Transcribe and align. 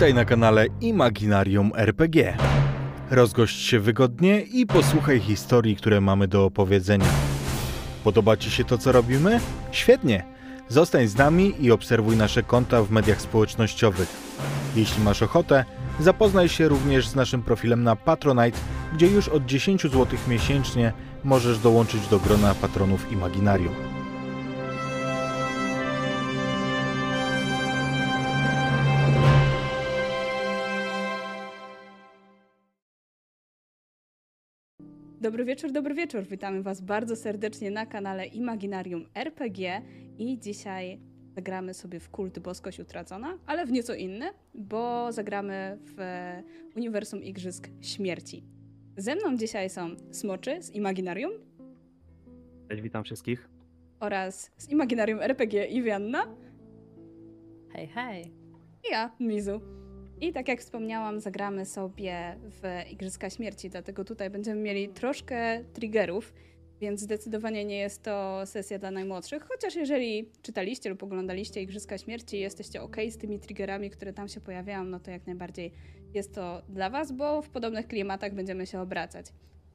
Witaj 0.00 0.14
na 0.14 0.24
kanale 0.24 0.66
Imaginarium 0.80 1.72
RPG. 1.76 2.36
Rozgość 3.10 3.66
się 3.66 3.80
wygodnie 3.80 4.40
i 4.40 4.66
posłuchaj 4.66 5.20
historii, 5.20 5.76
które 5.76 6.00
mamy 6.00 6.28
do 6.28 6.44
opowiedzenia. 6.44 7.06
Podoba 8.04 8.36
Ci 8.36 8.50
się 8.50 8.64
to, 8.64 8.78
co 8.78 8.92
robimy? 8.92 9.40
Świetnie! 9.72 10.24
Zostań 10.68 11.06
z 11.06 11.16
nami 11.16 11.54
i 11.60 11.70
obserwuj 11.70 12.16
nasze 12.16 12.42
konta 12.42 12.82
w 12.82 12.90
mediach 12.90 13.20
społecznościowych. 13.20 14.08
Jeśli 14.76 15.04
masz 15.04 15.22
ochotę, 15.22 15.64
zapoznaj 16.00 16.48
się 16.48 16.68
również 16.68 17.08
z 17.08 17.14
naszym 17.14 17.42
profilem 17.42 17.82
na 17.82 17.96
Patronite, 17.96 18.58
gdzie 18.92 19.06
już 19.06 19.28
od 19.28 19.46
10 19.46 19.82
zł 19.82 20.06
miesięcznie 20.28 20.92
możesz 21.24 21.58
dołączyć 21.58 22.06
do 22.08 22.18
grona 22.18 22.54
patronów 22.54 23.12
Imaginarium. 23.12 23.99
Dobry 35.20 35.44
wieczór, 35.44 35.72
dobry 35.72 35.94
wieczór. 35.94 36.22
Witamy 36.26 36.62
Was 36.62 36.80
bardzo 36.80 37.16
serdecznie 37.16 37.70
na 37.70 37.86
kanale 37.86 38.26
Imaginarium 38.26 39.06
RPG 39.14 39.82
i 40.18 40.38
dzisiaj 40.38 41.00
zagramy 41.34 41.74
sobie 41.74 42.00
w 42.00 42.10
kult 42.10 42.38
Boskość 42.38 42.80
Utracona, 42.80 43.38
ale 43.46 43.66
w 43.66 43.72
nieco 43.72 43.94
inny, 43.94 44.26
bo 44.54 45.12
zagramy 45.12 45.78
w 45.86 45.96
Uniwersum 46.76 47.22
Igrzysk 47.22 47.68
Śmierci. 47.80 48.44
Ze 48.96 49.14
mną 49.14 49.36
dzisiaj 49.36 49.70
są 49.70 49.88
Smoczy 50.10 50.62
z 50.62 50.70
Imaginarium 50.74 51.32
Cześć, 52.68 52.82
witam 52.82 53.04
wszystkich. 53.04 53.48
oraz 54.00 54.50
z 54.56 54.70
Imaginarium 54.70 55.20
RPG 55.20 55.66
Iwianna 55.66 56.24
Hej, 57.72 57.86
hej. 57.86 58.24
i 58.88 58.92
ja, 58.92 59.10
Mizu. 59.20 59.60
I 60.20 60.32
tak 60.32 60.48
jak 60.48 60.60
wspomniałam, 60.60 61.20
zagramy 61.20 61.66
sobie 61.66 62.36
w 62.42 62.90
Igrzyska 62.90 63.30
Śmierci, 63.30 63.70
dlatego 63.70 64.04
tutaj 64.04 64.30
będziemy 64.30 64.60
mieli 64.60 64.88
troszkę 64.88 65.64
triggerów, 65.64 66.32
więc 66.80 67.00
zdecydowanie 67.00 67.64
nie 67.64 67.78
jest 67.78 68.02
to 68.02 68.46
sesja 68.46 68.78
dla 68.78 68.90
najmłodszych, 68.90 69.42
chociaż 69.42 69.74
jeżeli 69.74 70.28
czytaliście 70.42 70.90
lub 70.90 71.02
oglądaliście 71.02 71.62
Igrzyska 71.62 71.98
Śmierci 71.98 72.36
i 72.36 72.40
jesteście 72.40 72.82
ok 72.82 72.96
z 73.10 73.16
tymi 73.16 73.38
triggerami, 73.38 73.90
które 73.90 74.12
tam 74.12 74.28
się 74.28 74.40
pojawiają, 74.40 74.84
no 74.84 75.00
to 75.00 75.10
jak 75.10 75.26
najbardziej 75.26 75.72
jest 76.14 76.34
to 76.34 76.62
dla 76.68 76.90
was, 76.90 77.12
bo 77.12 77.42
w 77.42 77.48
podobnych 77.48 77.86
klimatach 77.86 78.34
będziemy 78.34 78.66
się 78.66 78.80
obracać. 78.80 79.26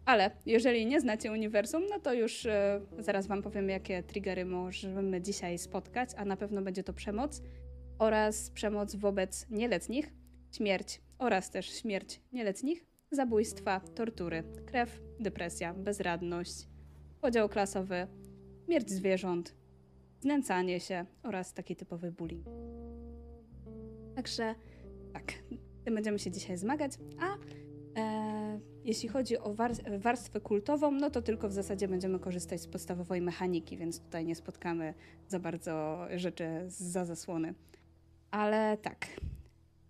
Ale 0.05 0.31
jeżeli 0.45 0.85
nie 0.85 1.01
znacie 1.01 1.31
uniwersum, 1.31 1.83
no 1.89 1.99
to 1.99 2.13
już 2.13 2.45
e, 2.45 2.81
zaraz 2.99 3.27
wam 3.27 3.41
powiem, 3.41 3.69
jakie 3.69 4.03
triggery 4.03 4.45
możemy 4.45 5.21
dzisiaj 5.21 5.57
spotkać, 5.57 6.09
a 6.17 6.25
na 6.25 6.37
pewno 6.37 6.61
będzie 6.61 6.83
to 6.83 6.93
przemoc 6.93 7.41
oraz 7.99 8.49
przemoc 8.49 8.95
wobec 8.95 9.49
nieletnich, 9.49 10.13
śmierć 10.55 11.01
oraz 11.17 11.49
też 11.49 11.81
śmierć 11.81 12.21
nieletnich, 12.33 12.85
zabójstwa, 13.11 13.79
tortury, 13.79 14.43
krew, 14.65 15.01
depresja, 15.19 15.73
bezradność, 15.73 16.67
podział 17.21 17.49
klasowy, 17.49 18.07
śmierć 18.65 18.89
zwierząt, 18.89 19.55
znęcanie 20.19 20.79
się 20.79 21.05
oraz 21.23 21.53
taki 21.53 21.75
typowy 21.75 22.11
bullying. 22.11 22.45
Także 24.15 24.55
tak, 25.13 25.33
tym 25.83 25.95
będziemy 25.95 26.19
się 26.19 26.31
dzisiaj 26.31 26.57
zmagać, 26.57 26.91
a 27.19 27.37
e, 27.99 28.59
jeśli 28.83 29.09
chodzi 29.09 29.37
o 29.37 29.53
war- 29.53 29.99
warstwę 29.99 30.41
kultową, 30.41 30.91
no 30.91 31.09
to 31.09 31.21
tylko 31.21 31.49
w 31.49 31.53
zasadzie 31.53 31.87
będziemy 31.87 32.19
korzystać 32.19 32.61
z 32.61 32.67
podstawowej 32.67 33.21
mechaniki, 33.21 33.77
więc 33.77 33.99
tutaj 33.99 34.25
nie 34.25 34.35
spotkamy 34.35 34.93
za 35.27 35.39
bardzo 35.39 36.05
rzeczy 36.15 36.45
za 36.67 37.05
zasłony. 37.05 37.53
Ale 38.31 38.77
tak, 38.77 39.07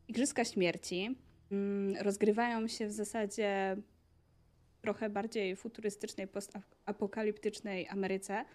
Igrzyska 0.08 0.46
Śmierci 0.46 1.16
mm, 1.52 1.96
rozgrywają 2.02 2.68
się 2.68 2.88
w 2.88 2.92
zasadzie 2.92 3.78
trochę 4.82 5.10
bardziej 5.10 5.56
futurystycznej, 5.56 6.28
postapokaliptycznej 6.28 7.88
Ameryce 7.88 8.46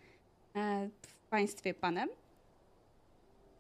e, 0.57 0.89
w 1.03 1.29
państwie 1.31 1.75
Panem. 1.75 2.09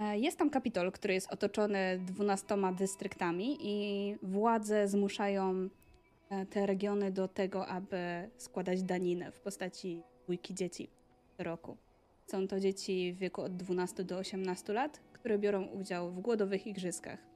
E, 0.00 0.18
Jest 0.18 0.38
tam 0.38 0.50
Kapitol, 0.50 0.92
który 0.92 1.14
jest 1.14 1.32
otoczony 1.32 2.00
dwunastoma 2.06 2.72
dystryktami 2.72 3.58
i 3.60 4.16
władze 4.22 4.88
zmuszają 4.88 5.68
e, 6.30 6.46
te 6.46 6.66
regiony 6.66 7.10
do 7.10 7.28
tego, 7.28 7.66
aby 7.66 8.30
składać 8.36 8.82
daninę 8.82 9.32
w 9.32 9.40
postaci 9.40 10.02
dwójki 10.24 10.54
dzieci 10.54 10.88
co 11.36 11.44
roku. 11.44 11.76
Są 12.26 12.48
to 12.48 12.60
dzieci 12.60 13.12
w 13.12 13.18
wieku 13.18 13.42
od 13.42 13.56
12 13.56 14.04
do 14.04 14.18
18 14.18 14.72
lat, 14.72 15.00
które 15.12 15.38
biorą 15.38 15.64
udział 15.64 16.10
w 16.10 16.20
głodowych 16.20 16.66
igrzyskach. 16.66 17.29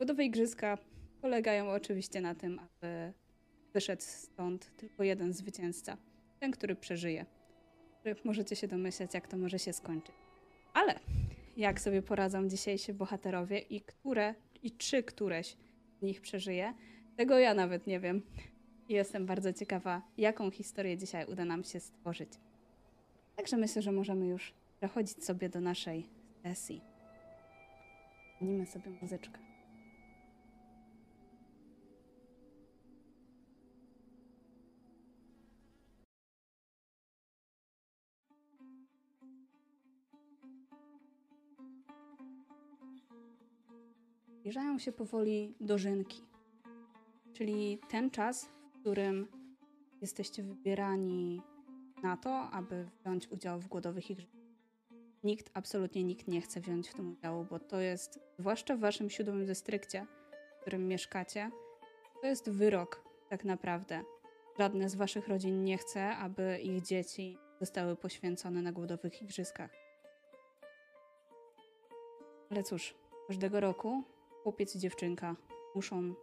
Głodowe 0.00 0.24
igrzyska 0.24 0.78
polegają 1.20 1.70
oczywiście 1.70 2.20
na 2.20 2.34
tym, 2.34 2.58
aby 2.58 3.12
wyszedł 3.72 4.02
stąd 4.02 4.76
tylko 4.76 5.02
jeden 5.02 5.32
zwycięzca, 5.32 5.96
ten, 6.38 6.50
który 6.50 6.76
przeżyje. 6.76 7.26
Możecie 8.24 8.56
się 8.56 8.68
domyśleć, 8.68 9.14
jak 9.14 9.28
to 9.28 9.36
może 9.36 9.58
się 9.58 9.72
skończyć. 9.72 10.14
Ale 10.74 11.00
jak 11.56 11.80
sobie 11.80 12.02
poradzą 12.02 12.48
dzisiejsi 12.48 12.94
bohaterowie 12.94 13.58
i 13.58 13.80
które, 13.80 14.34
i 14.62 14.70
czy 14.70 15.02
któreś 15.02 15.56
z 15.98 16.02
nich 16.02 16.20
przeżyje, 16.20 16.74
tego 17.16 17.38
ja 17.38 17.54
nawet 17.54 17.86
nie 17.86 18.00
wiem. 18.00 18.22
I 18.88 18.94
jestem 18.94 19.26
bardzo 19.26 19.52
ciekawa, 19.52 20.02
jaką 20.18 20.50
historię 20.50 20.98
dzisiaj 20.98 21.26
uda 21.26 21.44
nam 21.44 21.64
się 21.64 21.80
stworzyć. 21.80 22.30
Także 23.36 23.56
myślę, 23.56 23.82
że 23.82 23.92
możemy 23.92 24.26
już 24.26 24.54
przechodzić 24.76 25.24
sobie 25.24 25.48
do 25.48 25.60
naszej 25.60 26.06
sesji. 26.42 26.80
Wnijmy 28.40 28.66
sobie 28.66 28.90
muzyczkę. 29.02 29.49
Zbliżają 44.40 44.78
się 44.78 44.92
powoli 44.92 45.54
dożynki, 45.60 46.22
czyli 47.32 47.78
ten 47.88 48.10
czas, 48.10 48.48
w 48.74 48.80
którym 48.80 49.28
jesteście 50.00 50.42
wybierani 50.42 51.42
na 52.02 52.16
to, 52.16 52.50
aby 52.50 52.88
wziąć 53.00 53.28
udział 53.28 53.60
w 53.60 53.68
głodowych 53.68 54.10
igrzyskach. 54.10 54.40
Nikt, 55.24 55.50
absolutnie 55.54 56.04
nikt 56.04 56.28
nie 56.28 56.40
chce 56.40 56.60
wziąć 56.60 56.88
w 56.88 56.94
tym 56.94 57.12
udziału, 57.12 57.46
bo 57.50 57.58
to 57.58 57.80
jest, 57.80 58.20
zwłaszcza 58.38 58.76
w 58.76 58.80
waszym 58.80 59.10
siódmym 59.10 59.46
dystrykcie, 59.46 60.06
w 60.58 60.60
którym 60.60 60.88
mieszkacie, 60.88 61.50
to 62.20 62.26
jest 62.26 62.50
wyrok 62.50 63.04
tak 63.28 63.44
naprawdę. 63.44 64.04
Żadne 64.58 64.88
z 64.88 64.94
waszych 64.94 65.28
rodzin 65.28 65.64
nie 65.64 65.78
chce, 65.78 66.16
aby 66.16 66.58
ich 66.58 66.82
dzieci 66.82 67.38
zostały 67.58 67.96
poświęcone 67.96 68.62
na 68.62 68.72
głodowych 68.72 69.22
igrzyskach. 69.22 69.70
Ale 72.50 72.62
cóż, 72.62 72.94
każdego 73.28 73.60
roku 73.60 74.04
chłopiec 74.42 74.76
i 74.76 74.78
dziewczynka 74.78 75.36
muszą 75.74 76.14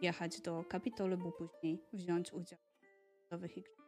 jechać 0.00 0.40
do 0.40 0.64
Kapitolu, 0.68 1.16
by 1.16 1.32
później 1.32 1.82
wziąć 1.92 2.32
udział 2.32 2.58
w 2.58 3.28
głodowych 3.28 3.56
igrzyskach. 3.56 3.84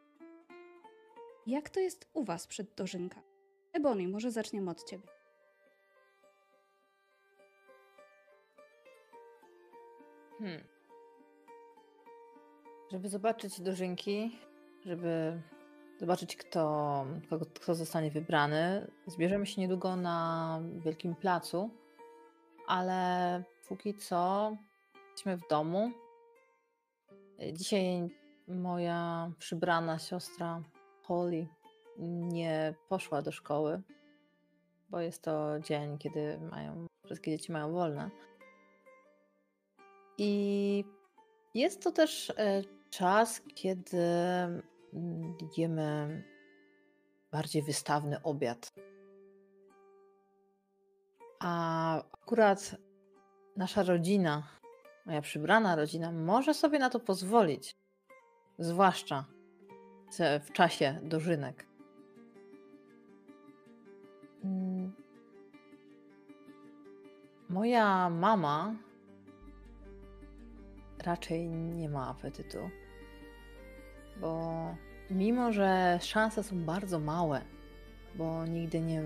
Jak 1.47 1.69
to 1.69 1.79
jest 1.79 2.09
u 2.13 2.23
was 2.23 2.47
przed 2.47 2.75
dożynka? 2.75 3.21
Ebony, 3.73 4.07
może 4.07 4.31
zaczniemy 4.31 4.71
od 4.71 4.83
ciebie. 4.83 5.07
Hmm. 10.39 10.63
Żeby 12.91 13.09
zobaczyć 13.09 13.61
dożynki, 13.61 14.39
żeby 14.85 15.41
zobaczyć, 15.99 16.35
kto, 16.35 17.05
kogo, 17.29 17.45
kto 17.45 17.75
zostanie 17.75 18.11
wybrany, 18.11 18.91
zbierzemy 19.07 19.45
się 19.45 19.61
niedługo 19.61 19.95
na 19.95 20.59
Wielkim 20.85 21.15
Placu, 21.15 21.69
ale 22.67 23.43
póki 23.67 23.93
co 23.93 24.51
jesteśmy 25.17 25.37
w 25.37 25.49
domu. 25.49 25.91
Dzisiaj 27.53 28.09
moja 28.47 29.31
przybrana 29.39 29.99
siostra 29.99 30.63
Holly 31.03 31.47
nie 31.97 32.75
poszła 32.89 33.21
do 33.21 33.31
szkoły, 33.31 33.81
bo 34.89 34.99
jest 34.99 35.21
to 35.21 35.59
dzień, 35.59 35.97
kiedy 35.97 36.39
mają, 36.51 36.87
wszystkie 37.05 37.31
dzieci 37.31 37.51
mają 37.51 37.71
wolne. 37.71 38.09
I 40.17 40.83
jest 41.53 41.83
to 41.83 41.91
też 41.91 42.29
e, 42.29 42.61
czas, 42.89 43.41
kiedy 43.55 43.97
mm, 44.93 45.37
jemy 45.57 46.23
bardziej 47.31 47.63
wystawny 47.63 48.23
obiad. 48.23 48.73
A 51.39 51.95
akurat 51.97 52.75
nasza 53.55 53.83
rodzina, 53.83 54.43
moja 55.05 55.21
przybrana 55.21 55.75
rodzina, 55.75 56.11
może 56.11 56.53
sobie 56.53 56.79
na 56.79 56.89
to 56.89 56.99
pozwolić. 56.99 57.75
Zwłaszcza 58.59 59.25
w- 60.45 60.51
czasie 60.51 60.99
dożynek. 61.03 61.67
Mm. 64.43 64.93
Moja 67.49 68.09
mama 68.09 68.75
raczej 71.03 71.49
nie 71.49 71.89
ma 71.89 72.07
apetytu. 72.09 72.57
Bo 74.21 74.51
mimo, 75.09 75.51
że 75.51 75.99
szanse 76.01 76.43
są 76.43 76.63
bardzo 76.63 76.99
małe, 76.99 77.41
bo 78.15 78.45
nigdy 78.45 78.81
nie, 78.81 79.03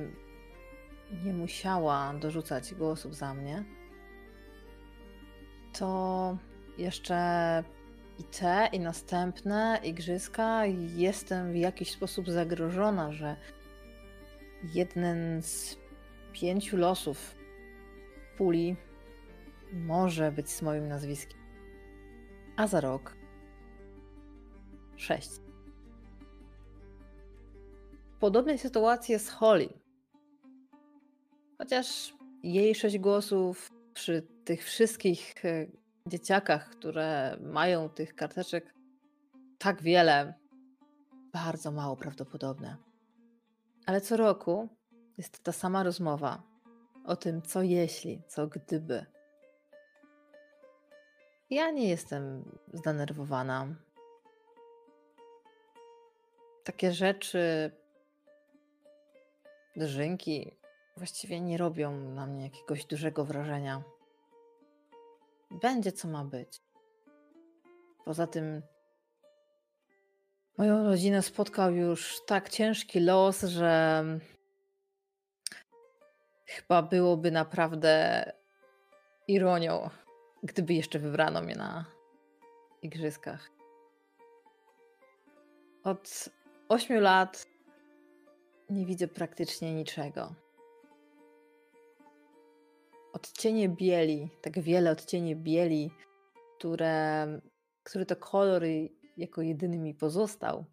nie 1.24 1.34
musiała 1.34 2.14
dorzucać 2.14 2.74
głosów 2.74 3.16
za 3.16 3.34
mnie, 3.34 3.64
to 5.74 6.38
jeszcze 6.78 7.64
i 8.20 8.24
te, 8.24 8.70
i 8.74 8.80
następne 8.80 9.80
igrzyska 9.84 10.66
jestem 10.96 11.52
w 11.52 11.56
jakiś 11.56 11.92
sposób 11.92 12.30
zagrożona, 12.30 13.12
że 13.12 13.36
jeden 14.64 15.42
z 15.42 15.78
pięciu 16.34 16.78
losów 16.78 17.36
puli 18.38 18.76
może 19.74 20.32
być 20.32 20.50
z 20.50 20.62
moim 20.62 20.88
nazwiskiem. 20.88 21.40
A 22.58 22.68
za 22.68 22.82
rok 22.82 23.16
sześć. 24.96 25.30
W 28.12 28.18
podobnej 28.20 28.58
sytuacji 28.58 29.14
jest 29.14 29.30
Holly. 29.30 29.81
Chociaż 31.62 32.14
jej 32.44 32.76
sześć 32.76 32.98
głosów 32.98 33.72
przy 33.94 34.28
tych 34.46 34.64
wszystkich 34.64 35.46
e, 35.46 35.68
dzieciakach, 36.08 36.70
które 36.70 37.38
mają 37.42 37.90
tych 37.90 38.16
karteczek 38.16 38.74
tak 39.58 39.82
wiele, 39.82 40.34
bardzo 41.34 41.72
mało 41.72 41.96
prawdopodobne. 41.96 42.78
Ale 43.86 44.02
co 44.02 44.18
roku 44.18 44.70
jest 45.18 45.44
ta 45.44 45.52
sama 45.52 45.84
rozmowa 45.84 46.44
o 47.06 47.16
tym, 47.16 47.42
co 47.42 47.62
jeśli, 47.62 48.22
co 48.28 48.48
gdyby. 48.48 49.06
Ja 51.50 51.72
nie 51.72 51.90
jestem 51.90 52.44
zdenerwowana. 52.74 53.68
Takie 56.64 56.94
rzeczy, 56.94 57.72
dożynki 59.76 60.61
właściwie 60.98 61.42
nie 61.42 61.58
robią 61.58 61.92
na 61.92 62.26
mnie 62.26 62.44
jakiegoś 62.44 62.86
dużego 62.86 63.26
wrażenia. 63.26 63.84
Będzie 65.52 65.92
co 65.92 66.08
ma 66.08 66.26
być. 66.26 66.62
Poza 68.06 68.28
tym 68.28 68.62
moją 70.58 70.84
rodzinę 70.84 71.22
spotkał 71.22 71.74
już 71.74 72.26
tak 72.26 72.50
ciężki 72.50 73.00
los, 73.00 73.42
że 73.42 74.04
chyba 76.46 76.82
byłoby 76.82 77.32
naprawdę 77.32 78.24
ironią, 79.28 79.90
gdyby 80.44 80.74
jeszcze 80.74 81.00
wybrano 81.00 81.42
mnie 81.42 81.56
na 81.56 81.86
igrzyskach. 82.82 83.52
Od 85.84 86.30
ośmiu 86.70 87.00
lat 87.00 87.46
nie 88.70 88.86
widzę 88.86 89.08
praktycznie 89.08 89.76
niczego. 89.76 90.36
Odcienie 93.14 93.70
bieli, 93.70 94.30
tak 94.42 94.60
wiele 94.60 94.92
odcieni 94.92 95.36
bieli, 95.36 95.92
które, 96.58 97.28
który 97.84 98.06
to 98.06 98.16
kolor 98.16 98.64
jako 99.18 99.42
jedyny 99.42 99.78
mi 99.78 99.94
pozostał, 99.94 100.66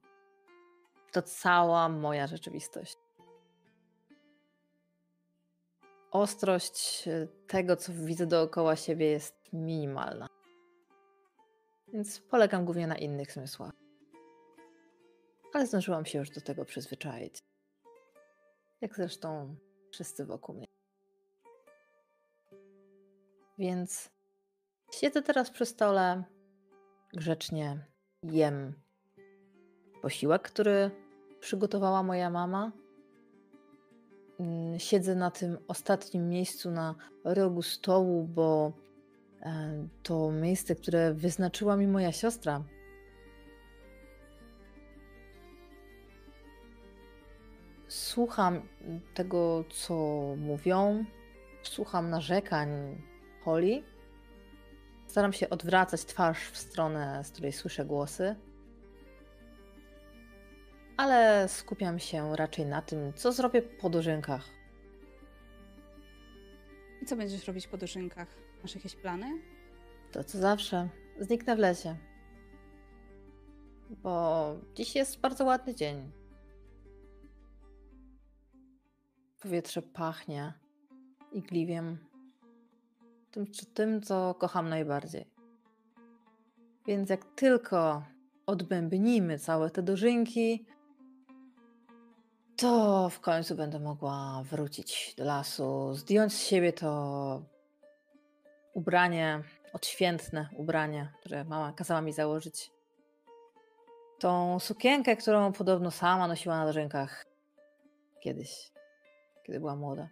to 1.12 1.22
cała 1.22 1.88
moja 1.88 2.26
rzeczywistość. 2.26 2.96
Ostrość 6.10 7.08
e, 7.08 7.26
tego, 7.46 7.76
co 7.76 7.92
widzę 7.92 8.26
dookoła 8.26 8.76
siebie, 8.76 9.06
jest 9.06 9.34
minimalna. 9.52 10.28
Więc 11.92 12.20
polegam 12.20 12.64
głównie 12.64 12.86
na 12.86 12.96
innych 12.96 13.32
zmysłach. 13.32 13.72
Ale 15.54 15.66
zdążyłam 15.66 16.06
się 16.06 16.18
już 16.18 16.30
do 16.30 16.40
tego 16.40 16.64
przyzwyczaić. 16.64 17.38
Jak 18.80 18.96
zresztą 18.96 19.56
wszyscy 19.90 20.24
wokół 20.26 20.54
mnie. 20.54 20.67
Więc 23.58 24.10
siedzę 24.92 25.22
teraz 25.22 25.50
przy 25.50 25.66
stole, 25.66 26.24
grzecznie 27.12 27.86
jem 28.22 28.72
posiłek, 30.02 30.42
który 30.42 30.90
przygotowała 31.40 32.02
moja 32.02 32.30
mama. 32.30 32.72
Mm, 34.40 34.78
siedzę 34.78 35.14
na 35.14 35.30
tym 35.30 35.58
ostatnim 35.68 36.28
miejscu 36.28 36.70
na 36.70 36.94
rogu 37.24 37.62
stołu, 37.62 38.24
bo 38.24 38.72
e, 39.42 39.88
to 40.02 40.30
miejsce, 40.32 40.74
które 40.74 41.14
wyznaczyła 41.14 41.76
mi 41.76 41.86
moja 41.86 42.12
siostra. 42.12 42.64
Słucham 47.88 48.62
tego, 49.14 49.64
co 49.70 49.94
mówią, 50.36 51.04
słucham 51.62 52.10
narzekań 52.10 52.68
Holly. 53.44 53.82
Staram 55.06 55.32
się 55.32 55.50
odwracać 55.50 56.04
twarz 56.04 56.38
w 56.50 56.56
stronę, 56.56 57.24
z 57.24 57.30
której 57.30 57.52
słyszę 57.52 57.84
głosy. 57.84 58.36
Ale 60.96 61.48
skupiam 61.48 61.98
się 61.98 62.36
raczej 62.36 62.66
na 62.66 62.82
tym, 62.82 63.12
co 63.12 63.32
zrobię 63.32 63.62
po 63.62 63.90
dożynkach. 63.90 64.44
I 67.02 67.06
co 67.06 67.16
będziesz 67.16 67.46
robić 67.46 67.66
po 67.66 67.76
dożynkach? 67.76 68.28
Masz 68.62 68.74
jakieś 68.74 68.96
plany? 68.96 69.42
To 70.12 70.24
co 70.24 70.38
zawsze. 70.38 70.88
Zniknę 71.18 71.56
w 71.56 71.58
lesie. 71.58 71.96
Bo 73.90 74.54
dziś 74.74 74.94
jest 74.94 75.20
bardzo 75.20 75.44
ładny 75.44 75.74
dzień. 75.74 76.12
Powietrze 79.40 79.82
pachnie 79.82 80.52
igliwiem 81.32 82.07
tym, 83.30 83.46
tym, 83.74 84.02
co 84.02 84.34
kocham 84.34 84.68
najbardziej. 84.68 85.30
Więc 86.86 87.10
jak 87.10 87.24
tylko 87.24 88.02
odbębnimy 88.46 89.38
całe 89.38 89.70
te 89.70 89.82
dożynki, 89.82 90.66
to 92.56 93.08
w 93.08 93.20
końcu 93.20 93.54
będę 93.54 93.78
mogła 93.78 94.42
wrócić 94.44 95.14
do 95.16 95.24
lasu, 95.24 95.94
zdjąć 95.94 96.32
z 96.32 96.46
siebie 96.46 96.72
to 96.72 97.42
ubranie, 98.74 99.42
odświętne 99.72 100.48
ubranie, 100.56 101.12
które 101.20 101.44
mama 101.44 101.72
kazała 101.72 102.00
mi 102.00 102.12
założyć. 102.12 102.70
Tą 104.18 104.58
sukienkę, 104.58 105.16
którą 105.16 105.52
podobno 105.52 105.90
sama 105.90 106.28
nosiła 106.28 106.58
na 106.58 106.66
dożynkach 106.66 107.26
kiedyś, 108.20 108.72
kiedy 109.46 109.60
była 109.60 109.76
młoda. 109.76 110.08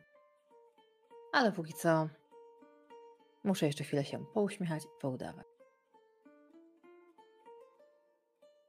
Ale 1.32 1.52
póki 1.52 1.74
co 1.74 2.08
Muszę 3.46 3.66
jeszcze 3.66 3.84
chwilę 3.84 4.04
się 4.04 4.24
pouśmiechać 4.34 4.84
i 4.84 4.88
poudawać. 5.00 5.46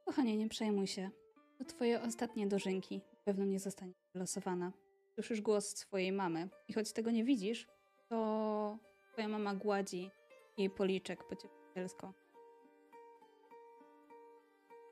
Kochanie, 0.04 0.36
nie 0.36 0.48
przejmuj 0.48 0.86
się. 0.86 1.10
To 1.58 1.64
twoje 1.64 2.02
ostatnie 2.02 2.46
dożynki. 2.46 3.00
Pewno 3.24 3.44
nie 3.44 3.60
zostanie 3.60 3.92
wylosowana. 4.14 4.72
Słyszysz 5.14 5.40
głos 5.40 5.76
swojej 5.76 6.12
mamy 6.12 6.48
i 6.68 6.72
choć 6.72 6.92
tego 6.92 7.10
nie 7.10 7.24
widzisz, 7.24 7.66
to 8.08 8.78
twoja 9.12 9.28
mama 9.28 9.54
gładzi 9.54 10.10
jej 10.58 10.70
policzek 10.70 11.24
pocieszycielsko. 11.24 12.12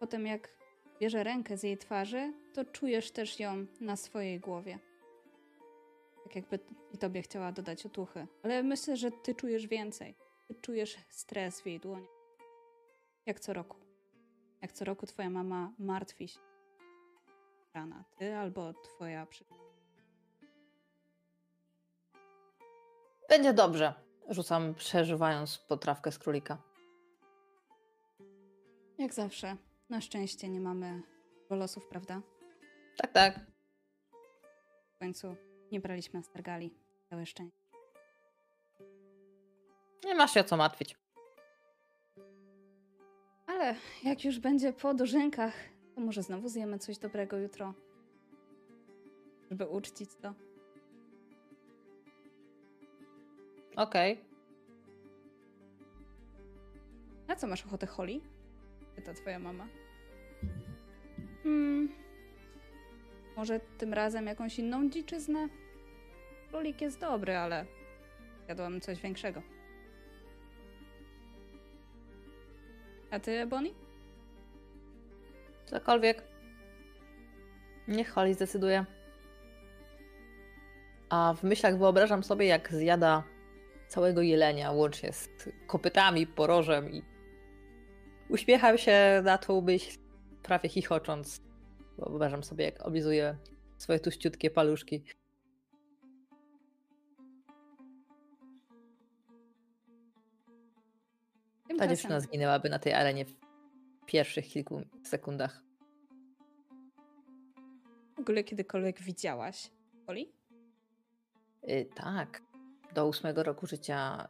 Potem 0.00 0.26
jak 0.26 0.56
bierze 1.00 1.24
rękę 1.24 1.56
z 1.56 1.62
jej 1.62 1.78
twarzy, 1.78 2.32
to 2.54 2.64
czujesz 2.64 3.10
też 3.10 3.40
ją 3.40 3.66
na 3.80 3.96
swojej 3.96 4.40
głowie. 4.40 4.78
Tak 6.26 6.36
jakby 6.36 6.58
i 6.92 6.98
tobie 6.98 7.22
chciała 7.22 7.52
dodać 7.52 7.86
otuchy. 7.86 8.26
Ale 8.42 8.62
myślę, 8.62 8.96
że 8.96 9.10
ty 9.10 9.34
czujesz 9.34 9.66
więcej. 9.66 10.16
Ty 10.48 10.54
czujesz 10.54 10.96
stres 11.08 11.60
w 11.60 11.66
jej 11.66 11.80
dłoni. 11.80 12.06
Jak 13.26 13.40
co 13.40 13.52
roku. 13.52 13.76
Jak 14.62 14.72
co 14.72 14.84
roku 14.84 15.06
twoja 15.06 15.30
mama 15.30 15.72
martwi 15.78 16.28
się. 16.28 16.40
Rana. 17.74 18.04
Ty 18.18 18.34
albo 18.34 18.72
twoja 18.74 19.26
przyjaciółka. 19.26 19.64
Będzie 23.28 23.52
dobrze. 23.52 23.94
Rzucam, 24.28 24.74
przeżywając 24.74 25.58
potrawkę 25.58 26.12
z 26.12 26.18
królika. 26.18 26.58
Jak 28.98 29.14
zawsze. 29.14 29.56
Na 29.90 30.00
szczęście 30.00 30.48
nie 30.48 30.60
mamy 30.60 31.02
golosów, 31.48 31.86
prawda? 31.86 32.22
Tak, 32.96 33.12
tak. 33.12 33.40
W 34.94 34.98
końcu 34.98 35.36
nie 35.72 35.80
braliśmy 35.80 36.20
Astargali. 36.20 36.74
Całe 37.10 37.26
szczęście. 37.26 37.66
Nie 40.04 40.14
masz 40.14 40.34
się 40.34 40.40
o 40.40 40.44
co 40.44 40.56
martwić. 40.56 40.96
Ale 43.46 43.74
jak 44.04 44.24
już 44.24 44.38
będzie 44.38 44.72
po 44.72 44.94
dożynkach, 44.94 45.54
to 45.94 46.00
może 46.00 46.22
znowu 46.22 46.48
zjemy 46.48 46.78
coś 46.78 46.98
dobrego 46.98 47.38
jutro. 47.38 47.74
Żeby 49.50 49.66
uczcić 49.66 50.10
to. 50.22 50.34
Okej. 53.76 54.24
Na 57.28 57.36
co 57.36 57.46
masz 57.46 57.66
ochotę, 57.66 57.86
Holly? 57.86 58.20
Pyta 58.96 59.14
twoja 59.14 59.38
mama. 59.38 59.66
Hmm. 61.42 62.05
Może 63.36 63.60
tym 63.60 63.94
razem 63.94 64.26
jakąś 64.26 64.58
inną 64.58 64.90
dziczyznę? 64.90 65.48
Królik 66.48 66.80
jest 66.80 67.00
dobry, 67.00 67.36
ale 67.36 67.66
jadłam 68.48 68.80
coś 68.80 69.00
większego. 69.00 69.42
A 73.10 73.20
ty, 73.20 73.46
Bonnie? 73.46 73.70
Cokolwiek. 75.66 76.22
Niech 77.88 78.10
Holly 78.10 78.34
zdecyduje. 78.34 78.84
A 81.08 81.34
w 81.36 81.42
myślach 81.42 81.78
wyobrażam 81.78 82.22
sobie, 82.22 82.46
jak 82.46 82.72
zjada 82.72 83.22
całego 83.88 84.22
jelenia, 84.22 84.72
łącznie 84.72 85.12
z 85.12 85.28
kopytami, 85.66 86.26
porożem 86.26 86.90
i 86.90 87.02
uśmiecham 88.28 88.78
się 88.78 89.22
na 89.24 89.38
tą 89.38 89.60
myśl, 89.60 89.98
prawie 90.42 90.68
chichocząc. 90.68 91.40
Wyobrażam 91.98 92.42
sobie, 92.42 92.64
jak 92.64 92.86
oblizuje 92.86 93.36
swoje 93.78 94.00
tuściutkie 94.00 94.50
paluszki. 94.50 95.04
Ta 101.78 101.86
dziewczyna 101.86 102.20
zginęłaby 102.20 102.70
na 102.70 102.78
tej 102.78 102.92
arenie 102.92 103.24
w 103.24 103.34
pierwszych 104.06 104.48
kilku 104.48 104.82
sekundach. 105.02 105.62
W 108.16 108.20
ogóle 108.20 108.44
kiedykolwiek 108.44 109.00
widziałaś 109.00 109.70
Holly? 110.06 110.26
Y, 111.70 111.88
tak. 111.94 112.42
Do 112.94 113.06
ósmego 113.06 113.42
roku 113.42 113.66
życia 113.66 114.28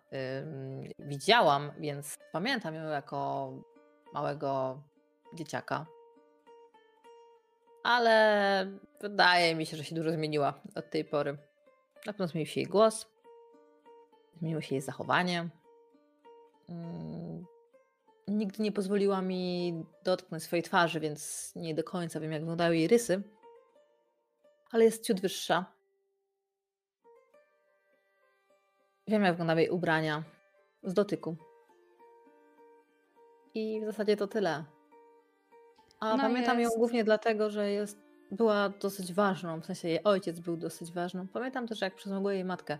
widziałam, 0.98 1.72
więc 1.78 2.18
pamiętam 2.32 2.74
ją 2.74 2.82
jako 2.88 3.52
małego 4.14 4.82
dzieciaka. 5.34 5.86
Ale 7.86 8.66
wydaje 9.00 9.54
mi 9.54 9.66
się, 9.66 9.76
że 9.76 9.84
się 9.84 9.94
dużo 9.94 10.12
zmieniła 10.12 10.60
od 10.74 10.90
tej 10.90 11.04
pory. 11.04 11.38
Na 12.06 12.12
pewno 12.12 12.28
zmienił 12.28 12.46
się 12.46 12.60
jej 12.60 12.70
głos, 12.70 13.06
zmieniło 14.38 14.60
się 14.60 14.74
jej 14.74 14.82
zachowanie. 14.82 15.48
Ym, 16.68 17.46
Nigdy 18.28 18.62
nie 18.62 18.72
pozwoliła 18.72 19.22
mi 19.22 19.74
dotknąć 20.04 20.42
swojej 20.42 20.62
twarzy, 20.62 21.00
więc 21.00 21.52
nie 21.56 21.74
do 21.74 21.84
końca 21.84 22.20
wiem, 22.20 22.32
jak 22.32 22.40
wyglądały 22.40 22.76
jej 22.76 22.88
rysy. 22.88 23.22
Ale 24.70 24.84
jest 24.84 25.04
ciut 25.04 25.20
wyższa. 25.20 25.64
Wiem, 29.08 29.22
jak 29.22 29.32
wyglądały 29.32 29.60
jej 29.60 29.70
ubrania 29.70 30.22
z 30.82 30.94
dotyku. 30.94 31.36
I 33.54 33.80
w 33.80 33.84
zasadzie 33.84 34.16
to 34.16 34.26
tyle. 34.26 34.75
A 36.00 36.12
Ona 36.12 36.22
pamiętam 36.22 36.56
ją 36.60 36.64
jest- 36.64 36.76
głównie 36.76 37.04
dlatego, 37.04 37.50
że 37.50 37.70
jest, 37.70 37.98
była 38.30 38.68
dosyć 38.68 39.12
ważną, 39.12 39.60
w 39.60 39.66
sensie 39.66 39.88
jej 39.88 40.04
ojciec 40.04 40.40
był 40.40 40.56
dosyć 40.56 40.92
ważną. 40.92 41.28
Pamiętam 41.28 41.66
też, 41.66 41.80
jak 41.80 41.94
przesługuję 41.94 42.34
jej 42.36 42.44
matkę, 42.44 42.78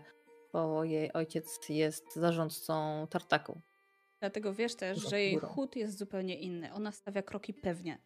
bo 0.53 0.83
jej 0.83 1.13
ojciec 1.13 1.69
jest 1.69 2.15
zarządcą 2.15 3.07
tartaku. 3.09 3.61
Dlatego 4.19 4.53
wiesz 4.53 4.75
też, 4.75 5.09
że 5.09 5.21
jej 5.21 5.37
chód 5.39 5.75
jest 5.75 5.97
zupełnie 5.97 6.39
inny. 6.39 6.73
Ona 6.73 6.91
stawia 6.91 7.21
kroki 7.21 7.53
pewnie. 7.53 7.97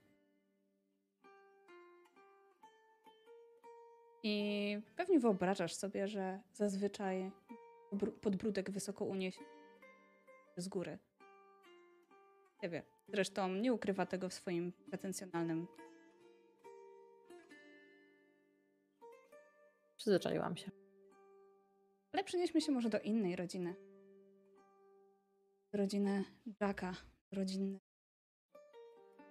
I 4.23 4.79
pewnie 4.95 5.19
wyobrażasz 5.19 5.73
sobie, 5.73 6.07
że 6.07 6.39
zazwyczaj 6.53 7.31
podbródek 8.21 8.71
wysoko 8.71 9.05
uniesie 9.05 9.41
z 10.57 10.67
góry. 10.67 10.97
Ciebie. 12.61 12.83
Zresztą 13.13 13.47
nie 13.49 13.73
ukrywa 13.73 14.05
tego 14.05 14.29
w 14.29 14.33
swoim 14.33 14.71
pretensjonalnym. 14.71 15.67
Przyzwyczaiłam 19.97 20.57
się. 20.57 20.71
Ale 22.13 22.23
przenieśmy 22.23 22.61
się 22.61 22.71
może 22.71 22.89
do 22.89 22.99
innej 22.99 23.35
rodziny. 23.35 23.75
Do 25.71 25.77
rodziny 25.77 26.23
Jacka. 26.61 26.93
do 27.31 27.37
Rodziny. 27.39 27.79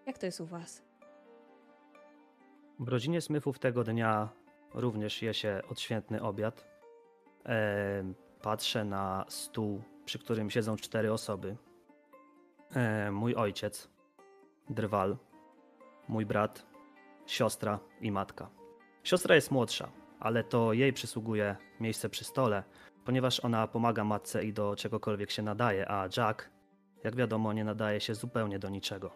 Jak 0.06 0.18
to 0.18 0.26
jest 0.26 0.40
u 0.40 0.46
was? 0.46 0.82
W 2.78 2.88
rodzinie 2.88 3.20
Smythów 3.20 3.58
tego 3.58 3.84
dnia 3.84 4.28
również 4.74 5.22
je 5.22 5.34
się 5.34 5.62
odświętny 5.68 6.22
obiad. 6.22 6.64
E, 7.46 8.12
patrzę 8.42 8.84
na 8.84 9.24
stół, 9.28 9.82
przy 10.04 10.18
którym 10.18 10.50
siedzą 10.50 10.76
cztery 10.76 11.12
osoby. 11.12 11.56
E, 12.74 13.10
mój 13.10 13.34
ojciec, 13.34 13.88
drwal, 14.70 15.16
mój 16.08 16.26
brat, 16.26 16.66
siostra 17.26 17.78
i 18.00 18.12
matka. 18.12 18.50
Siostra 19.04 19.34
jest 19.34 19.50
młodsza, 19.50 19.90
ale 20.20 20.44
to 20.44 20.72
jej 20.72 20.92
przysługuje 20.92 21.56
miejsce 21.80 22.08
przy 22.08 22.24
stole, 22.24 22.62
ponieważ 23.04 23.44
ona 23.44 23.66
pomaga 23.66 24.04
matce 24.04 24.44
i 24.44 24.52
do 24.52 24.76
czegokolwiek 24.76 25.30
się 25.30 25.42
nadaje, 25.42 25.90
a 25.90 26.08
Jack, 26.16 26.50
jak 27.04 27.16
wiadomo, 27.16 27.52
nie 27.52 27.64
nadaje 27.64 28.00
się 28.00 28.14
zupełnie 28.14 28.58
do 28.58 28.68
niczego. 28.68 29.10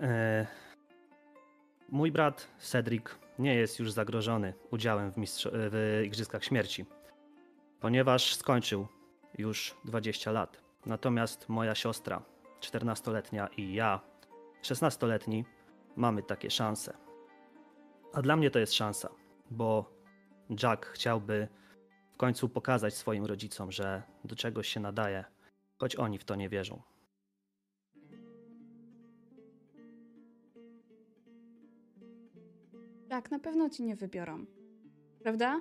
E, 0.00 0.46
Mój 1.90 2.12
brat 2.12 2.48
Cedric 2.58 3.04
nie 3.38 3.54
jest 3.54 3.78
już 3.78 3.92
zagrożony 3.92 4.54
udziałem 4.70 5.10
w, 5.12 5.16
w 5.52 6.02
Igrzyskach 6.06 6.44
Śmierci, 6.44 6.86
ponieważ 7.80 8.34
skończył 8.34 8.86
już 9.38 9.76
20 9.84 10.32
lat. 10.32 10.69
Natomiast 10.86 11.48
moja 11.48 11.74
siostra, 11.74 12.22
14-letnia 12.60 13.48
i 13.56 13.74
ja, 13.74 14.00
16-letni, 14.62 15.44
mamy 15.96 16.22
takie 16.22 16.50
szanse. 16.50 16.96
A 18.12 18.22
dla 18.22 18.36
mnie 18.36 18.50
to 18.50 18.58
jest 18.58 18.74
szansa, 18.74 19.08
bo 19.50 19.90
Jack 20.62 20.86
chciałby 20.86 21.48
w 22.12 22.16
końcu 22.16 22.48
pokazać 22.48 22.94
swoim 22.94 23.26
rodzicom, 23.26 23.72
że 23.72 24.02
do 24.24 24.36
czegoś 24.36 24.68
się 24.68 24.80
nadaje, 24.80 25.24
choć 25.78 25.96
oni 25.96 26.18
w 26.18 26.24
to 26.24 26.34
nie 26.34 26.48
wierzą. 26.48 26.82
Tak, 33.08 33.30
na 33.30 33.38
pewno 33.38 33.70
ci 33.70 33.84
nie 33.84 33.96
wybiorą. 33.96 34.46
Prawda? 35.22 35.60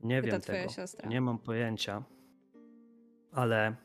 Nie 0.00 0.22
Pyta 0.22 0.32
wiem 0.32 0.40
twoja 0.40 0.60
tego. 0.60 0.72
siostra. 0.72 1.08
Nie 1.08 1.20
mam 1.20 1.38
pojęcia. 1.38 2.02
Ale 3.32 3.76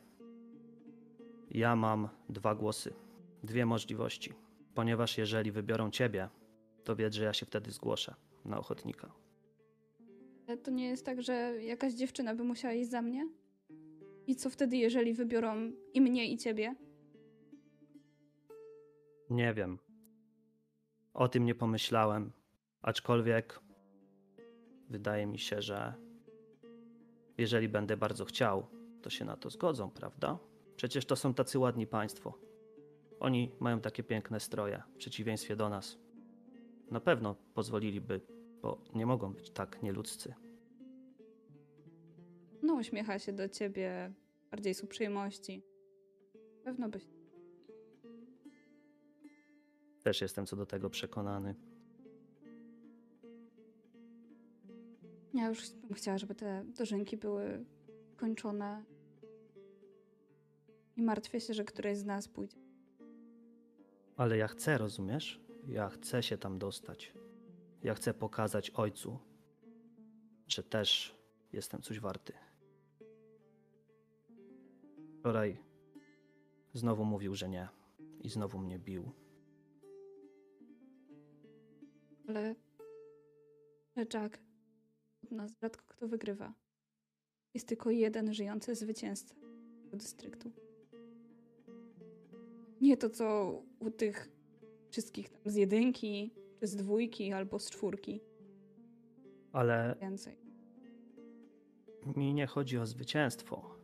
ja 1.50 1.76
mam 1.76 2.08
dwa 2.28 2.54
głosy, 2.54 2.94
dwie 3.42 3.66
możliwości. 3.66 4.32
Ponieważ 4.74 5.18
jeżeli 5.18 5.52
wybiorą 5.52 5.90
ciebie, 5.90 6.28
to 6.84 6.96
wiedz, 6.96 7.14
że 7.14 7.24
ja 7.24 7.32
się 7.32 7.46
wtedy 7.46 7.70
zgłoszę 7.70 8.14
na 8.44 8.58
ochotnika. 8.58 9.12
Ale 10.48 10.56
to 10.56 10.70
nie 10.70 10.88
jest 10.88 11.06
tak, 11.06 11.22
że 11.22 11.32
jakaś 11.62 11.92
dziewczyna 11.92 12.34
by 12.34 12.44
musiała 12.44 12.74
iść 12.74 12.90
za 12.90 13.02
mnie? 13.02 13.28
I 14.26 14.36
co 14.36 14.50
wtedy, 14.50 14.76
jeżeli 14.76 15.14
wybiorą 15.14 15.72
i 15.94 16.00
mnie, 16.00 16.32
i 16.32 16.36
ciebie? 16.36 16.74
Nie 19.30 19.54
wiem. 19.54 19.78
O 21.14 21.28
tym 21.28 21.44
nie 21.44 21.54
pomyślałem. 21.54 22.32
Aczkolwiek 22.82 23.60
wydaje 24.90 25.26
mi 25.26 25.38
się, 25.38 25.62
że 25.62 25.94
jeżeli 27.38 27.68
będę 27.68 27.96
bardzo 27.96 28.24
chciał, 28.24 28.66
to 29.02 29.10
się 29.10 29.24
na 29.24 29.36
to 29.36 29.50
zgodzą, 29.50 29.90
prawda? 29.90 30.38
Przecież 30.76 31.06
to 31.06 31.16
są 31.16 31.34
tacy 31.34 31.58
ładni 31.58 31.86
państwo. 31.86 32.38
Oni 33.20 33.52
mają 33.60 33.80
takie 33.80 34.02
piękne 34.02 34.40
stroje, 34.40 34.82
w 34.94 34.96
przeciwieństwie 34.96 35.56
do 35.56 35.68
nas. 35.68 35.98
Na 36.90 37.00
pewno 37.00 37.36
pozwoliliby, 37.54 38.20
bo 38.62 38.82
nie 38.94 39.06
mogą 39.06 39.32
być 39.32 39.50
tak 39.50 39.82
nieludzcy. 39.82 40.34
No, 42.62 42.74
uśmiecha 42.74 43.18
się 43.18 43.32
do 43.32 43.48
ciebie 43.48 44.12
bardziej 44.50 44.74
z 44.74 44.82
uprzejmości. 44.82 45.62
Pewno 46.64 46.88
byś. 46.88 47.08
Też 50.02 50.20
jestem 50.20 50.46
co 50.46 50.56
do 50.56 50.66
tego 50.66 50.90
przekonany. 50.90 51.54
Ja 55.34 55.48
już 55.48 55.70
bym 55.70 55.94
chciała, 55.94 56.18
żeby 56.18 56.34
te 56.34 56.64
dożynki 56.64 57.16
były 57.16 57.64
kończone. 58.18 58.84
I 60.96 61.02
martwię 61.02 61.40
się, 61.40 61.54
że 61.54 61.64
któreś 61.64 61.98
z 61.98 62.04
nas 62.04 62.28
pójdzie. 62.28 62.58
Ale 64.16 64.36
ja 64.36 64.48
chcę, 64.48 64.78
rozumiesz? 64.78 65.40
Ja 65.66 65.88
chcę 65.88 66.22
się 66.22 66.38
tam 66.38 66.58
dostać. 66.58 67.12
Ja 67.82 67.94
chcę 67.94 68.14
pokazać 68.14 68.70
ojcu, 68.70 69.18
że 70.48 70.62
też 70.62 71.18
jestem 71.52 71.82
coś 71.82 72.00
warty. 72.00 72.32
Wczoraj 75.18 75.58
znowu 76.72 77.04
mówił, 77.04 77.34
że 77.34 77.48
nie. 77.48 77.68
I 78.20 78.28
znowu 78.28 78.58
mnie 78.58 78.78
bił. 78.78 79.12
Ale. 82.28 82.54
Ale 83.96 84.06
Jack, 84.14 84.38
od 85.24 85.30
nas 85.30 85.52
rzadko 85.62 85.84
kto 85.88 86.08
wygrywa. 86.08 86.52
Jest 87.54 87.68
tylko 87.68 87.90
jeden 87.90 88.34
żyjący 88.34 88.74
zwycięzca. 88.74 89.34
dystryktu. 89.92 90.50
Nie 92.80 92.96
to, 92.96 93.10
co 93.10 93.58
u 93.80 93.90
tych 93.90 94.28
wszystkich 94.90 95.28
tam 95.28 95.52
z 95.52 95.54
jedynki, 95.54 96.34
czy 96.60 96.66
z 96.66 96.76
dwójki, 96.76 97.32
albo 97.32 97.58
z 97.58 97.70
czwórki. 97.70 98.20
Ale 99.52 99.96
Więcej. 100.00 100.36
mi 102.16 102.34
nie 102.34 102.46
chodzi 102.46 102.78
o 102.78 102.86
zwycięstwo. 102.86 103.74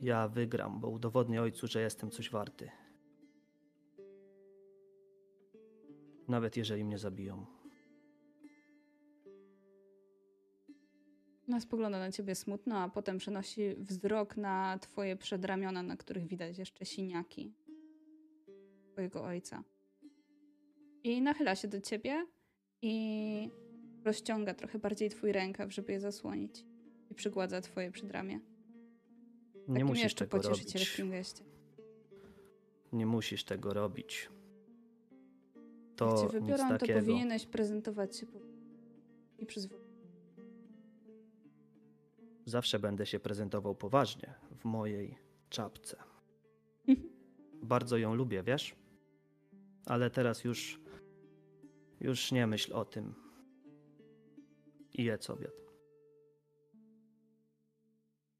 Ja 0.00 0.28
wygram, 0.28 0.80
bo 0.80 0.88
udowodnię 0.88 1.42
ojcu, 1.42 1.66
że 1.66 1.80
jestem 1.80 2.10
coś 2.10 2.30
warty. 2.30 2.70
Nawet 6.28 6.56
jeżeli 6.56 6.84
mnie 6.84 6.98
zabiją. 6.98 7.46
Ona 11.48 11.60
spogląda 11.60 11.98
na 11.98 12.12
ciebie 12.12 12.34
smutno, 12.34 12.78
a 12.78 12.88
potem 12.88 13.18
przenosi 13.18 13.74
wzrok 13.78 14.36
na 14.36 14.78
twoje 14.78 15.16
przedramiona, 15.16 15.82
na 15.82 15.96
których 15.96 16.26
widać 16.26 16.58
jeszcze 16.58 16.84
siniaki 16.84 17.52
twojego 18.92 19.22
ojca. 19.24 19.64
I 21.04 21.22
nachyla 21.22 21.54
się 21.56 21.68
do 21.68 21.80
ciebie 21.80 22.26
i 22.82 23.50
rozciąga 24.04 24.54
trochę 24.54 24.78
bardziej 24.78 25.10
twój 25.10 25.32
rękaw, 25.32 25.72
żeby 25.72 25.92
je 25.92 26.00
zasłonić. 26.00 26.64
I 27.10 27.14
przygładza 27.14 27.60
twoje 27.60 27.90
przedramię. 27.90 28.40
Nie 29.54 29.74
Takim 29.74 29.86
musisz 29.86 30.14
tego 30.14 30.42
robić. 30.42 30.74
Nie 32.92 33.06
musisz 33.06 33.44
tego 33.44 33.74
robić. 33.74 34.30
Jak 35.86 35.96
To 35.96 36.16
cię 36.16 36.22
nic 36.22 36.32
wybiorą, 36.32 36.78
to 36.78 36.86
powinieneś 36.86 37.46
prezentować 37.46 38.16
się 38.16 38.26
po... 38.26 38.38
i 39.38 39.46
przyzwoicie. 39.46 39.87
Zawsze 42.48 42.78
będę 42.78 43.06
się 43.06 43.20
prezentował 43.20 43.74
poważnie 43.74 44.34
w 44.56 44.64
mojej 44.64 45.18
czapce. 45.50 45.96
Bardzo 47.62 47.96
ją 47.98 48.14
lubię, 48.14 48.42
wiesz? 48.42 48.76
Ale 49.86 50.10
teraz 50.10 50.44
już. 50.44 50.80
Już 52.00 52.32
nie 52.32 52.46
myśl 52.46 52.74
o 52.74 52.84
tym. 52.84 53.14
I 54.94 55.04
jedz 55.04 55.30
obiad. 55.30 55.52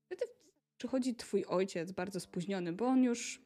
Wtedy 0.07 0.25
przychodzi 0.79 1.15
twój 1.15 1.45
ojciec 1.45 1.93
bardzo 1.93 2.21
spóźniony, 2.21 2.73
bo 2.73 2.87
on 2.87 3.03
już 3.03 3.43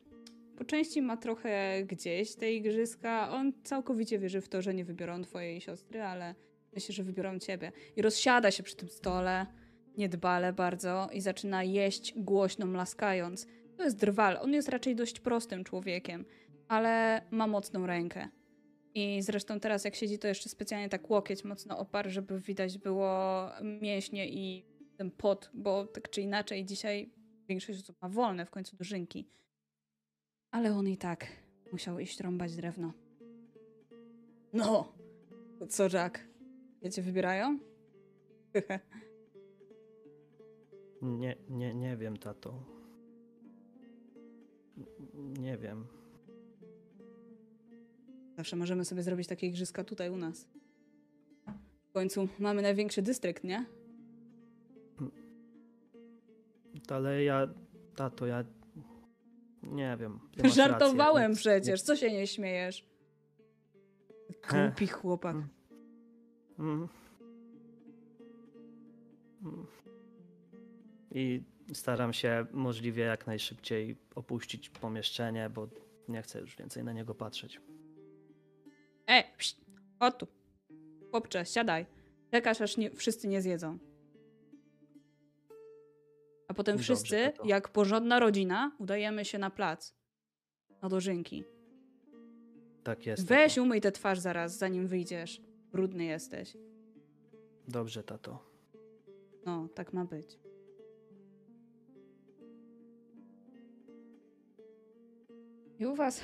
po 0.57 0.65
części 0.65 1.03
ma 1.03 1.17
trochę 1.17 1.85
gdzieś 1.85 2.35
te 2.35 2.53
igrzyska. 2.53 3.31
On 3.31 3.53
całkowicie 3.65 4.19
wierzy 4.19 4.41
w 4.41 4.49
to, 4.49 4.63
że 4.63 4.75
nie 4.75 4.85
wybiorą 4.85 5.23
twojej 5.23 5.61
siostry, 5.61 6.03
ale 6.03 6.35
myślę, 6.75 6.95
że 6.95 7.05
wybiorą 7.05 7.39
ciebie. 7.39 7.73
I 7.97 8.03
rozsiada 8.03 8.51
się 8.51 8.63
przy 8.63 8.77
tym 8.77 8.89
stole, 8.89 9.47
niedbale 9.97 10.53
bardzo, 10.53 11.09
i 11.13 11.21
zaczyna 11.21 11.65
jeść 11.65 12.13
głośno, 12.17 12.67
mlaskając. 12.67 13.47
To 13.77 13.83
jest 13.83 13.97
drwal. 13.97 14.39
On 14.43 14.53
jest 14.53 14.69
raczej 14.69 14.97
dość 14.97 15.21
prostym 15.21 15.65
człowiekiem, 15.65 16.25
ale 16.69 17.23
ma 17.31 17.47
mocną 17.47 17.87
rękę. 17.87 18.29
I 18.95 19.23
zresztą 19.23 19.61
teraz 19.61 19.85
jak 19.85 19.95
siedzi, 19.95 20.19
to 20.19 20.29
jeszcze 20.29 20.49
specjalnie 20.49 20.89
tak 20.89 21.11
łokieć 21.11 21.45
mocno 21.45 21.79
oparł, 21.79 22.11
żeby 22.11 22.41
widać 22.41 22.79
było 22.79 23.49
mięśnie 23.63 24.29
i 24.29 24.65
ten 24.97 25.11
pot, 25.11 25.51
bo 25.55 25.87
tak 25.87 26.11
czy 26.11 26.21
inaczej 26.21 26.65
dzisiaj 26.65 27.11
większość 27.49 27.83
osób 27.83 27.97
ma 28.03 28.09
wolne 28.09 28.47
w 28.47 28.51
końcu 28.51 28.77
dożynki. 28.77 29.29
Ale 30.51 30.73
on 30.73 30.89
i 30.89 30.97
tak 30.97 31.27
musiał 31.73 31.99
iść 31.99 32.21
rąbać 32.21 32.57
drewno. 32.57 32.93
No, 34.53 34.93
to 35.59 35.67
co 35.67 35.89
Jack? 35.89 36.21
Wiecie, 36.83 37.03
wybierają? 37.03 37.59
Nie, 41.03 41.37
nie, 41.51 41.75
nie 41.75 41.97
wiem, 41.97 42.17
tato. 42.17 42.55
Nie 45.39 45.57
wiem. 45.59 45.87
Zawsze 48.37 48.57
możemy 48.57 48.85
sobie 48.85 49.03
zrobić 49.03 49.29
takie 49.29 49.47
igrzyska 49.47 49.85
tutaj 49.85 50.11
u 50.11 50.17
nas. 50.17 50.49
W 51.89 51.93
końcu 51.93 52.29
mamy 52.39 52.63
największy 52.63 53.03
dystrykt, 53.03 53.45
nie? 53.45 53.67
Ale 56.89 57.25
ja, 57.25 57.49
tato, 57.97 58.27
ja. 58.27 58.45
Nie 59.63 59.97
wiem. 60.01 60.21
Żartowałem 60.45 61.33
rację. 61.33 61.41
przecież, 61.41 61.83
co 61.83 61.97
się 61.97 62.13
nie 62.13 62.27
śmiejesz? 62.27 62.89
Głupi 64.51 64.87
chłopak. 64.87 65.37
Mm. 66.59 66.89
Mm. 69.43 69.67
I 71.15 71.43
staram 71.73 72.13
się 72.13 72.47
możliwie 72.53 73.03
jak 73.03 73.27
najszybciej 73.27 73.97
opuścić 74.15 74.71
pomieszczenie, 74.71 75.51
bo 75.51 75.69
nie 76.09 76.23
chcę 76.23 76.41
już 76.41 76.57
więcej 76.57 76.85
na 76.85 76.93
niego 76.93 77.15
patrzeć. 77.15 77.61
E, 79.07 79.25
pszt, 79.37 79.65
o 80.01 80.11
tu. 80.11 80.27
Chłopcze, 81.11 81.47
siadaj. 81.47 81.87
Czekasz, 82.31 82.61
aż 82.61 82.77
nie, 82.77 82.91
wszyscy 82.91 83.29
nie 83.29 83.43
zjedzą. 83.43 83.79
A 86.49 86.55
potem 86.55 86.77
Dobrze, 86.77 86.95
wszyscy, 86.95 87.33
tato. 87.37 87.49
jak 87.49 87.69
porządna 87.69 88.21
rodzina, 88.21 88.73
udajemy 88.79 89.25
się 89.25 89.39
na 89.39 89.51
plac. 89.51 89.95
Na 90.83 90.89
dożynki. 90.89 91.45
Tak 92.85 93.07
jest. 93.07 93.27
Weź 93.27 93.55
tato. 93.55 93.63
umyj 93.63 93.81
tę 93.81 93.93
twarz 93.93 94.19
zaraz, 94.19 94.59
zanim 94.59 94.87
wyjdziesz. 94.87 95.41
Brudny 95.73 96.05
jesteś. 96.05 96.57
Dobrze, 97.69 98.03
tato. 98.03 98.53
No, 99.47 99.69
tak 99.75 99.93
ma 99.93 100.05
być. 100.05 100.42
I 105.83 105.87
u 105.87 105.95
was 105.95 106.21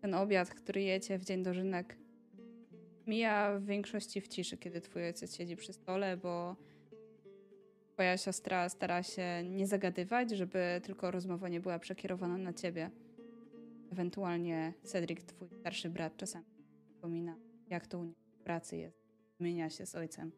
ten 0.00 0.14
obiad, 0.14 0.50
który 0.50 0.82
jecie 0.82 1.18
w 1.18 1.24
dzień 1.24 1.42
dożynek, 1.42 1.96
mija 3.06 3.58
w 3.58 3.64
większości 3.64 4.20
w 4.20 4.28
ciszy, 4.28 4.56
kiedy 4.56 4.80
twój 4.80 5.04
ojciec 5.04 5.36
siedzi 5.36 5.56
przy 5.56 5.72
stole, 5.72 6.16
bo 6.16 6.56
twoja 7.92 8.16
siostra 8.16 8.68
stara 8.68 9.02
się 9.02 9.42
nie 9.44 9.66
zagadywać, 9.66 10.30
żeby 10.30 10.80
tylko 10.84 11.10
rozmowa 11.10 11.48
nie 11.48 11.60
była 11.60 11.78
przekierowana 11.78 12.38
na 12.38 12.52
ciebie. 12.52 12.90
Ewentualnie 13.92 14.72
Cedric, 14.82 15.24
twój 15.24 15.48
starszy 15.60 15.90
brat, 15.90 16.16
czasami 16.16 16.46
wspomina, 16.86 17.36
jak 17.68 17.86
to 17.86 17.98
u 17.98 18.04
niego 18.04 18.20
w 18.40 18.42
pracy 18.42 18.76
jest. 18.76 19.04
Zmienia 19.40 19.70
się 19.70 19.86
z 19.86 19.94
ojcem 19.94 20.32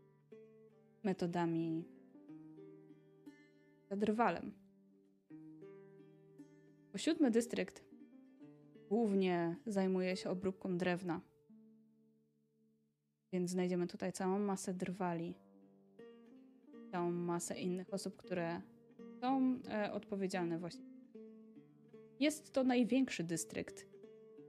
metodami 1.03 1.85
za 3.91 3.97
drwalem. 3.97 4.53
Bo 4.53 4.66
siódmy 6.99 7.31
dystrykt 7.31 7.85
głównie 8.89 9.57
zajmuje 9.67 10.17
się 10.17 10.31
obróbką 10.31 10.79
drewna. 10.79 11.21
Więc 13.33 13.51
znajdziemy 13.51 13.87
tutaj 13.87 14.13
całą 14.13 14.39
masę 14.39 14.75
drwali, 14.75 15.35
całą 16.91 17.11
masę 17.11 17.61
innych 17.61 17.95
osób, 17.95 18.17
które 18.17 18.61
są 19.21 19.59
e, 19.71 19.93
odpowiedzialne 19.93 20.59
właśnie. 20.59 20.85
Jest 22.21 22.53
to 22.53 22.65
największy 22.65 23.25
dystrykt, 23.25 23.87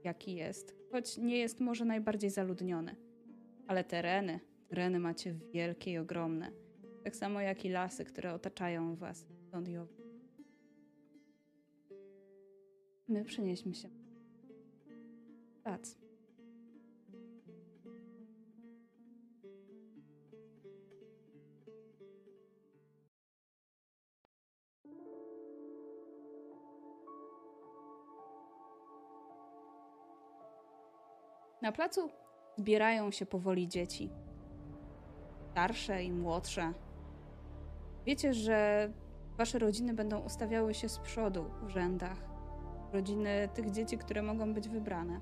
jaki 0.04 0.36
jest, 0.36 0.76
choć 0.92 1.18
nie 1.18 1.38
jest 1.38 1.60
może 1.60 1.86
najbardziej 1.86 2.30
zaludniony. 2.30 2.96
Ale 3.68 3.84
tereny, 3.84 4.40
tereny 4.68 5.00
macie 5.00 5.36
wielkie 5.54 5.92
i 5.92 5.98
ogromne. 5.98 6.52
Tak 7.04 7.16
samo 7.16 7.42
jak 7.42 7.66
i 7.66 7.70
lasy, 7.70 8.06
które 8.06 8.34
otaczają 8.34 8.96
was 8.96 9.26
stąd 9.48 9.68
i. 9.68 10.07
My 13.08 13.26
przenieśmy 13.26 13.76
się. 13.76 13.90
Na 31.68 31.72
placu 31.72 32.10
zbierają 32.58 33.12
się 33.12 33.26
powoli 33.26 33.68
dzieci. 33.68 34.10
Starsze 35.52 36.04
i 36.04 36.12
młodsze. 36.12 36.74
Wiecie, 38.06 38.34
że 38.34 38.90
wasze 39.38 39.60
rodziny 39.60 39.94
będą 39.94 40.20
ustawiały 40.20 40.74
się 40.74 40.90
z 40.90 41.00
przodu 41.00 41.46
w 41.64 41.70
rzędach. 41.70 42.37
Rodziny 42.94 43.50
tych 43.54 43.72
dzieci, 43.72 43.98
które 43.98 44.22
mogą 44.22 44.54
być 44.54 44.70
wybrane. 44.70 45.20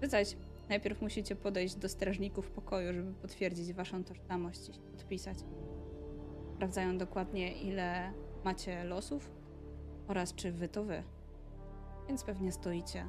Wy 0.00 0.08
zaś 0.08 0.36
najpierw 0.68 1.02
musicie 1.02 1.36
podejść 1.36 1.74
do 1.74 1.88
strażników 1.88 2.50
pokoju, 2.50 2.92
żeby 2.92 3.12
potwierdzić 3.12 3.72
waszą 3.72 4.04
tożsamość 4.04 4.68
i 4.68 4.80
podpisać. 4.80 5.38
Sprawdzają 6.54 6.98
dokładnie, 6.98 7.52
ile 7.52 8.12
macie 8.44 8.84
losów 8.84 9.30
oraz 10.08 10.34
czy 10.34 10.52
wy 10.52 10.68
to 10.68 10.84
wy. 10.84 11.02
Więc 12.08 12.24
pewnie 12.24 12.52
stoicie 12.52 13.06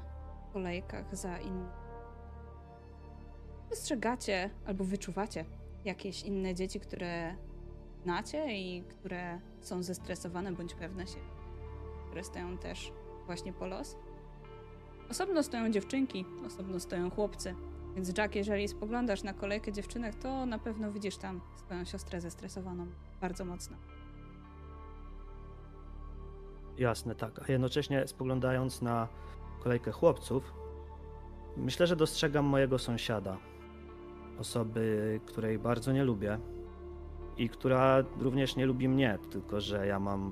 w 0.49 0.53
kolejkach 0.53 1.15
za 1.15 1.37
innymi. 1.37 1.69
Dostrzegacie 3.69 4.49
albo 4.65 4.83
wyczuwacie 4.83 5.45
jakieś 5.85 6.23
inne 6.23 6.55
dzieci, 6.55 6.79
które 6.79 7.35
znacie 8.03 8.57
i 8.57 8.83
które 8.83 9.39
są 9.61 9.83
zestresowane 9.83 10.51
bądź 10.51 10.73
pewne 10.73 11.07
się, 11.07 11.19
które 12.07 12.23
stoją 12.23 12.57
też 12.57 12.91
właśnie 13.27 13.53
po 13.53 13.67
los. 13.67 13.97
Osobno 15.11 15.43
stoją 15.43 15.71
dziewczynki, 15.71 16.25
osobno 16.45 16.79
stoją 16.79 17.09
chłopcy. 17.09 17.55
Więc 17.95 18.17
Jack, 18.17 18.35
jeżeli 18.35 18.67
spoglądasz 18.67 19.23
na 19.23 19.33
kolejkę 19.33 19.71
dziewczynek, 19.71 20.15
to 20.15 20.45
na 20.45 20.59
pewno 20.59 20.91
widzisz 20.91 21.17
tam 21.17 21.41
swoją 21.55 21.85
siostrę 21.85 22.21
zestresowaną 22.21 22.87
bardzo 23.21 23.45
mocno. 23.45 23.77
Jasne, 26.77 27.15
tak. 27.15 27.49
A 27.49 27.51
jednocześnie 27.51 28.07
spoglądając 28.07 28.81
na 28.81 29.07
kolejkę 29.63 29.91
chłopców, 29.91 30.53
myślę, 31.57 31.87
że 31.87 31.95
dostrzegam 31.95 32.45
mojego 32.45 32.79
sąsiada. 32.79 33.37
Osoby, 34.39 35.19
której 35.25 35.59
bardzo 35.59 35.91
nie 35.91 36.03
lubię 36.03 36.39
i 37.37 37.49
która 37.49 38.03
również 38.19 38.55
nie 38.55 38.65
lubi 38.65 38.89
mnie, 38.89 39.17
tylko 39.31 39.61
że 39.61 39.87
ja 39.87 39.99
mam. 39.99 40.31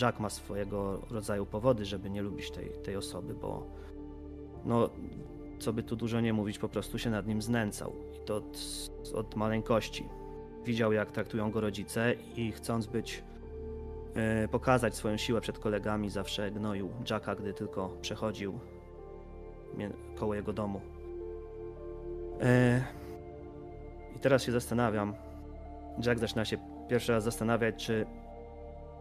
Jack 0.00 0.20
ma 0.20 0.30
swojego 0.30 1.02
rodzaju 1.10 1.46
powody, 1.46 1.84
żeby 1.84 2.10
nie 2.10 2.22
lubić 2.22 2.50
tej, 2.50 2.70
tej 2.84 2.96
osoby, 2.96 3.34
bo 3.34 3.66
no, 4.64 4.90
co 5.58 5.72
by 5.72 5.82
tu 5.82 5.96
dużo 5.96 6.20
nie 6.20 6.32
mówić, 6.32 6.58
po 6.58 6.68
prostu 6.68 6.98
się 6.98 7.10
nad 7.10 7.26
nim 7.26 7.42
znęcał. 7.42 7.92
I 8.16 8.26
to 8.26 8.36
od, 8.36 8.58
od 9.14 9.36
maleńkości. 9.36 10.08
Widział, 10.64 10.92
jak 10.92 11.10
traktują 11.10 11.50
go 11.50 11.60
rodzice 11.60 12.14
i 12.36 12.52
chcąc 12.52 12.86
być 12.86 13.22
E, 14.16 14.48
pokazać 14.48 14.94
swoją 14.94 15.16
siłę 15.16 15.40
przed 15.40 15.58
kolegami, 15.58 16.10
zawsze 16.10 16.50
gnoił 16.50 16.90
Jacka, 17.10 17.34
gdy 17.34 17.54
tylko 17.54 17.88
przechodził 18.00 18.58
koło 20.16 20.34
jego 20.34 20.52
domu. 20.52 20.80
E, 22.40 22.84
I 24.16 24.18
teraz 24.18 24.42
się 24.42 24.52
zastanawiam. 24.52 25.14
Jack 26.06 26.20
zaczyna 26.20 26.44
się 26.44 26.58
pierwszy 26.88 27.12
raz 27.12 27.24
zastanawiać, 27.24 27.86
czy 27.86 28.06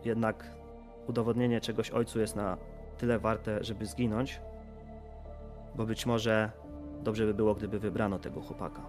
jednak 0.05 0.54
udowodnienie 1.07 1.61
czegoś 1.61 1.91
ojcu 1.91 2.19
jest 2.19 2.35
na 2.35 2.57
tyle 2.97 3.19
warte, 3.19 3.63
żeby 3.63 3.85
zginąć, 3.85 4.41
bo 5.75 5.85
być 5.85 6.05
może 6.05 6.51
dobrze 7.03 7.25
by 7.25 7.33
było, 7.33 7.55
gdyby 7.55 7.79
wybrano 7.79 8.19
tego 8.19 8.41
chłopaka. 8.41 8.81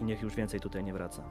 I 0.00 0.04
niech 0.04 0.22
już 0.22 0.36
więcej 0.36 0.60
tutaj 0.60 0.84
nie 0.84 0.92
wraca. 0.92 1.22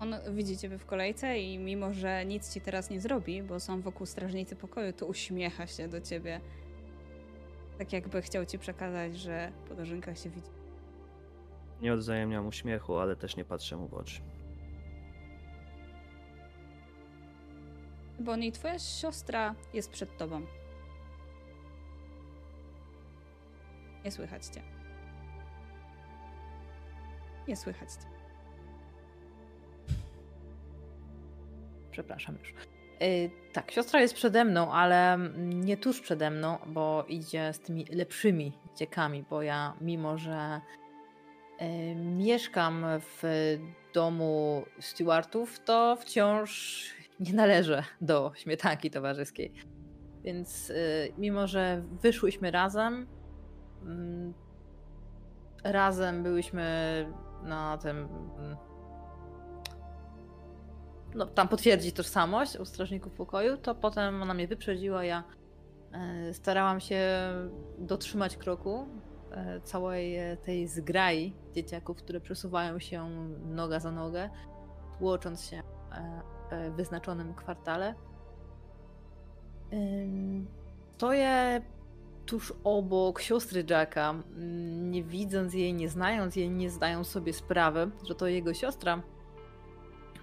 On 0.00 0.14
widzi 0.30 0.56
ciebie 0.56 0.78
w 0.78 0.86
kolejce 0.86 1.38
i 1.38 1.58
mimo, 1.58 1.94
że 1.94 2.24
nic 2.26 2.54
ci 2.54 2.60
teraz 2.60 2.90
nie 2.90 3.00
zrobi, 3.00 3.42
bo 3.42 3.60
są 3.60 3.80
wokół 3.80 4.06
strażnicy 4.06 4.56
pokoju, 4.56 4.92
to 4.92 5.06
uśmiecha 5.06 5.66
się 5.66 5.88
do 5.88 6.00
ciebie. 6.00 6.40
Tak 7.78 7.92
jakby 7.92 8.22
chciał 8.22 8.46
ci 8.46 8.58
przekazać, 8.58 9.16
że 9.16 9.52
po 9.68 9.74
dożynkach 9.74 10.18
się 10.18 10.30
widzi. 10.30 10.50
Nie 11.82 11.92
odzajemniam 11.92 12.46
uśmiechu, 12.46 12.96
ale 12.96 13.16
też 13.16 13.36
nie 13.36 13.44
patrzę 13.44 13.76
mu 13.76 13.88
w 13.88 13.94
oczy. 13.94 14.20
Bo 18.20 18.36
i 18.36 18.52
twoja 18.52 18.78
siostra 18.78 19.54
jest 19.74 19.90
przed 19.90 20.16
tobą. 20.16 20.46
Nie 24.04 24.10
słychać 24.10 24.46
cię. 24.46 24.62
Nie 27.48 27.56
słychać 27.56 27.92
cię. 27.92 28.20
przepraszam 32.00 32.36
już. 32.38 32.54
Yy, 33.00 33.30
tak, 33.52 33.70
siostra 33.70 34.00
jest 34.00 34.14
przede 34.14 34.44
mną, 34.44 34.72
ale 34.72 35.18
nie 35.38 35.76
tuż 35.76 36.00
przede 36.00 36.30
mną, 36.30 36.58
bo 36.66 37.04
idzie 37.08 37.52
z 37.52 37.60
tymi 37.60 37.84
lepszymi 37.84 38.52
dziekami, 38.76 39.24
bo 39.30 39.42
ja, 39.42 39.74
mimo 39.80 40.18
że 40.18 40.60
yy, 41.60 41.94
mieszkam 41.94 42.84
w 43.00 43.22
domu 43.94 44.64
Stewartów, 44.80 45.60
to 45.64 45.96
wciąż 45.96 46.84
nie 47.20 47.32
należę 47.32 47.82
do 48.00 48.32
śmietanki 48.34 48.90
towarzyskiej. 48.90 49.52
Więc 50.22 50.68
yy, 50.68 50.74
mimo, 51.18 51.46
że 51.46 51.82
wyszłyśmy 52.02 52.50
razem, 52.50 53.06
mm, 53.82 54.34
razem 55.64 56.22
byłyśmy 56.22 57.06
na 57.42 57.78
tym 57.78 57.96
mm, 58.38 58.56
no, 61.14 61.26
tam 61.26 61.48
potwierdzi 61.48 61.92
tożsamość 61.92 62.56
u 62.56 62.64
strażników 62.64 63.12
pokoju, 63.12 63.56
to 63.56 63.74
potem 63.74 64.22
ona 64.22 64.34
mnie 64.34 64.48
wyprzedziła. 64.48 65.04
Ja 65.04 65.24
e, 65.92 66.34
starałam 66.34 66.80
się 66.80 67.00
dotrzymać 67.78 68.36
kroku 68.36 68.86
e, 69.30 69.60
całej 69.60 70.16
tej 70.44 70.68
zgrai 70.68 71.34
dzieciaków, 71.54 71.96
które 71.96 72.20
przesuwają 72.20 72.78
się 72.78 73.08
noga 73.44 73.80
za 73.80 73.92
nogę, 73.92 74.30
tłocząc 74.98 75.44
się 75.44 75.62
wyznaczonym 76.76 77.34
kwartale. 77.34 77.94
Stoję 80.96 81.62
tuż 82.26 82.54
obok 82.64 83.20
siostry 83.20 83.64
Jacka, 83.70 84.14
nie 84.80 85.02
widząc 85.02 85.54
jej, 85.54 85.74
nie 85.74 85.88
znając 85.88 86.36
jej, 86.36 86.50
nie 86.50 86.70
zdając 86.70 87.08
sobie 87.08 87.32
sprawy, 87.32 87.90
że 88.04 88.14
to 88.14 88.26
jego 88.26 88.54
siostra. 88.54 89.02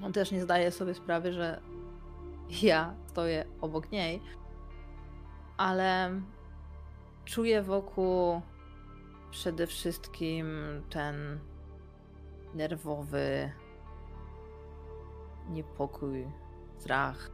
On 0.03 0.13
też 0.13 0.31
nie 0.31 0.41
zdaje 0.41 0.71
sobie 0.71 0.93
sprawy, 0.93 1.33
że 1.33 1.61
ja 2.61 2.95
stoję 3.07 3.45
obok 3.61 3.91
niej, 3.91 4.21
ale 5.57 6.21
czuję 7.25 7.61
wokół 7.61 8.41
przede 9.31 9.67
wszystkim 9.67 10.47
ten 10.89 11.39
nerwowy 12.53 13.51
niepokój, 15.49 16.27
strach, 16.77 17.31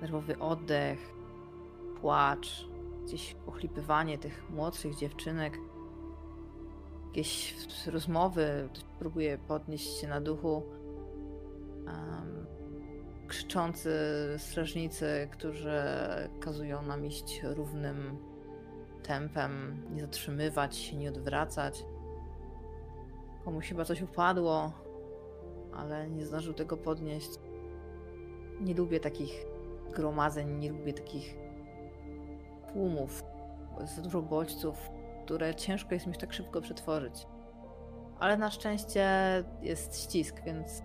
nerwowy 0.00 0.38
oddech, 0.38 0.98
płacz, 2.00 2.68
gdzieś 3.04 3.34
pochlipywanie 3.34 4.18
tych 4.18 4.50
młodszych 4.50 4.96
dziewczynek, 4.96 5.58
jakieś 7.06 7.54
rozmowy, 7.86 8.68
próbuję 8.98 9.38
podnieść 9.38 10.00
się 10.00 10.08
na 10.08 10.20
duchu 10.20 10.62
um, 11.86 12.46
krzyczący 13.28 13.90
strażnicy, 14.38 15.28
którzy 15.32 15.82
kazują 16.40 16.82
nam 16.82 17.06
iść 17.06 17.40
równym 17.42 18.18
tempem, 19.02 19.82
nie 19.90 20.00
zatrzymywać 20.00 20.76
się, 20.76 20.96
nie 20.96 21.08
odwracać. 21.08 21.84
Komuś 23.44 23.68
chyba 23.68 23.84
coś 23.84 24.02
upadło, 24.02 24.72
ale 25.76 26.10
nie 26.10 26.26
zdążył 26.26 26.54
tego 26.54 26.76
podnieść. 26.76 27.30
Nie 28.60 28.74
lubię 28.74 29.00
takich 29.00 29.46
gromadzeń, 29.94 30.58
nie 30.58 30.70
lubię 30.70 30.92
takich 30.92 31.36
tłumów. 32.72 33.24
Bo 33.74 33.80
jest 33.80 34.00
dużo 34.00 34.22
bodźców, 34.22 34.90
które 35.24 35.54
ciężko 35.54 35.94
jest 35.94 36.06
mi 36.06 36.14
tak 36.14 36.32
szybko 36.32 36.60
przetworzyć. 36.60 37.26
Ale 38.18 38.36
na 38.36 38.50
szczęście 38.50 39.08
jest 39.62 40.02
ścisk, 40.02 40.42
więc 40.44 40.82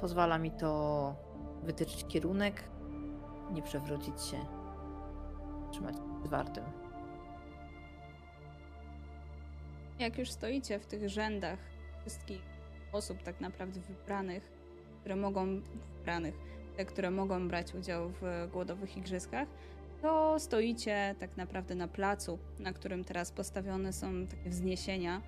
Pozwala 0.00 0.38
mi 0.38 0.50
to 0.50 1.14
wytyczyć 1.62 2.04
kierunek, 2.04 2.64
nie 3.52 3.62
przewrócić 3.62 4.22
się, 4.22 4.36
trzymać 5.72 5.96
zwartym. 6.24 6.64
Jak 9.98 10.18
już 10.18 10.30
stoicie 10.30 10.78
w 10.78 10.86
tych 10.86 11.08
rzędach 11.08 11.58
wszystkich 12.00 12.55
osób 12.92 13.22
tak 13.22 13.40
naprawdę 13.40 13.80
wybranych, 13.80 14.50
które 15.00 15.16
mogą 15.16 15.60
wybranych, 15.98 16.34
te, 16.76 16.84
które 16.84 17.10
mogą 17.10 17.48
brać 17.48 17.74
udział 17.74 18.10
w 18.20 18.48
głodowych 18.52 18.96
igrzyskach, 18.96 19.48
to 20.02 20.38
stoicie 20.38 21.14
tak 21.18 21.36
naprawdę 21.36 21.74
na 21.74 21.88
placu, 21.88 22.38
na 22.58 22.72
którym 22.72 23.04
teraz 23.04 23.32
postawione 23.32 23.92
są 23.92 24.26
takie 24.26 24.50
wzniesienia 24.50 25.22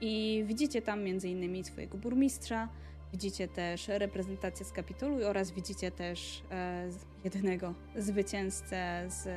i 0.00 0.44
widzicie 0.46 0.82
tam 0.82 1.02
między 1.02 1.28
innymi 1.28 1.64
swojego 1.64 1.98
burmistrza, 1.98 2.68
Widzicie 3.14 3.48
też 3.48 3.88
reprezentację 3.88 4.66
z 4.66 4.72
Kapitolu 4.72 5.26
oraz 5.26 5.50
widzicie 5.50 5.90
też 5.90 6.42
e, 6.50 6.88
jedynego 7.24 7.74
zwycięzcę 7.96 9.04
z 9.08 9.28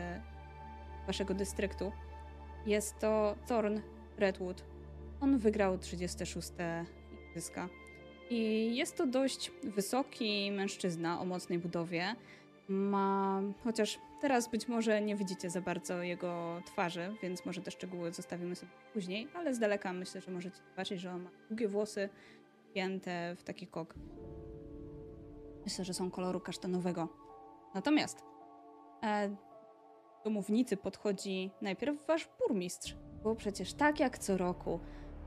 waszego 1.08 1.34
dystryktu. 1.34 1.92
Jest 2.66 3.00
to 3.00 3.36
Thorn 3.48 3.80
Redwood. 4.18 4.64
On 5.22 5.38
wygrał 5.38 5.78
36 5.78 6.52
igrzyska. 7.30 7.70
I 8.30 8.72
jest 8.76 8.96
to 8.96 9.08
dość 9.08 9.52
wysoki 9.64 10.52
mężczyzna 10.52 11.22
o 11.22 11.26
mocnej 11.26 11.60
budowie. 11.60 12.16
Ma, 12.68 13.42
chociaż 13.64 14.00
teraz 14.22 14.50
być 14.50 14.68
może 14.68 15.02
nie 15.02 15.16
widzicie 15.16 15.50
za 15.50 15.62
bardzo 15.62 16.04
jego 16.04 16.62
twarzy, 16.66 17.16
więc 17.22 17.46
może 17.46 17.62
te 17.62 17.72
szczegóły 17.72 18.14
zostawimy 18.14 18.56
sobie 18.56 18.72
później, 18.94 19.28
ale 19.34 19.54
z 19.54 19.60
daleka 19.60 19.94
myślę, 19.94 20.22
że 20.22 20.32
możecie 20.32 20.58
zobaczyć, 20.70 21.02
że 21.02 21.12
on 21.12 21.22
ma 21.24 21.30
długie 21.48 21.68
włosy, 21.68 22.10
wpięte 22.70 23.36
w 23.36 23.44
taki 23.44 23.68
kok. 23.68 23.96
Myślę, 25.64 25.86
że 25.86 25.94
są 25.94 26.12
koloru 26.12 26.40
kasztanowego. 26.40 27.08
Natomiast 27.76 28.24
e, 29.04 29.36
do 30.24 30.30
mównicy 30.30 30.78
podchodzi 30.78 31.52
najpierw 31.62 32.08
wasz 32.08 32.30
burmistrz, 32.40 32.96
bo 33.24 33.36
przecież 33.36 33.74
tak 33.74 34.00
jak 34.00 34.18
co 34.18 34.38
roku 34.38 34.80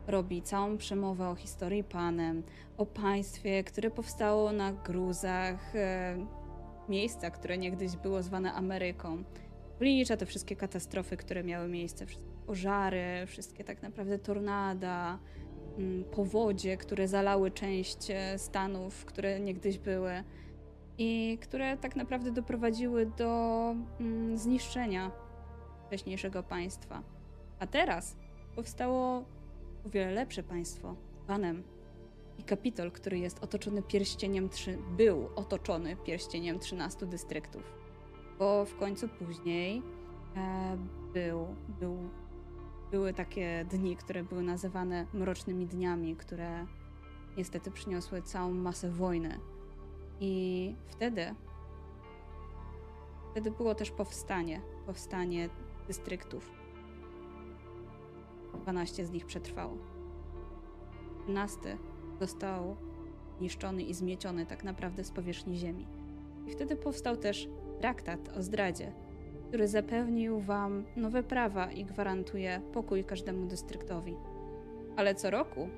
robi 0.06 0.42
całą 0.42 0.76
przemowę 0.76 1.28
o 1.28 1.34
historii 1.34 1.84
panem, 1.84 2.42
o 2.76 2.86
państwie, 2.86 3.64
które 3.64 3.90
powstało 3.90 4.52
na 4.52 4.72
gruzach, 4.72 5.76
e, 5.76 6.16
miejsca, 6.88 7.30
które 7.30 7.58
niegdyś 7.58 7.96
było 7.96 8.22
zwane 8.22 8.52
Ameryką. 8.52 9.24
Wlicza 9.78 10.16
te 10.16 10.26
wszystkie 10.26 10.56
katastrofy, 10.56 11.16
które 11.16 11.44
miały 11.44 11.68
miejsce, 11.68 12.06
wszystkie 12.06 12.30
pożary, 12.46 13.26
wszystkie 13.26 13.64
tak 13.64 13.82
naprawdę 13.82 14.18
tornada, 14.18 15.18
mm, 15.78 16.04
powodzie, 16.04 16.76
które 16.76 17.08
zalały 17.08 17.50
część 17.50 18.10
e, 18.10 18.38
stanów, 18.38 19.04
które 19.04 19.40
niegdyś 19.40 19.78
były 19.78 20.24
i 20.98 21.38
które 21.40 21.76
tak 21.76 21.96
naprawdę 21.96 22.30
doprowadziły 22.30 23.06
do 23.06 23.74
mm, 24.00 24.38
zniszczenia 24.38 25.10
wcześniejszego 25.86 26.42
państwa. 26.42 27.02
A 27.58 27.66
teraz 27.66 28.16
powstało 28.56 29.24
o 29.86 29.90
wiele 29.90 30.12
lepsze 30.12 30.42
państwo, 30.42 30.96
panem. 31.26 31.62
I 32.38 32.42
Kapitol, 32.42 32.90
który 32.92 33.18
jest 33.18 33.44
otoczony 33.44 33.82
pierścieniem, 33.82 34.48
trzy, 34.48 34.78
był 34.96 35.28
otoczony 35.36 35.96
pierścieniem 35.96 36.58
13 36.58 37.06
dystryktów. 37.06 37.62
Bo 38.38 38.64
w 38.64 38.76
końcu 38.76 39.08
później 39.08 39.82
e, 40.36 40.76
był, 41.14 41.46
był, 41.80 41.96
były 42.90 43.12
takie 43.12 43.64
dni, 43.70 43.96
które 43.96 44.24
były 44.24 44.42
nazywane 44.42 45.06
mrocznymi 45.14 45.66
dniami, 45.66 46.16
które 46.16 46.66
niestety 47.36 47.70
przyniosły 47.70 48.22
całą 48.22 48.50
masę 48.52 48.90
wojny. 48.90 49.38
I 50.20 50.74
wtedy, 50.86 51.34
wtedy 53.30 53.50
było 53.50 53.74
też 53.74 53.90
powstanie, 53.90 54.60
powstanie 54.86 55.48
dystryktów. 55.86 56.60
12 58.58 59.06
z 59.06 59.10
nich 59.10 59.26
przetrwało. 59.26 59.76
13 61.24 61.78
został 62.20 62.76
niszczony 63.40 63.82
i 63.82 63.94
zmieciony 63.94 64.46
tak 64.46 64.64
naprawdę 64.64 65.04
z 65.04 65.10
powierzchni 65.10 65.56
Ziemi. 65.56 65.86
I 66.46 66.50
wtedy 66.50 66.76
powstał 66.76 67.16
też 67.16 67.48
traktat 67.78 68.28
o 68.36 68.42
zdradzie, 68.42 68.92
który 69.48 69.68
zapewnił 69.68 70.40
wam 70.40 70.84
nowe 70.96 71.22
prawa 71.22 71.72
i 71.72 71.84
gwarantuje 71.84 72.62
pokój 72.72 73.04
każdemu 73.04 73.46
dystryktowi. 73.46 74.16
Ale 74.96 75.14
co 75.14 75.30
roku 75.30 75.68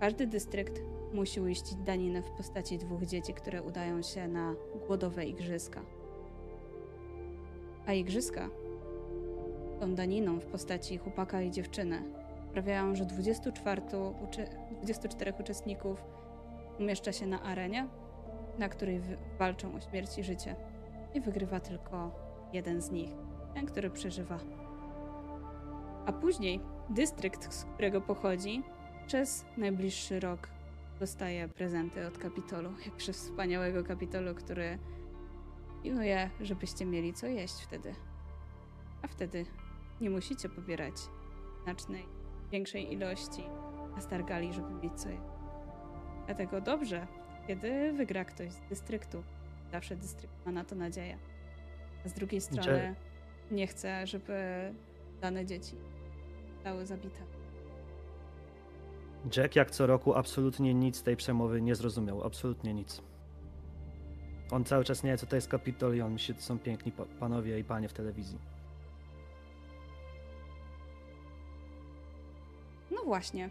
każdy 0.00 0.26
dystrykt 0.26 0.82
musi 1.12 1.40
uiścić 1.40 1.74
daninę 1.74 2.22
w 2.22 2.30
postaci 2.30 2.78
dwóch 2.78 3.04
dzieci, 3.04 3.34
które 3.34 3.62
udają 3.62 4.02
się 4.02 4.28
na 4.28 4.54
głodowe 4.86 5.26
igrzyska. 5.26 5.82
A 7.86 7.92
igrzyska 7.92 8.50
tą 9.80 9.94
daniną 9.94 10.40
w 10.40 10.46
postaci 10.46 10.98
chłopaka 10.98 11.42
i 11.42 11.50
dziewczyny 11.50 12.02
sprawiają, 12.50 12.94
że 12.94 13.04
24, 13.04 13.82
uczy 14.24 14.46
24 14.82 15.32
uczestników 15.40 16.04
umieszcza 16.78 17.12
się 17.12 17.26
na 17.26 17.42
arenie, 17.42 17.88
na 18.58 18.68
której 18.68 19.00
walczą 19.38 19.74
o 19.74 19.80
śmierć 19.80 20.18
i 20.18 20.24
życie. 20.24 20.56
I 21.14 21.20
wygrywa 21.20 21.60
tylko 21.60 22.10
jeden 22.52 22.80
z 22.82 22.90
nich, 22.90 23.10
ten, 23.54 23.66
który 23.66 23.90
przeżywa. 23.90 24.38
A 26.06 26.12
później 26.12 26.60
dystrykt, 26.90 27.54
z 27.54 27.64
którego 27.64 28.00
pochodzi, 28.00 28.62
przez 29.06 29.44
najbliższy 29.56 30.20
rok 30.20 30.48
dostaje 31.00 31.48
prezenty 31.48 32.06
od 32.06 32.18
Kapitolu. 32.18 32.70
Jakże 32.86 33.12
wspaniałego 33.12 33.84
Kapitolu, 33.84 34.34
który 34.34 34.78
pilnuje, 35.82 36.30
żebyście 36.40 36.86
mieli 36.86 37.12
co 37.12 37.26
jeść 37.26 37.54
wtedy. 37.54 37.94
A 39.02 39.08
wtedy 39.08 39.46
nie 40.00 40.10
musicie 40.10 40.48
pobierać 40.48 40.94
znacznej, 41.62 42.06
większej 42.52 42.92
ilości 42.92 43.42
astargali, 43.96 44.52
żeby 44.52 44.70
mieć 44.70 44.94
co 44.94 45.08
jeść. 45.08 45.22
Dlatego 46.26 46.60
dobrze, 46.60 47.06
kiedy 47.46 47.92
wygra 47.92 48.24
ktoś 48.24 48.52
z 48.52 48.60
dystryktu. 48.68 49.22
Zawsze 49.72 49.96
dystrykt 49.96 50.46
ma 50.46 50.52
na 50.52 50.64
to 50.64 50.74
nadzieję. 50.74 51.18
A 52.04 52.08
z 52.08 52.12
drugiej 52.12 52.40
strony 52.40 52.94
nie 53.50 53.66
chce, 53.66 54.06
żeby 54.06 54.34
dane 55.20 55.46
dzieci 55.46 55.76
zostały 56.54 56.86
zabite. 56.86 57.20
Jack 59.36 59.56
jak 59.56 59.70
co 59.70 59.86
roku 59.86 60.14
absolutnie 60.14 60.74
nic 60.74 60.96
z 60.96 61.02
tej 61.02 61.16
przemowy 61.16 61.62
nie 61.62 61.74
zrozumiał. 61.74 62.24
Absolutnie 62.24 62.74
nic. 62.74 63.02
On 64.50 64.64
cały 64.64 64.84
czas 64.84 65.02
nie 65.02 65.10
wie, 65.10 65.18
co 65.18 65.26
to 65.26 65.36
jest 65.36 65.48
Kapitol 65.48 65.96
i 65.96 66.00
on 66.00 66.12
myśli, 66.12 66.34
że 66.34 66.40
to 66.40 66.46
są 66.46 66.58
piękni 66.58 66.92
panowie 67.20 67.58
i 67.58 67.64
panie 67.64 67.88
w 67.88 67.92
telewizji. 67.92 68.38
No 72.90 73.02
właśnie. 73.04 73.50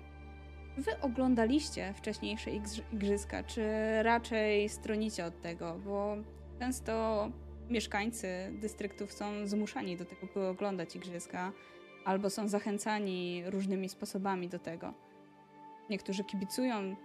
Wy 0.78 1.02
oglądaliście 1.02 1.93
wcześniejsze 1.93 2.52
igrzyska, 2.93 3.43
czy 3.43 3.63
raczej 4.04 4.69
stronicie 4.69 5.25
od 5.25 5.41
tego? 5.41 5.80
Bo 5.86 6.15
często 6.60 7.28
mieszkańcy 7.69 8.28
dystryktów 8.62 9.13
są 9.13 9.47
zmuszani 9.47 9.97
do 9.97 10.06
tego, 10.06 10.28
by 10.34 10.47
oglądać 10.47 10.95
igrzyska, 10.95 11.52
albo 12.06 12.30
są 12.30 12.47
zachęcani 12.47 13.43
różnymi 13.45 13.89
sposobami 13.89 14.49
do 14.49 14.60
tego. 14.60 14.93
Niektórzy 15.89 16.23
kibicują 16.23 16.95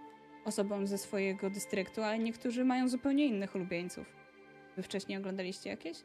osobom 0.45 0.87
ze 0.87 0.97
swojego 0.97 1.49
dystryktu, 1.49 2.03
ale 2.03 2.19
niektórzy 2.19 2.65
mają 2.65 2.87
zupełnie 2.87 3.25
innych 3.25 3.55
ulubieńców. 3.55 4.05
Wy 4.75 4.83
wcześniej 4.83 5.17
oglądaliście 5.17 5.69
jakieś? 5.69 5.97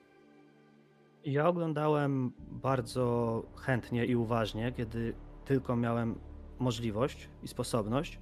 Ja 1.25 1.49
oglądałem 1.49 2.33
bardzo 2.39 3.43
chętnie 3.57 4.05
i 4.07 4.17
uważnie, 4.17 4.73
kiedy 4.77 5.15
tylko 5.51 5.77
miałem 5.77 6.15
możliwość 6.59 7.29
i 7.43 7.49
sposobność. 7.49 8.19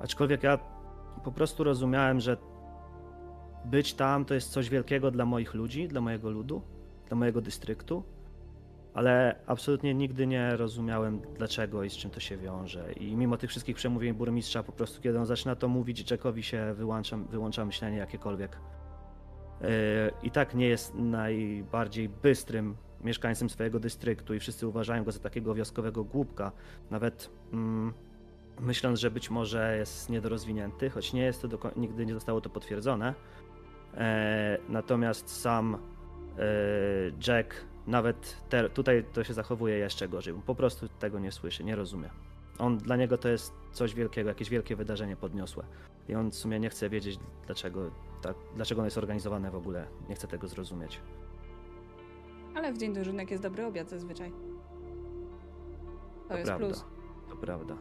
Aczkolwiek 0.00 0.42
ja 0.42 0.58
po 1.24 1.32
prostu 1.32 1.64
rozumiałem, 1.64 2.20
że 2.20 2.36
być 3.64 3.94
tam 3.94 4.24
to 4.24 4.34
jest 4.34 4.50
coś 4.50 4.68
wielkiego 4.68 5.10
dla 5.10 5.24
moich 5.24 5.54
ludzi, 5.54 5.88
dla 5.88 6.00
mojego 6.00 6.30
ludu, 6.30 6.62
dla 7.08 7.16
mojego 7.16 7.40
dystryktu, 7.40 8.02
ale 8.94 9.36
absolutnie 9.46 9.94
nigdy 9.94 10.26
nie 10.26 10.56
rozumiałem 10.56 11.20
dlaczego 11.36 11.84
i 11.84 11.90
z 11.90 11.96
czym 11.96 12.10
to 12.10 12.20
się 12.20 12.36
wiąże. 12.36 12.92
I 12.92 13.16
mimo 13.16 13.36
tych 13.36 13.50
wszystkich 13.50 13.76
przemówień 13.76 14.14
burmistrza, 14.14 14.62
po 14.62 14.72
prostu 14.72 15.02
kiedy 15.02 15.18
on 15.18 15.26
zaczyna 15.26 15.56
to 15.56 15.68
mówić, 15.68 16.10
Jackowi 16.10 16.42
się 16.42 16.74
wyłącza, 16.74 17.16
wyłącza 17.16 17.64
myślenie 17.64 17.96
jakiekolwiek. 17.96 18.58
Yy, 19.60 19.68
I 20.22 20.30
tak 20.30 20.54
nie 20.54 20.66
jest 20.66 20.94
najbardziej 20.94 22.08
bystrym 22.08 22.76
mieszkańcem 23.04 23.50
swojego 23.50 23.80
dystryktu 23.80 24.34
i 24.34 24.40
wszyscy 24.40 24.66
uważają 24.66 25.04
go 25.04 25.12
za 25.12 25.20
takiego 25.20 25.54
wioskowego 25.54 26.04
głupka, 26.04 26.52
nawet 26.90 27.30
mm, 27.52 27.92
myśląc, 28.60 29.00
że 29.00 29.10
być 29.10 29.30
może 29.30 29.76
jest 29.78 30.10
niedorozwinięty, 30.10 30.90
choć 30.90 31.12
nie 31.12 31.22
jest 31.22 31.42
to, 31.42 31.48
do, 31.48 31.58
nigdy 31.76 32.06
nie 32.06 32.14
zostało 32.14 32.40
to 32.40 32.50
potwierdzone. 32.50 33.14
E, 33.94 34.58
natomiast 34.68 35.40
sam 35.40 35.74
e, 35.74 35.78
Jack 37.28 37.54
nawet 37.86 38.36
te, 38.48 38.70
tutaj 38.70 39.04
to 39.12 39.24
się 39.24 39.34
zachowuje 39.34 39.78
jeszcze 39.78 40.08
gorzej, 40.08 40.34
po 40.46 40.54
prostu 40.54 40.88
tego 40.88 41.18
nie 41.18 41.32
słyszy, 41.32 41.64
nie 41.64 41.76
rozumie. 41.76 42.10
On, 42.58 42.78
dla 42.78 42.96
niego 42.96 43.18
to 43.18 43.28
jest 43.28 43.52
coś 43.72 43.94
wielkiego, 43.94 44.28
jakieś 44.28 44.50
wielkie 44.50 44.76
wydarzenie 44.76 45.16
podniosłe. 45.16 45.64
I 46.08 46.14
on 46.14 46.30
w 46.30 46.34
sumie 46.34 46.60
nie 46.60 46.70
chce 46.70 46.88
wiedzieć, 46.88 47.18
dlaczego, 47.46 47.90
tak, 48.22 48.36
dlaczego 48.56 48.80
ono 48.80 48.86
jest 48.86 48.98
organizowane 48.98 49.50
w 49.50 49.54
ogóle. 49.54 49.86
Nie 50.08 50.14
chce 50.14 50.28
tego 50.28 50.48
zrozumieć. 50.48 51.00
Ale 52.54 52.72
w 52.72 52.78
dzień 52.78 52.94
dożynek 52.94 53.30
jest 53.30 53.42
dobry 53.42 53.66
obiad 53.66 53.90
zazwyczaj. 53.90 54.32
To, 56.22 56.28
to 56.28 56.36
jest 56.36 56.46
prawda. 56.46 56.66
plus. 56.66 56.84
To 57.28 57.36
prawda. 57.36 57.76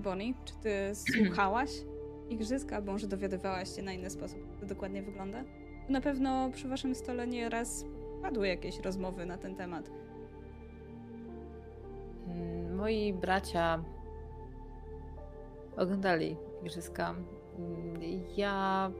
Bonnie, 0.00 0.34
czy 0.44 0.54
ty 0.54 0.70
słuchałaś 0.94 1.70
igrzyska, 2.28 2.82
bo 2.82 2.92
może 2.92 3.06
dowiadywałaś 3.06 3.76
się 3.76 3.82
na 3.82 3.92
inny 3.92 4.10
sposób, 4.10 4.38
jak 4.50 4.60
to 4.60 4.66
dokładnie 4.66 5.02
wygląda? 5.02 5.44
Na 5.88 6.00
pewno 6.00 6.50
przy 6.50 6.68
waszym 6.68 6.94
stole 6.94 7.26
nie 7.26 7.48
raz 7.48 7.84
padły 8.22 8.48
jakieś 8.48 8.80
rozmowy 8.80 9.26
na 9.26 9.38
ten 9.38 9.56
temat. 9.56 9.90
Mm, 12.26 12.76
moi 12.76 13.12
bracia 13.12 13.84
oglądali 15.76 16.36
igrzyska. 16.62 17.14
Mm, 17.58 18.00
ja 18.36 18.90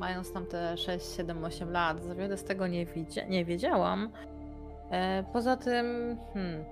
mając 0.00 0.32
tam 0.32 0.46
te 0.46 0.76
6, 0.76 1.16
7, 1.16 1.44
8 1.44 1.70
lat, 1.70 2.02
za 2.02 2.14
wiele 2.14 2.36
z 2.36 2.44
tego 2.44 2.66
nie, 2.66 2.86
nie 3.28 3.44
wiedziałam. 3.44 4.12
E, 4.90 5.24
poza 5.32 5.56
tym, 5.56 6.16
hmm, 6.34 6.64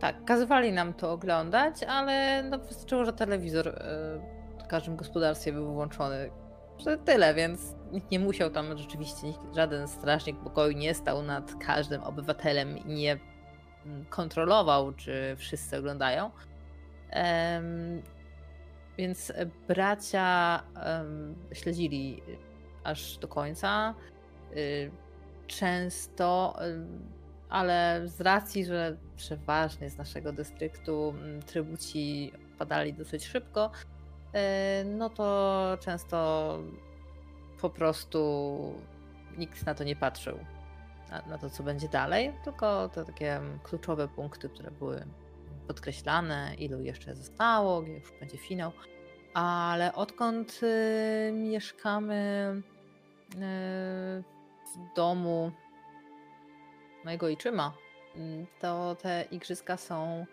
tak, 0.00 0.24
kazywali 0.24 0.72
nam 0.72 0.94
to 0.94 1.12
oglądać, 1.12 1.82
ale 1.82 2.42
no, 2.42 2.58
wystarczyło, 2.58 3.04
że 3.04 3.12
telewizor 3.12 3.68
e, 3.68 3.72
w 4.64 4.66
każdym 4.66 4.96
gospodarstwie 4.96 5.52
był 5.52 5.72
włączony. 5.74 6.30
Że 6.78 6.98
tyle, 6.98 7.34
więc 7.34 7.74
nikt 7.92 8.10
nie 8.10 8.18
musiał 8.18 8.50
tam 8.50 8.78
rzeczywiście, 8.78 9.26
żaden 9.54 9.88
strażnik 9.88 10.36
pokoju 10.36 10.72
nie 10.72 10.94
stał 10.94 11.22
nad 11.22 11.54
każdym 11.54 12.02
obywatelem 12.02 12.78
i 12.78 12.84
nie 12.84 13.18
mm, 13.86 14.04
kontrolował, 14.04 14.92
czy 14.92 15.36
wszyscy 15.38 15.78
oglądają. 15.78 16.30
Więc 18.98 19.30
e, 19.30 19.46
bracia 19.68 20.62
um, 20.86 21.34
śledzili 21.52 22.22
aż 22.84 23.18
do 23.18 23.28
końca. 23.28 23.94
Y, 24.56 24.90
często 25.46 26.56
ale 27.50 28.02
z 28.04 28.20
racji, 28.20 28.64
że 28.64 28.96
przeważnie 29.16 29.90
z 29.90 29.98
naszego 29.98 30.32
dystryktu 30.32 31.14
mm, 31.16 31.42
trybuci 31.42 32.32
padali 32.58 32.94
dosyć 32.94 33.26
szybko, 33.26 33.70
e, 34.32 34.84
no 34.84 35.10
to 35.10 35.78
często 35.80 36.58
po 37.60 37.70
prostu 37.70 38.74
nikt 39.38 39.66
na 39.66 39.74
to 39.74 39.84
nie 39.84 39.96
patrzył, 39.96 40.38
na, 41.10 41.22
na 41.26 41.38
to, 41.38 41.50
co 41.50 41.62
będzie 41.62 41.88
dalej, 41.88 42.32
tylko 42.44 42.88
te 42.88 43.04
takie 43.04 43.40
kluczowe 43.62 44.08
punkty, 44.08 44.48
które 44.48 44.70
były 44.70 45.04
podkreślane, 45.70 46.54
ilu 46.58 46.82
jeszcze 46.82 47.14
zostało, 47.14 47.82
gdzie 47.82 47.92
już 47.92 48.12
będzie 48.20 48.38
finał. 48.38 48.72
Ale 49.34 49.94
odkąd 49.94 50.60
y, 50.62 51.32
mieszkamy 51.32 52.52
y, 53.34 53.38
w 54.74 54.96
domu 54.96 55.52
mojego 57.04 57.28
iczyma, 57.28 57.72
mm, 58.16 58.46
to 58.60 58.94
te 58.94 59.24
igrzyska 59.30 59.76
są 59.76 60.26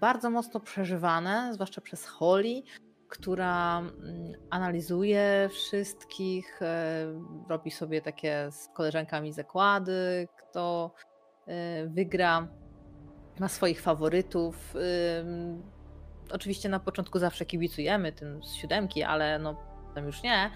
bardzo 0.00 0.30
mocno 0.30 0.60
przeżywane, 0.60 1.50
zwłaszcza 1.54 1.80
przez 1.80 2.06
Holly, 2.06 2.62
która 3.08 3.78
mm, 3.78 4.32
analizuje 4.50 5.48
wszystkich, 5.52 6.62
e, 6.62 7.06
robi 7.48 7.70
sobie 7.70 8.02
takie 8.02 8.48
z 8.50 8.68
koleżankami 8.74 9.32
zakłady, 9.32 10.28
kto 10.38 10.92
e, 11.46 11.86
wygra, 11.86 12.48
ma 13.40 13.48
swoich 13.48 13.80
faworytów. 13.80 14.74
Oczywiście 16.32 16.68
na 16.68 16.80
początku 16.80 17.18
zawsze 17.18 17.46
kibicujemy 17.46 18.12
tym 18.12 18.44
z 18.44 18.54
siódemki, 18.54 19.02
ale 19.02 19.38
no 19.38 19.56
potem 19.88 20.06
już 20.06 20.22
nie, 20.22 20.50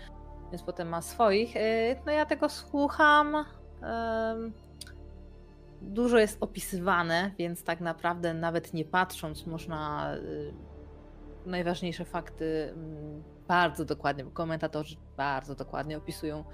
więc 0.50 0.62
potem 0.62 0.88
ma 0.88 1.02
swoich. 1.02 1.56
E, 1.56 1.60
no 2.06 2.12
ja 2.12 2.26
tego 2.26 2.48
słucham 2.48 3.44
dużo 5.82 6.18
jest 6.18 6.38
opisywane, 6.40 7.30
więc 7.38 7.64
tak 7.64 7.80
naprawdę 7.80 8.34
nawet 8.34 8.74
nie 8.74 8.84
patrząc 8.84 9.46
można 9.46 10.10
y, 10.16 10.54
najważniejsze 11.46 12.04
fakty 12.04 12.74
bardzo 13.48 13.84
dokładnie, 13.84 14.24
komentatorzy 14.24 14.96
bardzo 15.16 15.54
dokładnie 15.54 15.98
opisują 15.98 16.44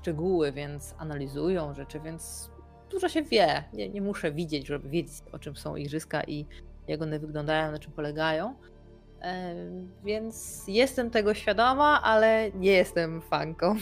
szczegóły, 0.00 0.52
więc 0.52 0.94
analizują 0.98 1.74
rzeczy, 1.74 2.00
więc 2.00 2.50
dużo 2.90 3.08
się 3.08 3.22
wie. 3.22 3.64
Nie, 3.72 3.88
nie 3.88 4.02
muszę 4.02 4.32
widzieć, 4.32 4.66
żeby 4.66 4.88
wiedzieć 4.88 5.14
o 5.32 5.38
czym 5.38 5.56
są 5.56 5.76
igrzyska 5.76 6.24
i 6.24 6.46
jak 6.88 7.02
one 7.02 7.18
wyglądają, 7.18 7.72
na 7.72 7.78
czym 7.78 7.92
polegają. 7.92 8.54
Więc 10.04 10.64
jestem 10.68 11.10
tego 11.10 11.34
świadoma, 11.34 12.02
ale 12.02 12.50
nie 12.54 12.72
jestem 12.72 13.20
fanką. 13.20 13.76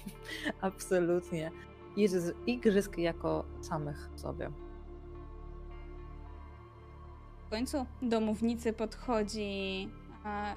Absolutnie 0.60 1.50
igrzysk 2.46 2.98
jako 2.98 3.44
samych 3.60 4.10
sobie. 4.16 4.50
W 7.46 7.50
końcu 7.50 7.86
do 8.02 8.20
mównicy 8.20 8.72
podchodzi 8.72 9.88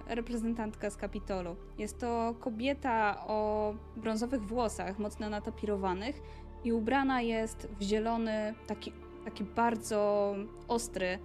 reprezentantka 0.08 0.90
z 0.90 0.98
Kapitolu. 0.98 1.56
Jest 1.78 2.00
to 2.00 2.36
kobieta 2.40 3.26
o 3.28 3.74
brązowych 3.98 4.42
włosach, 4.42 5.00
mocno 5.00 5.30
natapirowanych 5.30 6.22
i 6.64 6.74
ubrana 6.74 7.22
jest 7.22 7.68
w 7.80 7.82
zielony, 7.82 8.54
taki, 8.68 8.94
taki 9.26 9.44
bardzo 9.44 10.36
ostry 10.68 11.20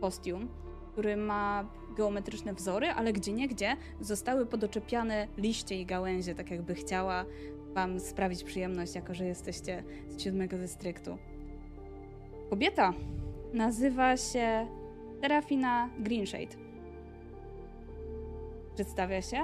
kostium, 0.00 0.48
który 0.92 1.16
ma 1.16 1.68
geometryczne 1.96 2.54
wzory, 2.54 2.90
ale 2.90 3.12
gdzie 3.12 3.32
niegdzie 3.32 3.76
zostały 4.00 4.46
podoczepiane 4.46 5.28
liście 5.36 5.80
i 5.80 5.86
gałęzie, 5.86 6.34
tak 6.34 6.50
jakby 6.50 6.74
chciała 6.74 7.24
Wam 7.74 8.00
sprawić 8.00 8.44
przyjemność, 8.44 8.94
jako 8.94 9.14
że 9.14 9.24
jesteście 9.24 9.84
z 10.08 10.22
siódmego 10.22 10.58
dystryktu. 10.58 11.18
Kobieta 12.50 12.92
nazywa 13.52 14.16
się 14.16 14.66
Serafina 15.20 15.90
Greenshade. 15.98 16.56
Przedstawia 18.74 19.22
się 19.22 19.38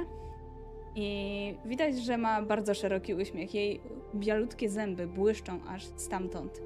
i 0.97 1.55
widać, 1.65 1.99
że 1.99 2.19
ma 2.19 2.43
bardzo 2.43 2.75
szeroki 2.75 3.15
uśmiech. 3.15 3.55
Jej 3.55 3.81
bialutkie 4.15 4.69
zęby 4.69 5.07
błyszczą 5.07 5.61
aż 5.69 5.85
stamtąd. 5.97 6.63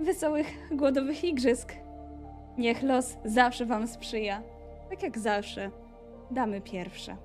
Wesołych, 0.00 0.46
głodowych 0.70 1.24
igrzysk. 1.24 1.72
Niech 2.58 2.82
los 2.82 3.16
zawsze 3.24 3.66
Wam 3.66 3.86
sprzyja. 3.86 4.42
Tak 4.90 5.02
jak 5.02 5.18
zawsze. 5.18 5.70
Damy 6.30 6.60
pierwsze 6.60 7.16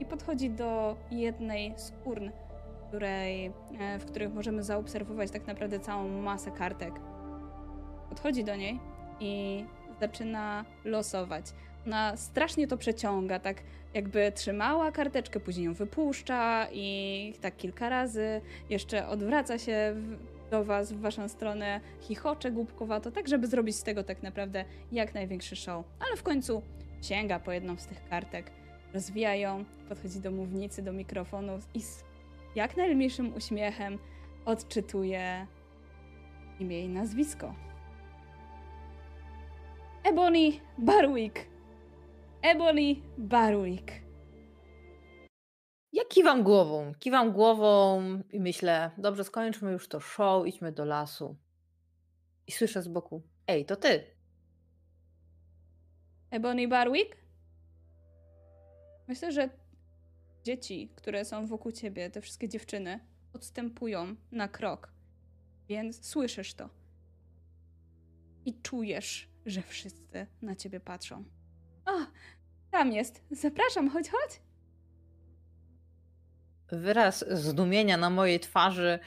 i 0.00 0.04
podchodzi 0.04 0.50
do 0.50 0.96
jednej 1.10 1.74
z 1.76 1.92
urn, 2.04 2.30
której, 2.88 3.52
e, 3.78 3.98
w 3.98 4.04
których 4.04 4.34
możemy 4.34 4.62
zaobserwować 4.62 5.30
tak 5.30 5.46
naprawdę 5.46 5.80
całą 5.80 6.08
masę 6.08 6.50
kartek. 6.50 6.94
Podchodzi 8.08 8.44
do 8.44 8.56
niej 8.56 8.80
i 9.20 9.64
zaczyna 10.00 10.64
losować. 10.84 11.44
Ona 11.88 12.16
strasznie 12.16 12.66
to 12.66 12.76
przeciąga, 12.76 13.38
tak 13.38 13.62
jakby 13.94 14.32
trzymała 14.34 14.92
karteczkę, 14.92 15.40
później 15.40 15.66
ją 15.66 15.74
wypuszcza 15.74 16.66
i 16.72 17.34
tak 17.40 17.56
kilka 17.56 17.88
razy 17.88 18.40
jeszcze 18.70 19.08
odwraca 19.08 19.58
się 19.58 19.94
do 20.50 20.64
was, 20.64 20.92
w 20.92 21.00
waszą 21.00 21.28
stronę, 21.28 21.80
chichocze 22.00 22.50
głupkowato, 22.50 23.10
tak 23.10 23.28
żeby 23.28 23.46
zrobić 23.46 23.76
z 23.76 23.82
tego 23.82 24.04
tak 24.04 24.22
naprawdę 24.22 24.64
jak 24.92 25.14
największy 25.14 25.56
show. 25.56 25.84
Ale 26.00 26.16
w 26.16 26.22
końcu 26.22 26.62
sięga 27.02 27.40
po 27.40 27.52
jedną 27.52 27.76
z 27.76 27.86
tych 27.86 28.08
kartek 28.08 28.50
rozwija 28.94 29.34
ją, 29.34 29.64
podchodzi 29.88 30.20
do 30.20 30.30
mównicy, 30.30 30.82
do 30.82 30.92
mikrofonu 30.92 31.52
i 31.74 31.82
z 31.82 32.04
jak 32.54 32.76
najmniejszym 32.76 33.34
uśmiechem 33.34 33.98
odczytuje 34.44 35.46
imię 36.60 36.84
i 36.84 36.88
nazwisko. 36.88 37.54
Ebony 40.04 40.52
Barwick. 40.78 41.47
Ebony 42.42 42.96
Barwick. 43.18 43.92
Ja 45.92 46.04
kiwam 46.08 46.42
głową, 46.42 46.94
kiwam 46.98 47.32
głową 47.32 48.02
i 48.32 48.40
myślę, 48.40 48.90
dobrze, 48.98 49.24
skończmy 49.24 49.72
już 49.72 49.88
to 49.88 50.00
show, 50.00 50.46
idźmy 50.46 50.72
do 50.72 50.84
lasu. 50.84 51.36
I 52.46 52.52
słyszę 52.52 52.82
z 52.82 52.88
boku, 52.88 53.22
ej, 53.46 53.66
to 53.66 53.76
ty. 53.76 54.04
Ebony 56.30 56.68
Barwick? 56.68 57.16
Myślę, 59.08 59.32
że 59.32 59.50
dzieci, 60.44 60.92
które 60.96 61.24
są 61.24 61.46
wokół 61.46 61.72
ciebie, 61.72 62.10
te 62.10 62.20
wszystkie 62.20 62.48
dziewczyny, 62.48 63.00
odstępują 63.32 64.16
na 64.32 64.48
krok. 64.48 64.92
Więc 65.68 66.06
słyszysz 66.06 66.54
to. 66.54 66.70
I 68.44 68.60
czujesz, 68.62 69.28
że 69.46 69.62
wszyscy 69.62 70.26
na 70.42 70.56
ciebie 70.56 70.80
patrzą. 70.80 71.37
O, 71.88 72.06
tam 72.70 72.92
jest. 72.92 73.22
Zapraszam, 73.30 73.90
chodź, 73.90 74.10
chodź. 74.10 74.40
Wyraz 76.68 77.24
zdumienia 77.30 77.96
na 77.96 78.10
mojej 78.10 78.40
twarzy 78.40 78.98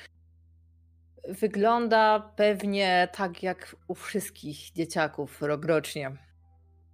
wygląda 1.28 2.20
pewnie 2.20 3.08
tak 3.14 3.44
jak 3.44 3.76
u 3.88 3.96
wszystkich 3.96 4.72
dzieciaków 4.72 5.42
rokrocznie. 5.42 6.18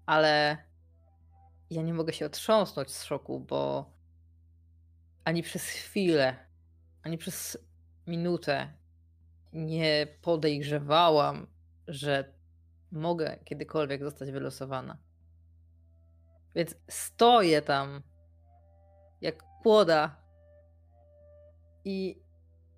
Ale 0.06 0.58
ja 1.70 1.82
nie 1.82 1.94
mogę 1.94 2.14
się 2.14 2.26
otrząsnąć 2.26 2.92
z 2.92 3.04
szoku, 3.04 3.40
bo 3.40 3.92
ani 5.26 5.44
przez 5.44 5.64
chwilę, 5.70 6.36
ani 7.04 7.18
przez 7.18 7.58
minutę 8.08 8.74
nie 9.54 10.08
podejrzewałam, 10.22 11.48
że 11.88 12.34
mogę 12.92 13.38
kiedykolwiek 13.46 14.04
zostać 14.04 14.32
wylosowana. 14.32 14.98
Więc 16.58 16.76
stoję 16.90 17.62
tam 17.62 18.02
jak 19.22 19.44
kłoda 19.62 20.16
i 21.86 22.22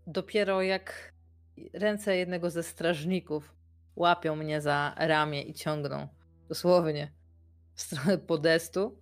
dopiero 0.07 0.61
jak 0.61 1.13
ręce 1.73 2.17
jednego 2.17 2.49
ze 2.49 2.63
strażników 2.63 3.55
łapią 3.95 4.35
mnie 4.35 4.61
za 4.61 4.93
ramię 4.97 5.41
i 5.41 5.53
ciągną 5.53 6.07
dosłownie 6.49 7.11
w 7.73 7.81
stronę 7.81 8.17
podestu, 8.17 9.01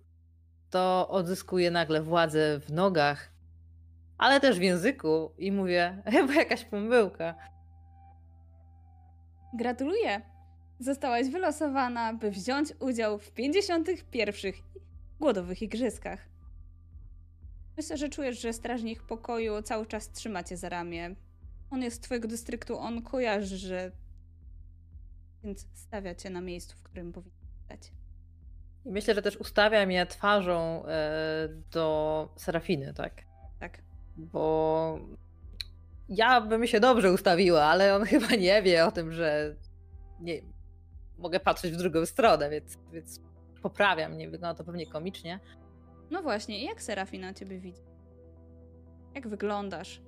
to 0.70 1.08
odzyskuję 1.08 1.70
nagle 1.70 2.02
władzę 2.02 2.60
w 2.60 2.72
nogach, 2.72 3.32
ale 4.18 4.40
też 4.40 4.58
w 4.58 4.62
języku 4.62 5.32
i 5.38 5.52
mówię, 5.52 6.02
chyba 6.06 6.34
jakaś 6.34 6.64
pomyłka. 6.64 7.34
Gratuluję! 9.54 10.37
Zostałaś 10.80 11.28
wylosowana, 11.28 12.14
by 12.14 12.30
wziąć 12.30 12.72
udział 12.80 13.18
w 13.18 13.30
51. 13.32 14.52
głodowych 15.20 15.62
igrzyskach. 15.62 16.28
Myślę, 17.76 17.96
że 17.96 18.08
czujesz, 18.08 18.40
że 18.40 18.52
strażnik 18.52 19.02
pokoju 19.02 19.62
cały 19.62 19.86
czas 19.86 20.12
trzyma 20.12 20.44
cię 20.44 20.56
za 20.56 20.68
ramię. 20.68 21.14
On 21.70 21.82
jest 21.82 21.96
z 21.96 22.00
twojego 22.00 22.28
dystryktu, 22.28 22.78
on 22.78 23.02
kojarzy, 23.02 23.56
że... 23.56 23.92
Więc 25.44 25.66
stawia 25.74 26.14
cię 26.14 26.30
na 26.30 26.40
miejscu, 26.40 26.76
w 26.76 26.82
którym 26.82 27.12
powinien 27.12 27.38
stać. 27.64 27.92
I 28.84 28.90
myślę, 28.90 29.14
że 29.14 29.22
też 29.22 29.36
ustawia 29.36 29.86
mnie 29.86 30.06
twarzą 30.06 30.86
e, 30.86 31.48
do 31.70 32.28
Serafiny, 32.36 32.94
tak? 32.94 33.12
Tak. 33.60 33.78
Bo 34.16 34.98
ja 36.08 36.40
bym 36.40 36.66
się 36.66 36.80
dobrze 36.80 37.12
ustawiła, 37.12 37.62
ale 37.62 37.96
on 37.96 38.04
chyba 38.12 38.28
nie 38.28 38.62
wie 38.62 38.86
o 38.86 38.92
tym, 38.92 39.12
że 39.12 39.56
nie 40.20 40.42
mogę 41.18 41.40
patrzeć 41.40 41.72
w 41.72 41.76
drugą 41.76 42.06
stronę, 42.06 42.50
więc, 42.50 42.78
więc 42.92 43.20
poprawiam. 43.62 44.16
Nie 44.18 44.30
wygląda 44.30 44.54
to 44.54 44.64
pewnie 44.64 44.86
komicznie. 44.86 45.40
No 46.10 46.22
właśnie, 46.22 46.60
i 46.60 46.64
jak 46.64 46.82
Serafina 46.82 47.34
ciebie 47.34 47.58
widzi? 47.60 47.82
Jak 49.14 49.28
wyglądasz? 49.28 50.02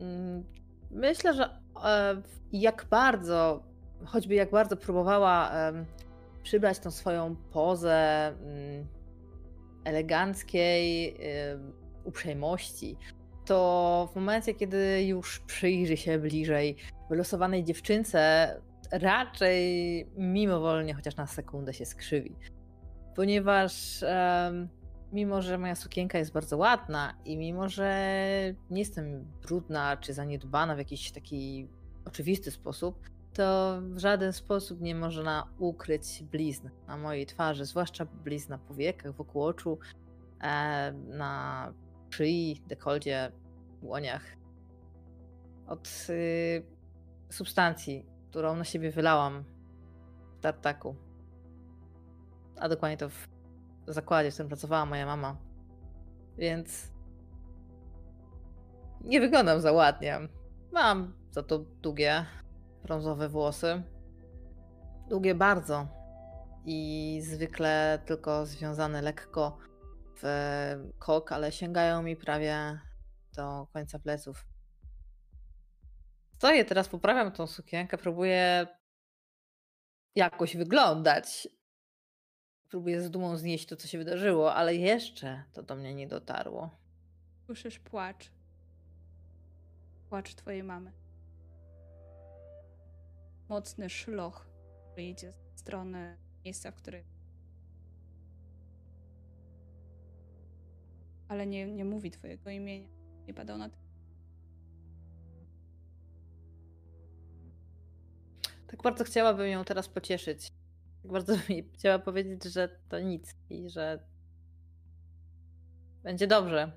Mm, 0.00 0.44
Myślę, 0.90 1.34
że 1.34 1.60
e, 1.84 2.22
jak 2.52 2.86
bardzo, 2.90 3.62
choćby 4.04 4.34
jak 4.34 4.50
bardzo 4.50 4.76
próbowała 4.76 5.52
przybrać 6.42 6.78
tą 6.78 6.90
swoją 6.90 7.36
pozę 7.36 8.26
mm, 8.26 8.86
eleganckiej 9.84 11.16
uprzejmości, 12.04 12.96
to 13.44 14.08
w 14.12 14.16
momencie, 14.16 14.54
kiedy 14.54 15.04
już 15.04 15.40
przyjrzy 15.40 15.96
się 15.96 16.18
bliżej 16.18 16.76
wylosowanej 17.10 17.64
dziewczynce, 17.64 18.50
raczej 18.92 20.06
mimowolnie, 20.16 20.94
chociaż 20.94 21.16
na 21.16 21.26
sekundę 21.26 21.74
się 21.74 21.86
skrzywi. 21.86 22.36
Ponieważ 23.14 24.02
em, 24.02 24.68
mimo, 25.12 25.42
że 25.42 25.58
moja 25.58 25.74
sukienka 25.74 26.18
jest 26.18 26.32
bardzo 26.32 26.56
ładna 26.56 27.14
i 27.24 27.36
mimo, 27.36 27.68
że 27.68 28.08
nie 28.70 28.78
jestem 28.78 29.24
brudna 29.42 29.96
czy 29.96 30.14
zaniedbana 30.14 30.74
w 30.74 30.78
jakiś 30.78 31.10
taki 31.12 31.68
oczywisty 32.04 32.50
sposób, 32.50 33.10
to 33.32 33.78
w 33.82 33.98
żaden 33.98 34.32
sposób 34.32 34.80
nie 34.80 34.94
można 34.94 35.44
ukryć 35.58 36.22
blizn 36.22 36.68
na 36.88 36.96
mojej 36.96 37.26
twarzy, 37.26 37.64
zwłaszcza 37.64 38.04
blizn 38.04 38.50
na 38.50 38.58
powiekach, 38.58 39.12
wokół 39.12 39.42
oczu, 39.42 39.78
e, 40.42 40.92
na 40.92 41.72
szyi, 42.10 42.62
dekoldzie, 42.68 43.32
łoniach. 43.82 44.22
Od 45.66 46.06
y, 46.10 46.62
substancji, 47.30 48.06
którą 48.36 48.56
na 48.56 48.64
siebie 48.64 48.90
wylałam 48.90 49.44
w 50.38 50.40
tartaku. 50.40 50.96
A 52.60 52.68
dokładnie 52.68 52.96
to 52.96 53.08
w 53.08 53.28
zakładzie, 53.86 54.30
w 54.30 54.34
którym 54.34 54.48
pracowała 54.48 54.86
moja 54.86 55.06
mama. 55.06 55.36
Więc 56.38 56.92
nie 59.00 59.20
wyglądam 59.20 59.60
za 59.60 59.72
ładnie. 59.72 60.18
Mam 60.72 61.14
za 61.30 61.42
to 61.42 61.58
długie, 61.58 62.26
brązowe 62.82 63.28
włosy. 63.28 63.82
Długie 65.08 65.34
bardzo. 65.34 65.88
I 66.64 67.20
zwykle 67.24 67.98
tylko 68.06 68.46
związane 68.46 69.02
lekko 69.02 69.58
w 70.22 70.22
kok, 70.98 71.32
ale 71.32 71.52
sięgają 71.52 72.02
mi 72.02 72.16
prawie 72.16 72.80
do 73.36 73.66
końca 73.72 73.98
pleców. 73.98 74.44
Stoję 76.36 76.64
teraz, 76.64 76.88
poprawiam 76.88 77.32
tą 77.32 77.46
sukienkę, 77.46 77.98
próbuję 77.98 78.66
jakoś 80.14 80.56
wyglądać. 80.56 81.48
Próbuję 82.68 83.02
z 83.02 83.10
dumą 83.10 83.36
znieść 83.36 83.66
to, 83.66 83.76
co 83.76 83.88
się 83.88 83.98
wydarzyło, 83.98 84.54
ale 84.54 84.74
jeszcze 84.74 85.44
to 85.52 85.62
do 85.62 85.76
mnie 85.76 85.94
nie 85.94 86.06
dotarło. 86.06 86.70
Słyszysz 87.46 87.78
płacz. 87.78 88.30
Płacz 90.08 90.34
twojej 90.34 90.62
mamy. 90.62 90.92
Mocny 93.48 93.90
szloch, 93.90 94.46
idzie 94.96 95.32
z 95.32 95.60
strony 95.60 96.16
miejsca, 96.44 96.70
w 96.70 96.74
którym. 96.74 97.04
Ale 101.28 101.46
nie, 101.46 101.66
nie 101.66 101.84
mówi 101.84 102.10
twojego 102.10 102.50
imienia. 102.50 102.88
Nie 103.26 103.34
pada 103.34 103.54
ona. 103.54 103.85
Tak 108.66 108.82
bardzo 108.82 109.04
chciałabym 109.04 109.46
ją 109.46 109.64
teraz 109.64 109.88
pocieszyć. 109.88 110.52
Tak 111.02 111.12
bardzo 111.12 111.34
mi 111.48 111.70
chciała 111.74 111.98
powiedzieć, 111.98 112.44
że 112.44 112.68
to 112.88 113.00
nic 113.00 113.34
i 113.50 113.70
że 113.70 113.98
będzie 116.02 116.26
dobrze, 116.26 116.72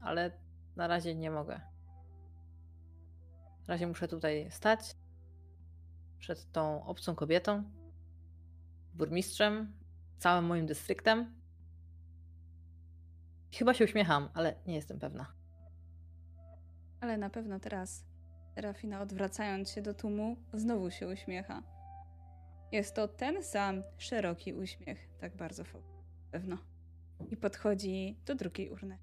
ale 0.00 0.30
na 0.76 0.86
razie 0.86 1.14
nie 1.14 1.30
mogę. 1.30 1.60
Na 3.68 3.74
razie 3.74 3.86
muszę 3.86 4.08
tutaj 4.08 4.50
stać 4.50 4.96
przed 6.18 6.52
tą 6.52 6.84
obcą 6.84 7.14
kobietą, 7.14 7.64
burmistrzem, 8.94 9.72
całym 10.18 10.44
moim 10.44 10.66
dystryktem. 10.66 11.40
Chyba 13.52 13.74
się 13.74 13.84
uśmiecham, 13.84 14.28
ale 14.34 14.54
nie 14.66 14.74
jestem 14.74 14.98
pewna. 14.98 15.26
Ale 17.00 17.18
na 17.18 17.30
pewno 17.30 17.60
teraz 17.60 18.04
Serafina, 18.54 19.00
odwracając 19.00 19.70
się 19.70 19.82
do 19.82 19.94
tłumu, 19.94 20.36
znowu 20.52 20.90
się 20.90 21.08
uśmiecha. 21.08 21.62
Jest 22.72 22.94
to 22.94 23.08
ten 23.08 23.42
sam 23.42 23.82
szeroki 23.98 24.54
uśmiech, 24.54 25.08
tak 25.18 25.36
bardzo 25.36 25.64
pewno. 26.30 26.58
I 27.30 27.36
podchodzi 27.36 28.16
do 28.26 28.34
drugiej 28.34 28.70
urny. 28.70 28.98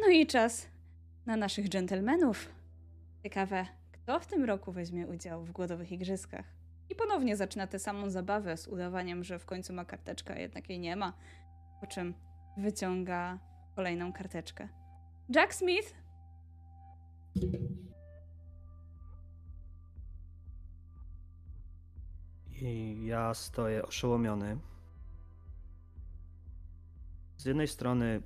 No 0.00 0.08
i 0.08 0.26
czas 0.26 0.66
na 1.26 1.36
naszych 1.36 1.68
dżentelmenów. 1.68 2.48
Ciekawe, 3.22 3.66
kto 3.92 4.20
w 4.20 4.26
tym 4.26 4.44
roku 4.44 4.72
weźmie 4.72 5.06
udział 5.06 5.44
w 5.44 5.52
głodowych 5.52 5.92
igrzyskach. 5.92 6.44
I 6.90 6.94
ponownie 6.94 7.36
zaczyna 7.36 7.66
tę 7.66 7.78
samą 7.78 8.10
zabawę 8.10 8.56
z 8.56 8.68
udawaniem, 8.68 9.24
że 9.24 9.38
w 9.38 9.46
końcu 9.46 9.72
ma 9.72 9.84
karteczkę, 9.84 10.34
a 10.34 10.38
jednak 10.38 10.70
jej 10.70 10.78
nie 10.78 10.96
ma. 10.96 11.12
Po 11.80 11.86
czym 11.86 12.14
wyciąga 12.56 13.38
kolejną 13.76 14.12
karteczkę. 14.12 14.68
Jack 15.28 15.54
Smith, 15.54 15.94
I 22.60 23.06
ja 23.06 23.34
stoję 23.34 23.86
oszołomiony. 23.86 24.58
Z 27.36 27.44
jednej 27.44 27.68
strony 27.68 28.22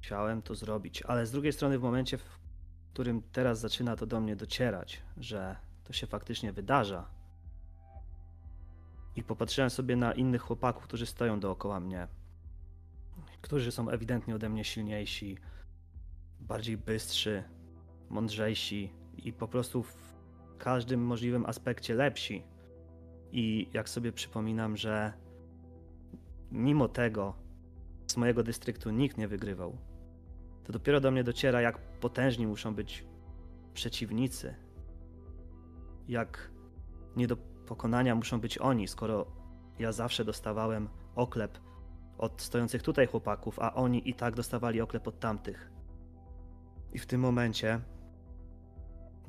chciałem 0.00 0.42
to 0.42 0.54
zrobić, 0.54 1.02
ale 1.02 1.26
z 1.26 1.32
drugiej 1.32 1.52
strony 1.52 1.78
w 1.78 1.82
momencie, 1.82 2.18
w 2.18 2.38
którym 2.92 3.22
teraz 3.32 3.60
zaczyna 3.60 3.96
to 3.96 4.06
do 4.06 4.20
mnie 4.20 4.36
docierać, 4.36 5.02
że 5.16 5.56
to 5.84 5.92
się 5.92 6.06
faktycznie 6.06 6.52
wydarza. 6.52 7.08
I 9.16 9.22
popatrzyłem 9.22 9.70
sobie 9.70 9.96
na 9.96 10.12
innych 10.12 10.42
chłopaków, 10.42 10.84
którzy 10.84 11.06
stoją 11.06 11.40
dookoła 11.40 11.80
mnie, 11.80 12.08
którzy 13.40 13.72
są 13.72 13.88
ewidentnie 13.88 14.34
ode 14.34 14.48
mnie 14.48 14.64
silniejsi, 14.64 15.38
bardziej 16.40 16.76
bystrzy, 16.76 17.44
mądrzejsi 18.10 18.92
i 19.16 19.32
po 19.32 19.48
prostu 19.48 19.84
każdym 20.58 21.00
możliwym 21.00 21.46
aspekcie 21.46 21.94
lepsi. 21.94 22.44
I 23.32 23.70
jak 23.72 23.88
sobie 23.88 24.12
przypominam, 24.12 24.76
że 24.76 25.12
mimo 26.52 26.88
tego 26.88 27.34
z 28.06 28.16
mojego 28.16 28.42
dystryktu 28.42 28.90
nikt 28.90 29.18
nie 29.18 29.28
wygrywał, 29.28 29.78
to 30.64 30.72
dopiero 30.72 31.00
do 31.00 31.10
mnie 31.10 31.24
dociera, 31.24 31.60
jak 31.60 31.78
potężni 31.78 32.46
muszą 32.46 32.74
być 32.74 33.06
przeciwnicy. 33.74 34.54
Jak 36.08 36.50
nie 37.16 37.26
do 37.26 37.36
pokonania 37.66 38.14
muszą 38.14 38.40
być 38.40 38.58
oni, 38.58 38.88
skoro 38.88 39.26
ja 39.78 39.92
zawsze 39.92 40.24
dostawałem 40.24 40.88
oklep 41.14 41.58
od 42.18 42.42
stojących 42.42 42.82
tutaj 42.82 43.06
chłopaków, 43.06 43.58
a 43.58 43.74
oni 43.74 44.10
i 44.10 44.14
tak 44.14 44.34
dostawali 44.34 44.80
oklep 44.80 45.08
od 45.08 45.20
tamtych. 45.20 45.70
I 46.92 46.98
w 46.98 47.06
tym 47.06 47.20
momencie 47.20 47.80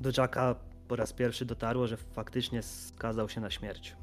do 0.00 0.10
Jacka 0.18 0.54
po 0.88 0.96
raz 0.96 1.12
pierwszy 1.12 1.44
dotarło, 1.44 1.86
że 1.86 1.96
faktycznie 1.96 2.62
skazał 2.62 3.28
się 3.28 3.40
na 3.40 3.50
śmierć. 3.50 3.96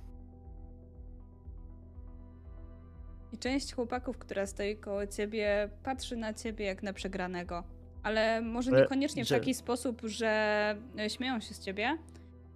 I 3.32 3.38
część 3.38 3.74
chłopaków, 3.74 4.18
która 4.18 4.46
stoi 4.46 4.78
koło 4.78 5.08
ciebie, 5.08 5.70
patrzy 5.84 6.16
na 6.18 6.34
ciebie 6.34 6.66
jak 6.66 6.84
na 6.84 6.94
przegranego. 6.94 7.64
Ale 8.04 8.42
może 8.42 8.72
niekoniecznie 8.72 9.26
w 9.26 9.28
że- 9.28 9.40
taki 9.40 9.54
sposób, 9.54 10.02
że 10.02 10.28
e, 11.00 11.10
śmieją 11.10 11.40
się 11.40 11.54
z 11.54 11.60
ciebie, 11.60 11.98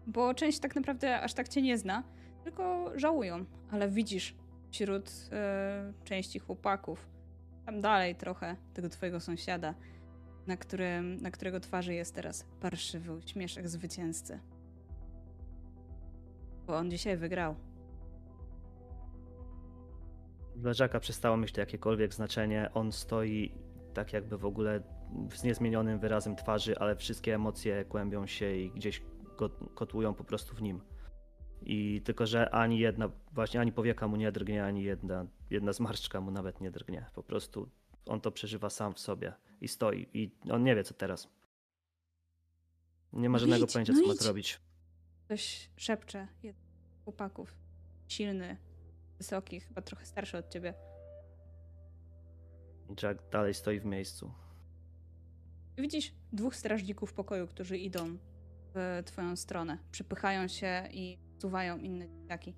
bo 0.07 0.33
część 0.33 0.59
tak 0.59 0.75
naprawdę 0.75 1.21
aż 1.21 1.33
tak 1.33 1.47
cię 1.47 1.61
nie 1.61 1.77
zna, 1.77 2.03
tylko 2.43 2.91
żałują. 2.95 3.45
Ale 3.71 3.89
widzisz 3.89 4.35
wśród 4.71 5.11
e, 5.31 5.93
części 6.03 6.39
chłopaków, 6.39 7.07
tam 7.65 7.81
dalej 7.81 8.15
trochę, 8.15 8.55
tego 8.73 8.89
twojego 8.89 9.19
sąsiada, 9.19 9.73
na, 10.47 10.57
którym, 10.57 11.21
na 11.21 11.31
którego 11.31 11.59
twarzy 11.59 11.93
jest 11.93 12.15
teraz 12.15 12.45
parszywy 12.61 13.13
uśmieszek 13.13 13.69
zwycięzcy. 13.69 14.39
Bo 16.67 16.77
on 16.77 16.91
dzisiaj 16.91 17.17
wygrał. 17.17 17.55
Dla 20.55 20.71
Jacka 20.79 20.99
przestało 20.99 21.37
mieć 21.37 21.51
to 21.51 21.61
jakiekolwiek 21.61 22.13
znaczenie. 22.13 22.69
On 22.73 22.91
stoi 22.91 23.51
tak 23.93 24.13
jakby 24.13 24.37
w 24.37 24.45
ogóle 24.45 24.83
z 25.33 25.43
niezmienionym 25.43 25.99
wyrazem 25.99 26.35
twarzy, 26.35 26.79
ale 26.79 26.95
wszystkie 26.95 27.35
emocje 27.35 27.85
kłębią 27.85 28.27
się 28.27 28.55
i 28.55 28.71
gdzieś 28.71 29.01
kotłują 29.75 30.13
po 30.13 30.23
prostu 30.23 30.55
w 30.55 30.61
nim. 30.61 30.81
I 31.61 32.01
tylko, 32.01 32.25
że 32.25 32.49
ani 32.49 32.79
jedna, 32.79 33.09
właśnie 33.31 33.59
ani 33.59 33.71
powieka 33.71 34.07
mu 34.07 34.15
nie 34.15 34.31
drgnie, 34.31 34.65
ani 34.65 34.83
jedna, 34.83 35.25
jedna 35.49 35.73
zmarszczka 35.73 36.21
mu 36.21 36.31
nawet 36.31 36.61
nie 36.61 36.71
drgnie. 36.71 37.05
Po 37.15 37.23
prostu 37.23 37.69
on 38.05 38.21
to 38.21 38.31
przeżywa 38.31 38.69
sam 38.69 38.93
w 38.93 38.99
sobie 38.99 39.33
i 39.61 39.67
stoi 39.67 40.07
i 40.13 40.31
on 40.51 40.63
nie 40.63 40.75
wie 40.75 40.83
co 40.83 40.93
teraz. 40.93 41.29
Nie 43.13 43.29
ma 43.29 43.33
No 43.33 43.39
żadnego 43.39 43.65
idź, 43.65 43.73
pojęcia, 43.73 43.93
no 43.93 44.01
co 44.01 44.07
ma 44.07 44.13
zrobić. 44.13 44.59
Ktoś 45.25 45.69
szepcze. 45.77 46.27
Jeden 46.43 46.61
z 47.01 47.03
chłopaków. 47.03 47.55
Silny, 48.07 48.57
wysoki, 49.17 49.59
chyba 49.59 49.81
trochę 49.81 50.05
starszy 50.05 50.37
od 50.37 50.49
ciebie. 50.49 50.73
Jack 53.03 53.29
dalej 53.31 53.53
stoi 53.53 53.79
w 53.79 53.85
miejscu. 53.85 54.31
Widzisz 55.77 56.13
dwóch 56.33 56.55
strażników 56.55 57.13
pokoju, 57.13 57.47
którzy 57.47 57.77
idą 57.77 58.17
w 58.73 59.01
twoją 59.05 59.35
stronę. 59.35 59.77
Przypychają 59.91 60.47
się 60.47 60.87
i 60.91 61.17
suwają 61.41 61.77
inne 61.77 62.09
dzieciaki. 62.09 62.55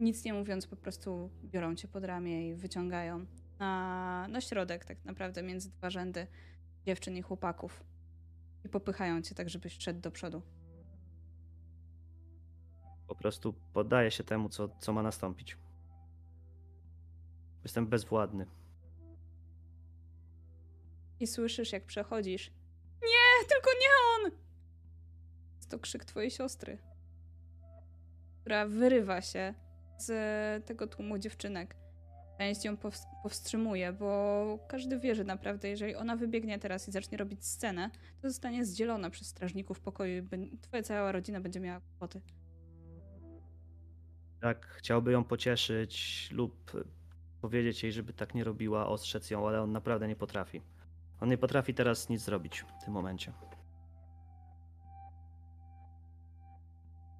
Nic 0.00 0.24
nie 0.24 0.34
mówiąc, 0.34 0.66
po 0.66 0.76
prostu 0.76 1.30
biorą 1.44 1.74
cię 1.74 1.88
pod 1.88 2.04
ramię 2.04 2.48
i 2.48 2.54
wyciągają 2.54 3.26
na, 3.58 4.28
na 4.28 4.40
środek, 4.40 4.84
tak 4.84 5.04
naprawdę 5.04 5.42
między 5.42 5.70
dwa 5.70 5.90
rzędy 5.90 6.26
dziewczyn 6.86 7.16
i 7.16 7.22
chłopaków. 7.22 7.84
I 8.64 8.68
popychają 8.68 9.22
cię 9.22 9.34
tak, 9.34 9.50
żebyś 9.50 9.78
szedł 9.78 10.00
do 10.00 10.10
przodu. 10.10 10.42
Po 13.06 13.14
prostu 13.14 13.52
poddaję 13.72 14.10
się 14.10 14.24
temu, 14.24 14.48
co, 14.48 14.68
co 14.68 14.92
ma 14.92 15.02
nastąpić. 15.02 15.58
Jestem 17.64 17.86
bezwładny. 17.86 18.46
I 21.20 21.26
słyszysz, 21.26 21.72
jak 21.72 21.84
przechodzisz. 21.84 22.50
Nie, 23.02 23.48
tylko 23.48 23.70
nie 23.70 23.88
on! 24.26 24.32
Jest 25.56 25.70
to 25.70 25.78
krzyk 25.78 26.04
twojej 26.04 26.30
siostry, 26.30 26.78
która 28.40 28.66
wyrywa 28.66 29.20
się 29.20 29.54
z 29.98 30.66
tego 30.66 30.86
tłumu 30.86 31.18
dziewczynek. 31.18 31.76
Część 32.38 32.64
ją 32.64 32.76
pows- 32.76 33.06
powstrzymuje, 33.22 33.92
bo 33.92 34.58
każdy 34.68 34.98
wie, 34.98 35.14
że 35.14 35.24
naprawdę, 35.24 35.68
jeżeli 35.68 35.94
ona 35.94 36.16
wybiegnie 36.16 36.58
teraz 36.58 36.88
i 36.88 36.92
zacznie 36.92 37.18
robić 37.18 37.44
scenę, 37.46 37.90
to 38.22 38.28
zostanie 38.28 38.64
zdzielona 38.64 39.10
przez 39.10 39.28
strażników 39.28 39.80
pokoju 39.80 40.24
i 40.32 40.58
twoja 40.58 40.82
cała 40.82 41.12
rodzina 41.12 41.40
będzie 41.40 41.60
miała 41.60 41.80
kłopoty. 41.80 42.20
Tak, 44.40 44.66
chciałby 44.66 45.12
ją 45.12 45.24
pocieszyć 45.24 46.28
lub 46.32 46.72
powiedzieć 47.40 47.82
jej, 47.82 47.92
żeby 47.92 48.12
tak 48.12 48.34
nie 48.34 48.44
robiła, 48.44 48.86
ostrzec 48.86 49.30
ją, 49.30 49.48
ale 49.48 49.62
on 49.62 49.72
naprawdę 49.72 50.08
nie 50.08 50.16
potrafi. 50.16 50.62
On 51.20 51.28
nie 51.28 51.38
potrafi 51.38 51.74
teraz 51.74 52.08
nic 52.08 52.20
zrobić 52.20 52.60
w 52.80 52.84
tym 52.84 52.92
momencie. 52.92 53.32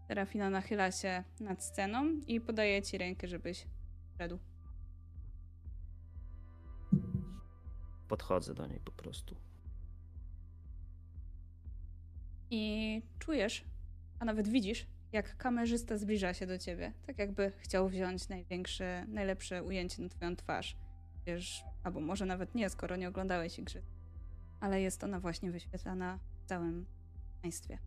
Serafina 0.09 0.51
nachyla 0.51 0.93
się 0.93 1.25
nad 1.41 1.63
sceną 1.65 2.05
i 2.27 2.41
podaje 2.41 2.83
ci 2.83 2.99
rękę, 2.99 3.29
żebyś 3.29 3.67
szedł. 4.19 4.39
Podchodzę 8.09 8.55
do 8.55 8.67
niej 8.67 8.81
po 8.81 8.93
prostu. 8.93 9.37
I 12.51 13.03
czujesz, 13.19 13.65
a 14.19 14.25
nawet 14.25 14.49
widzisz, 14.49 14.87
jak 15.13 15.37
kamerzysta 15.37 15.97
zbliża 15.97 16.35
się 16.35 16.47
do 16.47 16.59
ciebie. 16.59 16.93
Tak 17.07 17.19
jakby 17.19 17.53
chciał 17.59 17.89
wziąć 17.89 18.29
największe, 18.29 19.07
najlepsze 19.09 19.63
ujęcie 19.63 20.03
na 20.03 20.09
twoją 20.09 20.37
twarz. 20.37 20.77
Wiesz, 21.27 21.65
albo 21.83 22.01
może 22.01 22.27
nawet 22.27 22.55
nie, 22.55 22.71
skoro 22.71 22.97
nie 22.97 23.09
oglądałeś 23.09 23.59
igry. 23.59 23.83
Ale 24.61 24.81
jest 24.81 25.05
ona 25.05 25.21
właśnie 25.21 25.51
wyświetlana 25.51 26.19
w 26.45 26.49
całym 26.49 26.87
państwie. 27.43 27.79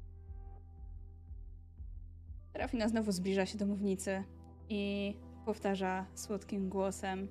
Serafina 2.54 2.88
znowu 2.88 3.12
zbliża 3.12 3.46
się 3.46 3.58
do 3.58 3.66
mównicy 3.66 4.24
i 4.70 5.16
powtarza 5.46 6.06
słodkim 6.16 6.70
głosem 6.70 7.28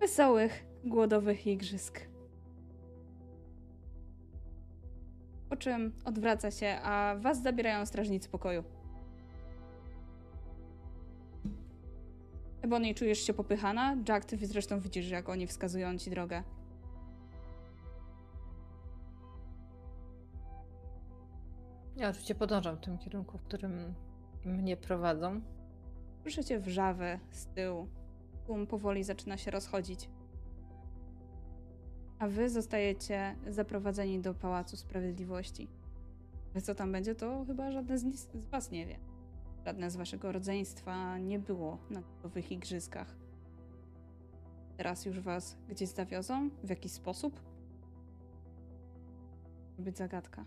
wesołych, 0.00 0.64
głodowych 0.84 1.46
igrzysk. 1.46 2.00
Po 5.48 5.56
czym 5.56 5.92
odwraca 6.04 6.50
się, 6.50 6.78
a 6.82 7.16
was 7.20 7.42
zabierają 7.42 7.86
strażnicy 7.86 8.28
pokoju. 8.28 8.64
Ebony, 12.62 12.94
czujesz 12.94 13.18
się 13.18 13.34
popychana? 13.34 13.96
Jack, 14.08 14.24
ty 14.24 14.46
zresztą 14.46 14.80
widzisz, 14.80 15.10
jak 15.10 15.28
oni 15.28 15.46
wskazują 15.46 15.98
ci 15.98 16.10
drogę. 16.10 16.42
Ja 21.96 22.08
oczywiście 22.08 22.34
podążam 22.34 22.76
w 22.76 22.80
tym 22.80 22.98
kierunku, 22.98 23.38
w 23.38 23.42
którym 23.42 23.94
mnie 24.44 24.76
prowadzą. 24.76 25.40
Słyszycie 26.22 26.60
wrzawę 26.60 27.18
z 27.30 27.46
tyłu. 27.46 27.88
Tłum 28.46 28.66
powoli 28.66 29.04
zaczyna 29.04 29.36
się 29.36 29.50
rozchodzić. 29.50 30.08
A 32.22 32.28
wy 32.28 32.50
zostajecie 32.50 33.36
zaprowadzeni 33.48 34.20
do 34.20 34.34
Pałacu 34.34 34.76
Sprawiedliwości. 34.76 35.68
Co 36.62 36.74
tam 36.74 36.92
będzie, 36.92 37.14
to 37.14 37.44
chyba 37.46 37.72
żadne 37.72 37.98
z, 37.98 38.02
z 38.02 38.50
was 38.50 38.70
nie 38.70 38.86
wie. 38.86 38.98
Żadne 39.66 39.90
z 39.90 39.96
waszego 39.96 40.32
rodzeństwa 40.32 41.18
nie 41.18 41.38
było 41.38 41.78
na 41.90 42.02
nowych 42.22 42.52
igrzyskach. 42.52 43.16
Teraz 44.76 45.06
już 45.06 45.20
was 45.20 45.56
gdzieś 45.68 45.88
zawiozą? 45.88 46.50
W 46.64 46.70
jakiś 46.70 46.92
sposób? 46.92 47.40
To 49.76 49.82
być 49.82 49.98
zagadka. 49.98 50.44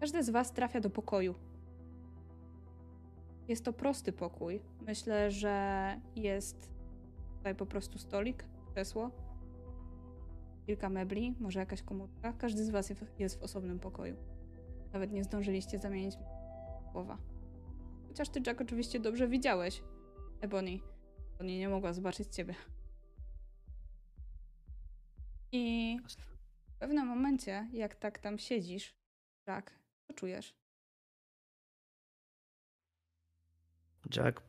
Każdy 0.00 0.22
z 0.22 0.30
was 0.30 0.52
trafia 0.52 0.80
do 0.80 0.90
pokoju. 0.90 1.34
Jest 3.48 3.64
to 3.64 3.72
prosty 3.72 4.12
pokój. 4.12 4.60
Myślę, 4.86 5.30
że 5.30 5.96
jest 6.16 6.70
tutaj 7.36 7.54
po 7.54 7.66
prostu 7.66 7.98
stolik, 7.98 8.44
krzesło, 8.76 9.10
kilka 10.66 10.88
mebli, 10.88 11.34
może 11.40 11.60
jakaś 11.60 11.82
komórka. 11.82 12.32
Każdy 12.32 12.64
z 12.64 12.70
was 12.70 12.92
jest- 13.18 13.40
w 13.40 13.42
osobnym 13.42 13.78
pokoju. 13.78 14.16
Nawet 14.92 15.12
nie 15.12 15.24
zdążyliście 15.24 15.78
zamienić 15.78 16.14
słowa. 16.92 17.18
Chociaż 18.08 18.28
ty, 18.28 18.40
Jack, 18.46 18.60
oczywiście 18.60 19.00
dobrze 19.00 19.28
widziałeś 19.28 19.82
Ebony. 20.40 20.78
Ebony 21.34 21.58
nie 21.58 21.68
mogła 21.68 21.92
zobaczyć 21.92 22.34
ciebie. 22.34 22.54
I 25.52 25.98
w 26.68 26.78
pewnym 26.78 27.06
momencie, 27.06 27.68
jak 27.72 27.94
tak 27.94 28.18
tam 28.18 28.38
siedzisz, 28.38 28.96
Jack, 29.48 29.70
co 30.06 30.12
czujesz? 30.14 30.54
Jack 34.16 34.42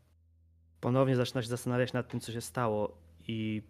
ponownie 0.82 1.16
zaczyna 1.16 1.42
się 1.42 1.48
zastanawiać 1.48 1.94
nad 1.94 2.08
tym, 2.10 2.20
co 2.20 2.32
się 2.32 2.42
stało 2.42 2.98
i 3.28 3.64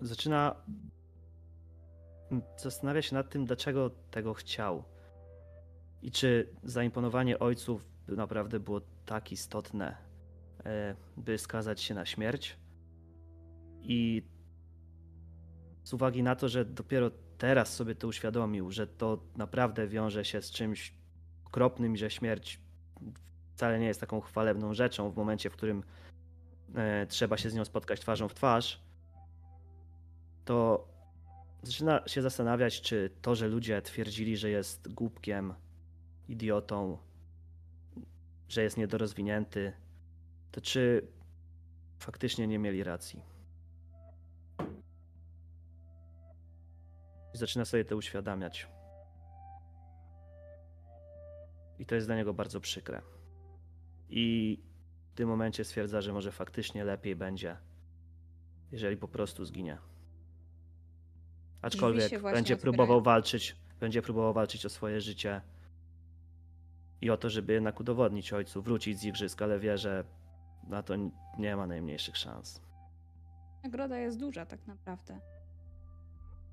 zaczyna 0.00 0.56
zastanawia 2.56 3.02
się 3.02 3.14
nad 3.14 3.30
tym, 3.30 3.44
dlaczego 3.44 3.90
tego 4.10 4.34
chciał. 4.34 4.84
I 6.02 6.10
czy 6.10 6.48
zaimponowanie 6.62 7.38
ojców 7.38 7.84
naprawdę 8.08 8.60
było 8.60 8.80
tak 9.06 9.32
istotne, 9.32 9.96
e, 10.64 10.96
by 11.16 11.38
skazać 11.38 11.80
się 11.80 11.94
na 11.94 12.06
śmierć. 12.06 12.58
I 13.82 14.22
z 15.84 15.92
uwagi 15.92 16.22
na 16.22 16.36
to, 16.36 16.48
że 16.48 16.64
dopiero 16.64 17.10
teraz 17.38 17.74
sobie 17.74 17.94
to 17.94 18.08
uświadomił, 18.08 18.70
że 18.70 18.86
to 18.86 19.18
naprawdę 19.36 19.88
wiąże 19.88 20.24
się 20.24 20.42
z 20.42 20.50
czymś 20.50 20.94
okropnym 21.44 21.96
że 21.96 22.10
śmierć 22.10 22.60
wcale 23.54 23.78
nie 23.78 23.86
jest 23.86 24.00
taką 24.00 24.20
chwalebną 24.20 24.74
rzeczą 24.74 25.10
w 25.10 25.16
momencie, 25.16 25.50
w 25.50 25.52
którym 25.52 25.82
e, 26.74 27.06
trzeba 27.06 27.36
się 27.36 27.50
z 27.50 27.54
nią 27.54 27.64
spotkać 27.64 28.00
twarzą 28.00 28.28
w 28.28 28.34
twarz, 28.34 28.85
to 30.46 30.88
zaczyna 31.62 32.08
się 32.08 32.22
zastanawiać, 32.22 32.80
czy 32.80 33.10
to, 33.22 33.34
że 33.34 33.48
ludzie 33.48 33.82
twierdzili, 33.82 34.36
że 34.36 34.50
jest 34.50 34.92
głupkiem, 34.92 35.54
idiotą, 36.28 36.98
że 38.48 38.62
jest 38.62 38.76
niedorozwinięty, 38.76 39.72
to 40.52 40.60
czy 40.60 41.08
faktycznie 41.98 42.46
nie 42.46 42.58
mieli 42.58 42.84
racji. 42.84 43.22
I 47.34 47.38
zaczyna 47.38 47.64
sobie 47.64 47.84
to 47.84 47.96
uświadamiać. 47.96 48.68
I 51.78 51.86
to 51.86 51.94
jest 51.94 52.06
dla 52.06 52.16
niego 52.16 52.34
bardzo 52.34 52.60
przykre. 52.60 53.02
I 54.08 54.58
w 55.12 55.14
tym 55.14 55.28
momencie 55.28 55.64
stwierdza, 55.64 56.00
że 56.00 56.12
może 56.12 56.32
faktycznie 56.32 56.84
lepiej 56.84 57.16
będzie, 57.16 57.56
jeżeli 58.72 58.96
po 58.96 59.08
prostu 59.08 59.44
zginie. 59.44 59.78
Aczkolwiek 61.62 62.22
będzie 62.22 62.56
próbował 62.56 63.02
walczyć, 63.02 63.56
będzie 63.80 64.02
próbował 64.02 64.32
walczyć 64.32 64.66
o 64.66 64.68
swoje 64.68 65.00
życie 65.00 65.40
i 67.00 67.10
o 67.10 67.16
to, 67.16 67.30
żeby 67.30 67.52
jednak 67.52 67.80
udowodnić 67.80 68.32
ojcu, 68.32 68.62
wrócić 68.62 68.98
z 68.98 69.04
igrzysk, 69.04 69.42
ale 69.42 69.58
wie, 69.58 69.78
że 69.78 70.04
na 70.68 70.82
to 70.82 70.94
nie 71.38 71.56
ma 71.56 71.66
najmniejszych 71.66 72.16
szans. 72.16 72.60
Nagroda 73.64 73.98
jest 73.98 74.18
duża 74.18 74.46
tak 74.46 74.66
naprawdę. 74.66 75.20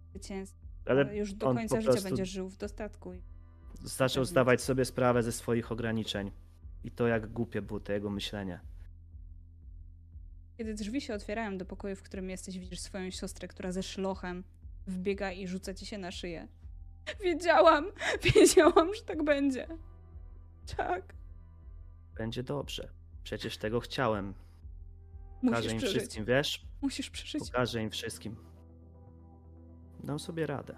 Zwycięstwo. 0.09 0.67
Ale 0.85 1.17
już 1.17 1.33
do 1.33 1.53
końca 1.53 1.81
życia 1.81 2.01
będziesz 2.01 2.29
żył 2.29 2.49
w 2.49 2.57
dostatku. 2.57 3.13
zaczął 3.83 4.25
zdawać 4.25 4.61
sobie 4.61 4.85
sprawę 4.85 5.23
ze 5.23 5.31
swoich 5.31 5.71
ograniczeń 5.71 6.31
i 6.83 6.91
to, 6.91 7.07
jak 7.07 7.31
głupie 7.31 7.61
było 7.61 7.79
to 7.79 7.93
jego 7.93 8.09
myślenie. 8.09 8.59
Kiedy 10.57 10.73
drzwi 10.73 11.01
się 11.01 11.13
otwierają 11.13 11.57
do 11.57 11.65
pokoju, 11.65 11.95
w 11.95 12.03
którym 12.03 12.29
jesteś, 12.29 12.59
widzisz 12.59 12.79
swoją 12.79 13.11
siostrę, 13.11 13.47
która 13.47 13.71
ze 13.71 13.83
szlochem 13.83 14.43
wbiega 14.87 15.31
i 15.31 15.47
rzuca 15.47 15.73
ci 15.73 15.85
się 15.85 15.97
na 15.97 16.11
szyję. 16.11 16.47
Wiedziałam, 17.23 17.85
wiedziałam, 18.35 18.93
że 18.95 19.01
tak 19.01 19.23
będzie. 19.23 19.67
Tak, 20.77 21.13
Będzie 22.15 22.43
dobrze. 22.43 22.89
Przecież 23.23 23.57
tego 23.57 23.79
chciałem. 23.79 24.33
musisz 25.41 25.51
Pokażę 25.51 25.71
im 25.71 25.77
przeżyć. 25.77 25.97
wszystkim, 25.97 26.25
wiesz? 26.25 26.65
Musisz 26.81 27.09
przeżyć. 27.09 27.43
Pokażę 27.51 27.83
im 27.83 27.89
wszystkim. 27.89 28.35
Dam 30.03 30.19
sobie 30.19 30.47
radę. 30.47 30.75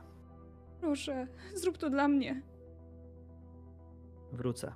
Proszę, 0.82 1.28
zrób 1.56 1.78
to 1.78 1.89
dla 1.89 2.08
mnie. 2.08 2.41
Wrócę. 4.32 4.74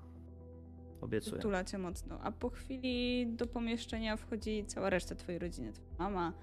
Obiecuję. 1.01 1.41
Tula 1.41 1.63
cię 1.63 1.77
mocno. 1.77 2.19
A 2.21 2.31
po 2.31 2.49
chwili 2.49 3.27
do 3.35 3.47
pomieszczenia 3.47 4.17
wchodzi 4.17 4.65
cała 4.67 4.89
reszta 4.89 5.15
twojej 5.15 5.39
rodziny. 5.39 5.73
Twoja 5.73 5.93
mama, 5.99 6.33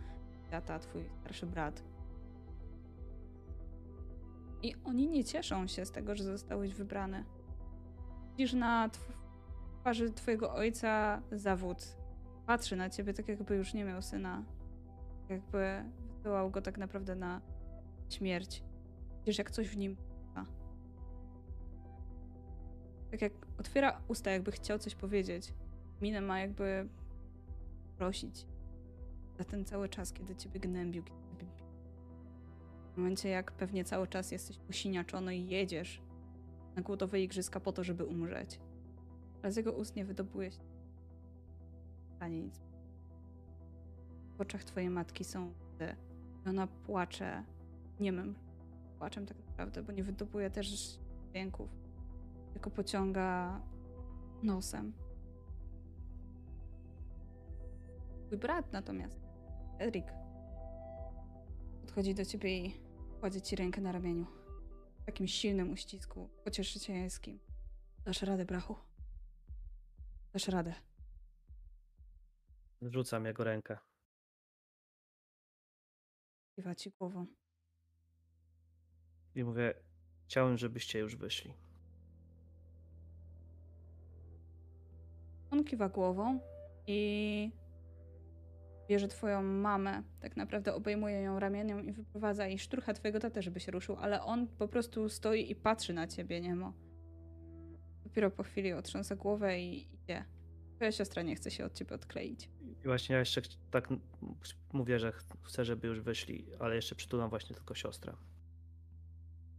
tata, 0.51 0.79
twój 0.79 1.05
starszy 1.21 1.47
brat. 1.47 1.83
I 4.63 4.75
oni 4.85 5.09
nie 5.09 5.25
cieszą 5.25 5.67
się 5.67 5.87
z 5.87 5.91
tego, 5.91 6.15
że 6.17 6.25
zostałeś 6.25 6.75
wybrany. 6.75 7.25
Widzisz 8.31 8.53
na 8.53 8.89
tw- 8.89 9.13
twarzy 9.81 10.11
twojego 10.11 10.55
ojca 10.55 11.23
zawód. 11.33 11.97
Patrzy 12.47 12.77
na 12.77 12.91
ciebie 12.91 13.15
tak, 13.15 13.29
jakby 13.29 13.57
już 13.57 13.75
nie 13.75 13.85
miał 13.85 14.03
syna. 14.03 14.45
Jakby 15.29 15.85
wysyłał 16.17 16.51
go 16.51 16.63
tak 16.63 16.79
naprawdę 16.79 17.15
na 17.15 17.41
śmierć. 18.09 18.63
Widzisz, 19.19 19.39
jak 19.39 19.51
coś 19.51 19.69
w 19.69 19.77
nim. 19.77 19.97
Tak 23.11 23.23
jak 23.23 23.33
otwiera 23.59 24.01
usta, 24.09 24.31
jakby 24.31 24.53
chciał 24.53 24.79
coś 24.79 24.95
powiedzieć. 24.95 25.55
Minę 26.01 26.21
ma 26.21 26.41
jakby 26.41 26.89
prosić 27.99 28.47
za 29.39 29.45
ten 29.45 29.65
cały 29.65 29.89
czas, 29.89 30.13
kiedy 30.13 30.37
ciebie 30.37 30.61
gnębił. 30.61 31.05
W 32.97 32.99
momencie, 32.99 33.29
jak 33.29 33.53
pewnie 33.53 33.85
cały 33.85 34.07
czas 34.07 34.31
jesteś 34.31 34.59
posiniaczony 34.59 35.37
i 35.37 35.49
jedziesz 35.49 36.03
na 36.77 36.83
głodowe 36.83 37.21
igrzyska 37.21 37.61
po 37.61 37.73
to, 37.73 37.85
żeby 37.85 38.05
umrzeć. 38.05 38.61
Ale 39.43 39.53
z 39.53 39.57
jego 39.57 39.73
ust 39.73 39.97
nie 39.97 40.05
wydobuje 40.05 40.53
się 40.53 40.61
ani 42.21 42.43
nic. 42.43 42.61
W 44.37 44.41
oczach 44.41 44.65
twojej 44.65 44.91
matki 44.91 45.25
są 45.25 45.47
łzy. 45.47 45.97
I 46.47 46.49
ona 46.49 46.67
płacze 46.67 47.45
niemym 48.01 48.35
płaczem 48.99 49.27
tak 49.27 49.37
naprawdę, 49.47 49.83
bo 49.83 49.93
nie 49.93 50.05
wydobuje 50.05 50.51
też 50.51 50.67
dźwięków 51.31 51.69
tylko 52.53 52.71
pociąga 52.71 53.61
nosem. 54.43 54.93
Twój 58.27 58.39
brat 58.39 58.73
natomiast, 58.73 59.21
Edric, 59.79 60.07
podchodzi 61.81 62.15
do 62.15 62.25
ciebie 62.25 62.59
i 62.59 62.86
kładzie 63.17 63.41
ci 63.41 63.57
rękę 63.57 63.81
na 63.81 63.93
ramieniu. 63.93 64.27
W 65.03 65.05
takim 65.07 65.29
silnym 65.29 65.73
uścisku, 65.73 66.29
pocieszycielskim. 66.45 67.41
Dasz 68.05 68.23
radę, 68.23 68.45
brachu. 68.45 68.77
Dasz 70.33 70.49
radę. 70.49 70.75
Rzucam 72.83 73.25
jego 73.25 73.45
rękę. 73.45 73.79
Kiwa 76.57 76.75
ci 76.75 76.91
głową. 76.91 77.27
I 79.35 79.45
mówię, 79.45 79.75
chciałem, 80.25 80.59
żebyście 80.59 80.99
już 80.99 81.17
wyszli. 81.17 81.55
On 85.51 85.65
kiwa 85.65 85.89
głową 85.89 86.41
i 86.87 87.51
bierze 88.89 89.09
twoją 89.09 89.43
mamę, 89.43 90.03
tak 90.21 90.37
naprawdę 90.37 90.75
obejmuje 90.75 91.21
ją 91.23 91.39
ramieniem 91.41 91.85
i 91.87 91.93
wyprowadza 91.93 92.49
i 92.49 92.59
szturcha 92.59 92.93
twojego 92.95 93.21
tatę, 93.21 93.43
żeby 93.43 93.61
się 93.61 93.73
ruszył, 93.73 93.97
ale 93.97 94.23
on 94.23 94.47
po 94.49 94.69
prostu 94.69 95.09
stoi 95.09 95.51
i 95.51 95.57
patrzy 95.57 95.93
na 95.93 96.07
ciebie, 96.07 96.41
niemo. 96.41 96.73
Dopiero 98.05 98.31
po 98.31 98.43
chwili 98.43 98.73
otrząsa 98.73 99.17
głowę 99.17 99.61
i 99.61 99.89
idzie. 99.95 100.25
Twoja 100.77 100.93
siostra 100.93 101.23
nie 101.23 101.37
chce 101.37 101.51
się 101.51 101.65
od 101.65 101.75
ciebie 101.75 101.95
odkleić. 101.95 102.51
I 102.83 102.85
właśnie 102.85 103.13
ja 103.13 103.19
jeszcze 103.19 103.41
tak 103.71 103.89
mówię, 104.73 104.99
że 104.99 105.13
ch- 105.13 105.25
chcę, 105.43 105.65
żeby 105.65 105.89
już 105.89 106.01
wyszli, 106.01 106.47
ale 106.59 106.75
jeszcze 106.77 106.95
przytulam 106.95 107.31
właśnie 107.31 107.57
tylko 107.57 107.75
siostrę. 107.75 108.13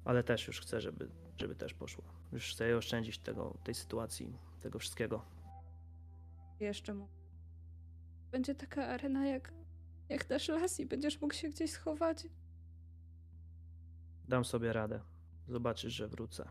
Ale 0.06 0.24
też 0.24 0.48
już 0.48 0.62
chcę, 0.62 0.82
żeby, 0.82 1.10
żeby 1.38 1.56
też 1.56 1.74
poszło. 1.74 2.04
Już 2.32 2.52
chcę 2.54 2.66
jej 2.66 2.74
oszczędzić 2.74 3.18
tego, 3.20 3.58
tej 3.64 3.76
sytuacji, 3.76 4.38
tego 4.62 4.80
wszystkiego. 4.80 5.26
Jeszcze 6.60 6.94
mu. 6.94 7.08
Będzie 8.32 8.56
taka 8.56 8.88
arena 8.88 9.28
jak, 9.28 9.54
jak 10.10 10.28
dasz 10.28 10.48
las 10.48 10.80
i 10.80 10.86
będziesz 10.86 11.22
mógł 11.22 11.34
się 11.34 11.50
gdzieś 11.50 11.72
schować. 11.72 12.28
Dam 14.28 14.46
sobie 14.46 14.74
radę. 14.74 15.00
Zobaczysz, 15.48 15.94
że 15.94 16.08
wrócę. 16.08 16.50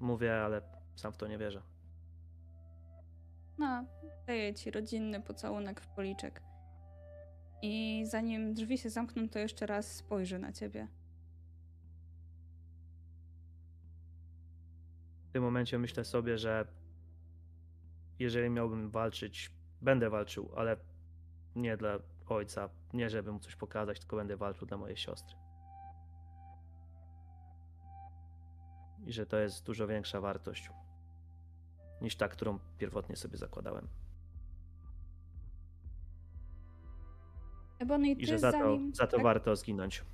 Mówię, 0.00 0.40
ale 0.42 0.62
sam 0.96 1.12
w 1.12 1.16
to 1.16 1.26
nie 1.26 1.38
wierzę. 1.38 1.62
No, 3.58 3.84
daję 4.26 4.54
ci 4.54 4.70
rodzinny 4.70 5.22
pocałunek 5.22 5.80
w 5.80 5.86
policzek. 5.86 6.42
I 7.62 8.04
zanim 8.06 8.54
drzwi 8.54 8.78
się 8.78 8.90
zamkną, 8.90 9.28
to 9.28 9.38
jeszcze 9.38 9.66
raz 9.66 9.92
spojrzy 9.92 10.38
na 10.38 10.52
ciebie. 10.52 10.88
W 15.28 15.32
tym 15.32 15.42
momencie 15.42 15.78
myślę 15.78 16.04
sobie, 16.04 16.38
że 16.38 16.66
jeżeli 18.18 18.50
miałbym 18.50 18.90
walczyć, 18.90 19.50
będę 19.82 20.10
walczył, 20.10 20.50
ale 20.56 20.76
nie 21.56 21.76
dla 21.76 21.98
ojca, 22.28 22.68
nie 22.92 23.10
żeby 23.10 23.32
mu 23.32 23.38
coś 23.38 23.56
pokazać, 23.56 24.00
tylko 24.00 24.16
będę 24.16 24.36
walczył 24.36 24.66
dla 24.66 24.76
mojej 24.76 24.96
siostry. 24.96 25.36
I 29.06 29.12
że 29.12 29.26
to 29.26 29.36
jest 29.36 29.66
dużo 29.66 29.86
większa 29.86 30.20
wartość 30.20 30.70
niż 32.00 32.16
ta, 32.16 32.28
którą 32.28 32.58
pierwotnie 32.78 33.16
sobie 33.16 33.36
zakładałem. 33.36 33.88
Ebony, 37.78 38.16
ty 38.16 38.22
I 38.22 38.26
że 38.26 38.38
za 38.38 38.52
to, 38.52 38.58
zanim... 38.58 38.94
za 38.94 39.06
to 39.06 39.16
tak? 39.16 39.24
warto 39.24 39.56
zginąć. 39.56 40.04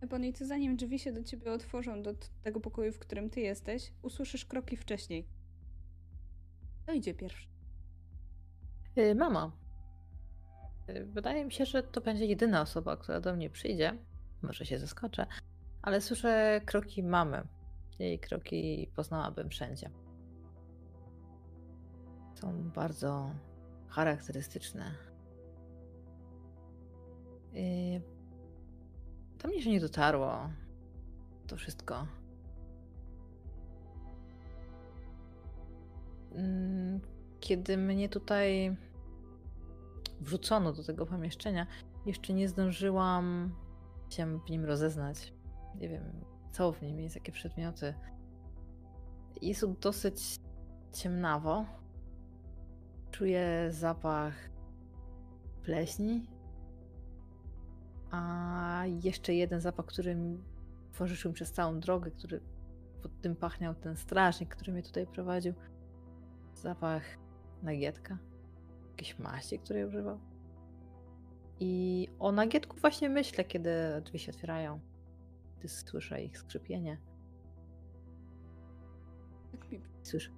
Ebony, 0.00 0.32
ty 0.32 0.46
zanim 0.46 0.76
drzwi 0.76 0.98
się 0.98 1.12
do 1.12 1.22
ciebie 1.22 1.52
otworzą, 1.52 2.02
do 2.02 2.14
tego 2.42 2.60
pokoju, 2.60 2.92
w 2.92 2.98
którym 2.98 3.30
ty 3.30 3.40
jesteś, 3.40 3.92
usłyszysz 4.02 4.44
kroki 4.44 4.76
wcześniej. 4.76 5.26
Kto 6.82 6.92
idzie 6.92 7.14
pierwszy? 7.14 7.55
Y, 8.98 9.14
Mama. 9.14 9.52
Y, 10.90 11.04
Wydaje 11.04 11.44
mi 11.44 11.52
się, 11.52 11.66
że 11.66 11.82
to 11.82 12.00
będzie 12.00 12.26
jedyna 12.26 12.60
osoba, 12.62 12.96
która 12.96 13.20
do 13.20 13.34
mnie 13.34 13.50
przyjdzie. 13.50 13.98
Może 14.42 14.66
się 14.66 14.78
zaskoczę, 14.78 15.26
ale 15.82 16.00
słyszę 16.00 16.60
kroki 16.66 17.02
mamy. 17.02 17.42
Jej 17.98 18.18
kroki 18.18 18.90
poznałabym 18.96 19.50
wszędzie. 19.50 19.90
Są 22.34 22.70
bardzo 22.70 23.30
charakterystyczne. 23.88 24.94
Y, 27.54 28.02
Do 29.42 29.48
mnie 29.48 29.62
się 29.62 29.70
nie 29.70 29.80
dotarło 29.80 30.50
to 31.46 31.56
wszystko. 31.56 32.06
Mm, 36.34 37.00
Kiedy 37.40 37.76
mnie 37.76 38.08
tutaj 38.08 38.76
wrzucono 40.20 40.72
do 40.72 40.84
tego 40.84 41.06
pomieszczenia, 41.06 41.66
jeszcze 42.06 42.32
nie 42.32 42.48
zdążyłam 42.48 43.54
się 44.10 44.40
w 44.40 44.50
nim 44.50 44.64
rozeznać. 44.64 45.34
Nie 45.74 45.88
wiem, 45.88 46.24
co 46.50 46.72
w 46.72 46.82
nim 46.82 47.00
jest, 47.00 47.14
jakie 47.14 47.32
przedmioty. 47.32 47.94
Jest 49.42 49.60
tu 49.60 49.76
dosyć 49.80 50.36
ciemnawo. 50.92 51.64
Czuję 53.10 53.68
zapach 53.70 54.34
pleśni. 55.62 56.26
A 58.10 58.82
jeszcze 59.02 59.34
jeden 59.34 59.60
zapach, 59.60 59.86
który 59.86 60.16
towarzyszył 60.92 61.30
mi 61.30 61.34
przez 61.34 61.52
całą 61.52 61.80
drogę, 61.80 62.10
który 62.10 62.40
pod 63.02 63.20
tym 63.20 63.36
pachniał 63.36 63.74
ten 63.74 63.96
strażnik, 63.96 64.56
który 64.56 64.72
mnie 64.72 64.82
tutaj 64.82 65.06
prowadził. 65.06 65.54
Zapach 66.54 67.02
nagietka, 67.62 68.18
jakieś 68.96 69.18
maści, 69.18 69.58
której 69.58 69.84
używał. 69.84 70.18
I 71.60 72.08
o 72.18 72.32
nagietku 72.32 72.76
właśnie 72.76 73.08
myślę, 73.08 73.44
kiedy 73.44 73.70
drzwi 74.04 74.18
się 74.18 74.32
otwierają. 74.32 74.80
Gdy 75.58 75.68
słyszę 75.68 76.22
ich 76.22 76.38
skrzypienie. 76.38 76.98
Tak 79.52 79.70
mi, 79.72 79.80
Słyszę. 80.02 80.30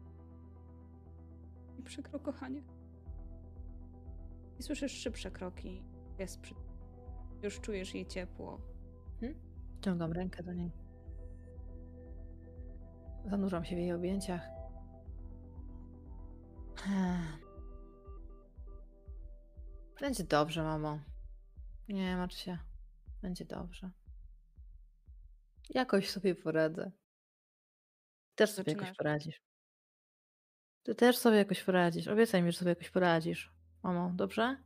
mi 1.78 1.84
przykro, 1.84 2.20
kochanie. 2.20 2.62
I 4.58 4.62
słyszysz 4.62 4.92
szybsze 4.92 5.30
kroki. 5.30 5.82
Jest 6.18 6.40
przy... 6.40 6.54
Już 7.42 7.60
czujesz 7.60 7.94
jej 7.94 8.06
ciepło. 8.06 8.60
Ciągam 9.80 10.12
rękę 10.12 10.42
do 10.42 10.52
niej. 10.52 10.72
Zanurzam 13.26 13.64
się 13.64 13.76
w 13.76 13.78
jej 13.78 13.92
objęciach. 13.92 14.48
Będzie 20.00 20.24
dobrze, 20.24 20.62
mamo. 20.62 20.98
Nie 21.88 22.16
martw 22.16 22.38
się. 22.38 22.58
Będzie 23.22 23.44
dobrze. 23.44 23.90
Jakoś 25.70 26.10
sobie 26.10 26.34
poradzę. 26.34 26.92
Też 28.34 28.50
sobie 28.50 28.72
jakoś 28.72 28.92
poradzisz. 28.92 29.40
Ty 30.82 30.94
też 30.94 31.18
sobie 31.18 31.36
jakoś 31.36 31.64
poradzisz. 31.64 32.08
Obiecaj 32.08 32.42
mi, 32.42 32.52
że 32.52 32.58
sobie 32.58 32.68
jakoś 32.68 32.90
poradzisz. 32.90 33.52
Mamo, 33.82 34.12
dobrze? 34.14 34.56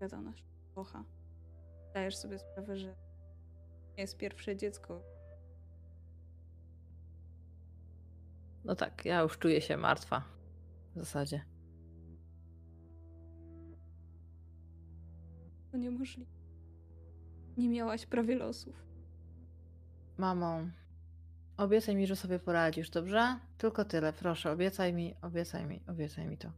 Wiadomość. 0.00 0.44
Kocha. 0.74 1.04
Zdajesz 1.90 2.16
sobie 2.16 2.38
sprawę, 2.38 2.76
że 2.76 2.94
nie 3.96 4.02
jest 4.02 4.16
pierwsze 4.16 4.56
dziecko. 4.56 5.02
No 8.64 8.74
tak, 8.74 9.04
ja 9.04 9.20
już 9.20 9.38
czuję 9.38 9.60
się 9.60 9.76
martwa. 9.76 10.24
W 10.94 10.98
zasadzie. 10.98 11.51
To 15.72 15.78
niemożliwe. 15.78 16.30
Nie 17.56 17.68
miałaś 17.68 18.06
prawie 18.06 18.36
losów. 18.36 18.74
Mamo, 20.18 20.60
obiecaj 21.56 21.96
mi, 21.96 22.06
że 22.06 22.16
sobie 22.16 22.38
poradzisz, 22.38 22.90
dobrze? 22.90 23.38
Tylko 23.58 23.84
tyle, 23.84 24.12
proszę, 24.12 24.50
obiecaj 24.52 24.92
mi, 24.92 25.14
obiecaj 25.22 25.66
mi, 25.66 25.80
obiecaj 25.88 26.26
mi 26.26 26.38
to. 26.38 26.52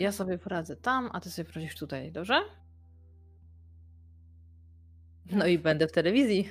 Ja 0.00 0.12
sobie 0.12 0.38
poradzę 0.38 0.76
tam, 0.76 1.10
a 1.12 1.20
ty 1.20 1.30
sobie 1.30 1.46
poradzisz 1.52 1.74
tutaj, 1.76 2.12
dobrze? 2.12 2.40
No 5.30 5.46
i 5.46 5.58
będę 5.58 5.88
w 5.88 5.92
telewizji. 5.92 6.48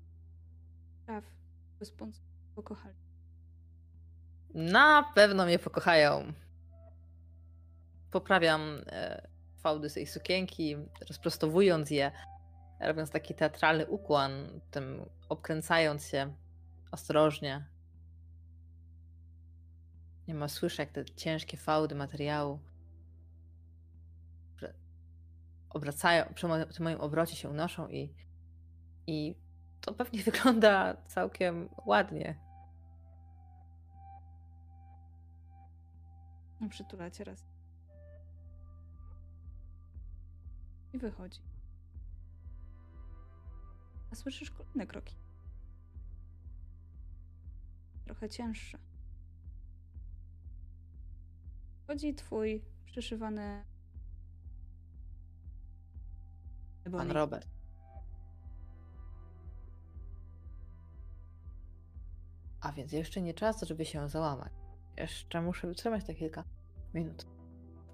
Praw. 1.06 1.24
Sponsor 1.82 2.24
pokochali. 2.54 2.94
Na 4.54 5.12
pewno 5.14 5.44
mnie 5.44 5.58
pokochają. 5.58 6.32
Poprawiam 8.16 8.82
e, 8.86 9.28
fałdy 9.56 9.90
z 9.90 10.10
sukienki, 10.10 10.76
rozprostowując 11.08 11.90
je, 11.90 12.12
robiąc 12.80 13.10
taki 13.10 13.34
teatralny 13.34 13.86
ukłon, 13.86 14.60
tym 14.70 15.08
obkręcając 15.28 16.08
się 16.08 16.34
ostrożnie. 16.90 17.66
Nie 20.28 20.34
ma 20.34 20.48
słyszę, 20.48 20.82
jak 20.82 20.92
te 20.92 21.04
ciężkie 21.04 21.56
fałdy 21.56 21.94
materiału 21.94 22.58
obracają, 25.70 26.24
przy 26.70 26.82
moim, 26.82 27.00
obrocie 27.00 27.36
się 27.36 27.48
unoszą 27.48 27.88
i, 27.88 28.14
i 29.06 29.34
to 29.80 29.94
pewnie 29.94 30.22
wygląda 30.32 30.96
całkiem 31.06 31.68
ładnie. 31.86 32.38
No 36.60 36.68
przytula 36.68 37.10
cię 37.10 37.24
raz. 37.24 37.55
I 40.96 40.98
wychodzi. 40.98 41.40
A 44.12 44.14
słyszysz 44.14 44.50
kolejne 44.50 44.86
kroki. 44.86 45.16
Trochę 48.04 48.28
cięższe. 48.28 48.78
Chodzi 51.86 52.14
twój 52.14 52.64
przyszywany... 52.84 53.64
Pan. 56.92 57.10
Robert. 57.10 57.48
A 62.60 62.72
więc 62.72 62.92
jeszcze 62.92 63.22
nie 63.22 63.34
czas, 63.34 63.62
żeby 63.62 63.84
się 63.84 64.08
załamać. 64.08 64.52
Jeszcze 64.96 65.42
muszę 65.42 65.66
wytrzymać 65.66 66.04
te 66.04 66.14
kilka 66.14 66.44
minut. 66.94 67.26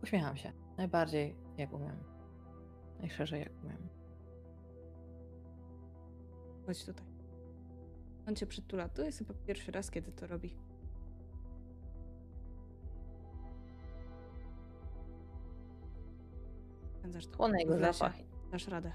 Uśmiecham 0.03 0.37
się. 0.37 0.53
Najbardziej 0.77 1.37
jak 1.57 1.73
umiem. 1.73 2.12
Najszerzej 3.03 3.41
jak 3.41 3.53
umiem. 3.65 3.89
Chodź 6.67 6.85
tutaj. 6.85 7.07
On 8.29 8.37
cię 8.37 8.47
przytula. 8.47 8.89
To 8.89 9.03
jest 9.03 9.19
chyba 9.19 9.35
pierwszy 9.47 9.73
raz, 9.73 9.91
kiedy 9.91 10.13
to 10.13 10.27
robi. 10.27 10.57
Spędzasz 16.99 17.27
to 17.27 17.37
Chłonę 17.37 17.59
jego 17.59 17.79
zapach. 17.79 18.15
Dasz 18.51 18.69
radę. 18.69 18.93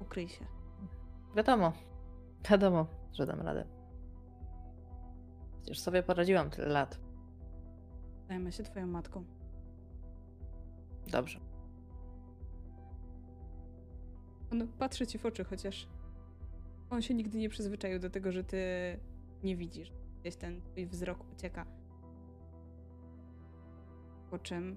Ukryj 0.00 0.28
się. 0.28 0.46
Wiadomo. 1.36 1.72
Wiadomo, 2.50 2.86
że 3.12 3.26
dam 3.26 3.40
radę. 3.40 3.64
Przecież 5.62 5.80
sobie 5.80 6.02
poradziłam 6.02 6.50
tyle 6.50 6.68
lat. 6.68 7.00
Zajmę 8.28 8.52
się 8.52 8.62
twoją 8.62 8.86
matką. 8.86 9.39
Dobrze. 11.10 11.40
On 14.52 14.68
patrzy 14.78 15.06
ci 15.06 15.18
w 15.18 15.26
oczy, 15.26 15.44
chociaż 15.44 15.88
on 16.90 17.02
się 17.02 17.14
nigdy 17.14 17.38
nie 17.38 17.48
przyzwyczaił 17.48 17.98
do 17.98 18.10
tego, 18.10 18.32
że 18.32 18.44
ty 18.44 18.58
nie 19.42 19.56
widzisz. 19.56 19.92
Gdzieś 20.20 20.36
ten 20.36 20.62
twój 20.62 20.86
wzrok 20.86 21.32
ucieka. 21.32 21.66
Po 24.30 24.38
czym 24.38 24.76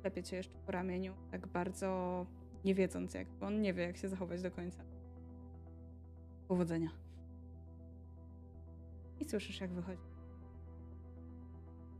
klepie 0.00 0.22
cię 0.22 0.36
jeszcze 0.36 0.58
po 0.66 0.72
ramieniu, 0.72 1.14
tak 1.30 1.46
bardzo 1.46 2.26
nie 2.64 2.74
wiedząc 2.74 3.14
jak, 3.14 3.28
bo 3.28 3.46
on 3.46 3.60
nie 3.60 3.74
wie, 3.74 3.82
jak 3.82 3.96
się 3.96 4.08
zachować 4.08 4.42
do 4.42 4.50
końca. 4.50 4.84
Powodzenia. 6.48 6.90
I 9.20 9.24
słyszysz, 9.24 9.60
jak 9.60 9.70
wychodzi. 9.70 10.02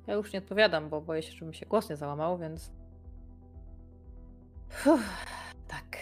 Ja 0.07 0.15
już 0.15 0.33
nie 0.33 0.39
odpowiadam, 0.39 0.89
bo 0.89 1.01
boję 1.01 1.23
się, 1.23 1.33
żeby 1.33 1.47
mi 1.47 1.55
się 1.55 1.67
głos 1.67 1.91
nie 1.91 1.97
załamał, 1.97 2.39
więc. 2.39 2.73
Uff, 4.87 5.27
tak. 5.69 5.99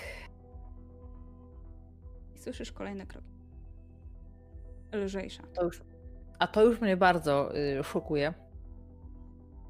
I 2.34 2.38
słyszysz 2.38 2.72
kolejne 2.72 3.06
kroki. 3.06 3.28
Lżejsza. 4.92 5.42
To 5.54 5.64
już, 5.64 5.82
a 6.38 6.46
to 6.46 6.64
już 6.64 6.80
mnie 6.80 6.96
bardzo 6.96 7.56
y, 7.56 7.84
szokuje. 7.84 8.34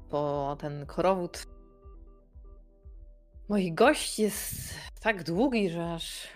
Bo 0.09 0.55
ten 0.59 0.85
korowód 0.85 1.47
moich 3.49 3.73
gości 3.73 4.21
jest 4.21 4.75
tak 5.01 5.23
długi, 5.23 5.69
że 5.69 5.93
aż 5.93 6.27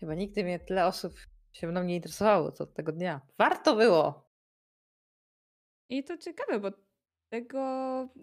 chyba 0.00 0.14
nigdy 0.14 0.44
mnie 0.44 0.58
tyle 0.58 0.86
osób 0.86 1.14
się 1.52 1.66
mną 1.66 1.82
nie 1.82 1.96
interesowało 1.96 2.52
co 2.52 2.66
tego 2.66 2.92
dnia. 2.92 3.20
Warto 3.38 3.76
było! 3.76 4.28
I 5.88 6.04
to 6.04 6.18
ciekawe, 6.18 6.60
bo 6.60 6.70
tego 7.28 7.62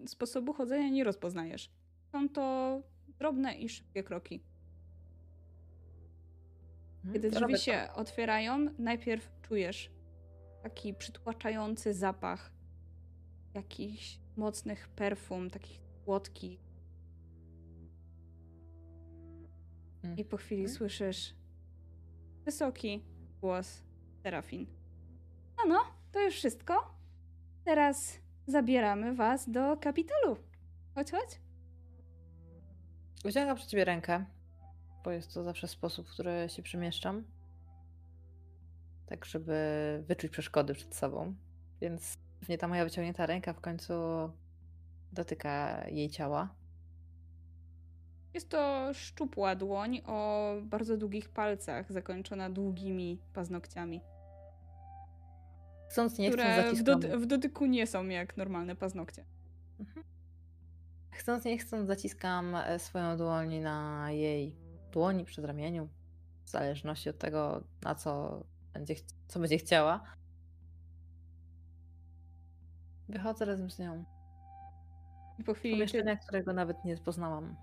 sposobu 0.06 0.52
chodzenia 0.52 0.88
nie 0.88 1.04
rozpoznajesz. 1.04 1.70
Są 2.12 2.28
to 2.28 2.82
drobne 3.18 3.54
i 3.54 3.68
szybkie 3.68 4.02
kroki. 4.02 4.40
Kiedy 7.12 7.28
Mhm, 7.28 7.42
to 7.42 7.48
drzwi 7.48 7.58
się 7.64 7.88
otwierają, 7.94 8.66
najpierw 8.78 9.30
czujesz 9.42 9.90
taki 10.62 10.94
przytłaczający 10.94 11.94
zapach 11.94 12.50
jakichś 13.54 14.18
mocnych 14.36 14.88
perfum, 14.88 15.50
takich 15.50 15.80
słodkich. 16.04 16.60
I 20.16 20.24
po 20.24 20.36
chwili 20.36 20.62
Mhm. 20.62 20.78
słyszysz 20.78 21.34
wysoki 22.44 23.04
głos 23.40 23.82
Serafin. 24.22 24.66
No, 25.56 25.64
no, 25.68 25.80
to 26.12 26.20
już 26.20 26.34
wszystko. 26.34 26.94
Teraz 27.64 28.18
zabieramy 28.46 29.14
was 29.14 29.50
do 29.50 29.76
kapitolu. 29.76 30.36
Chodź, 30.94 31.10
chodź. 31.10 31.40
Wyciągam 33.26 33.56
przy 33.56 33.66
ciebie 33.66 33.84
rękę, 33.84 34.24
bo 35.04 35.10
jest 35.10 35.34
to 35.34 35.42
zawsze 35.42 35.68
sposób, 35.68 36.06
w 36.06 36.10
który 36.10 36.46
się 36.48 36.62
przemieszczam. 36.62 37.24
Tak, 39.06 39.24
żeby 39.24 39.54
wyczuć 40.08 40.32
przeszkody 40.32 40.74
przed 40.74 40.94
sobą. 40.94 41.34
Więc 41.80 42.18
pewnie 42.40 42.58
ta 42.58 42.68
moja 42.68 42.84
wyciągnięta 42.84 43.26
ręka 43.26 43.52
w 43.52 43.60
końcu 43.60 43.92
dotyka 45.12 45.84
jej 45.88 46.10
ciała. 46.10 46.54
Jest 48.34 48.48
to 48.48 48.90
szczupła 48.94 49.54
dłoń 49.56 50.00
o 50.06 50.52
bardzo 50.62 50.96
długich 50.96 51.28
palcach, 51.28 51.92
zakończona 51.92 52.50
długimi 52.50 53.18
paznokciami, 53.34 54.00
Chcąc 55.90 56.18
nie 56.18 56.30
chcąc 56.30 56.42
które 56.42 56.62
w, 56.62 56.64
zaciskam. 56.66 56.84
dody- 57.00 57.18
w 57.18 57.26
dotyku 57.26 57.66
nie 57.66 57.86
są 57.86 58.08
jak 58.08 58.36
normalne 58.36 58.76
paznokcie. 58.76 59.24
Mhm. 59.80 60.06
Chcąc 61.16 61.44
nie 61.44 61.58
chcąc 61.58 61.86
zaciskam 61.86 62.54
e, 62.54 62.78
swoją 62.78 63.16
dłoń 63.16 63.58
na 63.58 64.10
jej 64.10 64.56
dłoni, 64.92 65.24
przy 65.24 65.46
ramieniu. 65.46 65.88
W 66.44 66.50
zależności 66.50 67.10
od 67.10 67.18
tego, 67.18 67.64
na 67.82 67.94
co 67.94 68.42
będzie, 68.72 68.94
co 69.28 69.40
będzie 69.40 69.58
chciała. 69.58 70.04
Wychodzę 73.08 73.44
razem 73.44 73.70
z 73.70 73.78
nią. 73.78 74.04
I 75.38 75.44
po 75.44 75.54
chwili 75.54 75.74
ty, 75.74 75.78
Pomieszczenia, 75.78 76.16
którego 76.16 76.52
nawet 76.52 76.84
nie 76.84 76.96
poznałam. 76.96 77.56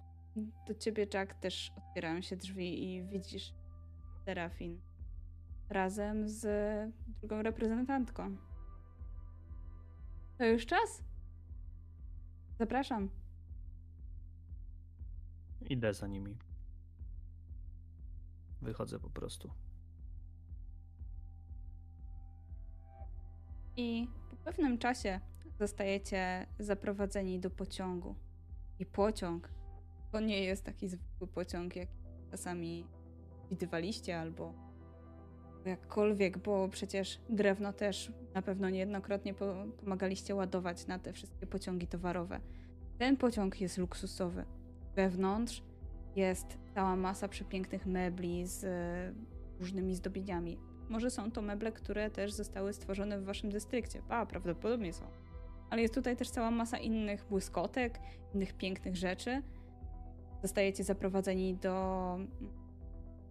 do 0.68 0.74
ciebie, 0.74 1.08
Jack, 1.14 1.34
też 1.34 1.72
otwierają 1.78 2.22
się 2.22 2.36
drzwi 2.38 2.94
i 2.96 3.04
widzisz 3.04 3.54
Serafin 4.26 4.82
razem 5.70 6.30
z 6.30 6.46
drugą 7.20 7.42
reprezentantką. 7.42 8.38
To 10.38 10.46
już 10.46 10.66
czas? 10.66 11.04
Zapraszam. 12.60 13.10
Idę 15.70 15.94
za 15.94 16.08
nimi. 16.08 16.38
Wychodzę 18.62 19.00
po 19.00 19.10
prostu. 19.10 19.52
I 23.78 24.08
po 24.30 24.36
pewnym 24.36 24.78
czasie 24.78 25.20
zostajecie 25.60 26.48
zaprowadzeni 26.60 27.40
do 27.40 27.50
pociągu. 27.50 28.16
I 28.80 28.86
pociąg 28.86 29.50
to 30.12 30.20
nie 30.20 30.44
jest 30.44 30.64
taki 30.64 30.90
zwykły 30.90 31.28
pociąg, 31.28 31.76
jak 31.76 31.90
czasami 32.32 32.88
widywaliście 33.50 34.20
albo 34.20 34.54
jakkolwiek, 35.66 36.38
bo 36.38 36.70
przecież 36.70 37.20
drewno 37.30 37.74
też 37.74 38.12
na 38.34 38.42
pewno 38.42 38.70
niejednokrotnie 38.70 39.34
po 39.34 39.66
pomagaliście 39.80 40.36
ładować 40.36 40.88
na 40.88 41.00
te 41.00 41.14
wszystkie 41.14 41.48
pociągi 41.48 41.88
towarowe. 41.88 42.40
Ten 42.98 43.18
pociąg 43.18 43.62
jest 43.62 43.78
luksusowy. 43.78 44.46
Wewnątrz 44.96 45.64
jest 46.16 46.58
cała 46.76 46.96
masa 46.96 47.28
przepięknych 47.28 47.86
mebli 47.86 48.48
z 48.48 48.64
e, 48.64 49.14
różnymi 49.60 49.96
zdobieniami. 49.96 50.58
Może 50.90 51.12
są 51.12 51.32
to 51.32 51.42
meble, 51.42 51.72
które 51.72 52.12
też 52.12 52.34
zostały 52.34 52.74
stworzone 52.74 53.20
w 53.20 53.26
waszym 53.26 53.52
dystrykcie. 53.52 54.02
A, 54.10 54.26
prawdopodobnie 54.26 54.94
są. 54.94 55.06
Ale 55.70 55.82
jest 55.82 55.94
tutaj 55.94 56.18
też 56.18 56.30
cała 56.30 56.52
masa 56.52 56.78
innych 56.78 57.26
błyskotek, 57.30 58.00
innych 58.36 58.54
pięknych 58.54 58.96
rzeczy. 58.96 59.42
Zostajecie 60.42 60.84
zaprowadzeni 60.84 61.56
do, 61.56 62.18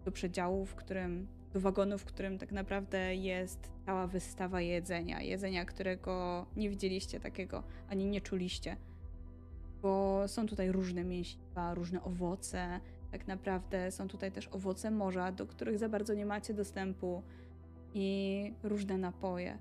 do 0.05 0.11
przedziału, 0.11 0.65
w 0.65 0.75
którym, 0.75 1.27
do 1.53 1.59
wagonu, 1.59 1.97
w 1.97 2.05
którym 2.05 2.37
tak 2.37 2.51
naprawdę 2.51 3.15
jest 3.15 3.71
cała 3.85 4.07
wystawa 4.07 4.61
jedzenia. 4.61 5.21
Jedzenia, 5.21 5.65
którego 5.65 6.45
nie 6.55 6.69
widzieliście 6.69 7.19
takiego, 7.19 7.63
ani 7.89 8.05
nie 8.05 8.21
czuliście. 8.21 8.77
Bo 9.83 10.23
są 10.27 10.45
tutaj 10.47 10.71
różne 10.71 11.03
mięsiwa, 11.03 11.73
różne 11.73 12.03
owoce. 12.03 12.79
Tak 13.11 13.27
naprawdę 13.27 13.91
są 13.91 14.07
tutaj 14.07 14.31
też 14.31 14.47
owoce 14.47 14.91
morza, 14.91 15.31
do 15.31 15.45
których 15.47 15.77
za 15.79 15.89
bardzo 15.89 16.13
nie 16.13 16.25
macie 16.25 16.53
dostępu. 16.53 17.23
I 17.93 18.53
różne 18.63 18.97
napoje. 18.97 19.57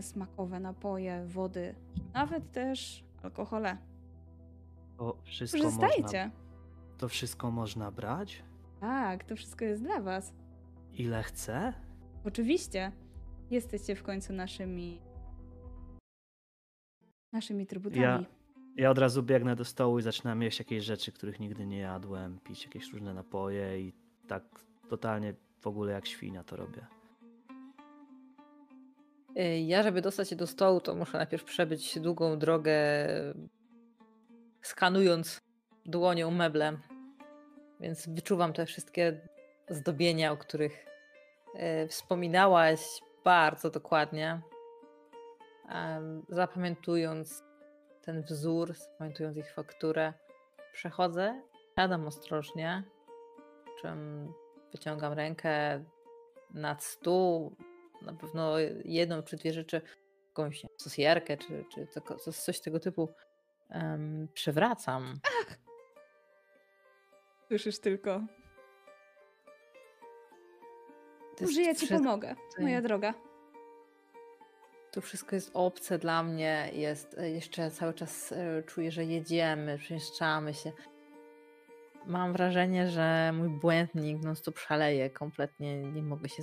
Smakowe 0.00 0.60
napoje, 0.60 1.24
wody, 1.26 1.74
nawet 2.14 2.52
też 2.52 3.04
alkohole. 3.22 3.76
To 4.98 5.16
wszystko 5.24 5.58
Korzystajcie. 5.62 6.02
można, 6.02 6.30
To 6.98 7.08
wszystko 7.08 7.50
można 7.50 7.90
brać? 7.90 8.42
Tak, 8.80 9.24
to 9.24 9.36
wszystko 9.36 9.64
jest 9.64 9.82
dla 9.82 10.00
was. 10.00 10.32
Ile 10.94 11.22
chcę? 11.22 11.72
Oczywiście. 12.24 12.92
Jesteście 13.50 13.94
w 13.96 14.02
końcu 14.02 14.32
naszymi. 14.32 15.00
naszymi 17.32 17.66
trybutami. 17.66 18.02
Ja- 18.02 18.24
Ja 18.76 18.90
od 18.90 18.98
razu 18.98 19.22
biegnę 19.22 19.56
do 19.56 19.64
stołu 19.64 19.98
i 19.98 20.02
zaczynam 20.02 20.42
jeść 20.42 20.58
jakieś 20.58 20.84
rzeczy, 20.84 21.12
których 21.12 21.40
nigdy 21.40 21.66
nie 21.66 21.78
jadłem, 21.78 22.38
pić 22.44 22.64
jakieś 22.64 22.92
różne 22.92 23.14
napoje 23.14 23.80
i 23.80 23.92
tak 24.28 24.42
totalnie 24.88 25.34
w 25.60 25.66
ogóle 25.66 25.92
jak 25.92 26.06
świnia 26.06 26.44
to 26.44 26.56
robię. 26.56 26.86
Y, 29.38 29.60
Ja, 29.60 29.82
żeby 29.82 30.02
dostać 30.02 30.28
się 30.28 30.36
do 30.36 30.46
stołu, 30.46 30.80
to 30.80 30.94
muszę 30.94 31.18
najpierw 31.18 31.44
przebyć 31.44 31.98
długą 32.00 32.38
drogę, 32.38 32.74
skanując 34.62 35.40
dłonią 35.86 36.30
meble. 36.30 36.78
Więc 37.80 38.08
wyczuwam 38.08 38.52
te 38.52 38.66
wszystkie 38.66 39.28
zdobienia, 39.68 40.32
o 40.32 40.36
których 40.36 40.86
e, 41.54 41.88
wspominałaś 41.88 42.80
bardzo 43.24 43.70
dokładnie. 43.70 44.40
Zapamiętując 46.28 47.44
ten 48.06 48.22
wzór, 48.22 48.72
zapamiętując 48.74 49.36
ich 49.36 49.52
fakturę, 49.54 50.12
przechodzę, 50.72 51.42
siadam 51.76 52.06
ostrożnie, 52.06 52.82
czym 53.80 54.32
wyciągam 54.72 55.12
rękę 55.12 55.84
nad 56.50 56.84
stół, 56.84 57.56
na 58.02 58.12
pewno 58.12 58.58
jedną 58.84 59.22
czy 59.22 59.36
dwie 59.36 59.52
rzeczy, 59.52 59.80
jakąś 60.28 60.66
sosjerkę 60.76 61.36
czy, 61.36 61.64
czy 61.74 61.86
co- 61.86 62.00
co- 62.16 62.32
coś 62.32 62.60
tego 62.60 62.80
typu 62.80 63.08
em, 63.70 64.28
przewracam. 64.34 65.20
Słyszysz 67.48 67.78
tylko. 67.80 68.20
Może 71.40 71.62
ja 71.62 71.74
ci 71.74 71.86
pomogę, 71.88 72.34
moja 72.62 72.82
droga. 72.82 73.14
To 74.96 75.00
wszystko 75.00 75.36
jest 75.36 75.50
obce 75.54 75.98
dla 75.98 76.22
mnie. 76.22 76.70
Jest 76.72 77.18
e, 77.18 77.30
jeszcze 77.30 77.70
cały 77.70 77.94
czas 77.94 78.32
e, 78.32 78.62
czuję, 78.62 78.90
że 78.92 79.04
jedziemy, 79.04 79.78
przemieszczamy 79.78 80.54
się. 80.54 80.72
Mam 82.06 82.32
wrażenie, 82.32 82.88
że 82.88 83.32
mój 83.32 83.48
błędnik 83.48 84.22
non 84.22 84.36
stop 84.36 84.58
szaleje. 84.58 85.10
Kompletnie 85.10 85.82
nie 85.82 86.02
mogę 86.02 86.28
się 86.28 86.42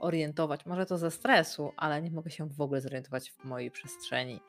zorientować. 0.00 0.66
Może 0.66 0.86
to 0.86 0.98
ze 0.98 1.10
stresu, 1.10 1.72
ale 1.76 2.02
nie 2.02 2.10
mogę 2.10 2.30
się 2.30 2.48
w 2.48 2.60
ogóle 2.60 2.80
zorientować 2.80 3.30
w 3.30 3.44
mojej 3.44 3.70
przestrzeni. 3.70 4.40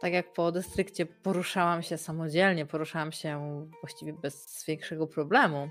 Tak 0.00 0.12
jak 0.12 0.32
po 0.32 0.52
dystrykcie 0.52 1.06
poruszałam 1.06 1.82
się 1.82 1.98
samodzielnie, 1.98 2.66
poruszałam 2.66 3.12
się 3.12 3.66
właściwie 3.80 4.12
bez 4.12 4.64
większego 4.68 5.06
problemu. 5.06 5.68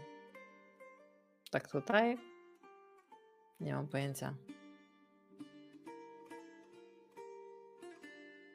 Tak 1.51 1.67
tutaj? 1.67 2.17
Nie 3.59 3.73
mam 3.73 3.87
pojęcia. 3.87 4.33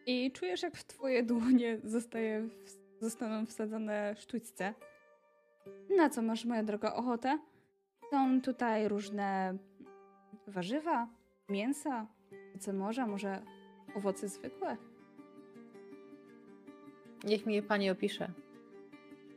I 0.06 0.32
czujesz, 0.32 0.62
jak 0.62 0.76
w 0.76 0.84
twoje 0.84 1.22
dłonie 1.22 1.78
zostaje, 1.84 2.48
zostaną 3.00 3.46
wsadzone 3.46 4.14
sztućce. 4.16 4.74
Na 5.96 6.10
co 6.10 6.22
masz, 6.22 6.44
moja 6.44 6.62
droga, 6.62 6.94
ochotę? 6.94 7.38
Są 8.10 8.40
tutaj 8.40 8.88
różne 8.88 9.56
warzywa, 10.46 11.08
mięsa, 11.48 12.06
owoce 12.50 12.72
morza, 12.72 13.06
może 13.06 13.42
owoce 13.94 14.28
zwykłe. 14.28 14.76
Niech 17.24 17.46
mi 17.46 17.54
je 17.54 17.62
pani 17.62 17.90
opisze. 17.90 18.30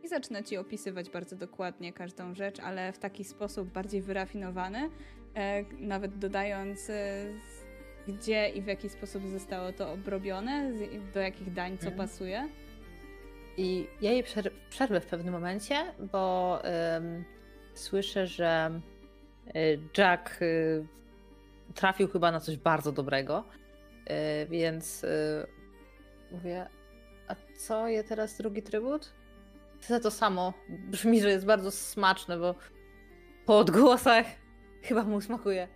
I 0.03 0.07
zaczyna 0.07 0.43
ci 0.43 0.57
opisywać 0.57 1.09
bardzo 1.09 1.35
dokładnie 1.35 1.93
każdą 1.93 2.35
rzecz, 2.35 2.59
ale 2.59 2.93
w 2.93 2.99
taki 2.99 3.23
sposób 3.23 3.69
bardziej 3.69 4.01
wyrafinowany, 4.01 4.89
e, 5.35 5.63
nawet 5.79 6.17
dodając, 6.17 6.89
e, 6.89 7.25
gdzie 8.13 8.49
i 8.49 8.61
w 8.61 8.67
jaki 8.67 8.89
sposób 8.89 9.23
zostało 9.27 9.73
to 9.73 9.91
obrobione, 9.91 10.71
do 11.13 11.19
jakich 11.19 11.53
dań 11.53 11.77
co 11.77 11.87
Mhm. 11.87 12.07
pasuje. 12.07 12.49
I 13.57 13.87
ja 14.01 14.11
jej 14.11 14.23
przer- 14.23 14.51
przerwę 14.69 15.01
w 15.01 15.05
pewnym 15.05 15.33
momencie, 15.33 15.75
bo 16.11 16.59
em, 16.63 17.23
słyszę, 17.73 18.27
że 18.27 18.81
y, 19.55 19.79
Jack 19.97 20.41
y, 20.41 20.85
trafił 21.75 22.07
chyba 22.07 22.31
na 22.31 22.39
coś 22.39 22.57
bardzo 22.57 22.91
dobrego. 22.91 23.43
Y, 24.43 24.47
więc 24.49 25.03
y, 25.03 25.47
mówię, 26.31 26.67
a 27.27 27.35
co 27.57 27.87
je 27.87 28.03
teraz 28.03 28.37
drugi 28.37 28.61
trybut? 28.63 29.13
Za 29.87 29.99
to 29.99 30.11
samo. 30.11 30.53
Brzmi, 30.69 31.21
że 31.21 31.29
jest 31.29 31.45
bardzo 31.45 31.71
smaczne, 31.71 32.37
bo 32.37 32.55
po 33.45 33.57
odgłosach 33.59 34.25
chyba 34.83 35.03
mu 35.03 35.21
smakuje. 35.21 35.67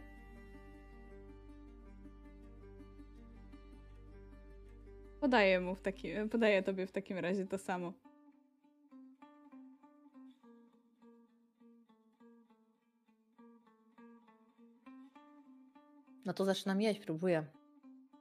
Podaję 5.24 5.59
mu 5.59 5.76
w 5.76 5.82
taki, 5.82 6.07
podaję 6.32 6.63
tobie 6.63 6.88
w 6.88 6.91
takim 6.91 7.17
razie 7.17 7.45
to 7.45 7.57
samo. 7.57 7.93
No 16.26 16.34
to 16.34 16.45
zaczynam 16.45 16.82
jeść, 16.82 16.99
próbuję. 16.99 17.45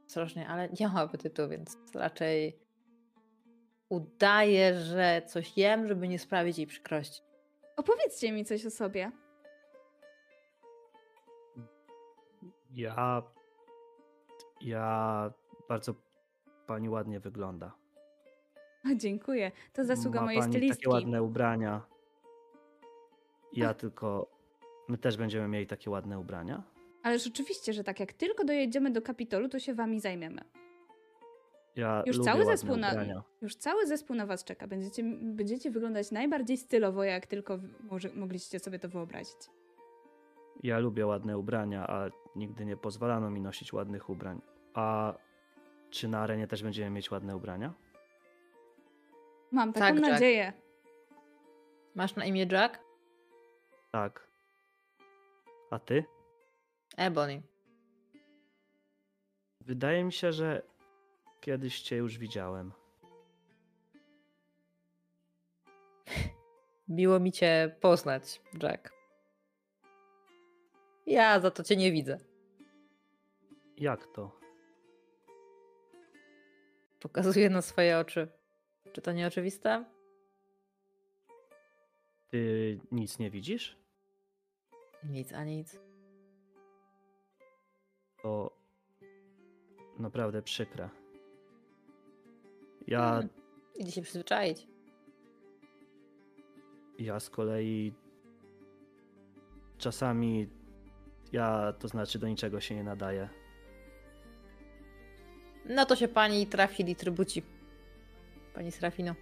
Ostrożnie, 0.06 0.48
ale 0.48 0.68
nie 0.80 0.88
mam 0.88 0.96
apetytu, 0.96 1.48
więc 1.48 1.78
raczej 1.94 2.58
udaję, 3.88 4.74
że 4.80 5.22
coś 5.26 5.56
jem, 5.58 5.86
żeby 5.86 6.08
nie 6.08 6.18
sprawić 6.18 6.58
jej 6.58 6.66
przykrości. 6.66 7.22
Opowiedzcie 7.76 8.32
mi 8.32 8.44
coś 8.44 8.66
o 8.66 8.70
sobie. 8.70 9.12
Ja. 12.74 13.22
Ja. 14.60 15.32
Bardzo 15.68 15.94
pani 16.66 16.88
ładnie 16.88 17.20
wygląda. 17.20 17.72
Dziękuję. 18.96 19.52
To 19.72 19.84
zasługa 19.84 20.20
Ma 20.20 20.24
mojej 20.26 20.40
pani 20.40 20.52
stylistki. 20.52 20.84
takie 20.84 20.94
ładne 20.94 21.22
ubrania. 21.22 21.86
Ja 23.52 23.74
tylko. 23.74 24.26
My 24.88 24.98
też 24.98 25.16
będziemy 25.16 25.48
mieli 25.48 25.66
takie 25.66 25.90
ładne 25.90 26.18
ubrania. 26.18 26.62
Ależ 27.02 27.26
oczywiście, 27.26 27.72
że 27.72 27.84
tak 27.84 28.00
jak 28.00 28.12
tylko 28.12 28.44
dojedziemy 28.44 28.90
do 28.90 29.02
Kapitolu, 29.02 29.48
to 29.48 29.58
się 29.58 29.74
wami 29.74 30.00
zajmiemy. 30.00 30.40
Ja 31.76 32.02
Już 32.06 32.18
cały 32.18 32.44
zespół 32.44 32.76
na, 32.76 32.90
ubrania. 32.90 33.22
już 33.42 33.56
cały 33.56 33.86
zespół 33.86 34.16
na 34.16 34.26
was 34.26 34.44
czeka. 34.44 34.66
Będziecie, 34.66 35.02
będziecie 35.22 35.70
wyglądać 35.70 36.10
najbardziej 36.10 36.56
stylowo, 36.56 37.04
jak 37.04 37.26
tylko 37.26 37.58
może, 37.90 38.08
mogliście 38.14 38.58
sobie 38.58 38.78
to 38.78 38.88
wyobrazić. 38.88 39.36
Ja 40.62 40.78
lubię 40.78 41.06
ładne 41.06 41.38
ubrania, 41.38 41.86
a 41.86 42.08
nigdy 42.36 42.64
nie 42.64 42.76
pozwalano 42.76 43.30
mi 43.30 43.40
nosić 43.40 43.72
ładnych 43.72 44.10
ubrań. 44.10 44.40
A 44.74 45.14
czy 45.92 46.08
na 46.08 46.20
arenie 46.20 46.46
też 46.46 46.62
będziemy 46.62 46.90
mieć 46.90 47.10
ładne 47.10 47.36
ubrania? 47.36 47.72
Mam 49.50 49.72
taką 49.72 49.86
Tak, 49.86 49.94
Jack. 49.94 50.08
nadzieję. 50.12 50.52
Masz 51.94 52.16
na 52.16 52.24
imię 52.24 52.46
Jack? 52.52 52.78
Tak. 53.90 54.28
A 55.70 55.78
ty? 55.78 56.04
Ebony. 56.96 57.42
Wydaje 59.60 60.04
mi 60.04 60.12
się, 60.12 60.32
że 60.32 60.62
kiedyś 61.40 61.80
cię 61.80 61.96
już 61.96 62.18
widziałem. 62.18 62.72
Miło 66.88 67.20
mi 67.20 67.32
cię 67.32 67.76
poznać, 67.80 68.40
Jack. 68.62 68.92
Ja 71.06 71.40
za 71.40 71.50
to 71.50 71.62
cię 71.62 71.76
nie 71.76 71.92
widzę. 71.92 72.18
Jak 73.76 74.06
to? 74.06 74.41
Pokazuję 77.02 77.50
na 77.50 77.62
swoje 77.62 77.98
oczy. 77.98 78.28
Czy 78.92 79.02
to 79.02 79.12
nieoczywiste? 79.12 79.84
Ty 82.30 82.80
nic 82.92 83.18
nie 83.18 83.30
widzisz? 83.30 83.76
Nic, 85.04 85.32
a 85.32 85.44
nic. 85.44 85.80
To 88.22 88.56
naprawdę 89.98 90.42
przykre. 90.42 90.90
Ja, 92.86 93.10
Hmm. 93.10 93.28
Idzie 93.76 93.92
się 93.92 94.02
przyzwyczaić. 94.02 94.66
ja 96.98 97.20
z 97.20 97.30
kolei 97.30 97.92
czasami 99.78 100.48
ja 101.32 101.72
to 101.72 101.88
znaczy 101.88 102.18
do 102.18 102.28
niczego 102.28 102.60
się 102.60 102.74
nie 102.74 102.84
nadaję. 102.84 103.28
No 105.66 105.86
to 105.86 105.96
się 105.96 106.08
pani 106.08 106.46
trafi 106.46 106.84
litrybuci. 106.84 107.42
Pani 108.54 108.72
Serafino. 108.72 109.14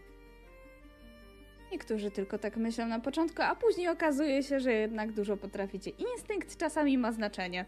Niektórzy 1.72 2.10
tylko 2.10 2.38
tak 2.38 2.56
myślą 2.56 2.86
na 2.86 3.00
początku, 3.00 3.42
a 3.42 3.56
później 3.56 3.88
okazuje 3.88 4.42
się, 4.42 4.60
że 4.60 4.72
jednak 4.72 5.12
dużo 5.12 5.36
potraficie. 5.36 5.90
Instynkt 5.90 6.56
czasami 6.56 6.98
ma 6.98 7.12
znaczenie. 7.12 7.64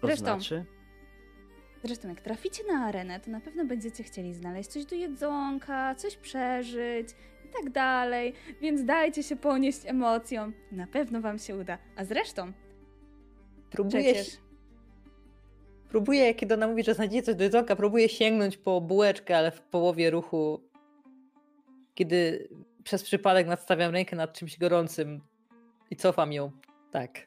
To 0.00 0.06
Zresztą- 0.06 0.24
znaczy? 0.24 0.64
Zresztą, 1.84 2.08
jak 2.08 2.20
traficie 2.20 2.62
na 2.72 2.84
arenę, 2.86 3.20
to 3.20 3.30
na 3.30 3.40
pewno 3.40 3.64
będziecie 3.64 4.02
chcieli 4.04 4.34
znaleźć 4.34 4.70
coś 4.70 4.84
do 4.84 4.96
jedzonka, 4.96 5.94
coś 5.94 6.16
przeżyć 6.16 7.08
i 7.44 7.48
tak 7.62 7.70
dalej, 7.70 8.32
więc 8.60 8.84
dajcie 8.84 9.22
się 9.22 9.36
ponieść 9.36 9.78
emocjom. 9.86 10.52
Na 10.72 10.86
pewno 10.86 11.20
wam 11.20 11.38
się 11.38 11.56
uda. 11.56 11.78
A 11.96 12.04
zresztą, 12.04 12.52
Próbuję, 13.70 14.14
przecież... 14.14 14.36
próbuję 15.92 16.34
kiedy 16.34 16.54
ona 16.54 16.68
mówi, 16.68 16.84
że 16.84 16.94
znajdzie 16.94 17.22
coś 17.22 17.34
do 17.34 17.44
jedzonka, 17.44 17.76
próbuję 17.76 18.08
sięgnąć 18.08 18.56
po 18.56 18.80
bułeczkę, 18.80 19.36
ale 19.36 19.50
w 19.50 19.60
połowie 19.60 20.10
ruchu, 20.10 20.60
kiedy 21.94 22.48
przez 22.84 23.02
przypadek 23.02 23.46
nadstawiam 23.46 23.92
rękę 23.92 24.16
nad 24.16 24.32
czymś 24.32 24.58
gorącym 24.58 25.20
i 25.90 25.96
cofam 25.96 26.32
ją. 26.32 26.50
Tak. 26.90 27.26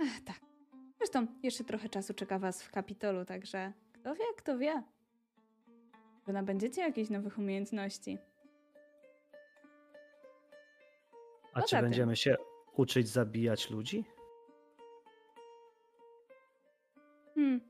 Ach, 0.00 0.20
tak. 0.24 0.40
Zresztą, 0.98 1.26
jeszcze 1.42 1.64
trochę 1.64 1.88
czasu 1.88 2.14
czeka 2.14 2.38
was 2.38 2.62
w 2.62 2.70
Kapitolu, 2.70 3.24
także 3.24 3.72
kto 3.92 4.14
wie, 4.14 4.24
kto 4.36 4.58
wie. 4.58 4.82
Że 6.26 6.32
nabędziecie 6.32 6.80
jakichś 6.80 7.10
nowych 7.10 7.38
umiejętności. 7.38 8.18
A 11.52 11.60
Poza 11.60 11.66
czy 11.66 11.76
tym- 11.76 11.84
będziemy 11.84 12.16
się 12.16 12.36
uczyć 12.76 13.08
zabijać 13.08 13.70
ludzi? 13.70 14.04
Hmm, 17.38 17.60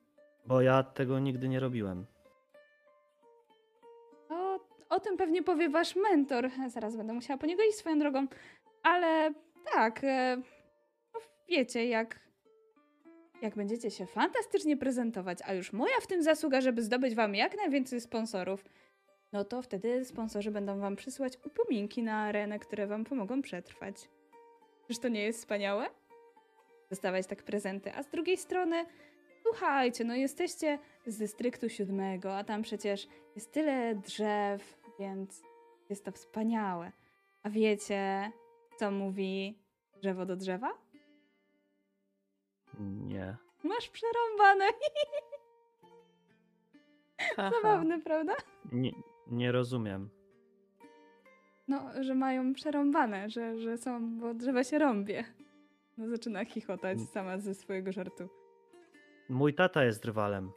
Bo 0.46 0.60
ja 0.60 0.82
tego 0.82 1.18
nigdy 1.18 1.48
nie 1.48 1.60
robiłem. 1.60 2.06
o, 4.28 4.58
o 4.88 5.00
tym 5.00 5.16
pewnie 5.16 5.42
powie 5.42 5.68
wasz 5.68 5.96
mentor. 5.96 6.50
Zaraz 6.68 6.96
będę 6.96 7.12
musiała 7.12 7.38
po 7.38 7.46
niego 7.46 7.62
iść 7.62 7.76
swoją 7.78 7.98
drogą. 7.98 8.26
Ale 8.82 9.34
tak, 9.72 10.04
e, 10.04 10.36
no 11.14 11.20
wiecie, 11.48 11.86
jak, 11.86 12.20
jak 13.42 13.54
będziecie 13.56 13.90
się 13.90 14.06
fantastycznie 14.06 14.76
prezentować, 14.76 15.38
a 15.44 15.52
już 15.54 15.72
moja 15.72 16.00
w 16.00 16.06
tym 16.06 16.22
zasługa, 16.22 16.60
żeby 16.60 16.82
zdobyć 16.82 17.14
wam 17.14 17.34
jak 17.34 17.56
najwięcej 17.56 18.00
sponsorów, 18.00 18.64
no 19.32 19.44
to 19.44 19.62
wtedy 19.62 20.04
sponsorzy 20.04 20.50
będą 20.50 20.80
wam 20.80 20.96
przysyłać 20.96 21.38
upominki 21.44 22.02
na 22.02 22.16
arenę, 22.22 22.58
które 22.58 22.86
wam 22.86 23.04
pomogą 23.04 23.42
przetrwać. 23.42 24.08
Czyż 24.86 24.98
to 24.98 25.08
nie 25.08 25.22
jest 25.22 25.38
wspaniałe? 25.38 25.86
Dostawać 26.90 27.26
tak 27.26 27.42
prezenty. 27.42 27.94
A 27.94 28.02
z 28.02 28.08
drugiej 28.08 28.36
strony, 28.36 28.84
słuchajcie, 29.48 30.04
no 30.04 30.14
jesteście 30.14 30.78
z 31.06 31.18
dystryktu 31.18 31.68
siódmego, 31.68 32.36
a 32.36 32.44
tam 32.44 32.62
przecież 32.62 33.08
jest 33.34 33.52
tyle 33.52 33.94
drzew, 33.94 34.78
więc 34.98 35.42
jest 35.90 36.04
to 36.04 36.12
wspaniałe. 36.12 36.92
A 37.42 37.50
wiecie, 37.50 38.32
co 38.78 38.90
mówi 38.90 39.58
drzewo 40.00 40.26
do 40.26 40.36
drzewa? 40.36 40.70
Nie. 42.80 43.36
Masz 43.64 43.88
przerąbane. 43.88 44.64
Zabawne, 47.36 48.00
prawda? 48.00 48.32
Nie, 48.72 48.92
nie 49.26 49.52
rozumiem. 49.52 50.10
No, 51.68 51.90
że 52.00 52.14
mają 52.14 52.54
przerąbane, 52.54 53.30
że, 53.30 53.58
że 53.58 53.78
są, 53.78 54.18
bo 54.18 54.34
drzewa 54.34 54.64
się 54.64 54.78
rąbie. 54.78 55.24
No 55.98 56.08
zaczyna 56.08 56.44
chichotać 56.44 57.00
sama 57.00 57.38
ze 57.38 57.54
swojego 57.54 57.92
żartu. 57.92 58.28
Mój 59.28 59.54
tata 59.54 59.84
jest 59.84 60.02
drwalem. 60.02 60.52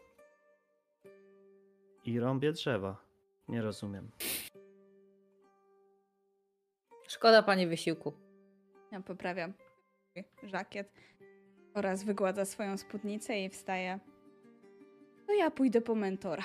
I 2.05 2.19
rąbie 2.19 2.51
drzewa. 2.51 2.97
Nie 3.47 3.61
rozumiem. 3.61 4.11
Szkoda 7.07 7.43
pani 7.43 7.67
wysiłku. 7.67 8.13
Ja 8.91 9.01
poprawiam 9.01 9.53
żakiet 10.43 10.91
oraz 11.74 12.03
wygładza 12.03 12.45
swoją 12.45 12.78
spódnicę 12.78 13.39
i 13.39 13.49
wstaje. 13.49 13.99
To 15.28 15.34
ja 15.34 15.51
pójdę 15.51 15.82
po 15.82 15.95
mentora. 15.95 16.43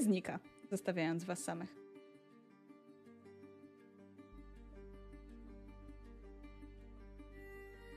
I 0.00 0.02
znika, 0.02 0.38
zostawiając 0.70 1.24
was 1.24 1.44
samych. 1.44 1.74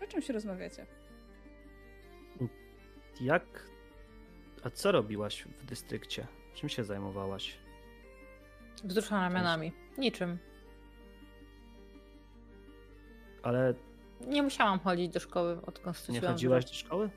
O 0.04 0.08
czym 0.08 0.22
się 0.22 0.34
rozmawiacie? 0.34 0.97
Jak. 3.22 3.68
A 4.64 4.70
co 4.70 4.92
robiłaś 4.92 5.44
w 5.44 5.66
dystrykcie? 5.66 6.28
Czym 6.54 6.70
się 6.70 6.84
zajmowałaś? 6.84 7.58
Wzruszam 8.84 9.20
ramionami. 9.20 9.72
Niczym. 9.98 10.38
Ale 13.44 13.74
Nie 14.28 14.44
musiałam 14.44 14.80
chodzić 14.80 15.10
do 15.14 15.20
szkoły, 15.20 15.62
odkąd 15.66 15.96
nie 15.98 16.02
straciłam 16.04 16.34
chodziłaś 16.34 16.66
do 16.66 16.74
szkoły? 16.74 17.10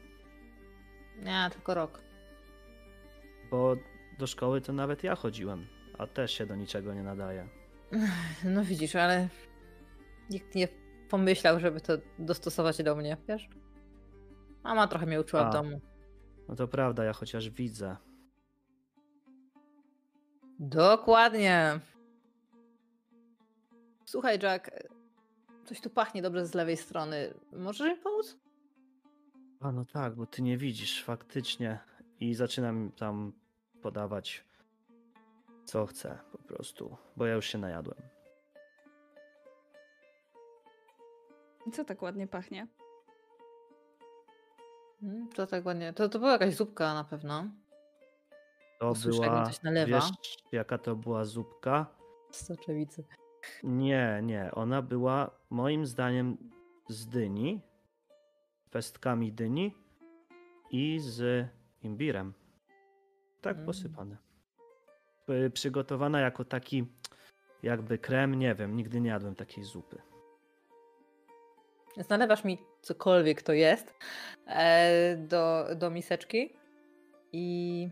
Nie, 1.23 1.49
tylko 1.53 1.75
rok. 1.75 2.01
Bo 3.51 3.77
do 4.19 4.27
szkoły 4.27 4.61
to 4.61 4.73
nawet 4.73 5.05
ja 5.05 5.15
chodziłem, 5.15 5.67
a 5.99 6.07
też 6.07 6.33
się 6.33 6.47
do 6.47 6.57
niczego 6.57 6.95
nie 6.95 7.03
nadaje. 7.03 7.49
No 8.45 8.65
widzisz, 8.65 8.97
ale 8.97 9.29
nikt 10.31 10.55
nie 10.55 10.69
pomyślał, 11.09 11.61
żeby 11.61 11.81
to 11.81 11.93
dostosować 12.19 12.83
do 12.83 12.97
mnie, 12.97 13.17
wiesz? 13.29 13.49
Mama 14.65 14.89
trochę 14.89 15.07
mnie 15.07 15.21
uczyła 15.21 15.47
A. 15.47 15.51
w 15.51 15.53
domu. 15.53 15.81
No 16.51 16.57
to 16.57 16.69
prawda, 16.69 17.05
ja 17.05 17.13
chociaż 17.13 17.51
widzę. 17.51 17.97
Dokładnie. 20.59 21.81
Słuchaj, 24.07 24.39
Jack, 24.43 24.71
coś 25.65 25.81
tu 25.81 25.91
pachnie 25.91 26.23
dobrze 26.23 26.47
z 26.47 26.55
lewej 26.55 26.77
strony. 26.77 27.35
Możesz 27.53 27.89
mi 27.89 28.03
pomóc? 28.03 28.39
A 29.61 29.73
no 29.73 29.85
tak, 29.85 30.15
bo 30.15 30.27
ty 30.27 30.43
nie 30.43 30.59
widzisz 30.59 31.05
faktycznie. 31.05 31.79
I 32.21 32.35
zaczynam 32.35 32.93
tam 32.93 33.33
podawać 33.83 34.45
co 35.65 35.87
chcę 35.87 36.19
po 36.33 36.39
prostu, 36.39 36.97
bo 37.17 37.27
ja 37.27 37.35
już 37.35 37.47
się 37.47 37.59
najadłem. 37.59 37.99
I 41.67 41.71
co 41.71 41.85
tak 41.85 42.03
ładnie 42.03 42.27
pachnie? 42.27 42.67
Hmm, 45.01 45.29
To 45.29 45.47
tak 45.47 45.67
ładnie. 45.67 45.93
To, 45.93 46.09
to 46.09 46.19
była 46.19 46.33
jakaś 46.33 46.55
zupka 46.55 46.95
na 46.95 47.05
pewno. 47.05 47.45
To 48.81 48.91
Usłyszę, 48.91 49.19
jak 49.23 49.31
mi 49.31 49.37
była, 49.37 49.47
coś 49.47 49.63
nalewa. 49.63 49.97
wiesz 50.01 50.11
jaka 50.53 50.79
to 50.79 50.97
była 50.97 51.25
zupka? 51.25 51.87
Z 52.31 52.47
soczewicy. 52.47 53.05
Nie, 53.63 54.21
nie, 54.23 54.51
ona 54.55 54.83
była 54.83 55.31
moim 55.51 55.87
zdaniem 55.87 56.37
z 56.89 57.07
dyni, 57.07 57.61
pestkami 58.71 59.33
dyni 59.33 59.75
i 60.71 60.99
z 61.01 61.47
imbirem. 61.83 62.35
Tak 63.41 63.55
Mm. 63.57 63.67
posypane. 63.67 64.17
Y, 65.47 65.51
Przygotowana 65.51 66.21
jako 66.21 66.45
taki 66.45 66.87
jakby 67.63 67.99
krem, 67.99 68.35
nie 68.35 68.55
wiem, 68.55 68.77
nigdy 68.77 69.01
nie 69.01 69.11
jadłem 69.11 69.35
takiej 69.35 69.65
zupy. 69.65 70.03
Więc 71.97 72.09
nalewasz 72.09 72.45
mi 72.45 72.59
cokolwiek 72.83 73.43
to 73.43 73.53
jest 73.53 73.95
e, 74.47 75.17
do, 75.17 75.67
do 75.77 75.91
miseczki 75.91 76.53
i 77.33 77.89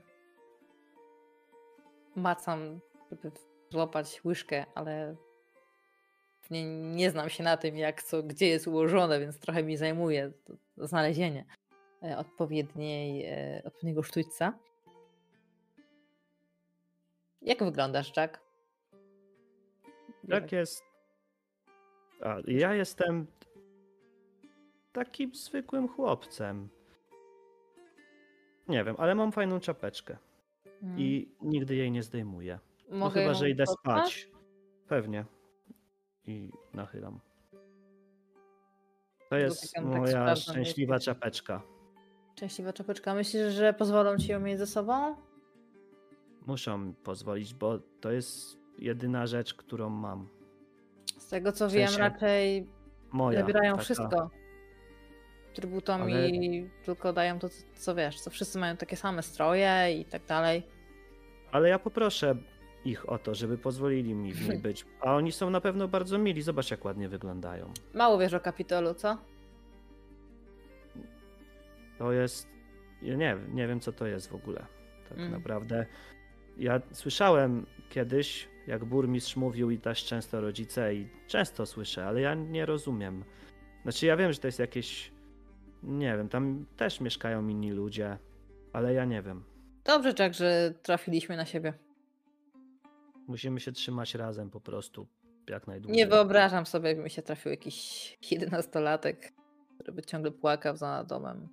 macam, 2.16 2.80
żeby 3.10 3.30
złapać 3.70 4.20
łyżkę, 4.24 4.64
ale 4.74 5.16
nie, 6.50 6.64
nie 6.94 7.10
znam 7.10 7.28
się 7.28 7.44
na 7.44 7.56
tym, 7.56 7.76
jak 7.76 8.02
co, 8.02 8.22
gdzie 8.22 8.48
jest 8.48 8.66
ułożone, 8.66 9.20
więc 9.20 9.38
trochę 9.38 9.62
mi 9.62 9.76
zajmuje 9.76 10.32
znalezienie 10.76 11.44
e, 12.02 12.18
odpowiedniej, 12.18 13.24
e, 13.26 13.62
odpowiedniego 13.64 14.02
sztućca. 14.02 14.58
Jak 17.42 17.64
wyglądasz, 17.64 18.16
Jack? 18.16 18.40
Jak 20.28 20.52
jest. 20.52 20.82
A, 22.20 22.36
ja 22.46 22.74
jestem 22.74 23.26
takim 24.98 25.34
zwykłym 25.34 25.88
chłopcem. 25.88 26.68
Nie 28.68 28.84
wiem, 28.84 28.94
ale 28.98 29.14
mam 29.14 29.32
fajną 29.32 29.60
czapeczkę 29.60 30.16
Mm. 30.82 30.98
i 31.00 31.28
nigdy 31.42 31.74
jej 31.76 31.90
nie 31.90 32.02
zdejmuję. 32.02 32.58
No 32.90 33.10
chyba, 33.10 33.34
że 33.34 33.50
idę 33.50 33.66
spać. 33.66 34.30
Pewnie. 34.88 35.24
I 36.26 36.50
nachylam. 36.74 37.20
To 39.30 39.36
jest 39.36 39.62
Dotykam 39.62 39.84
tak 39.92 40.00
moja 40.00 40.10
sprawdzam, 40.12 40.36
szczęśliwa 40.54 40.98
czapeczka. 40.98 41.62
Szczęśliwa 42.36 42.72
czapeczka. 42.72 43.14
Myślisz, 43.14 43.52
że 43.52 43.72
pozwolą 43.72 44.16
ci 44.18 44.32
ją 44.32 44.40
mieć 44.40 44.58
ze 44.58 44.66
sobą? 44.66 45.16
Muszą 46.46 46.94
pozwolić, 46.94 47.54
bo 47.54 47.78
to 48.00 48.10
jest 48.10 48.58
jedyna 48.78 49.26
rzecz, 49.26 49.54
którą 49.54 49.90
mam. 49.90 50.28
Z 51.18 51.28
tego 51.28 51.52
co 51.52 51.68
W 51.68 51.72
wiem, 51.72 51.88
sensie 51.88 52.00
raczej 52.02 52.66
Moja. 53.12 53.40
zabierają 53.40 53.72
taka. 53.72 53.84
wszystko. 53.84 54.30
Trybutom 55.62 56.02
Ale- 56.02 56.28
i 56.28 56.68
tylko 56.84 57.12
dają 57.12 57.38
to, 57.38 57.48
co- 57.48 57.64
co 57.74 57.94
wiesz, 57.94 58.20
co 58.20 58.30
wszyscy 58.30 58.58
mają 58.58 58.76
takie 58.76 58.96
same 58.96 59.22
stroje 59.22 60.00
i 60.00 60.04
tak 60.04 60.24
dalej. 60.26 60.62
Ale 61.52 61.68
ja 61.68 61.78
poproszę 61.78 62.36
ich 62.84 63.08
o 63.08 63.18
to, 63.18 63.34
żeby 63.34 63.58
pozwolili 63.58 64.14
mi 64.14 64.32
w 64.32 64.48
niej 64.48 64.58
być. 64.68 64.84
A 65.00 65.14
oni 65.14 65.32
są 65.32 65.50
na 65.50 65.60
pewno 65.60 65.88
bardzo 65.88 66.18
mili. 66.18 66.42
Zobacz, 66.42 66.70
jak 66.70 66.84
ładnie 66.84 67.08
wyglądają. 67.08 67.72
Mało 67.94 68.18
wiesz 68.18 68.34
o 68.34 68.40
Kapitolu, 68.40 68.94
co? 68.94 69.18
To 71.98 72.12
jest. 72.12 72.48
Ja 73.02 73.14
nie, 73.16 73.36
nie 73.48 73.68
wiem, 73.68 73.80
co 73.80 73.92
to 73.92 74.06
jest 74.06 74.28
w 74.28 74.34
ogóle. 74.34 74.66
Tak 75.08 75.18
Mm. 75.18 75.32
naprawdę. 75.32 75.86
Ja 76.56 76.80
słyszałem 76.92 77.66
kiedyś, 77.90 78.48
jak 78.66 78.84
burmistrz 78.84 79.36
mówił 79.36 79.70
i 79.70 79.78
też 79.78 80.04
często 80.04 80.40
rodzice, 80.40 80.94
i 80.94 81.08
często 81.26 81.66
słyszę, 81.66 82.06
ale 82.06 82.20
ja 82.20 82.34
nie 82.34 82.66
rozumiem. 82.66 83.24
Znaczy, 83.82 84.06
ja 84.06 84.16
wiem, 84.16 84.32
że 84.32 84.38
to 84.38 84.48
jest 84.48 84.58
jakieś. 84.58 85.12
Nie 85.82 86.16
wiem, 86.16 86.28
tam 86.28 86.66
też 86.76 87.00
mieszkają 87.00 87.48
inni 87.48 87.70
ludzie, 87.70 88.18
ale 88.72 88.94
ja 88.94 89.04
nie 89.04 89.22
wiem. 89.22 89.44
Dobrze, 89.84 90.14
Jack, 90.18 90.34
że 90.34 90.74
trafiliśmy 90.82 91.36
na 91.36 91.44
siebie. 91.44 91.72
Musimy 93.26 93.60
się 93.60 93.72
trzymać 93.72 94.14
razem 94.14 94.50
po 94.50 94.60
prostu. 94.60 95.06
Jak 95.48 95.66
najdłużej. 95.66 95.96
Nie 95.96 96.06
wyobrażam 96.06 96.66
sobie, 96.66 96.88
jakby 96.88 97.04
mi 97.04 97.10
się 97.10 97.22
trafił 97.22 97.50
jakiś 97.50 98.18
jedenastolatek, 98.30 99.32
który 99.74 99.92
by 99.92 100.02
ciągle 100.02 100.30
płakał 100.30 100.76
za 100.76 101.04
domem. 101.04 101.48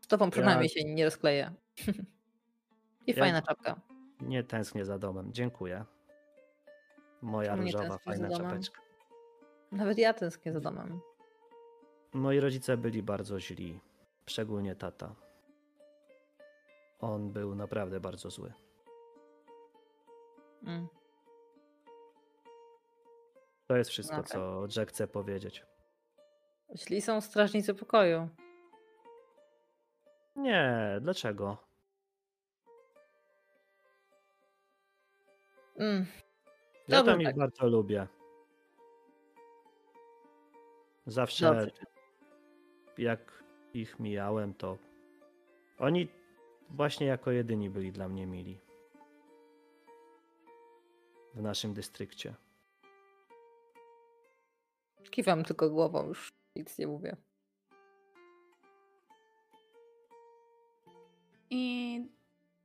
Z 0.00 0.06
tobą 0.06 0.30
przynajmniej 0.30 0.68
się 0.68 0.84
nie 0.84 1.04
rozkleję. 1.04 1.52
I 3.06 3.10
Ja- 3.10 3.16
fajna 3.16 3.42
czapka. 3.42 3.80
Nie 4.20 4.42
tęsknię 4.44 4.84
za 4.84 4.98
domem. 4.98 5.32
Dziękuję. 5.32 5.84
Moja 7.22 7.50
Czemu 7.50 7.62
różowa, 7.62 7.98
fajna 7.98 8.30
czapeczka. 8.30 8.80
Nawet 9.72 9.98
ja 9.98 10.14
tęsknię 10.14 10.52
za 10.52 10.60
domem. 10.60 11.00
Moi 12.18 12.40
rodzice 12.40 12.76
byli 12.76 13.02
bardzo 13.02 13.40
źli. 13.40 13.80
Szczególnie 14.26 14.76
tata. 14.76 15.14
On 17.00 17.32
był 17.32 17.54
naprawdę 17.54 18.00
bardzo 18.00 18.30
zły. 18.30 18.52
Mm. 20.62 20.88
To 23.66 23.76
jest 23.76 23.90
wszystko, 23.90 24.16
Okej. 24.16 24.30
co 24.32 24.66
Jack 24.76 24.90
chce 24.90 25.08
powiedzieć. 25.08 25.64
Jeśli 26.68 27.00
są 27.02 27.20
strażnicy 27.20 27.74
pokoju, 27.74 28.28
Nie, 30.36 30.98
dlaczego? 31.00 31.56
mm. 35.76 36.06
Ja 36.88 37.02
tam 37.02 37.20
ich 37.20 37.26
tak. 37.26 37.36
bardzo 37.36 37.66
lubię. 37.66 38.06
Zawsze 41.06 41.44
Dobrze. 41.54 41.97
Jak 42.98 43.44
ich 43.74 44.00
mijałem, 44.00 44.54
to 44.54 44.78
oni 45.78 46.08
właśnie 46.70 47.06
jako 47.06 47.30
jedyni 47.30 47.70
byli 47.70 47.92
dla 47.92 48.08
mnie 48.08 48.26
mili. 48.26 48.58
W 51.34 51.42
naszym 51.42 51.74
dystrykcie. 51.74 52.34
kiwam 55.10 55.44
tylko 55.44 55.70
głową, 55.70 56.06
już 56.06 56.32
nic 56.56 56.78
nie 56.78 56.86
mówię. 56.86 57.16
I 61.50 62.06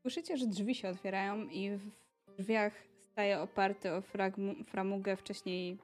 słyszycie, 0.01 0.37
że 0.37 0.47
drzwi 0.47 0.75
się 0.75 0.89
otwierają 0.89 1.47
i 1.47 1.69
w 1.69 1.91
drzwiach 2.37 2.73
staje 2.99 3.39
oparty 3.39 3.91
o 3.91 4.01
framugę 4.67 5.17
wcześniej 5.17 5.77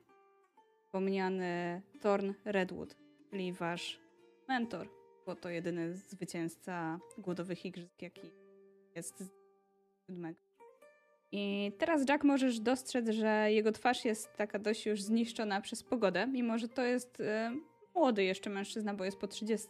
wspomniany 0.85 1.81
Thorn 2.01 2.33
Redwood, 2.45 2.95
czyli 3.29 3.53
wasz 3.53 3.99
mentor, 4.49 4.89
bo 5.25 5.35
to 5.35 5.49
jedyny 5.49 5.93
zwycięzca 5.95 6.99
głodowych 7.17 7.65
igrzysk, 7.65 8.01
jaki 8.01 8.31
jest 8.95 9.19
z 9.19 9.29
siódmego. 10.07 10.39
I 11.31 11.71
teraz 11.77 12.09
Jack 12.09 12.23
możesz 12.23 12.59
dostrzec, 12.59 13.09
że 13.09 13.51
jego 13.51 13.71
twarz 13.71 14.05
jest 14.05 14.35
taka 14.37 14.59
dość 14.59 14.85
już 14.85 15.01
zniszczona 15.01 15.61
przez 15.61 15.83
pogodę, 15.83 16.27
mimo 16.27 16.57
że 16.57 16.67
to 16.67 16.83
jest 16.83 17.21
e, 17.21 17.51
młody 17.95 18.23
jeszcze 18.23 18.49
mężczyzna, 18.49 18.93
bo 18.93 19.05
jest 19.05 19.17
po 19.17 19.27
30, 19.27 19.67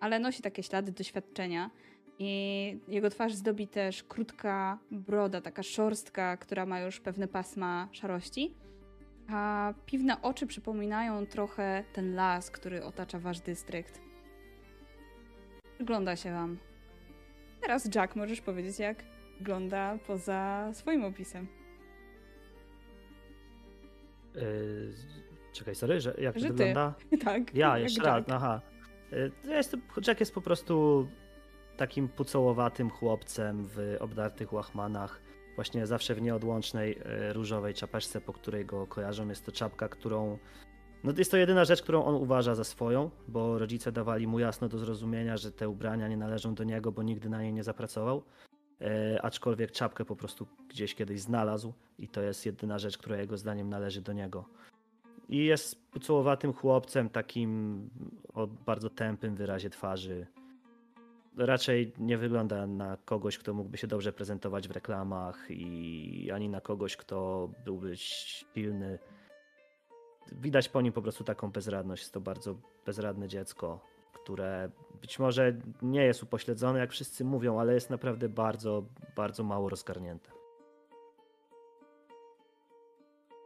ale 0.00 0.18
nosi 0.18 0.42
takie 0.42 0.62
ślady 0.62 0.92
doświadczenia. 0.92 1.70
I 2.18 2.78
jego 2.88 3.10
twarz 3.10 3.34
zdobi 3.34 3.68
też 3.68 4.02
krótka 4.02 4.78
broda, 4.90 5.40
taka 5.40 5.62
szorstka, 5.62 6.36
która 6.36 6.66
ma 6.66 6.80
już 6.80 7.00
pewne 7.00 7.28
pasma 7.28 7.88
szarości. 7.92 8.54
A 9.32 9.74
piwne 9.86 10.22
oczy 10.22 10.46
przypominają 10.46 11.26
trochę 11.26 11.84
ten 11.92 12.14
las, 12.14 12.50
który 12.50 12.84
otacza 12.84 13.18
wasz 13.18 13.40
dystrykt. 13.40 14.00
Przygląda 15.74 16.16
się 16.16 16.32
wam. 16.32 16.58
Teraz 17.60 17.94
Jack 17.94 18.16
możesz 18.16 18.40
powiedzieć, 18.40 18.78
jak 18.78 19.04
wygląda 19.38 19.98
poza 20.06 20.70
swoim 20.72 21.04
opisem. 21.04 21.48
Yy, 24.34 24.92
czekaj, 25.52 25.74
sorry, 25.74 26.00
że 26.00 26.14
jak 26.18 26.34
to 26.34 26.40
Że 26.40 26.46
ty. 26.46 26.52
wygląda? 26.52 26.94
tak. 27.24 27.54
Ja, 27.54 27.78
jeszcze 27.78 28.02
raz, 28.02 28.24
aha. 28.28 28.60
Yy, 29.12 29.32
ja 29.44 29.56
jestem, 29.56 29.82
Jack 30.06 30.20
jest 30.20 30.34
po 30.34 30.40
prostu 30.40 31.08
takim 31.76 32.08
pucołowatym 32.08 32.90
chłopcem 32.90 33.64
w 33.64 33.96
obdartych 34.00 34.52
łachmanach. 34.52 35.20
Właśnie 35.58 35.86
zawsze 35.86 36.14
w 36.14 36.22
nieodłącznej 36.22 36.98
yy, 36.98 37.32
różowej 37.32 37.74
czapeczce, 37.74 38.20
po 38.20 38.32
której 38.32 38.66
go 38.66 38.86
kojarzą. 38.86 39.28
Jest 39.28 39.46
to 39.46 39.52
czapka, 39.52 39.88
którą... 39.88 40.38
No 41.04 41.12
jest 41.18 41.30
to 41.30 41.36
jedyna 41.36 41.64
rzecz, 41.64 41.82
którą 41.82 42.04
on 42.04 42.14
uważa 42.14 42.54
za 42.54 42.64
swoją, 42.64 43.10
bo 43.28 43.58
rodzice 43.58 43.92
dawali 43.92 44.26
mu 44.26 44.38
jasno 44.38 44.68
do 44.68 44.78
zrozumienia, 44.78 45.36
że 45.36 45.52
te 45.52 45.68
ubrania 45.68 46.08
nie 46.08 46.16
należą 46.16 46.54
do 46.54 46.64
niego, 46.64 46.92
bo 46.92 47.02
nigdy 47.02 47.28
na 47.28 47.42
nie 47.42 47.52
nie 47.52 47.64
zapracował. 47.64 48.22
E, 48.80 49.22
aczkolwiek 49.22 49.72
czapkę 49.72 50.04
po 50.04 50.16
prostu 50.16 50.46
gdzieś 50.68 50.94
kiedyś 50.94 51.20
znalazł 51.20 51.72
i 51.98 52.08
to 52.08 52.22
jest 52.22 52.46
jedyna 52.46 52.78
rzecz, 52.78 52.98
która 52.98 53.16
jego 53.16 53.36
zdaniem 53.36 53.68
należy 53.68 54.02
do 54.02 54.12
niego. 54.12 54.44
I 55.28 55.44
jest 55.44 55.90
pucołowatym 55.90 56.52
chłopcem, 56.52 57.10
takim 57.10 57.80
o 58.34 58.46
bardzo 58.46 58.90
tępym 58.90 59.34
wyrazie 59.34 59.70
twarzy. 59.70 60.26
Raczej 61.38 61.92
nie 61.98 62.18
wygląda 62.18 62.66
na 62.66 62.96
kogoś, 63.04 63.38
kto 63.38 63.54
mógłby 63.54 63.78
się 63.78 63.86
dobrze 63.86 64.12
prezentować 64.12 64.68
w 64.68 64.70
reklamach 64.70 65.46
i 65.50 66.30
ani 66.34 66.48
na 66.48 66.60
kogoś, 66.60 66.96
kto 66.96 67.48
byłby 67.64 67.96
silny. 67.96 68.98
Widać 70.32 70.68
po 70.68 70.80
nim 70.80 70.92
po 70.92 71.02
prostu 71.02 71.24
taką 71.24 71.50
bezradność. 71.50 72.02
Jest 72.02 72.14
to 72.14 72.20
bardzo 72.20 72.54
bezradne 72.86 73.28
dziecko, 73.28 73.80
które 74.12 74.70
być 75.00 75.18
może 75.18 75.56
nie 75.82 76.04
jest 76.04 76.22
upośledzone, 76.22 76.78
jak 76.78 76.90
wszyscy 76.90 77.24
mówią, 77.24 77.60
ale 77.60 77.74
jest 77.74 77.90
naprawdę 77.90 78.28
bardzo, 78.28 78.84
bardzo 79.16 79.44
mało 79.44 79.68
rozgarnięte. 79.68 80.30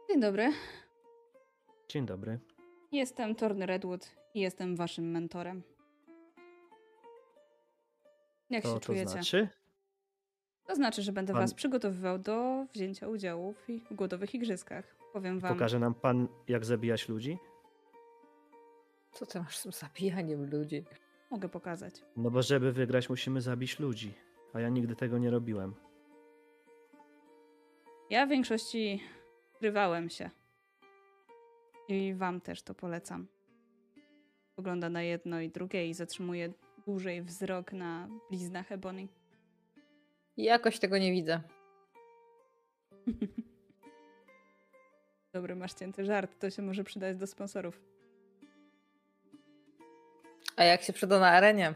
Dzień 0.09 0.21
dobry. 0.21 0.51
Dzień 1.89 2.05
dobry. 2.05 2.39
Jestem 2.91 3.35
Thorn 3.35 3.61
Redwood 3.61 4.11
i 4.33 4.39
jestem 4.39 4.75
waszym 4.75 5.11
mentorem. 5.11 5.72
Jak 8.53 8.63
To 8.63 8.69
się 8.69 8.73
to 8.73 8.79
czujecie? 8.79 9.09
znaczy? 9.09 9.47
To 10.67 10.75
znaczy, 10.75 11.01
że 11.01 11.11
będę 11.11 11.33
Pan- 11.33 11.41
was 11.41 11.53
przygotowywał 11.53 12.19
do 12.19 12.65
wzięcia 12.73 13.07
udziału 13.07 13.53
w 13.53 13.69
i- 13.69 13.79
w 13.79 13.93
głodowych 13.93 14.35
igrzyskach. 14.35 14.95
Powiem 15.13 15.39
wam. 15.39 15.53
Pokaże 15.53 15.79
nam 15.79 15.93
pan, 15.93 16.27
jak 16.47 16.65
zabijać 16.65 17.09
ludzi? 17.09 17.37
Co 19.11 19.25
ty 19.25 19.39
masz 19.39 19.57
z 19.57 19.63
tym 19.63 19.71
zabijaniem 19.71 20.49
ludzi? 20.51 20.83
Mogę 21.31 21.49
pokazać. 21.49 21.95
No 22.17 22.31
bo 22.31 22.41
żeby 22.41 22.71
wygrać, 22.71 23.09
musimy 23.09 23.41
zabić 23.41 23.79
ludzi. 23.79 24.13
A 24.53 24.59
ja 24.59 24.69
nigdy 24.69 24.95
tego 24.95 25.17
nie 25.17 25.29
robiłem. 25.29 25.73
Ja 28.09 28.25
w 28.25 28.29
większości 28.29 29.03
krywałem 29.59 30.09
się. 30.09 30.29
I 31.87 32.13
wam 32.13 32.41
też 32.41 32.61
to 32.63 32.73
polecam. 32.75 33.27
Pogląda 34.55 34.89
na 34.89 35.01
jedno 35.03 35.41
i 35.41 35.49
drugie 35.49 35.87
i 35.89 35.93
zatrzymuje 35.93 36.53
dłużej 36.85 37.21
wzrok 37.21 37.73
na 37.73 38.09
bliznach 38.29 38.71
Ebony. 38.71 39.07
Jakoś 40.37 40.79
tego 40.79 40.97
nie 40.97 41.11
widzę. 41.11 41.41
Dobry, 45.33 45.55
masz 45.55 45.73
cięty 45.73 46.05
żart, 46.05 46.39
to 46.39 46.49
się 46.49 46.61
może 46.61 46.83
przydać 46.83 47.17
do 47.17 47.27
sponsorów. 47.27 47.81
A 50.55 50.63
jak 50.63 50.81
się 50.81 50.93
przyda 50.93 51.19
na 51.19 51.29
arenie? 51.29 51.73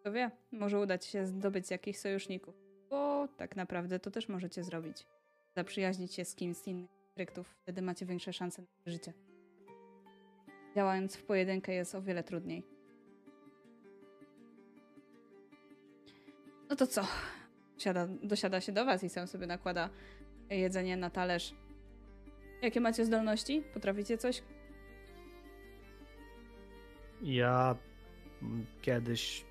Kto 0.00 0.12
wie, 0.12 0.30
może 0.52 0.80
uda 0.80 0.98
ci 0.98 1.10
się 1.10 1.26
zdobyć 1.26 1.70
jakichś 1.70 1.98
sojuszników. 1.98 2.54
Bo 2.90 3.28
tak 3.36 3.56
naprawdę 3.56 3.98
to 3.98 4.10
też 4.10 4.28
możecie 4.28 4.64
zrobić. 4.64 5.06
Zaprzyjaźnić 5.56 6.14
się 6.14 6.24
z 6.24 6.34
kimś 6.34 6.56
z 6.56 6.66
innych 6.66 6.90
dystryktów, 7.06 7.54
wtedy 7.62 7.82
macie 7.82 8.06
większe 8.06 8.32
szanse 8.32 8.62
na 8.62 8.92
życie. 8.92 9.12
Działając 10.74 11.16
w 11.16 11.22
pojedynkę 11.22 11.74
jest 11.74 11.94
o 11.94 12.02
wiele 12.02 12.24
trudniej. 12.24 12.62
No 16.70 16.76
to 16.76 16.86
co? 16.86 17.06
Siada, 17.78 18.08
dosiada 18.22 18.60
się 18.60 18.72
do 18.72 18.84
was 18.84 19.04
i 19.04 19.08
sam 19.08 19.26
sobie 19.26 19.46
nakłada 19.46 19.90
jedzenie 20.50 20.96
na 20.96 21.10
talerz. 21.10 21.54
Jakie 22.62 22.80
macie 22.80 23.04
zdolności? 23.04 23.62
Potraficie 23.74 24.18
coś? 24.18 24.42
Ja 27.22 27.76
kiedyś 28.82 29.44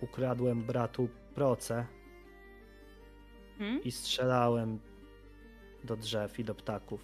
ukradłem 0.00 0.62
bratu 0.62 1.08
proce 1.34 1.86
Hmm? 3.58 3.82
i 3.84 3.92
strzelałem 3.92 4.78
do 5.84 5.96
drzew 5.96 6.38
i 6.38 6.44
do 6.44 6.54
ptaków. 6.54 7.00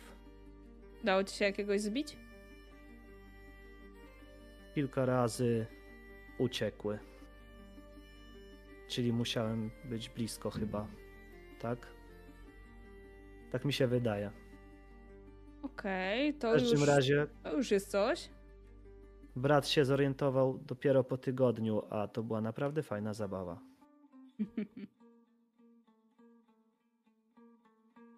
Dało 1.05 1.25
ci 1.25 1.37
się 1.37 1.45
jakiegoś 1.45 1.81
zbić? 1.81 2.17
Kilka 4.75 5.05
razy 5.07 5.67
uciekły. 6.39 6.99
Czyli 8.89 9.13
musiałem 9.13 9.71
być 9.85 10.09
blisko 10.09 10.51
chyba. 10.51 10.87
Tak? 11.61 11.87
Tak 13.51 13.65
mi 13.65 13.73
się 13.73 13.87
wydaje. 13.87 14.31
Okej, 15.63 16.33
W 16.33 16.39
to, 16.39 16.53
każdym 16.53 16.79
już, 16.81 16.89
razie 16.89 17.27
to 17.43 17.57
już 17.57 17.71
jest 17.71 17.91
coś. 17.91 18.31
brat 19.37 19.69
się 19.69 19.85
zorientował 19.85 20.59
dopiero 20.59 21.05
po 21.05 21.19
tygodniu, 21.19 21.83
a 21.91 22.09
to 22.09 22.23
była 22.23 22.41
naprawdę 22.41 22.83
fajna 22.83 23.15
zabawa. 23.15 23.59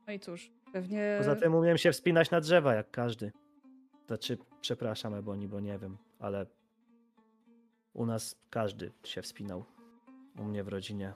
No 0.06 0.12
i 0.12 0.20
cóż, 0.20 0.50
pewnie. 0.72 1.14
Poza 1.18 1.36
tym 1.36 1.54
umiem 1.54 1.78
się 1.78 1.92
wspinać 1.92 2.30
na 2.30 2.40
drzewa 2.40 2.74
jak 2.74 2.90
każdy. 2.90 3.32
Znaczy, 4.06 4.38
przepraszam 4.60 5.14
Eboni, 5.14 5.48
bo 5.48 5.60
nie 5.60 5.78
wiem, 5.78 5.96
ale 6.22 6.46
u 7.92 8.06
nas 8.06 8.36
każdy 8.50 8.92
się 9.04 9.22
wspinał. 9.22 9.64
U 10.38 10.42
mnie 10.42 10.64
w 10.64 10.68
rodzinie. 10.68 11.14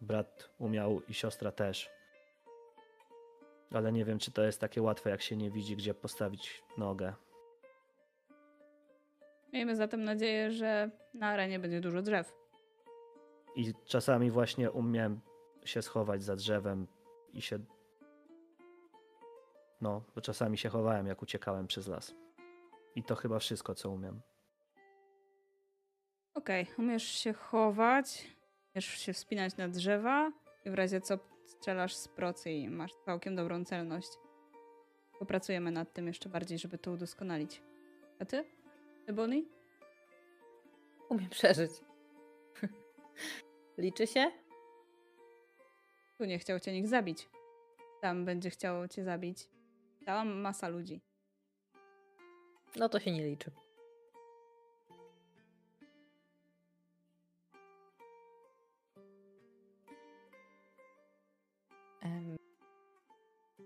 Brat 0.00 0.50
umiał 0.58 1.00
i 1.08 1.14
siostra 1.14 1.52
też. 1.52 1.90
Ale 3.72 3.92
nie 3.92 4.04
wiem, 4.04 4.18
czy 4.18 4.30
to 4.30 4.42
jest 4.42 4.60
takie 4.60 4.82
łatwe, 4.82 5.10
jak 5.10 5.22
się 5.22 5.36
nie 5.36 5.50
widzi, 5.50 5.76
gdzie 5.76 5.94
postawić 5.94 6.64
nogę. 6.78 7.14
Miejmy 9.52 9.76
zatem 9.76 10.04
nadzieję, 10.04 10.50
że 10.50 10.90
na 11.14 11.26
arenie 11.26 11.58
będzie 11.58 11.80
dużo 11.80 12.02
drzew. 12.02 12.34
I 13.56 13.74
czasami 13.84 14.30
właśnie 14.30 14.70
umiem 14.70 15.20
się 15.64 15.82
schować 15.82 16.22
za 16.22 16.36
drzewem 16.36 16.86
i 17.32 17.42
się. 17.42 17.58
No, 19.80 20.02
bo 20.14 20.20
czasami 20.20 20.58
się 20.58 20.68
chowałem, 20.68 21.06
jak 21.06 21.22
uciekałem 21.22 21.66
przez 21.66 21.88
las. 21.88 22.14
I 22.94 23.02
to 23.02 23.14
chyba 23.14 23.38
wszystko, 23.38 23.74
co 23.74 23.90
umiem. 23.90 24.20
Okej, 26.34 26.66
umiesz 26.78 27.02
się 27.04 27.32
chować, 27.32 28.36
umiesz 28.74 28.86
się 28.86 29.12
wspinać 29.12 29.56
na 29.56 29.68
drzewa 29.68 30.32
i 30.64 30.70
w 30.70 30.74
razie 30.74 31.00
co 31.00 31.18
strzelasz 31.44 31.94
z 31.94 32.08
procy 32.08 32.50
i 32.50 32.68
masz 32.68 32.94
całkiem 32.94 33.36
dobrą 33.36 33.64
celność. 33.64 34.08
Popracujemy 35.18 35.70
nad 35.70 35.92
tym 35.92 36.06
jeszcze 36.06 36.28
bardziej, 36.28 36.58
żeby 36.58 36.78
to 36.78 36.90
udoskonalić. 36.90 37.62
A 38.20 38.24
ty? 38.24 38.44
Ebony? 39.06 39.44
Umiem 41.08 41.30
przeżyć. 41.30 41.70
Liczy 43.78 44.06
się? 44.06 44.32
Tu 46.18 46.24
nie 46.24 46.38
chciał 46.38 46.60
cię 46.60 46.72
nikt 46.72 46.88
zabić. 46.88 47.28
Tam 48.00 48.24
będzie 48.24 48.50
chciał 48.50 48.88
cię 48.88 49.04
zabić. 49.04 49.48
Cała 50.04 50.24
masa 50.24 50.68
ludzi. 50.68 51.00
No 52.76 52.88
to 52.88 53.00
się 53.00 53.12
nie 53.12 53.26
liczy. 53.26 53.50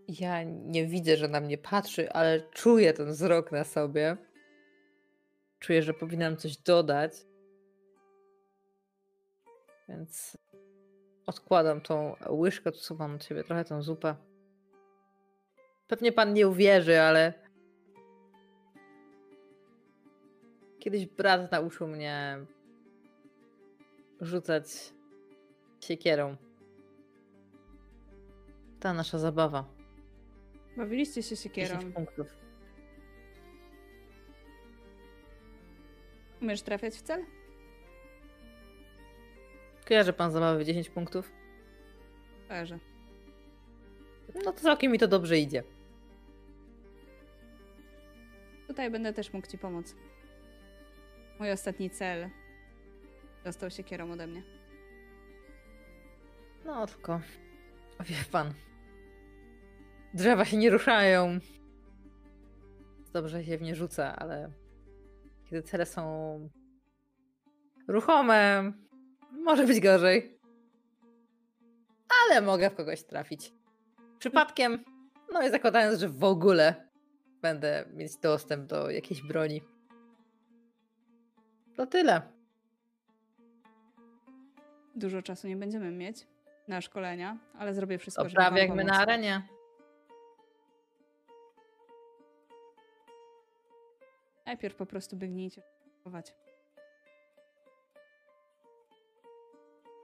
Ja 0.08 0.42
nie 0.44 0.86
widzę, 0.86 1.16
że 1.16 1.28
na 1.28 1.40
mnie 1.40 1.58
patrzy, 1.58 2.12
ale 2.12 2.40
czuję 2.40 2.92
ten 2.92 3.10
wzrok 3.10 3.52
na 3.52 3.64
sobie. 3.64 4.16
Czuję, 5.58 5.82
że 5.82 5.94
powinnam 5.94 6.36
coś 6.36 6.56
dodać. 6.56 7.12
Więc 9.88 10.38
odkładam 11.26 11.80
tą 11.80 12.16
łyżkę, 12.28 12.70
odsuwam 12.70 13.14
od 13.14 13.24
siebie 13.24 13.44
trochę 13.44 13.64
tą 13.64 13.82
zupę. 13.82 14.16
Pewnie 15.88 16.12
pan 16.12 16.32
nie 16.32 16.48
uwierzy, 16.48 17.00
ale 17.00 17.47
Kiedyś 20.78 21.06
brat 21.06 21.52
nauczył 21.52 21.88
mnie 21.88 22.38
rzucać 24.20 24.64
siekierą. 25.80 26.36
Ta 28.80 28.92
nasza 28.92 29.18
zabawa. 29.18 29.64
Bawiliście 30.76 31.22
się 31.22 31.36
10 31.36 31.40
siekierą. 31.40 31.92
punktów. 31.92 32.26
Umiesz 36.42 36.62
trafiać 36.62 36.94
w 36.94 37.02
cel? 37.02 37.24
Kojarzy 39.88 40.12
pan 40.12 40.32
zabawę 40.32 40.58
w 40.58 40.66
10 40.66 40.90
punktów? 40.90 41.32
Kojarzę. 42.48 42.78
No 44.34 44.52
to 44.52 44.52
całkiem 44.52 44.92
mi 44.92 44.98
to 44.98 45.08
dobrze 45.08 45.38
idzie. 45.38 45.62
Tutaj 48.66 48.90
będę 48.90 49.12
też 49.12 49.32
mógł 49.32 49.46
ci 49.46 49.58
pomóc. 49.58 49.94
Mój 51.38 51.52
ostatni 51.52 51.90
cel 51.90 52.30
dostał 53.44 53.70
się 53.70 53.84
kierą 53.84 54.12
ode 54.12 54.26
mnie. 54.26 54.42
No 56.64 56.86
tylko, 56.86 57.20
wie 58.00 58.16
pan, 58.32 58.54
drzewa 60.14 60.44
się 60.44 60.56
nie 60.56 60.70
ruszają. 60.70 61.38
Dobrze 63.12 63.44
się 63.44 63.58
w 63.58 63.62
nie 63.62 63.74
rzuca, 63.74 64.16
ale 64.16 64.50
kiedy 65.44 65.62
cele 65.62 65.86
są 65.86 66.48
ruchome, 67.88 68.72
może 69.32 69.66
być 69.66 69.80
gorzej. 69.80 70.40
Ale 72.24 72.40
mogę 72.40 72.70
w 72.70 72.74
kogoś 72.74 73.02
trafić. 73.02 73.52
Przypadkiem, 74.18 74.84
no 75.32 75.46
i 75.46 75.50
zakładając, 75.50 76.00
że 76.00 76.08
w 76.08 76.24
ogóle 76.24 76.88
będę 77.42 77.84
mieć 77.92 78.16
dostęp 78.16 78.66
do 78.66 78.90
jakiejś 78.90 79.22
broni. 79.22 79.62
To 81.78 81.86
tyle. 81.86 82.22
Dużo 84.94 85.22
czasu 85.22 85.48
nie 85.48 85.56
będziemy 85.56 85.90
mieć 85.90 86.26
na 86.68 86.80
szkolenia, 86.80 87.38
ale 87.58 87.74
zrobię 87.74 87.98
wszystko, 87.98 88.22
To 88.22 88.28
żeby 88.28 88.40
prawie 88.40 88.62
jak 88.62 88.74
my 88.74 88.84
na 88.84 88.98
arenie. 88.98 89.42
Najpierw 94.46 94.76
po 94.76 94.86
prostu 94.86 95.16
biegnijcie. 95.16 95.62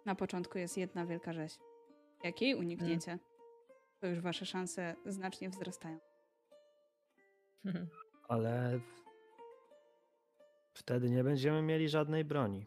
Na 0.07 0.15
początku 0.15 0.59
jest 0.59 0.77
jedna 0.77 1.07
wielka 1.07 1.33
rzeź. 1.33 1.59
Jak 2.25 2.43
jej 2.43 2.55
unikniecie, 2.55 3.19
to 4.01 4.07
już 4.07 4.21
wasze 4.21 4.47
szanse 4.47 4.95
znacznie 5.07 5.51
wzrastają. 5.51 5.99
Ale 8.29 8.81
wtedy 10.75 11.11
nie 11.11 11.25
będziemy 11.25 11.63
mieli 11.63 11.89
żadnej 11.89 12.25
broni. 12.25 12.67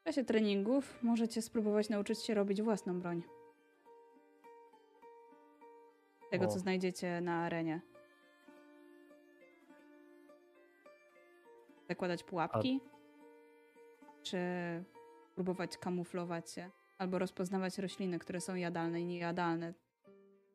W 0.00 0.04
czasie 0.04 0.24
treningów 0.24 1.02
możecie 1.02 1.42
spróbować 1.42 1.88
nauczyć 1.88 2.18
się 2.24 2.34
robić 2.34 2.62
własną 2.62 3.00
broń. 3.00 3.22
Tego, 6.30 6.46
co 6.46 6.54
O. 6.54 6.58
znajdziecie 6.58 7.20
na 7.20 7.44
arenie. 7.44 7.80
zakładać 11.88 12.22
pułapki, 12.22 12.80
czy 14.22 14.38
próbować 15.34 15.78
kamuflować 15.78 16.50
się, 16.50 16.70
albo 16.98 17.18
rozpoznawać 17.18 17.78
rośliny, 17.78 18.18
które 18.18 18.40
są 18.40 18.54
jadalne 18.54 19.00
i 19.00 19.04
niejadalne. 19.04 19.74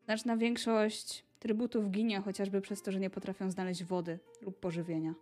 Znaczna 0.06 0.38
większość 0.38 1.26
trybutów 1.48 1.92
ginie 1.92 2.22
chociażby 2.22 2.62
przez 2.62 2.82
to, 2.82 2.92
że 2.92 3.00
nie 3.00 3.10
potrafią 3.10 3.52
znaleźć 3.52 3.84
wody 3.84 4.20
lub 4.42 4.60
pożywienia. 4.60 5.14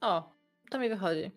O, 0.00 0.32
to 0.70 0.78
mi 0.78 0.88
wychodzi. 0.88 1.30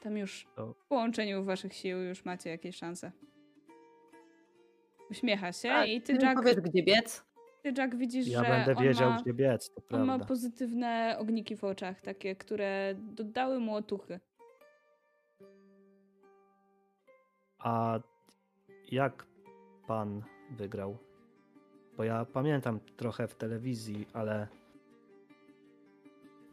Tam 0.00 0.16
już 0.16 0.46
w 0.78 0.86
połączeniu 0.88 1.44
waszych 1.44 1.74
sił 1.74 1.98
już 2.02 2.24
macie 2.24 2.50
jakieś 2.50 2.76
szanse. 2.76 3.12
Uśmiecha 5.10 5.52
się 5.52 5.68
Tak, 5.68 5.88
i 5.88 6.02
ty, 6.02 6.12
Jack, 6.12 6.36
powiesz, 6.36 6.56
gdzie 6.56 6.82
biec? 6.82 7.24
ty, 7.62 7.72
Jack, 7.76 7.94
widzisz, 7.94 8.28
Ja 8.28 8.44
że 8.44 8.48
będę 8.50 8.74
wiedział, 8.84 9.10
ma, 9.10 9.20
gdzie 9.22 9.32
biec, 9.34 9.70
to 9.74 9.96
on 9.96 10.00
ma 10.00 10.06
prawda. 10.06 10.26
pozytywne 10.26 11.16
ogniki 11.18 11.56
w 11.56 11.64
oczach, 11.64 12.00
takie, 12.00 12.36
które 12.36 12.94
dodały 12.98 13.60
mu 13.60 13.74
otuchy. 13.74 14.20
A 17.58 18.00
jak 18.92 19.26
pan 19.86 20.22
wygrał? 20.50 20.98
Bo 21.96 22.04
ja 22.04 22.24
pamiętam 22.24 22.80
trochę 22.96 23.28
w 23.28 23.34
telewizji, 23.34 24.06
ale 24.12 24.48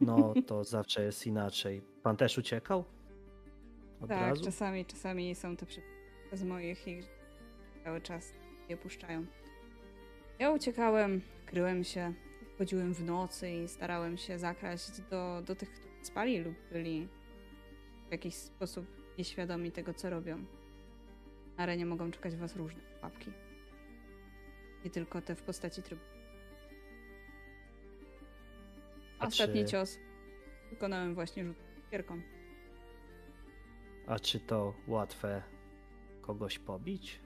no 0.00 0.34
to 0.46 0.64
zawsze 0.76 1.02
jest 1.02 1.26
inaczej. 1.26 1.82
Pan 2.02 2.16
też 2.16 2.38
uciekał? 2.38 2.84
Od 4.00 4.08
tak, 4.08 4.20
razu? 4.20 4.44
czasami, 4.44 4.84
czasami 4.84 5.34
są 5.34 5.56
to 5.56 5.66
przypadki 5.66 5.96
z 6.32 6.42
moich 6.42 6.88
i 6.88 7.02
cały 7.84 8.00
czas 8.00 8.32
je 8.68 8.76
puszczają. 8.76 9.26
Ja 10.38 10.50
uciekałem, 10.50 11.20
kryłem 11.46 11.84
się, 11.84 12.12
wchodziłem 12.54 12.94
w 12.94 13.04
nocy 13.04 13.50
i 13.50 13.68
starałem 13.68 14.16
się 14.16 14.38
zakraść 14.38 15.00
do, 15.10 15.42
do 15.46 15.54
tych, 15.54 15.70
którzy 15.72 15.94
spali 16.02 16.38
lub 16.38 16.54
byli 16.72 17.08
w 18.08 18.12
jakiś 18.12 18.34
sposób 18.34 18.86
nieświadomi 19.18 19.72
tego, 19.72 19.94
co 19.94 20.10
robią. 20.10 20.44
Na 21.56 21.62
arenie 21.62 21.86
mogą 21.86 22.10
czekać 22.10 22.36
was 22.36 22.56
różne 22.56 22.80
pułapki. 22.80 23.32
Nie 24.84 24.90
tylko 24.90 25.22
te 25.22 25.34
w 25.36 25.42
postaci 25.42 25.82
trybu. 25.82 26.02
A 29.18 29.26
Ostatni 29.26 29.64
czy- 29.64 29.70
cios 29.70 29.98
wykonałem 30.70 31.14
właśnie 31.14 31.44
rzut 31.44 31.56
kierką. 31.90 32.20
A 34.06 34.18
czy 34.18 34.40
to 34.40 34.74
łatwe 34.86 35.42
kogoś 36.22 36.58
pobić? 36.58 37.20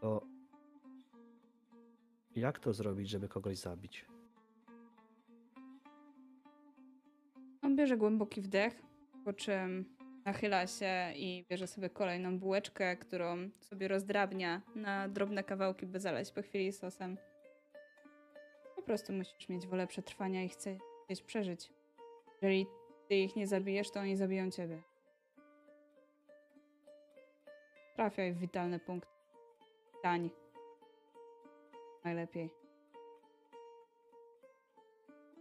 To 0.00 0.22
jak 2.36 2.58
to 2.58 2.72
zrobić, 2.72 3.08
żeby 3.10 3.28
kogoś 3.28 3.58
zabić? 3.58 4.06
Bierze 7.76 7.96
głęboki 7.96 8.40
wdech, 8.40 8.82
po 9.24 9.32
czym 9.32 9.96
nachyla 10.24 10.66
się 10.66 11.12
i 11.16 11.44
bierze 11.50 11.66
sobie 11.66 11.90
kolejną 11.90 12.38
bułeczkę, 12.38 12.96
którą 12.96 13.50
sobie 13.60 13.88
rozdrabnia 13.88 14.62
na 14.74 15.08
drobne 15.08 15.44
kawałki, 15.44 15.86
by 15.86 16.00
zalać 16.00 16.32
po 16.32 16.42
chwili 16.42 16.72
sosem. 16.72 17.16
Po 18.76 18.82
prostu 18.82 19.12
musisz 19.12 19.48
mieć 19.48 19.66
wolę 19.66 19.86
przetrwania 19.86 20.44
i 20.44 20.48
chcesz 20.48 21.22
przeżyć. 21.26 21.72
Jeżeli 22.42 22.66
ty 23.08 23.14
ich 23.14 23.36
nie 23.36 23.46
zabijesz, 23.46 23.90
to 23.90 24.00
oni 24.00 24.16
zabiją 24.16 24.50
ciebie. 24.50 24.82
Trafiaj 27.96 28.32
w 28.32 28.38
witalny 28.38 28.78
punkt. 28.78 29.08
Tań. 30.02 30.30
Najlepiej. 32.04 32.50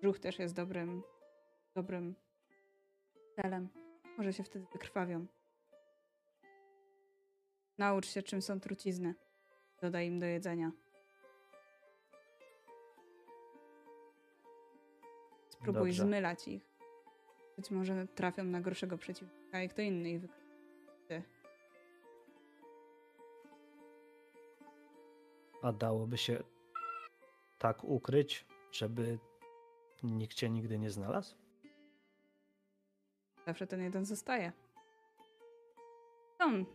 Brzuch 0.01 0.19
też 0.19 0.39
jest 0.39 0.55
dobrym, 0.55 1.03
dobrym 1.75 2.15
celem. 3.35 3.69
Może 4.17 4.33
się 4.33 4.43
wtedy 4.43 4.65
wykrwawią. 4.73 5.25
Naucz 7.77 8.07
się, 8.07 8.23
czym 8.23 8.41
są 8.41 8.59
trucizny. 8.59 9.15
Dodaj 9.81 10.07
im 10.07 10.19
do 10.19 10.25
jedzenia. 10.25 10.71
Spróbuj 15.49 15.89
Dobrze. 15.89 16.03
zmylać 16.03 16.47
ich. 16.47 16.73
Być 17.57 17.71
może 17.71 18.07
trafią 18.07 18.43
na 18.43 18.61
gorszego 18.61 18.97
przeciwnika 18.97 19.63
i 19.63 19.69
kto 19.69 19.81
inny 19.81 20.09
ich. 20.09 20.21
Ty. 21.07 21.23
A 25.61 25.71
dałoby 25.71 26.17
się 26.17 26.43
tak 27.57 27.83
ukryć, 27.83 28.45
żeby 28.71 29.19
nikt 30.03 30.33
cię 30.33 30.49
nigdy 30.49 30.79
nie 30.79 30.89
znalazł? 30.89 31.42
Zawsze 33.45 33.67
ten 33.67 33.81
jeden 33.81 34.05
zostaje. 34.05 34.51
Są. 36.41 36.65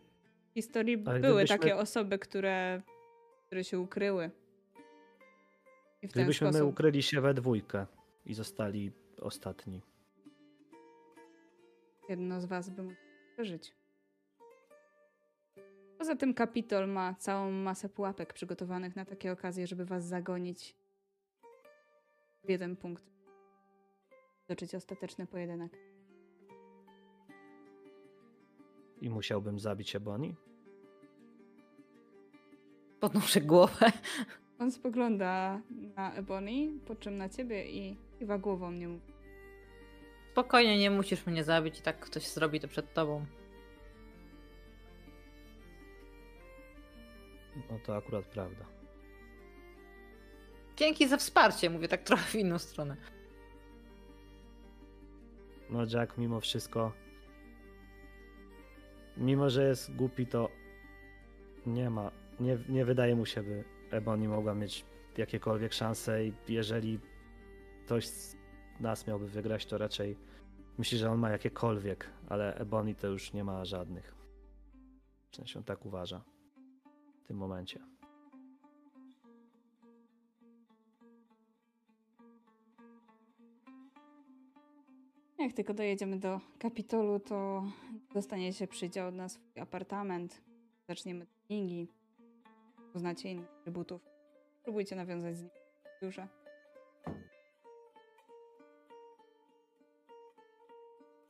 W 0.50 0.54
historii 0.54 0.94
Ale 1.06 1.20
były 1.20 1.34
gdybyśmy- 1.34 1.58
takie 1.58 1.76
osoby, 1.76 2.18
które, 2.18 2.82
które 3.46 3.64
się 3.64 3.78
ukryły. 3.80 4.30
I 6.02 6.08
w 6.08 6.12
Gdybyśmy 6.12 6.46
my 6.46 6.52
sposób. 6.52 6.70
ukryli 6.72 7.02
się 7.02 7.20
we 7.20 7.34
dwójkę 7.34 7.86
i 8.26 8.34
zostali 8.34 8.92
ostatni. 9.20 9.82
jedno 12.08 12.40
z 12.40 12.44
was 12.44 12.70
by 12.70 12.82
mógł 12.82 12.96
przeżyć. 13.32 13.74
Poza 15.98 16.16
tym 16.16 16.34
Kapitol 16.34 16.88
ma 16.88 17.14
całą 17.14 17.50
masę 17.50 17.88
pułapek 17.88 18.32
przygotowanych 18.32 18.96
na 18.96 19.04
takie 19.04 19.32
okazje, 19.32 19.66
żeby 19.66 19.84
was 19.84 20.04
zagonić 20.04 20.76
w 22.44 22.50
jeden 22.50 22.76
punkt. 22.76 23.04
Toczyć 24.46 24.74
ostateczny 24.74 25.26
pojedynek. 25.26 25.72
I 29.00 29.10
musiałbym 29.10 29.58
zabić 29.58 29.96
Ebony? 29.96 30.34
Podnoszę 33.00 33.40
głowę. 33.40 33.92
On 34.58 34.72
spogląda 34.72 35.60
na 35.96 36.14
Ebony, 36.14 36.68
po 36.86 36.96
czym 36.96 37.16
na 37.16 37.28
ciebie 37.28 37.70
i 37.70 37.96
kiwa 38.18 38.38
głową 38.38 38.70
nie 38.72 38.88
mówi. 38.88 39.12
Spokojnie, 40.32 40.78
nie 40.78 40.90
musisz 40.90 41.26
mnie 41.26 41.44
zabić 41.44 41.78
i 41.78 41.82
tak 41.82 42.00
ktoś 42.00 42.28
zrobi 42.28 42.60
to 42.60 42.68
przed 42.68 42.94
tobą. 42.94 43.26
No 47.70 47.78
to 47.86 47.96
akurat 47.96 48.24
prawda. 48.24 48.64
Dzięki 50.76 51.08
za 51.08 51.16
wsparcie, 51.16 51.70
mówię 51.70 51.88
tak 51.88 52.02
trochę 52.02 52.22
w 52.22 52.34
inną 52.34 52.58
stronę. 52.58 52.96
No 55.70 55.84
Jack 55.84 56.18
mimo 56.18 56.40
wszystko, 56.40 56.92
mimo 59.18 59.50
że 59.50 59.68
jest 59.68 59.96
głupi, 59.96 60.26
to 60.26 60.48
nie 61.66 61.90
ma, 61.90 62.10
nie, 62.40 62.58
nie 62.68 62.84
wydaje 62.84 63.16
mu 63.16 63.26
się, 63.26 63.42
by 63.42 63.64
Ebony 63.90 64.28
mogła 64.28 64.54
mieć 64.54 64.84
jakiekolwiek 65.16 65.72
szanse 65.72 66.26
i 66.26 66.32
jeżeli 66.48 67.00
ktoś 67.84 68.06
z 68.06 68.36
nas 68.80 69.06
miałby 69.06 69.28
wygrać, 69.28 69.66
to 69.66 69.78
raczej 69.78 70.16
myśli, 70.78 70.98
że 70.98 71.10
on 71.10 71.18
ma 71.18 71.30
jakiekolwiek, 71.30 72.10
ale 72.28 72.54
Ebony 72.54 72.94
to 72.94 73.06
już 73.06 73.32
nie 73.32 73.44
ma 73.44 73.64
żadnych. 73.64 74.14
W 75.30 75.36
sensie 75.36 75.58
on 75.58 75.64
tak 75.64 75.86
uważa 75.86 76.24
w 77.24 77.26
tym 77.26 77.36
momencie. 77.36 77.97
Jak 85.38 85.52
tylko 85.52 85.74
dojedziemy 85.74 86.18
do 86.18 86.40
Kapitolu, 86.58 87.20
to 87.20 87.62
dostaniecie 88.14 88.66
przydział 88.66 89.12
na 89.12 89.28
swój 89.28 89.62
apartament. 89.62 90.40
Zaczniemy 90.88 91.26
treningi. 91.26 91.88
Poznacie 92.92 93.30
innych 93.30 93.48
trybutów. 93.62 94.02
Spróbujcie 94.60 94.96
nawiązać 94.96 95.36
z 95.36 95.40
nimi 95.40 95.50
duże. 96.02 96.28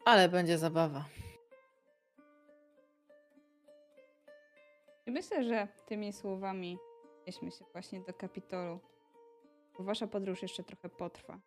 Ale 0.05 0.28
będzie 0.28 0.59
zabawa. 0.59 1.05
I 5.06 5.10
myślę, 5.10 5.44
że 5.44 5.68
tymi 5.86 6.12
słowami 6.12 6.78
przenieśmy 7.22 7.51
się 7.51 7.64
właśnie 7.72 8.01
do 8.01 8.14
Kapitolu. 8.14 8.80
Bo 9.78 9.85
wasza 9.85 10.06
podróż 10.06 10.43
jeszcze 10.43 10.62
trochę 10.62 10.89
potrwa. 10.89 11.40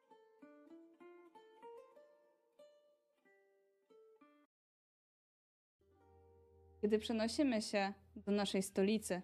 Gdy 6.83 6.99
przenosimy 6.99 7.61
się 7.61 7.93
do 8.15 8.31
naszej 8.31 8.63
stolicy, 8.63 9.21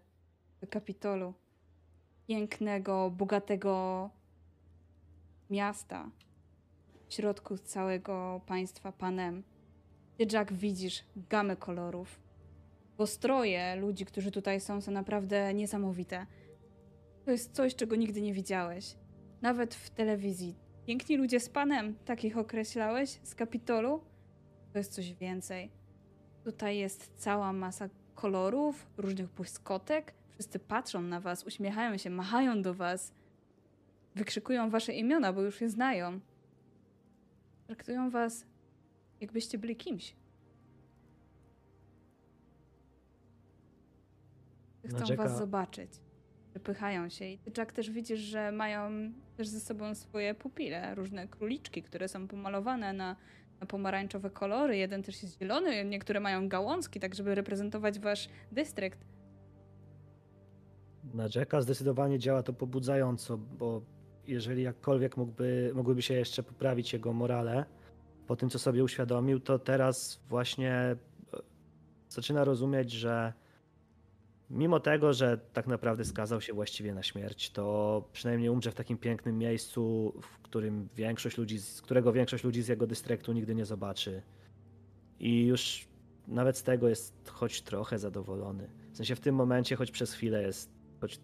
do 0.61 0.67
Kapitolu, 0.67 1.33
pięknego, 2.27 3.11
bogatego 3.11 4.09
miasta 5.49 6.09
w 7.07 7.13
środku 7.13 7.57
całego 7.57 8.41
państwa 8.45 8.91
Panem, 8.91 9.43
ty, 10.17 10.27
Jack, 10.31 10.53
widzisz 10.53 11.03
gamę 11.29 11.55
kolorów, 11.55 12.19
Bo 12.97 13.07
stroje 13.07 13.75
ludzi, 13.75 14.05
którzy 14.05 14.31
tutaj 14.31 14.61
są, 14.61 14.81
są 14.81 14.91
naprawdę 14.91 15.53
niesamowite. 15.53 16.25
To 17.25 17.31
jest 17.31 17.53
coś, 17.53 17.75
czego 17.75 17.95
nigdy 17.95 18.21
nie 18.21 18.33
widziałeś. 18.33 18.95
Nawet 19.41 19.75
w 19.75 19.89
telewizji. 19.89 20.55
Piękni 20.85 21.17
ludzie 21.17 21.39
z 21.39 21.49
panem, 21.49 21.95
takich 22.05 22.37
określałeś, 22.37 23.19
z 23.23 23.35
Kapitolu? 23.35 24.01
To 24.73 24.77
jest 24.77 24.93
coś 24.93 25.13
więcej. 25.13 25.71
Tutaj 26.47 26.77
jest 26.77 27.11
cała 27.17 27.53
masa 27.53 27.89
kolorów, 28.15 28.87
różnych 28.97 29.29
błyskotek. 29.29 30.13
Wszyscy 30.33 30.59
patrzą 30.59 31.01
na 31.01 31.19
was, 31.19 31.43
uśmiechają 31.43 31.97
się, 31.97 32.09
machają 32.09 32.61
do 32.61 32.73
was. 32.73 33.13
Wykrzykują 34.15 34.69
wasze 34.69 34.93
imiona, 34.93 35.33
bo 35.33 35.41
już 35.41 35.61
je 35.61 35.69
znają. 35.69 36.19
Traktują 37.65 38.09
was, 38.09 38.45
jakbyście 39.21 39.57
byli 39.57 39.75
kimś. 39.75 40.15
Chcą 44.85 44.97
Narzeka- 44.97 45.17
was 45.17 45.37
zobaczyć. 45.37 45.91
Przepychają 46.49 47.09
się. 47.09 47.25
I 47.25 47.37
ty, 47.37 47.51
Jack, 47.57 47.71
też 47.71 47.91
widzisz, 47.91 48.19
że 48.19 48.51
mają 48.51 49.11
też 49.37 49.47
ze 49.47 49.59
sobą 49.59 49.95
swoje 49.95 50.35
pupile, 50.35 50.95
różne 50.95 51.27
króliczki, 51.27 51.83
które 51.83 52.07
są 52.07 52.27
pomalowane 52.27 52.93
na 52.93 53.15
pomarańczowe 53.65 54.29
kolory. 54.29 54.77
Jeden 54.77 55.03
też 55.03 55.23
jest 55.23 55.39
zielony, 55.39 55.85
niektóre 55.85 56.19
mają 56.19 56.49
gałązki, 56.49 56.99
tak 56.99 57.15
żeby 57.15 57.35
reprezentować 57.35 57.99
wasz 57.99 58.29
dystrykt. 58.51 58.99
Na 61.13 61.27
Jacka 61.35 61.61
zdecydowanie 61.61 62.19
działa 62.19 62.43
to 62.43 62.53
pobudzająco, 62.53 63.37
bo 63.37 63.81
jeżeli 64.27 64.63
jakkolwiek 64.63 65.17
mógłby, 65.17 65.71
mogłyby 65.75 66.01
się 66.01 66.13
jeszcze 66.13 66.43
poprawić 66.43 66.93
jego 66.93 67.13
morale 67.13 67.65
po 68.27 68.35
tym, 68.35 68.49
co 68.49 68.59
sobie 68.59 68.83
uświadomił, 68.83 69.39
to 69.39 69.59
teraz 69.59 70.19
właśnie 70.29 70.73
e, 70.73 70.97
zaczyna 72.09 72.43
rozumieć, 72.43 72.91
że 72.91 73.33
mimo 74.49 74.79
tego, 74.79 75.13
że 75.13 75.37
tak 75.37 75.67
naprawdę 75.67 76.05
skazał 76.05 76.41
się 76.41 76.53
właściwie 76.53 76.93
na 76.93 77.03
śmierć, 77.03 77.51
to 77.51 78.03
przynajmniej 78.13 78.49
umrze 78.49 78.71
w 78.71 78.75
takim 78.75 78.97
pięknym 78.97 79.37
miejscu, 79.37 80.13
w 80.21 80.39
którym 80.39 80.89
większość 80.95 81.37
ludzi, 81.37 81.59
z 81.59 81.81
którego 81.81 82.13
większość 82.13 82.43
ludzi 82.43 82.61
z 82.61 82.67
jego 82.67 82.87
dystryktu 82.87 83.33
nigdy 83.33 83.55
nie 83.55 83.65
zobaczy. 83.65 84.21
I 85.19 85.45
już 85.45 85.87
nawet 86.27 86.57
z 86.57 86.63
tego 86.63 86.89
jest 86.89 87.29
choć 87.29 87.61
trochę 87.61 87.99
zadowolony. 87.99 88.69
W 88.91 88.97
sensie 88.97 89.15
w 89.15 89.19
tym 89.19 89.35
momencie, 89.35 89.75
choć 89.75 89.91
przez 89.91 90.13
chwilę 90.13 90.43
jest 90.43 90.71
choć 91.01 91.19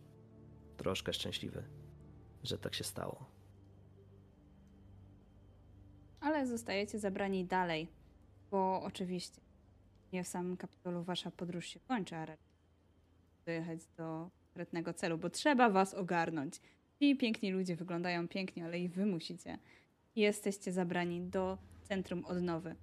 troszkę 0.78 1.14
szczęśliwy, 1.14 1.64
że 2.44 2.58
tak 2.58 2.76
się 2.76 2.84
stało. 2.84 3.26
Ale 6.20 6.48
zostajecie 6.48 7.00
zabrani 7.00 7.46
dalej, 7.46 7.88
bo 8.52 8.84
oczywiście 8.84 9.42
nie 10.14 10.24
w 10.24 10.28
samym 10.28 10.58
Kapitolu 10.58 11.04
wasza 11.04 11.32
podróż 11.32 11.66
się 11.66 11.80
kończy, 11.80 12.16
a 12.16 12.26
raczej 12.26 12.53
dojechać 13.46 13.80
do 13.98 14.30
konkretnego 14.46 14.94
celu, 14.94 15.18
bo 15.18 15.30
trzeba 15.30 15.70
was 15.70 15.94
ogarnąć. 15.94 16.62
Ci 17.00 17.16
piękni 17.16 17.52
ludzie 17.52 17.76
wyglądają 17.76 18.28
pięknie, 18.28 18.66
ale 18.66 18.80
i 18.80 18.90
wy 18.90 19.06
musicie. 19.06 19.58
Jesteście 20.16 20.72
zabrani 20.72 21.22
do 21.22 21.58
centrum 21.84 22.26
odnowy. 22.26 22.76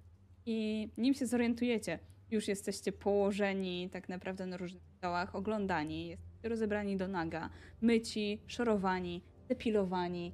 I 0.45 0.89
nim 0.97 1.13
się 1.13 1.27
zorientujecie, 1.27 1.99
już 2.31 2.47
jesteście 2.47 2.91
położeni 2.91 3.89
tak 3.89 4.09
naprawdę 4.09 4.45
na 4.45 4.57
różnych 4.57 4.83
stołach, 4.97 5.35
oglądani, 5.35 6.07
jesteście 6.07 6.49
rozebrani 6.49 6.97
do 6.97 7.07
naga, 7.07 7.49
myci, 7.81 8.41
szorowani, 8.47 9.21
depilowani, 9.49 10.33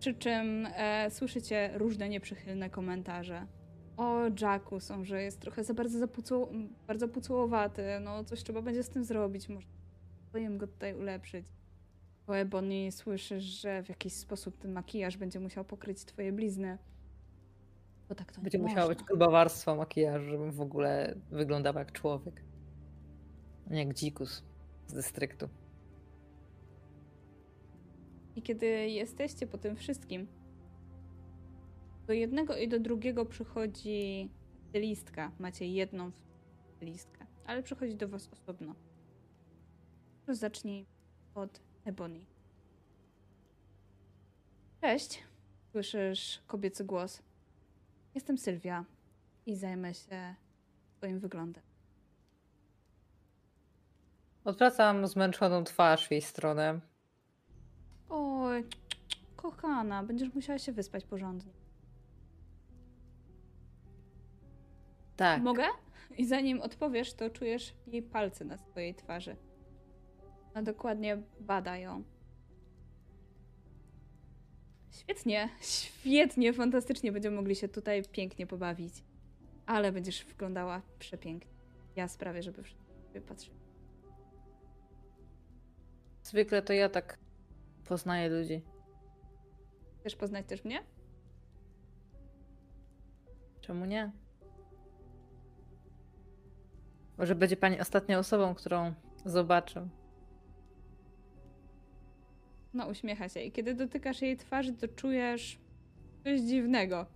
przy 0.00 0.14
czym 0.14 0.66
e, 0.66 1.10
słyszycie 1.10 1.70
różne 1.74 2.08
nieprzychylne 2.08 2.70
komentarze. 2.70 3.46
O 4.00 4.20
Jacku 4.40 4.80
są, 4.80 5.04
że 5.04 5.22
jest 5.22 5.40
trochę 5.40 5.64
za 5.64 5.74
bardzo, 5.74 5.98
zapucu, 5.98 6.48
bardzo 6.86 7.08
pucułowaty, 7.08 7.82
no 8.00 8.24
coś 8.24 8.42
trzeba 8.42 8.62
będzie 8.62 8.82
z 8.82 8.88
tym 8.88 9.04
zrobić, 9.04 9.48
może 9.48 9.66
powinien 10.32 10.58
go 10.58 10.66
tutaj 10.66 10.94
ulepszyć. 10.94 11.46
O 12.26 12.32
Ebony 12.32 12.92
słyszysz, 12.92 13.44
że 13.44 13.82
w 13.82 13.88
jakiś 13.88 14.12
sposób 14.12 14.58
ten 14.58 14.72
makijaż 14.72 15.16
będzie 15.16 15.40
musiał 15.40 15.64
pokryć 15.64 16.04
twoje 16.04 16.32
blizny. 16.32 16.78
Bo 18.08 18.14
tak 18.14 18.32
to 18.32 18.40
Będzie 18.40 18.58
nie 18.58 18.64
musiała 18.64 18.88
być 18.88 19.02
gruba 19.02 19.30
warstwa 19.30 19.74
makijażu, 19.74 20.30
żebym 20.30 20.52
w 20.52 20.60
ogóle 20.60 21.14
wyglądał 21.30 21.74
jak 21.74 21.92
człowiek. 21.92 22.42
Nie 23.70 23.78
jak 23.78 23.94
dzikus 23.94 24.42
z 24.86 24.92
dystryktu. 24.92 25.48
I 28.36 28.42
kiedy 28.42 28.66
jesteście 28.66 29.46
po 29.46 29.58
tym 29.58 29.76
wszystkim, 29.76 30.26
do 32.10 32.14
jednego 32.14 32.56
i 32.56 32.68
do 32.68 32.80
drugiego 32.80 33.26
przychodzi 33.26 34.30
stylistka. 34.68 35.32
Macie 35.38 35.66
jedną 35.66 36.10
stylistkę, 36.76 37.26
ale 37.46 37.62
przychodzi 37.62 37.94
do 37.94 38.08
was 38.08 38.28
osobno. 38.32 38.74
Zacznij 40.28 40.86
od 41.34 41.60
Ebony. 41.84 42.20
Cześć. 44.80 45.22
Słyszysz 45.72 46.42
kobiecy 46.46 46.84
głos. 46.84 47.22
Jestem 48.14 48.38
Sylwia 48.38 48.84
i 49.46 49.56
zajmę 49.56 49.94
się 49.94 50.34
twoim 50.96 51.18
wyglądem. 51.18 51.62
Odwracam 54.44 55.06
zmęczoną 55.06 55.64
twarz 55.64 56.08
w 56.08 56.10
jej 56.10 56.22
stronę. 56.22 56.80
Oj, 58.08 58.64
kochana, 59.36 60.02
będziesz 60.02 60.34
musiała 60.34 60.58
się 60.58 60.72
wyspać 60.72 61.04
porządnie. 61.04 61.59
Tak. 65.20 65.42
Mogę? 65.42 65.64
I 66.18 66.26
zanim 66.26 66.60
odpowiesz, 66.60 67.14
to 67.14 67.30
czujesz 67.30 67.74
jej 67.86 68.02
palce 68.02 68.44
na 68.44 68.58
swojej 68.58 68.94
twarzy. 68.94 69.36
Ona 70.50 70.62
dokładnie 70.62 71.22
bada 71.40 71.76
ją. 71.76 72.02
Świetnie, 74.90 75.48
świetnie, 75.60 76.52
fantastycznie. 76.52 77.12
Będziemy 77.12 77.36
mogli 77.36 77.56
się 77.56 77.68
tutaj 77.68 78.02
pięknie 78.12 78.46
pobawić. 78.46 78.94
Ale 79.66 79.92
będziesz 79.92 80.24
wyglądała 80.24 80.82
przepięknie. 80.98 81.52
Ja 81.96 82.08
sprawię, 82.08 82.42
żeby 82.42 82.62
wszyscy 82.62 83.20
patrzyli. 83.28 83.60
Zwykle 86.22 86.62
to 86.62 86.72
ja 86.72 86.88
tak 86.88 87.18
poznaję 87.84 88.28
ludzi. 88.28 88.62
Chcesz 90.00 90.16
poznać 90.16 90.46
też 90.46 90.64
mnie? 90.64 90.84
Czemu 93.60 93.84
nie? 93.84 94.12
Może 97.20 97.34
będzie 97.34 97.56
pani 97.56 97.80
ostatnią 97.80 98.18
osobą, 98.18 98.54
którą 98.54 98.94
zobaczę. 99.24 99.88
No, 102.74 102.86
uśmiecha 102.86 103.28
się. 103.28 103.40
I 103.40 103.52
kiedy 103.52 103.74
dotykasz 103.74 104.22
jej 104.22 104.36
twarzy, 104.36 104.72
to 104.72 104.88
czujesz 104.88 105.58
coś 106.24 106.40
dziwnego. 106.40 107.06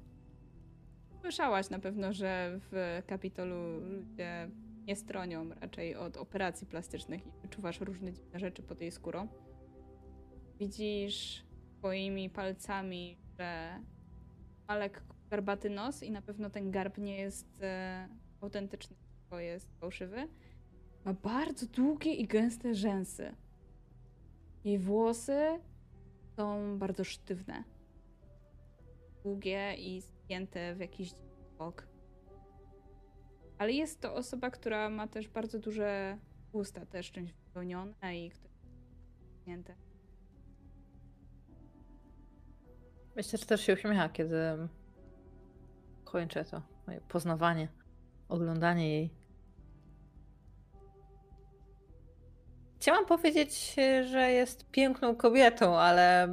Słyszałaś 1.20 1.70
na 1.70 1.78
pewno, 1.78 2.12
że 2.12 2.60
w 2.70 3.02
Kapitolu 3.06 3.81
ludzie 3.81 4.51
nie 4.86 4.97
stronią 4.97 5.48
raczej 5.60 5.97
od 5.97 6.16
operacji 6.16 6.66
plastycznych 6.66 7.26
i 7.26 7.31
wyczuwasz 7.43 7.81
różne 7.81 8.12
dziwne 8.12 8.39
rzeczy 8.39 8.62
pod 8.62 8.81
jej 8.81 8.90
skórą. 8.90 9.28
Widzisz 10.59 11.44
swoimi 11.78 12.31
palcami, 12.31 13.18
że 13.39 13.81
ma 14.68 14.76
lekko 14.76 15.14
garbaty 15.31 15.70
nos 15.70 16.02
i 16.02 16.10
na 16.10 16.22
pewno 16.22 16.51
ten 16.51 16.70
garb 16.70 16.98
nie 16.98 17.16
jest 17.16 17.62
e, 17.62 18.09
autentyczny, 18.40 18.97
jest 19.39 19.81
fałszywy. 19.81 20.28
Ma 21.05 21.12
bardzo 21.12 21.66
długie 21.66 22.15
i 22.15 22.27
gęste 22.27 22.74
rzęsy. 22.74 23.35
Jej 24.65 24.78
włosy 24.78 25.61
są 26.36 26.78
bardzo 26.78 27.05
sztywne. 27.05 27.65
Długie 29.23 29.74
i 29.74 30.02
spięte 30.02 30.74
w 30.74 30.81
jakiś 30.81 31.15
bok. 31.59 31.86
Ale 33.59 33.73
jest 33.73 34.01
to 34.01 34.15
osoba, 34.15 34.51
która 34.51 34.90
ma 34.90 35.09
też 35.09 35.28
bardzo 35.28 35.59
duże 35.59 36.19
usta, 36.52 36.86
też 36.86 37.12
czymś 37.12 37.32
wypełnione 37.32 38.16
i 38.16 38.31
które 38.31 38.55
spięte. 39.43 39.74
Myślę, 43.16 43.39
że 43.39 43.47
też 43.47 43.61
się 43.61 43.73
uśmiecha, 43.73 44.09
kiedy 44.09 44.36
kończę 46.05 46.44
to 46.44 46.62
moje 46.86 47.01
poznawanie, 47.01 47.69
oglądanie 48.28 48.89
jej. 48.89 49.24
Chciałam 52.85 53.06
powiedzieć, 53.06 53.77
że 54.11 54.31
jest 54.31 54.70
piękną 54.70 55.16
kobietą, 55.16 55.77
ale 55.78 56.28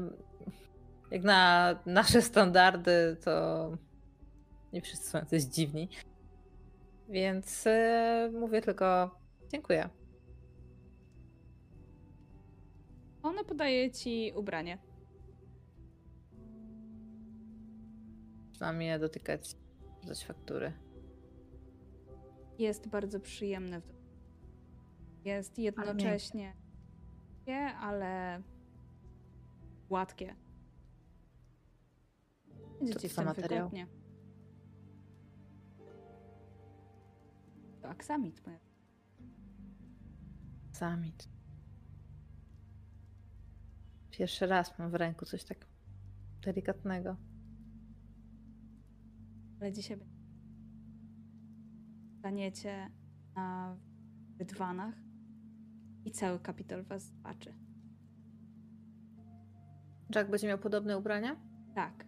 jak 1.12 1.24
na 1.24 1.76
nasze 1.86 2.22
standardy, 2.22 3.18
to 3.24 3.70
nie 4.74 4.82
wszyscy 4.82 5.10
są 5.10 5.18
jacyś 5.18 5.44
dziwni. 5.44 5.90
Więc 7.10 7.68
e, 7.68 8.30
mówię 8.40 8.62
tylko 8.62 9.20
dziękuję. 9.52 9.90
Ona 13.24 13.44
podaje 13.44 13.92
ci 13.92 14.34
ubranie. 14.36 14.78
Je 18.80 19.00
dotykać, 19.00 19.56
rzucać 20.02 20.26
faktury. 20.26 20.74
jest 22.60 22.88
bardzo 22.88 23.20
przyjemne. 23.20 23.82
w- 23.82 24.01
Jest 25.26 25.60
jednocześnie 25.60 26.56
nie, 27.48 27.76
ale 27.76 28.42
gładkie. 29.88 30.36
Będzie 32.80 32.94
Co 32.94 33.00
ci 33.00 33.08
to 33.08 33.14
w 33.14 33.16
tym 33.16 33.26
materiał? 33.26 33.70
wygodnie. 33.70 33.88
To 37.82 37.90
aksamit. 37.90 38.46
moja 38.46 38.60
Samit. 40.72 41.30
Pierwszy 44.12 44.48
raz 44.48 44.80
mam 44.80 44.92
w 44.92 44.96
ręku 44.96 45.26
coś 45.26 45.44
tak 45.44 45.68
delikatnego. 46.42 47.16
Ale 49.62 49.74
dzisiaj 49.74 49.98
będzie- 49.98 50.16
staniecie 52.20 52.92
na 53.36 53.78
rydwanach 54.40 54.96
i 56.06 56.12
cały 56.12 56.40
kapitol 56.40 56.84
was 56.84 57.04
zobaczy. 57.04 57.54
Jack 60.16 60.30
będzie 60.30 60.48
miał 60.48 60.58
podobne 60.58 60.98
ubrania? 60.98 61.36
Tak. 61.76 62.06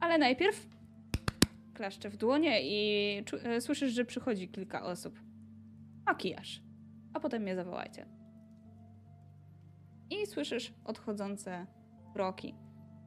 Ale 0.00 0.18
najpierw 0.18 0.68
klaszczę 1.74 2.10
w 2.10 2.16
dłonie 2.16 2.60
i 2.62 3.24
e, 3.44 3.60
słyszysz, 3.60 3.92
że 3.92 4.04
przychodzi 4.04 4.48
kilka 4.48 4.82
osób. 4.82 5.20
Makijaż. 6.06 6.62
A 7.14 7.20
potem 7.20 7.42
mnie 7.42 7.56
zawołajcie. 7.56 8.06
I 10.10 10.26
słyszysz 10.26 10.74
odchodzące 10.84 11.66
kroki. 12.12 12.54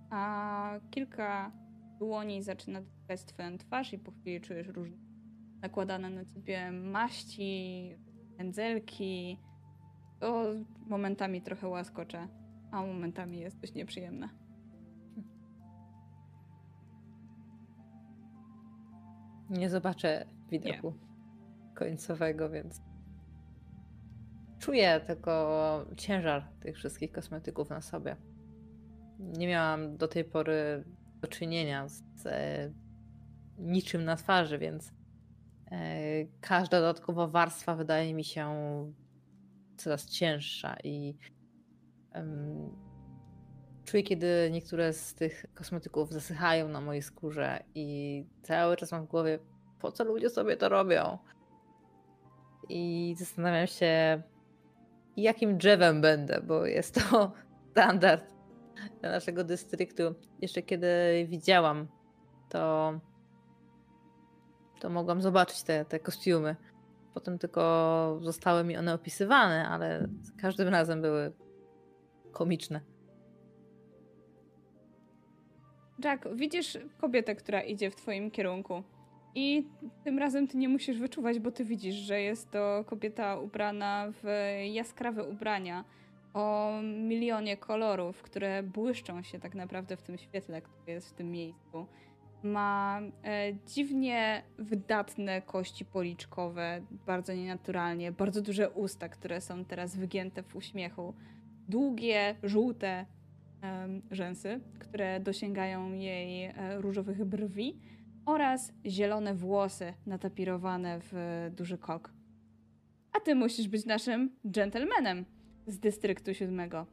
A 0.10 0.80
kilka 0.92 1.52
dłoni 2.00 2.44
zaczyna 2.44 2.82
dotykać 2.82 3.26
twoją 3.26 3.58
twarz 3.58 3.94
i 3.94 4.00
po 4.00 4.12
chwili 4.12 4.42
czujesz 4.42 4.68
różne 4.68 4.98
nakładane 5.62 6.10
na 6.10 6.26
ciebie 6.26 6.72
maści, 6.72 7.96
pędzelki. 8.38 9.40
To 10.20 10.46
momentami 10.88 11.42
trochę 11.42 11.68
łaskocze, 11.68 12.28
a 12.72 12.82
momentami 12.82 13.40
jest 13.40 13.60
dość 13.60 13.74
nieprzyjemne. 13.74 14.30
Nie 19.50 19.70
zobaczę 19.70 20.26
widoku 20.50 20.94
końcowego, 21.76 22.50
więc 22.50 22.82
czuję 24.60 25.02
tylko 25.08 25.86
ciężar 25.98 26.44
tych 26.60 26.76
wszystkich 26.76 27.12
kosmetyków 27.12 27.70
na 27.70 27.82
sobie. 27.82 28.16
Nie 29.20 29.48
miałam 29.48 29.98
do 29.98 30.08
tej 30.08 30.24
pory 30.24 30.84
do 31.22 31.28
czynienia 31.28 31.88
z 31.88 32.26
e, 32.26 32.72
niczym 33.58 34.04
na 34.06 34.16
twarzy, 34.16 34.58
więc 34.58 34.94
każda 36.42 36.80
dodatkowa 36.80 37.28
warstwa 37.28 37.76
wydaje 37.76 38.14
mi 38.14 38.24
się 38.24 38.54
coraz 39.78 40.10
cięższa 40.10 40.76
i 40.84 41.18
em, 42.12 42.70
czuję, 43.86 44.04
kiedy 44.04 44.50
niektóre 44.52 44.94
z 44.94 45.16
tych 45.16 45.46
kosmetyków 45.54 46.14
zasychają 46.14 46.70
na 46.70 46.82
mojej 46.82 47.02
skórze 47.02 47.64
i 47.76 48.26
cały 48.44 48.78
czas 48.78 48.92
mam 48.92 49.06
w 49.06 49.10
głowie, 49.10 49.40
po 49.80 49.92
co 49.92 50.04
ludzie 50.04 50.30
sobie 50.30 50.58
to 50.58 50.70
robią? 50.70 51.18
I 52.70 53.16
zastanawiam 53.18 53.68
się, 53.68 54.22
jakim 55.18 55.58
drzewem 55.58 56.02
będę, 56.02 56.42
bo 56.42 56.66
jest 56.66 57.10
to 57.10 57.32
standard 57.72 58.34
dla 59.02 59.12
naszego 59.12 59.44
dystryktu. 59.44 60.04
Jeszcze 60.42 60.62
kiedy 60.62 60.88
widziałam, 61.30 61.88
to, 62.50 62.94
to 64.80 64.90
mogłam 64.90 65.22
zobaczyć 65.22 65.64
te, 65.64 65.86
te 65.86 66.00
kostiumy. 66.00 66.56
Potem 67.14 67.40
tylko 67.40 68.20
zostały 68.22 68.64
mi 68.64 68.78
one 68.78 68.94
opisywane, 68.94 69.70
ale 69.70 70.08
za 70.22 70.34
każdym 70.42 70.68
razem 70.68 71.02
były 71.02 71.32
komiczne. 72.32 72.82
Jack, 76.04 76.28
widzisz 76.36 76.78
kobietę, 76.98 77.36
która 77.36 77.62
idzie 77.62 77.92
w 77.92 77.96
twoim 77.96 78.32
kierunku. 78.32 78.84
I 79.36 79.68
tym 80.04 80.20
razem 80.20 80.48
ty 80.48 80.58
nie 80.58 80.70
musisz 80.70 81.00
wyczuwać, 81.00 81.40
bo 81.40 81.52
ty 81.52 81.66
widzisz, 81.66 81.96
że 81.96 82.22
jest 82.22 82.52
to 82.52 82.84
kobieta 82.86 83.40
ubrana 83.40 84.08
w 84.12 84.24
jaskrawe 84.74 85.24
ubrania 85.24 85.84
o 86.34 86.72
milionie 86.84 87.58
kolorów, 87.58 88.22
które 88.22 88.64
błyszczą 88.64 89.24
się 89.24 89.40
tak 89.40 89.56
naprawdę 89.56 89.98
w 89.98 90.02
tym 90.02 90.18
świetle, 90.18 90.62
które 90.62 90.94
jest 90.94 91.10
w 91.10 91.14
tym 91.14 91.32
miejscu. 91.32 91.88
Ma 92.44 93.02
e, 93.24 93.54
dziwnie 93.66 94.44
wydatne 94.58 95.42
kości 95.42 95.86
policzkowe, 95.86 96.82
bardzo 97.06 97.34
nienaturalnie, 97.34 98.12
bardzo 98.12 98.42
duże 98.42 98.70
usta, 98.70 99.10
które 99.10 99.42
są 99.42 99.66
teraz 99.66 99.96
wygięte 99.96 100.44
w 100.44 100.56
uśmiechu, 100.56 101.14
długie, 101.68 102.36
żółte 102.44 103.06
rzęsy, 104.12 104.60
które 104.80 105.20
dosięgają 105.20 105.94
jej 105.94 106.46
e, 106.46 106.82
różowych 106.82 107.26
brwi 107.26 107.80
oraz 108.26 108.74
zielone 108.86 109.36
włosy 109.36 109.94
natapirowane 110.06 111.00
w 111.00 111.14
duży 111.56 111.78
kok. 111.78 112.14
A 113.14 113.20
ty 113.20 113.36
musisz 113.36 113.68
być 113.68 113.86
naszym 113.86 114.36
gentlemanem 114.46 115.26
z 115.68 115.80
dystryktu 115.80 116.34
siódmego. 116.34 116.86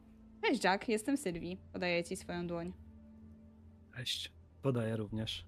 Cześć 0.42 0.64
Jack, 0.64 0.88
jestem 0.88 1.16
Sylwii. 1.16 1.58
Podaję 1.72 2.04
ci 2.04 2.16
swoją 2.16 2.46
dłoń. 2.46 2.72
Cześć. 3.96 4.32
Podaję 4.64 4.96
również. 4.96 5.44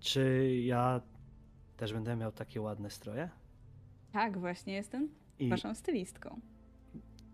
Czy 0.00 0.54
ja 0.64 1.00
też 1.76 1.92
będę 1.92 2.16
miał 2.16 2.32
takie 2.32 2.60
ładne 2.60 2.90
stroje? 2.90 3.28
Tak, 4.12 4.38
właśnie 4.38 4.74
jestem 4.74 5.08
I 5.38 5.48
waszą 5.48 5.74
stylistką. 5.74 6.40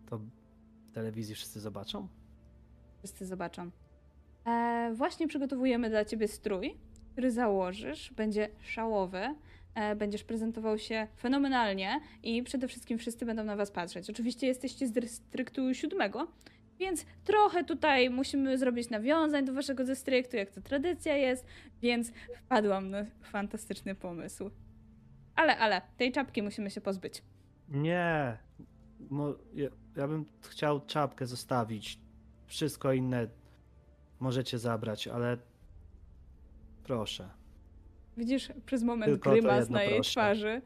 to 0.07 0.19
w 0.19 0.91
telewizji 0.93 1.35
wszyscy 1.35 1.61
zobaczą? 1.61 2.09
Wszyscy 2.99 3.27
zobaczą. 3.27 3.71
E, 4.47 4.93
właśnie 4.95 5.29
przygotowujemy 5.29 5.91
dla 5.91 6.05
ciebie 6.05 6.29
strój, 6.29 6.77
który 7.13 7.31
założysz. 7.31 8.13
Będzie 8.13 8.49
szałowy. 8.63 9.35
E, 9.75 9.97
będziesz 9.97 10.25
prezentował 10.25 10.79
się 10.79 11.09
fenomenalnie 11.17 12.01
i 12.23 12.43
przede 12.43 12.69
wszystkim 12.69 12.99
wszyscy 12.99 13.27
będą 13.27 13.45
na 13.45 13.57
was 13.57 13.71
patrzeć. 13.71 14.11
Oczywiście 14.11 14.47
jesteście 14.47 14.87
z 14.87 14.93
dystryktu 14.93 15.75
siódmego, 15.75 16.27
więc 16.81 17.07
trochę 17.25 17.65
tutaj 17.65 18.11
musimy 18.11 18.59
zrobić 18.59 18.91
nawiązań 18.91 19.45
do 19.45 19.53
waszego 19.53 19.85
dystryktu, 19.85 20.37
jak 20.37 20.51
to 20.51 20.61
tradycja 20.61 21.17
jest, 21.17 21.47
więc 21.83 22.13
wpadłam 22.37 22.91
na 22.91 23.05
fantastyczny 23.23 23.95
pomysł. 23.95 24.51
Ale, 25.37 25.59
ale, 25.59 25.83
tej 25.97 26.13
czapki 26.13 26.43
musimy 26.43 26.71
się 26.71 26.81
pozbyć. 26.81 27.23
Nie. 27.69 28.39
Mo, 29.11 29.35
ja, 29.55 29.69
ja 29.97 30.09
bym 30.09 30.25
chciał 30.49 30.81
czapkę 30.87 31.27
zostawić. 31.27 31.99
Wszystko 32.47 32.93
inne 32.93 33.29
możecie 34.21 34.59
zabrać, 34.59 35.09
ale 35.09 35.39
proszę. 36.85 37.29
Widzisz 38.17 38.53
przez 38.67 38.83
moment 38.83 39.13
Tylko 39.13 39.31
grymas 39.31 39.69
na 39.69 39.83
jej 39.83 39.95
proszę. 39.95 40.11
twarzy. 40.11 40.63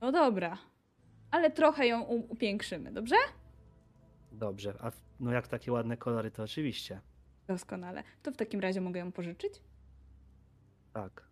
No 0.00 0.12
dobra, 0.12 0.58
ale 1.30 1.50
trochę 1.50 1.86
ją 1.86 2.02
upiększymy, 2.02 2.92
dobrze? 2.92 3.16
Dobrze. 4.32 4.74
A 4.80 4.90
w- 4.90 5.02
no 5.20 5.32
jak 5.32 5.48
takie 5.48 5.72
ładne 5.72 5.96
kolory, 5.96 6.30
to 6.30 6.42
oczywiście. 6.42 7.00
Doskonale. 7.46 8.02
To 8.22 8.32
w 8.32 8.36
takim 8.36 8.60
razie 8.60 8.80
mogę 8.80 9.00
ją 9.00 9.12
pożyczyć? 9.12 9.62
Tak. 10.92 11.22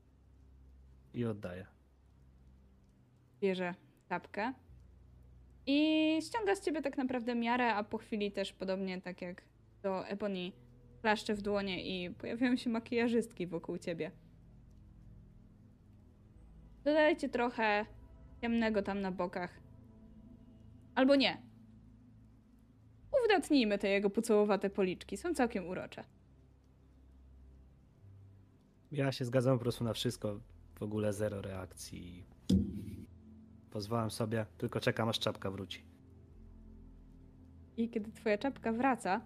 I 1.14 1.24
oddaję. 1.24 1.66
Bierze 3.40 3.74
czapkę 4.08 4.52
i 5.66 6.18
ściąga 6.22 6.54
z 6.56 6.60
ciebie 6.64 6.82
tak 6.82 6.96
naprawdę 6.98 7.34
miarę, 7.34 7.74
a 7.74 7.84
po 7.84 7.98
chwili 7.98 8.32
też 8.32 8.52
podobnie 8.52 9.00
tak 9.00 9.22
jak 9.22 9.42
do 9.82 10.06
Ebony 10.06 10.52
klaszcze 11.02 11.34
w 11.34 11.42
dłonie 11.42 11.84
i 12.04 12.10
pojawiają 12.14 12.56
się 12.56 12.70
makijażystki 12.70 13.46
wokół 13.46 13.78
ciebie. 13.78 14.10
Dodajcie 16.84 17.28
trochę 17.28 17.86
ciemnego 18.40 18.82
tam 18.82 19.00
na 19.00 19.12
bokach. 19.12 19.60
Albo 20.94 21.16
nie. 21.16 21.42
Uwydatnijmy 23.20 23.78
te 23.78 23.88
jego 23.88 24.10
pucołowate 24.10 24.70
policzki. 24.70 25.16
Są 25.16 25.34
całkiem 25.34 25.68
urocze. 25.68 26.04
Ja 28.92 29.12
się 29.12 29.24
zgadzam 29.24 29.58
po 29.58 29.62
prostu 29.62 29.84
na 29.84 29.92
wszystko. 29.92 30.40
W 30.74 30.82
ogóle 30.82 31.12
zero 31.12 31.42
reakcji. 31.42 32.24
Pozwalam 33.70 34.10
sobie, 34.10 34.46
tylko 34.58 34.80
czekam 34.80 35.08
aż 35.08 35.18
czapka 35.18 35.50
wróci. 35.50 35.84
I 37.76 37.90
kiedy 37.90 38.12
twoja 38.12 38.38
czapka 38.38 38.72
wraca, 38.72 39.20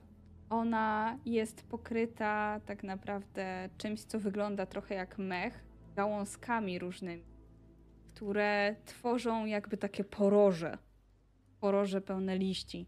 ona 0.50 1.18
jest 1.26 1.62
pokryta 1.62 2.60
tak 2.66 2.82
naprawdę 2.82 3.68
czymś, 3.78 4.04
co 4.04 4.20
wygląda 4.20 4.66
trochę 4.66 4.94
jak 4.94 5.18
mech, 5.18 5.64
gałązkami 5.96 6.78
różnymi, 6.78 7.24
które 8.08 8.76
tworzą 8.84 9.46
jakby 9.46 9.76
takie 9.76 10.04
poroże. 10.04 10.78
Poroże 11.60 12.00
pełne 12.00 12.38
liści. 12.38 12.86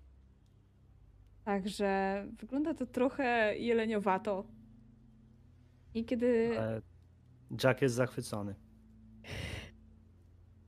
Także 1.46 2.24
wygląda 2.38 2.74
to 2.74 2.86
trochę 2.86 3.56
jeleniowato. 3.58 4.44
I 5.94 6.04
kiedy 6.04 6.58
Ale 6.60 6.82
Jack 7.64 7.82
jest 7.82 7.94
zachwycony. 7.94 8.54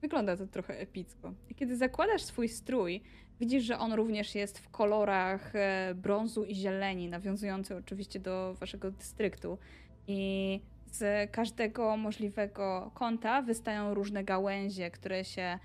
Wygląda 0.01 0.37
to 0.37 0.47
trochę 0.47 0.79
epicko. 0.79 1.33
I 1.51 1.55
kiedy 1.55 1.77
zakładasz 1.77 2.23
swój 2.23 2.49
strój, 2.49 3.03
widzisz, 3.41 3.65
że 3.65 3.79
on 3.79 3.93
również 3.93 4.35
jest 4.35 4.59
w 4.59 4.71
kolorach 4.71 5.57
e, 5.57 5.95
brązu 5.95 6.45
i 6.45 6.55
zieleni, 6.55 7.09
nawiązujący 7.09 7.77
oczywiście 7.77 8.21
do 8.21 8.55
waszego 8.55 8.91
dystryktu. 8.91 9.59
I 10.07 10.61
z 10.87 11.31
każdego 11.31 11.97
możliwego 11.97 12.91
kąta 12.95 13.43
wystają 13.43 13.95
różne 13.95 14.25
gałęzie, 14.25 14.91
które 14.91 15.25
się 15.25 15.59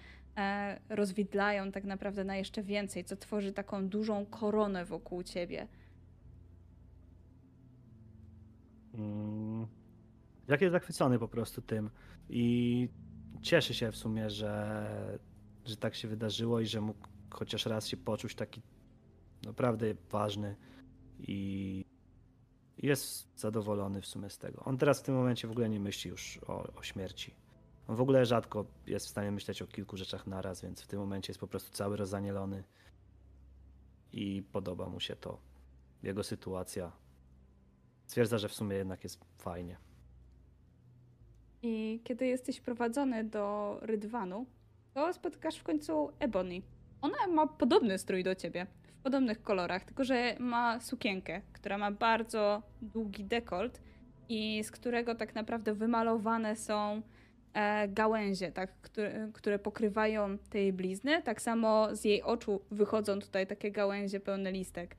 rozwidlają 0.90 1.72
tak 1.72 1.84
naprawdę 1.84 2.24
na 2.24 2.36
jeszcze 2.36 2.64
więcej, 2.64 3.04
co 3.06 3.18
tworzy 3.18 3.54
taką 3.54 3.90
dużą 3.90 4.26
koronę 4.26 4.86
wokół 4.86 5.24
ciebie. 5.24 5.68
Mm, 8.94 9.68
Jak 10.48 10.62
jest 10.62 10.72
zachwycony 10.72 11.20
po 11.20 11.28
prostu 11.28 11.62
tym 11.62 11.90
i 12.30 12.90
cieszy 13.42 13.74
się 13.74 13.92
w 13.92 13.96
sumie, 13.98 14.30
że, 14.30 15.20
że 15.66 15.78
tak 15.78 15.96
się 15.96 16.08
wydarzyło 16.08 16.60
i 16.60 16.66
że 16.66 16.82
mógł 16.82 17.08
chociaż 17.30 17.66
raz 17.66 17.88
się 17.88 17.98
poczuć 17.98 18.36
taki 18.36 18.62
naprawdę 19.46 19.96
ważny 20.10 20.56
i 21.20 21.86
jest 22.78 23.40
zadowolony 23.40 24.02
w 24.02 24.06
sumie 24.06 24.30
z 24.30 24.38
tego. 24.38 24.64
On 24.66 24.78
teraz 24.78 25.00
w 25.00 25.04
tym 25.04 25.16
momencie 25.16 25.48
w 25.48 25.52
ogóle 25.52 25.70
nie 25.70 25.80
myśli 25.80 26.12
już 26.12 26.40
o, 26.48 26.74
o 26.74 26.84
śmierci. 26.84 27.36
On 27.88 27.96
w 27.96 28.02
ogóle 28.02 28.26
rzadko 28.26 28.66
jest 28.88 29.06
w 29.06 29.10
stanie 29.10 29.32
myśleć 29.32 29.62
o 29.62 29.68
kilku 29.68 29.98
rzeczach 29.98 30.28
naraz, 30.28 30.62
więc 30.62 30.82
w 30.82 30.88
tym 30.88 31.00
momencie 31.00 31.32
jest 31.32 31.40
po 31.40 31.48
prostu 31.48 31.72
cały 31.72 31.98
rozanielony 31.98 32.64
i 34.14 34.44
podoba 34.52 34.90
mu 34.90 35.00
się 35.00 35.16
to, 35.16 35.40
jego 36.04 36.24
sytuacja. 36.24 36.92
Stwierdza, 38.06 38.38
że 38.38 38.50
w 38.50 38.54
sumie 38.54 38.76
jednak 38.76 39.04
jest 39.04 39.20
fajnie. 39.38 39.78
I 41.62 42.02
kiedy 42.04 42.28
jesteś 42.28 42.62
prowadzony 42.62 43.24
do 43.24 43.78
Rydwanu, 43.82 44.46
to 44.94 45.14
spotykasz 45.14 45.58
w 45.58 45.64
końcu 45.64 46.10
Ebony. 46.20 46.62
Ona 47.02 47.28
ma 47.28 47.48
podobny 47.48 47.98
strój 47.98 48.24
do 48.24 48.36
ciebie, 48.36 48.68
w 49.00 49.04
podobnych 49.04 49.42
kolorach, 49.42 49.86
tylko 49.86 50.04
że 50.04 50.36
ma 50.40 50.80
sukienkę, 50.80 51.42
która 51.54 51.78
ma 51.78 51.92
bardzo 51.92 52.62
długi 52.82 53.24
dekolt 53.24 53.82
i 54.30 54.64
z 54.64 54.72
którego 54.72 55.16
tak 55.16 55.36
naprawdę 55.36 55.74
wymalowane 55.74 56.56
są 56.56 57.02
gałęzie, 57.88 58.52
tak, 58.52 58.74
które, 58.82 59.30
które 59.34 59.60
pokrywają 59.60 60.38
te 60.38 60.60
jej 60.60 60.74
blizny. 60.74 61.22
Tak 61.22 61.42
samo 61.42 61.96
z 61.96 62.06
jej 62.06 62.24
oczu 62.24 62.62
wychodzą 62.72 63.20
tutaj 63.20 63.48
takie 63.48 63.72
gałęzie 63.72 64.20
pełne 64.20 64.52
listek. 64.52 64.96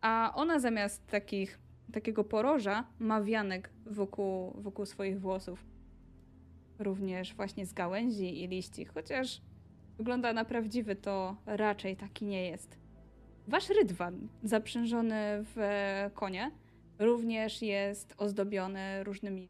A 0.00 0.32
ona 0.34 0.58
zamiast 0.58 1.06
takich, 1.06 1.58
takiego 1.92 2.24
poroża 2.24 2.84
ma 2.98 3.22
wianek 3.22 3.70
wokół, 3.86 4.52
wokół 4.62 4.86
swoich 4.86 5.20
włosów. 5.20 5.64
Również 6.78 7.34
właśnie 7.34 7.66
z 7.66 7.72
gałęzi 7.72 8.42
i 8.44 8.48
liści, 8.48 8.84
chociaż 8.84 9.40
wygląda 9.98 10.32
na 10.32 10.44
prawdziwy, 10.44 10.96
to 10.96 11.36
raczej 11.46 11.96
taki 11.96 12.24
nie 12.24 12.46
jest. 12.48 12.78
Wasz 13.48 13.68
rydwan, 13.68 14.28
zaprzężony 14.42 15.14
w 15.54 15.56
konie, 16.14 16.50
również 16.98 17.62
jest 17.62 18.14
ozdobiony 18.18 19.04
różnymi. 19.04 19.48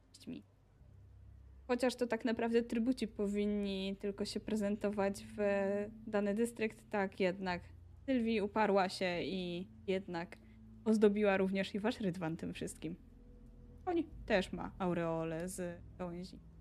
Chociaż 1.72 1.94
to 1.94 2.06
tak 2.06 2.24
naprawdę 2.24 2.62
trybuci 2.62 3.08
powinni 3.08 3.96
tylko 4.00 4.24
się 4.24 4.40
prezentować 4.40 5.24
w 5.36 5.40
dany 6.06 6.34
dystrykt, 6.34 6.90
tak 6.90 7.20
jednak 7.20 7.62
Sylwii 8.06 8.40
uparła 8.40 8.88
się 8.88 9.22
i 9.22 9.68
jednak 9.86 10.36
ozdobiła 10.84 11.36
również 11.36 11.74
i 11.74 11.80
wasz 11.80 12.00
rydwan 12.00 12.36
tym 12.36 12.54
wszystkim. 12.54 12.96
Oni 13.86 14.04
też 14.26 14.52
ma 14.52 14.72
aureole 14.78 15.48
z 15.48 15.80
gałęzi. 15.98 16.51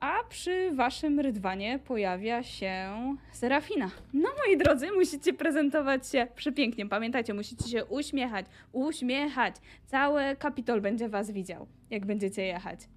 A 0.00 0.24
przy 0.28 0.72
waszym 0.74 1.20
rydwanie 1.20 1.78
pojawia 1.78 2.42
się 2.42 2.90
Serafina. 3.32 3.90
No 4.12 4.28
moi 4.46 4.58
drodzy, 4.58 4.92
musicie 4.92 5.32
prezentować 5.32 6.08
się 6.08 6.26
przepięknie. 6.34 6.86
Pamiętajcie, 6.88 7.34
musicie 7.34 7.68
się 7.68 7.84
uśmiechać, 7.84 8.46
uśmiechać. 8.72 9.56
Cały 9.86 10.36
kapitol 10.36 10.80
będzie 10.80 11.08
was 11.08 11.30
widział, 11.30 11.66
jak 11.90 12.06
będziecie 12.06 12.42
jechać. 12.42 12.88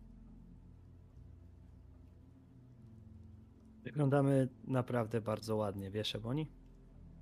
Wyglądamy 3.84 4.48
naprawdę 4.64 5.22
bardzo 5.22 5.56
ładnie, 5.56 5.92
wiesz, 5.92 6.16
Eboni? 6.16 6.48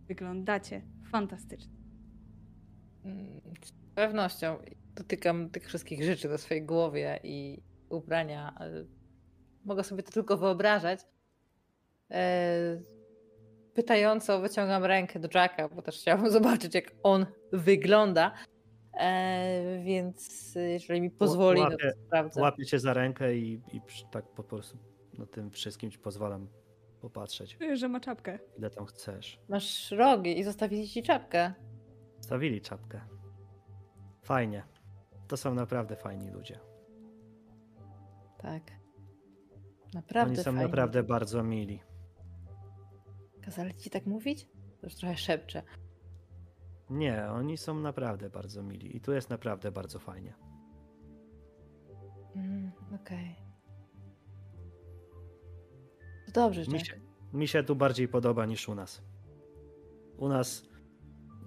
Wyglądacie 0.08 0.82
fantastycznie. 1.12 1.74
Z 3.62 3.72
pewnością 3.96 4.58
dotykam 4.96 5.50
tych 5.50 5.68
wszystkich 5.68 6.04
rzeczy 6.04 6.30
na 6.30 6.38
swojej 6.38 6.66
głowie 6.66 7.20
i 7.24 7.62
ubrania. 7.90 8.56
Mogę 9.66 9.84
sobie 9.84 10.04
to 10.04 10.12
tylko 10.12 10.38
wyobrażać. 10.38 11.00
E, 12.12 12.82
Pytająco 13.74 14.42
wyciągam 14.42 14.86
rękę 14.86 15.20
do 15.20 15.30
Jacka, 15.36 15.70
bo 15.70 15.82
też 15.82 15.96
chciałabym 16.00 16.32
zobaczyć, 16.40 16.76
jak 16.76 16.92
on 17.04 17.26
wygląda. 17.52 18.32
E, 19.00 19.82
Więc 19.84 20.52
jeżeli 20.56 21.02
mi 21.02 21.12
pozwoli, 21.12 21.62
no 21.62 21.70
to 21.70 21.76
Łapię- 21.78 21.94
sprawdzę. 22.08 22.42
Łapię 22.42 22.66
cię 22.66 22.80
za 22.80 22.94
rękę 22.94 23.36
i, 23.36 23.54
i 23.74 23.82
tak 24.12 24.26
po 24.28 24.44
prostu 24.44 24.78
na 25.18 25.26
tym 25.26 25.52
wszystkim 25.52 25.92
ci 25.92 26.00
pozwalam 26.00 26.48
popatrzeć, 27.02 27.58
Czuję, 27.58 27.78
że 27.78 27.88
ma 27.90 28.00
czapkę. 28.00 28.40
ile 28.58 28.70
tam 28.70 28.86
chcesz. 28.86 29.40
Masz 29.50 29.92
rogi 29.92 30.40
i 30.40 30.44
zostawili 30.44 30.88
ci 30.88 31.04
czapkę. 31.04 31.54
Stawili 32.20 32.62
czapkę. 32.62 33.02
Fajnie. 34.24 34.64
To 35.28 35.38
są 35.38 35.54
naprawdę 35.54 35.96
fajni 35.96 36.30
ludzie. 36.32 36.60
Tak. 38.38 38.64
Naprawdę 39.94 40.34
Oni 40.34 40.44
są 40.44 40.52
fajnie. 40.52 40.62
naprawdę 40.62 41.04
bardzo 41.04 41.44
mili. 41.44 41.82
Kazali 43.42 43.76
ci 43.76 43.90
tak 43.90 44.06
mówić? 44.06 44.48
To 44.82 44.88
już 44.88 44.96
trochę 44.96 45.18
szepczę. 45.18 45.64
Nie, 46.90 47.26
oni 47.28 47.58
są 47.58 47.80
naprawdę 47.80 48.30
bardzo 48.30 48.64
mili 48.64 48.98
i 48.98 49.02
tu 49.02 49.12
jest 49.14 49.30
naprawdę 49.30 49.72
bardzo 49.72 50.00
fajnie. 50.00 50.34
Mm, 52.36 52.72
Okej. 52.96 53.36
To 56.26 56.32
dobrze, 56.32 56.62
Mi 56.62 56.86
się, 56.86 57.00
mi 57.34 57.48
się 57.48 57.64
tu 57.64 57.76
bardziej 57.76 58.08
podoba 58.08 58.46
niż 58.46 58.70
u 58.70 58.76
nas. 58.76 59.02
U 60.18 60.28
nas 60.30 60.66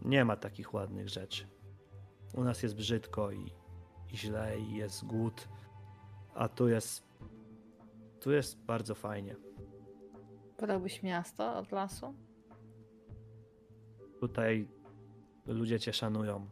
nie 0.05 0.25
ma 0.25 0.37
takich 0.37 0.75
ładnych 0.75 1.09
rzeczy. 1.09 1.47
U 2.35 2.45
nas 2.45 2.63
jest 2.63 2.77
brzydko 2.77 3.31
i, 3.31 3.53
i 4.13 4.17
źle 4.17 4.59
i 4.59 4.75
jest 4.75 5.05
głód, 5.07 5.49
a 6.35 6.49
tu 6.49 6.69
jest 6.69 7.14
tu 8.25 8.33
jest 8.33 8.65
bardzo 8.65 8.95
fajnie. 8.95 9.37
Podałbyś 10.57 11.03
miasto 11.03 11.59
od 11.59 11.73
lasu? 11.73 12.15
Tutaj 14.21 14.69
ludzie 15.47 15.81
cię 15.81 15.93
szanują. 15.93 16.47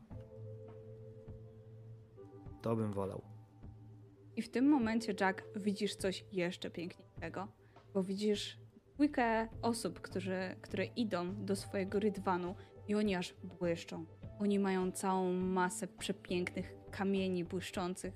To 2.63 2.77
bym 2.77 2.93
wolał. 2.93 3.23
I 4.37 4.43
w 4.43 4.51
tym 4.51 4.69
momencie, 4.69 5.15
Jack, 5.21 5.43
widzisz 5.57 5.95
coś 5.95 6.25
jeszcze 6.33 6.71
piękniejszego, 6.71 7.49
bo 7.95 8.03
widzisz 8.03 8.59
dwójkę 8.95 9.49
osób, 9.63 10.01
którzy, 10.01 10.57
które 10.63 10.85
idą 10.85 11.45
do 11.45 11.57
swojego 11.57 11.99
rydwanu 12.01 12.55
i 12.89 12.95
oni 12.95 13.15
aż 13.15 13.35
błyszczą. 13.59 14.07
Oni 14.41 14.59
mają 14.59 14.93
całą 14.93 15.33
masę 15.33 15.89
przepięknych 15.89 16.75
kamieni 16.91 17.45
błyszczących 17.45 18.15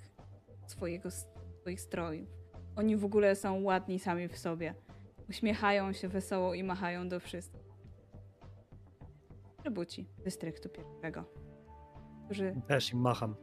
swojego, 0.67 1.11
swoich 1.11 1.81
strojów. 1.81 2.36
Oni 2.77 2.97
w 2.97 3.05
ogóle 3.05 3.37
są 3.37 3.63
ładni 3.63 3.99
sami 3.99 4.29
w 4.29 4.39
sobie. 4.39 4.75
Uśmiechają 5.29 5.93
się 5.93 6.09
wesoło 6.09 6.55
i 6.55 6.63
machają 6.63 7.09
do 7.09 7.21
wszystkich. 7.21 7.67
Trybuci 9.63 10.09
dystryktu 10.25 10.69
pierwszego, 10.69 11.25
którzy 12.25 12.55
Też 12.69 12.93
im 12.93 13.01
macham. 13.01 13.37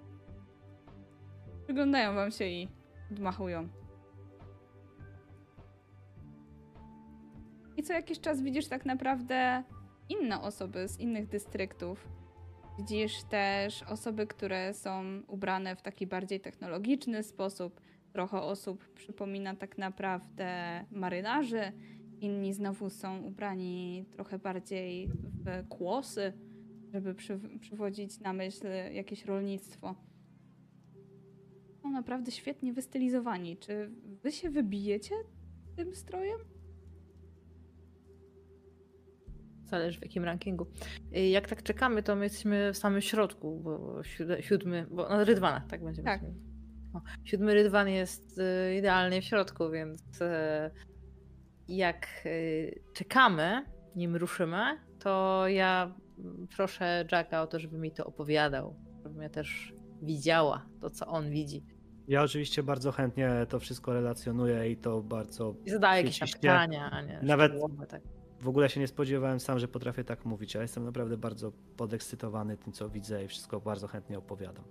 Przyglądają 1.64 2.16
wam 2.16 2.32
się 2.32 2.46
i 2.46 2.70
odmachują. 3.12 3.70
I 7.78 7.84
co 7.84 7.94
jakiś 7.94 8.20
czas 8.20 8.42
widzisz 8.42 8.68
tak 8.68 8.86
naprawdę 8.86 9.64
inne 10.10 10.42
osoby 10.42 10.88
z 10.88 11.00
innych 11.00 11.28
dystryktów. 11.28 12.08
Widzisz 12.78 13.24
też 13.24 13.84
osoby, 13.84 14.28
które 14.28 14.74
są 14.74 15.22
ubrane 15.28 15.76
w 15.76 15.82
taki 15.82 16.08
bardziej 16.08 16.40
technologiczny 16.40 17.24
sposób. 17.24 17.82
Trochę 18.14 18.42
osób 18.42 18.94
przypomina 18.94 19.56
tak 19.56 19.78
naprawdę 19.78 20.48
marynarzy. 20.92 21.62
Inni 22.22 22.54
znowu 22.54 22.90
są 22.90 23.22
ubrani 23.24 24.06
trochę 24.12 24.40
bardziej 24.40 25.08
w 25.46 25.68
kłosy, 25.70 26.34
żeby 26.94 27.16
przy, 27.16 27.40
przywodzić 27.60 28.20
na 28.20 28.34
myśl 28.34 28.68
jakieś 28.92 29.26
rolnictwo 29.26 29.96
są 31.82 31.92
naprawdę 31.92 32.32
świetnie 32.32 32.74
wystylizowani. 32.74 33.58
Czy 33.58 33.90
wy 34.24 34.32
się 34.32 34.50
wybijecie 34.50 35.16
tym 35.76 35.96
strojem? 35.96 36.40
Zależy 39.64 40.00
w 40.00 40.02
jakim 40.02 40.24
rankingu. 40.24 40.66
Y, 41.18 41.20
Jak 41.30 41.50
tak 41.50 41.64
czekamy, 41.64 42.04
to 42.04 42.16
my 42.16 42.24
jesteśmy 42.24 42.74
w 42.74 42.78
samym 42.78 43.02
środku, 43.02 43.60
bo 43.60 44.02
siód- 44.02 44.42
siódmy, 44.42 44.88
bo 44.92 45.10
na 45.10 45.24
rydwanach 45.24 45.68
tak 45.68 45.84
będziemy. 45.84 46.06
Tak. 46.06 46.22
mieli. 46.24 46.53
No, 46.94 47.02
siódmy 47.26 47.54
rydwan 47.54 47.90
jest 47.90 48.38
y, 48.38 48.76
idealnie 48.76 49.22
w 49.22 49.26
środku, 49.26 49.70
więc 49.70 50.02
y, 50.22 50.72
jak 51.68 52.08
y, 52.26 52.82
czekamy, 52.94 53.66
nim 53.96 54.16
ruszymy, 54.16 54.80
to 55.00 55.44
ja 55.48 55.96
proszę 56.56 57.06
Jacka 57.12 57.42
o 57.42 57.48
to, 57.48 57.60
żeby 57.60 57.78
mi 57.78 57.92
to 57.92 58.06
opowiadał, 58.06 58.76
żebym 59.04 59.22
ja 59.22 59.30
też 59.30 59.74
widziała 60.02 60.66
to, 60.82 60.90
co 60.90 61.08
on 61.08 61.30
widzi. 61.30 61.64
Ja 62.08 62.24
oczywiście 62.24 62.64
bardzo 62.64 62.92
chętnie 62.92 63.46
to 63.50 63.60
wszystko 63.60 63.94
relacjonuję 63.94 64.72
i 64.72 64.78
to 64.78 65.02
bardzo. 65.02 65.56
I 65.66 65.70
zadaję 65.70 66.04
jakieś 66.04 66.34
pytania, 66.34 66.90
a 66.92 67.02
nie 67.02 67.20
Nawet- 67.24 67.54
tak. 67.90 68.02
W 68.40 68.48
ogóle 68.48 68.70
się 68.70 68.80
nie 68.80 68.88
spodziewałem 68.88 69.40
sam, 69.40 69.60
że 69.60 69.68
potrafię 69.68 70.04
tak 70.04 70.26
mówić. 70.26 70.54
Ja 70.54 70.62
jestem 70.62 70.86
naprawdę 70.86 71.18
bardzo 71.18 71.52
podekscytowany 71.78 72.58
tym, 72.58 72.74
co 72.74 72.90
widzę 72.90 73.24
i 73.24 73.28
wszystko 73.28 73.60
bardzo 73.62 73.88
chętnie 73.88 74.18
opowiadam. 74.18 74.66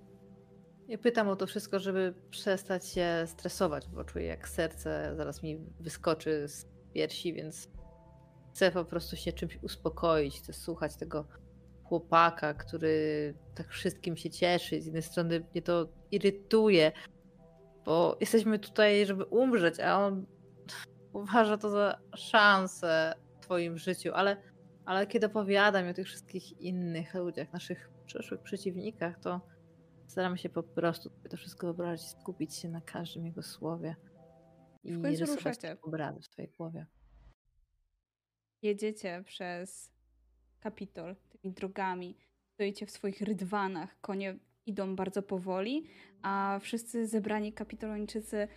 Ja 0.88 0.98
pytam 0.98 1.28
o 1.28 1.36
to 1.36 1.46
wszystko, 1.46 1.78
żeby 1.78 2.14
przestać 2.30 2.88
się 2.88 3.24
stresować, 3.26 3.88
bo 3.88 4.04
czuję 4.04 4.26
jak 4.26 4.48
serce 4.48 5.14
zaraz 5.16 5.42
mi 5.42 5.58
wyskoczy 5.80 6.48
z 6.48 6.66
piersi, 6.94 7.34
więc 7.34 7.68
chcę 8.50 8.70
po 8.70 8.84
prostu 8.84 9.16
się 9.16 9.32
czymś 9.32 9.58
uspokoić, 9.62 10.38
chcę 10.38 10.52
słuchać 10.52 10.96
tego 10.96 11.26
chłopaka, 11.84 12.54
który 12.54 13.34
tak 13.54 13.68
wszystkim 13.68 14.16
się 14.16 14.30
cieszy. 14.30 14.80
Z 14.80 14.84
jednej 14.84 15.02
strony 15.02 15.44
mnie 15.52 15.62
to 15.62 15.88
irytuje, 16.10 16.92
bo 17.84 18.16
jesteśmy 18.20 18.58
tutaj, 18.58 19.06
żeby 19.06 19.24
umrzeć, 19.24 19.80
a 19.80 19.98
on 19.98 20.26
uważa 21.12 21.56
to 21.56 21.70
za 21.70 21.98
szansę 22.16 23.14
w 23.36 23.42
twoim 23.42 23.78
życiu, 23.78 24.10
ale, 24.14 24.36
ale 24.84 25.06
kiedy 25.06 25.26
opowiadam 25.26 25.88
o 25.88 25.94
tych 25.94 26.06
wszystkich 26.06 26.60
innych 26.60 27.14
ludziach, 27.14 27.52
naszych 27.52 27.90
przyszłych 28.06 28.40
przeciwnikach, 28.40 29.18
to 29.18 29.40
staram 30.12 30.36
się 30.36 30.48
po 30.48 30.62
prostu 30.62 31.10
to 31.30 31.36
wszystko 31.36 31.66
wyobrazić, 31.66 32.08
skupić 32.08 32.54
się 32.54 32.68
na 32.68 32.80
każdym 32.80 33.26
jego 33.26 33.42
słowie 33.42 33.96
i 34.84 34.92
W 34.92 35.02
końcu 35.02 35.26
ruszacie. 35.26 35.60
te 35.60 35.76
obrazy 35.82 36.20
w 36.20 36.26
swojej 36.26 36.50
głowie. 36.50 36.86
Jedziecie 38.62 39.22
przez 39.26 39.92
Kapitol 40.60 41.16
tymi 41.28 41.54
drogami, 41.54 42.16
stoicie 42.54 42.86
w 42.86 42.90
swoich 42.90 43.20
rydwanach, 43.20 44.00
konie 44.00 44.38
idą 44.66 44.96
bardzo 44.96 45.22
powoli, 45.22 45.84
a 46.22 46.58
wszyscy 46.62 47.06
zebrani 47.06 47.52
kapitolończycy 47.52 48.48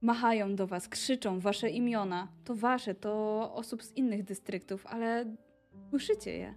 machają 0.00 0.56
do 0.56 0.66
was, 0.66 0.88
krzyczą 0.88 1.40
wasze 1.40 1.70
imiona. 1.70 2.28
To 2.44 2.54
wasze, 2.54 2.94
to 2.94 3.10
osób 3.54 3.82
z 3.82 3.92
innych 3.92 4.24
dystryktów, 4.24 4.86
ale 4.86 5.36
słyszycie 5.90 6.38
je. 6.38 6.54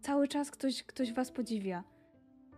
Cały 0.00 0.28
czas 0.28 0.50
ktoś, 0.50 0.82
ktoś 0.82 1.12
was 1.12 1.30
podziwia. 1.32 1.84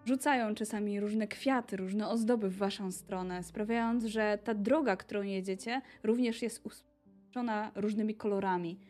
Rzucają 0.09 0.55
czasami 0.55 1.01
różne 1.01 1.27
kwiaty, 1.27 1.77
różne 1.77 2.09
ozdoby 2.09 2.49
w 2.51 2.57
waszą 2.57 2.93
stronę, 2.93 3.43
sprawiając, 3.43 4.05
że 4.05 4.39
ta 4.45 4.55
droga, 4.55 4.97
którą 4.97 5.23
jedziecie, 5.23 5.83
również 6.03 6.43
jest 6.43 6.67
usłyszona 6.67 7.73
różnymi 7.75 8.15
kolorami. 8.15 8.81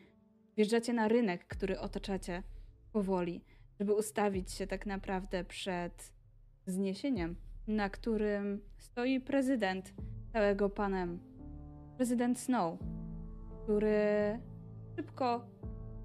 Wjeżdżacie 0.56 0.92
na 0.92 1.08
rynek, 1.08 1.44
który 1.46 1.80
otaczacie 1.80 2.42
powoli, 2.92 3.44
żeby 3.80 3.94
ustawić 3.94 4.52
się 4.52 4.66
tak 4.66 4.86
naprawdę 4.86 5.44
przed 5.44 6.12
zniesieniem, 6.66 7.36
na 7.66 7.90
którym 7.90 8.60
stoi 8.76 9.20
prezydent 9.20 9.94
całego 10.32 10.70
panem. 10.70 11.18
Prezydent 11.96 12.38
Snow, 12.38 12.78
który 13.62 14.38
szybko 14.96 15.46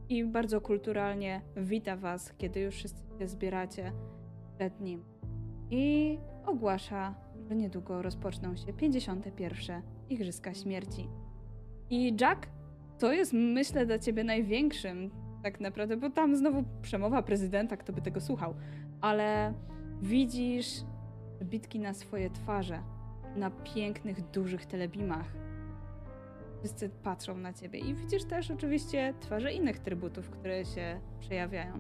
i 0.10 0.26
bardzo 0.26 0.62
kulturalnie 0.62 1.42
wita 1.58 1.98
was, 1.98 2.34
kiedy 2.38 2.60
już 2.60 2.76
wszyscy 2.76 3.04
się 3.20 3.28
zbieracie 3.28 3.92
przed 4.64 4.82
nim. 4.82 5.04
I 5.72 6.18
ogłasza, 6.46 7.16
że 7.50 7.56
niedługo 7.56 8.02
rozpoczną 8.02 8.56
się 8.56 8.74
51. 8.74 9.82
Igrzyska 10.10 10.54
Śmierci. 10.54 11.10
I 11.90 12.16
Jack, 12.22 12.48
to 13.00 13.14
jest 13.14 13.34
myślę 13.34 13.86
dla 13.86 14.00
ciebie 14.00 14.24
największym 14.24 15.12
tak 15.44 15.60
naprawdę, 15.60 15.98
bo 15.98 16.10
tam 16.10 16.36
znowu 16.36 16.64
przemowa 16.82 17.24
prezydenta, 17.24 17.78
kto 17.78 17.94
by 17.94 18.02
tego 18.02 18.22
słuchał, 18.22 18.54
ale 19.02 19.54
widzisz 20.02 20.82
bitki 21.44 21.80
na 21.80 21.94
swoje 21.94 22.30
twarze, 22.30 22.80
na 23.36 23.52
pięknych, 23.52 24.32
dużych 24.32 24.66
telebimach. 24.66 25.34
Wszyscy 26.60 26.90
patrzą 26.90 27.38
na 27.38 27.54
ciebie 27.54 27.80
i 27.80 27.96
widzisz 27.96 28.24
też 28.24 28.52
oczywiście 28.52 29.14
twarze 29.20 29.54
innych 29.54 29.80
trybutów, 29.80 30.30
które 30.30 30.66
się 30.66 31.00
przejawiają. 31.20 31.74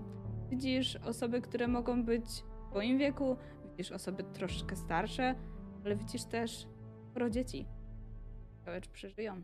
Widzisz 0.49 0.95
osoby, 0.95 1.41
które 1.41 1.67
mogą 1.67 2.03
być 2.03 2.43
twoim 2.73 2.97
wieku, 2.97 3.37
widzisz 3.71 3.91
osoby 3.91 4.23
troszkę 4.23 4.75
starsze, 4.75 5.35
ale 5.85 5.95
widzisz 5.95 6.23
też 6.23 6.67
sporo 7.11 7.29
dzieci, 7.29 7.67
które 8.61 8.81
przeżyją. 8.81 9.41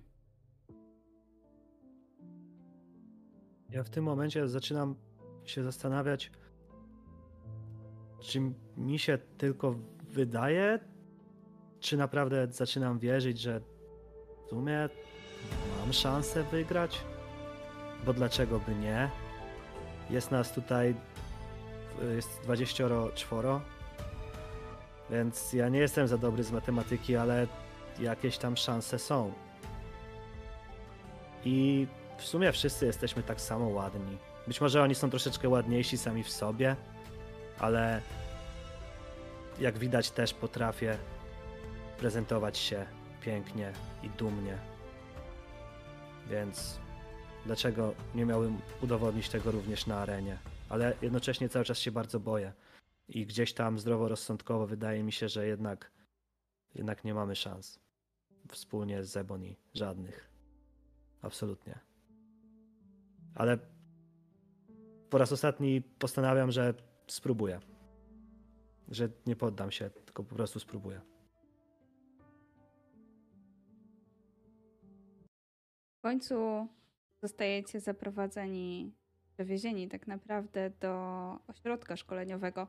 Ja 3.69 3.83
w 3.83 3.89
tym 3.89 4.03
momencie 4.03 4.47
zaczynam 4.47 4.95
się 5.45 5.63
zastanawiać, 5.63 6.31
czy 8.19 8.41
mi 8.77 8.99
się 8.99 9.17
tylko 9.17 9.75
wydaje, 10.03 10.79
czy 11.79 11.97
naprawdę 11.97 12.47
zaczynam 12.51 12.99
wierzyć, 12.99 13.39
że 13.39 13.61
w 14.45 14.49
sumie 14.49 14.89
mam 15.79 15.93
szansę 15.93 16.43
wygrać? 16.43 17.03
Bo 18.05 18.13
dlaczego 18.13 18.59
by 18.59 18.75
nie? 18.75 19.09
Jest 20.09 20.31
nas 20.31 20.53
tutaj, 20.53 20.95
jest 22.15 22.39
24, 22.43 23.47
więc 25.09 25.53
ja 25.53 25.69
nie 25.69 25.79
jestem 25.79 26.07
za 26.07 26.17
dobry 26.17 26.43
z 26.43 26.51
matematyki, 26.51 27.15
ale 27.15 27.47
jakieś 27.99 28.37
tam 28.37 28.57
szanse 28.57 28.99
są. 28.99 29.33
I 31.45 31.87
w 32.17 32.23
sumie 32.23 32.51
wszyscy 32.51 32.85
jesteśmy 32.85 33.23
tak 33.23 33.41
samo 33.41 33.67
ładni. 33.67 34.17
Być 34.47 34.61
może 34.61 34.83
oni 34.83 34.95
są 34.95 35.09
troszeczkę 35.09 35.49
ładniejsi 35.49 35.97
sami 35.97 36.23
w 36.23 36.29
sobie, 36.29 36.75
ale 37.59 38.01
jak 39.59 39.77
widać 39.77 40.11
też 40.11 40.33
potrafię 40.33 40.97
prezentować 41.97 42.57
się 42.57 42.85
pięknie 43.21 43.71
i 44.03 44.09
dumnie. 44.09 44.57
Więc 46.29 46.79
dlaczego 47.45 47.93
nie 48.15 48.25
miałbym 48.25 48.57
udowodnić 48.81 49.29
tego 49.29 49.51
również 49.51 49.87
na 49.87 49.97
arenie? 49.97 50.37
Ale 50.69 50.97
jednocześnie 51.01 51.49
cały 51.49 51.65
czas 51.65 51.79
się 51.79 51.91
bardzo 51.91 52.19
boję. 52.19 52.53
I 53.07 53.25
gdzieś 53.25 53.53
tam 53.53 53.79
zdroworozsądkowo 53.79 54.67
wydaje 54.67 55.03
mi 55.03 55.11
się, 55.11 55.29
że 55.29 55.47
jednak, 55.47 55.91
jednak 56.75 57.03
nie 57.03 57.13
mamy 57.13 57.35
szans. 57.35 57.79
Wspólnie 58.51 59.03
z 59.03 59.17
Ebony. 59.17 59.55
Żadnych. 59.73 60.29
Absolutnie. 61.21 61.79
Ale 63.35 63.57
po 65.09 65.17
raz 65.17 65.31
ostatni 65.31 65.81
postanawiam, 65.81 66.51
że 66.51 66.73
spróbuję. 67.07 67.59
Że 68.87 69.09
nie 69.25 69.35
poddam 69.35 69.71
się, 69.71 69.89
tylko 69.89 70.23
po 70.23 70.35
prostu 70.35 70.59
spróbuję. 70.59 71.01
W 75.97 76.01
końcu 76.01 76.67
zostajecie 77.23 77.79
zaprowadzeni, 77.79 78.93
przewiezieni 79.39 79.87
tak 79.87 80.07
naprawdę 80.07 80.71
do 80.79 81.39
ośrodka 81.47 81.95
szkoleniowego, 81.95 82.67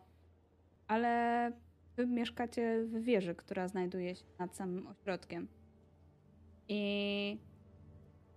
ale 0.86 1.52
wy 1.96 2.06
mieszkacie 2.06 2.84
w 2.84 3.00
wieży, 3.00 3.34
która 3.34 3.68
znajduje 3.68 4.14
się 4.14 4.24
nad 4.38 4.56
samym 4.56 4.86
ośrodkiem. 4.86 5.48
I 6.68 7.38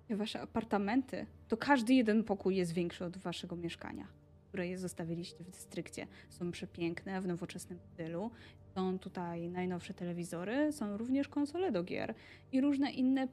wasze 0.10 0.42
apartamenty, 0.42 1.26
to 1.48 1.58
każdy 1.58 1.94
jeden 1.94 2.24
pokój 2.24 2.56
jest 2.56 2.72
większy 2.72 3.06
od 3.06 3.18
waszego 3.18 3.56
mieszkania, 3.56 4.08
które 4.48 4.68
je 4.68 4.78
zostawiliście 4.78 5.44
w 5.44 5.50
dystrykcie. 5.50 6.08
Są 6.30 6.52
przepiękne, 6.52 7.22
w 7.22 7.28
nowoczesnym 7.28 7.80
stylu. 7.80 8.32
Są 8.76 9.00
tutaj 9.00 9.50
najnowsze 9.50 9.94
telewizory, 9.94 10.72
są 10.72 10.98
również 10.98 11.28
konsole 11.28 11.72
do 11.72 11.84
gier 11.84 12.16
i 12.52 12.62
różne 12.62 12.92
inne 12.92 13.28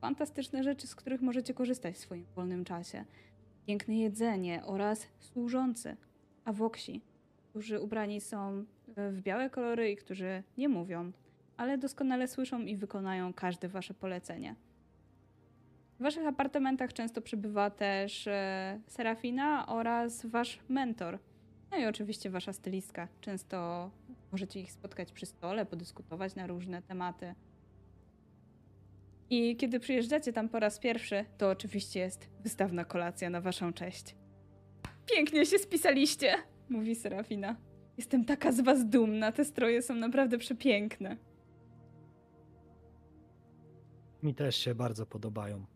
fantastyczne 0.00 0.62
rzeczy, 0.62 0.86
z 0.86 0.94
których 0.94 1.22
możecie 1.22 1.54
korzystać 1.54 1.94
w 1.94 1.98
swoim 1.98 2.24
wolnym 2.36 2.64
czasie. 2.64 3.04
Piękne 3.66 3.96
jedzenie 3.96 4.62
oraz 4.64 5.06
służący, 5.20 5.96
awoksi, 6.44 7.00
którzy 7.50 7.80
ubrani 7.80 8.20
są 8.20 8.64
w 8.96 9.20
białe 9.22 9.50
kolory 9.50 9.90
i 9.90 9.96
którzy 9.96 10.42
nie 10.58 10.68
mówią, 10.68 11.12
ale 11.56 11.78
doskonale 11.78 12.28
słyszą 12.28 12.60
i 12.60 12.76
wykonają 12.76 13.32
każde 13.32 13.68
wasze 13.68 13.94
polecenie. 13.94 14.54
W 15.98 16.02
waszych 16.02 16.26
apartamentach 16.26 16.92
często 16.92 17.22
przybywa 17.22 17.70
też 17.70 18.26
e, 18.26 18.80
Serafina 18.86 19.66
oraz 19.66 20.26
wasz 20.26 20.58
mentor. 20.68 21.18
No 21.70 21.76
i 21.76 21.86
oczywiście 21.86 22.30
wasza 22.30 22.52
stylistka. 22.52 23.08
Często 23.20 23.90
możecie 24.32 24.60
ich 24.60 24.72
spotkać 24.72 25.12
przy 25.12 25.26
stole, 25.26 25.66
podyskutować 25.66 26.34
na 26.34 26.46
różne 26.46 26.82
tematy. 26.82 27.34
I 29.30 29.56
kiedy 29.56 29.80
przyjeżdżacie 29.80 30.32
tam 30.32 30.48
po 30.48 30.60
raz 30.60 30.78
pierwszy, 30.78 31.24
to 31.38 31.50
oczywiście 31.50 32.00
jest 32.00 32.30
wystawna 32.40 32.84
kolacja 32.84 33.30
na 33.30 33.40
waszą 33.40 33.72
cześć. 33.72 34.16
Pięknie 35.14 35.46
się 35.46 35.58
spisaliście, 35.58 36.34
mówi 36.68 36.94
Serafina. 36.94 37.56
Jestem 37.96 38.24
taka 38.24 38.52
z 38.52 38.60
was 38.60 38.88
dumna, 38.88 39.32
te 39.32 39.44
stroje 39.44 39.82
są 39.82 39.94
naprawdę 39.94 40.38
przepiękne. 40.38 41.16
Mi 44.22 44.34
też 44.34 44.56
się 44.56 44.74
bardzo 44.74 45.06
podobają. 45.06 45.66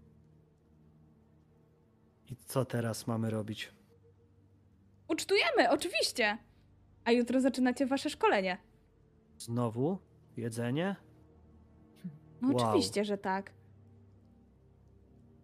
I 2.31 2.36
co 2.36 2.64
teraz 2.64 3.06
mamy 3.06 3.31
robić? 3.31 3.72
Ucztujemy, 5.09 5.70
oczywiście! 5.70 6.39
A 7.05 7.12
jutro 7.12 7.40
zaczynacie 7.40 7.86
wasze 7.86 8.10
szkolenie. 8.10 8.59
Znowu? 9.39 9.98
Jedzenie? 10.36 10.97
No 12.43 12.49
Wow. 12.49 12.69
oczywiście, 12.69 13.05
że 13.05 13.19
tak. 13.19 13.53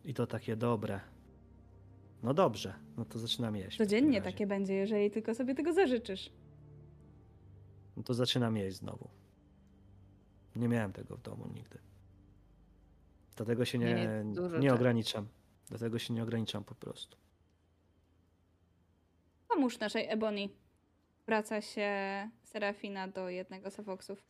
I 0.05 0.15
to 0.15 0.27
takie 0.27 0.57
dobre. 0.57 1.01
No 2.23 2.35
dobrze, 2.35 2.75
no 2.97 3.05
to 3.05 3.19
zaczynam 3.19 3.57
jeść. 3.57 3.79
Codziennie 3.79 4.23
takie 4.23 4.47
będzie, 4.47 4.75
jeżeli 4.75 5.11
tylko 5.11 5.35
sobie 5.35 5.55
tego 5.55 5.73
zażyczysz. 5.73 6.33
No 7.97 8.03
to 8.03 8.15
zaczynam 8.15 8.57
jeść 8.57 8.77
znowu. 8.77 9.09
Nie 10.57 10.69
miałem 10.69 10.93
tego 10.93 11.17
w 11.17 11.23
domu 11.23 11.49
nigdy. 11.55 11.79
Dlatego 13.37 13.65
się 13.65 13.79
nie, 13.79 13.95
Nie, 13.95 14.23
nie, 14.25 14.35
dużo 14.35 14.61
tak. 14.61 14.73
ograniczam. 14.73 15.29
Dlatego 15.69 15.99
się 15.99 16.15
nie 16.15 16.23
ograniczam 16.23 16.65
po 16.65 16.75
prostu. 16.75 17.17
Pomóż 19.49 19.79
naszej 19.79 20.09
Ebony. 20.11 20.49
Wraca 21.27 21.61
się 21.61 21.91
Serafina 22.45 23.09
do 23.09 23.29
jednego 23.29 23.71
z 23.71 23.79
Avoxów. 23.79 24.25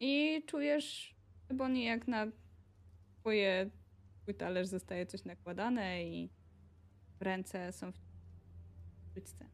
I 0.00 0.42
czujesz, 0.46 1.14
Ebony, 1.52 1.82
jak 1.82 2.08
na 2.08 2.26
twoje, 3.20 3.70
twój 4.22 4.34
talerz 4.34 4.66
zostaje 4.66 5.06
coś 5.06 5.24
nakładane 5.24 6.04
i 6.04 6.30
w 7.18 7.22
ręce 7.22 7.72
są 7.72 7.92
w 7.92 7.96
sztućce. 9.10 9.44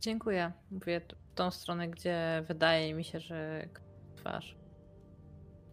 Dziękuję. 0.00 0.52
Mówię 0.70 1.00
w 1.00 1.34
tą 1.34 1.50
stronę, 1.50 1.88
gdzie 1.88 2.44
wydaje 2.48 2.94
mi 2.94 3.04
się, 3.04 3.20
że 3.20 3.68
twarz. 4.16 4.56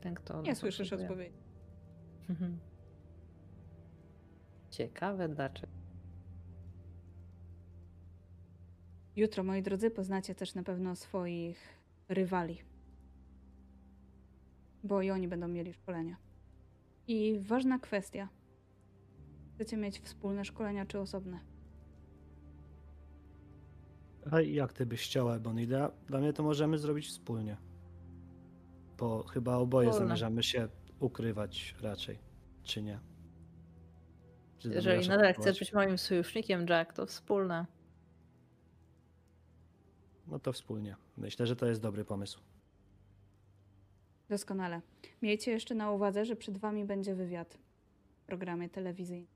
Ten, 0.01 0.15
kto. 0.15 0.41
Nie 0.41 0.55
słyszysz 0.55 0.89
potrzebuje. 0.89 1.09
odpowiedzi. 1.09 1.43
Mhm. 2.29 2.59
Ciekawe 4.69 5.29
dlaczego. 5.29 5.73
Jutro, 9.15 9.43
moi 9.43 9.61
drodzy, 9.61 9.91
poznacie 9.91 10.35
też 10.35 10.55
na 10.55 10.63
pewno 10.63 10.95
swoich 10.95 11.59
rywali. 12.09 12.70
Bo 14.83 15.01
i 15.01 15.11
oni 15.11 15.27
będą 15.27 15.47
mieli 15.47 15.73
szkolenia. 15.73 16.17
I 17.07 17.39
ważna 17.39 17.79
kwestia. 17.79 18.29
Chcecie 19.55 19.77
mieć 19.77 19.99
wspólne 19.99 20.45
szkolenia 20.45 20.85
czy 20.85 20.99
osobne? 20.99 21.39
A 24.31 24.41
jak 24.41 24.73
ty 24.73 24.85
byś 24.85 25.03
chciała, 25.03 25.39
Bonnie? 25.39 25.67
Dla, 25.67 25.91
dla 26.07 26.19
mnie 26.19 26.33
to 26.33 26.43
możemy 26.43 26.77
zrobić 26.77 27.07
wspólnie. 27.07 27.57
Bo 28.97 29.23
chyba 29.23 29.55
oboje 29.55 29.89
Wspólne. 29.89 30.07
zamierzamy 30.07 30.43
się 30.43 30.67
ukrywać 30.99 31.75
raczej. 31.81 32.19
Czy 32.63 32.81
nie? 32.83 32.99
Czy 34.59 34.67
Jeżeli 34.67 34.83
zamierzasz 34.83 35.07
nadal 35.07 35.25
atakować? 35.25 35.47
chcesz 35.55 35.59
być 35.59 35.73
moim 35.73 35.97
sojusznikiem, 35.97 36.65
Jack, 36.69 36.93
to 36.93 37.05
wspólne. 37.05 37.65
No 40.27 40.39
to 40.39 40.53
wspólnie. 40.53 40.95
Myślę, 41.17 41.47
że 41.47 41.55
to 41.55 41.65
jest 41.65 41.81
dobry 41.81 42.05
pomysł. 42.05 42.39
Doskonale. 44.31 44.81
Miejcie 45.21 45.51
jeszcze 45.51 45.75
na 45.75 45.91
uwadze, 45.91 46.25
że 46.25 46.35
przed 46.35 46.57
wami 46.57 46.85
będzie 46.85 47.15
wywiad 47.15 47.57
w 48.17 48.25
programie 48.25 48.69
telewizyjnym. 48.69 49.27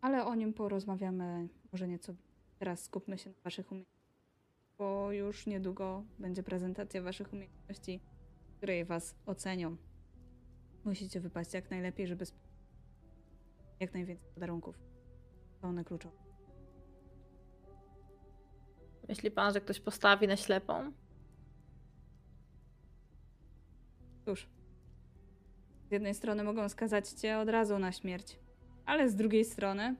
Ale 0.00 0.24
o 0.24 0.34
nim 0.34 0.52
porozmawiamy 0.52 1.48
może 1.72 1.88
nieco. 1.88 2.14
Teraz 2.58 2.82
skupmy 2.82 3.18
się 3.18 3.30
na 3.30 3.36
waszych 3.44 3.72
umiejętnościach, 3.72 4.18
bo 4.78 5.12
już 5.12 5.46
niedługo 5.46 6.04
będzie 6.18 6.42
prezentacja 6.42 7.02
waszych 7.02 7.32
umiejętności, 7.32 8.00
w 8.48 8.56
której 8.56 8.84
was 8.84 9.14
ocenią. 9.26 9.76
Musicie 10.84 11.20
wypaść 11.20 11.54
jak 11.54 11.70
najlepiej, 11.70 12.06
żeby 12.06 12.24
jak 13.80 13.94
najwięcej 13.94 14.28
podarunków. 14.34 14.78
To 15.60 15.68
one 15.68 15.84
kluczowe. 15.84 16.16
Myśli 19.08 19.30
pan, 19.30 19.52
że 19.52 19.60
ktoś 19.60 19.80
postawi 19.80 20.28
na 20.28 20.36
ślepą? 20.36 20.92
Cóż, 24.28 24.46
z 25.88 25.92
jednej 25.92 26.14
strony 26.14 26.44
mogą 26.44 26.68
skazać 26.68 27.08
cię 27.08 27.38
od 27.38 27.48
razu 27.48 27.78
na 27.78 27.92
śmierć, 27.92 28.38
ale 28.86 29.08
z 29.08 29.16
drugiej 29.16 29.44
strony 29.44 29.96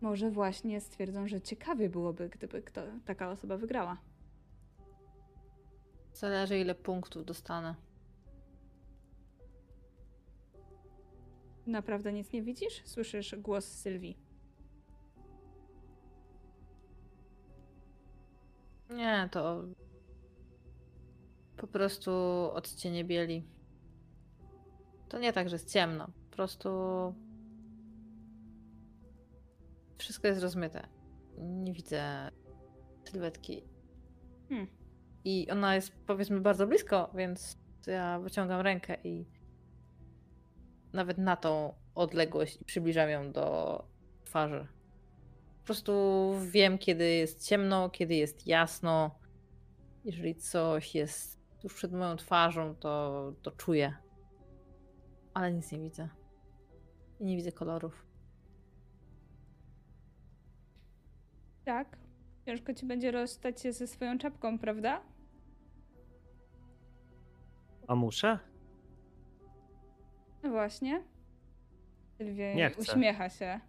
może 0.00 0.30
właśnie 0.30 0.80
stwierdzą, 0.80 1.28
że 1.28 1.40
ciekawie 1.40 1.88
byłoby, 1.88 2.28
gdyby 2.28 2.62
kto, 2.62 2.82
taka 3.04 3.30
osoba 3.30 3.56
wygrała. 3.56 3.96
Zależy, 6.12 6.58
ile 6.58 6.74
punktów 6.74 7.24
dostanę. 7.24 7.74
Naprawdę 11.66 12.12
nic 12.12 12.32
nie 12.32 12.42
widzisz? 12.42 12.82
Słyszysz 12.84 13.34
głos 13.38 13.64
Sylwii. 13.64 14.18
Nie, 18.90 19.28
to 19.32 19.64
po 21.56 21.66
prostu 21.66 22.10
odcienie 22.54 23.04
bieli. 23.04 23.44
To 25.08 25.18
nie 25.18 25.32
tak, 25.32 25.48
że 25.48 25.54
jest 25.54 25.72
ciemno. 25.72 26.06
Po 26.30 26.36
prostu 26.36 26.68
wszystko 29.98 30.28
jest 30.28 30.42
rozmyte. 30.42 30.88
Nie 31.38 31.72
widzę 31.72 32.30
sylwetki. 33.04 33.64
Hmm. 34.48 34.66
I 35.24 35.50
ona 35.50 35.74
jest 35.74 35.92
powiedzmy 36.06 36.40
bardzo 36.40 36.66
blisko, 36.66 37.10
więc 37.14 37.58
ja 37.86 38.20
wyciągam 38.20 38.60
rękę 38.60 38.96
i 39.04 39.26
nawet 40.92 41.18
na 41.18 41.36
tą 41.36 41.74
odległość 41.94 42.58
przybliżam 42.64 43.10
ją 43.10 43.32
do 43.32 43.84
twarzy. 44.24 44.66
Po 45.58 45.64
prostu 45.64 46.32
wiem, 46.50 46.78
kiedy 46.78 47.04
jest 47.04 47.48
ciemno, 47.48 47.90
kiedy 47.90 48.14
jest 48.14 48.46
jasno. 48.46 49.18
Jeżeli 50.04 50.34
coś 50.34 50.94
jest 50.94 51.45
tuż 51.66 51.74
przed 51.74 51.92
moją 51.92 52.16
twarzą, 52.16 52.74
to, 52.74 53.32
to 53.42 53.50
czuję. 53.50 53.94
Ale 55.34 55.52
nic 55.52 55.72
nie 55.72 55.78
widzę. 55.78 56.08
I 57.20 57.24
nie 57.24 57.36
widzę 57.36 57.52
kolorów. 57.52 58.06
Tak. 61.64 61.98
Ciężko 62.44 62.74
ci 62.74 62.86
będzie 62.86 63.10
rozstać 63.10 63.60
się 63.60 63.72
ze 63.72 63.86
swoją 63.86 64.18
czapką, 64.18 64.58
prawda? 64.58 65.02
A 67.88 67.94
muszę? 67.94 68.38
No 70.42 70.50
właśnie. 70.50 71.02
Sylwia 72.18 72.70
uśmiecha 72.78 73.28
się 73.28 73.60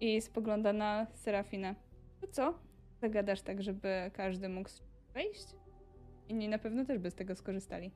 i 0.00 0.20
spogląda 0.20 0.72
na 0.72 1.06
Serafinę. 1.14 1.74
To 2.20 2.26
co? 2.26 2.58
Zagadasz 3.00 3.42
tak, 3.42 3.62
żeby 3.62 4.10
każdy 4.14 4.48
mógł 4.48 4.70
wejść? 5.14 5.63
Inni 6.28 6.48
na 6.48 6.58
pewno 6.58 6.84
też 6.84 6.98
by 6.98 7.10
z 7.10 7.14
tego 7.14 7.34
skorzystali. 7.34 7.90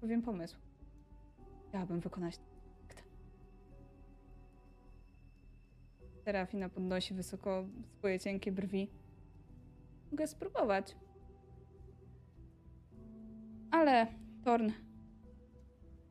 Powiem 0.00 0.22
pomysł. 0.22 0.56
Chciałabym 1.68 2.00
wykonać. 2.00 2.38
Serafina 6.24 6.68
podnosi 6.68 7.14
wysoko 7.14 7.64
swoje 7.98 8.20
cienkie 8.20 8.52
brwi. 8.52 8.90
Mogę 10.10 10.26
spróbować. 10.26 10.96
Ale, 13.70 14.06
Torn, 14.44 14.70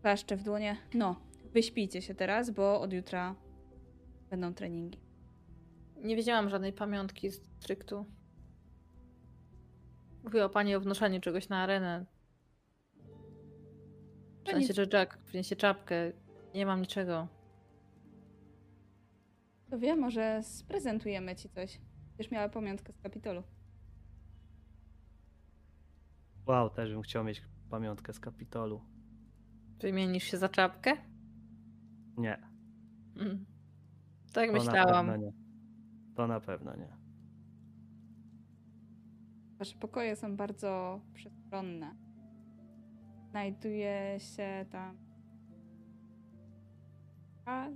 klaszcze 0.01 0.37
w 0.37 0.43
dłonie. 0.43 0.77
No, 0.93 1.15
wyśpijcie 1.53 2.01
się 2.01 2.15
teraz, 2.15 2.49
bo 2.49 2.81
od 2.81 2.93
jutra 2.93 3.35
będą 4.29 4.53
treningi. 4.53 4.99
Nie 5.97 6.15
wiedziałam 6.15 6.49
żadnej 6.49 6.73
pamiątki 6.73 7.29
z 7.29 7.43
stryktu. 7.59 8.05
Mówiła 10.23 10.49
pani 10.49 10.75
o 10.75 10.79
wnoszeniu 10.79 11.21
czegoś 11.21 11.49
na 11.49 11.57
arenę. 11.63 12.05
W 14.41 14.43
To 14.45 14.51
sensie, 14.51 14.67
nic. 14.67 14.75
że 14.75 14.85
Jack 14.93 15.17
przyniesie 15.17 15.55
czapkę. 15.55 15.95
Nie 16.55 16.65
mam 16.65 16.81
niczego. 16.81 17.27
To 19.69 19.79
wie, 19.79 19.95
może 19.95 20.43
sprezentujemy 20.43 21.35
ci 21.35 21.49
coś. 21.49 21.81
Też 22.17 22.31
miała 22.31 22.49
pamiątkę 22.49 22.93
z 22.93 22.97
Kapitolu. 23.01 23.43
Wow, 26.47 26.69
też 26.69 26.91
bym 26.93 27.01
chciał 27.01 27.23
mieć 27.23 27.43
pamiątkę 27.69 28.13
z 28.13 28.19
Kapitolu. 28.19 28.81
Wymienisz 29.79 30.23
się 30.23 30.37
za 30.37 30.49
czapkę? 30.49 30.91
Nie. 32.17 32.37
Mm. 33.15 33.45
Tak 34.33 34.47
To 34.49 34.53
na 34.53 34.59
myślałam. 34.59 35.05
pewno 35.07 35.25
nie. 35.25 35.33
To 36.15 36.27
na 36.27 36.39
pewno 36.39 36.75
nie. 36.75 36.97
Wasze 39.63 39.77
pokoje 39.77 40.15
są 40.15 40.35
bardzo 40.35 41.01
przestronne. 41.13 41.95
Znajduje 43.29 44.17
się 44.19 44.65
tam 44.69 44.97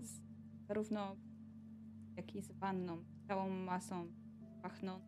z, 0.01 0.21
zarówno 0.67 1.15
jak 2.15 2.35
i 2.35 2.41
z 2.41 2.51
wanną, 2.51 3.03
całą 3.27 3.49
masą 3.49 4.07
pachną 4.61 4.99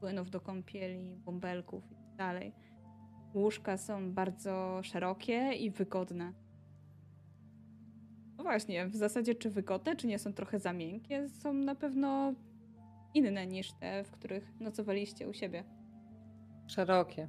płynów 0.00 0.30
do 0.30 0.40
kąpieli, 0.40 1.16
bąbelków 1.16 1.92
i 1.92 1.94
tak 1.94 2.16
dalej. 2.16 2.52
Łóżka 3.34 3.76
są 3.76 4.12
bardzo 4.12 4.80
szerokie 4.82 5.52
i 5.52 5.70
wygodne. 5.70 6.32
właśnie, 8.36 8.86
w 8.86 8.96
zasadzie 8.96 9.34
czy 9.34 9.50
wygodne, 9.50 9.96
czy 9.96 10.06
nie 10.06 10.18
są 10.18 10.32
trochę 10.32 10.58
za 10.58 10.72
miękkie, 10.72 11.28
są 11.28 11.52
na 11.52 11.74
pewno 11.74 12.34
inne 13.14 13.46
niż 13.46 13.72
te, 13.72 14.04
w 14.04 14.10
których 14.10 14.60
nocowaliście 14.60 15.28
u 15.28 15.32
siebie. 15.32 15.75
Szerokie. 16.66 17.28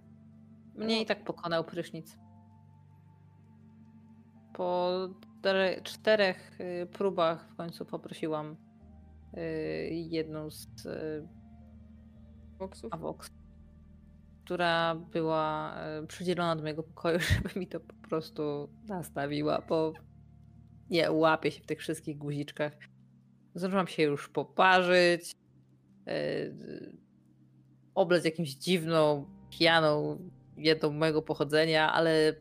Mnie 0.76 1.02
i 1.02 1.06
tak 1.06 1.24
pokonał 1.24 1.64
prysznic. 1.64 2.18
Po 4.54 4.92
cztere- 5.22 5.82
czterech 5.84 6.60
y, 6.62 6.88
próbach 6.94 7.50
w 7.50 7.56
końcu 7.56 7.86
poprosiłam 7.86 8.58
y, 9.38 9.90
jedną 9.92 10.52
z 10.52 10.86
y, 10.86 11.28
Boksów. 12.60 12.94
Avox, 12.94 13.32
która 14.46 14.96
była 14.96 15.76
y, 16.04 16.08
przydzielona 16.08 16.56
do 16.56 16.62
mojego 16.62 16.84
pokoju, 16.84 17.20
żeby 17.30 17.60
mi 17.60 17.68
to 17.68 17.80
po 17.80 18.08
prostu 18.10 18.70
nastawiła, 18.88 19.62
bo 19.70 19.94
nie 20.90 21.12
łapię 21.12 21.52
się 21.52 21.64
w 21.64 21.66
tych 21.66 21.80
wszystkich 21.80 22.18
guziczkach. 22.18 22.74
Zdążyłam 23.56 23.88
się 23.88 24.04
już 24.04 24.30
poparzyć, 24.30 25.36
y, 26.08 26.98
oblec 27.98 28.26
jakimś 28.26 28.50
dziwną, 28.50 29.26
pijaną, 29.50 30.18
jedną 30.58 30.92
mojego 30.92 31.22
pochodzenia, 31.22 31.94
ale 31.94 32.36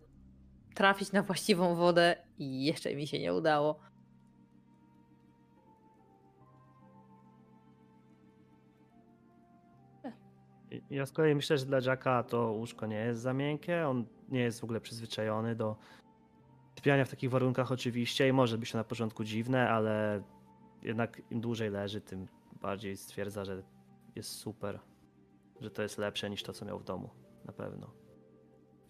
trafić 0.75 1.13
na 1.13 1.23
właściwą 1.23 1.75
wodę 1.75 2.17
i 2.39 2.65
jeszcze 2.65 2.95
mi 2.95 3.07
się 3.07 3.19
nie 3.19 3.35
udało. 3.35 3.81
Ja 10.91 11.07
z 11.07 11.13
kolei 11.13 11.35
myślę, 11.35 11.59
że 11.59 11.67
dla 11.67 11.81
Jacka 11.81 12.23
to 12.23 12.53
łóżko 12.53 12.87
nie 12.87 12.97
jest 12.97 13.21
za 13.21 13.33
miękkie. 13.33 13.89
On 13.89 14.07
nie 14.29 14.41
jest 14.41 14.61
w 14.61 14.65
ogóle 14.65 14.81
przyzwyczajony 14.81 15.55
do 15.55 15.77
sypiania 16.77 17.05
w 17.05 17.11
takich 17.11 17.31
warunkach 17.31 17.73
oczywiście 17.73 18.29
i 18.29 18.33
może 18.33 18.59
być 18.59 18.73
to 18.73 18.79
na 18.79 18.85
początku 18.85 19.25
dziwne, 19.25 19.71
ale 19.71 20.23
jednak 20.83 21.23
im 21.31 21.41
dłużej 21.41 21.71
leży, 21.71 22.01
tym 22.01 22.29
bardziej 22.63 22.97
stwierdza, 22.97 23.45
że 23.45 23.63
jest 24.17 24.31
super, 24.31 24.81
że 25.61 25.71
to 25.71 25.83
jest 25.83 25.99
lepsze 25.99 26.31
niż 26.31 26.43
to, 26.43 26.53
co 26.53 26.65
miał 26.65 26.79
w 26.79 26.85
domu, 26.85 27.11
na 27.45 27.53
pewno. 27.53 27.91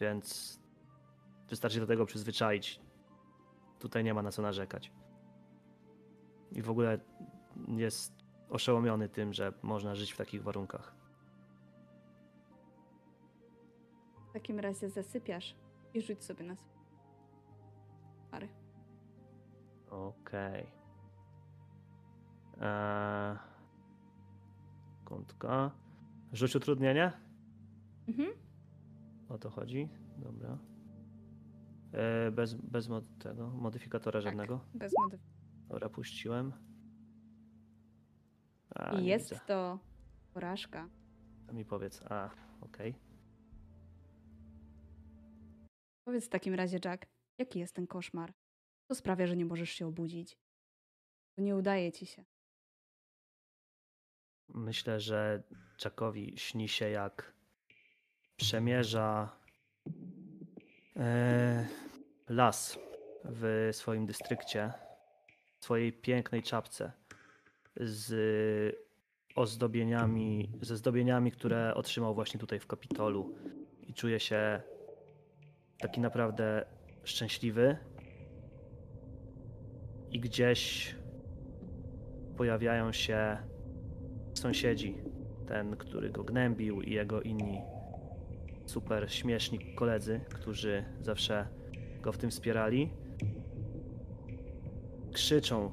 Więc 0.01 0.59
wystarczy 1.49 1.81
do 1.81 1.87
tego 1.87 2.07
przyzwyczaić. 2.07 2.81
Tutaj 3.79 4.05
nie 4.05 4.15
ma 4.15 4.23
na 4.23 4.33
co 4.33 4.43
narzekać. 4.43 4.93
I 6.53 6.63
w 6.63 6.71
ogóle 6.71 6.99
jest 7.69 8.13
oszołomiony 8.49 9.09
tym, 9.09 9.33
że 9.33 9.53
można 9.63 9.95
żyć 9.95 10.13
w 10.13 10.17
takich 10.17 10.43
warunkach. 10.43 10.95
W 14.31 14.33
takim 14.33 14.61
razie 14.61 14.89
zasypiasz 14.89 15.57
i 15.95 16.01
rzuć 16.01 16.25
sobie 16.25 16.45
na 16.45 16.57
swój 16.57 16.77
pary. 18.31 18.49
Okej. 19.91 20.67
Eee, 22.61 23.37
Kątka. 25.05 25.71
Rzuć 26.33 26.57
utrudnienie? 26.57 27.13
Mhm. 28.09 28.29
O 29.29 29.39
to 29.39 29.51
chodzi? 29.51 29.89
Dobra. 30.19 30.59
Eee, 31.93 32.31
bez 32.31 32.55
bez 32.55 32.89
mod 32.89 33.19
tego, 33.19 33.51
modyfikatora 33.51 34.21
żadnego. 34.21 34.61
Bez 34.75 34.93
modyfikacji. 34.99 35.37
Dobra, 35.69 35.89
puściłem. 35.89 36.53
A, 38.75 38.95
jest 39.01 39.31
widzę. 39.31 39.41
to 39.47 39.79
porażka. 40.33 40.89
To 41.47 41.53
mi 41.53 41.65
powiedz. 41.65 42.03
A, 42.03 42.31
okej. 42.61 42.95
Powiedz 46.05 46.27
w 46.27 46.29
takim 46.29 46.55
razie, 46.55 46.79
Jack, 46.85 47.07
jaki 47.39 47.59
jest 47.59 47.75
ten 47.75 47.87
koszmar? 47.87 48.33
Co 48.89 48.95
sprawia, 48.95 49.27
że 49.27 49.37
nie 49.37 49.45
możesz 49.45 49.71
się 49.71 49.87
obudzić? 49.87 50.39
To 51.37 51.43
nie 51.43 51.57
udaje 51.57 51.93
ci 51.93 52.07
się. 52.07 52.25
Myślę, 54.49 55.01
że 55.01 55.43
Jackowi 55.85 56.35
śni 56.37 56.69
się 56.69 56.91
jak 56.91 57.33
przemierza 58.37 59.37
e, 60.97 61.67
las 62.29 62.79
w 63.25 63.69
swoim 63.73 64.07
dystrykcie, 64.07 64.73
w 65.59 65.65
swojej 65.65 65.93
pięknej 65.93 66.43
czapce 66.43 66.93
z 67.77 68.77
ozdobieniami, 69.37 70.53
ze 70.63 70.77
zdobieniami, 70.77 71.33
które 71.33 71.75
otrzymał 71.75 72.15
właśnie 72.15 72.41
tutaj 72.41 72.61
w 72.61 72.67
Kapitolu. 72.67 73.35
I 73.83 73.95
czuje 73.95 74.21
się 74.21 74.63
taki 75.79 76.01
naprawdę 76.01 76.67
szczęśliwy. 77.05 77.77
I 80.11 80.21
gdzieś 80.21 80.95
pojawiają 82.37 82.93
się 82.93 83.37
sąsiedzi, 84.39 84.95
ten, 85.49 85.77
który 85.77 86.11
go 86.11 86.25
gnębił 86.25 86.83
i 86.83 86.93
jego 86.93 87.23
inni 87.23 87.61
super 88.67 89.13
śmieszni 89.13 89.75
koledzy, 89.75 90.21
którzy 90.35 90.85
zawsze 91.01 91.47
go 92.03 92.13
w 92.13 92.19
tym 92.19 92.31
wspierali, 92.31 92.91
krzyczą 95.13 95.71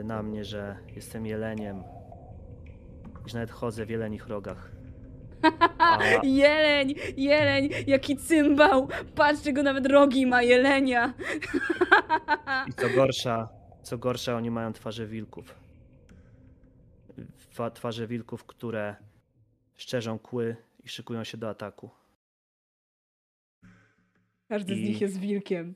y, 0.00 0.04
na 0.04 0.22
mnie, 0.22 0.44
że 0.44 0.76
jestem 0.96 1.26
jeleniem, 1.26 1.82
że 3.26 3.34
nawet 3.34 3.50
chodzę 3.50 3.86
w 3.86 3.90
jelenich 3.90 4.28
rogach. 4.28 4.70
A, 5.78 5.98
Jeleń! 6.22 6.94
Jeleń! 7.16 7.70
Jaki 7.86 8.16
cymbał! 8.16 8.88
Patrzcie, 9.14 9.52
go 9.52 9.62
nawet 9.62 9.86
rogi 9.86 10.26
ma, 10.26 10.42
jelenia! 10.42 11.14
I 12.68 12.72
co 12.72 12.88
gorsza, 12.96 13.48
co 13.82 13.98
gorsza, 13.98 14.36
oni 14.36 14.50
mają 14.50 14.72
twarze 14.72 15.06
wilków. 15.06 15.63
Twarze 17.74 18.06
wilków, 18.06 18.44
które 18.44 18.96
szczerzą 19.76 20.18
kły 20.18 20.56
i 20.84 20.88
szykują 20.88 21.24
się 21.24 21.36
do 21.38 21.48
ataku. 21.50 21.90
Każdy 24.48 24.74
z 24.76 24.78
I- 24.78 24.82
nich 24.84 25.00
jest 25.00 25.18
wilkiem. 25.18 25.74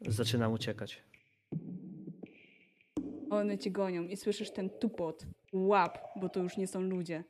Zaczynam 0.00 0.52
uciekać. 0.52 1.02
One 3.30 3.58
cię 3.58 3.70
gonią 3.70 4.02
i 4.02 4.16
słyszysz 4.16 4.50
ten 4.50 4.70
tupot. 4.70 5.26
Łap, 5.52 5.98
bo 6.16 6.28
to 6.28 6.40
już 6.42 6.56
nie 6.56 6.66
są 6.66 6.80
ludzie. 6.80 7.24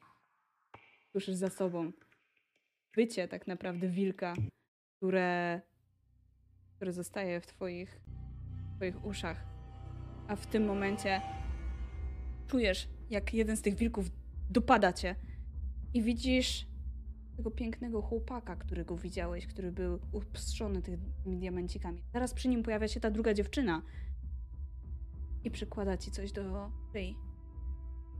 Słyszysz 1.12 1.34
za 1.34 1.50
sobą 1.50 1.92
bycie 2.96 3.28
tak 3.28 3.46
naprawdę 3.46 3.88
wilka, 3.88 4.34
które, 4.96 5.60
które 6.76 6.92
zostaje 6.92 7.40
w 7.40 7.46
twoich, 7.46 8.00
w 8.72 8.76
twoich 8.76 9.04
uszach. 9.04 9.44
A 10.28 10.36
w 10.36 10.46
tym 10.46 10.64
momencie 10.66 11.22
czujesz, 12.46 12.88
jak 13.10 13.34
jeden 13.34 13.56
z 13.56 13.62
tych 13.62 13.74
wilków 13.74 14.10
dopada 14.50 14.92
cię 14.92 15.16
i 15.94 16.02
widzisz 16.02 16.66
tego 17.36 17.50
pięknego 17.50 18.02
chłopaka, 18.02 18.56
którego 18.56 18.96
widziałeś, 18.96 19.46
który 19.46 19.72
był 19.72 19.98
upstrzony 20.12 20.82
tymi 20.82 21.36
diamencikami. 21.38 22.02
Zaraz 22.12 22.34
przy 22.34 22.48
nim 22.48 22.62
pojawia 22.62 22.88
się 22.88 23.00
ta 23.00 23.10
druga 23.10 23.34
dziewczyna, 23.34 23.82
i 25.44 25.50
przykłada 25.50 25.96
ci 25.96 26.10
coś 26.10 26.32
do 26.32 26.70
szyi. 26.92 27.16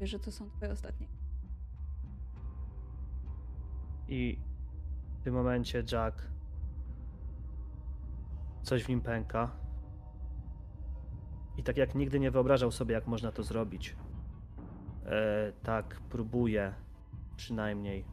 Wiesz, 0.01 0.11
że 0.11 0.19
to 0.19 0.33
są 0.33 0.51
twoje 0.51 0.73
ostatnie. 0.73 1.09
I 4.09 4.39
w 5.21 5.23
tym 5.25 5.35
momencie 5.35 5.85
Jack 5.93 6.23
coś 8.63 8.85
w 8.85 8.89
nim 8.89 9.01
pęka. 9.01 9.51
I 11.57 11.63
tak 11.63 11.77
jak 11.77 11.95
nigdy 11.95 12.21
nie 12.21 12.31
wyobrażał 12.31 12.71
sobie, 12.71 12.95
jak 12.95 13.07
można 13.07 13.33
to 13.33 13.43
zrobić, 13.43 13.97
tak 15.63 16.01
próbuje 16.01 16.75
przynajmniej 17.37 18.05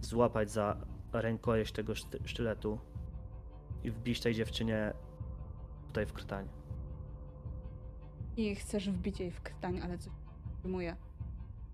złapać 0.00 0.50
za 0.50 0.76
rękojeść 1.12 1.72
tego 1.72 1.92
szty- 1.92 2.28
sztyletu 2.28 2.78
i 3.84 3.90
wbić 3.90 4.20
tej 4.20 4.34
dziewczynie 4.34 4.92
tutaj 5.86 6.06
w 6.06 6.12
krtań. 6.12 6.48
I 8.36 8.54
chcesz 8.54 8.90
wbić 8.90 9.20
jej 9.20 9.30
w 9.30 9.40
krtań, 9.40 9.80
ale 9.80 9.98
coś 9.98 10.12
wstrzymuje. 10.52 10.96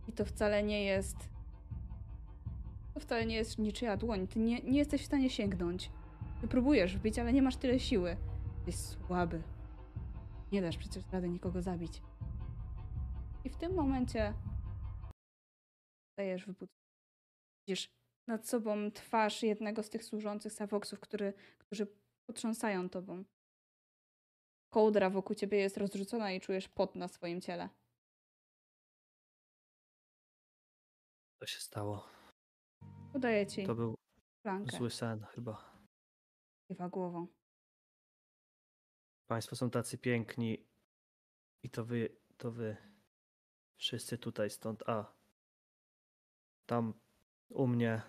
I 0.09 0.12
to 0.12 0.24
wcale 0.24 0.62
nie 0.62 0.85
jest... 0.85 1.28
To 2.95 3.01
wcale 3.01 3.27
nie 3.27 3.36
jest 3.36 3.59
niczyja 3.59 3.97
dłoń. 3.97 4.27
Ty 4.27 4.39
nie, 4.39 4.61
nie 4.62 4.78
jesteś 4.78 5.03
w 5.03 5.07
stanie 5.07 5.31
sięgnąć. 5.31 5.90
Ty 6.40 6.49
próbujesz 6.49 6.97
wbić, 6.97 7.19
ale 7.19 7.32
nie 7.32 7.43
masz 7.43 7.57
tyle 7.57 7.81
siły. 7.81 8.16
Jesteś 8.66 8.97
słaby. 9.07 9.43
Nie 10.53 10.62
dasz 10.62 10.77
przecież 10.77 11.05
rady 11.12 11.28
nikogo 11.28 11.62
zabić. 11.62 12.03
I 13.45 13.49
w 13.49 13.57
tym 13.57 13.74
momencie 13.74 14.32
stajesz 16.19 16.47
wyput. 16.47 16.70
Widzisz 17.66 17.89
nad 18.28 18.49
sobą 18.49 18.90
twarz 18.90 19.43
jednego 19.43 19.82
z 19.82 19.90
tych 19.90 20.05
służących 20.05 20.53
Savoksów, 20.53 21.01
który, 21.01 21.32
którzy 21.59 21.86
potrząsają 22.27 22.89
tobą. 22.90 23.24
Kołdra 24.74 25.11
wokół 25.11 25.36
ciebie 25.36 25.59
jest 25.59 25.77
rozrzucona 25.77 26.32
i 26.32 26.40
czujesz 26.40 26.69
pot 26.69 26.95
na 26.95 27.09
swoim 27.09 27.40
ciele. 27.40 27.69
Co 31.40 31.47
się 31.47 31.61
stało? 31.61 32.09
Podaję 33.12 33.47
ci 33.47 33.66
To 33.66 33.74
był 33.74 33.95
flankę. 34.43 34.77
zły 34.77 34.90
sen 34.90 35.24
chyba. 35.24 35.82
Kiwa 36.69 36.89
głową. 36.89 37.27
Państwo 39.31 39.57
są 39.57 39.70
tacy 39.70 39.99
piękni 39.99 40.66
i 41.65 41.70
to 41.70 41.85
wy, 41.85 42.16
to 42.36 42.51
wy. 42.51 42.77
Wszyscy 43.81 44.19
tutaj 44.19 44.51
stąd. 44.51 44.89
A. 44.89 45.18
Tam 46.69 46.95
u 47.49 47.66
mnie. 47.66 48.03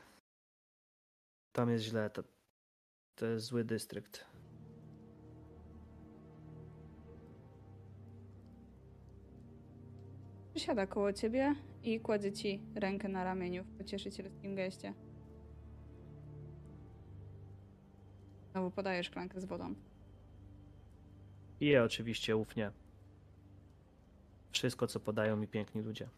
Tam 1.52 1.70
jest 1.70 1.86
źle. 1.86 2.10
To, 2.10 2.24
to 3.16 3.26
jest 3.26 3.46
zły 3.46 3.64
dystrykt. 3.64 4.26
Przysiada 10.54 10.88
koło 10.88 11.14
ciebie 11.14 11.56
i 11.84 12.00
kładzie 12.00 12.32
ci 12.32 12.62
rękę 12.76 13.08
na 13.08 13.24
ramieniu 13.24 13.64
w 13.64 13.78
pocieszycielskim 13.78 14.56
geście. 14.56 14.94
Znowu 18.52 18.72
podajesz 18.72 19.08
szklankę 19.08 19.42
z 19.42 19.46
wodą. 19.46 19.76
Piję 21.60 21.84
oczywiście 21.84 22.38
ufnie. 22.38 22.72
Wszystko, 24.52 24.88
co 24.88 25.00
podają 25.00 25.36
mi 25.38 25.48
piękni 25.48 25.82
ludzie. 25.82 26.10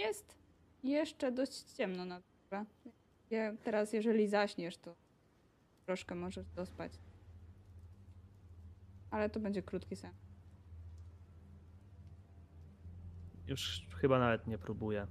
Jest 0.00 0.36
jeszcze 0.82 1.32
dość 1.32 1.62
ciemno 1.62 2.04
na 2.04 2.20
dworze. 2.20 2.64
Je- 3.30 3.56
Teraz, 3.64 3.92
jeżeli 3.92 4.28
zaśniesz, 4.28 4.76
to 4.78 4.94
troszkę 5.86 6.14
możesz 6.14 6.46
dospać. 6.50 6.92
Ale 9.10 9.30
to 9.30 9.40
będzie 9.40 9.62
krótki 9.62 9.96
sen. 9.96 10.12
Już 13.46 13.86
chyba 14.00 14.18
nawet 14.18 14.46
nie 14.46 14.58
próbuję. 14.58 15.06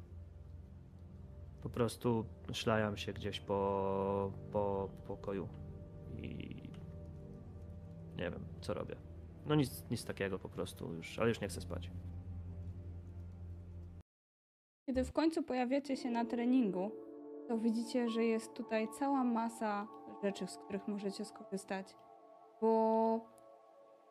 Po 1.62 1.70
prostu 1.70 2.26
szlajam 2.54 2.98
się 2.98 3.14
gdzieś 3.14 3.40
po, 3.40 4.32
po 4.52 4.90
pokoju 5.08 5.50
i 6.18 6.30
nie 8.18 8.32
wiem, 8.32 8.46
co 8.62 8.74
robię. 8.74 8.96
No 9.46 9.56
nic, 9.56 9.84
nic 9.92 10.06
takiego 10.06 10.40
po 10.40 10.50
prostu 10.50 10.94
już, 10.94 11.20
ale 11.20 11.30
już 11.30 11.42
nie 11.42 11.48
chcę 11.48 11.62
spać. 11.62 11.92
Kiedy 14.90 15.04
w 15.04 15.12
końcu 15.12 15.44
pojawiacie 15.44 15.98
się 15.98 16.12
na 16.12 16.26
treningu, 16.26 16.92
to 17.48 17.58
widzicie, 17.58 18.10
że 18.10 18.24
jest 18.24 18.54
tutaj 18.54 18.88
cała 19.00 19.24
masa 19.24 19.88
rzeczy, 20.24 20.48
z 20.48 20.58
których 20.58 20.88
możecie 20.88 21.26
skorzystać, 21.26 21.96
bo 22.62 23.20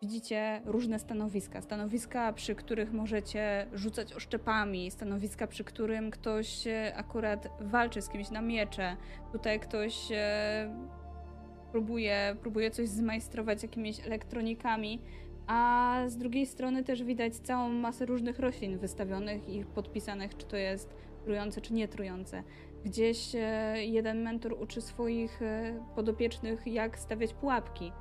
widzicie 0.03 0.63
różne 0.65 0.99
stanowiska. 0.99 1.61
Stanowiska, 1.61 2.33
przy 2.33 2.55
których 2.55 2.93
możecie 2.93 3.67
rzucać 3.73 4.13
oszczepami, 4.13 4.91
stanowiska, 4.91 5.47
przy 5.47 5.65
którym 5.65 6.11
ktoś 6.11 6.67
e, 6.67 6.93
akurat 6.97 7.49
walczy 7.61 8.03
z 8.03 8.09
kimś 8.09 8.31
na 8.31 8.43
miecze. 8.43 8.97
Tutaj 9.33 9.61
ktoś 9.61 10.13
e, 10.13 10.75
próbuje, 11.73 12.37
próbuje 12.41 12.71
coś 12.71 12.89
zmajstrować 12.89 13.63
jakimiś 13.63 14.07
elektronikami. 14.07 15.01
A 15.49 16.03
z 16.07 16.17
drugiej 16.17 16.47
strony 16.47 16.85
też 16.85 17.03
widać 17.03 17.37
całą 17.37 17.69
masę 17.69 18.07
różnych 18.07 18.39
roślin 18.39 18.79
wystawionych 18.79 19.49
i 19.49 19.65
podpisanych, 19.65 20.37
czy 20.37 20.47
to 20.47 20.57
jest 20.57 20.95
trujące, 21.25 21.61
czy 21.61 21.75
nie 21.75 21.89
trujące. 21.89 22.43
Gdzieś 22.85 23.35
e, 23.35 23.75
jeden 23.85 24.23
mentor 24.23 24.57
uczy 24.61 24.81
swoich 24.81 25.43
e, 25.43 25.85
podopiecznych, 25.95 26.67
jak 26.67 26.99
stawiać 26.99 27.35
pułapki. 27.35 27.93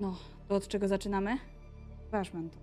No, 0.00 0.16
to 0.48 0.54
od 0.54 0.68
czego 0.68 0.88
zaczynamy? 0.88 1.38
Wasz 2.10 2.32
mentor. 2.32 2.62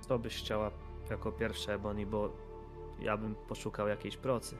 Co 0.00 0.18
byś 0.18 0.36
chciała 0.36 0.70
jako 1.10 1.32
pierwsze, 1.32 1.78
Bonnie, 1.78 2.06
bo 2.06 2.32
ja 3.00 3.16
bym 3.16 3.34
poszukał 3.34 3.88
jakiejś 3.88 4.16
procy. 4.16 4.56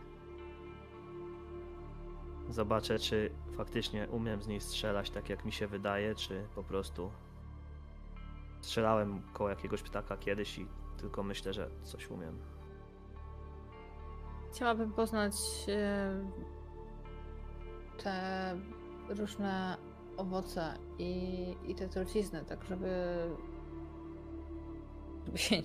Zobaczę, 2.53 2.99
czy 2.99 3.31
faktycznie 3.57 4.09
umiem 4.11 4.43
z 4.43 4.47
niej 4.47 4.61
strzelać 4.61 5.11
tak, 5.11 5.29
jak 5.29 5.45
mi 5.45 5.53
się 5.53 5.67
wydaje, 5.67 6.15
czy 6.15 6.47
po 6.55 6.63
prostu 6.63 7.11
strzelałem 8.61 9.23
koło 9.33 9.51
jakiegoś 9.51 9.83
ptaka 9.83 10.17
kiedyś 10.17 10.59
i 10.59 10.67
tylko 10.97 11.23
myślę, 11.23 11.53
że 11.53 11.71
coś 11.83 12.11
umiem. 12.11 12.39
Chciałabym 14.53 14.93
poznać 14.93 15.35
e, 15.69 16.25
te 18.03 18.57
różne 19.09 19.77
owoce 20.17 20.75
i, 20.99 21.57
i 21.67 21.75
te 21.75 21.89
trucizny, 21.89 22.45
tak 22.45 22.65
żeby, 22.65 23.17
żeby, 25.27 25.39
się, 25.39 25.63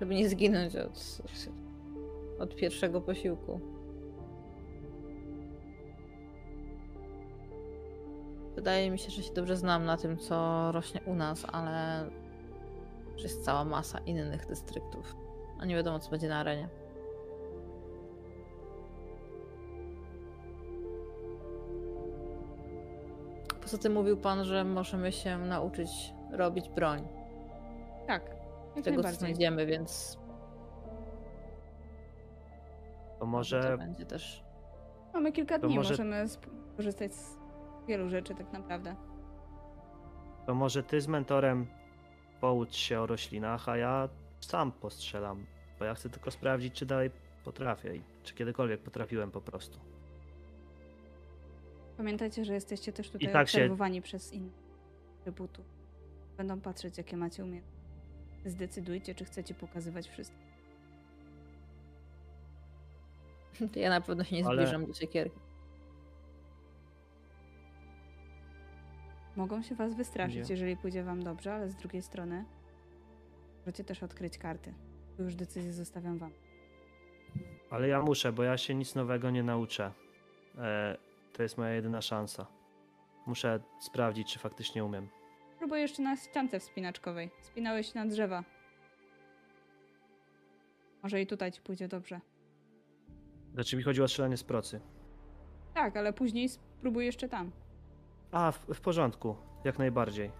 żeby 0.00 0.14
nie 0.14 0.28
zginąć 0.28 0.76
od, 0.76 1.22
od 2.38 2.56
pierwszego 2.56 3.00
posiłku. 3.00 3.71
Wydaje 8.54 8.90
mi 8.90 8.98
się, 8.98 9.10
że 9.10 9.22
się 9.22 9.32
dobrze 9.34 9.56
znam 9.56 9.84
na 9.84 9.96
tym, 9.96 10.18
co 10.18 10.68
rośnie 10.72 11.00
u 11.06 11.14
nas, 11.14 11.46
ale 11.52 12.10
że 13.16 13.22
jest 13.22 13.44
cała 13.44 13.64
masa 13.64 13.98
innych 13.98 14.46
dystryktów. 14.46 15.16
A 15.60 15.64
nie 15.64 15.74
wiadomo, 15.76 15.98
co 15.98 16.10
będzie 16.10 16.28
na 16.28 16.38
arenie. 16.38 16.68
Poza 23.62 23.78
tym 23.78 23.92
mówił 23.92 24.16
pan, 24.16 24.44
że 24.44 24.64
możemy 24.64 25.12
się 25.12 25.38
nauczyć 25.38 26.14
robić 26.32 26.68
broń. 26.68 27.08
Tak, 28.06 28.22
Z 28.72 28.76
jak 28.76 28.84
tego, 28.84 29.02
co 29.02 29.10
znajdziemy, 29.12 29.66
więc 29.66 30.18
To 33.18 33.26
może 33.26 33.62
to 33.62 33.78
będzie 33.78 34.06
też. 34.06 34.44
Mamy 35.14 35.32
kilka 35.32 35.58
To 35.58 35.66
dni, 35.66 35.76
może- 35.76 35.90
możemy 35.90 36.16
sp- 36.34 36.50
korzystać 36.76 37.14
z 37.14 37.36
wielu 37.88 38.10
rzeczy 38.10 38.34
tak 38.34 38.52
naprawdę. 38.52 38.96
To 40.46 40.54
może 40.54 40.82
ty 40.82 41.00
z 41.00 41.06
mentorem 41.08 41.66
poucz 42.40 42.74
się 42.74 43.00
o 43.00 43.06
roślinach, 43.06 43.68
a 43.68 43.76
ja 43.76 44.08
sam 44.40 44.72
postrzelam. 44.72 45.46
Bo 45.78 45.84
ja 45.84 45.94
chcę 45.94 46.10
tylko 46.10 46.30
sprawdzić, 46.30 46.74
czy 46.74 46.86
dalej 46.86 47.10
potrafię 47.44 47.96
i 47.96 48.02
czy 48.22 48.34
kiedykolwiek 48.34 48.80
potrafiłem 48.80 49.30
po 49.30 49.40
prostu. 49.40 49.78
Pamiętajcie, 51.96 52.44
że 52.44 52.54
jesteście 52.54 52.92
też 52.92 53.10
tutaj 53.10 53.32
tak 53.32 53.48
się- 53.48 53.58
obserwowani 53.58 54.02
przez 54.02 54.32
innych 54.32 54.52
trybutów. 55.22 55.64
Będą 56.36 56.60
patrzeć, 56.60 56.98
jakie 56.98 57.16
macie 57.16 57.44
umiejętności. 57.44 57.82
Zdecydujcie, 58.46 59.14
czy 59.14 59.24
chcecie 59.24 59.54
pokazywać 59.54 60.08
wszystko. 60.08 60.36
Ja 63.76 63.90
na 63.90 64.00
pewno 64.00 64.24
się 64.24 64.36
nie 64.36 64.46
Ale- 64.46 64.56
zbliżam 64.66 64.86
do 64.86 64.94
siekierki. 64.94 65.38
Mogą 69.36 69.62
się 69.62 69.74
was 69.74 69.94
wystraszyć, 69.94 70.34
Nie. 70.34 70.40
jeżeli 70.54 70.76
pójdzie 70.76 71.02
wam 71.04 71.22
dobrze, 71.22 71.54
ale 71.54 71.68
z 71.70 71.76
drugiej 71.76 72.02
strony 72.02 72.44
możecie 73.58 73.84
też 73.84 74.02
odkryć 74.02 74.38
karty. 74.38 74.74
Tu 75.16 75.22
już 75.22 75.34
decyzję 75.34 75.72
zostawiam 75.72 76.18
wam. 76.18 76.30
Ale 77.70 77.88
ja 77.88 78.02
muszę, 78.02 78.32
bo 78.32 78.42
ja 78.42 78.58
się 78.58 78.74
nic 78.74 78.94
nowego 78.94 79.30
nie 79.30 79.42
nauczę. 79.42 79.92
E, 80.58 80.96
to 81.32 81.42
jest 81.42 81.58
moja 81.58 81.70
jedyna 81.70 82.02
szansa. 82.02 82.46
Muszę 83.26 83.60
sprawdzić, 83.80 84.32
czy 84.32 84.38
faktycznie 84.38 84.84
umiem. 84.84 85.08
Próbuję 85.58 85.80
jeszcze 85.82 86.02
na 86.02 86.16
ściance 86.16 86.60
wspinaczkowej. 86.60 87.30
Spinałeś 87.42 87.92
się 87.92 87.98
na 87.98 88.06
drzewa. 88.06 88.44
Może 91.02 91.20
i 91.22 91.26
tutaj 91.26 91.52
ci 91.52 91.60
pójdzie 91.60 91.88
dobrze. 91.88 92.20
Znaczy 93.54 93.76
mi 93.76 93.82
chodzi 93.82 94.02
o 94.02 94.08
strzelanie 94.08 94.36
z 94.36 94.44
procy. 94.44 94.80
Tak, 95.74 95.96
ale 95.96 96.12
później 96.12 96.48
spróbuj 96.48 97.06
jeszcze 97.06 97.28
tam. 97.28 97.50
A, 98.32 98.52
w, 98.52 98.66
w 98.74 98.80
porządku, 98.80 99.36
jak 99.64 99.78
najbardziej. 99.78 100.30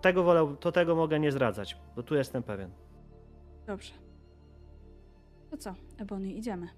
Tego 0.00 0.22
wolę, 0.22 0.56
to 0.60 0.72
tego 0.72 0.94
mogę 0.94 1.20
nie 1.20 1.32
zdradzać, 1.32 1.76
bo 1.96 2.02
tu 2.02 2.14
jestem 2.14 2.42
pewien. 2.42 2.70
Dobrze. 3.66 3.92
To 5.50 5.56
co, 5.56 5.74
Ebony, 5.98 6.32
idziemy. 6.32 6.68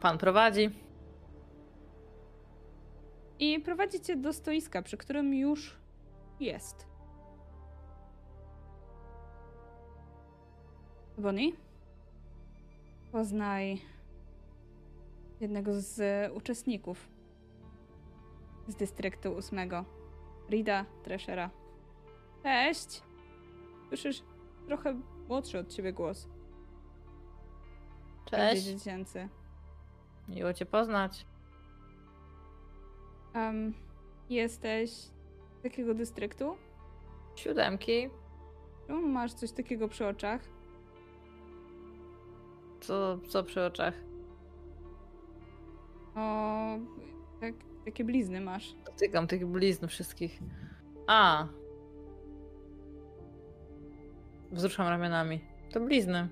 Pan 0.00 0.18
prowadzi. 0.18 0.70
I 3.38 3.60
prowadzicie 3.60 4.16
do 4.16 4.32
stoiska, 4.32 4.82
przy 4.82 4.96
którym 4.96 5.34
już 5.34 5.76
jest. 6.40 6.86
Bonnie? 11.18 11.52
Poznaj 13.12 13.80
jednego 15.40 15.80
z 15.80 16.00
uczestników 16.32 17.11
z 18.68 18.74
dystryktu 18.74 19.32
ósmego. 19.32 19.84
Rida 20.50 20.84
Treshera. 21.02 21.50
Cześć! 22.42 23.02
Słyszysz 23.88 24.22
trochę 24.66 25.00
młodszy 25.28 25.58
od 25.58 25.68
ciebie 25.68 25.92
głos. 25.92 26.28
Cześć. 28.24 28.62
dziecięcy. 28.62 29.28
Miło 30.28 30.52
cię 30.52 30.66
poznać. 30.66 31.26
Um, 33.34 33.74
jesteś 34.30 34.90
z 34.90 35.64
jakiego 35.64 35.94
dystryktu? 35.94 36.56
Siódemki. 37.34 38.10
Czemu 38.86 39.08
masz 39.08 39.32
coś 39.32 39.52
takiego 39.52 39.88
przy 39.88 40.06
oczach? 40.06 40.40
Co, 42.80 43.18
co 43.28 43.44
przy 43.44 43.64
oczach? 43.64 43.94
O, 46.16 46.78
tak, 47.40 47.54
takie 47.84 48.04
blizny 48.04 48.40
masz. 48.40 48.74
Dotykam 48.84 49.26
tych 49.26 49.46
blizn 49.46 49.86
wszystkich. 49.86 50.38
A. 51.06 51.46
Wzruszam 54.52 54.88
ramionami. 54.88 55.40
To 55.72 55.80
blizny. 55.80 56.28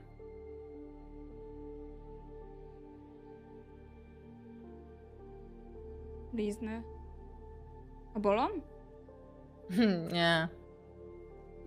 Blizny. 6.33 6.83
A 8.15 8.21
bolą? 8.21 8.49
Hmm, 9.71 10.09
nie. 10.13 10.49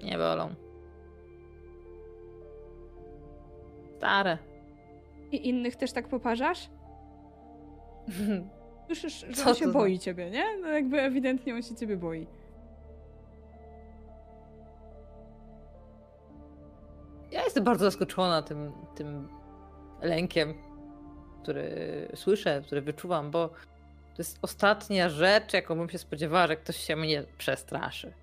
Nie 0.04 0.18
bolą. 0.18 0.56
Stare. 3.98 4.38
I 5.32 5.50
innych 5.50 5.76
też 5.76 5.92
tak 5.94 6.08
poparzasz? 6.08 6.70
Słyszysz, 8.86 9.26
że 9.30 9.34
Co 9.34 9.50
on 9.50 9.56
się 9.56 9.66
to 9.66 9.72
boi 9.72 10.00
ciebie, 10.00 10.30
nie? 10.32 10.58
No 10.62 10.68
jakby 10.68 11.02
ewidentnie 11.02 11.56
on 11.56 11.64
się 11.64 11.76
ciebie 11.76 11.98
boi. 11.98 12.28
Ja 17.32 17.44
jestem 17.44 17.64
bardzo 17.64 17.86
zaskoczona 17.86 18.42
tym, 18.42 18.72
tym 18.96 19.28
lękiem, 20.02 20.54
który 21.44 21.68
słyszę, 22.16 22.62
który 22.66 22.82
wyczuwam, 22.82 23.32
bo 23.32 23.50
to 24.14 24.18
jest 24.18 24.40
ostatnia 24.42 25.10
rzecz, 25.10 25.54
jaką 25.54 25.76
bym 25.76 25.90
się 25.90 25.98
spodziewała, 25.98 26.48
że 26.48 26.58
ktoś 26.58 26.78
się 26.78 26.96
mnie 26.96 27.24
przestraszy. 27.38 28.14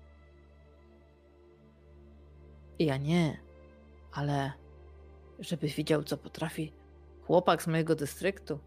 I 2.79 2.85
ja 2.85 2.97
nie, 2.97 3.37
ale 4.13 4.51
żebyś 5.39 5.75
widział, 5.75 6.03
co 6.03 6.17
potrafi 6.17 6.73
chłopak 7.21 7.63
z 7.63 7.67
mojego 7.67 7.95
dystryktu. 7.95 8.59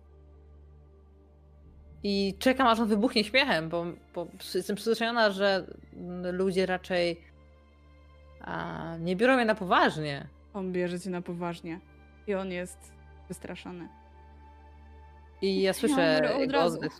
I 2.05 2.35
czekam, 2.39 2.66
aż 2.66 2.81
on 2.81 2.89
wybuchnie 2.89 3.24
śmiechem, 3.24 3.68
bo, 3.68 3.86
bo 4.14 4.26
jestem 4.55 4.76
przyzwyczajona, 4.76 5.31
że 5.31 5.66
ludzie 6.32 6.66
raczej 6.66 7.20
a, 8.40 8.97
nie 9.01 9.16
biorą 9.16 9.36
mnie 9.36 9.44
na 9.44 9.55
poważnie. 9.55 10.28
On 10.55 10.72
bierze 10.72 11.01
cię 11.01 11.10
na 11.10 11.22
poważnie. 11.22 11.81
I 12.26 12.35
on 12.35 12.52
jest 12.52 12.93
wystraszony. 13.28 13.89
I 15.43 15.62
ja 15.62 15.72
słyszę 15.72 16.36
jego 16.39 16.60
oddech. 16.60 16.93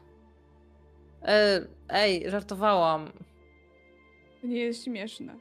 E, 1.23 1.61
ej, 1.89 2.31
żartowałam. 2.31 3.13
To 4.41 4.47
nie 4.47 4.59
jest 4.59 4.85
śmieszne. 4.85 5.37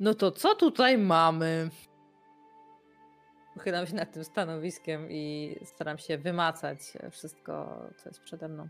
No 0.00 0.14
to 0.14 0.30
co 0.30 0.54
tutaj 0.54 0.98
mamy? 0.98 1.70
Uchylam 3.56 3.86
się 3.86 3.94
nad 3.94 4.12
tym 4.12 4.24
stanowiskiem 4.24 5.10
i 5.10 5.56
staram 5.64 5.98
się 5.98 6.18
wymacać 6.18 6.78
wszystko, 7.10 7.82
co 7.96 8.08
jest 8.08 8.20
przede 8.20 8.48
mną. 8.48 8.68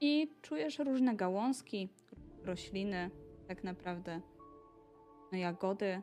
I 0.00 0.32
czujesz 0.42 0.78
różne 0.78 1.16
gałązki, 1.16 1.88
rośliny, 2.44 3.10
tak 3.48 3.64
naprawdę, 3.64 4.20
no, 5.32 5.38
jagody. 5.38 6.02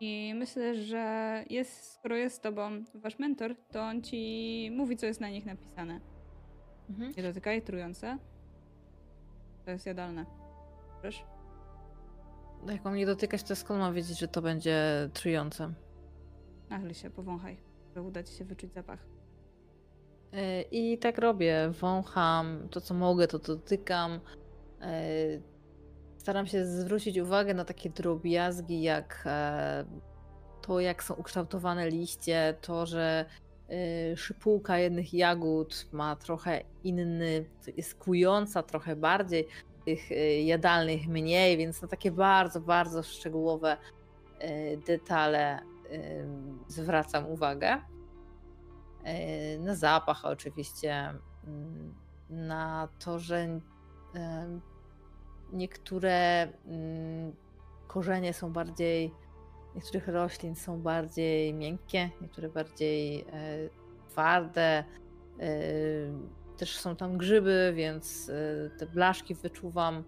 I 0.00 0.32
myślę, 0.34 0.74
że 0.74 1.44
jest, 1.50 1.92
skoro 1.92 2.16
jest 2.16 2.36
z 2.36 2.40
tobą 2.40 2.84
wasz 2.94 3.18
mentor, 3.18 3.54
to 3.72 3.82
on 3.82 4.02
ci 4.02 4.70
mówi, 4.72 4.96
co 4.96 5.06
jest 5.06 5.20
na 5.20 5.28
nich 5.28 5.46
napisane. 5.46 6.00
Mhm. 6.90 7.12
Nie 7.16 7.22
dotykaj, 7.22 7.62
trujące. 7.62 8.18
To 9.64 9.70
jest 9.70 9.86
jadalne. 9.86 10.26
Proszę. 11.00 11.24
No 12.66 12.72
Jak 12.72 12.84
mam 12.84 12.94
nie 12.94 13.06
dotykać, 13.06 13.42
to 13.42 13.56
skąd 13.56 13.80
mam 13.80 13.94
wiedzieć, 13.94 14.18
że 14.18 14.28
to 14.28 14.42
będzie 14.42 15.08
trujące? 15.12 15.72
Nachyl 16.70 16.94
się, 16.94 17.10
powąchaj, 17.10 17.56
że 17.94 18.02
uda 18.02 18.22
ci 18.22 18.34
się 18.34 18.44
wyczuć 18.44 18.72
zapach. 18.72 18.98
E, 20.34 20.62
I 20.62 20.98
tak 20.98 21.18
robię. 21.18 21.70
Wącham 21.80 22.68
to, 22.70 22.80
co 22.80 22.94
mogę, 22.94 23.28
to 23.28 23.38
dotykam. 23.38 24.20
E, 24.80 25.04
Staram 26.16 26.46
się 26.46 26.66
zwrócić 26.66 27.18
uwagę 27.18 27.54
na 27.54 27.64
takie 27.64 27.90
drobiazgi, 27.90 28.82
jak 28.82 29.22
e, 29.26 29.84
to, 30.62 30.80
jak 30.80 31.02
są 31.02 31.14
ukształtowane 31.14 31.90
liście, 31.90 32.54
to, 32.60 32.86
że 32.86 33.24
szypułka 34.16 34.78
jednych 34.78 35.14
jagód 35.14 35.86
ma 35.92 36.16
trochę 36.16 36.60
inny, 36.84 37.44
jest 37.76 37.94
kująca 37.94 38.62
trochę 38.62 38.96
bardziej, 38.96 39.48
tych 39.84 40.00
jadalnych 40.44 41.08
mniej, 41.08 41.56
więc 41.56 41.82
na 41.82 41.88
takie 41.88 42.10
bardzo, 42.10 42.60
bardzo 42.60 43.02
szczegółowe 43.02 43.76
detale 44.86 45.58
zwracam 46.68 47.26
uwagę. 47.26 47.80
E, 49.04 49.58
Na 49.58 49.74
zapach 49.74 50.24
oczywiście, 50.24 51.14
mm, 51.46 51.94
na 52.30 52.88
to, 52.98 53.18
że 53.18 53.36
em, 53.36 54.60
niektóre 55.52 56.42
mm, 56.66 57.32
korzenie 57.86 58.32
są 58.32 58.52
bardziej, 58.52 59.14
niektórych 59.74 60.08
roślin 60.08 60.54
są 60.54 60.82
bardziej 60.82 61.54
miękkie, 61.54 62.10
niektóre 62.20 62.48
bardziej 62.48 63.26
twarde. 64.08 64.84
Też 66.56 66.78
są 66.78 66.96
tam 66.96 67.18
grzyby, 67.18 67.72
więc 67.76 68.30
te 68.78 68.86
blaszki 68.86 69.34
wyczuwam. 69.34 70.04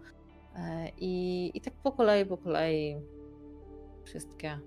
I, 0.99 1.51
I 1.55 1.61
tak 1.61 1.75
po 1.75 1.93
kolei, 1.93 2.27
po 2.27 2.39
kolei 2.39 2.97
wszystkie, 4.05 4.59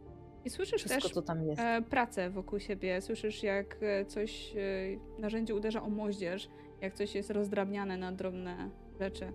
I 0.45 0.49
słyszysz 0.49 0.84
wszystko 0.84 1.02
też 1.02 1.14
co 1.14 1.22
tam 1.22 1.44
jest. 1.44 1.61
e, 1.61 1.82
pracę 1.82 2.30
wokół 2.30 2.60
siebie. 2.60 3.02
Słyszysz, 3.02 3.44
jak 3.44 3.78
e, 3.82 4.06
coś, 4.06 4.56
e, 4.56 5.22
narzędzie 5.22 5.56
uderza 5.56 5.84
o 5.84 5.90
moździerz, 5.90 6.49
jak 6.82 6.94
coś 6.94 7.16
jest 7.16 7.30
rozdrabniane 7.32 7.98
na 7.98 8.11
drobne 8.11 8.70
rzeczy. 8.99 9.32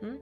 Hmm? 0.00 0.18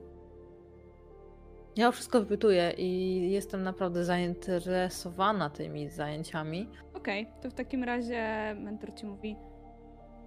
Ja 1.75 1.87
o 1.87 1.91
wszystko 1.91 2.19
wypytuję 2.19 2.73
i 2.77 3.31
jestem 3.31 3.63
naprawdę 3.63 4.05
zainteresowana 4.05 5.49
tymi 5.49 5.89
zajęciami. 5.89 6.69
Okej, 6.93 7.27
to 7.41 7.49
w 7.49 7.53
takim 7.53 7.83
razie 7.83 8.55
mentor 8.59 8.93
ci 8.93 9.05
mówi, 9.05 9.35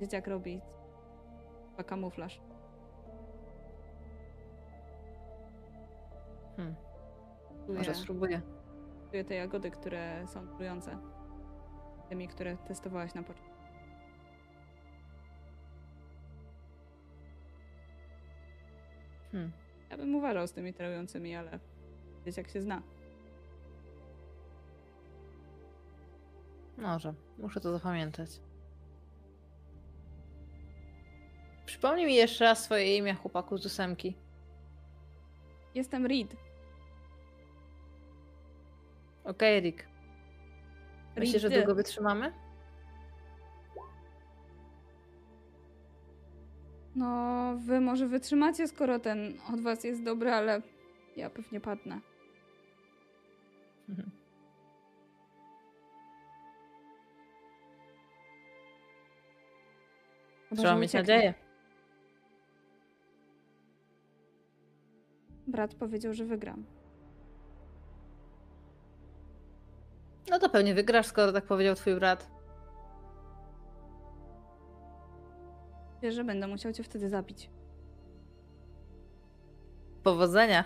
dzieciak 0.01 0.27
robi 0.27 0.61
kamuflaż. 1.87 2.41
Hmm. 6.57 6.75
Czuje, 7.67 7.79
Może 7.79 7.95
spróbuję. 7.95 8.41
czuje 9.11 9.25
te 9.25 9.35
jagody, 9.35 9.71
które 9.71 10.27
są 10.27 10.47
trujące. 10.49 10.99
Tymi, 12.09 12.29
które 12.29 12.57
testowałaś 12.57 13.15
na 13.15 13.23
początku. 13.23 13.53
Hmm. 19.33 19.53
Ja 19.91 19.97
bym 19.97 20.15
uważał 20.15 20.47
z 20.47 20.53
tymi 20.53 20.75
trującymi, 20.75 21.37
ale 21.37 21.59
dzieciak 22.25 22.49
się 22.51 22.63
zna. 22.63 22.83
Może. 26.79 27.15
Muszę 27.39 27.61
to 27.61 27.73
zapamiętać. 27.73 28.31
Przypomnij 31.67 32.07
mi 32.07 32.15
jeszcze 32.15 32.45
raz 32.45 32.65
swoje 32.65 32.97
imię, 32.97 33.15
chłopaku 33.15 33.59
z 33.59 33.67
ósemki. 33.67 34.17
Jestem 35.75 36.07
Reed. 36.07 36.37
Okej, 39.25 39.61
Rick. 39.61 39.87
Myślisz, 41.17 41.43
że 41.43 41.51
długo 41.51 41.75
wytrzymamy? 41.75 42.33
No, 46.97 47.55
wy 47.57 47.81
może 47.81 48.07
wytrzymacie, 48.07 48.69
skoro 48.69 48.99
ten 48.99 49.39
od 49.55 49.61
was 49.61 49.85
jest 49.85 50.03
dobry, 50.03 50.31
ale 50.31 50.63
ja 51.17 51.31
pewnie 51.31 51.61
padnę. 51.61 52.01
Mhm. 53.89 54.11
Trzeba 60.57 60.77
mieć 60.77 60.93
nadzieję. 60.93 61.35
Brat 65.53 65.75
powiedział, 65.75 66.15
że 66.15 66.25
wygram. 66.25 66.65
No 70.31 70.39
to 70.39 70.49
pewnie 70.49 70.75
wygrasz, 70.75 71.07
skoro 71.07 71.33
tak 71.33 71.45
powiedział 71.45 71.75
twój 71.75 71.95
brat. 71.95 72.31
Wiesz, 76.03 76.15
że 76.15 76.25
będę 76.25 76.47
musiał 76.47 76.73
cię 76.73 76.83
wtedy 76.83 77.09
zabić. 77.09 77.51
Powodzenia. 80.03 80.65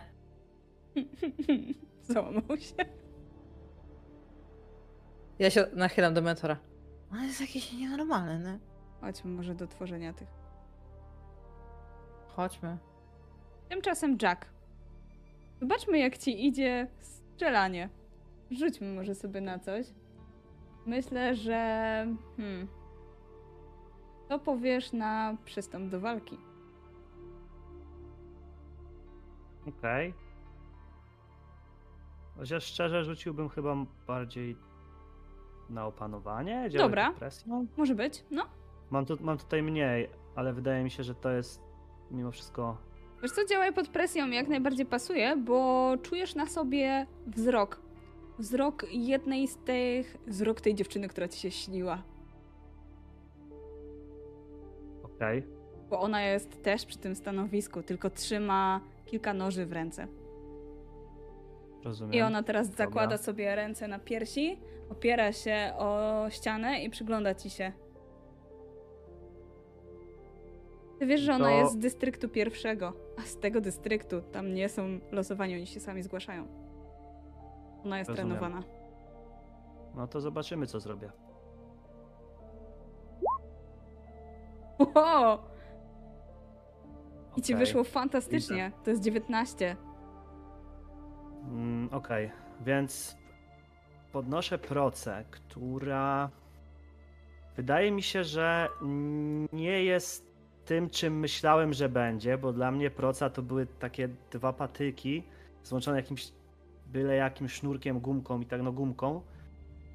Załamał 2.02 2.56
się. 2.58 2.74
Ja 5.38 5.50
się 5.50 5.66
nachylam 5.72 6.14
do 6.14 6.22
mentora. 6.22 6.56
On 7.12 7.24
jest 7.24 7.40
jakiś 7.40 7.72
nienormalny. 7.72 8.58
Chodźmy 9.00 9.30
może 9.30 9.54
do 9.54 9.66
tworzenia 9.66 10.12
tych. 10.12 10.28
Chodźmy. 12.28 12.78
Tymczasem 13.68 14.18
Jack. 14.22 14.55
Zobaczmy, 15.60 15.98
jak 15.98 16.18
ci 16.18 16.46
idzie 16.46 16.88
strzelanie. 17.00 17.88
Rzućmy 18.50 18.94
może 18.94 19.14
sobie 19.14 19.40
na 19.40 19.58
coś. 19.58 19.86
Myślę, 20.86 21.34
że. 21.34 21.56
Hmm. 22.36 22.68
Co 24.28 24.38
powiesz 24.38 24.92
na 24.92 25.36
przystęp 25.44 25.90
do 25.90 26.00
walki? 26.00 26.38
Okej. 29.68 30.14
Chociaż 32.36 32.64
szczerze 32.64 33.04
rzuciłbym 33.04 33.48
chyba 33.48 33.76
bardziej 34.06 34.56
na 35.70 35.86
opanowanie. 35.86 36.68
Dobra. 36.78 37.14
Może 37.76 37.94
być? 37.94 38.24
No. 38.30 38.44
Mam, 38.90 39.06
tu, 39.06 39.16
mam 39.20 39.38
tutaj 39.38 39.62
mniej, 39.62 40.08
ale 40.36 40.52
wydaje 40.52 40.84
mi 40.84 40.90
się, 40.90 41.02
że 41.02 41.14
to 41.14 41.30
jest 41.30 41.62
mimo 42.10 42.30
wszystko. 42.30 42.76
Wiesz 43.22 43.32
co, 43.32 43.44
działaj 43.44 43.72
pod 43.72 43.88
presją 43.88 44.30
jak 44.30 44.48
najbardziej 44.48 44.86
pasuje, 44.86 45.36
bo 45.36 45.92
czujesz 46.02 46.34
na 46.34 46.46
sobie 46.46 47.06
wzrok. 47.26 47.80
Wzrok 48.38 48.86
jednej 48.92 49.48
z 49.48 49.56
tych. 49.56 50.16
Wzrok 50.26 50.60
tej 50.60 50.74
dziewczyny, 50.74 51.08
która 51.08 51.28
ci 51.28 51.40
się 51.40 51.50
śniła. 51.50 52.02
Okej. 55.02 55.42
Bo 55.90 56.00
ona 56.00 56.22
jest 56.22 56.62
też 56.62 56.86
przy 56.86 56.98
tym 56.98 57.14
stanowisku, 57.14 57.82
tylko 57.82 58.10
trzyma 58.10 58.80
kilka 59.04 59.34
noży 59.34 59.66
w 59.66 59.72
ręce. 59.72 60.06
Rozumiem. 61.84 62.14
I 62.14 62.22
ona 62.22 62.42
teraz 62.42 62.70
Dobra. 62.70 62.84
zakłada 62.86 63.18
sobie 63.18 63.56
ręce 63.56 63.88
na 63.88 63.98
piersi, 63.98 64.58
opiera 64.90 65.32
się 65.32 65.72
o 65.78 66.26
ścianę 66.30 66.82
i 66.84 66.90
przygląda 66.90 67.34
ci 67.34 67.50
się. 67.50 67.72
Ty 70.98 71.06
wiesz, 71.06 71.20
że 71.20 71.34
ona 71.34 71.44
To- 71.44 71.50
jest 71.50 71.72
z 71.72 71.76
dystryktu 71.76 72.28
pierwszego, 72.28 72.92
a 73.18 73.22
z 73.22 73.38
tego 73.38 73.60
dystryktu 73.60 74.20
tam 74.22 74.54
nie 74.54 74.68
są 74.68 74.82
losowani, 75.12 75.54
oni 75.54 75.66
się 75.66 75.80
sami 75.80 76.02
zgłaszają. 76.02 76.46
Ona 77.84 77.98
jest 77.98 78.10
Rozumiem. 78.10 78.30
trenowana. 78.38 78.62
No 79.94 80.06
to 80.06 80.20
zobaczymy, 80.20 80.66
co 80.66 80.80
zrobię. 80.80 81.10
Oho! 84.78 85.38
I 87.36 87.42
ci 87.42 87.54
wyszło 87.54 87.84
fantastycznie. 87.84 88.72
To 88.84 88.90
jest 88.90 89.02
19. 89.02 89.76
Mm, 91.42 91.88
Okej, 91.92 92.30
więc 92.60 93.16
podnoszę 94.12 94.58
procę, 94.58 95.24
która 95.30 96.30
wydaje 97.56 97.90
mi 97.92 98.02
się, 98.02 98.24
że 98.24 98.68
nie 99.52 99.84
jest 99.84 100.25
tym, 100.66 100.90
czym 100.90 101.18
myślałem, 101.18 101.72
że 101.72 101.88
będzie, 101.88 102.38
bo 102.38 102.52
dla 102.52 102.70
mnie 102.70 102.90
proca 102.90 103.30
to 103.30 103.42
były 103.42 103.66
takie 103.66 104.08
dwa 104.30 104.52
patyki 104.52 105.22
złączone 105.62 105.96
jakimś 105.96 106.32
byle 106.86 107.16
jakim 107.16 107.48
sznurkiem, 107.48 108.00
gumką 108.00 108.40
i 108.40 108.46
tak 108.46 108.62
no 108.62 108.72
gumką. 108.72 109.22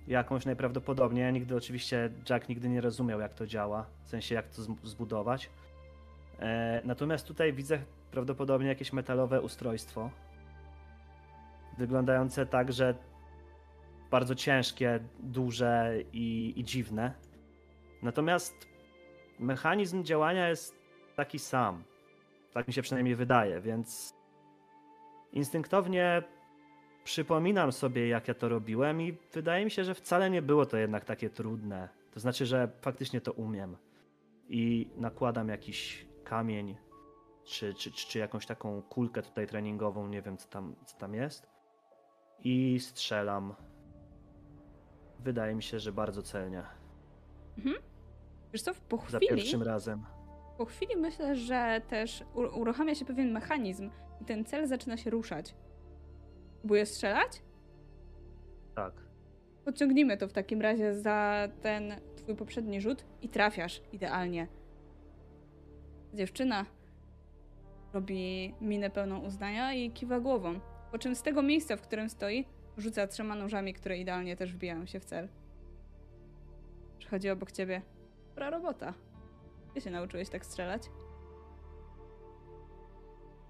Jakąś 0.07 0.45
najprawdopodobniej. 0.45 1.23
Ja 1.23 1.31
nigdy 1.31 1.55
oczywiście 1.55 2.09
Jack 2.29 2.49
nigdy 2.49 2.69
nie 2.69 2.81
rozumiał, 2.81 3.19
jak 3.19 3.33
to 3.33 3.47
działa, 3.47 3.85
w 4.03 4.09
sensie 4.09 4.35
jak 4.35 4.49
to 4.49 4.61
zbudować. 4.83 5.49
E, 6.39 6.81
natomiast 6.85 7.27
tutaj 7.27 7.53
widzę 7.53 7.79
prawdopodobnie 8.11 8.67
jakieś 8.67 8.93
metalowe 8.93 9.41
ustrojstwo 9.41 10.09
wyglądające 11.77 12.45
tak, 12.45 12.73
że 12.73 12.95
bardzo 14.11 14.35
ciężkie, 14.35 14.99
duże 15.19 15.95
i, 16.13 16.53
i 16.55 16.63
dziwne. 16.63 17.13
Natomiast 18.03 18.70
mechanizm 19.41 20.03
działania 20.03 20.49
jest 20.49 20.75
taki 21.15 21.39
sam. 21.39 21.83
Tak 22.53 22.67
mi 22.67 22.73
się 22.73 22.81
przynajmniej 22.81 23.15
wydaje, 23.15 23.61
więc 23.61 24.13
instynktownie 25.31 26.23
przypominam 27.03 27.71
sobie, 27.71 28.07
jak 28.07 28.27
ja 28.27 28.33
to 28.33 28.49
robiłem, 28.49 29.01
i 29.01 29.17
wydaje 29.33 29.65
mi 29.65 29.71
się, 29.71 29.83
że 29.83 29.95
wcale 29.95 30.29
nie 30.29 30.41
było 30.41 30.65
to 30.65 30.77
jednak 30.77 31.05
takie 31.05 31.29
trudne. 31.29 31.89
To 32.11 32.19
znaczy, 32.19 32.45
że 32.45 32.69
faktycznie 32.81 33.21
to 33.21 33.31
umiem. 33.31 33.77
I 34.49 34.89
nakładam 34.97 35.49
jakiś 35.49 36.07
kamień, 36.23 36.77
czy, 37.43 37.73
czy, 37.73 37.91
czy, 37.91 38.19
jakąś 38.19 38.45
taką 38.45 38.81
kulkę 38.81 39.21
tutaj 39.21 39.47
treningową, 39.47 40.07
nie 40.07 40.21
wiem 40.21 40.37
co 40.37 40.47
tam, 40.47 40.75
co 40.85 40.97
tam 40.97 41.13
jest 41.13 41.47
i 42.43 42.79
strzelam. 42.79 43.55
Wydaje 45.19 45.55
mi 45.55 45.63
się, 45.63 45.79
że 45.79 45.91
bardzo 45.91 46.21
celnie. 46.21 46.63
Wiesz 48.53 48.61
co, 48.61 48.71
po 48.89 48.97
Za 48.97 49.17
chwili, 49.17 49.27
pierwszym 49.35 49.63
razem. 49.63 50.03
po 50.57 50.65
chwili 50.65 50.95
myślę, 50.97 51.35
że 51.35 51.81
też 51.87 52.23
uruchamia 52.33 52.95
się 52.95 53.05
pewien 53.05 53.31
mechanizm 53.31 53.89
i 54.21 54.25
ten 54.25 54.45
cel 54.45 54.67
zaczyna 54.67 54.97
się 54.97 55.09
ruszać. 55.09 55.55
Próbujesz 56.59 56.89
strzelać? 56.89 57.41
Tak. 58.75 58.93
Podciągnijmy 59.65 60.17
to 60.17 60.27
w 60.27 60.33
takim 60.33 60.61
razie 60.61 60.93
za 60.93 61.47
ten 61.61 61.93
twój 62.15 62.35
poprzedni 62.35 62.81
rzut 62.81 63.05
i 63.21 63.29
trafiasz 63.29 63.81
idealnie. 63.91 64.47
Dziewczyna 66.13 66.65
robi 67.93 68.53
minę 68.61 68.89
pełną 68.89 69.19
uznania 69.19 69.73
i 69.73 69.91
kiwa 69.91 70.19
głową. 70.19 70.59
Po 70.91 70.97
czym 70.99 71.15
z 71.15 71.21
tego 71.21 71.41
miejsca, 71.41 71.75
w 71.77 71.81
którym 71.81 72.09
stoi, 72.09 72.45
rzuca 72.77 73.07
trzema 73.07 73.35
nożami, 73.35 73.73
które 73.73 73.97
idealnie 73.97 74.35
też 74.35 74.53
wbijają 74.53 74.85
się 74.85 74.99
w 74.99 75.05
cel. 75.05 75.29
Przychodzi 76.99 77.29
obok 77.29 77.51
ciebie. 77.51 77.81
Dobra 78.35 78.49
robota. 78.49 78.93
Ty 79.73 79.81
się 79.81 79.91
nauczyłeś 79.91 80.29
tak 80.29 80.45
strzelać? 80.45 80.89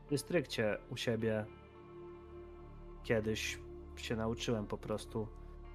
W 0.06 0.10
dystrykcie 0.10 0.78
u 0.90 0.98
siebie 0.98 1.46
kiedyś 3.04 3.60
się 3.96 4.16
nauczyłem 4.16 4.68
po 4.68 4.78
prostu. 4.78 5.28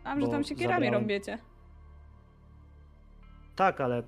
Mam, 0.04 0.20
że 0.20 0.28
tam 0.28 0.44
się 0.44 0.54
kierami 0.54 0.86
zabrałem- 0.86 0.94
rąbiecie. 1.00 1.38
Tak, 3.56 3.80
ale 3.80 4.02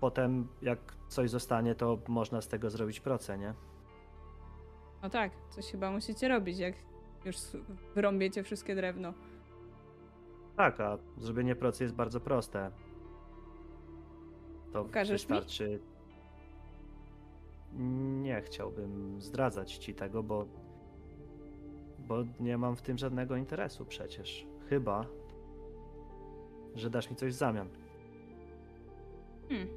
potem 0.00 0.48
jak 0.62 0.78
coś 1.08 1.30
zostanie, 1.30 1.74
to 1.74 1.98
można 2.08 2.40
z 2.40 2.48
tego 2.48 2.70
zrobić 2.70 3.00
proce, 3.00 3.38
nie? 3.38 3.54
No 5.02 5.10
tak, 5.10 5.32
coś 5.50 5.70
chyba 5.70 5.90
musicie 5.90 6.28
robić, 6.28 6.58
jak 6.58 6.74
już 7.24 7.36
wyrąbiecie 7.94 8.42
wszystkie 8.42 8.74
drewno. 8.74 9.12
Tak, 10.56 10.80
a 10.80 10.98
zrobienie 11.18 11.56
procy 11.56 11.84
jest 11.84 11.94
bardzo 11.94 12.20
proste. 12.20 12.70
To 14.76 14.84
Pokażesz 14.84 15.28
mi? 15.28 15.34
wystarczy. 15.34 15.80
Nie 18.22 18.42
chciałbym 18.42 19.22
zdradzać 19.22 19.76
ci 19.76 19.94
tego, 19.94 20.22
bo. 20.22 20.46
Bo 21.98 22.16
nie 22.40 22.58
mam 22.58 22.76
w 22.76 22.82
tym 22.82 22.98
żadnego 22.98 23.36
interesu 23.36 23.86
przecież. 23.86 24.46
Chyba, 24.68 25.06
że 26.74 26.90
dasz 26.90 27.10
mi 27.10 27.16
coś 27.16 27.32
w 27.32 27.36
zamian. 27.36 27.68
Hmm. 29.48 29.68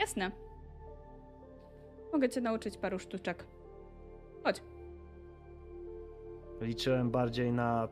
Jasne. 0.00 0.30
Mogę 2.12 2.28
cię 2.28 2.40
nauczyć 2.40 2.76
paru 2.76 2.98
sztuczek. 2.98 3.46
Chodź. 4.44 4.62
Liczyłem 6.60 7.10
bardziej 7.10 7.52
na. 7.52 7.88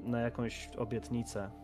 na 0.00 0.20
jakąś 0.20 0.70
obietnicę. 0.76 1.61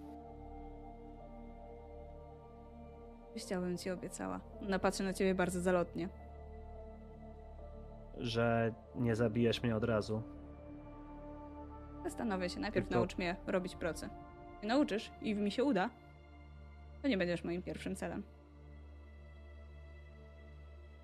Chciałbym 3.38 3.78
ci 3.78 3.90
obiecała. 3.90 4.40
Ona 4.62 4.78
patrzy 4.78 5.02
na 5.04 5.12
ciebie 5.12 5.34
bardzo 5.34 5.60
zalotnie. 5.60 6.08
że 8.18 8.74
nie 8.94 9.16
zabijesz 9.16 9.62
mnie 9.62 9.76
od 9.76 9.84
razu. 9.84 10.22
Zastanowię 12.04 12.48
się. 12.50 12.60
Najpierw 12.60 12.86
Tylko- 12.86 12.98
naucz 13.00 13.18
mnie 13.18 13.36
robić 13.46 13.74
procy. 13.76 14.08
Jak 14.54 14.62
nauczysz 14.62 15.10
i 15.22 15.34
mi 15.34 15.50
się 15.50 15.64
uda, 15.64 15.90
to 17.02 17.08
nie 17.08 17.18
będziesz 17.18 17.44
moim 17.44 17.62
pierwszym 17.62 17.96
celem. 17.96 18.22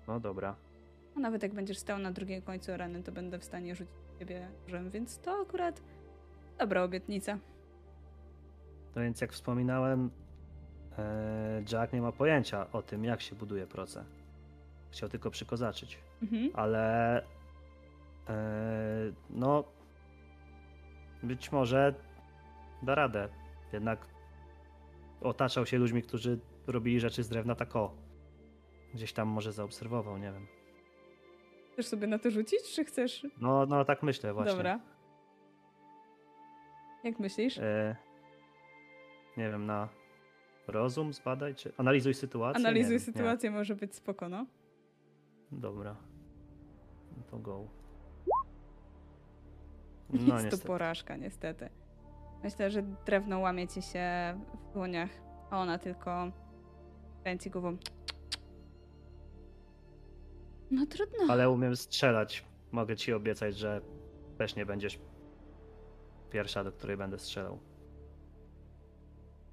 No 0.07 0.19
dobra. 0.19 0.55
A 1.15 1.19
nawet 1.19 1.43
jak 1.43 1.53
będziesz 1.53 1.77
stał 1.77 1.99
na 1.99 2.11
drugim 2.11 2.41
końcu 2.41 2.71
areny, 2.71 3.03
to 3.03 3.11
będę 3.11 3.39
w 3.39 3.43
stanie 3.43 3.75
rzucić 3.75 3.93
ciebie 4.19 4.47
nożem, 4.63 4.89
więc 4.89 5.19
to 5.19 5.41
akurat 5.41 5.81
dobra 6.59 6.83
obietnica. 6.83 7.37
No 8.95 9.01
więc 9.01 9.21
jak 9.21 9.31
wspominałem, 9.33 10.11
Jack 11.71 11.93
nie 11.93 12.01
ma 12.01 12.11
pojęcia 12.11 12.71
o 12.71 12.81
tym, 12.81 13.03
jak 13.03 13.21
się 13.21 13.35
buduje 13.35 13.67
proce. 13.67 14.05
Chciał 14.91 15.09
tylko 15.09 15.31
przykozaczyć. 15.31 15.99
Mhm. 16.21 16.49
Ale 16.53 17.17
e, 18.29 18.33
no 19.29 19.63
być 21.23 21.51
może 21.51 21.93
da 22.83 22.95
radę. 22.95 23.29
Jednak 23.73 24.07
otaczał 25.21 25.65
się 25.65 25.77
ludźmi, 25.77 26.01
którzy 26.01 26.39
robili 26.67 26.99
rzeczy 26.99 27.23
z 27.23 27.29
drewna 27.29 27.55
tak 27.55 27.75
o. 27.75 27.95
Gdzieś 28.93 29.13
tam 29.13 29.27
może 29.27 29.51
zaobserwował, 29.51 30.17
nie 30.17 30.31
wiem. 30.31 30.47
Chcesz 31.73 31.87
sobie 31.87 32.07
na 32.07 32.19
to 32.19 32.31
rzucić, 32.31 32.73
czy 32.75 32.85
chcesz... 32.85 33.27
No, 33.41 33.65
no 33.65 33.85
tak 33.85 34.03
myślę 34.03 34.33
właśnie. 34.33 34.53
Dobra. 34.55 34.79
Jak 37.03 37.19
myślisz? 37.19 37.57
E, 37.57 37.95
nie 39.37 39.49
wiem, 39.49 39.65
na 39.65 39.89
rozum 40.67 41.13
zbadaj, 41.13 41.55
czy 41.55 41.73
analizuj 41.77 42.13
sytuację? 42.13 42.61
Nie 42.61 42.67
Analizuj 42.67 42.91
wiem, 42.91 42.99
sytuację, 42.99 43.51
może 43.51 43.75
być 43.75 43.95
spoko, 43.95 44.29
no. 44.29 44.45
Nie. 45.51 45.59
Dobra. 45.59 45.95
No 47.17 47.23
to 47.31 47.37
go. 47.39 47.67
No 50.09 50.19
Jest 50.21 50.27
niestety. 50.27 50.57
to 50.61 50.67
porażka, 50.67 51.17
niestety. 51.17 51.69
Myślę, 52.43 52.71
że 52.71 52.83
drewno 53.05 53.39
łamie 53.39 53.67
ci 53.67 53.81
się 53.81 54.03
w 54.69 54.73
dłoniach, 54.73 55.09
a 55.49 55.59
ona 55.59 55.77
tylko 55.79 56.31
kręci 57.23 57.49
głową. 57.49 57.77
No 60.71 60.85
trudno. 60.85 61.17
Ale 61.29 61.49
umiem 61.49 61.75
strzelać. 61.75 62.45
Mogę 62.71 62.95
ci 62.95 63.13
obiecać, 63.13 63.57
że 63.57 63.81
też 64.37 64.55
nie 64.55 64.65
będziesz 64.65 64.99
pierwsza, 66.29 66.63
do 66.63 66.71
której 66.71 66.97
będę 66.97 67.19
strzelał. 67.19 67.59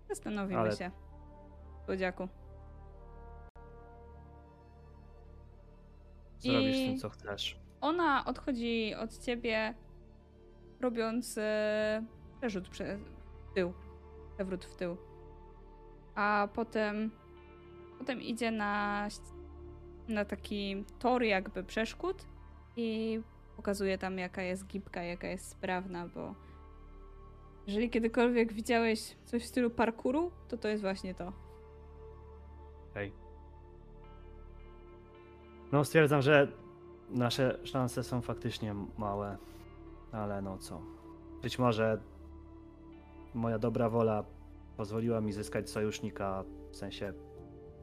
Zastanowimy 0.09 0.60
ale- 0.60 0.76
się. 0.76 0.90
Słodziaku. 1.85 2.29
Zrobisz 6.39 6.77
I- 6.77 6.87
tym, 6.87 6.99
co 6.99 7.09
chcesz. 7.11 7.61
Ona 7.81 8.25
odchodzi 8.25 8.95
od 8.95 9.19
ciebie, 9.19 9.75
robiąc 10.81 11.39
e, 11.39 12.05
przerzut 12.41 12.69
prze, 12.69 12.99
w 13.51 13.55
tył. 13.55 13.73
Przewrót 14.35 14.65
w 14.65 14.77
tył. 14.77 14.97
A 16.15 16.49
potem, 16.55 17.11
potem 17.99 18.23
idzie 18.23 18.51
na, 18.51 19.09
na 20.09 20.25
taki 20.25 20.85
tor 20.99 21.23
jakby 21.23 21.65
przeszkód 21.65 22.25
i 22.77 23.21
pokazuje 23.57 23.99
tam 23.99 24.19
jaka 24.19 24.43
jest 24.43 24.67
gibka, 24.67 25.03
jaka 25.03 25.29
jest 25.29 25.49
sprawna, 25.51 26.09
bo 26.09 26.35
jeżeli 27.67 27.91
kiedykolwiek 27.91 28.53
widziałeś 28.53 29.17
coś 29.25 29.43
w 29.43 29.47
stylu 29.47 29.71
parkouru, 29.71 30.31
to 30.49 30.57
to 30.57 30.69
jest 30.69 30.83
właśnie 30.83 31.15
to. 31.15 31.33
Okej. 32.93 33.12
No 35.73 35.85
stwierdzam, 35.85 36.23
że 36.23 36.48
nasze 37.10 37.59
szanse 37.64 38.05
są 38.05 38.20
faktycznie 38.20 38.74
małe, 38.98 39.36
ale 40.12 40.43
no 40.43 40.59
co. 40.59 40.81
Być 41.43 41.59
może 41.59 42.01
moja 43.35 43.59
dobra 43.59 43.89
wola 43.89 44.24
pozwoliła 44.77 45.20
mi 45.20 45.32
zyskać 45.32 45.70
sojusznika, 45.70 46.44
w 46.70 46.77
sensie, 46.77 47.12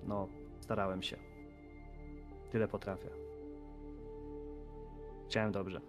no, 0.03 0.27
starałem 0.59 1.03
się. 1.03 1.17
Tyle 2.51 2.67
potrafię. 2.67 3.09
Chciałem 5.27 5.51
dobrze. 5.51 5.81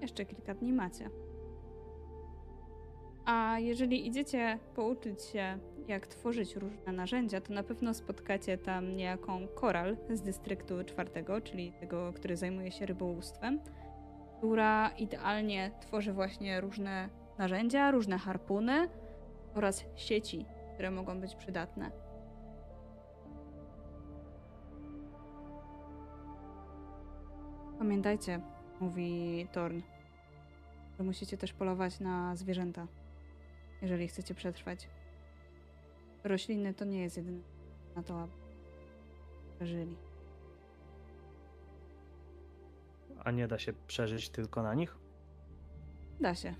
Jeszcze 0.00 0.24
kilka 0.24 0.54
dni 0.54 0.72
macie. 0.72 1.10
A 3.30 3.58
jeżeli 3.58 4.06
idziecie 4.06 4.58
pouczyć 4.74 5.22
się, 5.22 5.58
jak 5.88 6.06
tworzyć 6.06 6.56
różne 6.56 6.92
narzędzia, 6.92 7.40
to 7.40 7.52
na 7.52 7.62
pewno 7.62 7.94
spotkacie 7.94 8.58
tam 8.58 8.96
niejaką 8.96 9.48
Koral 9.54 9.96
z 10.10 10.22
dystryktu 10.22 10.84
czwartego, 10.84 11.40
czyli 11.40 11.72
tego, 11.72 12.12
który 12.12 12.36
zajmuje 12.36 12.72
się 12.72 12.86
rybołówstwem, 12.86 13.60
która 14.38 14.88
idealnie 14.88 15.70
tworzy 15.80 16.12
właśnie 16.12 16.60
różne 16.60 17.08
narzędzia, 17.38 17.90
różne 17.90 18.18
harpuny 18.18 18.88
oraz 19.54 19.84
sieci, 19.96 20.44
które 20.74 20.90
mogą 20.90 21.20
być 21.20 21.34
przydatne. 21.34 21.90
Pamiętajcie, 27.78 28.40
mówi 28.80 29.46
Torn, 29.52 29.80
że 30.98 31.04
musicie 31.04 31.36
też 31.36 31.52
polować 31.52 32.00
na 32.00 32.36
zwierzęta, 32.36 32.86
jeżeli 33.82 34.08
chcecie 34.08 34.34
przetrwać. 34.34 34.88
Rośliny 36.24 36.74
to 36.74 36.84
nie 36.84 37.02
jest 37.02 37.16
jedyny 37.16 37.42
na 37.96 38.02
to, 38.02 38.20
aby 38.20 38.32
przeżyli. 39.56 39.96
A 43.24 43.30
nie 43.30 43.48
da 43.48 43.58
się 43.58 43.72
przeżyć 43.86 44.28
tylko 44.28 44.62
na 44.62 44.74
nich? 44.74 44.96
Da 46.20 46.34
się. 46.34 46.54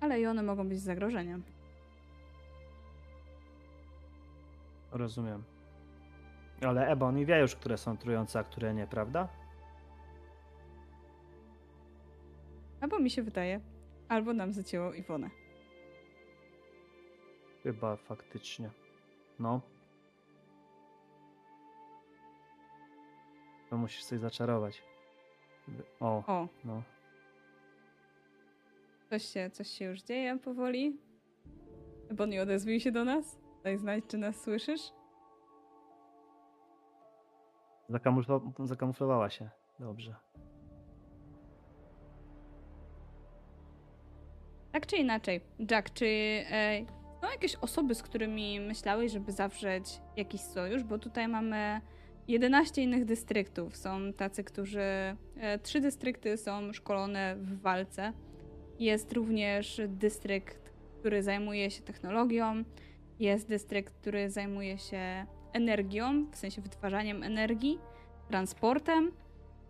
Ale 0.00 0.20
i 0.20 0.26
one 0.26 0.42
mogą 0.42 0.68
być 0.68 0.80
zagrożeniem. 0.80 1.42
Rozumiem. 4.92 5.44
Ale 6.66 6.86
Ebony 6.86 7.26
wie 7.26 7.40
już, 7.40 7.56
które 7.56 7.78
są 7.78 7.96
trujące, 7.96 8.38
a 8.38 8.44
które 8.44 8.74
nie, 8.74 8.86
prawda? 8.86 9.28
Albo 12.80 12.98
mi 12.98 13.10
się 13.10 13.22
wydaje, 13.22 13.60
albo 14.10 14.32
nam 14.32 14.52
zacięło 14.52 14.92
Iwonę. 14.94 15.30
Chyba 17.62 17.96
faktycznie. 17.96 18.70
No. 19.38 19.60
To 23.70 23.76
musisz 23.76 24.04
coś 24.04 24.18
zaczarować. 24.20 24.82
O, 26.00 26.22
O, 26.26 26.48
no. 26.64 26.82
coś 29.10 29.24
się, 29.24 29.50
coś 29.50 29.68
się 29.68 29.84
już 29.84 30.02
dzieje 30.02 30.38
powoli. 30.38 30.96
Bonnie, 32.12 32.42
odezwij 32.42 32.80
się 32.80 32.92
do 32.92 33.04
nas. 33.04 33.40
Daj 33.64 33.78
znać, 33.78 34.04
czy 34.08 34.18
nas 34.18 34.42
słyszysz. 34.42 34.80
Zakamuflo- 37.90 38.66
zakamuflowała 38.66 39.30
się. 39.30 39.50
Dobrze. 39.78 40.14
Tak 44.72 44.86
czy 44.86 44.96
inaczej, 44.96 45.40
Jack, 45.70 45.90
czy 45.90 46.06
e, 46.06 46.84
są 47.20 47.30
jakieś 47.30 47.54
osoby, 47.54 47.94
z 47.94 48.02
którymi 48.02 48.60
myślałeś, 48.60 49.12
żeby 49.12 49.32
zawrzeć 49.32 49.84
jakiś 50.16 50.40
sojusz? 50.40 50.82
Bo 50.82 50.98
tutaj 50.98 51.28
mamy 51.28 51.80
11 52.28 52.82
innych 52.82 53.04
dystryktów. 53.04 53.76
Są 53.76 54.12
tacy, 54.12 54.44
którzy. 54.44 55.16
E, 55.36 55.58
trzy 55.62 55.80
dystrykty 55.80 56.36
są 56.36 56.72
szkolone 56.72 57.36
w 57.36 57.60
walce. 57.60 58.12
Jest 58.78 59.12
również 59.12 59.80
dystrykt, 59.88 60.72
który 60.98 61.22
zajmuje 61.22 61.70
się 61.70 61.82
technologią. 61.82 62.64
Jest 63.18 63.48
dystrykt, 63.48 63.94
który 63.94 64.30
zajmuje 64.30 64.78
się 64.78 65.26
energią, 65.52 66.26
w 66.30 66.36
sensie 66.36 66.62
wytwarzaniem 66.62 67.22
energii, 67.22 67.78
transportem 68.28 69.12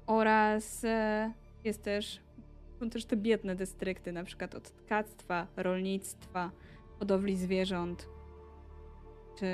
oraz 0.07 0.85
e, 0.85 1.33
jest 1.65 1.83
też 1.83 2.21
są 2.81 2.91
też 2.91 3.05
te 3.05 3.17
biedne 3.17 3.57
dystrykty, 3.57 4.13
na 4.13 4.25
przykład 4.25 4.55
od 4.55 4.71
tkactwa, 4.71 5.47
rolnictwa, 5.57 6.51
hodowli 6.99 7.37
zwierząt, 7.37 8.09
czy 9.39 9.47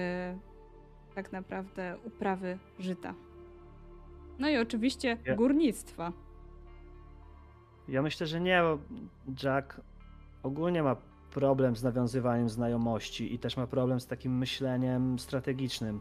tak 1.14 1.32
naprawdę 1.32 1.96
uprawy 2.04 2.58
żyta. 2.78 3.14
No 4.38 4.48
i 4.48 4.56
oczywiście 4.58 5.18
Ja- 5.24 5.36
górnictwa. 5.36 6.12
Ja 7.88 8.02
myślę, 8.02 8.26
że 8.26 8.40
nie, 8.40 8.62
bo 8.62 8.78
Jack 9.42 9.80
ogólnie 10.42 10.82
ma 10.82 10.96
problem 11.30 11.76
z 11.76 11.82
nawiązywaniem 11.82 12.48
znajomości 12.48 13.34
i 13.34 13.38
też 13.38 13.56
ma 13.56 13.66
problem 13.66 14.00
z 14.00 14.06
takim 14.06 14.38
myśleniem 14.38 15.18
strategicznym, 15.18 16.00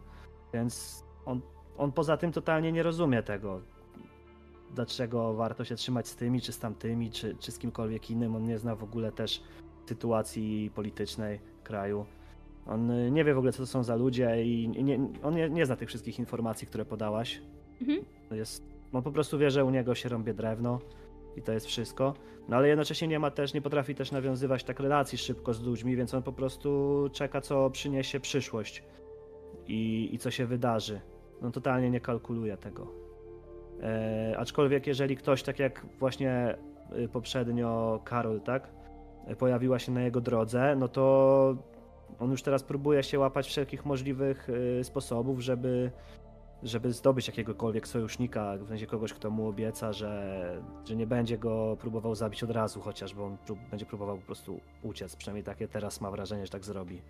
więc 0.54 1.04
on, 1.26 1.42
on 1.78 1.92
poza 1.92 2.18
tym 2.18 2.32
totalnie 2.32 2.72
nie 2.72 2.84
rozumie 2.84 3.24
tego, 3.24 3.62
dlaczego 4.76 5.34
warto 5.34 5.66
się 5.66 5.76
trzymać 5.76 6.08
z 6.08 6.16
tymi, 6.16 6.42
czy 6.42 6.52
z 6.52 6.60
tamtymi, 6.60 7.12
czy, 7.12 7.36
czy 7.40 7.52
z 7.52 7.60
kimkolwiek 7.60 8.10
innym. 8.12 8.36
On 8.36 8.44
nie 8.44 8.58
zna 8.58 8.76
w 8.76 8.84
ogóle 8.84 9.12
też 9.12 9.42
sytuacji 9.86 10.72
politycznej 10.76 11.40
kraju. 11.64 12.06
On 12.68 12.92
y, 12.92 13.12
nie 13.12 13.24
wie 13.24 13.34
w 13.34 13.38
ogóle, 13.38 13.52
co 13.52 13.58
to 13.58 13.68
są 13.68 13.84
za 13.84 13.96
ludzie 13.96 14.44
i 14.44 14.70
nie, 14.70 15.00
on 15.24 15.36
nie, 15.36 15.50
nie 15.50 15.66
zna 15.66 15.76
tych 15.76 15.90
wszystkich 15.90 16.20
informacji, 16.20 16.68
które 16.68 16.86
podałaś. 16.86 17.42
Mhm. 17.82 18.06
Jest, 18.32 18.64
on 18.94 19.04
po 19.04 19.12
prostu 19.12 19.38
wie, 19.38 19.52
że 19.52 19.66
u 19.66 19.70
niego 19.70 19.96
się 19.96 20.10
rąbie 20.10 20.34
drewno 20.34 20.80
i 21.36 21.42
to 21.42 21.52
jest 21.52 21.66
wszystko. 21.66 22.14
No 22.50 22.58
ale 22.58 22.68
jednocześnie 22.68 23.08
nie 23.08 23.20
ma 23.20 23.32
też, 23.32 23.54
nie 23.54 23.62
potrafi 23.62 23.96
też 23.96 24.12
nawiązywać 24.12 24.64
tak 24.64 24.80
relacji 24.80 25.18
szybko 25.18 25.54
z 25.54 25.62
ludźmi, 25.64 25.96
więc 25.96 26.14
on 26.14 26.24
po 26.24 26.34
prostu 26.34 27.10
czeka, 27.14 27.42
co 27.42 27.70
przyniesie 27.70 28.20
przyszłość 28.20 28.84
i, 29.68 30.10
i 30.14 30.18
co 30.18 30.32
się 30.32 30.46
wydarzy. 30.46 31.02
On 31.42 31.52
totalnie 31.52 31.90
nie 31.90 32.00
kalkuluje 32.00 32.58
tego. 32.58 33.05
E, 33.84 34.36
aczkolwiek 34.38 34.88
jeżeli 34.88 35.18
ktoś, 35.18 35.44
tak 35.44 35.60
jak 35.60 35.86
właśnie 36.00 36.58
y, 36.98 37.08
poprzednio 37.08 38.02
Karol, 38.04 38.42
tak, 38.42 38.70
e, 39.28 39.36
pojawiła 39.36 39.80
się 39.80 39.92
na 39.92 40.02
jego 40.02 40.22
drodze, 40.22 40.76
no 40.76 40.88
to 40.88 41.56
on 42.20 42.32
już 42.32 42.42
teraz 42.42 42.64
próbuje 42.64 43.04
się 43.04 43.20
łapać 43.20 43.48
wszelkich 43.48 43.86
możliwych 43.86 44.50
y, 44.50 44.84
sposobów, 44.84 45.40
żeby 45.40 45.92
żeby 46.64 46.94
zdobyć 46.94 47.28
jakiegokolwiek 47.28 47.88
sojusznika, 47.88 48.58
w 48.58 48.68
sensie 48.68 48.88
kogoś, 48.88 49.14
kto 49.14 49.30
mu 49.30 49.48
obieca, 49.48 49.94
że, 49.94 50.62
że 50.86 50.96
nie 50.96 51.08
będzie 51.08 51.38
go 51.38 51.78
próbował 51.80 52.16
zabić 52.16 52.44
od 52.44 52.52
razu, 52.52 52.82
chociaż 52.82 53.14
bo 53.14 53.26
on 53.26 53.38
będzie 53.72 53.86
próbował 53.86 54.18
po 54.18 54.26
prostu 54.26 54.60
uciec. 54.84 55.16
Przynajmniej 55.16 55.44
takie 55.44 55.68
teraz 55.68 56.02
ma 56.02 56.12
wrażenie, 56.12 56.46
że 56.46 56.52
tak 56.52 56.66
zrobi. 56.66 57.02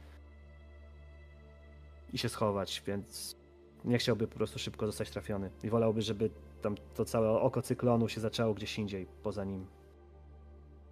I 2.13 2.17
się 2.17 2.29
schować, 2.29 2.83
więc 2.87 3.37
nie 3.85 3.97
chciałby 3.97 4.27
po 4.27 4.35
prostu 4.35 4.59
szybko 4.59 4.85
zostać 4.85 5.09
trafiony. 5.09 5.51
I 5.63 5.69
wolałby, 5.69 6.01
żeby 6.01 6.29
tam 6.65 6.75
to 6.95 7.05
całe 7.05 7.29
oko 7.29 7.61
cyklonu 7.61 8.07
się 8.07 8.21
zaczęło 8.21 8.53
gdzieś 8.53 8.79
indziej, 8.79 9.07
poza 9.23 9.43
nim. 9.43 9.67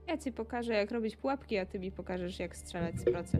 Ja 0.07 0.17
ci 0.17 0.31
pokażę, 0.31 0.73
jak 0.73 0.91
robić 0.91 1.17
pułapki, 1.17 1.57
a 1.57 1.65
ty 1.65 1.79
mi 1.79 1.91
pokażesz, 1.91 2.39
jak 2.39 2.55
strzelać 2.55 2.99
z 2.99 3.03
procy. 3.03 3.39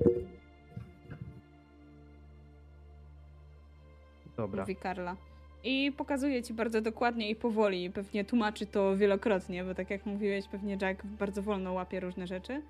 Dobra. 4.37 4.63
Mówi 4.63 4.75
Karla. 4.75 5.15
I 5.63 5.91
pokazuje 5.97 6.43
ci 6.43 6.53
bardzo 6.53 6.81
dokładnie 6.81 7.29
i 7.29 7.35
powoli. 7.35 7.91
Pewnie 7.91 8.25
tłumaczy 8.25 8.65
to 8.65 8.97
wielokrotnie, 8.97 9.63
bo 9.63 9.75
tak 9.75 9.89
jak 9.89 10.05
mówiłeś, 10.05 10.47
pewnie 10.47 10.77
Jack 10.81 11.05
bardzo 11.05 11.41
wolno 11.41 11.73
łapie 11.73 11.99
różne 11.99 12.27
rzeczy. 12.27 12.61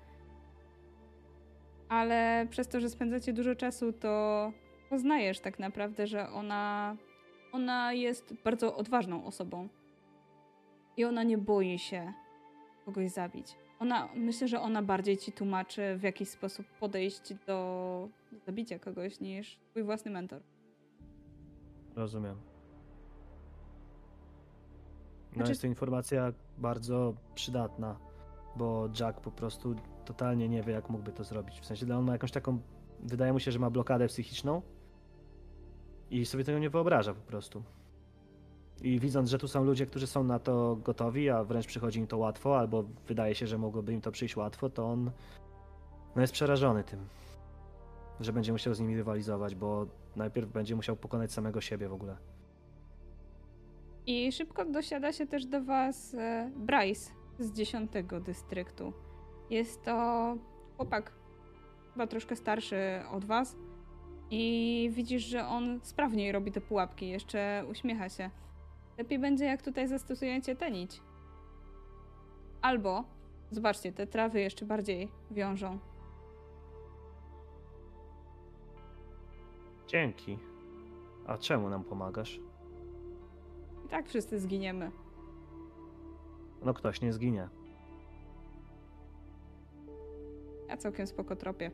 Ale 1.88 2.46
przez 2.50 2.68
to, 2.68 2.80
że 2.80 2.90
spędzacie 2.90 3.32
dużo 3.32 3.54
czasu, 3.54 3.92
to 3.92 4.52
poznajesz 4.90 5.40
tak 5.40 5.58
naprawdę, 5.58 6.06
że 6.06 6.30
ona, 6.30 6.96
ona 7.54 7.92
jest 7.92 8.34
bardzo 8.44 8.76
odważną 8.76 9.24
osobą. 9.24 9.68
I 10.96 11.04
ona 11.04 11.22
nie 11.22 11.38
boi 11.38 11.78
się 11.78 12.12
kogoś 12.84 13.10
zabić. 13.10 13.56
Ona, 13.78 14.08
myślę, 14.14 14.48
że 14.48 14.60
ona 14.60 14.82
bardziej 14.82 15.16
ci 15.16 15.32
tłumaczy, 15.32 15.96
w 15.96 16.02
jaki 16.02 16.26
sposób 16.26 16.66
podejść 16.80 17.34
do 17.46 18.08
zabicia 18.46 18.78
kogoś, 18.78 19.20
niż 19.20 19.58
twój 19.70 19.82
własny 19.82 20.10
mentor. 20.10 20.42
Rozumiem. 21.96 22.36
No 25.30 25.36
Znaczy- 25.36 25.50
jest 25.50 25.60
to 25.60 25.66
informacja 25.66 26.32
bardzo 26.58 27.14
przydatna, 27.34 27.98
bo 28.56 28.88
Jack 29.00 29.20
po 29.20 29.30
prostu 29.30 29.74
totalnie 30.04 30.48
nie 30.48 30.62
wie, 30.62 30.72
jak 30.72 30.90
mógłby 30.90 31.12
to 31.12 31.24
zrobić. 31.24 31.60
W 31.60 31.66
sensie, 31.66 31.96
on 31.96 32.04
ma 32.04 32.12
jakąś 32.12 32.30
taką, 32.30 32.58
wydaje 33.00 33.32
mu 33.32 33.40
się, 33.40 33.52
że 33.52 33.58
ma 33.58 33.70
blokadę 33.70 34.08
psychiczną 34.08 34.62
i 36.10 36.26
sobie 36.26 36.44
tego 36.44 36.58
nie 36.58 36.70
wyobraża 36.70 37.14
po 37.14 37.20
prostu. 37.20 37.62
I 38.82 39.00
widząc, 39.00 39.30
że 39.30 39.38
tu 39.38 39.48
są 39.48 39.64
ludzie, 39.64 39.86
którzy 39.86 40.06
są 40.06 40.24
na 40.24 40.38
to 40.38 40.76
gotowi, 40.76 41.30
a 41.30 41.44
wręcz 41.44 41.66
przychodzi 41.66 42.00
im 42.00 42.06
to 42.06 42.18
łatwo, 42.18 42.58
albo 42.58 42.84
wydaje 43.08 43.34
się, 43.34 43.46
że 43.46 43.58
mogłoby 43.58 43.92
im 43.92 44.00
to 44.00 44.12
przyjść 44.12 44.36
łatwo, 44.36 44.70
to 44.70 44.86
on 44.86 45.10
no 46.16 46.20
jest 46.20 46.32
przerażony 46.32 46.84
tym, 46.84 47.08
że 48.20 48.32
będzie 48.32 48.52
musiał 48.52 48.74
z 48.74 48.80
nimi 48.80 48.96
rywalizować, 48.96 49.54
bo 49.54 49.86
najpierw 50.16 50.52
będzie 50.52 50.76
musiał 50.76 50.96
pokonać 50.96 51.32
samego 51.32 51.60
siebie 51.60 51.88
w 51.88 51.92
ogóle. 51.92 52.16
I 54.06 54.32
szybko 54.32 54.64
dosiada 54.64 55.12
się 55.12 55.26
też 55.26 55.46
do 55.46 55.64
was 55.64 56.14
e, 56.14 56.50
Bryce 56.56 57.10
z 57.38 57.52
10 57.52 57.90
dystryktu. 58.26 58.92
Jest 59.50 59.82
to 59.82 60.36
chłopak, 60.76 61.12
chyba 61.92 62.06
troszkę 62.06 62.36
starszy 62.36 63.02
od 63.12 63.24
was. 63.24 63.56
I 64.30 64.90
widzisz, 64.92 65.22
że 65.24 65.46
on 65.46 65.80
sprawniej 65.82 66.32
robi 66.32 66.52
te 66.52 66.60
pułapki, 66.60 67.08
jeszcze 67.08 67.64
uśmiecha 67.70 68.08
się. 68.08 68.30
Lepiej 68.98 69.18
będzie, 69.18 69.44
jak 69.44 69.62
tutaj 69.62 69.88
zastosujecie 69.88 70.56
tę 70.56 70.70
nić. 70.70 71.00
Albo, 72.62 73.04
zobaczcie, 73.50 73.92
te 73.92 74.06
trawy 74.06 74.40
jeszcze 74.40 74.66
bardziej 74.66 75.08
wiążą. 75.30 75.78
Dzięki. 79.86 80.38
A 81.26 81.38
czemu 81.38 81.68
nam 81.68 81.84
pomagasz? 81.84 82.40
I 83.84 83.88
tak 83.88 84.08
wszyscy 84.08 84.40
zginiemy. 84.40 84.90
No 86.62 86.74
ktoś 86.74 87.00
nie 87.00 87.12
zginie. 87.12 87.48
Ja 90.68 90.76
całkiem 90.76 91.06
spoko 91.06 91.36
tropię. 91.36 91.70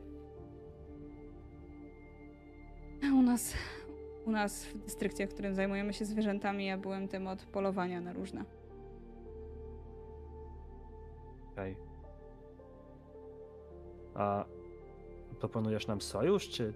U 3.03 3.21
nas, 3.21 3.53
u 4.25 4.31
nas 4.31 4.65
w 4.65 4.77
dystrykcie, 4.77 5.27
w 5.27 5.33
którym 5.33 5.55
zajmujemy 5.55 5.93
się 5.93 6.05
zwierzętami, 6.05 6.65
ja 6.65 6.77
byłem 6.77 7.07
tym 7.07 7.27
od 7.27 7.45
polowania 7.45 8.01
na 8.01 8.13
różne. 8.13 8.45
Okej. 11.51 11.77
A 14.15 14.45
proponujesz 15.39 15.87
nam 15.87 16.01
sojusz, 16.01 16.49
czy... 16.49 16.73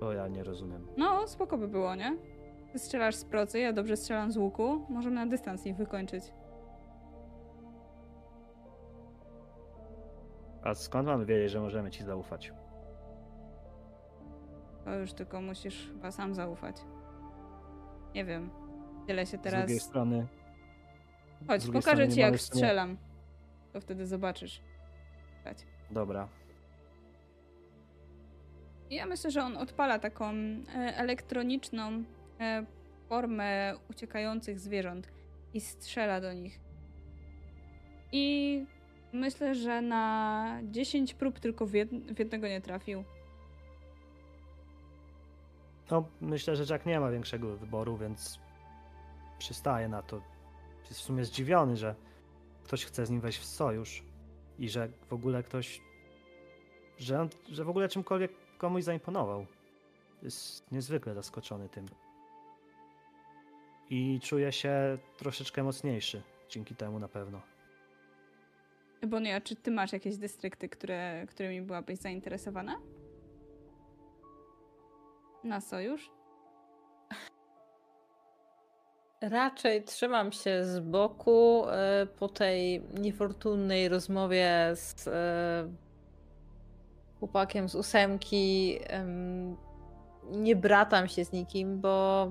O, 0.00 0.12
ja 0.12 0.28
nie 0.28 0.44
rozumiem. 0.44 0.86
No, 0.96 1.28
spoko 1.28 1.58
by 1.58 1.68
było, 1.68 1.94
nie? 1.94 2.16
Ty 2.72 2.78
strzelasz 2.78 3.14
z 3.14 3.24
procy, 3.24 3.58
ja 3.60 3.72
dobrze 3.72 3.96
strzelam 3.96 4.32
z 4.32 4.36
łuku. 4.36 4.86
Możemy 4.88 5.16
na 5.16 5.26
dystans 5.26 5.66
ich 5.66 5.76
wykończyć. 5.76 6.24
A 10.62 10.74
skąd 10.74 11.06
mamy 11.06 11.26
wiedzieć, 11.26 11.50
że 11.50 11.60
możemy 11.60 11.90
ci 11.90 12.04
zaufać? 12.04 12.52
To 14.84 14.98
już 14.98 15.12
tylko 15.12 15.40
musisz 15.40 15.88
chyba 15.88 16.10
sam 16.10 16.34
zaufać. 16.34 16.76
Nie 18.14 18.24
wiem. 18.24 18.50
Tyle 19.06 19.26
się 19.26 19.38
Z 19.38 19.40
teraz... 19.40 19.60
drugiej 19.60 19.80
strony... 19.80 20.26
Chodź, 21.46 21.62
z 21.62 21.64
drugiej 21.64 21.82
pokażę 21.82 21.96
strony 21.96 22.14
ci 22.14 22.20
jak 22.20 22.40
strzelam. 22.40 22.96
To 23.72 23.80
wtedy 23.80 24.06
zobaczysz. 24.06 24.62
Chodź. 25.44 25.58
Dobra. 25.90 26.28
Ja 28.90 29.06
myślę, 29.06 29.30
że 29.30 29.42
on 29.42 29.56
odpala 29.56 29.98
taką 29.98 30.30
e, 30.30 30.64
elektroniczną 30.96 32.04
e, 32.40 32.66
formę 33.08 33.74
uciekających 33.90 34.60
zwierząt 34.60 35.08
i 35.54 35.60
strzela 35.60 36.20
do 36.20 36.32
nich. 36.32 36.60
I 38.12 38.66
myślę, 39.12 39.54
że 39.54 39.82
na 39.82 40.58
10 40.64 41.14
prób 41.14 41.40
tylko 41.40 41.66
w 41.66 41.74
jednego 42.18 42.48
nie 42.48 42.60
trafił. 42.60 43.04
No, 45.90 46.04
myślę, 46.20 46.56
że 46.56 46.74
Jack 46.74 46.86
nie 46.86 47.00
ma 47.00 47.10
większego 47.10 47.56
wyboru, 47.56 47.96
więc 47.96 48.38
przystaje 49.38 49.88
na 49.88 50.02
to. 50.02 50.20
Jest 50.88 51.00
w 51.00 51.04
sumie 51.04 51.24
zdziwiony, 51.24 51.76
że 51.76 51.94
ktoś 52.64 52.84
chce 52.84 53.06
z 53.06 53.10
nim 53.10 53.20
wejść 53.20 53.38
w 53.38 53.44
sojusz 53.44 54.02
i 54.58 54.68
że 54.68 54.88
w 55.08 55.12
ogóle 55.12 55.42
ktoś, 55.42 55.80
że, 56.98 57.28
że 57.48 57.64
w 57.64 57.68
ogóle 57.68 57.88
czymkolwiek 57.88 58.32
komuś 58.58 58.84
zaimponował. 58.84 59.46
Jest 60.22 60.72
niezwykle 60.72 61.14
zaskoczony 61.14 61.68
tym. 61.68 61.86
I 63.90 64.20
czuje 64.22 64.52
się 64.52 64.98
troszeczkę 65.16 65.62
mocniejszy 65.62 66.22
dzięki 66.48 66.74
temu 66.74 66.98
na 66.98 67.08
pewno. 67.08 67.40
Bonia, 69.06 69.40
czy 69.40 69.56
ty 69.56 69.70
masz 69.70 69.92
jakieś 69.92 70.16
dystrykty, 70.16 70.68
które, 70.68 71.26
którymi 71.28 71.62
byłabyś 71.62 71.98
zainteresowana? 71.98 72.80
Na 75.44 75.60
sojusz? 75.60 76.10
Raczej 79.20 79.84
trzymam 79.84 80.32
się 80.32 80.64
z 80.64 80.80
boku 80.80 81.64
e, 81.68 82.06
po 82.06 82.28
tej 82.28 82.82
niefortunnej 83.00 83.88
rozmowie 83.88 84.70
z 84.74 85.08
e, 85.08 85.68
chłopakiem 87.18 87.68
z 87.68 87.74
ósemki. 87.74 88.78
em, 88.86 89.56
Nie 90.30 90.56
bratam 90.56 91.08
się 91.08 91.24
z 91.24 91.32
nikim, 91.32 91.80
bo 91.80 92.26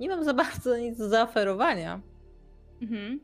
nie 0.00 0.08
mam 0.08 0.24
za 0.24 0.34
bardzo 0.34 0.76
nic 0.76 0.98
do 0.98 1.08
zaoferowania. 1.08 2.00
Mhm. 2.82 3.20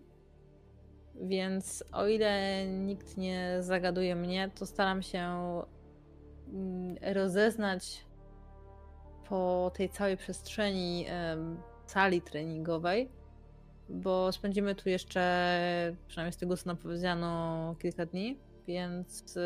Więc 1.14 1.84
o 1.92 2.06
ile 2.06 2.66
nikt 2.66 3.16
nie 3.16 3.56
zagaduje 3.60 4.16
mnie, 4.16 4.50
to 4.54 4.66
staram 4.66 5.02
się 5.02 5.20
mm, 6.48 6.96
rozeznać 7.14 8.05
po 9.28 9.70
tej 9.74 9.88
całej 9.88 10.16
przestrzeni 10.16 11.06
sali 11.86 12.20
treningowej, 12.22 13.08
bo 13.88 14.32
spędzimy 14.32 14.74
tu 14.74 14.88
jeszcze, 14.88 15.96
przynajmniej 16.08 16.32
z 16.32 16.36
tego 16.36 16.56
co 16.56 16.66
nam 16.66 16.76
powiedziano, 16.76 17.74
kilka 17.78 18.06
dni, 18.06 18.38
więc 18.66 19.38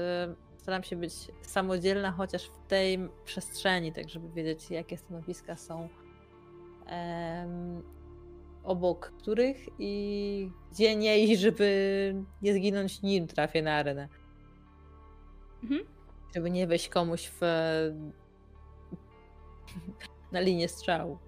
staram 0.57 0.83
się 0.83 0.97
być 0.97 1.13
samodzielna 1.43 2.13
chociaż 2.13 2.45
w 2.45 2.67
tej 2.69 2.99
przestrzeni, 3.25 3.93
tak 3.93 4.09
żeby 4.09 4.29
wiedzieć, 4.29 4.71
jakie 4.71 4.97
stanowiska 4.97 5.57
są 5.57 5.89
em, 6.87 7.83
obok 8.65 9.13
których 9.19 9.57
i 9.79 10.51
gdzie 10.73 10.97
nie 10.97 11.25
i 11.25 11.37
żeby 11.37 12.15
nie 12.43 12.55
zginąć 12.55 13.03
nim 13.03 13.27
trafię 13.27 13.63
na 13.63 13.75
arenę. 13.75 14.09
Mhm. 15.63 15.81
Żeby 16.35 16.51
nie 16.51 16.67
wejść 16.67 16.89
komuś 16.89 17.31
w 17.41 17.41
na 20.33 20.41
linię 20.41 20.69
strzału. 20.69 21.19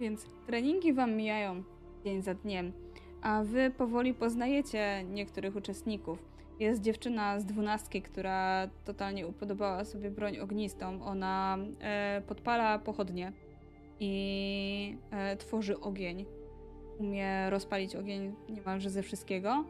Więc 0.00 0.26
treningi 0.46 0.92
wam 0.92 1.16
mijają 1.16 1.62
dzień 2.04 2.22
za 2.22 2.34
dniem, 2.34 2.72
a 3.22 3.42
wy 3.44 3.70
powoli 3.70 4.14
poznajecie 4.14 5.04
niektórych 5.04 5.56
uczestników. 5.56 6.34
Jest 6.60 6.82
dziewczyna 6.82 7.40
z 7.40 7.44
dwunastki, 7.44 8.02
która 8.02 8.68
totalnie 8.84 9.26
upodobała 9.26 9.84
sobie 9.84 10.10
broń 10.10 10.38
ognistą. 10.38 11.04
Ona 11.04 11.58
e, 11.80 12.22
podpala 12.26 12.78
pochodnie 12.78 13.32
i 14.00 14.96
e, 15.10 15.36
tworzy 15.36 15.80
ogień. 15.80 16.24
Umie 16.98 17.50
rozpalić 17.50 17.96
ogień 17.96 18.34
niemalże 18.48 18.90
ze 18.90 19.02
wszystkiego. 19.02 19.64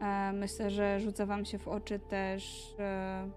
E, 0.00 0.32
myślę, 0.32 0.70
że 0.70 1.00
rzuca 1.00 1.26
wam 1.26 1.44
się 1.44 1.58
w 1.58 1.68
oczy 1.68 1.98
też 1.98 2.74
e, 2.78 3.28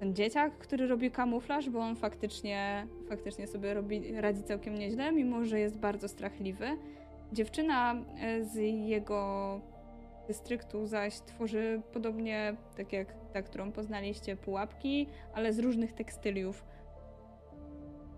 ten 0.00 0.14
dzieciak, 0.14 0.58
który 0.58 0.86
robi 0.86 1.10
kamuflaż, 1.10 1.70
bo 1.70 1.80
on 1.80 1.96
faktycznie, 1.96 2.86
faktycznie 3.08 3.46
sobie 3.46 3.74
robi, 3.74 4.20
radzi 4.20 4.42
całkiem 4.42 4.74
nieźle, 4.74 5.12
mimo 5.12 5.44
że 5.44 5.60
jest 5.60 5.78
bardzo 5.78 6.08
strachliwy. 6.08 6.66
Dziewczyna 7.32 7.94
e, 8.20 8.44
z 8.44 8.56
jego 8.88 9.60
dystryktu 10.28 10.86
zaś 10.86 11.20
tworzy 11.20 11.82
podobnie, 11.92 12.56
tak 12.76 12.92
jak 12.92 13.14
ta, 13.32 13.42
którą 13.42 13.72
poznaliście, 13.72 14.36
pułapki, 14.36 15.06
ale 15.34 15.52
z 15.52 15.58
różnych 15.58 15.92
tekstyliów. 15.92 16.64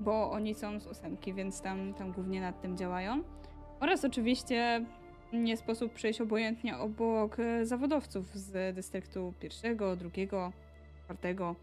bo 0.00 0.30
oni 0.30 0.54
są 0.54 0.80
z 0.80 0.86
ósemki, 0.86 1.34
więc 1.34 1.60
tam, 1.60 1.94
tam 1.94 2.12
głównie 2.12 2.40
nad 2.40 2.62
tym 2.62 2.76
działają. 2.76 3.22
Oraz 3.80 4.04
oczywiście 4.04 4.84
nie 5.32 5.56
sposób 5.56 5.92
przejść 5.92 6.20
obojętnie 6.20 6.78
obok 6.78 7.40
e, 7.40 7.66
zawodowców 7.66 8.34
z 8.34 8.74
dystryktu 8.74 9.34
pierwszego, 9.40 9.96
drugiego, 9.96 10.52
czwartego. 11.06 11.56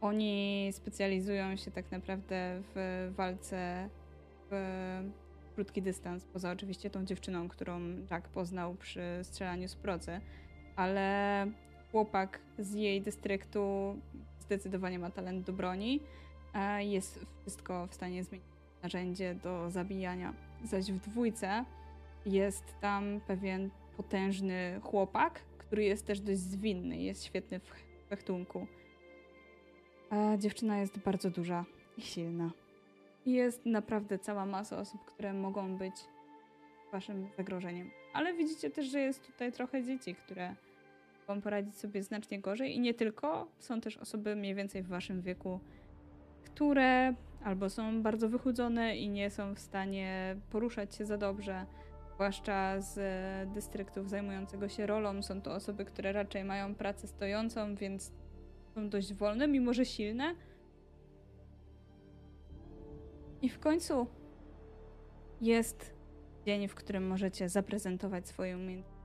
Oni 0.00 0.68
specjalizują 0.72 1.56
się 1.56 1.70
tak 1.70 1.90
naprawdę 1.90 2.62
w 2.74 3.12
walce 3.16 3.88
w 4.50 4.54
krótki 5.54 5.82
dystans, 5.82 6.24
poza 6.24 6.50
oczywiście 6.50 6.90
tą 6.90 7.04
dziewczyną, 7.04 7.48
którą 7.48 7.80
Jack 8.10 8.28
poznał 8.28 8.74
przy 8.74 9.00
strzelaniu 9.22 9.68
z 9.68 9.74
procy, 9.74 10.20
ale 10.76 11.46
chłopak 11.92 12.40
z 12.58 12.74
jej 12.74 13.02
dystryktu 13.02 13.96
zdecydowanie 14.40 14.98
ma 14.98 15.10
talent 15.10 15.46
do 15.46 15.52
broni, 15.52 16.00
a 16.52 16.80
jest 16.80 17.26
wszystko 17.42 17.86
w 17.86 17.94
stanie 17.94 18.24
zmienić 18.24 18.46
narzędzie 18.82 19.34
do 19.34 19.70
zabijania. 19.70 20.34
Zaś 20.64 20.92
w 20.92 21.00
dwójce 21.00 21.64
jest 22.26 22.64
tam 22.80 23.20
pewien 23.26 23.70
potężny 23.96 24.80
chłopak, 24.82 25.40
który 25.58 25.84
jest 25.84 26.06
też 26.06 26.20
dość 26.20 26.38
zwinny, 26.38 26.96
jest 26.96 27.24
świetny 27.24 27.60
w 27.60 27.70
fechtunku. 28.08 28.66
A 30.10 30.36
dziewczyna 30.36 30.78
jest 30.78 30.98
bardzo 30.98 31.30
duża 31.30 31.64
i 31.98 32.02
silna. 32.02 32.50
Jest 33.26 33.66
naprawdę 33.66 34.18
cała 34.18 34.46
masa 34.46 34.78
osób, 34.78 35.04
które 35.04 35.32
mogą 35.32 35.76
być 35.76 35.94
waszym 36.92 37.28
zagrożeniem. 37.36 37.90
Ale 38.12 38.34
widzicie 38.34 38.70
też, 38.70 38.86
że 38.86 39.00
jest 39.00 39.26
tutaj 39.26 39.52
trochę 39.52 39.84
dzieci, 39.84 40.14
które 40.14 40.54
mogą 41.28 41.40
poradzić 41.40 41.76
sobie 41.76 42.02
znacznie 42.02 42.40
gorzej 42.40 42.76
i 42.76 42.80
nie 42.80 42.94
tylko. 42.94 43.48
Są 43.58 43.80
też 43.80 43.96
osoby 43.96 44.36
mniej 44.36 44.54
więcej 44.54 44.82
w 44.82 44.88
waszym 44.88 45.22
wieku, 45.22 45.60
które 46.44 47.14
albo 47.44 47.70
są 47.70 48.02
bardzo 48.02 48.28
wychudzone 48.28 48.96
i 48.96 49.08
nie 49.08 49.30
są 49.30 49.54
w 49.54 49.58
stanie 49.58 50.36
poruszać 50.50 50.94
się 50.94 51.04
za 51.04 51.18
dobrze, 51.18 51.66
zwłaszcza 52.16 52.80
z 52.80 52.98
dystryktów 53.52 54.10
zajmującego 54.10 54.68
się 54.68 54.86
rolą. 54.86 55.22
Są 55.22 55.42
to 55.42 55.54
osoby, 55.54 55.84
które 55.84 56.12
raczej 56.12 56.44
mają 56.44 56.74
pracę 56.74 57.08
stojącą, 57.08 57.74
więc 57.74 58.12
są 58.74 58.88
dość 58.88 59.14
wolne, 59.14 59.48
mimo 59.48 59.74
że 59.74 59.84
silne. 59.84 60.34
I 63.42 63.48
w 63.48 63.58
końcu 63.58 64.06
jest 65.40 65.94
dzień, 66.46 66.68
w 66.68 66.74
którym 66.74 67.06
możecie 67.06 67.48
zaprezentować 67.48 68.28
swoje 68.28 68.56
umiejętności 68.56 68.96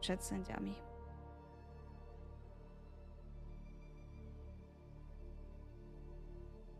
przed 0.00 0.24
sędziami. 0.24 0.74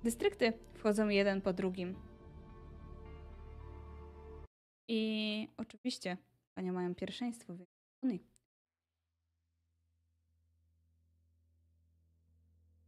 Dystrykty 0.05 0.53
wchodzą 0.75 1.09
jeden 1.09 1.41
po 1.41 1.53
drugim. 1.53 2.12
I 4.88 5.48
oczywiście 5.56 6.16
panie 6.54 6.72
mają 6.72 6.94
pierwszeństwo, 6.94 7.56
więc 7.56 7.70
oni. 8.02 8.24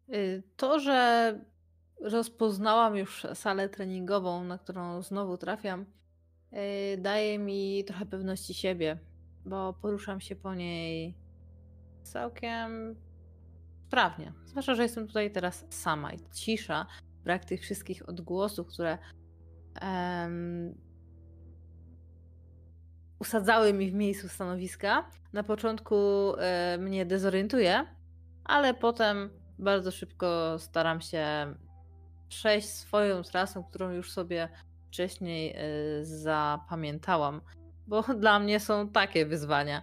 Y, 0.09 0.43
To, 0.57 0.81
że 0.81 1.39
rozpoznałam 2.01 2.97
już 2.97 3.27
salę 3.35 3.69
treningową, 3.69 4.45
na 4.45 4.59
którą 4.59 5.03
znowu 5.03 5.37
trafiam, 5.37 5.87
y, 6.53 6.99
daje 6.99 7.39
mi 7.39 7.85
trochę 7.85 8.07
pewności 8.07 8.55
siebie, 8.55 8.99
bo 9.45 9.73
poruszam 9.73 10.21
się 10.21 10.37
po 10.37 10.55
niej 10.55 11.15
całkiem 12.03 12.97
sprawnie. 13.87 14.33
Zwłaszcza, 14.45 14.75
że 14.75 14.83
jestem 14.83 15.07
tutaj 15.07 15.31
teraz 15.31 15.67
sama 15.71 16.13
i 16.13 16.19
cisza, 16.33 16.87
brak 17.25 17.45
tych 17.45 17.61
wszystkich 17.61 18.09
odgłosów, 18.09 18.67
które 18.67 18.99
usadzały 23.25 23.73
mi 23.73 23.91
w 23.91 23.95
miejscu 23.95 24.29
stanowiska. 24.29 25.11
Na 25.33 25.43
początku 25.43 25.97
e, 26.39 26.79
mnie 26.79 27.07
dezorientuje, 27.07 27.87
ale 28.45 28.75
potem 28.75 29.31
bardzo 29.59 29.91
szybko 29.91 30.59
staram 30.59 31.01
się 31.01 31.55
przejść 32.29 32.69
swoją 32.69 33.23
trasą, 33.23 33.65
którą 33.65 33.91
już 33.91 34.13
sobie 34.13 34.49
wcześniej 34.89 35.55
e, 35.57 35.61
zapamiętałam, 36.05 37.41
bo 37.87 38.03
dla 38.25 38.39
mnie 38.39 38.61
są 38.61 38.89
takie 38.89 39.27
wyzwania 39.27 39.83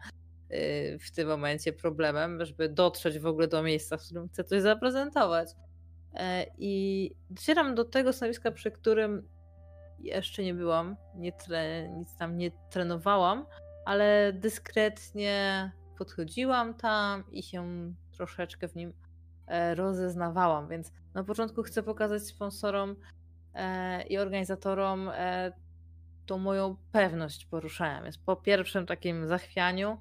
e, 0.49 0.99
w 0.99 1.11
tym 1.11 1.27
momencie 1.27 1.73
problemem, 1.73 2.45
żeby 2.45 2.69
dotrzeć 2.69 3.19
w 3.19 3.25
ogóle 3.25 3.47
do 3.47 3.63
miejsca, 3.63 3.97
w 3.97 4.05
którym 4.05 4.29
chcę 4.29 4.43
coś 4.43 4.61
zaprezentować. 4.61 5.49
I 6.57 7.11
docieram 7.29 7.75
do 7.75 7.85
tego 7.85 8.13
stanowiska, 8.13 8.51
przy 8.51 8.71
którym 8.71 9.27
jeszcze 10.03 10.43
nie 10.43 10.53
byłam, 10.53 10.95
nie 11.15 11.31
tre, 11.31 11.89
nic 11.89 12.15
tam 12.15 12.37
nie 12.37 12.51
trenowałam, 12.69 13.45
ale 13.85 14.33
dyskretnie 14.33 15.71
podchodziłam 15.97 16.73
tam 16.73 17.23
i 17.31 17.43
się 17.43 17.93
troszeczkę 18.11 18.67
w 18.67 18.75
nim 18.75 18.93
e, 19.47 19.75
rozeznawałam, 19.75 20.67
więc 20.67 20.91
na 21.13 21.23
początku 21.23 21.63
chcę 21.63 21.83
pokazać 21.83 22.23
sponsorom 22.23 22.95
e, 23.53 24.01
i 24.03 24.17
organizatorom 24.17 25.09
e, 25.13 25.51
tą 26.25 26.37
moją 26.37 26.75
pewność 26.91 27.45
poruszania. 27.45 28.01
Więc 28.01 28.17
po 28.17 28.35
pierwszym 28.35 28.85
takim 28.85 29.27
zachwianiu 29.27 29.97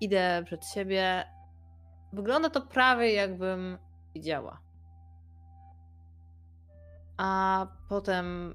idę 0.00 0.42
przed 0.44 0.66
siebie. 0.66 1.24
Wygląda 2.12 2.50
to 2.50 2.60
prawie 2.60 3.12
jakbym 3.12 3.78
widziała. 4.14 4.60
A 7.16 7.66
potem 7.88 8.54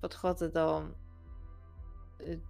podchodzę 0.00 0.50
do 0.50 0.82
y, 2.20 2.40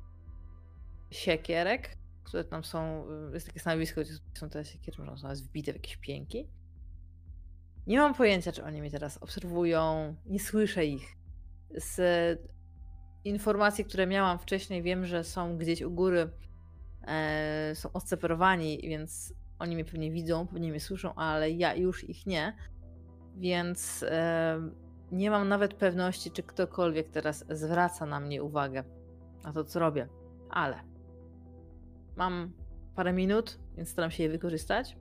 siekierek, 1.11 1.97
które 2.25 2.45
tam 2.45 2.65
są. 2.65 3.05
y, 3.31 3.35
Jest 3.35 3.47
takie 3.47 3.61
stanowisko, 3.61 4.01
gdzie 4.01 4.13
są 4.39 4.51
te 4.51 4.65
siekiery, 4.65 5.05
można 5.05 5.37
są 5.37 5.43
wbite 5.45 5.73
w 5.73 5.77
jakieś 5.77 5.97
pięki. 5.97 6.49
Nie 7.87 7.99
mam 7.99 8.15
pojęcia, 8.15 8.53
czy 8.53 8.65
oni 8.65 8.81
mnie 8.81 8.91
teraz 8.91 9.19
obserwują, 9.19 10.15
nie 10.27 10.41
słyszę 10.41 10.87
ich. 10.87 11.17
Z 11.75 12.01
informacji, 13.25 13.85
które 13.85 14.07
miałam 14.07 14.39
wcześniej, 14.39 14.83
wiem, 14.83 15.05
że 15.07 15.25
są 15.25 15.59
gdzieś 15.59 15.83
u 15.83 15.91
góry, 15.91 16.31
e, 17.07 17.73
są 17.75 17.93
odseparowani, 17.93 18.79
więc 18.83 19.35
oni 19.59 19.75
mnie 19.75 19.85
pewnie 19.85 20.11
widzą, 20.11 20.47
pewnie 20.47 20.71
mnie 20.71 20.81
słyszą, 20.81 21.15
ale 21.15 21.51
ja 21.51 21.75
już 21.75 22.09
ich 22.09 22.27
nie. 22.27 22.57
Więc 23.37 24.03
e, 24.09 24.61
nie 25.13 25.31
mam 25.31 25.49
nawet 25.49 25.75
pewności, 25.75 26.31
czy 26.31 26.43
ktokolwiek 26.43 27.11
teraz 27.11 27.45
zwraca 27.51 28.07
na 28.07 28.21
mnie 28.21 28.43
uwagę, 28.43 28.85
na 29.45 29.53
to, 29.53 29.65
co 29.65 29.79
robię. 29.79 30.09
Ale 30.51 30.81
mam 32.17 32.53
parę 32.95 33.13
minut, 33.13 33.59
więc 33.77 33.89
staram 33.89 34.11
się 34.11 34.23
je 34.23 34.29
wykorzystać. 34.29 34.97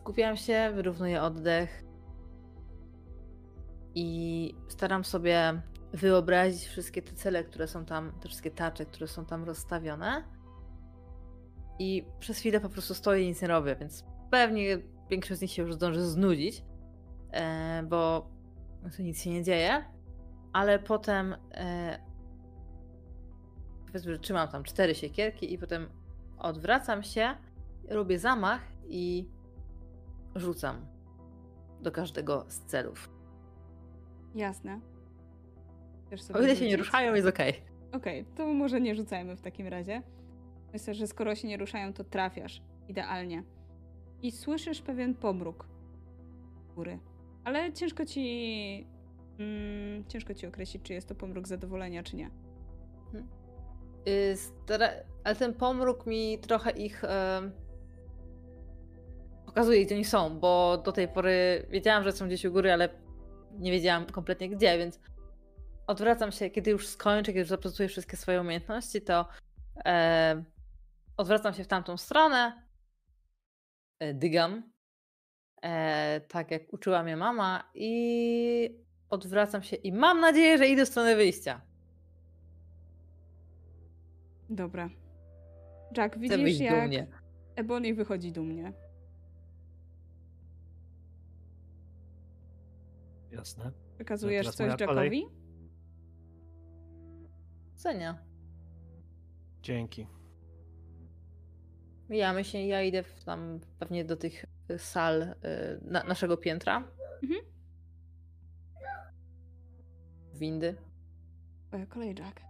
Skupiam 0.00 0.36
się, 0.36 0.72
wyrównuję 0.74 1.22
oddech 1.22 1.84
i 3.94 4.54
staram 4.68 5.04
sobie 5.04 5.62
wyobrazić 5.92 6.64
wszystkie 6.64 7.02
te 7.02 7.12
cele, 7.12 7.44
które 7.44 7.68
są 7.68 7.84
tam, 7.84 8.12
te 8.20 8.28
wszystkie 8.28 8.50
tarcze, 8.50 8.86
które 8.86 9.06
są 9.06 9.24
tam 9.24 9.44
rozstawione. 9.44 10.24
I 11.78 12.04
przez 12.20 12.38
chwilę 12.38 12.60
po 12.60 12.68
prostu 12.68 12.94
stoję 12.94 13.22
i 13.22 13.28
nic 13.28 13.42
nie 13.42 13.48
robię, 13.48 13.76
więc 13.76 14.04
pewnie 14.30 14.78
większość 15.10 15.38
z 15.38 15.42
nich 15.42 15.50
się 15.50 15.62
już 15.62 15.74
zdąży 15.74 16.06
znudzić, 16.06 16.64
bo 17.88 18.30
tu 18.96 19.02
nic 19.02 19.22
się 19.22 19.30
nie 19.30 19.42
dzieje. 19.42 19.84
Ale 20.52 20.78
potem 20.78 21.36
e, 21.54 21.98
powiedzmy, 23.86 24.12
że 24.12 24.18
trzymam 24.18 24.48
tam 24.48 24.64
cztery 24.64 24.94
siekierki 24.94 25.52
i 25.52 25.58
potem 25.58 25.88
odwracam 26.38 27.02
się, 27.02 27.34
robię 27.88 28.18
zamach 28.18 28.60
i 28.88 29.28
rzucam 30.34 30.86
do 31.82 31.92
każdego 31.92 32.44
z 32.48 32.60
celów. 32.60 33.10
Jasne. 34.34 34.80
O 36.34 36.42
ile 36.42 36.56
się 36.56 36.66
nie 36.66 36.76
ruszają, 36.76 37.14
jest 37.14 37.28
okej. 37.28 37.62
Okej, 37.92 38.24
to 38.36 38.46
może 38.46 38.80
nie 38.80 38.94
rzucajmy 38.94 39.36
w 39.36 39.40
takim 39.40 39.66
razie. 39.66 40.02
Myślę, 40.72 40.94
że 40.94 41.06
skoro 41.06 41.34
się 41.34 41.48
nie 41.48 41.56
ruszają, 41.56 41.92
to 41.92 42.04
trafiasz 42.04 42.62
idealnie. 42.88 43.42
I 44.22 44.32
słyszysz 44.32 44.82
pewien 44.82 45.14
pomruk 45.14 45.68
góry. 46.74 46.98
Ale 47.48 47.72
ciężko 47.72 48.06
ci. 48.06 48.86
Mm, 49.38 50.04
ciężko 50.08 50.34
ci 50.34 50.46
określić, 50.46 50.82
czy 50.82 50.92
jest 50.94 51.08
to 51.08 51.14
pomruk 51.14 51.48
zadowolenia, 51.48 52.02
czy 52.02 52.16
nie. 52.16 52.30
Y, 54.08 54.36
stara- 54.36 55.04
Ale 55.24 55.36
ten 55.36 55.54
pomruk 55.54 56.06
mi 56.06 56.38
trochę 56.38 56.70
ich 56.70 57.04
em, 57.04 57.52
pokazuje, 59.46 59.86
gdzie 59.86 59.94
oni 59.94 60.04
są, 60.04 60.40
bo 60.40 60.82
do 60.84 60.92
tej 60.92 61.08
pory 61.08 61.66
wiedziałam, 61.70 62.04
że 62.04 62.12
są 62.12 62.26
gdzieś 62.26 62.44
u 62.44 62.52
góry, 62.52 62.72
ale 62.72 62.88
nie 63.58 63.70
wiedziałam 63.70 64.06
kompletnie 64.06 64.48
gdzie, 64.48 64.78
więc 64.78 65.00
odwracam 65.86 66.32
się, 66.32 66.50
kiedy 66.50 66.70
już 66.70 66.88
skończę, 66.88 67.32
kiedy 67.32 67.40
już 67.40 67.48
zaprezentuję 67.48 67.88
wszystkie 67.88 68.16
swoje 68.16 68.40
umiejętności, 68.40 69.02
to 69.02 69.26
e, 69.84 70.44
odwracam 71.16 71.54
się 71.54 71.64
w 71.64 71.68
tamtą 71.68 71.96
stronę, 71.96 72.62
e, 74.00 74.14
dygam 74.14 74.72
e, 75.62 76.20
tak 76.28 76.50
jak 76.50 76.72
uczyła 76.72 77.02
mnie 77.02 77.16
mama 77.16 77.70
i 77.74 78.70
odwracam 79.10 79.62
się 79.62 79.76
i 79.76 79.92
mam 79.92 80.20
nadzieję, 80.20 80.58
że 80.58 80.68
idę 80.68 80.86
w 80.86 80.88
stronę 80.88 81.16
wyjścia. 81.16 81.60
Dobra. 84.50 84.90
Jack, 85.96 86.18
widzisz 86.18 86.60
jak 86.60 86.80
dumnie. 86.80 87.06
Ebony 87.56 87.94
wychodzi 87.94 88.32
dumnie. 88.32 88.72
Jasne. 93.30 93.72
Przekazujesz 93.94 94.46
teraz 94.46 94.56
coś 94.56 94.66
moja 94.66 94.86
kolej. 94.86 95.20
Jackowi? 95.20 95.38
Cenia. 97.76 98.18
Dzięki. 99.62 100.06
Mijamy 102.08 102.44
się, 102.44 102.58
ja 102.58 102.82
idę 102.82 103.04
tam 103.24 103.60
pewnie 103.78 104.04
do 104.04 104.16
tych 104.16 104.44
sal 104.78 105.22
y, 105.22 105.34
na, 105.82 106.04
naszego 106.04 106.36
piętra. 106.36 106.84
Mhm. 107.22 107.40
Windy. 110.34 110.76
Kolej, 111.88 112.14
Jack. 112.18 112.40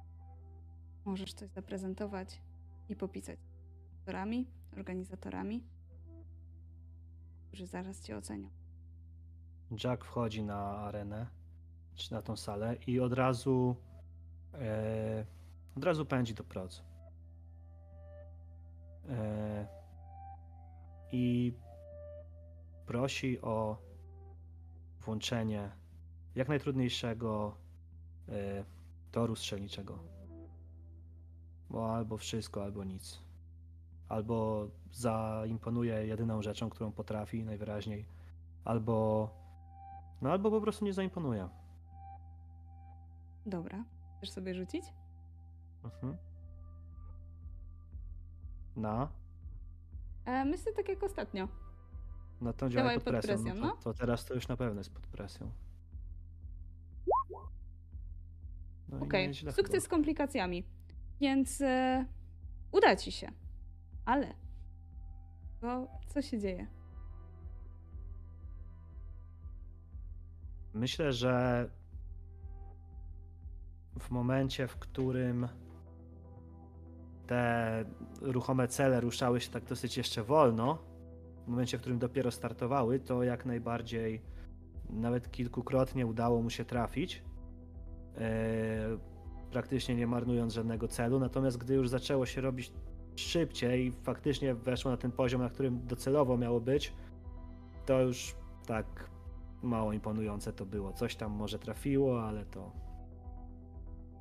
Możesz 1.05 1.33
coś 1.33 1.51
zaprezentować 1.51 2.41
i 2.89 2.97
popisać 2.97 3.39
z 3.39 3.99
autorami, 3.99 4.51
organizatorami, 4.77 5.65
którzy 7.47 7.67
zaraz 7.67 8.03
cię 8.03 8.17
ocenią. 8.17 8.49
Jack 9.85 10.05
wchodzi 10.05 10.43
na 10.43 10.59
arenę, 10.59 11.27
czy 11.95 12.12
na 12.12 12.23
tą 12.23 12.37
salę 12.37 12.77
i 12.87 13.01
od 13.01 13.12
razu 13.12 13.77
e, 14.55 15.27
od 15.77 15.85
razu 15.85 16.07
pędzi 16.07 16.35
do 16.35 16.45
procu. 16.45 16.88
E, 19.09 19.67
I 21.12 21.53
prosi 22.87 23.41
o 23.41 23.77
włączenie 25.01 25.70
jak 26.35 26.49
najtrudniejszego 26.49 27.57
e, 28.28 28.65
toru 29.12 29.37
strzelniczego. 29.37 29.99
Bo 31.70 31.97
albo 31.97 32.17
wszystko, 32.17 32.62
albo 32.65 32.85
nic. 32.85 33.19
Albo 34.09 34.69
zaimponuje 34.93 36.07
jedyną 36.07 36.43
rzeczą, 36.43 36.70
którą 36.70 36.93
potrafi 36.93 37.45
najwyraźniej, 37.45 38.07
albo 38.65 39.28
no 40.23 40.31
albo 40.31 40.51
po 40.51 40.61
prostu 40.61 40.85
nie 40.85 40.93
zaimponuje. 40.93 41.49
Dobra. 43.47 43.85
Chcesz 44.17 44.31
sobie 44.31 44.55
rzucić? 44.55 44.85
Mhm. 45.85 46.17
Na? 48.78 49.08
E, 50.24 50.44
myślę 50.44 50.73
tak 50.73 50.89
jak 50.89 51.02
ostatnio. 51.02 51.48
No 52.40 52.52
to 52.52 52.68
działa 52.68 52.82
Działaj 52.82 52.94
pod 52.94 53.05
pod 53.05 53.12
presją. 53.12 53.44
presją, 53.44 53.55
no 53.55 53.70
to, 53.70 53.76
no. 53.76 53.82
to 53.82 53.94
teraz 53.94 54.24
to 54.24 54.34
już 54.34 54.48
na 54.48 54.57
pewno 54.57 54.81
jest 54.81 54.92
pod 54.92 55.07
presją. 55.07 55.50
No 58.89 59.00
Okej, 59.00 59.28
nieźle 59.28 59.52
sukces 59.52 59.84
z 59.84 59.89
komplikacjami. 59.89 60.65
Więc 61.20 61.60
e, 61.60 62.05
uda 62.73 62.97
ci 62.97 63.12
się. 63.12 63.32
Ale. 64.05 64.34
Co 66.08 66.23
się 66.23 66.39
dzieje? 66.39 66.66
Myślę, 70.74 71.12
że 71.12 71.68
w 73.98 74.10
momencie, 74.10 74.68
w 74.68 74.76
którym 74.76 75.48
te 77.28 77.84
ruchome 78.20 78.68
cele 78.68 79.00
ruszały 79.00 79.40
się 79.40 79.50
tak 79.50 79.65
dosyć 79.65 79.97
jeszcze 79.97 80.23
wolno, 80.23 80.78
w 81.47 81.48
momencie, 81.48 81.78
w 81.78 81.81
którym 81.81 81.98
dopiero 81.98 82.31
startowały, 82.31 83.00
to 83.00 83.23
jak 83.23 83.47
najbardziej 83.47 84.23
nawet 84.90 85.31
kilkukrotnie 85.31 86.07
udało 86.07 86.42
mu 86.42 86.50
się 86.50 86.65
trafić, 86.65 87.23
e, 88.16 88.98
praktycznie 89.50 89.94
nie 89.94 90.07
marnując 90.07 90.52
żadnego 90.52 90.89
celu. 90.89 91.18
Natomiast 91.18 91.58
gdy 91.58 91.74
już 91.74 91.89
zaczęło 91.89 92.26
się 92.26 92.40
robić 92.40 92.73
szybciej 93.16 93.86
i 93.86 93.92
faktycznie 93.92 94.55
weszło 94.55 94.90
na 94.90 94.97
ten 94.97 95.12
poziom, 95.12 95.42
na 95.42 95.50
którym 95.50 95.86
docelowo 95.86 96.36
miało 96.36 96.60
być, 96.60 96.92
to 97.86 98.00
już 98.00 98.34
tak 98.66 99.10
mało 99.62 99.92
imponujące 99.92 100.52
to 100.52 100.66
było. 100.66 100.92
Coś 100.92 101.16
tam 101.16 101.32
może 101.32 101.58
trafiło, 101.58 102.23
ale 102.23 102.44
to. 102.44 102.88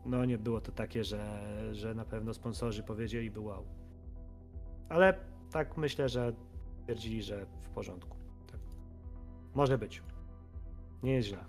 No 0.08 0.26
nie 0.26 0.38
było 0.38 0.62
to 0.62 0.72
takie, 0.72 1.04
że, 1.04 1.42
że 1.72 1.96
na 1.96 2.06
pewno 2.06 2.34
sponsorzy 2.34 2.84
powiedzieliby 2.84 3.40
wow. 3.40 3.66
Ale 4.90 5.20
tak 5.52 5.78
myślę, 5.78 6.10
że 6.10 6.34
twierdzili, 6.84 7.24
że 7.24 7.46
w 7.62 7.70
porządku. 7.70 8.18
Tak. 8.52 8.60
Może 9.56 9.78
być. 9.78 10.04
Nie 11.04 11.14
jest 11.14 11.28
źle. 11.28 11.46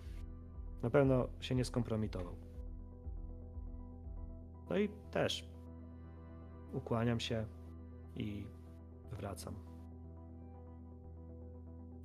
Na 0.82 0.90
pewno 0.90 1.28
się 1.40 1.54
nie 1.54 1.64
skompromitował. 1.64 2.36
No 4.70 4.78
i 4.78 4.88
też 5.10 5.48
ukłaniam 6.72 7.20
się 7.20 7.46
i 8.16 8.46
wracam. 9.10 9.54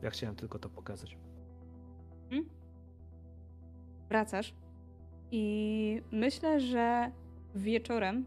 Ja 0.01 0.09
chciałem 0.09 0.35
tylko 0.35 0.59
to 0.59 0.69
pokazać. 0.69 1.17
Hmm? 2.30 2.49
Wracasz 4.09 4.53
i 5.36 6.02
myślę, 6.12 6.60
że 6.60 7.12
wieczorem 7.56 8.26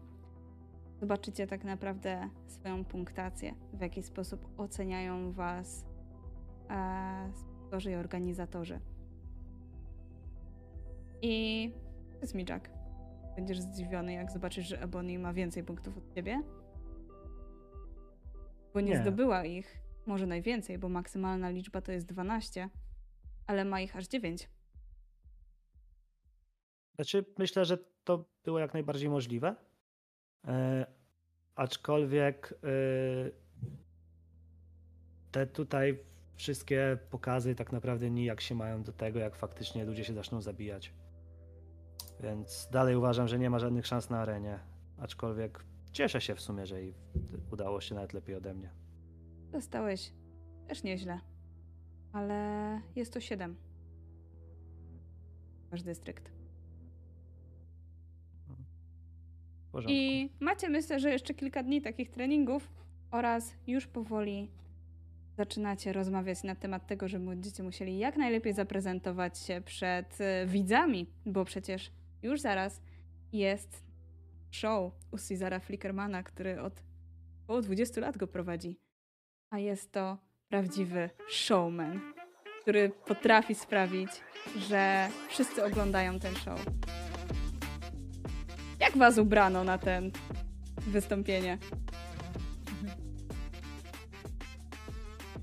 zobaczycie 0.99 1.47
tak 1.47 1.63
naprawdę 1.63 2.29
swoją 2.47 2.85
punktację, 2.85 3.55
w 3.73 3.81
jaki 3.81 4.03
sposób 4.03 4.49
oceniają 4.57 5.31
was 5.31 5.85
e, 6.69 7.31
sponsorzy 7.33 7.91
i 7.91 7.95
organizatorzy. 7.95 8.79
I 11.21 11.71
powiedz 12.13 12.33
mi, 12.33 12.45
Jack, 12.49 12.69
będziesz 13.35 13.59
zdziwiony, 13.59 14.13
jak 14.13 14.31
zobaczysz, 14.31 14.67
że 14.67 14.81
Ebony 14.81 15.19
ma 15.19 15.33
więcej 15.33 15.63
punktów 15.63 15.97
od 15.97 16.15
ciebie? 16.15 16.41
Bo 18.73 18.81
nie, 18.81 18.91
Nie. 18.91 19.01
zdobyła 19.01 19.45
ich, 19.45 19.81
może 20.05 20.27
najwięcej, 20.27 20.77
bo 20.77 20.89
maksymalna 20.89 21.49
liczba 21.49 21.81
to 21.81 21.91
jest 21.91 22.05
12, 22.05 22.69
ale 23.45 23.65
ma 23.65 23.81
ich 23.81 23.95
aż 23.95 24.07
9. 24.07 24.49
Znaczy, 26.97 27.25
myślę, 27.37 27.65
że 27.65 27.77
to 28.03 28.25
było 28.43 28.59
jak 28.59 28.73
najbardziej 28.73 29.09
możliwe. 29.09 29.55
E, 30.47 30.85
aczkolwiek 31.55 32.53
e, 32.53 32.67
te 35.31 35.47
tutaj 35.47 35.99
wszystkie 36.35 36.97
pokazy 37.09 37.55
tak 37.55 37.71
naprawdę 37.71 38.09
nijak 38.09 38.41
się 38.41 38.55
mają 38.55 38.83
do 38.83 38.91
tego, 38.91 39.19
jak 39.19 39.35
faktycznie 39.35 39.85
ludzie 39.85 40.03
się 40.03 40.13
zaczną 40.13 40.41
zabijać. 40.41 40.93
Więc 42.19 42.69
dalej 42.71 42.95
uważam, 42.95 43.27
że 43.27 43.39
nie 43.39 43.49
ma 43.49 43.59
żadnych 43.59 43.87
szans 43.87 44.09
na 44.09 44.19
arenie. 44.19 44.59
Aczkolwiek 44.97 45.63
cieszę 45.91 46.21
się 46.21 46.35
w 46.35 46.41
sumie, 46.41 46.65
że 46.65 46.81
jej 46.81 46.93
udało 47.51 47.81
się 47.81 47.95
nawet 47.95 48.13
lepiej 48.13 48.35
ode 48.35 48.53
mnie. 48.53 48.71
Dostałeś 49.51 50.13
też 50.67 50.83
nieźle, 50.83 51.19
ale 52.13 52.81
jest 52.95 53.13
to 53.13 53.19
7. 53.19 53.55
Wasz 55.71 55.83
dystrykt. 55.83 56.36
Porządku. 59.77 59.93
I 59.93 60.29
macie, 60.39 60.69
myślę, 60.69 60.99
że 60.99 61.09
jeszcze 61.09 61.33
kilka 61.33 61.63
dni 61.63 61.81
takich 61.81 62.09
treningów 62.09 62.69
oraz 63.11 63.53
już 63.67 63.87
powoli 63.87 64.49
zaczynacie 65.37 65.93
rozmawiać 65.93 66.43
na 66.43 66.55
temat 66.55 66.87
tego, 66.87 67.07
że 67.07 67.19
będziecie 67.19 67.63
musieli 67.63 67.97
jak 67.97 68.17
najlepiej 68.17 68.53
zaprezentować 68.53 69.39
się 69.39 69.61
przed 69.65 70.21
e, 70.21 70.45
widzami, 70.45 71.07
bo 71.25 71.45
przecież 71.45 71.91
już 72.23 72.41
zaraz 72.41 72.81
jest 73.33 73.83
show 74.51 74.93
u 75.11 75.17
Cezara 75.17 75.59
Flickermana, 75.59 76.23
który 76.23 76.61
od 76.61 76.83
około 77.43 77.61
20 77.61 78.01
lat 78.01 78.17
go 78.17 78.27
prowadzi. 78.27 78.79
A 79.49 79.59
jest 79.59 79.91
to 79.91 80.17
prawdziwy 80.47 81.09
showman, 81.29 82.01
który 82.61 82.89
potrafi 82.89 83.55
sprawić, 83.55 84.09
że 84.57 85.09
wszyscy 85.29 85.65
oglądają 85.65 86.19
ten 86.19 86.35
show. 86.35 86.65
Jak 88.87 88.97
was 88.97 89.17
ubrano 89.17 89.63
na 89.63 89.77
ten 89.77 90.11
wystąpienie? 90.77 91.57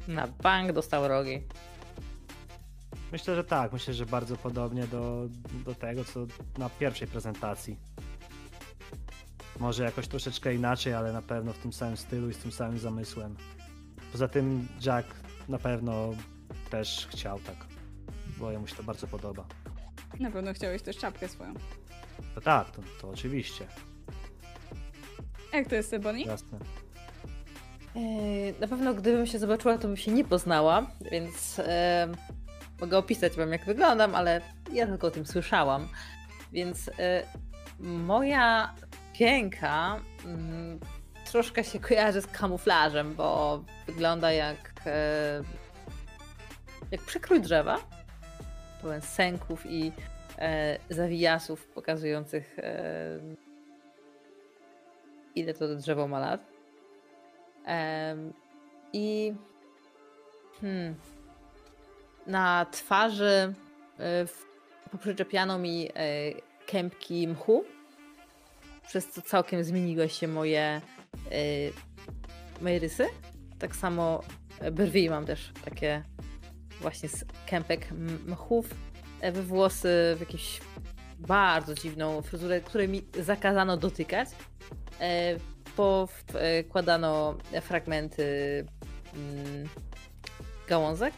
Na 0.09 0.27
bank 0.27 0.73
dostał 0.73 1.09
rogi. 1.09 1.43
Myślę, 3.13 3.35
że 3.35 3.45
tak. 3.45 3.73
Myślę, 3.73 3.95
że 3.95 4.07
bardzo 4.07 4.37
podobnie 4.37 4.87
do, 4.87 5.27
do 5.65 5.75
tego, 5.75 6.05
co 6.05 6.27
na 6.59 6.71
pierwszej 6.71 7.09
prezentacji. 7.09 7.77
Może 9.61 9.85
jakoś 9.85 10.09
troszeczkę 10.09 10.55
inaczej, 10.55 10.95
ale 10.95 11.13
na 11.13 11.23
pewno 11.23 11.53
w 11.53 11.59
tym 11.59 11.73
samym 11.73 11.97
stylu 11.97 12.31
i 12.31 12.35
z 12.35 12.39
tym 12.39 12.53
samym 12.53 12.79
zamysłem. 12.79 13.37
Poza 14.13 14.29
tym 14.29 14.69
Jack 14.87 15.09
na 15.49 15.59
pewno 15.59 16.11
też 16.71 17.09
chciał 17.11 17.39
tak, 17.39 17.57
bo 18.39 18.51
jemu 18.51 18.67
się 18.67 18.77
to 18.77 18.83
bardzo 18.83 19.07
podoba. 19.07 19.47
Na 20.21 20.31
pewno 20.31 20.55
chciałeś 20.55 20.83
też 20.83 20.97
czapkę 20.97 21.29
swoją. 21.29 21.55
To 22.35 22.41
tak, 22.41 22.71
to, 22.71 22.83
to 23.01 23.09
oczywiście, 23.11 23.67
Jak 25.53 25.69
to 25.69 25.75
jest, 25.75 25.91
Seboni? 25.91 26.25
jasne. 26.25 26.59
Yy, 27.95 28.55
Na 28.61 28.69
pewno 28.69 28.95
gdybym 28.95 29.27
się 29.27 29.39
zobaczyła, 29.39 29.79
to 29.79 29.89
bym 29.89 29.97
się 29.97 30.11
nie 30.13 30.25
poznała, 30.25 30.87
więc 31.13 31.59
e, 31.59 32.09
mogę 32.81 32.99
opisać 32.99 33.33
wam 33.37 33.53
jak 33.53 33.65
wyglądam, 33.65 34.15
ale 34.15 34.41
ja 34.73 34.87
tylko 34.87 35.07
o 35.07 35.11
tym 35.11 35.27
słyszałam. 35.27 35.89
Więc 36.53 36.89
e, 36.99 37.23
moja 37.81 38.75
pięka 39.13 40.01
mm, 40.25 40.81
troszkę 41.31 41.65
się 41.65 41.79
kojarzy 41.81 42.21
z 42.23 42.27
kamuflażem, 42.27 43.15
bo 43.15 43.61
wygląda 43.87 44.33
jak, 44.33 44.73
e, 44.87 45.43
jak 46.91 47.01
przekrój 47.01 47.41
drzewa, 47.41 47.79
pełen 48.83 49.01
sęków 49.03 49.67
i 49.67 49.93
e, 50.39 50.79
zawijasów 50.91 51.67
pokazujących 51.67 52.59
e, 52.59 53.19
ile 55.35 55.55
to 55.55 55.77
drzewo 55.77 56.09
ma 56.09 56.19
lat. 56.19 56.41
Em, 57.65 58.33
I 58.93 59.35
hmm, 60.61 60.95
na 62.27 62.67
twarzy 62.71 63.55
w- 64.27 64.45
poprzyczepiano 64.91 65.59
mi 65.59 65.89
y, 65.89 65.93
kępki 66.67 67.29
mchu, 67.29 67.65
przez 68.87 69.09
co 69.11 69.23
całkiem 69.23 69.65
zmieniły 69.65 70.09
się 70.09 70.29
moje, 70.29 70.81
y, 71.33 71.73
moje 72.63 72.79
rysy. 72.79 73.07
Tak 73.59 73.77
samo 73.77 74.23
y, 74.63 74.71
brwi 74.71 75.11
mam 75.11 75.27
też 75.27 75.53
takie 75.65 76.03
właśnie 76.81 77.09
z 77.09 77.25
kępek 77.47 77.91
mchów, 78.27 78.71
e, 78.71 78.75
we 79.33 79.43
włosy 79.43 80.15
w 80.17 80.21
jakąś 80.21 80.61
bardzo 81.19 81.75
dziwną 81.75 82.23
fryzurę, 82.23 82.61
której 82.61 82.89
mi 82.89 83.03
zakazano 83.21 83.77
dotykać. 83.77 84.29
E, 85.01 85.37
Powkładano 85.77 87.37
fragmenty 87.61 88.25
mm, 89.15 89.69
gałązek. 90.69 91.15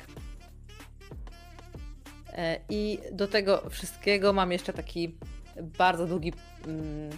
E, 2.32 2.60
I 2.68 2.98
do 3.12 3.28
tego 3.28 3.70
wszystkiego 3.70 4.32
mam 4.32 4.52
jeszcze 4.52 4.72
taki 4.72 5.18
bardzo 5.78 6.06
długi 6.06 6.32
mm, 6.66 7.10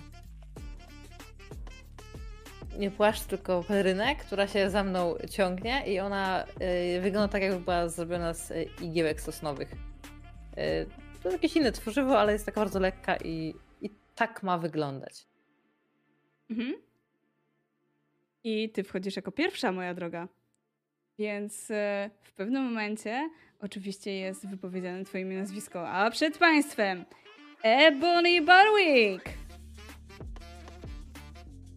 nie 2.78 2.90
płaszcz, 2.90 3.24
tylko 3.24 3.62
perynek, 3.62 4.18
która 4.18 4.46
się 4.46 4.70
za 4.70 4.84
mną 4.84 5.14
ciągnie 5.30 5.86
i 5.86 6.00
ona 6.00 6.44
wygląda 7.00 7.28
tak, 7.28 7.42
jakby 7.42 7.60
była 7.60 7.88
zrobiona 7.88 8.34
z 8.34 8.52
igiełek 8.80 9.20
sosnowych. 9.20 9.87
Y, 10.58 10.86
to 11.22 11.30
jakieś 11.30 11.56
inne 11.56 11.72
tworzywo, 11.72 12.20
ale 12.20 12.32
jest 12.32 12.46
taka 12.46 12.60
bardzo 12.60 12.80
lekka 12.80 13.16
i, 13.16 13.54
i 13.82 13.90
tak 14.14 14.42
ma 14.42 14.58
wyglądać. 14.58 15.26
Mhm. 16.50 16.74
I 18.44 18.70
ty 18.70 18.84
wchodzisz 18.84 19.16
jako 19.16 19.32
pierwsza, 19.32 19.72
moja 19.72 19.94
droga. 19.94 20.28
Więc 21.18 21.70
e, 21.70 22.10
w 22.22 22.32
pewnym 22.32 22.64
momencie 22.64 23.30
oczywiście 23.60 24.14
jest 24.14 24.46
wypowiedziane 24.46 25.04
twoje 25.04 25.22
imię 25.22 25.38
nazwisko. 25.38 25.88
A 25.88 26.10
przed 26.10 26.38
państwem 26.38 27.04
Ebony 27.62 28.42
Barwick! 28.42 29.28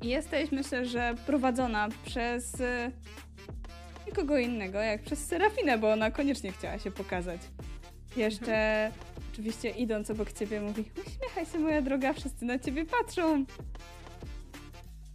Jesteś, 0.01 0.51
myślę, 0.51 0.85
że 0.85 1.15
prowadzona 1.25 1.89
przez 2.05 2.61
e, 2.61 2.91
nikogo 4.07 4.37
innego, 4.37 4.79
jak 4.79 5.01
przez 5.01 5.25
Serafinę, 5.25 5.77
bo 5.77 5.91
ona 5.91 6.11
koniecznie 6.11 6.51
chciała 6.51 6.79
się 6.79 6.91
pokazać. 6.91 7.41
Jeszcze 8.17 8.91
oczywiście 9.33 9.69
idąc 9.69 10.11
obok 10.11 10.31
ciebie 10.33 10.61
mówi 10.61 10.85
uśmiechaj 11.07 11.45
się 11.45 11.59
moja 11.59 11.81
droga, 11.81 12.13
wszyscy 12.13 12.45
na 12.45 12.59
ciebie 12.59 12.85
patrzą. 12.85 13.45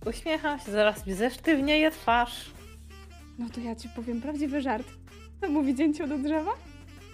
Uśmiecham 0.06 0.60
się, 0.60 0.72
zaraz 0.72 1.06
mi 1.06 1.12
zesztywnieje 1.12 1.90
twarz. 1.90 2.50
No 3.38 3.46
to 3.54 3.60
ja 3.60 3.76
ci 3.76 3.88
powiem 3.88 4.20
prawdziwy 4.20 4.60
żart. 4.60 4.86
To 5.40 5.48
mówi 5.48 5.74
dzięcioł 5.74 6.06
do 6.06 6.18
drzewa? 6.18 6.52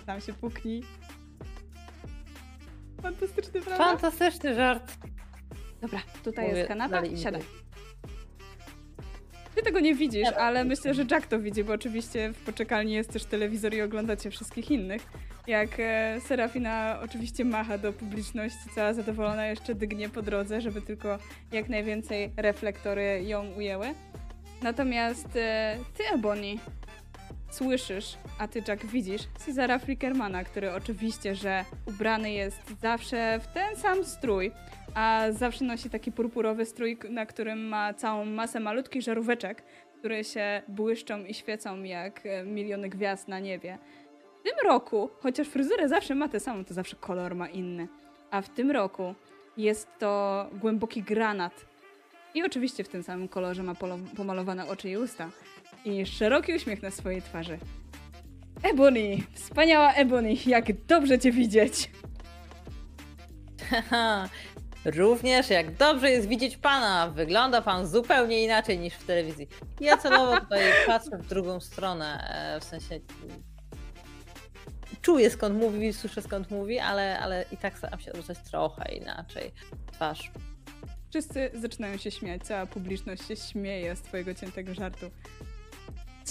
Tam 0.06 0.20
się 0.20 0.32
puknij. 0.32 0.82
Fantastyczny, 3.02 3.60
prawda? 3.60 3.84
Fantastyczny 3.84 4.54
żart. 4.54 4.92
Dobra, 5.80 6.00
tutaj 6.24 6.44
Mówię 6.46 6.58
jest 6.58 6.68
kanapa, 6.68 6.90
dalej 6.90 7.10
imituję. 7.10 7.61
Ty 9.54 9.62
tego 9.62 9.80
nie 9.80 9.94
widzisz, 9.94 10.28
ale 10.28 10.64
myślę, 10.64 10.94
że 10.94 11.04
Jack 11.10 11.26
to 11.26 11.38
widzi, 11.38 11.64
bo 11.64 11.72
oczywiście 11.72 12.32
w 12.32 12.44
poczekalni 12.44 12.92
jest 12.92 13.12
też 13.12 13.24
telewizor 13.24 13.74
i 13.74 13.82
oglądacie 13.82 14.30
wszystkich 14.30 14.70
innych. 14.70 15.06
Jak 15.46 15.68
e, 15.78 16.20
Serafina 16.20 16.98
oczywiście 17.04 17.44
macha 17.44 17.78
do 17.78 17.92
publiczności, 17.92 18.58
cała 18.74 18.92
zadowolona 18.92 19.46
jeszcze 19.46 19.74
dygnie 19.74 20.08
po 20.08 20.22
drodze, 20.22 20.60
żeby 20.60 20.82
tylko 20.82 21.18
jak 21.52 21.68
najwięcej 21.68 22.32
reflektory 22.36 23.22
ją 23.24 23.52
ujęły. 23.56 23.86
Natomiast 24.62 25.36
e, 25.36 25.76
ty, 25.96 26.04
Ebony, 26.14 26.54
słyszysz, 27.50 28.16
a 28.38 28.48
ty, 28.48 28.62
Jack, 28.68 28.86
widzisz 28.86 29.22
Cezara 29.38 29.78
Flickermana, 29.78 30.44
który 30.44 30.72
oczywiście, 30.72 31.34
że 31.34 31.64
ubrany 31.86 32.32
jest 32.32 32.80
zawsze 32.82 33.40
w 33.42 33.46
ten 33.46 33.76
sam 33.76 34.04
strój, 34.04 34.52
a 34.94 35.26
zawsze 35.30 35.64
nosi 35.64 35.90
taki 35.90 36.12
purpurowy 36.12 36.64
strój, 36.64 36.98
na 37.10 37.26
którym 37.26 37.68
ma 37.68 37.94
całą 37.94 38.24
masę 38.24 38.60
malutkich 38.60 39.02
żaróweczek, 39.02 39.62
które 39.98 40.24
się 40.24 40.62
błyszczą 40.68 41.24
i 41.24 41.34
świecą 41.34 41.82
jak 41.82 42.26
e, 42.26 42.44
miliony 42.44 42.88
gwiazd 42.88 43.28
na 43.28 43.40
niebie. 43.40 43.78
W 44.40 44.42
tym 44.42 44.54
roku, 44.64 45.10
chociaż 45.20 45.48
fryzurę 45.48 45.88
zawsze 45.88 46.14
ma 46.14 46.28
tę 46.28 46.40
samą, 46.40 46.64
to 46.64 46.74
zawsze 46.74 46.96
kolor 46.96 47.34
ma 47.34 47.48
inny, 47.48 47.88
a 48.30 48.42
w 48.42 48.48
tym 48.48 48.70
roku 48.70 49.14
jest 49.56 49.88
to 49.98 50.46
głęboki 50.60 51.02
granat. 51.02 51.66
I 52.34 52.42
oczywiście 52.42 52.84
w 52.84 52.88
tym 52.88 53.02
samym 53.02 53.28
kolorze 53.28 53.62
ma 53.62 53.74
pomalowane 54.16 54.68
oczy 54.68 54.90
i 54.90 54.96
usta. 54.96 55.30
I 55.84 56.06
szeroki 56.06 56.54
uśmiech 56.54 56.82
na 56.82 56.90
swojej 56.90 57.22
twarzy. 57.22 57.58
Ebony! 58.62 59.16
Wspaniała 59.32 59.92
Ebony! 59.92 60.34
Jak 60.46 60.86
dobrze 60.86 61.18
cię 61.18 61.32
widzieć! 61.32 61.90
Haha, 63.70 64.28
Również 64.84 65.50
jak 65.50 65.74
dobrze 65.76 66.10
jest 66.10 66.28
widzieć 66.28 66.56
pana. 66.56 67.10
Wygląda 67.10 67.62
pan 67.62 67.86
zupełnie 67.86 68.44
inaczej 68.44 68.78
niż 68.78 68.94
w 68.94 69.06
telewizji. 69.06 69.48
Ja 69.80 69.96
celowo 69.96 70.40
tutaj 70.40 70.60
patrzę 70.86 71.18
w 71.18 71.26
drugą 71.26 71.60
stronę, 71.60 72.28
e, 72.56 72.60
w 72.60 72.64
sensie 72.64 73.00
czuję 75.02 75.30
skąd 75.30 75.56
mówi, 75.56 75.92
słyszę 75.92 76.22
skąd 76.22 76.50
mówi, 76.50 76.78
ale, 76.78 77.18
ale 77.18 77.44
i 77.52 77.56
tak 77.56 77.78
staram 77.78 78.00
się 78.00 78.12
odwracać 78.12 78.38
trochę 78.50 78.94
inaczej 78.94 79.50
twarz. 79.92 80.30
Wszyscy 81.10 81.50
zaczynają 81.54 81.96
się 81.96 82.10
śmiać, 82.10 82.42
cała 82.42 82.66
publiczność 82.66 83.28
się 83.28 83.36
śmieje 83.36 83.96
z 83.96 84.02
twojego 84.02 84.34
ciętego 84.34 84.74
żartu. 84.74 85.10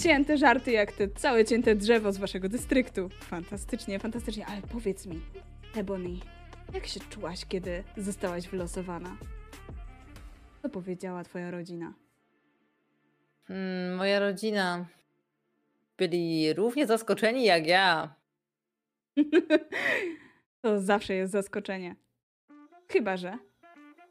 Cięte 0.02 0.38
żarty 0.38 0.72
jak 0.72 0.92
te 0.92 1.08
całe 1.08 1.44
cięte 1.44 1.74
drzewo 1.74 2.12
z 2.12 2.18
waszego 2.18 2.48
dystryktu. 2.48 3.08
Fantastycznie, 3.08 3.98
fantastycznie, 3.98 4.46
ale 4.46 4.62
powiedz 4.62 5.06
mi, 5.06 5.20
Ebony, 5.76 6.08
jak 6.74 6.86
się 6.86 7.00
czułaś, 7.00 7.44
kiedy 7.48 7.84
zostałaś 7.96 8.48
wylosowana? 8.48 9.16
Co 10.62 10.68
powiedziała 10.68 11.24
twoja 11.24 11.50
rodzina? 11.50 11.94
Mm, 13.50 13.96
moja 13.96 14.20
rodzina 14.20 14.86
byli 15.98 16.52
równie 16.54 16.86
zaskoczeni 16.86 17.44
jak 17.44 17.66
ja. 17.66 18.14
to 20.62 20.80
zawsze 20.80 21.14
jest 21.14 21.32
zaskoczenie. 21.32 21.96
Chyba, 22.88 23.16
że 23.16 23.38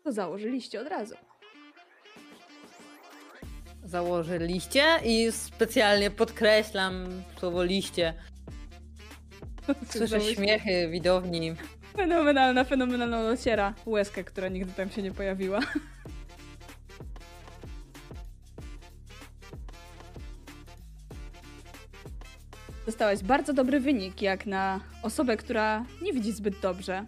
to 0.03 0.11
założyliście 0.11 0.81
od 0.81 0.87
razu. 0.87 1.15
Założyliście 3.83 4.83
i 5.05 5.31
specjalnie 5.31 6.11
podkreślam 6.11 7.23
słowo 7.39 7.63
liście. 7.63 8.13
Słyszę 9.91 10.21
śmiechy 10.21 10.89
widowni. 10.89 11.55
Fenomenalna, 11.95 12.63
fenomenalna 12.63 13.23
dociera. 13.23 13.73
Łezka, 13.85 14.23
która 14.23 14.47
nigdy 14.47 14.73
tam 14.73 14.89
się 14.89 15.01
nie 15.01 15.11
pojawiła. 15.11 15.59
Dostałaś 22.85 23.23
bardzo 23.23 23.53
dobry 23.53 23.79
wynik, 23.79 24.21
jak 24.21 24.45
na 24.45 24.79
osobę, 25.03 25.37
która 25.37 25.85
nie 26.01 26.13
widzi 26.13 26.31
zbyt 26.31 26.59
dobrze. 26.59 27.05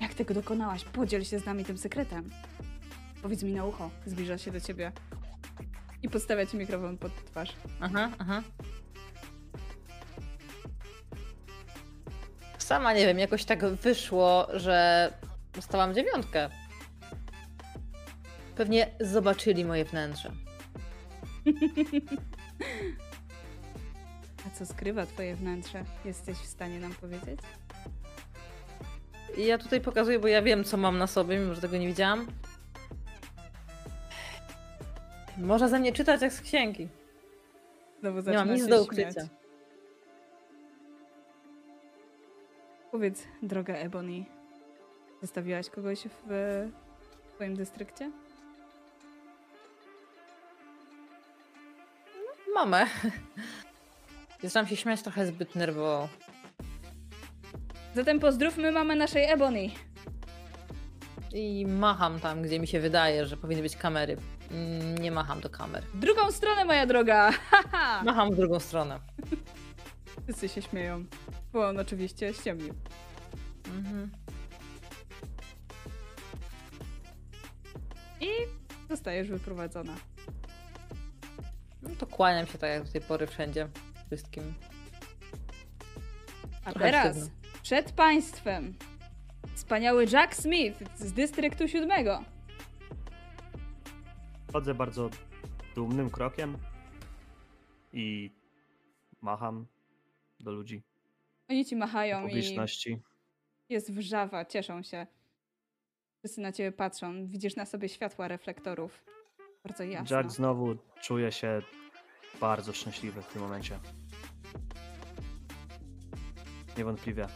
Jak 0.00 0.14
tego 0.14 0.34
dokonałaś? 0.34 0.84
Podziel 0.84 1.24
się 1.24 1.38
z 1.38 1.46
nami 1.46 1.64
tym 1.64 1.78
sekretem. 1.78 2.30
Powiedz 3.22 3.42
mi 3.42 3.52
na 3.52 3.64
ucho. 3.64 3.90
Zbliża 4.06 4.38
się 4.38 4.50
do 4.50 4.60
ciebie. 4.60 4.92
I 6.02 6.08
podstawia 6.08 6.46
ci 6.46 6.56
mikrofon 6.56 6.98
pod 6.98 7.24
twarz. 7.24 7.52
Aha, 7.80 8.10
aha. 8.18 8.42
Sama 12.64 12.92
nie 12.92 13.06
wiem, 13.06 13.18
jakoś 13.18 13.44
tak 13.44 13.66
wyszło, 13.66 14.46
że 14.54 15.12
dostałam 15.52 15.94
dziewiątkę. 15.94 16.50
Pewnie 18.56 18.90
zobaczyli 19.00 19.64
moje 19.64 19.84
wnętrze. 19.84 20.32
A 24.46 24.58
co 24.58 24.66
skrywa 24.66 25.06
twoje 25.06 25.36
wnętrze? 25.36 25.84
Jesteś 26.04 26.36
w 26.38 26.46
stanie 26.46 26.80
nam 26.80 26.94
powiedzieć? 26.94 27.40
Ja 29.36 29.58
tutaj 29.58 29.80
pokazuję, 29.80 30.18
bo 30.18 30.28
ja 30.28 30.42
wiem, 30.42 30.64
co 30.64 30.76
mam 30.76 30.98
na 30.98 31.06
sobie, 31.06 31.38
mimo 31.38 31.54
że 31.54 31.60
tego 31.60 31.76
nie 31.76 31.86
widziałam. 31.86 32.26
Można 35.38 35.68
ze 35.68 35.78
mnie 35.78 35.92
czytać 35.92 36.22
jak 36.22 36.32
z 36.32 36.40
księgi. 36.40 36.88
Znowu 38.00 38.16
Nie 38.16 38.22
zaczyna 38.22 38.44
mam 38.44 38.54
nic 38.54 38.66
do 38.66 38.84
śmiać. 38.84 39.14
Powiedz, 42.94 43.22
droga 43.42 43.74
Ebony, 43.74 44.24
zostawiłaś 45.22 45.70
kogoś 45.70 45.98
w 46.26 46.30
twoim 47.34 47.56
dystrykcie? 47.56 48.10
Mamę. 52.54 52.86
Zaczynam 54.42 54.66
się 54.66 54.76
śmiać 54.76 55.02
trochę 55.02 55.26
zbyt 55.26 55.54
nerwowo. 55.54 56.08
Zatem 57.94 58.20
pozdrówmy 58.20 58.72
mamę 58.72 58.96
naszej 58.96 59.24
Ebony. 59.30 59.70
I 61.32 61.66
macham 61.66 62.20
tam, 62.20 62.42
gdzie 62.42 62.60
mi 62.60 62.66
się 62.66 62.80
wydaje, 62.80 63.26
że 63.26 63.36
powinny 63.36 63.62
być 63.62 63.76
kamery. 63.76 64.16
Mm, 64.50 64.98
Nie 64.98 65.10
macham 65.10 65.40
do 65.40 65.50
kamer. 65.50 65.82
W 65.94 65.98
drugą 65.98 66.32
stronę, 66.32 66.64
moja 66.64 66.86
droga! 66.86 67.30
Macham 68.04 68.30
w 68.32 68.36
drugą 68.36 68.60
stronę. 68.60 69.00
Wszyscy 70.24 70.48
się 70.48 70.62
śmieją, 70.62 71.04
bo 71.54 71.68
on 71.68 71.78
oczywiście 71.78 72.34
ściemnił. 72.34 72.74
Mhm. 73.74 74.10
I 78.20 78.28
zostajesz 78.88 79.28
wyprowadzona. 79.28 79.94
No 81.82 81.90
to 81.98 82.06
kłaniam 82.06 82.46
się 82.46 82.58
tak 82.58 82.70
jak 82.70 82.84
do 82.84 82.92
tej 82.92 83.00
pory 83.00 83.26
wszędzie. 83.26 83.68
Wszystkim. 84.06 84.54
A 86.64 86.72
Trochę 86.72 86.90
teraz 86.90 87.16
wstydno. 87.16 87.40
przed 87.62 87.92
państwem 87.92 88.74
wspaniały 89.54 90.06
Jack 90.12 90.34
Smith 90.34 90.98
z 90.98 91.12
dystryktu 91.12 91.68
siódmego. 91.68 92.24
Chodzę 94.52 94.74
bardzo 94.74 95.10
dumnym 95.74 96.10
krokiem 96.10 96.58
i 97.92 98.30
macham 99.22 99.66
do 100.40 100.50
ludzi 100.52 100.82
Oni 101.50 101.64
ci 101.64 101.76
machają 101.76 102.20
i 102.20 102.28
publiczności. 102.28 102.98
jest 103.68 103.92
wrzawa, 103.92 104.44
cieszą 104.44 104.82
się. 104.82 105.06
Wszyscy 106.18 106.40
na 106.40 106.52
ciebie 106.52 106.72
patrzą, 106.72 107.26
widzisz 107.26 107.56
na 107.56 107.66
sobie 107.66 107.88
światła 107.88 108.28
reflektorów. 108.28 109.04
Bardzo 109.64 109.84
jasno. 109.84 110.16
Jack 110.16 110.30
znowu 110.30 110.76
czuje 111.02 111.32
się 111.32 111.62
bardzo 112.40 112.72
szczęśliwy 112.72 113.22
w 113.22 113.26
tym 113.26 113.42
momencie. 113.42 113.78
Niewątpliwie. 116.78 117.26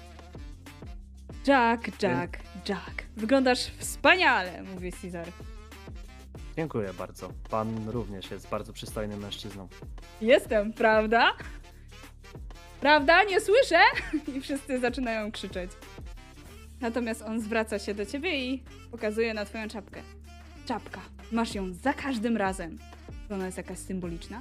Jack, 1.47 2.03
Jack, 2.03 2.39
Jack. 2.69 3.03
Wyglądasz 3.17 3.67
wspaniale, 3.67 4.63
mówi 4.63 4.93
Caesar. 4.93 5.29
Dziękuję 6.57 6.93
bardzo. 6.95 7.33
Pan 7.51 7.89
również 7.89 8.31
jest 8.31 8.49
bardzo 8.49 8.73
przystojnym 8.73 9.21
mężczyzną. 9.21 9.69
Jestem, 10.21 10.73
prawda? 10.73 11.33
Prawda? 12.81 13.25
Nie 13.25 13.41
słyszę? 13.41 13.79
I 14.37 14.41
wszyscy 14.41 14.81
zaczynają 14.81 15.33
krzyczeć. 15.33 15.71
Natomiast 16.81 17.23
on 17.23 17.41
zwraca 17.41 17.79
się 17.79 17.95
do 17.95 18.07
ciebie 18.07 18.47
i 18.47 18.63
pokazuje 18.91 19.35
na 19.35 19.45
twoją 19.45 19.69
czapkę. 19.69 20.03
Czapka. 20.67 21.01
Masz 21.33 21.55
ją 21.55 21.73
za 21.73 21.93
każdym 21.93 22.37
razem. 22.37 22.79
Czy 23.29 23.35
ona 23.35 23.47
jest 23.47 23.57
jakaś 23.59 23.79
symboliczna? 23.79 24.41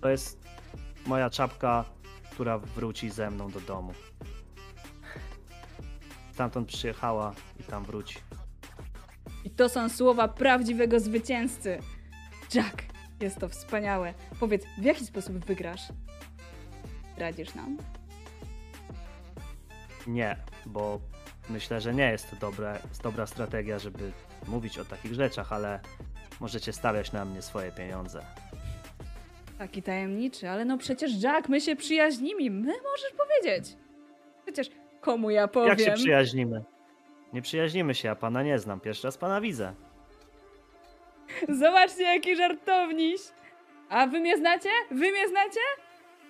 To 0.00 0.08
jest 0.08 0.40
moja 1.06 1.30
czapka, 1.30 1.84
która 2.32 2.58
wróci 2.58 3.10
ze 3.10 3.30
mną 3.30 3.50
do 3.50 3.60
domu. 3.60 3.92
Stamtąd 6.32 6.68
przyjechała 6.68 7.34
i 7.60 7.62
tam 7.62 7.84
wróci. 7.84 8.18
I 9.44 9.50
to 9.50 9.68
są 9.68 9.88
słowa 9.88 10.28
prawdziwego 10.28 11.00
zwycięzcy. 11.00 11.78
Jack, 12.54 12.82
jest 13.20 13.38
to 13.38 13.48
wspaniałe. 13.48 14.14
Powiedz, 14.40 14.64
w 14.78 14.84
jaki 14.84 15.06
sposób 15.06 15.44
wygrasz? 15.44 15.82
Radzisz 17.16 17.54
nam? 17.54 17.76
Nie, 20.06 20.36
bo 20.66 21.00
myślę, 21.50 21.80
że 21.80 21.94
nie 21.94 22.10
jest 22.10 22.30
to 22.30 22.36
dobre, 22.36 22.78
dobra 23.02 23.26
strategia, 23.26 23.78
żeby 23.78 24.12
mówić 24.48 24.78
o 24.78 24.84
takich 24.84 25.14
rzeczach, 25.14 25.52
ale 25.52 25.80
możecie 26.40 26.72
stawiać 26.72 27.12
na 27.12 27.24
mnie 27.24 27.42
swoje 27.42 27.72
pieniądze. 27.72 28.24
Taki 29.58 29.82
tajemniczy, 29.82 30.48
ale 30.48 30.64
no 30.64 30.78
przecież 30.78 31.22
Jack, 31.22 31.48
my 31.48 31.60
się 31.60 31.76
przyjaźnimy. 31.76 32.50
My 32.50 32.72
możesz 32.72 33.12
powiedzieć. 33.18 33.76
Przecież 34.44 34.70
komu 35.00 35.30
ja 35.30 35.48
powiem? 35.48 35.68
Jak 35.68 35.80
się 35.80 35.92
przyjaźnimy? 35.92 36.64
Nie 37.32 37.42
przyjaźnimy 37.42 37.94
się, 37.94 38.08
ja 38.08 38.14
pana 38.14 38.42
nie 38.42 38.58
znam. 38.58 38.80
Pierwszy 38.80 39.06
raz 39.06 39.18
pana 39.18 39.40
widzę. 39.40 39.74
Zobaczcie, 41.48 42.02
jaki 42.02 42.36
żartowniś. 42.36 43.20
A 43.88 44.06
wy 44.06 44.20
mnie 44.20 44.36
znacie? 44.36 44.68
Wy 44.90 45.12
mnie 45.12 45.28
znacie? 45.28 45.60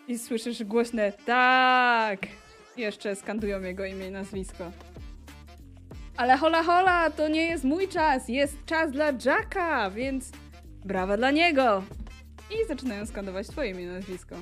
I 0.08 0.18
słyszysz 0.18 0.64
głośne 0.64 1.12
tak. 1.12 2.20
Jeszcze 2.76 3.16
skandują 3.16 3.60
jego 3.60 3.84
imię 3.84 4.06
i 4.06 4.10
nazwisko. 4.10 4.72
Ale 6.16 6.36
hola 6.36 6.62
hola, 6.62 7.10
to 7.10 7.28
nie 7.28 7.46
jest 7.46 7.64
mój 7.64 7.88
czas. 7.88 8.28
Jest 8.28 8.64
czas 8.66 8.90
dla 8.90 9.06
Jacka, 9.24 9.90
więc 9.90 10.32
brawa 10.84 11.16
dla 11.16 11.30
niego. 11.30 11.82
I 12.50 12.68
zaczynają 12.68 13.06
skandować 13.06 13.48
twoje 13.48 13.70
imię 13.70 13.82
i 13.82 13.86
nazwisko. 13.86 14.36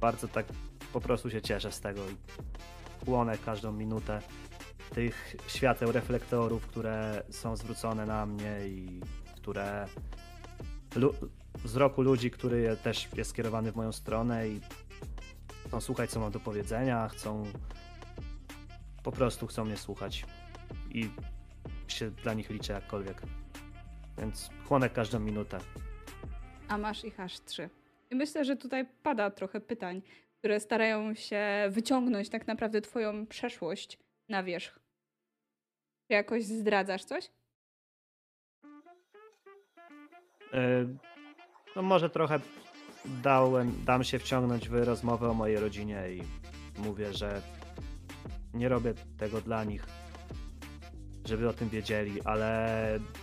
Bardzo 0.00 0.28
tak 0.28 0.46
po 0.92 1.00
prostu 1.00 1.30
się 1.30 1.42
cieszę 1.42 1.72
z 1.72 1.80
tego 1.80 2.00
i 2.08 2.16
chłonę 3.04 3.38
każdą 3.44 3.72
minutę 3.72 4.20
tych 4.94 5.36
świateł 5.46 5.92
reflektorów, 5.92 6.66
które 6.66 7.22
są 7.30 7.56
zwrócone 7.56 8.06
na 8.06 8.26
mnie 8.26 8.58
i 8.68 9.00
które 9.36 9.86
wzroku 11.64 12.02
ludzi, 12.02 12.30
który 12.30 12.76
też 12.76 13.08
jest 13.16 13.30
skierowany 13.30 13.72
w 13.72 13.76
moją 13.76 13.92
stronę 13.92 14.48
i 14.48 14.60
chcą 15.66 15.80
słuchać, 15.80 16.10
co 16.10 16.20
mam 16.20 16.32
do 16.32 16.40
powiedzenia, 16.40 17.08
chcą 17.08 17.44
po 19.02 19.12
prostu 19.12 19.46
chcą 19.46 19.64
mnie 19.64 19.76
słuchać 19.76 20.24
i 20.90 21.10
się 21.88 22.10
dla 22.10 22.34
nich 22.34 22.50
liczę 22.50 22.72
jakkolwiek. 22.72 23.22
Więc 24.18 24.50
chłonę 24.64 24.90
każdą 24.90 25.20
minutę. 25.20 25.58
A 26.68 26.78
masz 26.78 27.04
ich 27.04 27.20
aż 27.20 27.40
trzy. 27.40 27.70
I 28.10 28.14
myślę, 28.14 28.44
że 28.44 28.56
tutaj 28.56 28.86
pada 29.02 29.30
trochę 29.30 29.60
pytań, 29.60 30.02
które 30.38 30.60
starają 30.60 31.14
się 31.14 31.46
wyciągnąć 31.70 32.28
tak 32.28 32.46
naprawdę 32.46 32.80
twoją 32.80 33.26
przeszłość 33.26 33.98
na 34.28 34.42
wierzch. 34.42 34.78
Czy 36.06 36.12
jakoś 36.14 36.44
zdradzasz 36.44 37.04
coś? 37.04 37.30
Y, 40.54 40.96
No 41.76 41.82
może 41.82 42.10
trochę 42.10 42.40
dałem, 43.22 43.84
dam 43.84 44.04
się 44.04 44.18
wciągnąć 44.18 44.68
w 44.68 44.74
rozmowę 44.74 45.30
o 45.30 45.34
mojej 45.34 45.56
rodzinie 45.60 46.02
i 46.10 46.22
mówię, 46.78 47.12
że 47.14 47.42
nie 48.54 48.68
robię 48.68 48.94
tego 49.18 49.40
dla 49.40 49.64
nich, 49.64 49.86
żeby 51.24 51.48
o 51.48 51.52
tym 51.52 51.68
wiedzieli, 51.68 52.22
ale 52.22 52.68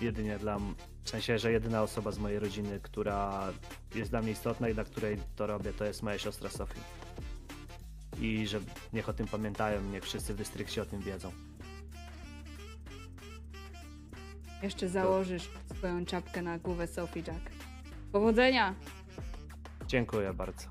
jedynie 0.02 0.38
dla, 0.38 0.58
w 1.04 1.10
sensie, 1.10 1.40
że 1.40 1.52
jedyna 1.52 1.84
osoba 1.84 2.12
z 2.12 2.18
mojej 2.20 2.40
rodziny, 2.40 2.80
która 2.84 3.54
jest 3.96 4.12
dla 4.12 4.22
mnie 4.22 4.32
istotna 4.32 4.70
i 4.70 4.74
dla 4.74 4.84
której 4.84 5.18
to 5.36 5.48
robię, 5.48 5.74
to 5.74 5.86
jest 5.86 6.04
moja 6.04 6.18
siostra 6.18 6.50
Sophie. 6.50 6.82
I 8.22 8.48
że 8.48 8.60
niech 8.94 9.10
o 9.10 9.14
tym 9.14 9.28
pamiętają, 9.28 9.82
niech 9.82 10.04
wszyscy 10.04 10.34
w 10.34 10.38
dystrykcie 10.38 10.82
o 10.82 10.86
tym 10.86 11.02
wiedzą. 11.02 11.32
Jeszcze 14.64 14.90
założysz 14.90 15.50
swoją 15.78 16.06
czapkę 16.06 16.42
na 16.42 16.60
głowę 16.60 16.88
Sophie 16.88 17.24
Jack. 17.28 17.52
Powodzenia! 18.12 18.76
Dziękuję 19.88 20.34
bardzo. 20.34 20.68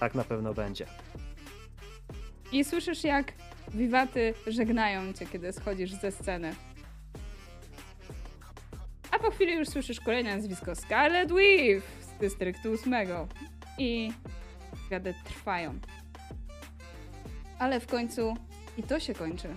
Tak 0.00 0.14
na 0.14 0.24
pewno 0.24 0.54
będzie. 0.54 0.86
I 2.52 2.64
słyszysz, 2.64 3.04
jak 3.04 3.32
wiwaty 3.74 4.34
żegnają 4.46 5.12
cię, 5.12 5.26
kiedy 5.26 5.52
schodzisz 5.52 5.92
ze 5.92 6.12
sceny. 6.12 6.54
A 9.10 9.18
po 9.18 9.30
chwili 9.30 9.54
już 9.54 9.68
słyszysz 9.68 10.00
kolejne 10.00 10.36
nazwisko 10.36 10.74
Scarlet 10.74 11.32
Weave 11.32 11.82
z 12.00 12.20
dystryktu 12.20 12.72
8. 12.72 12.94
I 13.78 14.12
wywiady 14.84 15.14
trwają. 15.24 15.78
Ale 17.58 17.80
w 17.80 17.86
końcu 17.86 18.34
i 18.78 18.82
to 18.82 19.00
się 19.00 19.14
kończy. 19.14 19.48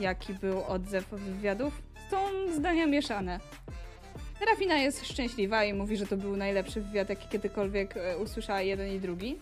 Jaki 0.00 0.34
był 0.34 0.64
odzew 0.64 1.08
wywiadów? 1.08 1.82
Są 2.10 2.16
zdania 2.52 2.86
mieszane. 2.86 3.40
Serafina 4.38 4.76
jest 4.78 5.06
szczęśliwa 5.06 5.64
i 5.64 5.72
mówi, 5.74 5.96
że 5.96 6.06
to 6.06 6.16
był 6.16 6.36
najlepszy 6.36 6.80
wywiad, 6.80 7.08
jaki 7.08 7.28
kiedykolwiek 7.28 7.96
e, 7.96 8.18
usłyszała 8.18 8.60
jeden 8.60 8.88
i 8.88 9.00
drugi. 9.00 9.38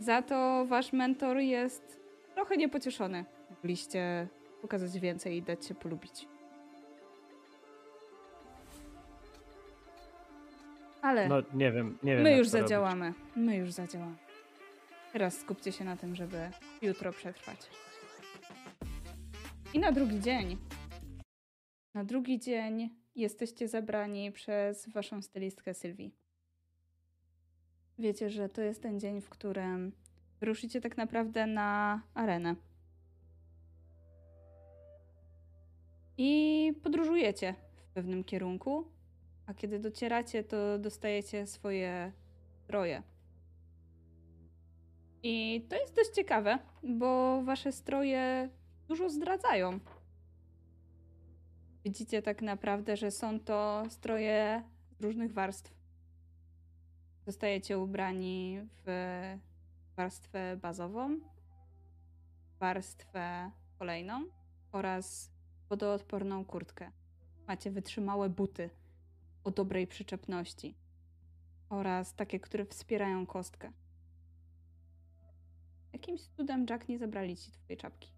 Za 0.00 0.22
to 0.22 0.66
wasz 0.66 0.92
mentor 0.92 1.36
jest 1.38 2.00
trochę 2.34 2.56
niepocieszony. 2.56 3.24
Mogliście 3.50 4.28
pokazać 4.62 4.98
więcej 5.00 5.36
i 5.36 5.42
dać 5.42 5.66
się 5.66 5.74
polubić. 5.74 6.26
Ale 11.02 11.28
No 11.28 11.36
nie 11.54 11.72
wiem, 11.72 11.98
nie 12.02 12.14
wiem. 12.14 12.22
my 12.24 12.36
już 12.36 12.50
to 12.50 12.56
robić. 12.56 12.68
zadziałamy. 12.68 13.14
My 13.36 13.56
już 13.56 13.70
zadziałamy. 13.70 14.14
Teraz 15.12 15.38
skupcie 15.40 15.72
się 15.72 15.84
na 15.84 15.96
tym, 15.96 16.16
żeby 16.16 16.50
jutro 16.82 17.12
przetrwać. 17.12 17.58
I 19.74 19.78
na 19.78 19.92
drugi 19.92 20.20
dzień. 20.20 20.58
Na 21.94 22.04
drugi 22.04 22.38
dzień 22.38 22.90
jesteście 23.14 23.68
zabrani 23.68 24.32
przez 24.32 24.88
waszą 24.88 25.22
stylistkę 25.22 25.74
Sylwii. 25.74 26.14
Wiecie, 27.98 28.30
że 28.30 28.48
to 28.48 28.62
jest 28.62 28.82
ten 28.82 29.00
dzień, 29.00 29.20
w 29.20 29.28
którym 29.28 29.92
ruszycie 30.40 30.80
tak 30.80 30.96
naprawdę 30.96 31.46
na 31.46 32.02
arenę. 32.14 32.56
I 36.18 36.72
podróżujecie 36.82 37.54
w 37.76 37.88
pewnym 37.88 38.24
kierunku, 38.24 38.84
a 39.46 39.54
kiedy 39.54 39.78
docieracie, 39.78 40.44
to 40.44 40.78
dostajecie 40.78 41.46
swoje 41.46 42.12
stroje. 42.64 43.02
I 45.22 45.66
to 45.68 45.76
jest 45.76 45.96
dość 45.96 46.10
ciekawe, 46.10 46.58
bo 46.82 47.42
wasze 47.42 47.72
stroje 47.72 48.48
dużo 48.88 49.10
zdradzają. 49.10 49.80
Widzicie 51.84 52.22
tak 52.22 52.42
naprawdę, 52.42 52.96
że 52.96 53.10
są 53.10 53.40
to 53.40 53.82
stroje 53.88 54.62
różnych 55.00 55.32
warstw. 55.32 55.74
Zostajecie 57.26 57.78
ubrani 57.78 58.60
w 58.86 58.86
warstwę 59.96 60.56
bazową, 60.56 61.20
warstwę 62.60 63.50
kolejną 63.78 64.24
oraz 64.72 65.30
wodoodporną 65.68 66.44
kurtkę. 66.44 66.90
Macie 67.48 67.70
wytrzymałe 67.70 68.28
buty 68.28 68.70
o 69.44 69.50
dobrej 69.50 69.86
przyczepności 69.86 70.74
oraz 71.68 72.14
takie, 72.14 72.40
które 72.40 72.64
wspierają 72.64 73.26
kostkę. 73.26 73.72
Jakimś 75.98 76.20
cudem 76.20 76.66
Jack 76.70 76.88
nie 76.88 76.98
zabrali 76.98 77.36
ci 77.36 77.52
twojej 77.52 77.76
czapki. 77.76 78.10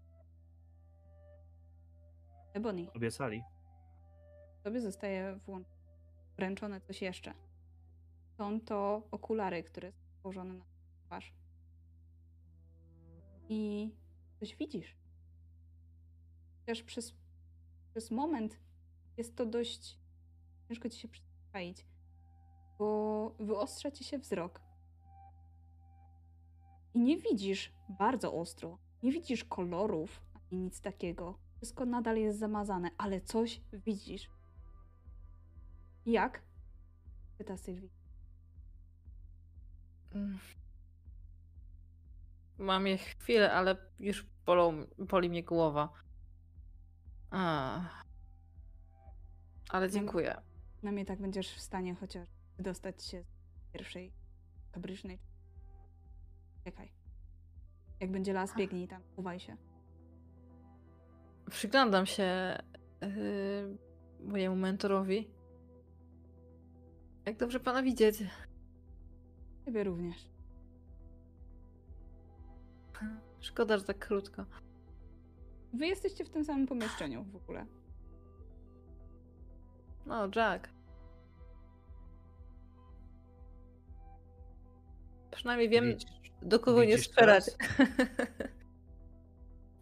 Ebony, 2.53 2.91
Obiecali. 2.93 3.43
tobie 4.63 4.81
zostaje 4.81 5.39
wręczone 6.37 6.81
coś 6.81 7.01
jeszcze. 7.01 7.33
Są 8.37 8.61
to 8.61 9.07
okulary, 9.11 9.63
które 9.63 9.91
są 9.91 10.21
położone 10.21 10.53
na 10.53 10.65
twarz. 11.05 11.33
I 13.49 13.91
coś 14.39 14.55
widzisz. 14.55 14.95
Chociaż 16.59 16.83
przez, 16.83 17.13
przez 17.91 18.11
moment 18.11 18.59
jest 19.17 19.35
to 19.35 19.45
dość 19.45 19.99
ciężko 20.67 20.89
ci 20.89 20.99
się 20.99 21.07
przyzwyczaić, 21.07 21.85
bo 22.79 23.35
wyostrza 23.39 23.91
ci 23.91 24.03
się 24.03 24.19
wzrok. 24.19 24.70
I 26.93 26.99
nie 26.99 27.17
widzisz 27.17 27.73
bardzo 27.89 28.33
ostro, 28.33 28.77
nie 29.03 29.11
widzisz 29.11 29.43
kolorów 29.43 30.21
ani 30.51 30.61
nic 30.61 30.81
takiego. 30.81 31.37
Wszystko 31.57 31.85
nadal 31.85 32.17
jest 32.17 32.39
zamazane, 32.39 32.91
ale 32.97 33.21
coś 33.21 33.61
widzisz. 33.73 34.29
Jak? 36.05 36.41
Pyta 37.37 37.57
Sylwii. 37.57 37.91
Mm. 40.15 40.39
Mam 42.57 42.87
je 42.87 42.97
chwilę, 42.97 43.53
ale 43.53 43.77
już 43.99 44.25
bolą, 44.45 44.85
boli 44.97 45.29
mnie 45.29 45.43
głowa. 45.43 45.93
A. 47.31 47.81
Ale 49.69 49.91
dziękuję. 49.91 50.41
Na 50.83 50.91
mnie 50.91 51.05
tak 51.05 51.21
będziesz 51.21 51.53
w 51.53 51.61
stanie 51.61 51.95
chociaż 51.95 52.27
wydostać 52.57 53.03
się 53.03 53.23
z 53.23 53.71
pierwszej 53.73 54.13
fabrycznej. 54.71 55.30
Czekaj. 56.63 56.91
Jak 57.99 58.11
będzie 58.11 58.33
las, 58.33 58.55
biegnij 58.55 58.87
tam, 58.87 59.01
uwaj 59.15 59.39
się. 59.39 59.57
Przyglądam 61.49 62.05
się 62.05 62.57
yy, 63.01 63.77
mojemu 64.19 64.55
mentorowi. 64.55 65.29
Jak 67.25 67.37
dobrze 67.37 67.59
pana 67.59 67.83
widzieć. 67.83 68.23
Ciebie 69.65 69.83
również. 69.83 70.29
Szkoda, 73.39 73.77
że 73.77 73.83
tak 73.83 73.99
krótko. 73.99 74.45
Wy 75.73 75.87
jesteście 75.87 76.25
w 76.25 76.29
tym 76.29 76.45
samym 76.45 76.67
pomieszczeniu 76.67 77.23
w 77.23 77.35
ogóle. 77.35 77.65
No, 80.05 80.27
Jack. 80.35 80.69
Przynajmniej 85.31 85.69
wiem, 85.69 85.85
Widzisz- 85.85 86.20
do 86.41 86.59
kogo 86.59 86.83
nie 86.83 86.97
strzelać. 86.97 87.43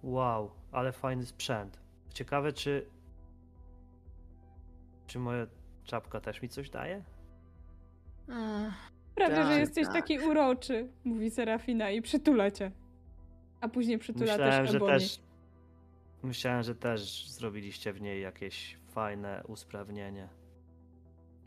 Wow, 0.03 0.51
ale 0.71 0.91
fajny 0.91 1.25
sprzęt. 1.25 1.79
Ciekawe, 2.13 2.53
czy. 2.53 2.85
Czy 5.07 5.19
moja 5.19 5.47
czapka 5.83 6.21
też 6.21 6.41
mi 6.41 6.49
coś 6.49 6.69
daje? 6.69 7.03
Ach, 8.31 8.91
Prawie, 9.15 9.35
że 9.35 9.41
Tak, 9.43 9.59
jesteś 9.59 9.85
tak. 9.85 9.93
taki 9.93 10.19
uroczy, 10.19 10.87
mówi 11.03 11.31
Serafina 11.31 11.91
i 11.91 12.01
przytula 12.01 12.51
cię. 12.51 12.71
A 13.61 13.67
później 13.69 13.99
przytula 13.99 14.31
Myślałem, 14.37 14.61
też 14.63 14.71
że 14.71 14.77
Ebony. 14.77 14.93
też. 14.93 15.19
Myślałem, 16.23 16.63
że 16.63 16.75
też 16.75 17.27
zrobiliście 17.29 17.93
w 17.93 18.01
niej 18.01 18.21
jakieś 18.21 18.77
fajne 18.87 19.43
usprawnienie. 19.47 20.29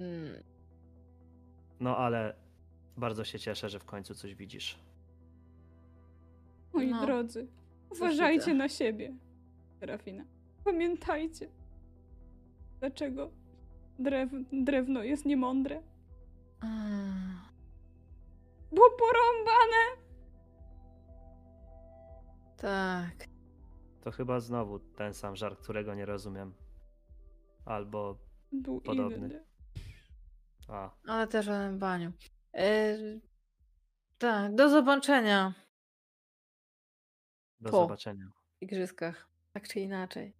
mm, 0.01 0.43
No 1.81 1.97
ale 1.97 2.35
bardzo 2.97 3.25
się 3.25 3.39
cieszę, 3.39 3.69
że 3.69 3.79
w 3.79 3.85
końcu 3.85 4.15
coś 4.15 4.35
widzisz. 4.35 4.79
Moi 6.75 6.91
No, 6.91 7.07
drodzy, 7.07 7.47
uważajcie 7.91 8.55
na 8.55 8.69
siebie, 8.69 9.15
Serafina. 9.81 10.25
Pamiętajcie, 10.65 11.49
dlaczego 12.81 13.31
drew 13.99 14.31
drewno 14.53 15.03
jest 15.03 15.25
niemądre. 15.27 15.83
ach, 16.61 17.53
Było 18.73 18.91
porąbane! 18.91 20.03
tak. 22.57 23.29
To 24.01 24.11
chyba 24.11 24.41
znowu 24.41 24.79
ten 24.79 25.15
sam 25.15 25.37
żart, 25.37 25.61
którego 25.63 25.95
nie 25.95 26.07
rozumiem. 26.07 26.55
Albo. 27.65 28.19
Był 28.53 28.81
Podobny. 28.81 29.17
inny. 29.17 29.45
A, 30.69 30.91
Ale 31.07 31.27
też 31.27 31.49
o 31.49 31.53
baniu. 31.73 32.13
E, 32.55 32.97
tak, 34.19 34.55
do 34.55 34.69
zobaczenia 34.69 35.55
do 37.63 37.71
Po. 37.71 37.77
zobaczenia. 37.77 38.31
w 38.59 38.63
igrzyskach. 38.63 39.29
Tak 39.53 39.69
czy 39.69 39.81
inaczej. 39.81 40.35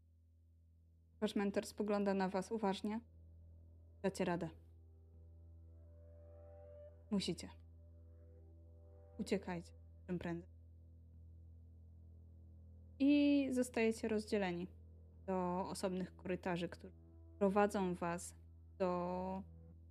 Wasz 1.21 1.35
mentor 1.37 1.67
spogląda 1.67 2.15
na 2.15 2.29
was 2.29 2.53
uważnie. 2.53 3.01
Dacie 4.03 4.25
radę. 4.25 4.49
Musicie. 7.11 7.49
Uciekajcie 9.19 9.73
czym 10.07 10.19
prędzej. 10.19 10.51
I 12.99 13.49
zostajecie 13.53 14.09
rozdzieleni 14.09 14.69
do 15.27 15.67
osobnych 15.69 16.17
korytarzy, 16.17 16.69
które 16.69 16.93
prowadzą 17.39 17.95
was 17.95 18.35
do 18.79 19.43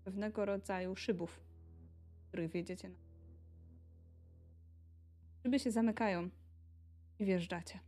pewnego 0.03 0.45
rodzaju 0.45 0.95
szybów, 0.95 1.41
których 2.27 2.51
wjedziecie 2.51 2.89
na. 2.89 2.95
Szyby 5.43 5.59
się 5.59 5.71
zamykają 5.71 6.29
i 7.21 7.25
wjeżdżacie. 7.25 7.79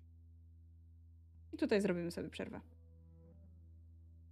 I 1.54 1.58
tutaj 1.58 1.82
zrobimy 1.82 2.12
sobie 2.12 2.30
przerwę. 2.30 2.62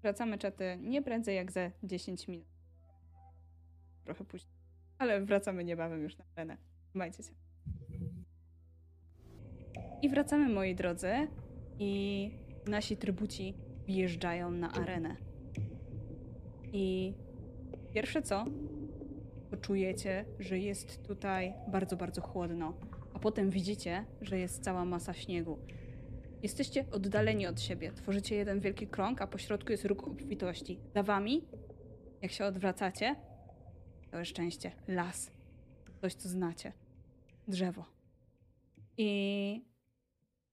Wracamy 0.01 0.37
czaty 0.37 0.77
nie 0.81 1.01
prędzej 1.01 1.35
jak 1.35 1.51
za 1.51 1.71
10 1.83 2.27
minut. 2.27 2.47
Trochę 4.03 4.25
później. 4.25 4.53
Ale 4.97 5.21
wracamy 5.21 5.63
niebawem 5.63 6.01
już 6.01 6.17
na 6.17 6.25
arenę. 6.35 6.57
Trzymajcie 6.89 7.23
się. 7.23 7.33
I 10.01 10.09
wracamy, 10.09 10.49
moi 10.49 10.75
drodzy. 10.75 11.11
I 11.79 12.31
nasi 12.67 12.97
trybuci 12.97 13.53
wjeżdżają 13.85 14.51
na 14.51 14.71
arenę. 14.71 15.15
I 16.73 17.13
pierwsze 17.93 18.21
co, 18.21 18.45
to 19.49 19.57
czujecie, 19.57 20.25
że 20.39 20.59
jest 20.59 21.07
tutaj 21.07 21.53
bardzo, 21.67 21.97
bardzo 21.97 22.21
chłodno. 22.21 22.73
Potem 23.21 23.49
widzicie, 23.49 24.05
że 24.21 24.39
jest 24.39 24.63
cała 24.63 24.85
masa 24.85 25.13
śniegu. 25.13 25.57
Jesteście 26.43 26.85
oddaleni 26.91 27.47
od 27.47 27.61
siebie. 27.61 27.91
Tworzycie 27.91 28.35
jeden 28.35 28.59
wielki 28.59 28.87
krąg, 28.87 29.21
a 29.21 29.27
po 29.27 29.37
środku 29.37 29.71
jest 29.71 29.85
róg 29.85 30.07
obfitości. 30.07 30.79
Za 30.95 31.03
wami, 31.03 31.47
jak 32.21 32.31
się 32.31 32.45
odwracacie, 32.45 33.15
całe 34.11 34.25
szczęście, 34.25 34.71
las. 34.87 35.31
Coś, 36.01 36.13
co 36.13 36.29
znacie. 36.29 36.73
Drzewo. 37.47 37.85
I 38.97 39.61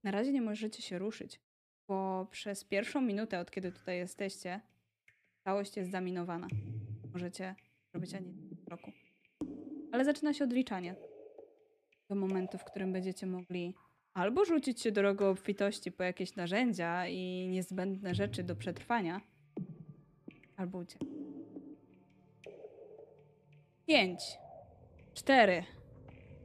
na 0.05 0.11
razie 0.11 0.33
nie 0.33 0.43
możecie 0.43 0.83
się 0.83 0.99
ruszyć, 0.99 1.41
bo 1.89 2.27
przez 2.31 2.65
pierwszą 2.65 3.01
minutę, 3.01 3.41
od 3.41 3.51
kiedy 3.51 3.73
tutaj 3.73 3.97
jesteście, 3.97 4.61
całość 5.45 5.77
jest 5.77 5.91
zaminowana. 5.91 6.49
Możecie 7.13 7.55
robić 7.95 8.15
ani 8.15 8.35
kroku. 8.67 8.93
Ale 9.93 10.05
zaczyna 10.05 10.33
się 10.35 10.45
odliczanie 10.45 11.08
do 12.09 12.15
momentu, 12.15 12.59
w 12.59 12.65
którym 12.65 12.93
będziecie 12.93 13.27
mogli 13.27 13.75
albo 14.15 14.45
rzucić 14.45 14.81
się 14.81 14.93
drogą 14.93 15.31
obfitości 15.31 15.93
po 15.93 16.03
jakieś 16.03 16.37
narzędzia 16.37 17.07
i 17.07 17.49
niezbędne 17.49 18.15
rzeczy 18.15 18.43
do 18.43 18.57
przetrwania, 18.57 19.21
Albo 20.59 20.79
uciekł. 20.79 21.05
Pięć, 23.87 24.21
cztery, 25.15 25.65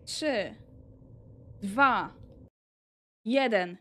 trzy, 0.05 0.55
dwa, 1.61 2.13
jeden. 3.25 3.77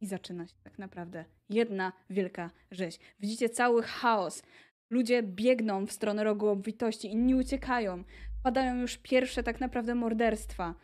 I 0.00 0.06
zaczyna 0.06 0.46
się 0.46 0.54
tak 0.64 0.78
naprawdę 0.78 1.24
jedna 1.48 1.92
wielka 2.10 2.50
rzeź. 2.70 2.98
Widzicie 3.20 3.48
cały 3.48 3.82
chaos. 3.82 4.42
Ludzie 4.90 5.22
biegną 5.22 5.86
w 5.86 5.92
stronę 5.92 6.24
rogu 6.24 6.48
obfitości, 6.48 7.12
inni 7.12 7.34
uciekają. 7.34 8.04
Padają 8.42 8.74
już 8.74 8.98
pierwsze 8.98 9.42
tak 9.42 9.60
naprawdę 9.60 9.94
morderstwa. 9.94 10.74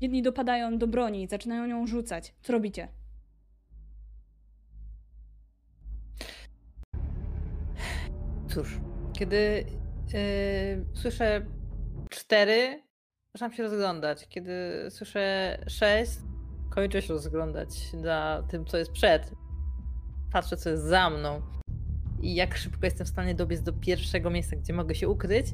Jedni 0.00 0.22
dopadają 0.22 0.78
do 0.78 0.86
broni, 0.86 1.28
zaczynają 1.28 1.66
ją 1.66 1.86
rzucać. 1.86 2.34
Co 2.42 2.52
robicie? 2.52 2.88
Cóż, 8.48 8.80
kiedy 9.12 9.64
yy, 10.12 10.84
słyszę 10.94 11.46
cztery, 12.10 12.82
zaczynam 13.34 13.52
się 13.52 13.62
rozglądać. 13.62 14.28
Kiedy 14.28 14.52
słyszę 14.90 15.58
sześć, 15.68 16.12
kończę 16.70 17.02
się 17.02 17.12
rozglądać 17.12 17.70
za 18.02 18.44
tym, 18.50 18.64
co 18.64 18.78
jest 18.78 18.92
przed. 18.92 19.32
Patrzę, 20.32 20.56
co 20.56 20.70
jest 20.70 20.82
za 20.82 21.10
mną 21.10 21.42
i 22.22 22.34
jak 22.34 22.56
szybko 22.56 22.86
jestem 22.86 23.06
w 23.06 23.10
stanie 23.10 23.34
dobiec 23.34 23.62
do 23.62 23.72
pierwszego 23.72 24.30
miejsca, 24.30 24.56
gdzie 24.56 24.72
mogę 24.72 24.94
się 24.94 25.08
ukryć. 25.08 25.46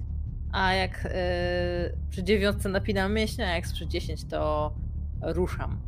A 0.52 0.75
jak 0.75 1.05
yy, 1.05 1.99
przy 2.10 2.23
dziewiątce 2.23 2.68
napinam 2.68 3.15
mięśnie, 3.15 3.47
a 3.47 3.55
jak 3.55 3.65
przy 3.65 3.86
dziesięć, 3.86 4.25
to 4.25 4.75
ruszam 5.23 5.81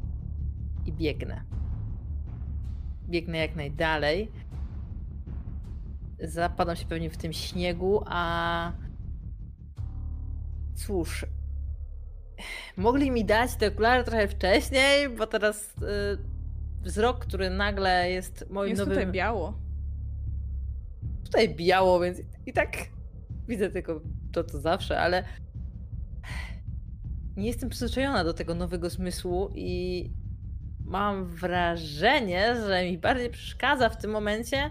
i 0.86 0.92
biegnę. 0.92 1.44
Biegnę 3.08 3.38
jak 3.38 3.56
najdalej 3.56 4.30
zapadam 6.22 6.76
się 6.76 6.86
pewnie 6.86 7.10
w 7.10 7.16
tym 7.16 7.32
śniegu, 7.32 8.02
a 8.06 8.72
cóż, 10.74 11.26
mogli 12.76 13.10
mi 13.10 13.24
dać 13.24 13.56
te 13.56 13.68
okulary 13.68 14.04
trochę 14.04 14.28
wcześniej, 14.28 15.08
bo 15.08 15.26
teraz 15.26 15.74
y, 15.76 16.18
wzrok, 16.82 17.18
który 17.18 17.50
nagle 17.50 18.10
jest 18.10 18.50
moim 18.50 18.68
Jest 18.70 18.80
nowym... 18.80 18.94
tutaj 18.94 19.12
biało. 19.12 19.54
tutaj 21.24 21.54
biało, 21.54 22.00
więc 22.00 22.18
i 22.46 22.52
tak 22.52 22.76
widzę 23.48 23.70
tylko 23.70 24.00
to, 24.32 24.44
co 24.44 24.60
zawsze, 24.60 25.00
ale 25.00 25.24
nie 27.36 27.46
jestem 27.46 27.68
przyzwyczajona 27.68 28.24
do 28.24 28.34
tego 28.34 28.54
nowego 28.54 28.90
zmysłu 28.90 29.50
i 29.54 30.10
mam 30.84 31.26
wrażenie, 31.26 32.54
że 32.66 32.84
mi 32.84 32.98
bardziej 32.98 33.30
przeszkadza 33.30 33.88
w 33.88 33.96
tym 33.96 34.10
momencie 34.10 34.70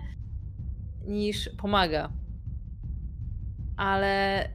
niż 1.08 1.50
pomaga. 1.50 2.10
Ale 3.78 4.50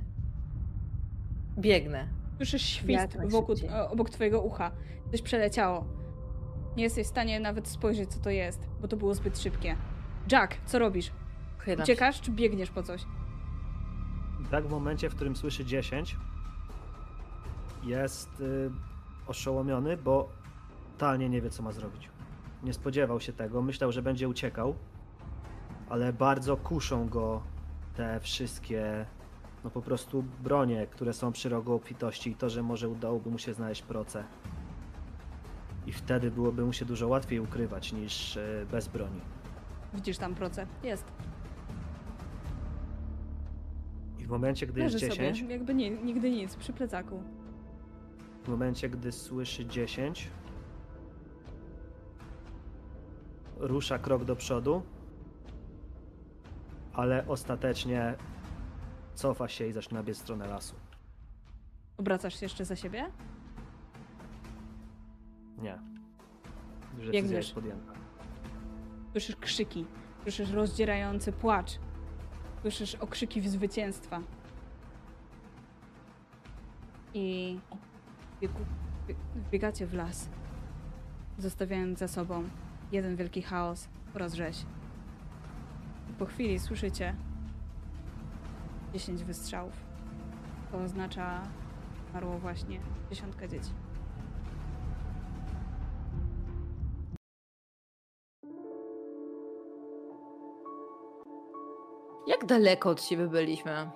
biegnę. 1.59 2.09
Słyszysz 2.37 2.63
świst 2.63 3.19
wokół, 3.29 3.55
obok 3.91 4.11
twojego 4.11 4.43
ucha. 4.43 4.71
Coś 5.11 5.23
przeleciało. 5.23 5.85
Nie 6.77 6.85
jesteś 6.85 7.07
w 7.07 7.11
stanie 7.11 7.41
nawet 7.41 7.69
spojrzeć, 7.69 8.11
co 8.11 8.21
to 8.21 8.31
jest, 8.31 8.69
bo 8.81 8.89
to 8.89 8.97
było 8.97 9.15
zbyt 9.15 9.39
szybkie. 9.39 9.77
Jack, 10.33 10.57
co 10.67 10.79
robisz? 10.79 11.13
Uciekasz, 11.83 12.21
czy 12.21 12.31
biegniesz 12.31 12.71
po 12.71 12.83
coś? 12.83 13.05
Tak 14.55 14.67
w 14.67 14.71
momencie, 14.71 15.11
w 15.11 15.15
którym 15.15 15.37
słyszy 15.37 15.65
10, 15.65 16.17
jest 17.85 18.41
y, 18.41 18.71
oszołomiony, 19.27 19.97
bo 19.97 20.29
totalnie 20.93 21.29
nie 21.29 21.41
wie, 21.41 21.51
co 21.51 21.63
ma 21.63 21.73
zrobić. 21.73 22.09
Nie 22.63 22.73
spodziewał 22.73 23.21
się 23.21 23.33
tego, 23.33 23.63
myślał, 23.63 23.93
że 23.93 24.03
będzie 24.03 24.29
uciekał, 24.29 24.75
ale 25.89 26.13
bardzo 26.13 26.57
kuszą 26.57 27.09
go 27.09 27.43
te 27.97 28.21
wszystkie, 28.21 29.07
no 29.65 29.71
po 29.71 29.83
prostu 29.83 30.25
bronie, 30.43 30.87
które 30.87 31.13
są 31.13 31.33
przy 31.33 31.49
rogu 31.49 31.75
obfitości 31.75 32.31
i 32.31 32.35
to, 32.35 32.51
że 32.51 32.63
może 32.63 32.89
udałoby 32.89 33.31
mu 33.31 33.39
się 33.39 33.55
znaleźć 33.55 33.83
proce. 33.83 34.25
I 35.87 35.93
wtedy 35.93 36.31
byłoby 36.31 36.65
mu 36.65 36.73
się 36.73 36.85
dużo 36.85 37.09
łatwiej 37.09 37.41
ukrywać 37.41 37.93
niż 37.93 38.37
y, 38.37 38.67
bez 38.71 38.89
broni. 38.89 39.21
Widzisz 39.95 40.19
tam 40.19 40.35
proce? 40.35 40.67
Jest. 40.83 41.34
I 44.25 44.27
w 44.27 44.31
momencie, 44.31 44.67
gdy 44.67 44.81
Leży 44.81 44.99
jest 44.99 45.17
10, 45.17 45.41
sobie, 45.41 45.53
jakby 45.53 45.75
nie, 45.75 45.91
nigdy 45.91 46.31
nic, 46.31 46.57
przy 46.57 46.73
plecaku. 46.73 47.23
W 48.45 48.49
momencie, 48.49 48.89
gdy 48.89 49.13
słyszy 49.13 49.67
10, 49.67 50.31
rusza 53.57 53.99
krok 53.99 54.25
do 54.25 54.37
przodu, 54.37 54.83
ale 56.93 57.27
ostatecznie 57.29 58.15
cofa 59.15 59.49
się 59.49 59.67
i 59.67 59.73
zaczyna 59.73 60.03
biec 60.03 60.19
w 60.19 60.21
stronę 60.21 60.47
lasu. 60.47 60.75
Obracasz 61.97 62.41
się 62.41 62.47
jeszcze 62.47 62.65
za 62.65 62.77
siebie? 62.77 63.11
Nie. 65.59 65.79
Decyzja 66.93 67.13
Biegniesz. 67.13 67.47
jest 67.47 67.55
podjęta. 67.55 67.93
Słyszysz 69.13 69.37
krzyki, 69.37 69.87
słyszysz 70.23 70.51
rozdzierający 70.51 71.33
płacz, 71.33 71.79
słyszysz 72.65 72.95
okrzyki 72.95 73.49
zwycięstwa. 73.49 74.21
I 77.15 77.59
biegacie 79.53 79.87
w 79.87 79.95
las, 79.95 80.29
zostawiając 81.39 81.99
za 81.99 82.09
sobą 82.09 82.45
jeden 82.93 83.17
wielki 83.17 83.43
chaos 83.43 83.89
oraz 84.15 84.35
rzeź. 84.35 84.67
Po 86.19 86.27
chwili 86.27 86.59
słyszycie 86.59 87.15
10 88.93 89.25
wystrzałów. 89.25 89.75
To 90.73 90.79
oznacza 90.79 91.43
zmarło 92.11 92.39
właśnie 92.39 92.81
dziesiątka 93.11 93.49
dzieci. 93.49 93.71
Jak 102.27 102.45
daleko 102.45 102.91
od 102.91 103.03
siebie 103.03 103.27
byliśmy? 103.27 103.91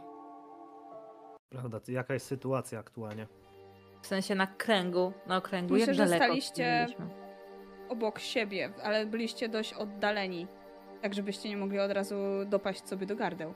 Prawda, 1.51 1.81
to 1.81 1.93
jaka 1.93 2.15
jest 2.15 2.27
sytuacja 2.27 2.79
aktualnie? 2.79 3.27
W 4.03 4.07
sensie 4.07 4.35
na 4.35 4.47
kręgu, 4.47 5.13
na 5.27 5.37
okręgu, 5.37 5.73
Myślę, 5.75 5.87
jak 5.87 5.97
że 5.97 6.05
daleko 6.05 6.25
staliście- 6.25 6.53
od 6.53 6.91
siebie 6.91 6.97
byliśmy? 6.99 7.29
obok 7.89 8.19
siebie, 8.19 8.73
ale 8.83 9.07
byliście 9.07 9.49
dość 9.49 9.73
oddaleni, 9.75 10.47
tak 11.03 11.15
żebyście 11.15 11.49
nie 11.49 11.57
mogli 11.57 11.79
od 11.81 11.91
razu 11.93 12.15
dopaść 12.47 12.89
sobie 12.89 13.07
do 13.07 13.17
gardeł. 13.17 13.55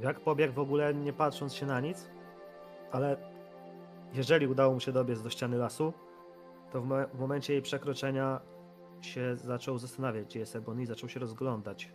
Jak 0.00 0.20
pobiegł 0.20 0.54
w 0.54 0.58
ogóle 0.58 0.94
nie 0.94 1.12
patrząc 1.12 1.54
się 1.54 1.66
na 1.66 1.80
nic, 1.80 2.10
ale 2.92 3.16
jeżeli 4.14 4.46
udało 4.46 4.74
mu 4.74 4.80
się 4.80 4.92
dobiec 4.92 5.22
do 5.22 5.30
ściany 5.30 5.56
lasu, 5.56 5.92
to 6.72 6.80
w, 6.80 6.86
mo- 6.86 7.06
w 7.14 7.18
momencie 7.20 7.52
jej 7.52 7.62
przekroczenia 7.62 8.40
się 9.00 9.36
zaczął 9.36 9.78
zastanawiać, 9.78 10.24
gdzie 10.26 10.40
jest 10.40 10.56
Ebony 10.56 10.82
i 10.82 10.86
zaczął 10.86 11.08
się 11.08 11.20
rozglądać. 11.20 11.92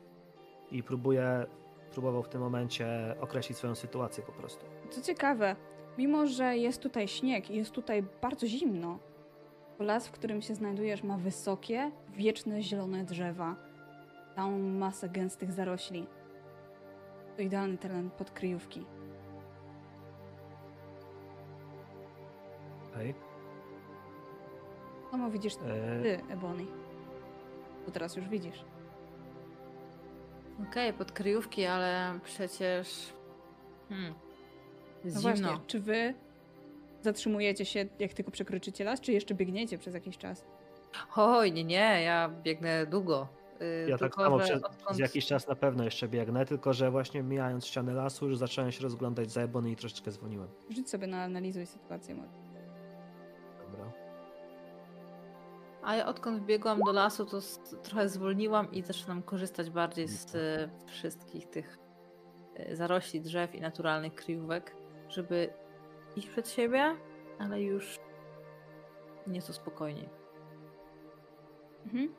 I 0.72 0.84
próbuje, 0.84 1.46
próbował 1.92 2.24
w 2.24 2.30
tym 2.30 2.42
momencie 2.42 3.16
określić 3.22 3.58
swoją 3.58 3.76
sytuację 3.76 4.24
po 4.24 4.32
prostu. 4.32 4.66
Co 4.90 5.02
ciekawe, 5.02 5.56
mimo 5.98 6.28
że 6.28 6.58
jest 6.58 6.82
tutaj 6.82 7.08
śnieg 7.08 7.50
i 7.50 7.56
jest 7.56 7.72
tutaj 7.72 8.04
bardzo 8.22 8.48
zimno, 8.48 9.00
to 9.78 9.84
las, 9.84 10.08
w 10.08 10.12
którym 10.12 10.42
się 10.42 10.56
znajdujesz, 10.56 11.04
ma 11.04 11.18
wysokie, 11.18 11.92
wieczne 12.10 12.62
zielone 12.62 13.04
drzewa, 13.04 13.56
całą 14.36 14.60
masę 14.60 15.10
gęstych 15.10 15.52
zarośli. 15.52 16.08
To 17.36 17.42
idealny 17.42 17.78
teren 17.78 18.10
pod 18.10 18.32
kryjówki. 18.32 18.86
Hej. 22.94 23.16
Samo 25.12 25.30
widzisz 25.30 25.54
E, 25.56 26.02
ty, 26.02 26.22
Ebony. 26.30 26.66
To 27.86 27.92
teraz 27.92 28.16
już 28.16 28.30
widzisz. 28.30 28.66
Okej, 30.64 30.94
pod 30.94 31.12
kryjówki, 31.12 31.66
ale 31.66 32.20
przecież... 32.24 33.14
Hmm. 33.90 34.14
No 35.04 35.10
zimno. 35.10 35.22
właśnie, 35.22 35.66
czy 35.68 35.80
wy 35.80 36.14
zatrzymujecie 37.02 37.66
się, 37.66 37.86
jak 38.00 38.14
tylko 38.14 38.32
przekroczycie 38.32 38.84
las, 38.84 39.02
czy 39.02 39.12
jeszcze 39.12 39.36
biegniecie 39.36 39.78
przez 39.78 39.94
jakiś 39.94 40.18
czas? 40.18 40.46
Oj, 41.16 41.52
nie, 41.52 41.64
nie, 41.64 42.02
ja 42.04 42.30
biegnę 42.44 42.86
długo. 42.86 43.28
Yy, 43.60 43.90
ja 43.90 43.98
tak 43.98 44.10
tylko, 44.12 44.24
samo 44.24 44.40
przez, 44.40 44.62
odkąd- 44.62 45.00
jakiś 45.00 45.26
czas 45.26 45.48
na 45.48 45.56
pewno 45.56 45.84
jeszcze 45.84 46.08
biegnę, 46.08 46.46
tylko 46.46 46.74
że 46.74 46.92
właśnie 46.92 47.24
mijając 47.24 47.66
ściany 47.66 47.94
lasu 47.94 48.28
już 48.28 48.38
zacząłem 48.38 48.72
się 48.72 48.84
rozglądać 48.84 49.32
za 49.32 49.42
Ebony 49.42 49.72
i 49.72 49.76
troszeczkę 49.76 50.12
dzwoniłem. 50.12 50.48
Rzuć 50.70 50.90
sobie 50.90 51.08
na 51.08 51.24
analizuj 51.24 51.66
sytuację. 51.66 52.16
Dobra. 53.72 53.92
A 55.90 55.96
ja 55.96 56.06
odkąd 56.06 56.42
wbiegłam 56.42 56.80
do 56.80 56.92
lasu, 56.92 57.26
to 57.26 57.40
trochę 57.84 58.10
zwolniłam 58.10 58.72
i 58.72 58.82
zaczynam 58.82 59.24
korzystać 59.24 59.70
bardziej 59.70 60.08
z 60.08 60.36
e, 60.36 60.70
wszystkich 60.86 61.50
tych 61.50 61.78
e, 62.56 62.76
zarośli 62.76 63.22
drzew 63.22 63.56
i 63.56 63.62
naturalnych 63.62 64.16
kryjówek, 64.16 64.76
żeby 65.08 65.54
iść 66.16 66.28
przed 66.28 66.50
siebie, 66.50 66.96
ale 67.40 67.62
już 67.62 68.00
nieco 69.28 69.54
spokojniej. 69.54 70.10
Mhm. 71.86 72.16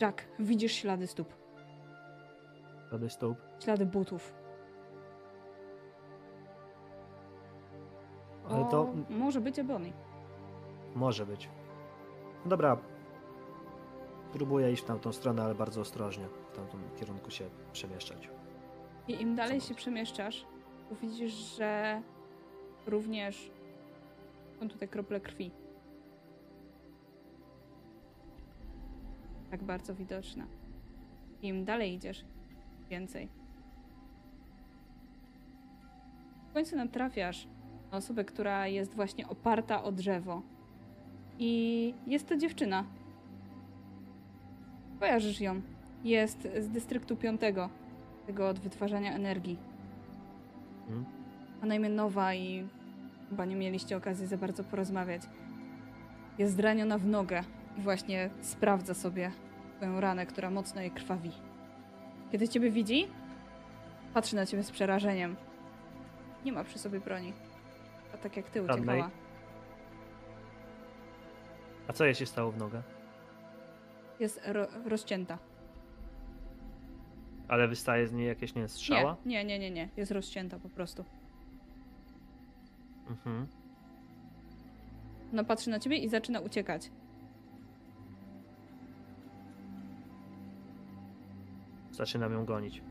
Jack, 0.00 0.24
widzisz 0.38 0.72
ślady 0.72 1.06
stóp. 1.06 1.34
Ślady 2.88 3.10
stóp. 3.10 3.38
Ślady 3.64 3.86
butów. 3.86 4.34
Ale 8.48 8.64
to 8.64 8.80
O, 8.80 8.94
może 9.10 9.40
być 9.40 9.58
Ebony. 9.58 10.01
Może 10.94 11.26
być. 11.26 11.48
Dobra. 12.46 12.76
Próbuję 14.32 14.72
iść 14.72 14.82
w 14.82 14.86
tamtą 14.86 15.12
stronę, 15.12 15.42
ale 15.42 15.54
bardzo 15.54 15.80
ostrożnie. 15.80 16.24
W 16.52 16.56
tamtym 16.56 16.80
kierunku 17.00 17.30
się 17.30 17.44
przemieszczać. 17.72 18.28
I 19.08 19.22
im 19.22 19.34
dalej 19.34 19.60
się 19.60 19.74
przemieszczasz, 19.74 20.46
to 20.88 20.94
widzisz, 20.94 21.32
że 21.32 22.02
również 22.86 23.50
są 24.60 24.68
tutaj 24.68 24.88
krople 24.88 25.20
krwi. 25.20 25.50
Tak 29.50 29.62
bardzo 29.62 29.94
widoczne. 29.94 30.46
Im 31.42 31.64
dalej 31.64 31.94
idziesz, 31.94 32.24
więcej. 32.90 33.28
W 36.50 36.52
końcu 36.52 36.76
natrafiasz 36.76 37.48
na 37.90 37.96
osobę, 37.96 38.24
która 38.24 38.66
jest 38.66 38.94
właśnie 38.94 39.28
oparta 39.28 39.84
o 39.84 39.92
drzewo. 39.92 40.42
I 41.38 41.94
jest 42.06 42.28
to 42.28 42.36
dziewczyna. 42.36 42.84
Kojarzysz 45.00 45.40
ją. 45.40 45.60
Jest 46.04 46.48
z 46.58 46.68
dystryktu 46.68 47.16
piątego 47.16 47.68
tego 48.26 48.48
od 48.48 48.58
wytwarzania 48.58 49.14
energii. 49.14 49.58
Mhm. 50.88 51.04
Ma 51.60 51.66
na 51.66 51.74
imię 51.74 51.88
Nowa 51.88 52.34
i 52.34 52.68
chyba 53.30 53.44
nie 53.44 53.56
mieliście 53.56 53.96
okazji 53.96 54.26
za 54.26 54.36
bardzo 54.36 54.64
porozmawiać. 54.64 55.22
Jest 56.38 56.56
zraniona 56.56 56.98
w 56.98 57.06
nogę 57.06 57.44
i 57.78 57.80
właśnie 57.80 58.30
sprawdza 58.40 58.94
sobie 58.94 59.30
twoją 59.76 60.00
ranę, 60.00 60.26
która 60.26 60.50
mocno 60.50 60.80
jej 60.80 60.90
krwawi. 60.90 61.30
Kiedy 62.32 62.48
ciebie 62.48 62.70
widzi, 62.70 63.06
patrzy 64.14 64.36
na 64.36 64.46
ciebie 64.46 64.62
z 64.62 64.70
przerażeniem. 64.70 65.36
Nie 66.44 66.52
ma 66.52 66.64
przy 66.64 66.78
sobie 66.78 67.00
broni. 67.00 67.32
A 68.14 68.16
tak 68.16 68.36
jak 68.36 68.50
ty 68.50 68.66
Żadnej. 68.66 69.04
A 71.88 71.92
co 71.92 72.04
jej 72.04 72.14
się 72.14 72.26
stało 72.26 72.52
w 72.52 72.56
nogę? 72.56 72.82
Jest 74.20 74.40
ro- 74.46 74.68
rozcięta. 74.84 75.38
Ale 77.48 77.68
wystaje 77.68 78.06
z 78.06 78.12
niej 78.12 78.26
jakieś, 78.26 78.54
nie 78.54 78.68
strzała? 78.68 79.16
Nie, 79.26 79.44
nie, 79.44 79.58
nie, 79.58 79.58
nie, 79.58 79.70
nie. 79.70 79.88
Jest 79.96 80.12
rozcięta 80.12 80.58
po 80.58 80.68
prostu. 80.68 81.04
Mhm. 83.08 83.46
Ona 85.32 85.44
patrzy 85.44 85.70
na 85.70 85.78
ciebie 85.80 85.96
i 85.96 86.08
zaczyna 86.08 86.40
uciekać. 86.40 86.90
Zaczynam 91.92 92.32
ją 92.32 92.44
gonić. 92.44 92.82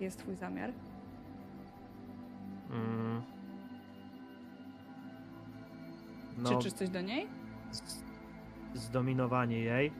Jest 0.00 0.18
twój 0.18 0.34
zamiar. 0.36 0.72
Mm. 2.70 3.01
No, 6.42 6.50
Krzyczysz 6.50 6.72
coś 6.72 6.88
do 6.88 7.00
niej? 7.00 7.26
zdominowanie 8.74 9.58
jej 9.60 9.92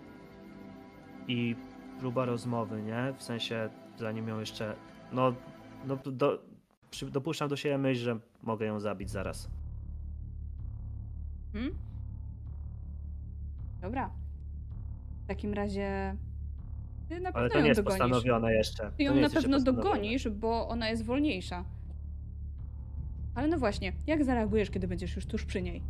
i 1.28 1.56
próba 2.00 2.24
rozmowy, 2.24 2.82
nie? 2.82 3.14
W 3.18 3.22
sensie, 3.22 3.68
zanim 3.98 4.28
ją 4.28 4.40
jeszcze. 4.40 4.76
No, 5.12 5.34
no 5.86 5.96
do, 5.96 6.42
przy, 6.90 7.10
dopuszczam 7.10 7.48
do 7.48 7.56
siebie 7.56 7.78
myśl, 7.78 8.00
że 8.00 8.18
mogę 8.42 8.66
ją 8.66 8.80
zabić 8.80 9.10
zaraz. 9.10 9.48
Hmm? 11.52 11.74
Dobra. 13.80 14.10
W 15.24 15.26
takim 15.26 15.54
razie. 15.54 16.16
Ty 17.08 17.20
na 17.20 17.30
Ale 17.32 17.32
pewno 17.32 17.48
to 17.48 17.60
nie 17.60 17.68
jest 17.68 17.80
dogonisz. 17.80 18.00
postanowione 18.00 18.54
jeszcze. 18.54 18.92
Ty 18.96 19.02
ją 19.02 19.14
na 19.14 19.30
pewno 19.30 19.60
dogonisz, 19.60 20.28
bo 20.28 20.68
ona 20.68 20.88
jest 20.88 21.04
wolniejsza. 21.04 21.64
Ale 23.34 23.48
no 23.48 23.58
właśnie, 23.58 23.92
jak 24.06 24.24
zareagujesz, 24.24 24.70
kiedy 24.70 24.88
będziesz 24.88 25.16
już 25.16 25.26
tuż 25.26 25.44
przy 25.44 25.62
niej? 25.62 25.82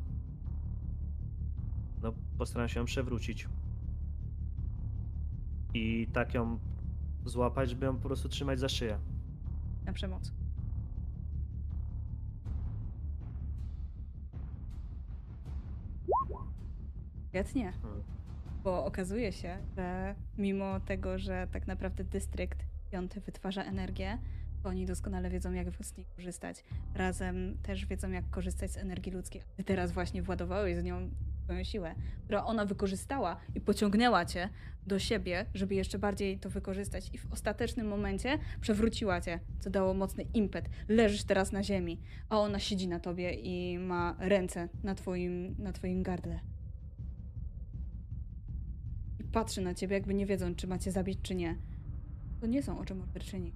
Postaram 2.39 2.69
się 2.69 2.81
ją 2.81 2.87
przewrócić. 2.87 3.49
I 5.75 6.09
tak 6.13 6.35
ją 6.35 6.59
złapać, 7.25 7.71
żeby 7.71 7.87
ją 7.87 7.97
po 7.97 8.03
prostu 8.03 8.29
trzymać 8.29 8.61
za 8.61 8.69
szyję. 8.69 8.99
Na 9.85 9.93
przemoc. 9.93 10.33
Świetnie. 17.29 17.73
Hmm. 17.73 18.03
Bo 18.65 18.85
okazuje 18.85 19.33
się, 19.33 19.59
że 19.77 20.15
mimo 20.39 20.81
tego, 20.81 21.19
że 21.19 21.49
tak 21.53 21.67
naprawdę 21.67 22.05
dystrykt 22.05 22.67
piąty 22.91 23.21
wytwarza 23.21 23.65
energię, 23.65 24.19
to 24.63 24.69
oni 24.69 24.87
doskonale 24.87 25.31
wiedzą, 25.31 25.53
jak 25.53 25.85
z 25.85 25.97
niej 25.97 26.07
korzystać. 26.17 26.65
Razem 26.95 27.59
też 27.63 27.87
wiedzą, 27.87 28.11
jak 28.11 28.31
korzystać 28.31 28.71
z 28.71 28.77
energii 28.77 29.13
ludzkiej. 29.13 29.43
Ty 29.57 29.65
teraz 29.65 29.93
właśnie 29.93 30.23
władowałeś 30.23 30.77
z 30.77 30.85
nią 30.85 31.11
swoją 31.43 31.65
siłę, 31.65 31.95
która 32.25 32.45
ona 32.45 32.65
wykorzystała 32.65 33.37
i 33.55 33.61
pociągnęła 33.61 34.25
cię 34.25 34.49
do 34.87 34.99
siebie, 34.99 35.47
żeby 35.55 35.75
jeszcze 35.75 35.99
bardziej 35.99 36.39
to 36.39 36.51
wykorzystać. 36.51 37.11
I 37.15 37.19
w 37.19 37.33
ostatecznym 37.33 37.89
momencie 37.89 38.39
przewróciła 38.61 39.21
cię, 39.21 39.41
co 39.61 39.71
dało 39.71 39.95
mocny 39.95 40.25
impet. 40.35 40.69
Leżysz 40.89 41.25
teraz 41.25 41.53
na 41.53 41.63
ziemi, 41.63 42.01
a 42.29 42.39
ona 42.39 42.59
siedzi 42.59 42.89
na 42.89 43.01
tobie 43.01 43.35
i 43.35 43.79
ma 43.79 44.17
ręce 44.19 44.69
na 44.83 44.95
twoim, 44.95 45.55
na 45.59 45.73
twoim 45.73 46.03
gardle. 46.03 46.41
I 49.21 49.25
patrzy 49.25 49.61
na 49.61 49.75
ciebie, 49.75 49.95
jakby 49.95 50.15
nie 50.15 50.27
wiedząc, 50.27 50.59
czy 50.59 50.67
macie 50.67 50.93
zabić, 50.93 51.19
czy 51.23 51.35
nie. 51.35 51.57
To 52.41 52.47
nie 52.47 52.63
są 52.63 52.79
oczy 52.79 52.95
morderczyni. 52.95 53.53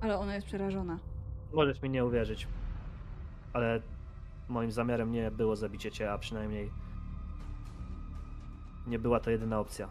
Ale 0.00 0.18
ona 0.18 0.34
jest 0.34 0.46
przerażona. 0.46 0.98
Możesz 1.52 1.82
mi 1.82 1.90
nie 1.90 2.04
uwierzyć. 2.04 2.48
Ale 3.52 3.82
moim 4.48 4.72
zamiarem 4.72 5.12
nie 5.12 5.30
było 5.30 5.56
zabicie 5.56 5.90
cię, 5.90 6.12
a 6.12 6.18
przynajmniej 6.18 6.70
nie 8.86 8.98
była 8.98 9.20
to 9.20 9.30
jedyna 9.30 9.60
opcja. 9.60 9.88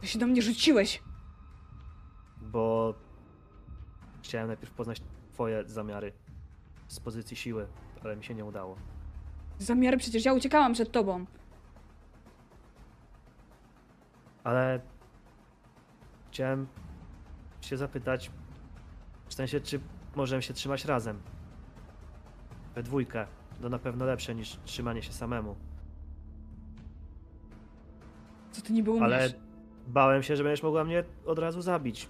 Ty 0.00 0.06
się 0.06 0.18
do 0.18 0.26
mnie 0.26 0.42
rzuciłeś! 0.42 1.02
Bo 2.40 2.94
chciałem 4.22 4.46
najpierw 4.48 4.72
poznać 4.72 5.02
twoje 5.32 5.64
zamiary 5.68 6.12
z 6.88 7.00
pozycji 7.00 7.36
siły, 7.36 7.66
ale 8.04 8.16
mi 8.16 8.24
się 8.24 8.34
nie 8.34 8.44
udało. 8.44 8.76
Zamiary 9.58 9.96
przecież 9.96 10.24
ja 10.24 10.32
uciekałam 10.32 10.72
przed 10.72 10.92
tobą. 10.92 11.26
Ale 14.44 14.80
chciałem 16.30 16.66
się 17.60 17.76
zapytać, 17.76 18.30
w 19.28 19.34
sensie, 19.34 19.60
czy 19.60 19.80
możemy 20.16 20.42
się 20.42 20.54
trzymać 20.54 20.84
razem? 20.84 21.22
We 22.74 22.82
dwójkę. 22.82 23.26
To 23.62 23.68
na 23.68 23.78
pewno 23.78 24.04
lepsze 24.04 24.34
niż 24.34 24.58
trzymanie 24.64 25.02
się 25.02 25.12
samemu. 25.12 25.56
Co 28.52 28.62
ty 28.62 28.72
niby 28.72 28.90
umiesz? 28.90 29.02
Ale 29.02 29.28
bałem 29.88 30.22
się, 30.22 30.36
że 30.36 30.42
będziesz 30.44 30.62
mogła 30.62 30.84
mnie 30.84 31.04
od 31.26 31.38
razu 31.38 31.62
zabić. 31.62 32.08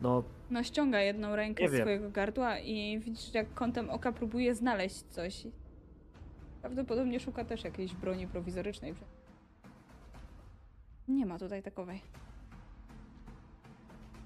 No, 0.00 0.22
No 0.50 0.62
ściąga 0.62 1.00
jedną 1.00 1.36
rękę 1.36 1.68
z 1.68 1.80
swojego 1.80 2.10
gardła 2.10 2.58
i 2.58 2.98
widzisz, 2.98 3.34
jak 3.34 3.54
kątem 3.54 3.90
oka 3.90 4.12
próbuje 4.12 4.54
znaleźć 4.54 5.02
coś. 5.02 5.46
Prawdopodobnie 6.60 7.20
szuka 7.20 7.44
też 7.44 7.64
jakiejś 7.64 7.94
broni 7.94 8.26
prowizorycznej. 8.26 8.94
Nie 11.08 11.26
ma 11.26 11.38
tutaj 11.38 11.62
takowej. 11.62 12.00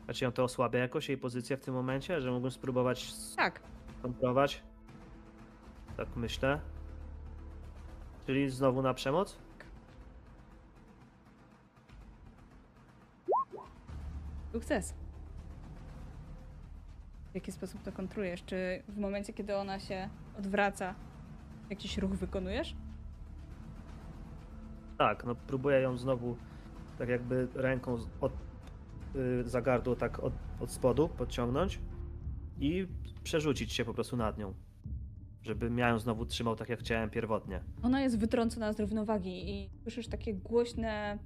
a 0.09 0.12
czy 0.12 0.25
ją 0.25 0.33
to 0.33 0.45
osłabia 0.45 0.78
jakoś 0.78 1.09
jej 1.09 1.19
pozycję 1.19 1.57
w 1.57 1.61
tym 1.61 1.75
momencie, 1.75 2.20
że 2.20 2.31
mógłbym 2.31 2.51
spróbować 2.51 3.12
Tak, 3.36 3.61
skontrować? 3.99 4.62
Tak 5.97 6.16
myślę. 6.16 6.60
Czyli 8.26 8.50
znowu 8.50 8.83
na 8.83 8.94
przemoc? 8.94 9.47
sukces. 14.57 14.94
W 17.31 17.34
jaki 17.34 17.52
sposób 17.52 17.83
to 17.83 17.92
kontrujesz? 17.92 18.44
Czy 18.44 18.83
w 18.89 18.99
momencie, 18.99 19.33
kiedy 19.33 19.57
ona 19.57 19.81
się 19.81 20.08
odwraca, 20.39 20.94
jakiś 21.70 21.99
ruch 21.99 22.10
wykonujesz? 22.10 22.76
Tak, 24.99 25.25
no 25.25 25.34
próbuję 25.47 25.81
ją 25.81 25.97
znowu 25.97 26.36
tak 26.99 27.08
jakby 27.08 27.49
ręką 27.55 27.99
od, 28.20 28.33
y, 29.16 29.44
za 29.44 29.62
gardło 29.62 29.97
tak 29.97 30.20
od, 30.20 30.33
od 30.60 30.70
spodu 30.70 31.08
podciągnąć 31.08 31.81
i 32.60 32.86
przerzucić 33.25 33.73
się 33.73 33.84
po 33.84 33.94
prostu 33.94 34.16
nad 34.16 34.39
nią. 34.39 34.55
Żeby 35.47 35.70
miał 35.70 35.91
ją 35.92 35.99
znowu 35.99 36.26
trzymał 36.26 36.57
tak 36.57 36.68
jak 36.68 36.81
chciałem 36.81 37.10
pierwotnie. 37.10 37.60
Ona 37.83 38.00
jest 38.00 38.18
wytrącona 38.18 38.73
z 38.73 38.81
równowagi 38.81 39.50
i 39.50 39.70
słyszysz 39.83 40.08
takie 40.08 40.34
głośne 40.34 41.18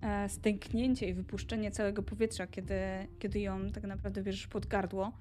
e, 0.00 0.28
stęknięcie 0.28 1.08
i 1.08 1.14
wypuszczenie 1.14 1.70
całego 1.70 2.02
powietrza, 2.02 2.46
kiedy, 2.46 2.74
kiedy 3.18 3.40
ją 3.40 3.70
tak 3.70 3.84
naprawdę 3.84 4.22
bierzesz 4.22 4.46
pod 4.46 4.66
gardło 4.66 5.12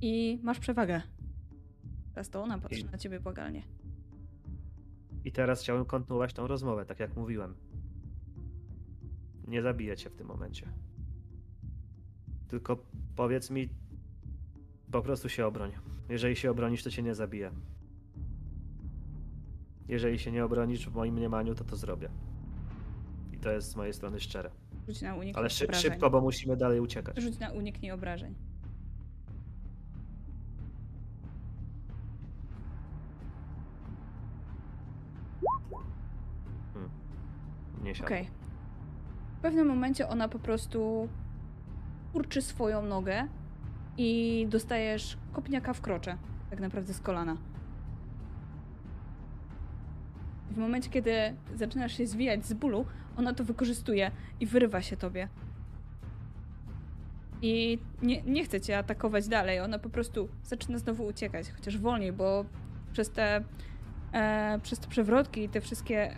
i 0.00 0.40
masz 0.42 0.58
przewagę. 0.58 1.02
Teraz 2.12 2.30
to 2.30 2.42
ona 2.42 2.58
patrzy 2.58 2.80
I- 2.80 2.84
na 2.84 2.98
ciebie 2.98 3.20
błagalnie. 3.20 3.62
I 5.24 5.32
teraz 5.32 5.60
chciałbym 5.62 5.86
kontynuować 5.86 6.32
tą 6.32 6.46
rozmowę, 6.46 6.84
tak 6.86 7.00
jak 7.00 7.16
mówiłem. 7.16 7.54
Nie 9.46 9.62
zabiję 9.62 9.96
cię 9.96 10.10
w 10.10 10.14
tym 10.16 10.26
momencie. 10.26 10.68
Tylko 12.48 12.84
powiedz 13.16 13.50
mi, 13.50 13.68
po 14.92 15.02
prostu 15.02 15.28
się 15.28 15.46
obroń. 15.46 15.72
Jeżeli 16.08 16.36
się 16.36 16.50
obronisz, 16.50 16.82
to 16.82 16.90
cię 16.90 17.02
nie 17.02 17.14
zabiję. 17.14 17.50
Jeżeli 19.88 20.18
się 20.18 20.32
nie 20.32 20.44
obronisz 20.44 20.88
w 20.88 20.94
moim 20.94 21.14
mniemaniu, 21.14 21.54
to 21.54 21.64
to 21.64 21.76
zrobię. 21.76 22.08
I 23.32 23.38
to 23.38 23.50
jest 23.50 23.70
z 23.70 23.76
mojej 23.76 23.94
strony 23.94 24.20
szczere. 24.20 24.50
Rzuć 24.88 25.02
na 25.02 25.14
unik 25.14 25.38
Ale 25.38 25.50
szy- 25.50 25.64
obrażeń. 25.64 25.90
szybko, 25.92 26.10
bo 26.10 26.20
musimy 26.20 26.56
dalej 26.56 26.80
uciekać. 26.80 27.18
Rzuć 27.18 27.38
na 27.38 27.50
uniknij 27.52 27.90
obrażeń. 27.92 28.34
Nie 37.82 37.94
siadam. 37.94 38.06
Okej. 38.06 38.28
W 39.38 39.40
pewnym 39.42 39.66
momencie 39.68 40.08
ona 40.08 40.28
po 40.28 40.38
prostu 40.38 41.08
kurczy 42.12 42.42
swoją 42.42 42.82
nogę 42.82 43.28
i 43.98 44.46
dostajesz 44.50 45.16
kopniaka 45.32 45.72
w 45.72 45.80
krocze, 45.80 46.16
tak 46.50 46.60
naprawdę 46.60 46.92
z 46.92 47.00
kolana. 47.00 47.36
W 50.50 50.56
momencie, 50.56 50.90
kiedy 50.90 51.12
zaczynasz 51.54 51.96
się 51.96 52.06
zwijać 52.06 52.46
z 52.46 52.52
bólu, 52.52 52.86
ona 53.16 53.34
to 53.34 53.44
wykorzystuje 53.44 54.10
i 54.40 54.46
wyrywa 54.46 54.82
się 54.82 54.96
tobie. 54.96 55.28
I 57.42 57.78
nie, 58.02 58.22
nie 58.22 58.44
chce 58.44 58.60
cię 58.60 58.78
atakować 58.78 59.28
dalej, 59.28 59.60
ona 59.60 59.78
po 59.78 59.90
prostu 59.90 60.28
zaczyna 60.44 60.78
znowu 60.78 61.06
uciekać, 61.06 61.50
chociaż 61.50 61.78
wolniej, 61.78 62.12
bo 62.12 62.44
przez 62.92 63.10
te, 63.10 63.44
e, 64.12 64.58
przez 64.62 64.78
te 64.78 64.88
przewrotki 64.88 65.44
i 65.44 65.48
te 65.48 65.60
wszystkie 65.60 66.16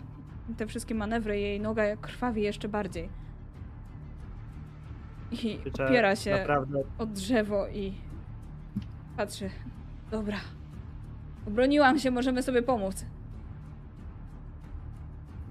te 0.57 0.67
wszystkie 0.67 0.95
manewry, 0.95 1.39
jej 1.39 1.59
noga 1.59 1.95
krwawi 1.97 2.41
jeszcze 2.41 2.69
bardziej. 2.69 3.09
I 5.31 5.59
Życzę 5.63 5.85
opiera 5.85 6.15
się 6.15 6.31
Naprawdę 6.31 6.83
o 6.97 7.05
drzewo 7.05 7.67
i 7.67 7.93
patrzy. 9.17 9.49
Dobra. 10.11 10.37
Obroniłam 11.47 11.99
się, 11.99 12.11
możemy 12.11 12.43
sobie 12.43 12.61
pomóc. 12.61 13.05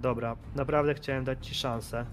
Dobra, 0.03 0.37
naprawdę 0.55 0.95
chciałem 0.95 1.25
dać 1.25 1.47
ci 1.47 1.55
szansę. 1.55 2.07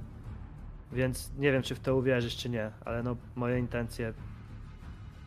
Więc 0.91 1.31
nie 1.37 1.51
wiem, 1.51 1.61
czy 1.61 1.75
w 1.75 1.79
to 1.79 1.95
uwierzysz, 1.95 2.37
czy 2.37 2.49
nie, 2.49 2.71
ale 2.85 3.03
no 3.03 3.15
moje 3.35 3.59
intencje. 3.59 4.13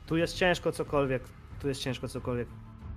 Tu 0.07 0.17
jest 0.17 0.37
ciężko 0.37 0.73
cokolwiek, 0.73 1.23
tu 1.61 1.69
jest 1.69 1.81
ciężko 1.81 2.09
cokolwiek 2.09 2.49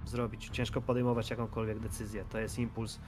zrobić, 0.05 0.49
ciężko 0.49 0.81
podejmować 0.81 1.29
jakąkolwiek 1.29 1.79
decyzję. 1.79 2.25
To 2.29 2.39
jest 2.39 2.59
impuls 2.59 2.99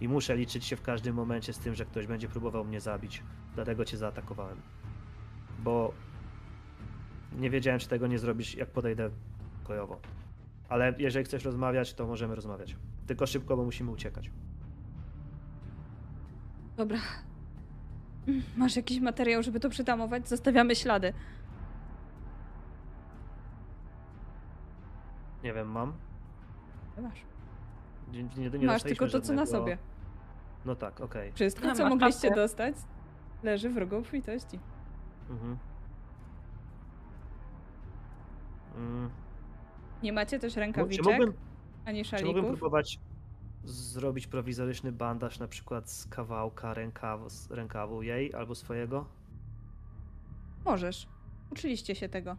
i 0.00 0.08
muszę 0.08 0.36
liczyć 0.36 0.64
się 0.64 0.76
w 0.76 0.82
każdym 0.82 1.14
momencie 1.14 1.52
z 1.52 1.58
tym, 1.58 1.74
że 1.74 1.84
ktoś 1.84 2.06
będzie 2.06 2.28
próbował 2.28 2.64
mnie 2.64 2.80
zabić. 2.80 3.22
Dlatego 3.54 3.84
cię 3.84 3.96
zaatakowałem. 3.96 4.56
Bo 5.62 5.92
nie 7.38 7.50
wiedziałem, 7.50 7.80
czy 7.80 7.88
tego 7.88 8.06
nie 8.06 8.18
zrobisz, 8.18 8.54
jak 8.54 8.70
podejdę 8.70 9.10
kojowo. 9.64 10.00
Ale 10.68 10.94
jeżeli 10.98 11.24
chcesz 11.24 11.44
rozmawiać, 11.44 11.94
to 11.94 12.06
możemy 12.06 12.34
rozmawiać. 12.34 12.76
Tylko 13.06 13.26
szybko, 13.26 13.56
bo 13.56 13.64
musimy 13.64 13.90
uciekać. 13.90 14.30
Dobra. 16.76 16.98
Masz 18.56 18.76
jakiś 18.76 19.00
materiał, 19.00 19.42
żeby 19.42 19.60
to 19.60 19.68
przytamować? 19.70 20.28
Zostawiamy 20.28 20.76
ślady. 20.76 21.12
Nie 25.44 25.52
wiem, 25.52 25.68
mam. 25.70 25.92
Masz. 27.02 27.22
Nie, 28.12 28.22
nie, 28.22 28.50
nie 28.58 28.66
Masz 28.66 28.82
tylko 28.82 29.06
to, 29.06 29.20
co 29.20 29.32
na 29.32 29.44
żadnego- 29.44 29.46
sobie. 29.46 29.78
No 30.64 30.74
tak, 30.76 31.00
okej. 31.00 31.32
Wszystko, 31.32 31.66
No, 31.66 31.74
co 31.74 31.82
masz 31.82 31.90
mogliście 31.90 32.30
dostać, 32.30 32.74
leży 33.42 33.70
w 33.70 33.76
rogu 33.76 33.96
obfitości. 33.96 34.58
Mhm. 35.30 35.58
Mm. 38.76 39.10
Nie 40.02 40.12
macie 40.12 40.38
też 40.38 40.54
Czy 40.54 40.60
rękawiczek, 40.60 41.04
mógłbym, 41.06 41.32
ani 41.84 42.04
czy 42.04 42.14
mógłbym 42.14 42.34
szalików? 42.34 42.58
próbować 42.58 43.00
zrobić 43.64 44.26
prowizoryczny 44.26 44.92
bandaż 44.92 45.38
na 45.38 45.48
przykład 45.48 45.90
z 45.90 46.06
kawałka 46.06 46.74
rękawu, 46.74 47.30
z 47.30 47.50
rękawu 47.50 48.02
jej 48.02 48.34
albo 48.34 48.54
swojego? 48.54 49.06
Możesz. 50.64 51.08
Uczyliście 51.52 51.94
się 51.94 52.08
tego. 52.08 52.36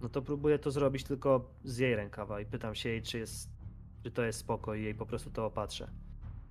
No 0.00 0.08
to 0.08 0.22
próbuję 0.22 0.58
to 0.58 0.70
zrobić 0.70 1.04
tylko 1.04 1.50
z 1.64 1.78
jej 1.78 1.96
rękawa 1.96 2.40
i 2.40 2.46
pytam 2.46 2.74
się 2.74 2.88
jej, 2.88 3.02
czy 3.02 3.18
jest, 3.18 3.50
czy 4.02 4.10
to 4.10 4.22
jest 4.22 4.38
spoko 4.38 4.74
i 4.74 4.82
jej 4.82 4.94
po 4.94 5.06
prostu 5.06 5.30
to 5.30 5.46
opatrzę. 5.46 5.90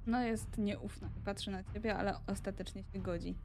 No 0.06 0.22
jest 0.22 0.58
nieufna. 0.58 1.10
Patrzy 1.26 1.52
na 1.52 1.64
ciebie, 1.64 1.96
ale 1.96 2.20
ostatecznie 2.28 2.84
się 2.84 3.00
godzi. 3.00 3.36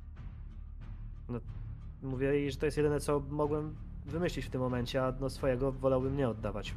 Mówię 2.03 2.27
jej, 2.27 2.53
że 2.53 2.59
to 2.59 2.67
jest 2.67 2.77
jedyne, 2.79 3.01
co 3.01 3.21
mogłem 3.21 3.77
wymyślić 4.07 4.47
w 4.47 4.51
tym 4.51 4.61
momencie, 4.61 5.05
a 5.05 5.13
no 5.21 5.31
swojego 5.31 5.73
wolałbym 5.73 6.17
nie 6.17 6.29
oddawać. 6.29 6.75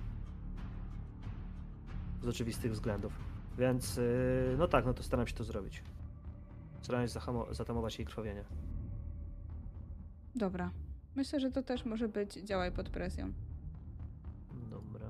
Z 2.21 2.27
oczywistych 2.27 2.71
względów. 2.71 3.13
Więc, 3.57 3.97
yy, 3.97 4.55
no 4.57 4.67
tak, 4.67 4.85
no 4.85 4.93
to 4.93 5.03
staram 5.03 5.27
się 5.27 5.33
to 5.33 5.43
zrobić. 5.43 5.83
Staram 6.81 7.07
się 7.07 7.19
zatamować 7.51 7.99
jej 7.99 8.05
krwawienie. 8.05 8.43
Dobra. 10.35 10.71
Myślę, 11.15 11.39
że 11.39 11.51
to 11.51 11.63
też 11.63 11.85
może 11.85 12.07
być 12.09 12.33
działaj 12.33 12.71
pod 12.71 12.89
presją. 12.89 13.33
Dobra. 14.69 15.07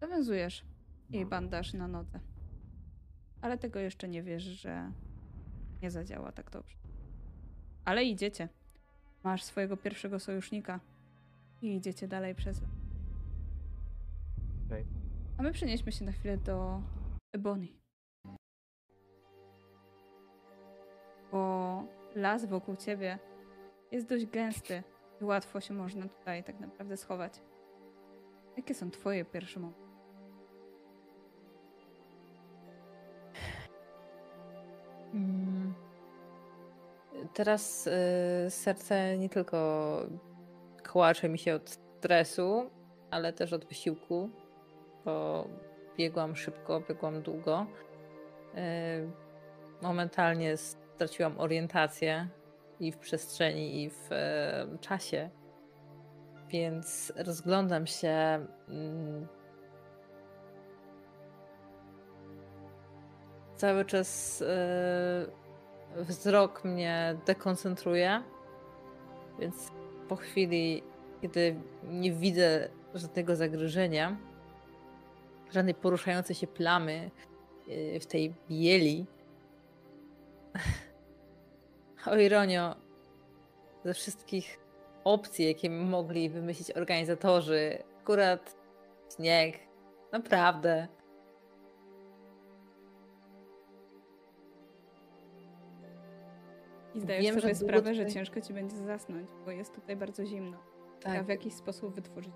Zawiązujesz 0.00 0.64
jej 1.10 1.24
No. 1.24 1.30
bandaż 1.30 1.72
na 1.74 1.88
nodze. 1.88 2.20
Ale 3.40 3.58
tego 3.58 3.78
jeszcze 3.78 4.08
nie 4.08 4.22
wiesz, 4.22 4.42
że 4.42 4.92
nie 5.82 5.90
zadziała 5.90 6.32
tak 6.32 6.50
dobrze. 6.50 6.76
Ale 7.84 8.04
idziecie. 8.04 8.48
Masz 9.24 9.42
swojego 9.42 9.76
pierwszego 9.76 10.20
sojusznika 10.20 10.80
i 11.62 11.76
idziecie 11.76 12.08
dalej 12.08 12.34
przez 12.34 12.62
las. 12.62 12.70
Okej. 14.66 14.86
A 15.38 15.42
my 15.42 15.52
przenieśmy 15.52 15.92
się 15.92 16.04
na 16.04 16.12
chwilę 16.12 16.36
do 16.36 16.82
Ebony. 17.32 17.68
Bo 21.32 21.84
las 22.14 22.44
wokół 22.44 22.76
ciebie 22.76 23.18
jest 23.92 24.08
dość 24.08 24.26
gęsty 24.26 24.82
i 25.20 25.24
łatwo 25.24 25.60
się 25.60 25.74
można 25.74 26.08
tutaj 26.08 26.44
tak 26.44 26.60
naprawdę 26.60 26.96
schować. 26.96 27.42
Jakie 28.56 28.74
są 28.74 28.90
twoje 28.90 29.24
pierwsze 29.24 29.60
momenty? 29.60 29.82
Mm. 35.14 35.61
Teraz 37.34 37.86
y, 37.86 37.90
serce 38.50 39.18
nie 39.18 39.28
tylko 39.28 40.00
kłacze 40.92 41.28
mi 41.28 41.38
się 41.38 41.54
od 41.54 41.70
stresu, 41.70 42.70
ale 43.10 43.32
też 43.32 43.52
od 43.52 43.64
wysiłku, 43.64 44.30
bo 45.04 45.46
biegłam 45.96 46.36
szybko, 46.36 46.80
biegłam 46.88 47.22
długo. 47.22 47.66
Y, 48.54 49.10
momentalnie 49.82 50.56
straciłam 50.56 51.40
orientację 51.40 52.28
i 52.80 52.92
w 52.92 52.98
przestrzeni, 52.98 53.82
i 53.82 53.90
w 53.90 54.12
e, 54.12 54.66
czasie. 54.80 55.30
Więc 56.48 57.12
rozglądam 57.16 57.86
się. 57.86 58.46
mm, 58.68 59.28
cały 63.56 63.84
czas 63.84 64.42
e, 64.42 65.26
wzrok 65.96 66.64
mnie 66.64 67.16
dekoncentruje, 67.26 68.22
więc 69.38 69.70
po 70.08 70.16
chwili, 70.16 70.82
kiedy 71.22 71.56
nie 71.84 72.12
widzę 72.12 72.68
żadnego 72.94 73.36
zagrożenia, 73.36 74.16
żadnej 75.50 75.74
poruszającej 75.74 76.36
się 76.36 76.46
plamy 76.46 77.10
e, 77.68 78.00
w 78.00 78.06
tej 78.06 78.34
bieli, 78.50 79.06
o 82.10 82.16
ironio, 82.16 82.76
ze 83.84 83.94
wszystkich 83.94 84.58
opcji, 85.04 85.46
jakie 85.46 85.70
mogli 85.70 86.30
wymyślić 86.30 86.70
organizatorzy, 86.70 87.78
akurat 88.00 88.56
śnieg, 89.16 89.58
naprawdę. 90.12 90.88
I 96.94 97.00
zdajesz 97.00 97.24
Wiem, 97.24 97.34
że 97.34 97.40
sobie 97.40 97.54
długo 97.54 97.68
sprawę, 97.68 97.94
że 97.94 98.02
tutaj- 98.02 98.14
ciężko 98.14 98.40
ci 98.40 98.54
będzie 98.54 98.76
zasnąć, 98.76 99.28
bo 99.44 99.50
jest 99.50 99.74
tutaj 99.74 99.96
bardzo 99.96 100.24
zimno. 100.26 100.58
A 100.98 101.02
Tak, 101.02 101.24
w 101.24 101.28
jakiś 101.28 101.54
sposób 101.54 101.94
wytworzyć. 101.94 102.32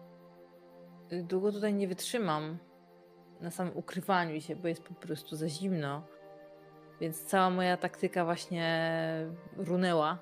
długo 1.23 1.53
tutaj 1.53 1.75
nie 1.75 1.89
wytrzymam 1.89 2.59
na 3.41 3.51
samym 3.51 3.77
ukrywaniu 3.77 4.41
się, 4.41 4.57
bo 4.57 4.69
jest 4.69 4.83
po 4.83 4.95
prostu 4.95 5.37
za 5.37 5.49
zimno. 5.49 6.03
Więc 7.01 7.23
cała 7.25 7.51
moja 7.51 7.77
taktyka 7.77 8.25
właśnie 8.25 8.67
runęła. 9.57 10.19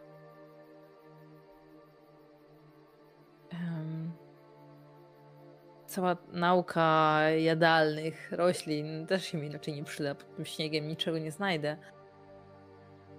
Cała 5.86 6.16
nauka 6.32 7.20
jadalnych 7.30 8.32
roślin 8.32 9.06
też 9.06 9.24
się 9.24 9.38
mi 9.38 9.48
raczej 9.52 9.74
nie 9.74 9.84
przyda. 9.84 10.14
Pod 10.14 10.36
tym 10.36 10.44
śniegiem 10.44 10.88
niczego 10.88 11.18
nie 11.18 11.30
znajdę. 11.30 11.76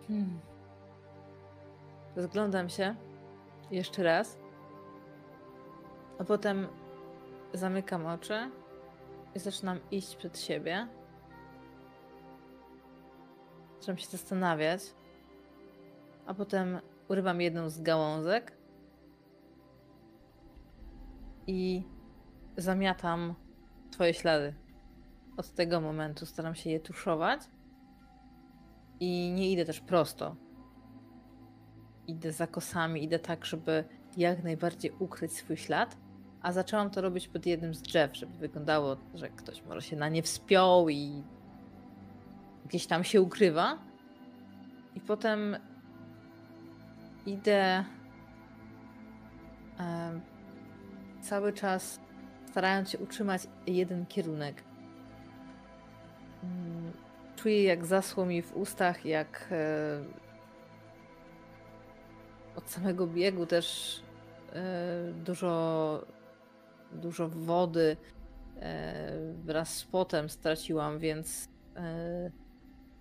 Hmm. 0.08 0.40
Rozglądam 2.16 2.70
się 2.70 2.96
jeszcze 3.72 4.04
raz, 4.04 4.38
a 6.20 6.24
potem 6.24 6.68
zamykam 7.54 8.06
oczy 8.06 8.52
i 9.36 9.40
zaczynam 9.40 9.80
iść 9.92 10.16
przed 10.16 10.40
siebie. 10.40 10.88
Zaczynam 13.80 13.98
się 13.98 14.08
zastanawiać, 14.08 14.82
a 16.26 16.34
potem 16.34 16.80
urywam 17.10 17.42
jedną 17.42 17.70
z 17.70 17.82
gałązek 17.82 18.58
i 21.48 21.84
zamiatam 22.58 23.36
twoje 23.92 24.14
ślady. 24.14 24.54
Od 25.38 25.54
tego 25.54 25.82
momentu 25.82 26.26
staram 26.26 26.56
się 26.56 26.70
je 26.70 26.80
tuszować 26.80 27.42
i 29.00 29.34
nie 29.36 29.52
idę 29.52 29.66
też 29.66 29.80
prosto. 29.80 30.45
Idę 32.08 32.32
za 32.32 32.48
kosami, 32.48 33.04
idę 33.04 33.20
tak, 33.20 33.46
żeby 33.46 33.84
jak 34.18 34.44
najbardziej 34.44 34.92
ukryć 35.00 35.34
swój 35.34 35.58
ślad, 35.58 35.98
a 36.42 36.52
zaczęłam 36.52 36.90
to 36.90 37.02
robić 37.02 37.28
pod 37.28 37.46
jednym 37.46 37.74
z 37.74 37.82
drzew, 37.82 38.16
żeby 38.16 38.38
wyglądało, 38.38 38.98
że 39.14 39.30
ktoś 39.30 39.64
może 39.64 39.82
się 39.82 39.96
na 39.96 40.10
nie 40.10 40.24
wspiął 40.24 40.90
i 40.90 41.24
gdzieś 42.66 42.88
tam 42.88 43.04
się 43.04 43.22
ukrywa. 43.22 43.78
I 44.96 45.02
potem 45.02 45.58
idę 47.26 47.86
e, 49.80 50.20
cały 51.22 51.54
czas 51.54 52.00
starając 52.50 52.90
się 52.90 52.98
utrzymać 52.98 53.42
jeden 53.68 54.06
kierunek. 54.06 54.64
Mm, 56.44 56.92
Czuję, 57.36 57.64
jak 57.64 57.86
zasło 57.86 58.26
mi 58.26 58.42
w 58.42 58.56
ustach, 58.56 59.06
jak 59.06 59.48
e, 59.52 60.25
od 62.56 62.70
samego 62.70 63.08
biegu 63.08 63.46
też 63.46 64.00
e, 64.54 65.14
dużo, 65.26 66.06
dużo 66.92 67.30
wody 67.30 67.98
e, 68.60 69.34
wraz 69.46 69.78
z 69.78 69.86
potem 69.86 70.30
straciłam, 70.30 71.00
więc 71.00 71.50
e, 71.76 72.32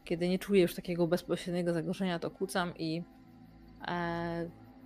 kiedy 0.05 0.29
nie 0.29 0.39
czuję 0.39 0.63
już 0.63 0.75
takiego 0.75 1.07
bezpośredniego 1.07 1.73
zagrożenia, 1.73 2.19
to 2.19 2.31
kucam 2.31 2.73
i 2.79 3.03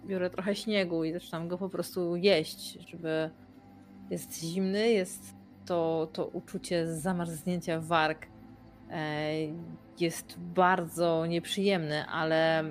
biorę 0.06 0.30
trochę 0.30 0.54
śniegu 0.54 1.04
i 1.04 1.12
zaczynam 1.12 1.48
go 1.48 1.58
po 1.58 1.68
prostu 1.68 2.16
jeść, 2.16 2.78
żeby 2.90 3.30
jest 4.10 4.40
zimny, 4.40 4.88
jest 4.88 5.34
to, 5.66 6.08
to 6.12 6.26
uczucie 6.26 6.94
zamarznięcia 6.94 7.80
warg 7.80 8.26
jest 10.00 10.38
bardzo 10.38 11.26
nieprzyjemne, 11.26 12.06
ale 12.06 12.64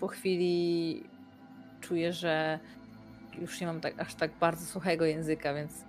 po 0.00 0.08
chwili 0.08 1.04
czuję, 1.80 2.12
że 2.12 2.58
już 3.38 3.60
nie 3.60 3.66
mam 3.66 3.80
tak, 3.80 4.00
aż 4.00 4.14
tak 4.14 4.30
bardzo 4.40 4.66
suchego 4.66 5.04
języka, 5.04 5.54
więc 5.54 5.84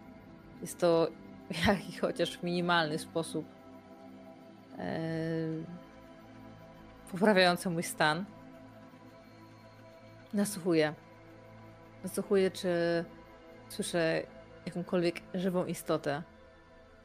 jest 0.62 0.80
to 0.80 1.08
jakiś 1.68 2.00
chociaż 2.00 2.44
minimalny 2.44 3.00
sposób 3.00 3.46
e, 4.78 4.98
poprawiający 7.12 7.70
mój 7.70 7.84
stan. 7.84 8.26
Nasłuchuję. 10.34 10.94
Nasłuchuję, 12.04 12.52
czy 12.52 12.70
słyszę 13.70 14.24
jakąkolwiek 14.66 15.22
żywą 15.34 15.66
istotę. 15.66 16.24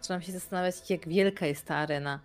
Zaczynam 0.01 0.23
się 0.23 0.33
zastanawiać, 0.33 0.91
jak 0.91 1.09
wielka 1.09 1.47
jest 1.47 1.67
ta 1.67 1.77
arena, 1.77 2.21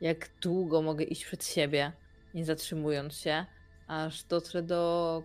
jak 0.00 0.28
długo 0.40 0.82
mogę 0.82 1.04
iść 1.04 1.24
przed 1.24 1.44
siebie, 1.44 1.92
nie 2.34 2.44
zatrzymując 2.44 3.18
się, 3.18 3.46
aż 3.88 4.24
dotrę 4.24 4.62
do 4.62 5.22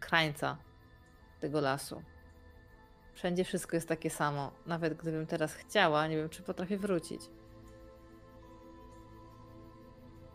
krańca 0.00 0.58
tego 1.40 1.60
lasu. 1.60 2.02
Wszędzie 3.14 3.44
wszystko 3.44 3.76
jest 3.76 3.88
takie 3.88 4.10
samo. 4.10 4.52
Nawet 4.66 4.94
gdybym 4.94 5.26
teraz 5.26 5.54
chciała, 5.54 6.06
nie 6.06 6.16
wiem, 6.16 6.28
czy 6.28 6.42
potrafię 6.42 6.78
wrócić. 6.78 7.20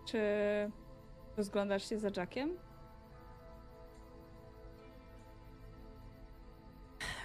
Czy 0.05 0.21
rozglądasz 1.37 1.89
się 1.89 1.99
za 1.99 2.09
Jackiem? 2.17 2.57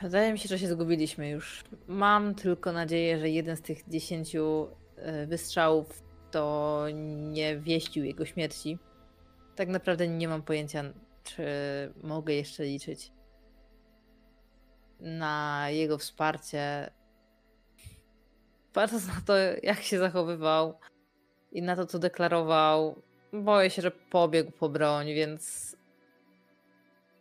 Wydaje 0.02 0.32
mi 0.32 0.38
się, 0.38 0.48
że 0.48 0.58
się 0.58 0.68
zgubiliśmy 0.68 1.28
już. 1.30 1.64
Mam 1.86 2.34
tylko 2.34 2.72
nadzieję, 2.72 3.18
że 3.18 3.28
jeden 3.28 3.56
z 3.56 3.62
tych 3.62 3.88
dziesięciu 3.88 4.68
e, 4.96 5.26
wystrzałów 5.26 6.02
to 6.30 6.86
nie 7.32 7.58
wieścił 7.58 8.04
jego 8.04 8.24
śmierci. 8.24 8.78
Tak 9.56 9.68
naprawdę 9.68 10.08
nie 10.08 10.28
mam 10.28 10.42
pojęcia, 10.42 10.82
czy 11.24 11.44
mogę 12.02 12.34
jeszcze 12.34 12.64
liczyć 12.64 13.12
na 15.00 15.66
jego 15.70 15.98
wsparcie. 15.98 16.90
Patrząc 18.72 19.06
na 19.06 19.20
to, 19.26 19.34
jak 19.62 19.82
się 19.82 19.98
zachowywał 19.98 20.78
i 21.52 21.62
na 21.62 21.76
to, 21.76 21.86
co 21.86 21.98
deklarował, 21.98 23.02
boję 23.32 23.70
się, 23.70 23.82
że 23.82 23.90
pobiegł 23.90 24.50
po 24.50 24.68
broń, 24.68 25.06
więc 25.06 25.76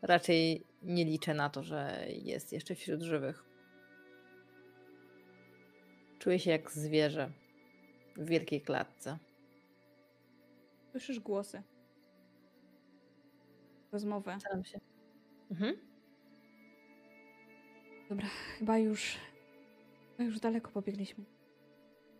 raczej 0.02 0.66
nie 0.82 1.06
liczę 1.06 1.34
na 1.34 1.50
to, 1.50 1.64
że 1.64 2.06
jest 2.10 2.54
jeszcze 2.54 2.76
wśród 2.76 3.02
żywych. 3.02 3.44
Czuję 6.20 6.40
się 6.40 6.52
jak 6.52 6.72
zwierzę 6.72 7.32
w 8.16 8.26
wielkiej 8.26 8.62
klatce. 8.62 9.18
Słyszysz 10.92 11.20
głosy. 11.20 11.64
Rozmowę. 13.94 14.38
Staram 14.40 14.64
się. 14.64 14.80
Mhm. 15.52 15.78
Dobra, 18.10 18.28
chyba 18.60 18.78
już. 18.78 19.18
Chyba 20.12 20.24
już 20.24 20.40
daleko 20.40 20.72
pobiegliśmy. 20.72 21.24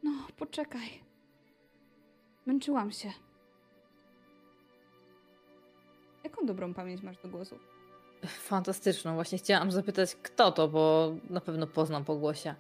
No, 0.04 0.12
poczekaj. 0.38 1.04
Męczyłam 2.46 2.92
się. 2.92 3.12
Jaką 6.24 6.46
dobrą 6.46 6.74
pamięć 6.74 7.02
masz 7.02 7.18
do 7.18 7.30
głosów? 7.30 7.60
Fantastyczną. 8.26 9.16
Właśnie 9.16 9.38
chciałam 9.38 9.72
zapytać, 9.72 10.16
kto 10.16 10.52
to, 10.52 10.68
bo 10.68 11.16
na 11.30 11.42
pewno 11.42 11.68
poznam 11.68 12.06
po 12.06 12.16
głosie. 12.16 12.56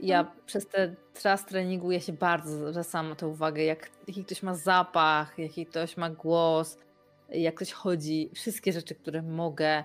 Ja 0.00 0.32
przez 0.46 0.66
ten 0.66 0.96
czas 1.22 1.46
treningu 1.46 1.90
ja 1.90 2.00
się 2.00 2.12
bardzo 2.12 2.70
zwracam 2.70 3.08
na 3.08 3.14
tę 3.14 3.28
uwagę, 3.28 3.62
jak, 3.62 3.90
jaki 4.08 4.24
ktoś 4.24 4.42
ma 4.42 4.54
zapach, 4.54 5.38
jaki 5.38 5.66
ktoś 5.66 5.96
ma 5.96 6.10
głos, 6.10 6.78
jak 7.34 7.54
ktoś 7.54 7.72
chodzi, 7.72 8.30
wszystkie 8.34 8.72
rzeczy, 8.72 8.94
które 8.94 9.22
mogę, 9.22 9.84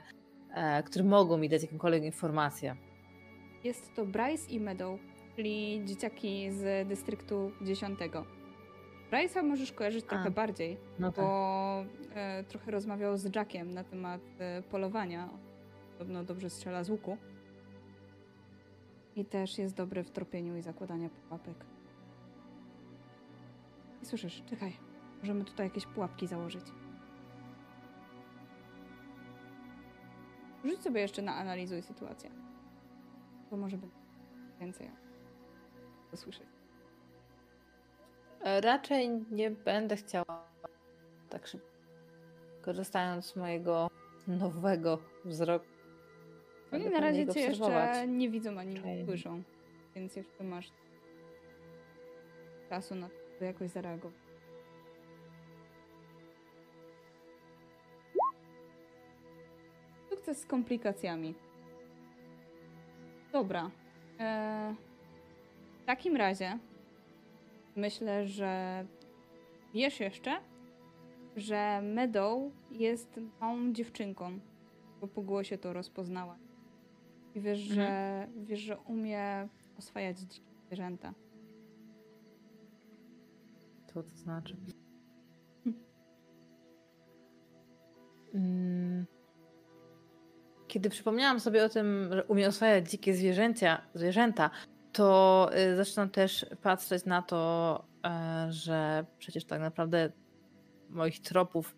e, 0.54 0.84
które 0.84 1.06
mogą 1.06 1.38
mi 1.38 1.50
dać 1.50 1.62
jakąkolwiek 1.62 2.04
informację. 2.04 2.76
Jest 3.64 3.94
to 3.96 4.06
Bryce 4.06 4.52
i 4.52 4.60
Meadow, 4.60 5.00
czyli 5.36 5.82
dzieciaki 5.86 6.52
z 6.52 6.88
dystryktu 6.88 7.52
10. 7.62 8.00
Bryce'a 9.12 9.44
możesz 9.44 9.72
kojarzyć 9.72 10.06
A. 10.06 10.10
trochę 10.10 10.32
bardziej, 10.32 10.78
No 11.00 11.12
tak. 11.12 11.26
bo 11.26 11.86
e, 12.16 12.44
trochę 12.44 12.72
rozmawiał 12.72 13.18
z 13.18 13.36
Jackiem 13.36 13.74
na 13.74 13.84
temat 13.84 14.22
e, 14.40 14.62
polowania. 14.62 15.30
Podobno 15.98 16.24
dobrze 16.24 16.50
strzela 16.50 16.84
z 16.84 16.90
łuku. 16.90 17.18
I 19.16 19.26
też 19.26 19.58
jest 19.58 19.76
dobry 19.76 20.04
w 20.04 20.12
tropieniu 20.12 20.58
i 20.58 20.62
zakładaniu 20.62 21.10
pułapek. 21.10 21.66
I 24.04 24.06
słyszysz, 24.06 24.44
czekaj, 24.50 24.74
możemy 25.22 25.46
tutaj 25.46 25.66
jakieś 25.68 25.86
pułapki 25.86 26.28
założyć. 26.28 26.64
Rzuć 30.66 30.84
sobie 30.84 31.02
jeszcze 31.02 31.22
na 31.22 31.36
analizuj 31.36 31.82
sytuację. 31.82 32.32
Bo 33.52 33.58
może 33.58 33.78
będzie 33.78 33.98
więcej 34.60 34.92
usłyszeć. 36.14 36.48
Raczej 38.62 39.10
nie 39.32 39.52
będę 39.52 39.96
chciała 39.96 40.50
tak 41.30 41.48
szybko. 41.48 41.68
Korzystając 42.62 43.26
z 43.26 43.36
mojego 43.36 43.90
nowego 44.28 45.00
wzroku. 45.26 45.66
Oni 46.72 46.84
będę 46.84 47.00
na 47.00 47.08
razie 47.08 47.28
cię 47.28 47.40
jeszcze 47.40 48.08
nie 48.08 48.30
widzą 48.30 48.60
ani 48.60 48.74
nie 48.74 49.06
słyszą, 49.06 49.44
więc 49.96 50.16
jeszcze 50.16 50.44
masz 50.44 50.72
czasu 52.70 52.96
na 52.96 53.10
to, 53.10 53.16
by 53.40 53.46
jakoś 53.46 53.70
zareagować. 53.70 54.27
Sukces 60.28 60.44
z 60.44 60.46
komplikacjami. 60.46 61.36
Dobra. 63.32 63.72
E, 64.20 64.76
w 65.82 65.86
takim 65.86 66.16
razie 66.16 66.60
myślę, 67.76 68.28
że 68.28 68.86
wiesz 69.74 70.00
jeszcze, 70.00 70.40
że 71.36 71.82
Meadow 71.82 72.52
jest 72.72 73.20
małą 73.42 73.74
dziewczynką, 73.74 74.40
bo 75.02 75.08
po 75.08 75.22
głosie 75.22 75.58
to 75.58 75.74
rozpoznała. 75.74 76.38
I 77.36 77.42
wiesz, 77.42 77.60
że, 77.60 78.28
wiesz, 78.38 78.60
że 78.60 78.78
umie 78.78 79.48
oswajać 79.78 80.20
dzikie 80.20 80.52
zwierzęta. 80.66 81.14
Co 83.86 84.04
to 84.04 84.10
znaczy? 84.10 84.58
Mm. 88.34 89.17
Kiedy 90.68 90.90
przypomniałam 90.90 91.40
sobie 91.40 91.66
o 91.66 91.70
tym, 91.70 92.10
że 92.12 92.24
umie 92.24 92.48
oswajać 92.48 92.92
dzikie 92.92 93.14
zwierzęcia, 93.14 93.82
zwierzęta, 93.94 94.50
to 94.92 95.50
y, 95.58 95.76
zaczynam 95.76 96.10
też 96.10 96.46
patrzeć 96.62 97.06
na 97.06 97.22
to, 97.22 97.84
e, 98.06 98.48
że 98.50 99.06
przecież 99.18 99.46
tak 99.46 99.62
naprawdę 99.62 100.12
moich 100.90 101.22
tropów 101.22 101.76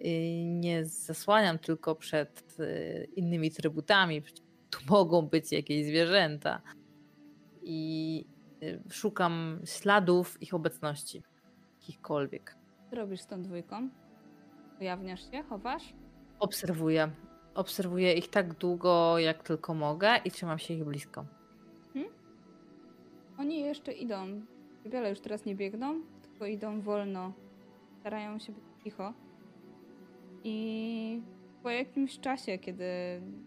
y, 0.00 0.04
nie 0.44 0.84
zasłaniam 0.84 1.58
tylko 1.58 1.94
przed 1.94 2.60
y, 2.60 3.08
innymi 3.16 3.50
trybutami. 3.50 4.22
Tu 4.70 4.78
mogą 4.90 5.22
być 5.22 5.52
jakieś 5.52 5.86
zwierzęta. 5.86 6.62
I 7.62 8.24
szukam 8.90 9.60
śladów 9.64 10.42
ich 10.42 10.54
obecności. 10.54 11.22
Jakichkolwiek. 11.80 12.56
Robisz 12.92 13.20
z 13.20 13.26
tą 13.26 13.42
dwójką? 13.42 13.88
Ujawniasz 14.80 15.30
się, 15.30 15.42
chowasz? 15.42 15.94
Obserwuję. 16.38 17.10
Obserwuję 17.58 18.12
ich 18.12 18.28
tak 18.28 18.54
długo, 18.54 19.18
jak 19.18 19.42
tylko 19.42 19.74
mogę 19.74 20.16
i 20.24 20.30
trzymam 20.30 20.58
się 20.58 20.74
ich 20.74 20.84
blisko. 20.84 21.24
Oni 23.38 23.60
jeszcze 23.60 23.92
idą. 23.92 24.40
Wiele 24.84 25.10
już 25.10 25.20
teraz 25.20 25.44
nie 25.44 25.54
biegną, 25.54 26.00
tylko 26.22 26.46
idą 26.46 26.80
wolno. 26.80 27.32
Starają 28.00 28.38
się 28.38 28.52
być 28.52 28.64
cicho. 28.84 29.12
I 30.44 31.22
po 31.62 31.70
jakimś 31.70 32.20
czasie, 32.20 32.58
kiedy 32.58 32.84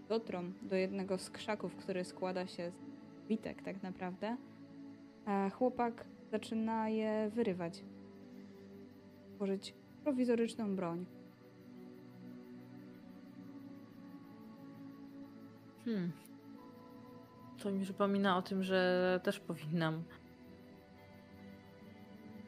dotrą 0.09 0.51
do 0.61 0.75
jednego 0.75 1.17
z 1.17 1.30
krzaków, 1.30 1.75
który 1.75 2.06
składa 2.06 2.48
się 2.48 2.72
z 2.72 3.27
witek 3.27 3.64
tak 3.64 3.83
naprawdę, 3.83 4.38
e, 5.27 5.49
chłopak 5.49 6.06
zaczyna 6.31 6.90
je 6.90 7.30
wyrywać. 7.35 7.83
Tworzyć 9.35 9.73
prowizoryczną 10.03 10.75
broń. 10.75 11.06
Hmm. 15.85 16.11
To 17.63 17.71
mi 17.71 17.83
przypomina 17.83 18.37
o 18.37 18.41
tym, 18.41 18.63
że 18.63 19.19
też 19.23 19.39
powinnam 19.39 20.03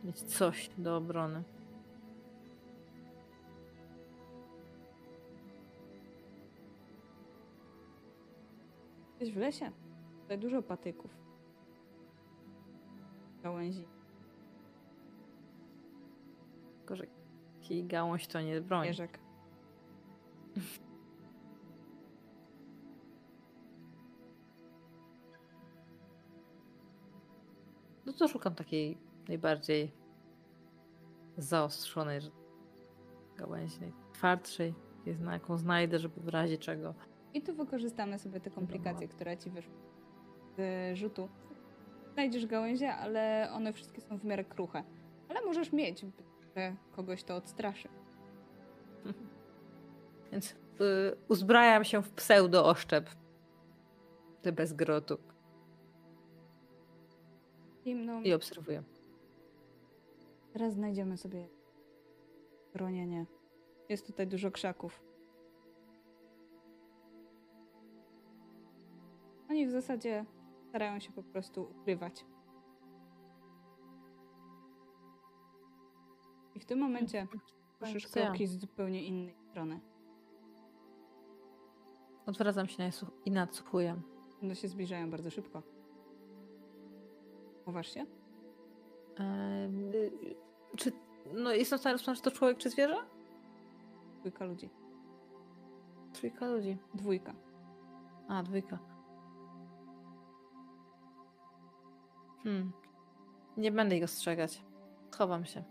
mieć 0.03 0.21
coś 0.21 0.69
do 0.77 0.97
obrony. 0.97 1.43
Jesteś 9.19 9.31
w 9.31 9.37
lesie. 9.37 9.71
Tutaj 10.21 10.39
dużo 10.39 10.61
patyków. 10.61 11.11
Gałęzi. 13.43 13.87
Tylko, 16.77 16.95
że 16.95 17.07
kij 17.61 17.85
gałąź 17.85 18.27
to 18.27 18.41
nie 18.41 18.61
broń. 18.61 18.87
Jeżek. 18.87 19.19
No 28.05 28.13
to 28.13 28.27
szukam 28.27 28.55
takiej 28.55 28.97
najbardziej 29.27 29.91
zaostrzonej 31.37 32.19
gałęzi, 33.37 33.81
najtwardszej, 33.81 34.73
na 35.19 35.33
jaką 35.33 35.57
znajdę, 35.57 35.99
żeby 35.99 36.21
w 36.21 36.27
razie 36.27 36.57
czego. 36.57 36.93
I 37.33 37.41
tu 37.41 37.55
wykorzystamy 37.55 38.19
sobie 38.19 38.39
te 38.39 38.49
komplikacje, 38.49 39.07
które 39.07 39.37
ci 39.37 39.49
wyszły 39.49 39.73
z 40.57 40.97
rzutu. 40.97 41.29
Znajdziesz 42.13 42.45
gałęzie, 42.45 42.93
ale 42.93 43.49
one 43.53 43.73
wszystkie 43.73 44.01
są 44.01 44.17
w 44.17 44.23
miarę 44.23 44.43
kruche. 44.43 44.83
Ale 45.29 45.41
możesz 45.41 45.71
mieć, 45.71 46.05
że 46.55 46.75
kogoś 46.95 47.23
to 47.23 47.35
odstraszy. 47.35 47.89
Więc 50.31 50.51
y, 50.51 50.55
uzbrajam 51.27 51.83
się 51.83 52.03
w 52.03 52.11
pseudo-oszczep. 52.11 53.09
Ty 54.41 54.51
bez 54.51 54.73
grotu. 54.73 55.17
Zimną. 57.83 58.21
I 58.21 58.33
obserwuję. 58.33 58.83
Teraz 60.53 60.73
znajdziemy 60.73 61.17
sobie 61.17 61.47
bronienie. 62.73 63.25
Jest 63.89 64.07
tutaj 64.07 64.27
dużo 64.27 64.51
krzaków. 64.51 65.03
Oni 69.49 69.67
w 69.67 69.71
zasadzie 69.71 70.25
starają 70.69 70.99
się 70.99 71.11
po 71.11 71.23
prostu 71.23 71.63
ukrywać. 71.63 72.25
I 76.55 76.59
w 76.59 76.65
tym 76.65 76.79
momencie 76.79 77.27
słyszysz 77.77 78.07
Co 78.07 78.19
ja? 78.19 78.25
kroki 78.25 78.47
z 78.47 78.59
zupełnie 78.59 79.03
innej 79.03 79.35
strony. 79.49 79.79
Odwracam 82.25 82.67
się 82.67 82.83
na 82.83 82.89
i 83.25 83.31
nadsłuchuję. 83.31 84.01
One 84.43 84.55
się 84.55 84.67
zbliżają 84.67 85.09
bardzo 85.11 85.29
szybko. 85.29 85.72
Się? 87.81 88.05
Ehm, 89.15 89.91
y, 89.93 90.11
czy 90.77 90.91
no, 91.33 91.51
jestem 91.51 91.77
w 91.77 91.81
stanie 91.81 91.93
rozpoznać, 91.93 92.17
czy 92.17 92.23
to 92.23 92.31
człowiek 92.31 92.57
czy 92.57 92.69
zwierzę? 92.69 92.95
Dwójka 94.19 94.45
ludzi. 94.45 94.69
Trójka 96.13 96.47
ludzi. 96.47 96.77
Dwójka. 96.93 97.33
A, 98.27 98.43
dwójka. 98.43 98.79
Hmm. 102.43 102.71
Nie 103.57 103.71
będę 103.71 103.97
ich 103.97 104.03
ostrzegać. 104.03 104.63
Chowam 105.17 105.45
się. 105.45 105.63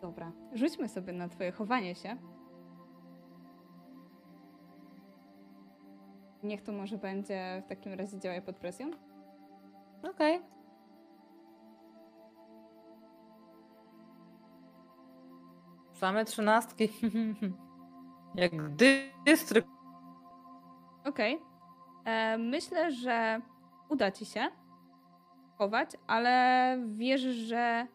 Dobra. 0.00 0.32
Rzućmy 0.52 0.88
sobie 0.88 1.12
na 1.12 1.28
twoje 1.28 1.52
chowanie 1.52 1.94
się. 1.94 2.16
Niech 6.42 6.62
to 6.62 6.72
może 6.72 6.98
będzie 6.98 7.62
w 7.64 7.68
takim 7.68 7.92
razie 7.92 8.18
działaj 8.18 8.42
pod 8.42 8.56
presją. 8.56 8.90
Okej. 10.02 10.40
Same 15.92 16.24
trzynastki. 16.24 16.88
Jak 18.34 18.52
dystrykt. 19.24 19.68
Okej. 21.04 21.42
E, 22.04 22.38
Myślę, 22.38 22.92
że 22.92 23.40
uda 23.88 24.10
ci 24.10 24.26
się 24.26 24.48
chować, 25.58 25.90
ale 26.06 26.76
wierzysz, 26.86 27.36
że 27.36 27.86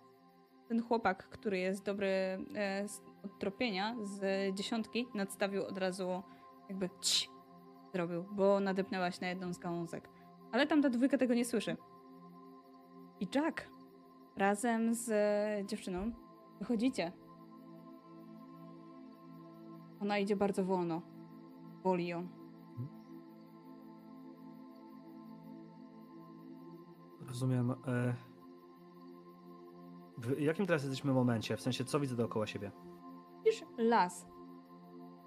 ten 0.67 0.83
chłopak, 0.83 1.29
który 1.29 1.57
jest 1.57 1.85
dobry 1.85 2.07
e, 2.55 2.87
z 2.87 3.01
od 3.25 3.39
tropienia 3.39 3.95
z 4.03 4.55
dziesiątki, 4.55 5.07
nadstawił 5.15 5.65
od 5.65 5.77
razu 5.77 6.23
jakby 6.69 6.89
cii 7.01 7.29
zrobił, 7.93 8.23
bo 8.31 8.59
nadepnęłaś 8.59 9.21
na 9.21 9.27
jedną 9.27 9.53
z 9.53 9.57
gałązek. 9.57 10.09
Ale 10.51 10.67
tamta 10.67 10.89
dwójka 10.89 11.17
tego 11.17 11.33
nie 11.33 11.45
słyszy. 11.45 11.77
I 13.19 13.27
Jack 13.35 13.69
razem 14.37 14.93
z 14.93 15.09
e, 15.09 15.65
dziewczyną 15.65 16.11
wychodzicie. 16.59 17.11
Ona 20.01 20.19
idzie 20.19 20.35
bardzo 20.35 20.63
wolno. 20.63 21.01
Boli 21.83 22.07
ją. 22.07 22.27
Rozumiem. 27.27 27.71
E... 27.71 28.15
W 30.17 30.39
jakim 30.39 30.65
teraz 30.65 30.83
jesteśmy 30.83 31.13
momencie? 31.13 31.57
W 31.57 31.61
sensie, 31.61 31.85
co 31.85 31.99
widzę 31.99 32.15
dookoła 32.15 32.47
siebie? 32.47 32.71
Widzisz 33.45 33.63
las. 33.77 34.27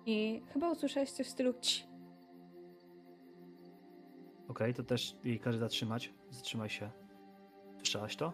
I 0.06 0.42
chyba 0.46 0.70
usłyszałeś 0.70 1.10
coś 1.10 1.26
w 1.26 1.30
stylu 1.30 1.54
ci. 1.60 1.84
Okej, 4.48 4.74
to 4.74 4.82
też 4.82 5.16
jej 5.24 5.40
każe 5.40 5.58
zatrzymać. 5.58 6.14
Zatrzymaj 6.30 6.68
się. 6.68 6.90
Słyszałaś 7.88 8.16
to? 8.16 8.32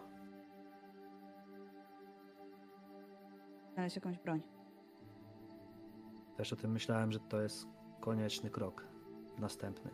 Znaleźć 3.73 3.95
jakąś 3.95 4.17
broń. 4.17 4.41
Też 6.37 6.53
o 6.53 6.55
tym 6.55 6.71
myślałem, 6.71 7.11
że 7.11 7.19
to 7.19 7.41
jest 7.41 7.67
konieczny 8.01 8.49
krok. 8.49 8.87
Następny. 9.37 9.91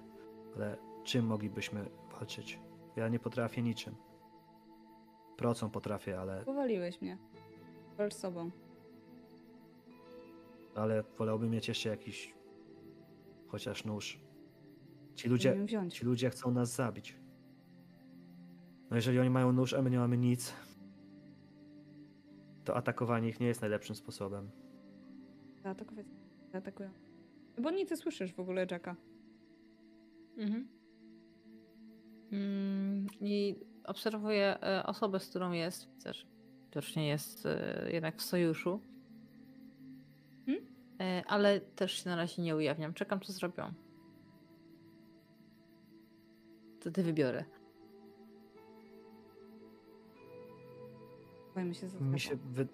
Ale 0.55 0.77
czym 1.03 1.25
moglibyśmy 1.25 1.89
walczyć? 2.11 2.59
Ja 2.95 3.07
nie 3.07 3.19
potrafię 3.19 3.61
niczym. 3.61 3.95
Procą 5.37 5.69
potrafię, 5.69 6.19
ale, 6.19 6.45
Powaliłeś 6.45 7.01
mnie. 7.01 7.17
Walcz 7.97 8.13
sobą. 8.13 8.51
ale 10.75 11.03
wolałbym 11.17 11.49
mieć 11.49 11.67
jeszcze 11.67 11.89
jakiś 11.89 12.33
chociaż 13.47 13.85
nóż. 13.85 14.19
Ci 15.15 15.29
Ludzie... 15.29 15.65
ci 15.91 16.05
ludzie 16.05 16.29
chcą 16.29 16.51
nas 16.51 16.75
zabić. 16.75 17.20
No 18.91 18.95
jeżeli 18.95 19.19
oni 19.19 19.29
mają 19.29 19.51
nóż, 19.51 19.73
a 19.73 19.81
my 19.81 19.89
nie 19.89 19.99
mamy 19.99 20.17
nic, 20.17 20.53
to 22.63 22.75
atakowanie 22.75 23.29
ich 23.29 23.39
nie 23.39 23.47
jest 23.47 23.61
najlepszym 23.61 23.95
sposobem. 23.95 24.51
Zaatakować. 25.63 26.05
Zaatakują. 26.51 26.89
Bo 27.61 27.71
nic 27.71 27.91
nie 27.91 27.97
słyszysz 27.97 28.33
w 28.33 28.39
ogóle 28.39 28.67
Jacka. 28.71 28.95
Mhm. 30.37 30.67
Mm, 32.31 33.07
I 33.21 33.55
obserwuję 33.83 34.57
e, 34.63 34.83
osobę, 34.85 35.19
z 35.19 35.29
którą 35.29 35.51
jest. 35.51 35.89
Widzę, 35.93 36.13
że 36.13 36.25
widocznie 36.65 37.07
jest 37.07 37.45
e, 37.45 37.89
jednak 37.91 38.17
w 38.17 38.21
sojuszu. 38.21 38.79
Hmm? 40.45 40.65
E, 40.99 41.23
Ale 41.27 41.61
też 41.61 42.03
się 42.03 42.09
na 42.09 42.15
razie 42.15 42.41
nie 42.41 42.55
ujawniam. 42.55 42.93
Czekam, 42.93 43.19
co 43.19 43.33
zrobią. 43.33 43.73
Wtedy 46.79 47.03
wybiorę. 47.03 47.45
Się 51.55 51.87
Mi 52.01 52.19
się 52.19 52.35
wy... 52.35 52.67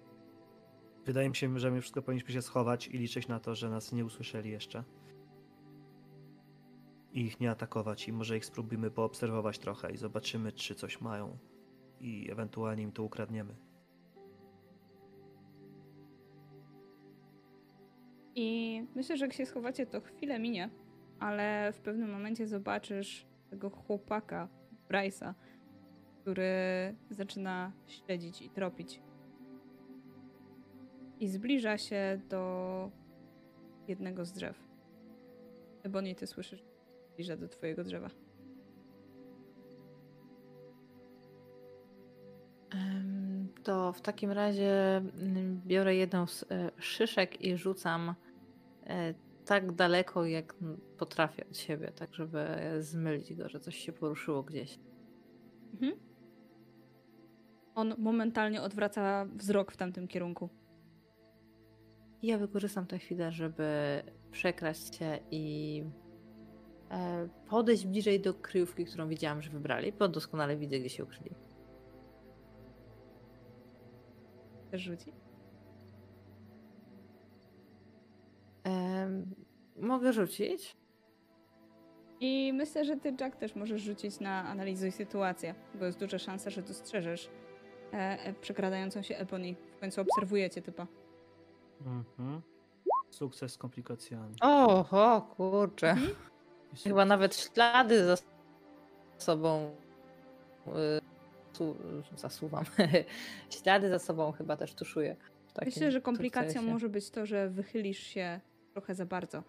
Wydaje 1.04 1.28
mi 1.28 1.36
się, 1.36 1.58
że 1.58 1.70
my 1.70 1.80
wszystko 1.80 2.02
powinniśmy 2.02 2.32
się 2.32 2.42
schować 2.42 2.88
i 2.88 2.98
liczyć 2.98 3.28
na 3.28 3.40
to, 3.40 3.54
że 3.54 3.70
nas 3.70 3.92
nie 3.92 4.04
usłyszeli 4.04 4.50
jeszcze. 4.50 4.84
I 7.12 7.20
ich 7.20 7.40
nie 7.40 7.50
atakować 7.50 8.08
i 8.08 8.12
może 8.12 8.36
ich 8.36 8.44
spróbujmy 8.44 8.90
poobserwować 8.90 9.58
trochę 9.58 9.92
i 9.92 9.96
zobaczymy, 9.96 10.52
czy 10.52 10.74
coś 10.74 11.00
mają. 11.00 11.38
I 12.00 12.28
ewentualnie 12.30 12.82
im 12.82 12.92
to 12.92 13.02
ukradniemy. 13.02 13.54
I 18.34 18.86
myślę, 18.94 19.16
że 19.16 19.24
jak 19.24 19.34
się 19.34 19.46
schowacie, 19.46 19.86
to 19.86 20.00
chwilę 20.00 20.38
minie, 20.38 20.70
ale 21.18 21.72
w 21.72 21.80
pewnym 21.80 22.10
momencie 22.12 22.46
zobaczysz 22.46 23.26
tego 23.50 23.70
chłopaka, 23.70 24.48
Bryce'a, 24.88 25.34
który 26.28 26.94
zaczyna 27.10 27.72
śledzić 27.86 28.42
i 28.42 28.50
tropić. 28.50 29.00
I 31.20 31.28
zbliża 31.28 31.78
się 31.78 32.20
do 32.28 32.90
jednego 33.88 34.24
z 34.24 34.32
drzew. 34.32 34.64
Ebony, 35.82 36.14
ty 36.14 36.26
słyszysz, 36.26 36.64
zbliża 37.12 37.36
do 37.36 37.48
twojego 37.48 37.84
drzewa. 37.84 38.10
To 43.62 43.92
w 43.92 44.00
takim 44.00 44.30
razie 44.30 44.96
mm, 44.96 45.62
biorę 45.66 45.96
jedną 45.96 46.26
z 46.26 46.42
e, 46.42 46.70
szyszek 46.78 47.40
i 47.40 47.56
rzucam 47.56 48.14
e, 48.86 49.14
tak 49.44 49.72
daleko, 49.72 50.24
jak 50.24 50.54
potrafię 50.98 51.46
od 51.50 51.56
siebie, 51.56 51.92
tak 51.92 52.14
żeby 52.14 52.46
zmylić 52.80 53.34
go, 53.34 53.48
że 53.48 53.60
coś 53.60 53.76
się 53.76 53.92
poruszyło 53.92 54.42
gdzieś. 54.42 54.78
Mhm. 55.72 56.07
On 57.78 57.94
momentalnie 57.98 58.62
odwraca 58.62 59.26
wzrok 59.36 59.72
w 59.72 59.76
tamtym 59.76 60.08
kierunku. 60.08 60.48
Ja 62.22 62.38
wykorzystam 62.38 62.86
tę 62.86 62.98
chwilę, 62.98 63.32
żeby 63.32 63.68
przekraść 64.30 64.96
się 64.96 65.18
i 65.30 65.84
e, 66.90 67.28
podejść 67.48 67.86
bliżej 67.86 68.20
do 68.20 68.34
kryjówki, 68.34 68.84
którą 68.84 69.08
widziałam, 69.08 69.42
że 69.42 69.50
wybrali, 69.50 69.92
bo 69.92 70.08
doskonale 70.08 70.56
widzę, 70.56 70.78
gdzie 70.78 70.88
się 70.88 71.04
ukryli. 71.04 71.30
Też 74.70 74.82
rzuci? 74.82 75.12
Em, 78.64 79.34
mogę 79.76 80.12
rzucić? 80.12 80.76
I 82.20 82.52
myślę, 82.52 82.84
że 82.84 82.96
ty, 82.96 83.14
Jack, 83.20 83.36
też 83.36 83.54
możesz 83.54 83.82
rzucić 83.82 84.20
na 84.20 84.44
analizuj 84.44 84.92
sytuację, 84.92 85.54
bo 85.74 85.84
jest 85.84 85.98
duża 85.98 86.18
szansa, 86.18 86.50
że 86.50 86.62
dostrzeżesz 86.62 87.30
e, 87.92 87.96
e, 87.96 88.32
przekradającą 88.32 89.02
się 89.02 89.16
Ebony. 89.16 89.54
W 89.76 89.80
końcu 89.80 90.00
obserwujecie 90.00 90.62
typa. 90.62 90.86
Mhm. 91.86 92.42
Sukces 93.10 93.52
z 93.52 93.58
komplikacjami. 93.58 94.34
Oho, 94.40 95.20
kurczę. 95.36 95.90
Mhm. 95.90 96.14
Chyba 96.84 97.04
nawet 97.04 97.36
ślady 97.36 98.04
za 98.04 98.16
sobą 99.18 99.74
y, 100.66 100.70
tu, 101.58 101.76
zasuwam. 102.16 102.64
ślady 103.62 103.88
za 103.88 103.98
sobą 103.98 104.32
chyba 104.32 104.56
też 104.56 104.74
tuszuję. 104.74 105.16
Myślę, 105.64 105.90
że 105.90 106.00
komplikacją 106.00 106.52
sukcesie. 106.52 106.72
może 106.72 106.88
być 106.88 107.10
to, 107.10 107.26
że 107.26 107.48
wychylisz 107.48 107.98
się 107.98 108.40
trochę 108.72 108.94
za 108.94 109.06
bardzo, 109.06 109.42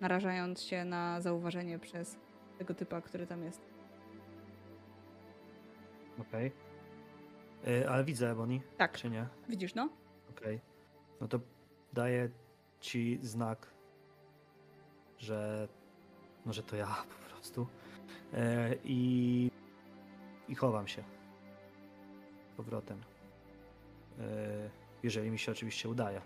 narażając 0.00 0.62
się 0.62 0.84
na 0.84 1.20
zauważenie 1.20 1.78
przez 1.78 2.16
tego 2.58 2.74
typa, 2.74 3.00
który 3.00 3.26
tam 3.26 3.44
jest. 3.44 3.60
Okej. 6.20 6.65
Y, 7.66 7.88
Ale 7.88 8.04
widzę 8.04 8.30
Ebony, 8.30 8.60
Tak, 8.76 8.92
czy 8.98 9.10
nie? 9.10 9.26
widzisz, 9.48 9.74
no? 9.74 9.88
Okej. 10.30 10.60
No 11.20 11.28
to 11.28 11.40
daję 11.92 12.28
ci 12.80 13.18
znak, 13.22 13.66
że. 15.18 15.68
No, 16.46 16.52
że 16.52 16.62
to 16.62 16.76
ja 16.76 16.86
po 16.86 17.30
prostu. 17.34 17.66
E, 18.34 18.74
I. 18.84 19.50
I 20.48 20.54
chowam 20.54 20.88
się. 20.88 21.02
Z 22.52 22.56
powrotem. 22.56 23.00
E, 24.20 24.22
jeżeli 25.02 25.30
mi 25.30 25.38
się 25.38 25.52
oczywiście 25.52 25.88
udaje. 25.88 26.20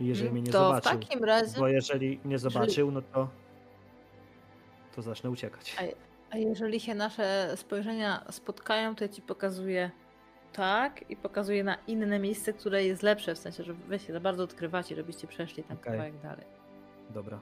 I 0.00 0.06
Jeżeli 0.06 0.30
mnie 0.30 0.42
nie 0.42 0.52
to 0.52 0.58
zobaczył. 0.66 0.90
w 0.92 0.94
takim 1.04 1.24
razie, 1.24 1.58
Bo 1.60 1.68
jeżeli 1.68 2.20
nie 2.24 2.38
zobaczył, 2.38 2.90
no 2.90 3.02
to. 3.02 3.28
To 4.96 5.02
zacznę 5.02 5.30
uciekać. 5.30 5.76
A- 5.78 6.07
a 6.30 6.36
jeżeli 6.36 6.80
się 6.80 6.94
nasze 6.94 7.52
spojrzenia 7.56 8.24
spotkają, 8.30 8.94
to 8.94 9.04
ja 9.04 9.08
ci 9.08 9.22
pokazuję 9.22 9.90
tak 10.52 11.10
i 11.10 11.16
pokazuję 11.16 11.64
na 11.64 11.76
inne 11.86 12.18
miejsce, 12.18 12.52
które 12.52 12.84
jest 12.84 13.02
lepsze, 13.02 13.34
w 13.34 13.38
sensie, 13.38 13.64
że 13.64 13.74
wy 13.74 13.98
się 13.98 14.12
za 14.12 14.20
bardzo 14.20 14.44
odkrywacie, 14.44 14.96
żebyście 14.96 15.26
przeszli 15.26 15.62
tam 15.62 15.76
Okej. 15.76 15.92
kawałek 15.92 16.20
dalej. 16.22 16.44
Dobra. 17.10 17.40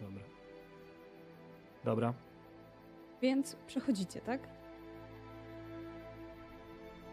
Dobra. 0.00 0.22
Dobra. 1.84 2.14
Więc 3.22 3.56
przechodzicie, 3.66 4.20
tak? 4.20 4.40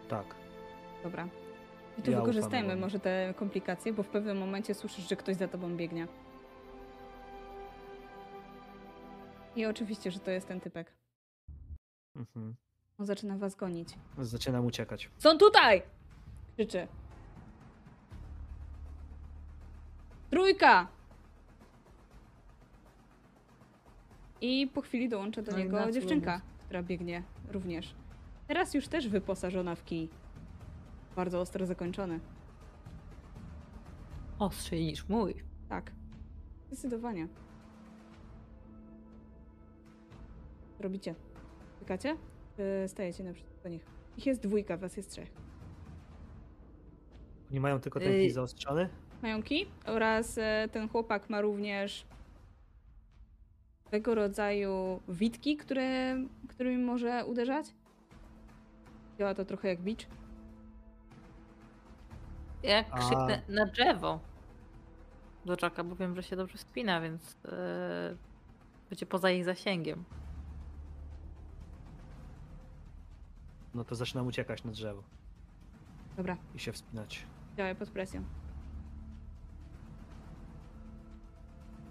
Tak. 0.09 0.25
Dobra. 1.03 1.27
I 1.97 2.01
tu 2.01 2.11
Ja 2.11 2.19
wykorzystajmy 2.19 2.75
może 2.75 2.99
te 2.99 3.33
komplikacje, 3.37 3.93
bo 3.93 4.03
w 4.03 4.07
pewnym 4.07 4.37
momencie 4.37 4.73
słyszysz, 4.73 5.09
że 5.09 5.15
ktoś 5.15 5.35
za 5.35 5.47
tobą 5.47 5.75
biegnie. 5.77 6.07
I 9.55 9.65
oczywiście, 9.65 10.11
że 10.11 10.19
to 10.19 10.31
jest 10.31 10.47
ten 10.47 10.59
typek. 10.61 10.93
Mhm. 12.15 12.55
On 12.97 13.05
zaczyna 13.05 13.37
was 13.37 13.55
gonić. 13.55 13.89
Zaczynam 14.17 14.65
uciekać. 14.65 15.09
Są 15.17 15.37
tutaj! 15.37 15.81
Krzyczy. 16.57 16.87
Trójka! 20.29 20.87
I 24.41 24.67
po 24.73 24.81
chwili 24.81 25.09
dołącza 25.09 25.41
do 25.41 25.51
No 25.51 25.57
niego 25.57 25.91
dziewczynka, 25.91 26.41
która 26.65 26.83
biegnie 26.83 27.23
również. 27.51 27.95
Teraz 28.47 28.73
już 28.73 28.87
też 28.87 29.07
wyposażona 29.07 29.75
w 29.75 29.85
kij. 29.85 30.09
Bardzo 31.15 31.41
ostro 31.41 31.65
zakończony. 31.65 32.19
Ostrzej 34.39 34.85
niż 34.85 35.09
mój. 35.09 35.43
Tak. 35.69 35.91
Zdecydowanie. 36.67 37.27
Robicie. 40.79 41.15
Czekacie? 41.79 42.17
Czy 42.55 42.83
stajecie 42.87 43.23
naprzeciwko 43.23 43.69
nich? 43.69 43.85
Ich 44.17 44.25
jest 44.25 44.41
dwójka, 44.41 44.77
was 44.77 44.97
jest 44.97 45.11
trzech. 45.11 45.29
Oni 47.51 47.59
mają 47.59 47.79
tylko 47.79 47.99
ten 47.99 48.11
Ej. 48.11 48.19
kij 48.21 48.31
zaostrzony? 48.31 48.89
Mają 49.21 49.43
kij 49.43 49.67
oraz 49.85 50.37
e, 50.37 50.67
ten 50.71 50.89
chłopak 50.89 51.29
ma 51.29 51.41
również 51.41 52.05
tego 53.89 54.15
rodzaju 54.15 55.01
witki, 55.07 55.57
które, 55.57 56.17
którymi 56.49 56.83
może 56.83 57.25
uderzać. 57.25 57.65
Działa 59.19 59.33
to 59.33 59.45
trochę 59.45 59.67
jak 59.67 59.81
bicz. 59.81 60.07
Ja 62.63 62.83
A- 62.91 62.97
krzyknę 62.99 63.41
na 63.49 63.65
drzewo 63.65 64.19
do 65.45 65.57
Czaka, 65.57 65.83
bo 65.83 65.95
wiem, 65.95 66.15
że 66.15 66.23
się 66.23 66.35
dobrze 66.35 66.57
spina, 66.57 67.01
więc 67.01 67.37
yy, 67.43 68.17
będzie 68.89 69.05
poza 69.05 69.31
ich 69.31 69.45
zasięgiem. 69.45 70.03
No 73.73 73.83
to 73.83 73.95
zaczynam 73.95 74.27
uciekać 74.27 74.63
na 74.63 74.71
drzewo 74.71 75.03
Dobra, 76.17 76.37
i 76.55 76.59
się 76.59 76.71
wspinać. 76.71 77.25
działaj 77.57 77.75
pod 77.75 77.89
presją. 77.89 78.23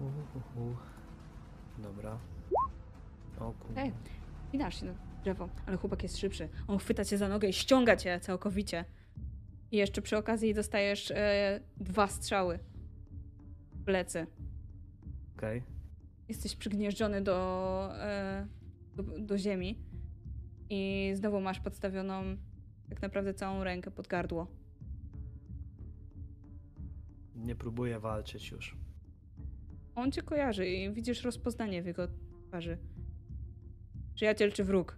Uhuhu. 0.01 0.77
Dobra. 1.79 2.19
O 3.39 3.53
kurde. 3.53 3.73
Okej. 3.81 3.93
Winasz 4.53 4.81
się 4.81 4.87
na 4.87 4.93
drzewo, 5.23 5.49
ale 5.67 5.77
chłopak 5.77 6.03
jest 6.03 6.19
szybszy. 6.19 6.49
On 6.67 6.79
chwyta 6.79 7.05
cię 7.05 7.19
za 7.19 7.29
nogę 7.29 7.49
i 7.49 7.53
ściąga 7.53 7.97
cię 7.97 8.21
całkowicie. 8.21 8.85
I 9.71 9.77
jeszcze 9.77 10.03
przy 10.03 10.17
okazji 10.17 10.55
dostajesz 10.55 11.11
e, 11.11 11.61
dwa 11.77 12.07
strzały 12.07 12.59
w 13.73 13.85
plecy. 13.85 14.27
Okej. 15.37 15.63
Jesteś 16.29 16.57
przygnieżdżony 16.57 17.23
do, 17.23 17.89
e, 17.95 18.47
do, 18.97 19.03
do 19.03 19.39
ziemi 19.39 19.79
i 20.71 21.13
znowu 21.15 21.41
masz 21.41 21.61
podstawioną 21.61 22.37
tak 22.89 23.03
naprawdę 23.03 23.35
całą 23.35 23.65
rękę 23.65 23.91
pod 23.91 24.07
gardło. 24.07 24.47
Nie 27.37 27.55
próbuję 27.57 28.01
walczyć 28.01 28.51
już. 28.51 28.77
On 29.95 30.13
cię 30.13 30.23
kojarzy 30.23 30.67
i 30.69 30.93
widzisz 30.93 31.23
rozpoznanie 31.23 31.83
w 31.83 31.87
jego 31.87 32.09
twarzy. 32.49 32.79
Przyjaciel 34.15 34.53
czy 34.53 34.65
wróg? 34.65 34.97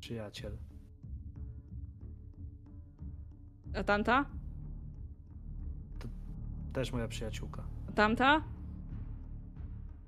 Przyjaciel. 0.00 0.56
A 3.74 3.84
tamta? 3.84 4.26
Też 6.72 6.92
moja 6.92 7.08
przyjaciółka. 7.08 7.64
A 7.88 7.92
tamta? 7.92 8.44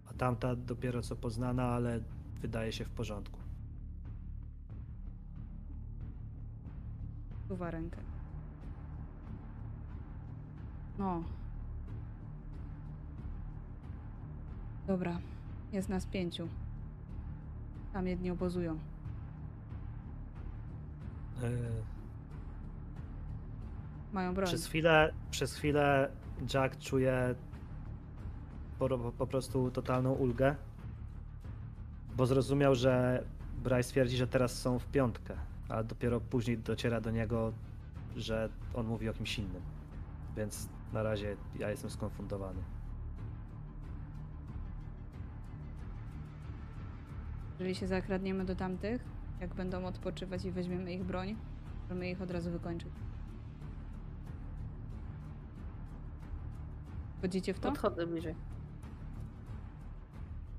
A 0.07 0.13
tamta 0.15 0.57
dopiero 0.57 1.03
co 1.03 1.17
poznana, 1.17 1.65
ale 1.65 2.01
wydaje 2.41 2.73
się 2.73 2.85
w 2.85 2.91
porządku. 2.91 3.38
Suwa 7.49 7.71
rękę. 7.71 7.99
No. 10.99 11.23
Dobra. 14.87 15.19
Jest 15.73 15.89
nas 15.89 16.07
pięciu. 16.07 16.49
Tam 17.93 18.07
jedni 18.07 18.31
obozują. 18.31 18.79
Yy, 21.43 21.49
Mają 24.13 24.35
broń. 24.35 24.47
Przez 24.47 24.67
chwilę, 24.67 25.13
przez 25.31 25.55
chwilę 25.55 26.11
Jack 26.55 26.79
czuje 26.79 27.35
po, 28.79 28.89
po 28.99 29.27
prostu 29.27 29.71
totalną 29.71 30.13
ulgę, 30.13 30.57
bo 32.17 32.27
zrozumiał, 32.27 32.75
że 32.75 33.25
Bryce 33.65 33.91
twierdzi, 33.91 34.17
że 34.17 34.27
teraz 34.27 34.59
są 34.59 34.79
w 34.79 34.87
piątkę, 34.87 35.35
a 35.69 35.83
dopiero 35.83 36.21
później 36.21 36.59
dociera 36.59 37.01
do 37.01 37.11
niego, 37.11 37.53
że 38.17 38.49
on 38.75 38.87
mówi 38.87 39.09
o 39.09 39.13
kimś 39.13 39.39
innym. 39.39 39.63
Więc 40.37 40.69
na 40.93 41.03
razie 41.03 41.37
ja 41.59 41.71
jestem 41.71 41.91
skonfundowany. 41.91 42.63
Jeżeli 47.59 47.75
się 47.75 47.87
zakradniemy 47.87 48.45
do 48.45 48.57
tamtych, 48.57 49.05
jak 49.41 49.55
będą 49.55 49.87
odpoczywać 49.87 50.45
i 50.45 50.51
weźmiemy 50.51 50.93
ich 50.93 51.05
broń, 51.05 51.37
możemy 51.83 52.11
ich 52.11 52.23
od 52.23 52.31
razu 52.31 52.51
wykończyć. 52.51 52.93
Wchodzicie 57.19 57.55
w 57.55 57.61
to? 57.61 57.69
Podchodzę 57.69 58.07
bliżej. 58.07 58.35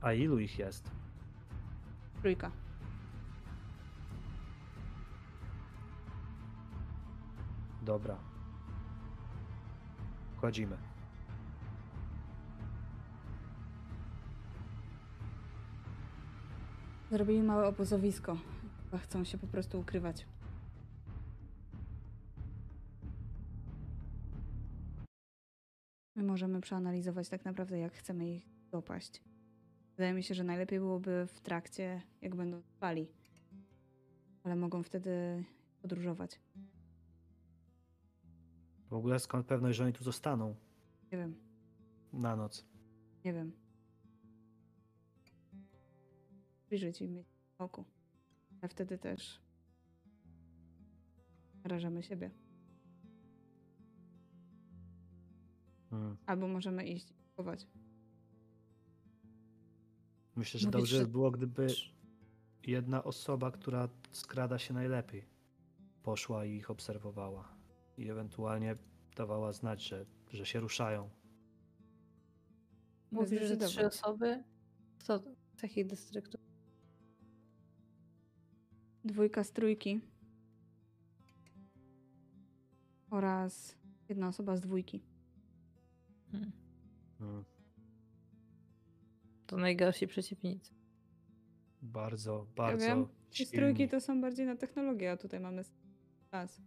A 0.01 0.13
ilu 0.13 0.39
ich 0.39 0.59
jest? 0.59 0.91
Trójka. 2.21 2.51
Dobra. 7.82 8.17
Wchodzimy. 10.38 10.77
Zrobili 17.11 17.43
małe 17.43 17.67
obozowisko. 17.67 18.38
Chyba 18.85 18.98
chcą 18.98 19.24
się 19.24 19.38
po 19.38 19.48
prostu 19.48 19.80
ukrywać. 19.80 20.25
My 26.16 26.24
możemy 26.24 26.61
przeanalizować 26.61 27.30
tak 27.30 27.45
naprawdę, 27.45 27.80
jak 27.80 27.93
chcemy 27.93 28.35
ich 28.35 28.49
dopaść. 28.72 29.22
Wydaje 29.98 30.14
mi 30.14 30.24
się, 30.24 30.33
że 30.33 30.43
najlepiej 30.43 30.80
byłoby 30.80 31.27
w 31.27 31.40
trakcie, 31.40 32.01
jak 32.22 32.35
będą 32.35 32.61
spali. 32.61 33.08
Ale 34.43 34.56
mogą 34.56 34.83
wtedy 34.83 35.43
podróżować. 35.82 36.40
W 38.90 38.93
ogóle 38.93 39.19
skąd 39.19 39.45
pewność, 39.48 39.77
że 39.77 39.84
oni 39.84 39.93
tu 39.93 40.03
zostaną 40.03 40.56
Nie 41.11 41.18
wiem, 41.18 41.35
na 42.14 42.35
noc? 42.35 42.66
nie 43.26 43.34
wiem. 43.34 43.51
Bliżyć 46.69 47.01
im 47.01 47.24
oku. 47.58 47.85
Ale 48.61 48.69
wtedy 48.69 48.98
też 48.98 49.42
narażamy 51.64 52.03
siebie. 52.03 52.32
Hmm. 55.90 56.18
Albo 56.26 56.48
możemy 56.48 56.85
iść 56.88 57.11
i 57.11 57.16
chować. 57.38 57.68
Myślę, 60.35 60.59
że 60.59 60.68
Mówisz, 60.68 60.80
dobrze 60.82 60.98
że- 60.98 61.06
by 61.06 61.11
było, 61.11 61.32
gdyby 61.32 61.68
jedna 62.68 63.03
osoba, 63.03 63.51
która 63.51 63.90
skrada 64.11 64.59
się 64.59 64.74
najlepiej, 64.74 65.26
poszła 66.03 66.45
i 66.45 66.56
ich 66.56 66.72
obserwowała. 66.72 67.58
I 68.00 68.10
ewentualnie 68.10 68.76
dawała 69.16 69.53
znać, 69.53 69.88
że, 69.88 70.06
że 70.32 70.45
się 70.45 70.60
ruszają. 70.60 71.10
Mówisz, 73.11 73.42
że 73.42 73.58
trzy 73.58 73.88
osoby? 73.88 74.44
Co 75.00 75.19
z 75.19 75.24
takich 75.61 75.88
dystryktów? 75.88 76.42
Dwójka 79.06 79.44
z 79.44 79.52
trójki. 79.52 80.02
Oraz 83.10 83.78
jedna 84.10 84.28
osoba 84.28 84.58
z 84.58 84.61
dwójki. 84.61 85.03
Hmm. 86.32 86.52
Hmm. 87.19 87.45
To 89.48 89.58
najgorsi 89.58 90.08
przeciwnicy. 90.08 90.74
Bardzo, 91.82 92.45
Ja 92.50 92.56
bardzo. 92.56 92.86
wiem, 92.86 93.08
ci 93.32 93.45
z 93.45 93.52
trójki 93.52 93.88
to 93.90 94.02
są 94.02 94.22
bardziej 94.22 94.45
na 94.45 94.56
technologię, 94.56 95.11
a 95.11 95.18
tutaj 95.18 95.40
mamy 95.40 95.64
czas. 96.32 96.61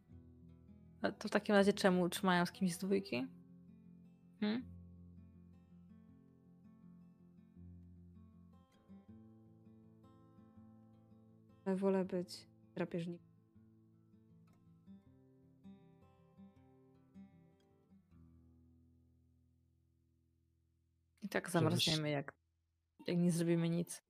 A 1.03 1.13
to 1.13 1.29
w 1.29 1.31
takim 1.31 1.55
razie 1.55 1.73
czemu 1.73 2.09
trzymają 2.09 2.47
z 2.47 2.53
kimś 2.53 2.75
z 2.75 2.79
dwójki? 2.79 3.27
Hmm? 4.41 4.73
Wolę 11.67 12.05
być 12.05 12.47
drapieżnikiem. 12.75 13.33
I 21.23 21.29
tak 21.29 21.51
zamarzniemy, 21.51 22.11
jak, 22.11 22.33
jak 23.07 23.19
nie 23.19 23.33
zrobimy 23.33 23.69
nic. 23.69 24.03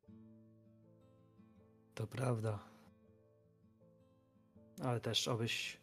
To 1.94 2.06
prawda. 2.06 2.58
Ale 4.82 5.00
też 5.00 5.28
obyś 5.28 5.81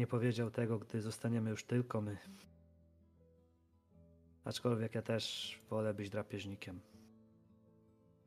nie 0.00 0.06
powiedział 0.06 0.50
tego, 0.50 0.78
gdy 0.78 1.00
zostaniemy 1.00 1.50
już 1.50 1.64
tylko 1.64 2.00
my. 2.00 2.18
Aczkolwiek 4.44 4.94
ja 4.94 5.02
też 5.02 5.58
wolę 5.70 5.94
być 5.94 6.10
drapieżnikiem. 6.10 6.80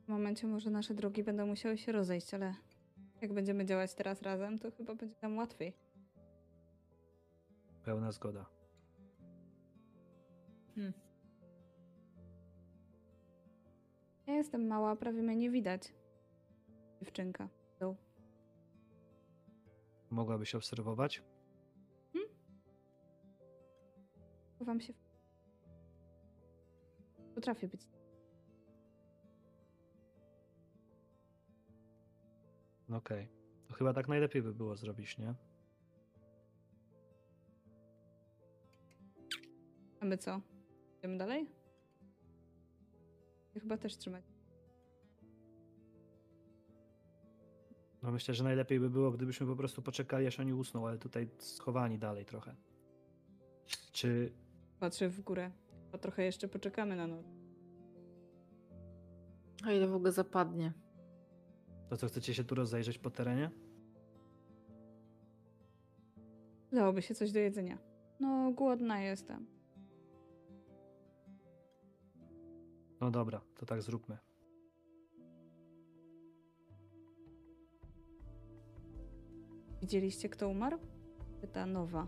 W 0.04 0.08
momencie 0.08 0.46
może 0.46 0.70
nasze 0.70 0.94
drogi 0.94 1.24
będą 1.24 1.46
musiały 1.46 1.78
się 1.78 1.92
rozejść, 1.92 2.34
ale 2.34 2.54
jak 3.22 3.32
będziemy 3.32 3.64
działać 3.64 3.94
teraz 3.94 4.22
razem, 4.22 4.58
to 4.58 4.70
chyba 4.70 4.94
będzie 4.94 5.16
nam 5.22 5.36
łatwiej. 5.36 5.72
Pełna 7.84 8.12
zgoda. 8.12 8.46
Hmm. 10.74 10.92
Ja 14.26 14.34
jestem 14.34 14.66
mała, 14.66 14.96
prawie 14.96 15.22
mnie 15.22 15.36
nie 15.36 15.50
widać. 15.50 15.94
Dziewczynka. 17.00 17.48
Tu. 17.78 17.96
Mogłabyś 20.10 20.54
obserwować? 20.54 21.22
Chowam 24.64 24.80
się. 24.80 24.92
Potrafię 27.34 27.68
być. 27.68 27.80
Okej. 32.92 33.28
To 33.68 33.74
chyba 33.74 33.92
tak 33.92 34.08
najlepiej 34.08 34.42
by 34.42 34.54
było 34.54 34.76
zrobić, 34.76 35.18
nie? 35.18 35.34
A 40.00 40.04
my 40.04 40.18
co? 40.18 40.40
Idziemy 40.98 41.18
dalej? 41.18 41.50
Chyba 43.54 43.76
też 43.76 43.96
trzymać. 43.96 44.24
No 48.02 48.12
myślę, 48.12 48.34
że 48.34 48.44
najlepiej 48.44 48.80
by 48.80 48.90
było, 48.90 49.10
gdybyśmy 49.10 49.46
po 49.46 49.56
prostu 49.56 49.82
poczekali, 49.82 50.26
aż 50.26 50.40
oni 50.40 50.54
usną, 50.54 50.86
ale 50.88 50.98
tutaj 50.98 51.28
schowani 51.38 51.98
dalej 51.98 52.24
trochę. 52.24 52.54
Czy 53.92 54.32
Patrzę 54.80 55.08
w 55.08 55.20
górę. 55.20 55.50
A 55.92 55.98
trochę 55.98 56.24
jeszcze 56.24 56.48
poczekamy 56.48 56.96
na 56.96 57.06
noc. 57.06 57.26
O 59.66 59.70
ile 59.70 59.88
w 59.88 59.94
ogóle 59.94 60.12
zapadnie. 60.12 60.72
to 61.88 61.96
co, 61.96 62.06
chcecie 62.06 62.34
się 62.34 62.44
tu 62.44 62.54
rozejrzeć 62.54 62.98
po 62.98 63.10
terenie? 63.10 63.50
Dałoby 66.72 67.02
się 67.02 67.14
coś 67.14 67.32
do 67.32 67.38
jedzenia. 67.38 67.78
No, 68.20 68.52
głodna 68.52 69.00
jestem. 69.00 69.46
No 73.00 73.10
dobra, 73.10 73.40
to 73.56 73.66
tak 73.66 73.82
zróbmy. 73.82 74.18
Widzieliście, 79.80 80.28
kto 80.28 80.48
umarł? 80.48 80.78
Pyta 81.40 81.66
Nowa. 81.66 82.06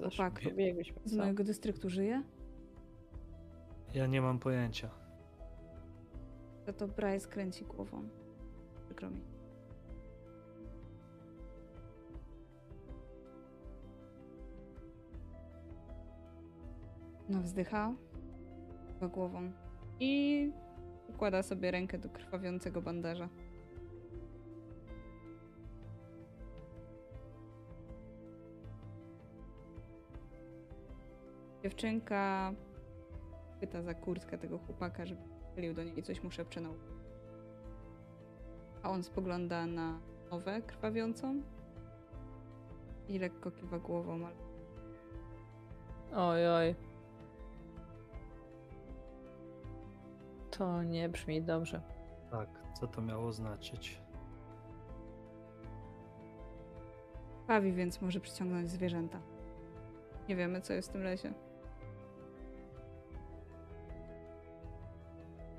Chłopak 0.00 0.40
pobiegłyśmy. 0.40 1.00
z 1.04 1.16
mojego 1.16 1.44
dystryktu 1.44 1.90
żyje? 1.90 2.22
Ja 3.94 4.06
nie 4.06 4.22
mam 4.22 4.38
pojęcia. 4.38 4.90
To 6.66 6.72
to 6.72 6.88
Bryce 6.88 7.28
kręci 7.28 7.64
głową. 7.64 8.08
Przykro 8.84 9.10
mi. 9.10 9.20
No 17.28 17.40
wzdycha. 17.42 17.94
Chyba 18.94 19.08
głową. 19.08 19.52
I 20.00 20.52
układa 21.08 21.42
sobie 21.42 21.70
rękę 21.70 21.98
do 21.98 22.08
krwawiącego 22.08 22.82
bandaża. 22.82 23.28
Dziewczynka 31.68 32.52
pyta 33.60 33.82
za 33.82 33.94
kurtkę 33.94 34.38
tego 34.38 34.58
chłopaka, 34.58 35.06
żeby 35.06 35.20
chylił 35.54 35.74
do 35.74 35.84
niej 35.84 35.98
i 35.98 36.02
coś 36.02 36.22
mu 36.22 36.30
szepcze 36.30 36.60
na. 36.60 36.68
A 38.82 38.90
on 38.90 39.02
spogląda 39.02 39.66
na 39.66 39.98
nowę 40.30 40.62
krwawiącą 40.62 41.42
i 43.08 43.18
lekko 43.18 43.50
kiwa 43.50 43.78
głową, 43.78 44.26
ale 44.26 44.36
Oj, 46.14 46.48
oj. 46.48 46.74
To 50.50 50.82
nie 50.82 51.08
brzmi 51.08 51.42
dobrze. 51.42 51.82
Tak, 52.30 52.48
co 52.80 52.86
to 52.86 53.02
miało 53.02 53.32
znaczyć? 53.32 54.00
bawi, 57.48 57.72
więc 57.72 58.00
może 58.00 58.20
przyciągnąć 58.20 58.68
zwierzęta. 58.68 59.20
Nie 60.28 60.36
wiemy, 60.36 60.60
co 60.60 60.72
jest 60.72 60.88
w 60.88 60.92
tym 60.92 61.02
lesie. 61.02 61.47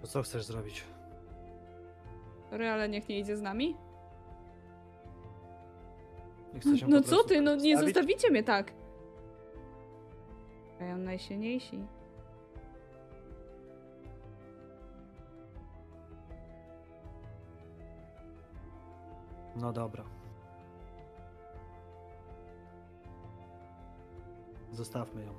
Co 0.10 0.22
chcesz 0.22 0.44
zrobić? 0.44 0.84
Sorry, 2.50 2.70
ale 2.70 2.90
niech 2.90 3.10
nie 3.10 3.20
idzie 3.20 3.38
z 3.38 3.42
nami. 3.42 3.78
Nie 6.54 6.60
chcesz 6.60 6.82
ją 6.82 6.88
No 6.88 6.98
po 6.98 7.04
co 7.04 7.10
prostu 7.10 7.30
ty, 7.30 7.42
no 7.42 7.56
nie 7.56 7.76
zostawić? 7.78 7.96
zostawicie 7.96 8.32
mnie 8.32 8.44
tak. 8.44 8.72
Mają 10.80 10.98
najsilniejsi. 10.98 11.80
No 19.56 19.74
dobra. 19.74 20.04
Zostawmy 24.72 25.24
ją. 25.24 25.34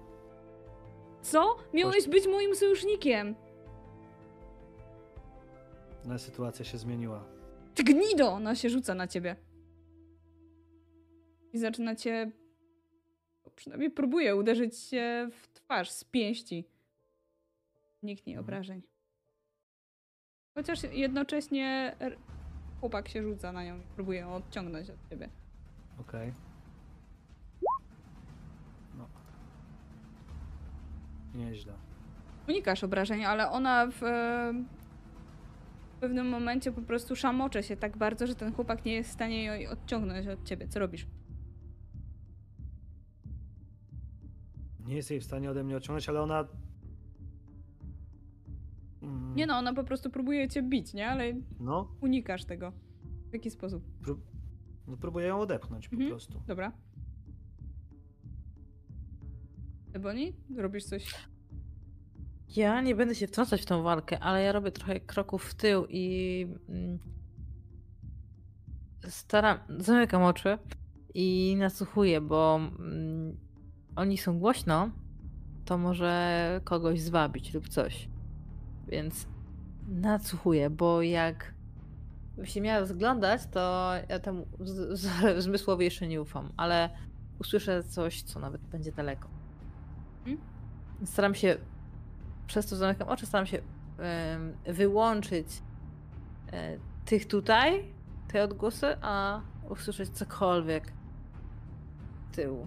Co? 1.22 1.56
Miałeś 1.74 2.08
być 2.08 2.26
moim 2.26 2.54
sojusznikiem! 2.56 3.34
No, 6.04 6.18
sytuacja 6.18 6.64
się 6.64 6.78
zmieniła. 6.78 7.24
Ty 7.74 7.84
gnido! 7.84 8.32
Ona 8.32 8.54
się 8.54 8.70
rzuca 8.70 8.94
na 8.94 9.06
ciebie. 9.06 9.36
I 11.52 11.58
zaczyna 11.58 11.94
cię... 11.96 12.30
Przynajmniej 13.56 13.90
próbuje 13.90 14.36
uderzyć 14.36 14.78
cię 14.78 15.28
w 15.32 15.48
twarz 15.48 15.90
z 15.90 16.04
pięści. 16.04 16.64
Nikt 18.02 18.26
nie 18.26 18.32
Mhm. 18.32 18.44
obrażeń. 18.46 18.82
Chociaż 20.54 20.82
jednocześnie 20.92 21.96
chłopak 22.80 23.08
się 23.08 23.22
rzuca 23.22 23.52
na 23.52 23.64
nią 23.64 23.78
i 23.78 23.82
próbuje 23.94 24.18
ją 24.20 24.34
odciągnąć 24.34 24.90
od 24.90 25.08
ciebie. 25.10 25.28
Okej. 26.00 26.32
No. 28.98 29.08
Nieźle. 31.34 31.72
Unikasz 32.48 32.84
obrażeń, 32.84 33.24
ale 33.24 33.50
ona 33.50 33.86
w, 33.86 34.02
e, 34.02 34.52
w 36.00 36.02
pewnym 36.02 36.28
momencie 36.28 36.72
po 36.72 36.82
prostu 36.82 37.16
szamocze 37.16 37.62
się 37.62 37.76
tak 37.76 37.96
bardzo, 37.96 38.26
że 38.26 38.34
ten 38.34 38.52
chłopak 38.52 38.84
nie 38.84 38.92
jest 38.92 39.10
w 39.10 39.12
stanie 39.12 39.42
jej 39.44 39.66
odciągnąć 39.68 40.26
od 40.26 40.44
ciebie. 40.44 40.68
Co 40.68 40.80
robisz? 40.80 41.06
Nie 44.86 44.96
jest 44.96 45.10
jej 45.10 45.20
w 45.20 45.24
stanie 45.24 45.50
ode 45.50 45.64
mnie 45.64 45.76
odciągnąć, 45.76 46.08
ale 46.08 46.20
ona. 46.22 46.44
Mm, 49.02 49.34
Nie 49.36 49.46
no, 49.46 49.54
ona 49.58 49.74
po 49.74 49.84
prostu 49.84 50.10
próbuje 50.10 50.48
cię 50.48 50.62
bić, 50.62 50.94
nie? 50.94 51.08
Ale 51.08 51.24
No, 51.60 51.88
unikasz 52.00 52.44
tego. 52.44 52.72
W 53.30 53.32
jaki 53.32 53.50
sposób? 53.50 53.84
prób... 54.02 54.20
no 54.86 54.96
próbuję 54.96 55.26
ją 55.26 55.40
odepchnąć 55.40 55.88
po 55.88 55.94
Mhm. 55.94 56.10
prostu. 56.10 56.42
Dobra. 56.46 56.72
Ebony? 59.92 60.32
Robisz 60.56 60.84
coś? 60.84 61.14
Ja 62.56 62.80
nie 62.80 62.94
będę 62.94 63.14
się 63.14 63.26
wtrącać 63.26 63.62
w 63.62 63.66
tą 63.66 63.82
walkę, 63.82 64.18
ale 64.18 64.42
ja 64.42 64.52
robię 64.52 64.70
trochę 64.70 65.00
kroków 65.00 65.44
w 65.44 65.54
tył 65.54 65.86
i 65.88 66.46
mm, 66.68 66.98
staram, 69.08 69.58
zamykam 69.78 70.22
oczy 70.22 70.58
i 71.14 71.56
nasłuchuję, 71.58 72.20
bo 72.20 72.60
mm, 72.78 73.36
oni 73.96 74.18
są 74.18 74.38
głośno, 74.38 74.90
to 75.64 75.78
może 75.78 76.60
kogoś 76.64 77.00
zwabić 77.00 77.54
lub 77.54 77.68
coś. 77.68 78.08
Więc 78.88 79.26
nadsłuchuję, 79.88 80.70
bo 80.70 81.02
jak 81.02 81.54
się 82.44 82.60
miała 82.60 82.80
rozglądać, 82.80 83.40
to 83.50 83.92
ja 84.08 84.18
temu 84.18 84.46
zmysłowi 85.38 85.84
jeszcze 85.84 86.06
nie 86.06 86.22
ufam, 86.22 86.52
ale 86.56 86.90
usłyszę 87.38 87.82
coś, 87.82 88.22
co 88.22 88.40
nawet 88.40 88.60
będzie 88.60 88.92
daleko. 88.92 89.28
Mhm. 90.26 90.38
Staram 91.04 91.34
się 91.34 91.56
przez 92.50 92.66
to 92.66 92.76
zamykam 92.76 93.08
oczy, 93.08 93.26
staram 93.26 93.46
się 93.46 93.58
wyłączyć 94.66 95.62
e, 96.52 96.78
tych 97.04 97.26
tutaj, 97.28 97.84
te 98.28 98.42
odgłosy, 98.44 98.96
a 99.02 99.40
usłyszeć 99.68 100.10
cokolwiek 100.10 100.92
z 102.32 102.36
tyłu. 102.36 102.66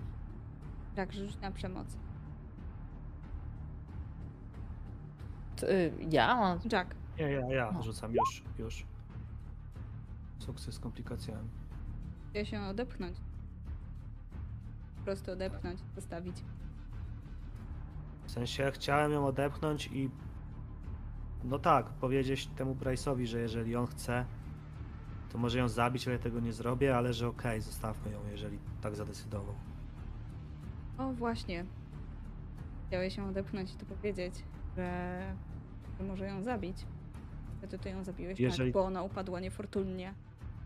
Tak, 0.96 1.14
rzuć 1.14 1.40
na 1.42 1.52
przemoc. 1.52 1.88
T- 5.56 5.68
y, 5.72 5.94
ja? 6.10 6.36
Mam- 6.36 6.60
Jack. 6.72 6.96
Nie, 7.20 7.32
ja, 7.32 7.48
ja 7.50 7.72
No. 7.72 7.84
rzucam 7.84 8.12
już, 8.14 8.44
już. 8.60 8.86
Sukces 10.40 10.76
z 10.76 10.80
komplikacjami. 10.80 11.50
Chce 12.30 12.46
się 12.46 12.62
odepchnąć. 12.62 13.18
Po 14.98 15.04
prostu 15.04 15.32
odepchnąć, 15.32 15.80
zostawić. 15.96 16.36
W 18.26 18.32
sensie 18.32 18.72
chciałem 18.74 19.12
ją 19.12 19.26
odepchnąć 19.26 19.88
i. 19.88 20.10
No 21.44 21.60
tak, 21.60 21.86
powiedzieć 21.90 22.48
temu 22.48 22.76
Bryce'owi, 22.76 23.26
że 23.26 23.40
jeżeli 23.40 23.76
on 23.76 23.88
chce, 23.88 24.26
to 25.30 25.38
może 25.38 25.60
ją 25.60 25.68
zabić, 25.68 26.08
ale 26.08 26.18
ja 26.18 26.24
tego 26.24 26.40
nie 26.40 26.54
zrobię, 26.54 26.98
ale 26.98 27.14
że 27.14 27.28
okej, 27.28 27.62
zostawmy 27.62 28.12
ją, 28.12 28.20
jeżeli 28.32 28.60
tak 28.82 28.96
zadecydował. 28.96 29.56
O, 30.98 31.14
właśnie. 31.14 31.66
Chciałeś 32.88 33.18
ją 33.18 33.28
odepchnąć 33.30 33.74
i 33.74 33.78
to 33.78 33.86
powiedzieć, 33.86 34.44
że, 34.78 35.20
że 36.00 36.04
może 36.04 36.28
ją 36.28 36.44
zabić. 36.44 36.86
Wtedy 37.58 37.80
ty 37.80 37.90
ją 37.90 38.04
zabiłeś, 38.04 38.40
Jeżeli- 38.40 38.72
tak, 38.72 38.82
bo 38.82 38.86
ona 38.86 39.04
upadła 39.04 39.40
niefortunnie 39.40 40.14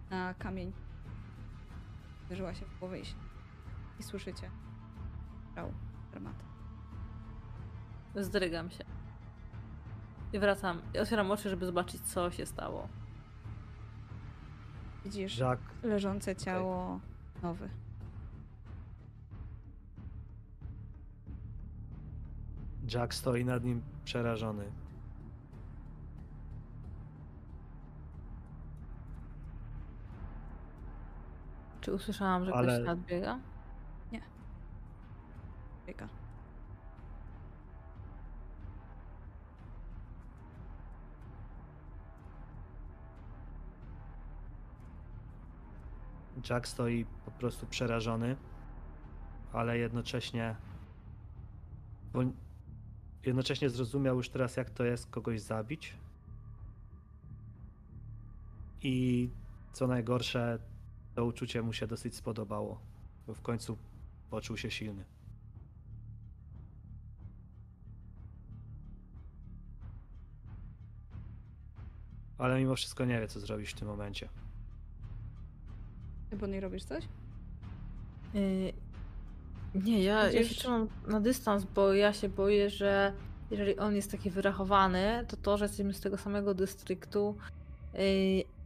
na 0.10 0.34
kamień. 0.34 0.74
Uderzyła 2.26 2.54
się 2.54 2.66
w 2.66 2.80
głowę 2.80 3.00
i, 3.00 3.04
i 4.00 4.04
słyszycie. 4.04 4.52
Brał 5.54 5.72
armatę. 6.14 6.44
Zdrygam 8.18 8.70
się. 8.70 8.84
I 10.34 10.40
wracam. 10.40 10.82
I 10.96 11.00
otwieram 11.00 11.32
oczy, 11.32 11.50
żeby 11.50 11.66
zobaczyć, 11.66 12.02
co 12.02 12.32
się 12.32 12.46
stało. 12.46 12.88
Widzisz 15.06 15.38
Jack, 15.38 15.62
leżące 15.84 16.36
ciało 16.36 17.00
nowy. 17.44 17.70
Jack 22.94 23.14
stoi 23.14 23.46
nad 23.46 23.64
nim 23.64 23.82
przerażony. 24.06 24.72
Czy 31.82 31.94
usłyszałam, 31.94 32.46
że 32.46 32.54
Ale- 32.54 32.74
ktoś 32.74 32.86
nadbiega? 32.88 33.40
Biega. 35.88 36.08
Jack 46.50 46.68
stoi 46.68 47.06
po 47.26 47.32
prostu 47.32 47.66
przerażony, 47.66 48.36
ale 49.54 49.78
jednocześnie. 49.78 50.56
Bo 52.14 52.20
jednocześnie 53.26 53.70
zrozumiał 53.70 54.18
już 54.18 54.30
teraz, 54.30 54.58
jak 54.58 54.70
to 54.70 54.84
jest 54.84 55.10
kogoś 55.10 55.42
zabić. 55.42 55.94
I 58.82 59.30
co 59.74 59.88
najgorsze, 59.88 60.60
to 61.16 61.26
uczucie 61.26 61.62
mu 61.62 61.74
się 61.74 61.88
dosyć 61.88 62.16
spodobało, 62.16 62.82
bo 63.28 63.34
w 63.34 63.42
końcu 63.42 63.78
poczuł 64.30 64.58
się 64.58 64.72
silny. 64.72 65.06
Ale 72.38 72.60
mimo 72.60 72.76
wszystko 72.76 73.06
nie 73.06 73.20
wie, 73.20 73.28
co 73.28 73.40
zrobić 73.40 73.70
w 73.70 73.74
tym 73.74 73.88
momencie. 73.88 74.30
Ty, 76.30 76.36
Bonnie, 76.38 76.60
robisz 76.60 76.84
coś? 76.84 77.04
Yy, 78.34 78.74
Nie, 79.76 80.04
ja, 80.04 80.32
ja 80.32 80.44
się 80.44 80.56
trzymam 80.56 80.88
na 81.08 81.20
dystans, 81.22 81.64
bo 81.64 81.94
ja 81.94 82.14
się 82.14 82.30
boję, 82.30 82.70
że 82.70 83.14
jeżeli 83.52 83.78
on 83.80 83.96
jest 83.96 84.12
taki 84.12 84.30
wyrachowany, 84.30 85.26
to 85.28 85.38
to, 85.38 85.58
że 85.58 85.66
jesteśmy 85.66 85.94
z 85.94 86.02
tego 86.02 86.18
samego 86.18 86.54
dystryktu, 86.54 87.38
yy, 87.94 88.00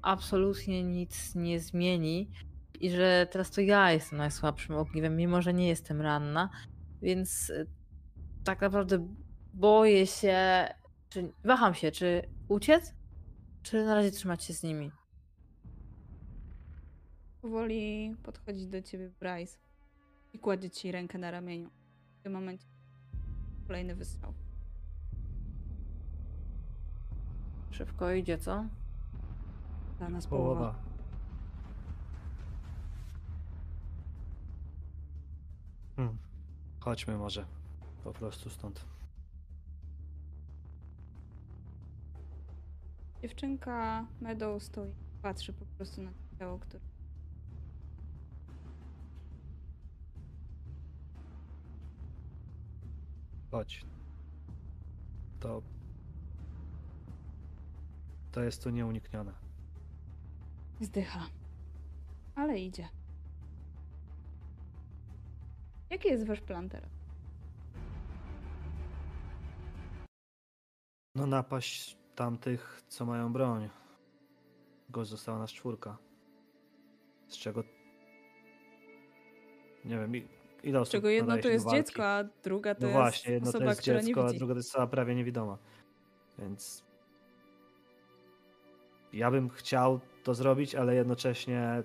absolutnie 0.02 0.84
nic 0.84 1.36
nie 1.36 1.60
zmieni. 1.60 2.30
I 2.80 2.90
że 2.92 3.28
teraz 3.32 3.52
to 3.52 3.62
ja 3.62 3.92
jestem 3.92 4.18
najsłabszym 4.18 4.76
ogniwem, 4.76 5.16
mimo 5.16 5.42
że 5.42 5.54
nie 5.54 5.68
jestem 5.68 6.02
ranna. 6.02 6.50
Więc 7.02 7.50
yy, 7.50 7.68
tak 8.44 8.62
naprawdę 8.62 9.08
boję 9.54 10.08
się, 10.08 10.68
czy 11.10 11.32
waham 11.44 11.74
się, 11.74 11.92
czy 11.92 12.22
uciec, 12.48 12.94
czy 13.64 13.86
na 13.86 13.96
razie 13.96 14.12
trzymać 14.12 14.44
się 14.44 14.54
z 14.54 14.64
nimi. 14.64 14.92
Powoli 17.42 18.16
podchodzi 18.24 18.68
do 18.68 18.82
ciebie 18.82 19.10
Bryce 19.20 19.58
i 20.34 20.40
kładzie 20.40 20.70
ci 20.70 20.92
rękę 20.92 21.18
na 21.18 21.32
ramieniu. 21.32 21.70
W 22.20 22.24
tym 22.24 22.34
momencie 22.34 22.68
kolejny 23.68 23.96
wystrzał. 23.96 24.34
Szybko 27.72 28.12
idzie, 28.12 28.38
co? 28.38 28.66
Dla 29.98 30.10
nas 30.10 30.28
połowa. 30.28 30.56
Połowa. 30.56 30.84
Hmm. 35.96 36.18
Chodźmy 36.80 37.18
może 37.18 37.46
po 38.04 38.14
prostu 38.14 38.50
stąd. 38.50 38.86
Dziewczynka 43.22 44.06
Meadow 44.22 44.64
stoi, 44.64 44.94
patrzy 45.22 45.54
po 45.54 45.66
prostu 45.66 46.02
na 46.02 46.12
to 46.12 46.38
ciało, 46.40 46.60
które 46.60 46.91
Chodź. 53.52 53.86
To. 55.40 55.62
To 58.32 58.44
jest 58.44 58.64
tu 58.64 58.70
nieuniknione. 58.70 59.34
zdycha. 60.82 61.20
Ale 62.36 62.60
idzie. 62.60 62.90
Jaki 65.90 66.08
jest 66.08 66.28
wasz 66.28 66.42
plan 66.42 66.70
teraz? 66.70 66.90
No 71.16 71.28
napaść 71.28 71.98
tamtych, 72.16 72.82
co 72.88 73.06
mają 73.06 73.34
broń. 73.34 73.70
Go 74.90 75.06
została 75.06 75.40
nas 75.40 75.52
czwórka. 75.52 75.98
Z 77.28 77.38
czego... 77.38 77.64
Nie 79.86 79.98
wiem, 80.00 80.16
i- 80.16 80.28
ile 80.64 80.80
osób 80.80 80.92
czego 80.92 81.10
jedno 81.10 81.38
to 81.38 81.48
jest 81.48 81.70
dziecko, 81.70 82.06
a 82.06 82.24
druga 82.44 82.76
to 82.76 82.82
No 82.82 82.88
jest 82.88 83.00
właśnie, 83.00 83.34
jedno 83.34 83.50
osoba, 83.50 83.66
to 83.66 83.70
jest 83.72 83.84
dziecko, 83.84 84.28
a 84.28 84.34
druga 84.34 84.54
to 84.54 84.60
jest 84.60 84.70
osoba 84.70 84.88
prawie 84.88 85.16
niewidoma. 85.16 85.58
Więc 86.40 86.84
ja 89.14 89.32
bym 89.32 89.50
chciał 89.50 90.00
to 90.24 90.34
zrobić, 90.34 90.76
ale 90.76 90.96
jednocześnie 90.96 91.54
ja 91.54 91.84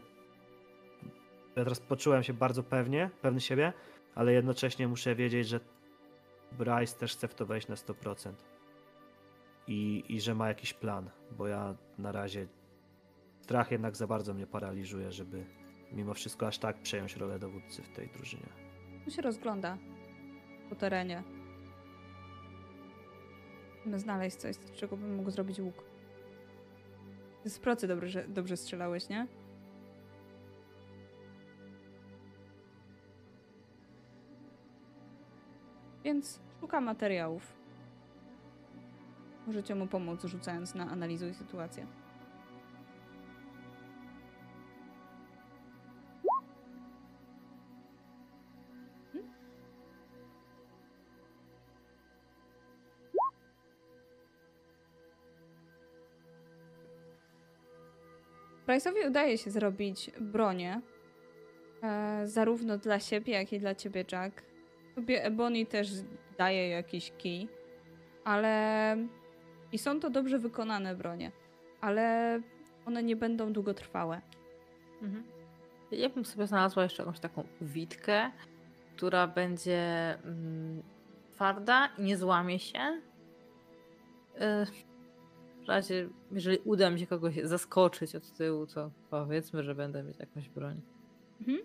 teraz 1.55 1.81
poczułem 1.81 2.23
się 2.23 2.33
bardzo 2.33 2.63
pewnie, 2.63 3.11
pewny 3.23 3.41
siebie, 3.41 3.73
ale 4.15 4.33
jednocześnie 4.33 4.89
muszę 4.89 5.15
wiedzieć, 5.15 5.49
że 5.49 5.61
Bryce 6.53 6.97
też 6.97 7.13
chce 7.13 7.29
w 7.29 7.35
to 7.35 7.47
wejść 7.47 7.69
na 7.69 7.75
100%. 7.75 8.33
I, 9.69 10.05
I 10.09 10.21
że 10.21 10.35
ma 10.35 10.49
jakiś 10.49 10.73
plan, 10.73 11.11
bo 11.31 11.47
ja 11.47 11.75
na 11.99 12.13
razie 12.13 12.47
strach 13.41 13.71
jednak 13.71 13.97
za 13.97 14.07
bardzo 14.07 14.35
mnie 14.35 14.47
paraliżuje, 14.47 15.13
żeby 15.13 15.45
mimo 15.93 16.15
wszystko 16.15 16.47
aż 16.47 16.59
tak 16.59 16.83
przejąć 16.83 17.17
rolę 17.17 17.39
dowódcy 17.39 17.83
w 17.83 17.89
tej 17.89 18.09
drużynie. 18.09 18.66
On 19.07 19.11
się 19.11 19.23
rozgląda 19.23 19.79
po 20.69 20.77
terenie. 20.77 21.23
Chcemy 23.81 23.99
znaleźć 23.99 24.37
coś, 24.37 24.57
z 24.57 24.73
czego 24.73 24.97
bym 24.97 25.15
mógł 25.15 25.31
zrobić 25.31 25.61
łuk. 25.61 25.85
Ty 27.43 27.51
z 27.51 27.59
procy 27.59 27.89
dobrze, 27.89 28.29
dobrze 28.29 28.57
strzelałeś, 28.57 29.09
nie? 29.09 29.27
Więc 36.05 36.41
szuka 36.61 36.81
materiałów. 36.81 37.53
Możecie 39.47 39.75
mu 39.75 39.87
pomóc, 39.87 40.25
rzucając 40.25 40.75
na 40.75 40.91
analizuj 40.91 41.35
sytuację. 41.35 41.87
Bryce'owi 58.67 59.09
udaje 59.09 59.39
się 59.39 59.51
zrobić 59.51 60.11
bronię. 60.21 60.81
E, 61.83 62.23
zarówno 62.25 62.79
dla 62.79 63.01
siebie, 63.01 63.33
jak 63.33 63.53
i 63.53 63.61
dla 63.61 63.75
ciebie, 63.75 64.05
Jack. 64.13 64.43
Tobie 64.95 65.25
Ebony 65.25 65.67
też 65.67 65.89
daje 66.39 66.69
jakiś 66.69 67.13
kij. 67.19 67.49
Ale... 68.25 68.97
I 69.73 69.79
są 69.79 70.01
to 70.01 70.11
dobrze 70.11 70.39
wykonane 70.39 70.95
bronie. 70.95 71.33
Ale 71.81 72.41
one 72.87 73.03
nie 73.03 73.17
będą 73.17 73.53
długotrwałe. 73.53 74.21
Mhm. 75.03 75.25
Ja 75.91 76.09
bym 76.09 76.25
sobie 76.25 76.47
znalazła 76.47 76.83
jeszcze 76.83 77.03
jakąś 77.03 77.21
taką 77.21 77.45
witkę, 77.61 78.31
która 78.97 79.27
będzie 79.27 80.15
mm, 80.25 80.83
twarda 81.33 81.89
i 81.99 82.03
nie 82.03 82.17
złamie 82.17 82.59
się. 82.59 83.01
Yy, 84.35 84.67
W 85.67 85.69
razie, 85.69 86.09
jeżeli 86.33 86.59
uda 86.59 86.91
mi 86.91 87.01
się 87.01 87.07
kogoś 87.07 87.35
zaskoczyć 87.45 88.15
od 88.15 88.33
tyłu, 88.33 88.67
to 88.67 88.91
powiedzmy, 89.11 89.63
że 89.63 89.75
będę 89.75 90.03
mieć 90.03 90.19
jakąś 90.19 90.49
broń. 90.49 90.81
Mhm. 91.41 91.59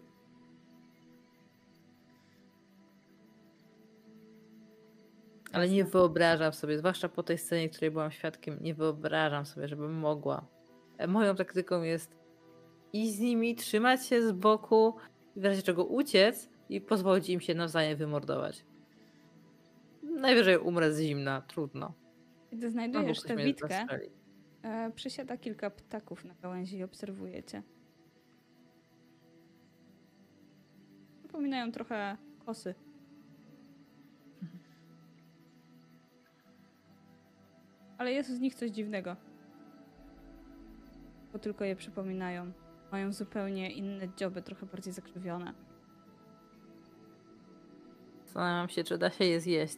Ale 5.54 5.70
nie 5.70 5.84
wyobrażam 5.84 6.54
sobie, 6.54 6.78
zwłaszcza 6.78 7.10
po 7.10 7.24
tej 7.24 7.38
scenie, 7.38 7.70
której 7.70 7.92
byłam 7.92 8.12
świadkiem, 8.12 8.58
nie 8.62 8.74
wyobrażam 8.74 9.46
sobie, 9.46 9.68
żebym 9.68 9.94
mogła. 9.94 10.46
E, 10.98 11.08
Moją 11.08 11.36
taktyką 11.36 11.82
jest 11.82 12.16
iść 12.94 13.14
z 13.14 13.20
nimi, 13.20 13.56
trzymać 13.56 14.06
się 14.06 14.28
z 14.28 14.32
boku, 14.32 14.96
w 15.36 15.46
razie 15.46 15.62
czego 15.62 15.86
uciec 15.86 16.50
i 16.70 16.82
pozwolić 16.82 17.30
im 17.30 17.42
się 17.42 17.56
nawzajem 17.56 17.98
wymordować. 17.98 18.66
Najwyżej 20.04 20.58
umrę 20.58 20.94
z 20.94 21.02
zimna, 21.02 21.42
trudno. 21.42 22.01
Gdy 22.52 22.72
znajdujesz 22.72 23.22
tę 23.24 23.36
witkę, 23.36 23.86
e, 24.62 24.92
przysiada 24.92 25.38
kilka 25.38 25.70
ptaków 25.70 26.26
na 26.26 26.36
gałęzi 26.36 26.78
i 26.78 26.84
obserwujecie. 26.84 27.64
Przypominają 31.20 31.72
trochę 31.72 32.18
kosy. 32.46 32.76
Ale 37.98 38.12
jest 38.14 38.30
z 38.30 38.40
nich 38.40 38.56
coś 38.56 38.72
dziwnego. 38.72 39.16
Bo 41.34 41.40
tylko 41.40 41.66
je 41.66 41.76
przypominają. 41.76 42.52
Mają 42.92 43.14
zupełnie 43.14 43.72
inne 43.72 44.16
dzioby, 44.16 44.42
trochę 44.42 44.66
bardziej 44.66 44.94
zakrzywione. 44.94 45.54
Zastanawiam 48.24 48.70
się, 48.70 48.84
czy 48.84 48.98
da 48.98 49.10
się 49.10 49.26
je 49.26 49.42
zjeść. 49.42 49.78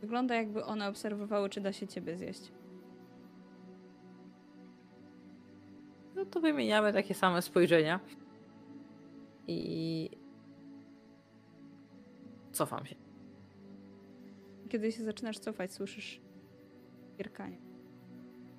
Wygląda 0.00 0.34
jakby 0.34 0.64
one 0.64 0.88
obserwowały, 0.88 1.48
czy 1.48 1.60
da 1.60 1.72
się 1.72 1.86
ciebie 1.86 2.16
zjeść. 2.16 2.52
No 6.14 6.24
to 6.24 6.40
wymieniamy 6.40 6.92
takie 6.92 7.14
same 7.14 7.42
spojrzenia. 7.42 8.00
I 9.46 10.10
cofam 12.52 12.86
się. 12.86 12.94
Kiedy 14.68 14.92
się 14.92 15.04
zaczynasz 15.04 15.38
cofać, 15.38 15.72
słyszysz 15.72 16.20
pierkanie. 17.18 17.58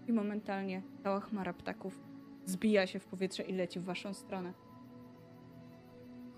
I 0.07 0.13
momentalnie 0.13 0.81
cała 1.03 1.19
chmara 1.19 1.53
ptaków 1.53 1.99
zbija 2.45 2.87
się 2.87 2.99
w 2.99 3.05
powietrze 3.05 3.43
i 3.43 3.53
leci 3.53 3.79
w 3.79 3.83
waszą 3.83 4.13
stronę. 4.13 4.53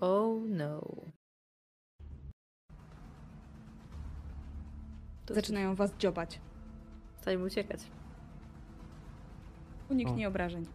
Oh 0.00 0.40
no. 0.48 0.80
Zaczynają 5.30 5.74
was 5.74 5.96
dziobać. 5.96 6.40
Stajemy 7.16 7.44
uciekać. 7.44 7.80
Uniknij 9.90 10.26
O. 10.26 10.28
obrażeń. 10.28 10.66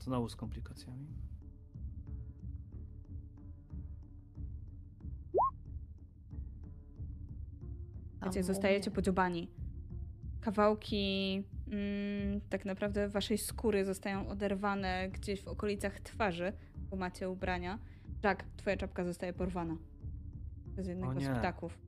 Znowu 0.00 0.28
z 0.28 0.36
komplikacjami. 0.36 1.06
Wiecie, 8.24 8.42
zostajecie 8.42 8.90
podziobani. 8.90 9.50
Kawałki 10.40 11.44
mm, 11.72 12.40
tak 12.50 12.64
naprawdę 12.64 13.08
waszej 13.08 13.38
skóry 13.38 13.84
zostają 13.84 14.28
oderwane 14.28 15.08
gdzieś 15.12 15.42
w 15.42 15.48
okolicach 15.48 16.00
twarzy, 16.00 16.52
bo 16.90 16.96
macie 16.96 17.30
ubrania. 17.30 17.78
Jack, 18.24 18.44
twoja 18.56 18.76
czapka 18.76 19.04
zostaje 19.04 19.32
porwana. 19.32 19.76
Przez 20.72 20.86
jednego 20.86 21.20
z 21.20 21.28
ptaków. 21.38 21.78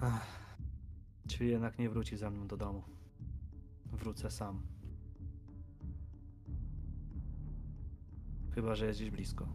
Ach, 0.00 0.56
czyli 1.28 1.50
jednak 1.50 1.78
nie 1.78 1.90
wróci 1.90 2.16
za 2.16 2.30
mną 2.30 2.46
do 2.46 2.56
domu. 2.56 2.82
Wrócę 3.92 4.30
sam. 4.30 4.62
Chyba, 8.54 8.74
że 8.74 8.86
jest 8.86 8.98
gdzieś 8.98 9.10
blisko. 9.10 9.48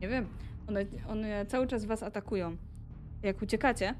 Nie 0.00 0.08
wiem, 0.08 0.26
one, 0.66 0.86
one 1.08 1.46
cały 1.46 1.66
czas 1.66 1.84
was 1.84 2.02
atakują. 2.02 2.56
Jak 3.22 3.42
uciekacie, 3.42 3.94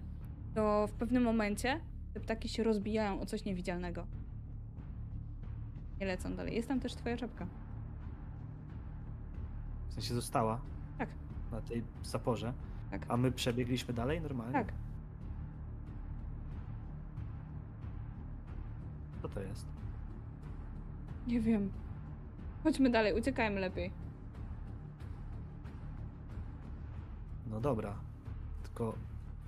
to 0.54 0.86
w 0.86 0.92
pewnym 0.92 1.22
momencie 1.22 1.80
te 2.14 2.20
ptaki 2.20 2.48
się 2.48 2.62
rozbijają 2.62 3.20
o 3.20 3.26
coś 3.26 3.44
niewidzialnego. 3.44 4.06
Nie 6.00 6.06
lecą 6.06 6.36
dalej. 6.36 6.54
Jest 6.54 6.68
tam 6.68 6.80
też 6.80 6.94
twoja 6.94 7.16
czapka. 7.16 7.46
W 9.94 9.96
sensie 9.96 10.14
została 10.14 10.60
Tak, 10.98 11.08
na 11.52 11.60
tej 11.60 11.84
zaporze. 12.02 12.52
tak, 12.90 13.06
A 13.08 13.16
my 13.16 13.32
przebiegliśmy 13.32 13.94
dalej 13.94 14.20
normalnie? 14.20 14.52
tak. 14.52 14.72
Co 19.22 19.28
to 19.28 19.40
jest? 19.40 19.66
Nie 21.26 21.40
wiem. 21.40 21.72
Chodźmy 22.64 22.90
dalej, 22.90 23.14
uciekajmy 23.20 23.60
lepiej. 23.60 23.90
No 27.50 27.60
dobra. 27.60 27.94
Tylko 28.62 28.94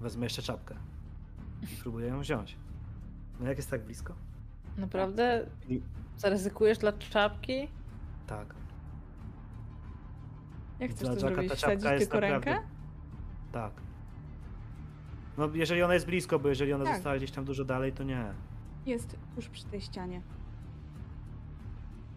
wezmę 0.00 0.26
jeszcze 0.26 0.42
czapkę. 0.42 0.74
I 1.62 1.66
próbuję 1.82 2.06
ją 2.06 2.20
wziąć. 2.20 2.56
No 3.40 3.48
jak 3.48 3.56
jest 3.56 3.70
tak 3.70 3.84
blisko? 3.84 4.14
Naprawdę? 4.78 5.46
I- 5.68 5.82
Zaryzykujesz 6.16 6.78
dla 6.78 6.92
czapki? 6.92 7.68
Tak. 8.26 8.54
Jak 10.80 10.90
chcesz 10.90 11.08
Dla 11.08 11.08
to 11.08 11.14
Jacka 11.14 11.28
zrobić? 11.34 11.50
ta 11.50 11.56
czapka 11.56 11.78
Wsadzić 11.78 12.00
jest 12.00 12.10
tylko 12.12 12.26
naprawdę- 12.26 12.50
rękę? 12.50 12.68
Tak. 13.52 13.72
No 15.38 15.48
jeżeli 15.54 15.82
ona 15.82 15.94
jest 15.94 16.06
blisko, 16.06 16.38
bo 16.38 16.48
jeżeli 16.48 16.72
ona 16.72 16.84
Tak. 16.84 16.94
została 16.94 17.16
gdzieś 17.16 17.30
tam 17.30 17.44
dużo 17.44 17.64
dalej, 17.64 17.92
to 17.92 18.04
nie. 18.04 18.24
Jest 18.86 19.16
tuż 19.34 19.48
przy 19.48 19.64
tej 19.64 19.80
ścianie. 19.80 20.20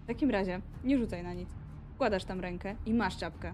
W 0.04 0.08
takim 0.08 0.30
razie 0.32 0.62
nie 0.84 0.98
rzucaj 0.98 1.24
na 1.24 1.34
nic. 1.34 1.50
Wkładasz 1.96 2.24
tam 2.26 2.40
rękę 2.40 2.76
i 2.86 2.94
masz 2.94 3.18
czapkę. 3.18 3.54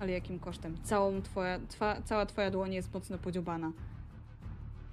Ale 0.00 0.10
jakim 0.12 0.38
kosztem? 0.38 0.76
Całą 0.82 1.22
twoja, 1.22 1.58
twa, 1.68 2.02
cała 2.02 2.26
twoja 2.26 2.50
dłoń 2.50 2.72
jest 2.74 2.94
mocno 2.94 3.18
podziubana. 3.18 3.72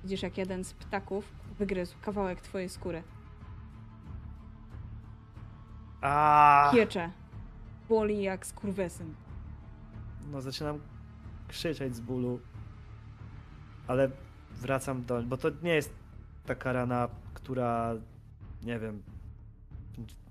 Widzisz, 0.04 0.24
jak 0.24 0.38
jeden 0.38 0.64
z 0.64 0.74
ptaków 0.74 1.32
wygryzł 1.60 1.96
kawałek 2.02 2.42
twojej 2.42 2.70
skóry. 2.70 3.04
A! 6.02 6.70
Piecze. 6.74 7.12
Boli 7.90 8.24
jak 8.24 8.46
skurwesyn. 8.46 9.14
No 10.32 10.42
zaczynam 10.42 10.80
krzyczeć 11.48 11.96
z 11.96 12.00
bólu. 12.00 12.40
Ale 13.88 14.12
wracam 14.52 15.06
do. 15.06 15.24
Bo 15.24 15.38
to 15.38 15.50
nie 15.64 15.74
jest 15.76 15.94
taka 16.46 16.74
rana, 16.74 17.10
która. 17.34 17.96
Nie 18.64 18.80
wiem. 18.80 19.04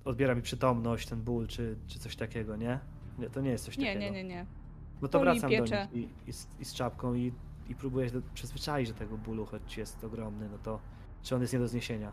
Odbiera 0.05 0.35
mi 0.35 0.43
przytomność, 0.43 1.09
ten 1.09 1.23
ból, 1.23 1.47
czy, 1.47 1.76
czy 1.86 1.99
coś 1.99 2.17
takiego, 2.17 2.57
nie? 2.57 2.78
Nie, 3.18 3.31
to 3.31 3.41
nie 3.41 3.51
jest 3.51 3.65
coś 3.65 3.78
Nie, 3.78 3.86
takiego. 3.94 4.01
nie, 4.05 4.10
nie, 4.10 4.25
nie. 4.25 4.47
No 5.02 5.09
to 5.09 5.18
Boli, 5.18 5.31
wracam 5.31 5.51
piecze. 5.51 5.89
do 5.93 5.97
nich 5.97 6.09
i, 6.26 6.31
i, 6.31 6.33
z, 6.33 6.49
i 6.60 6.65
z 6.65 6.75
czapką 6.75 7.15
i, 7.15 7.33
i 7.68 7.75
próbuję 7.75 8.09
się 8.09 8.20
do, 8.20 8.28
przyzwyczaić 8.35 8.89
do 8.93 8.99
tego 8.99 9.18
bólu, 9.18 9.47
choć 9.47 9.76
jest 9.76 10.05
ogromny, 10.05 10.49
no 10.52 10.59
to 10.59 10.81
czy 11.23 11.35
on 11.35 11.41
jest 11.41 11.52
nie 11.52 11.59
do 11.59 11.68
zniesienia? 11.68 12.12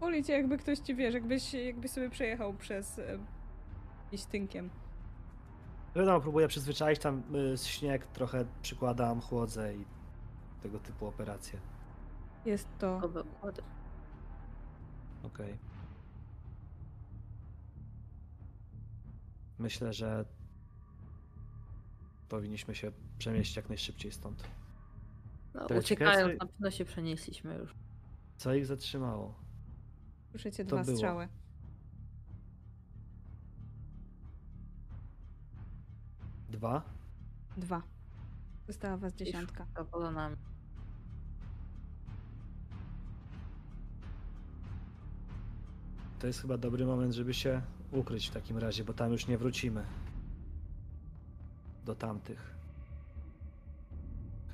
Boli 0.00 0.24
cię 0.24 0.32
jakby 0.32 0.58
ktoś 0.58 0.78
ci, 0.78 0.94
wiesz, 0.94 1.14
jakbyś, 1.14 1.54
jakbyś 1.54 1.90
sobie 1.90 2.10
przejechał 2.10 2.54
przez 2.54 3.00
jakimś 4.16 4.30
tynkiem. 4.32 4.70
Wiadomo, 5.96 6.20
próbuję 6.20 6.48
przyzwyczaić 6.48 7.00
tam 7.00 7.22
y, 7.34 7.58
śnieg, 7.58 8.06
trochę 8.06 8.44
przykładam, 8.62 9.20
chłodzę 9.20 9.74
i 9.76 9.84
tego 10.62 10.78
typu 10.78 11.06
operacje. 11.06 11.60
Jest 12.44 12.68
to... 12.78 12.96
Oby 13.04 13.22
układy. 13.22 13.62
Okej. 15.22 15.58
Myślę, 19.58 19.92
że 19.92 20.24
powinniśmy 22.28 22.74
się 22.74 22.92
przenieść 23.18 23.56
jak 23.56 23.68
najszybciej 23.68 24.12
stąd. 24.12 24.44
No, 25.54 25.66
ja 25.70 25.76
uciekając 25.78 26.16
ciekawe- 26.32 26.36
na 26.40 26.46
pewno 26.46 26.70
się 26.70 26.84
przenieśliśmy 26.84 27.54
już. 27.54 27.74
Co 28.36 28.54
ich 28.54 28.66
zatrzymało? 28.66 29.34
Słyszycie 30.30 30.64
To 30.64 30.76
dwa 30.76 30.84
było. 30.84 30.96
strzały. 30.96 31.28
Dwa? 36.50 36.82
Dwa. 37.56 37.82
Została 38.66 38.96
was 38.96 39.14
dziesiątka. 39.14 39.66
To 39.74 39.84
poza 39.84 40.10
nami. 40.10 40.36
To 46.18 46.26
jest 46.26 46.40
chyba 46.40 46.58
dobry 46.58 46.86
moment, 46.86 47.14
żeby 47.14 47.34
się 47.34 47.62
ukryć 47.92 48.28
w 48.28 48.30
takim 48.32 48.58
razie, 48.58 48.84
bo 48.84 48.92
tam 48.92 49.12
już 49.12 49.26
nie 49.26 49.38
wrócimy. 49.38 49.86
Do 51.84 51.94
tamtych. 51.94 52.54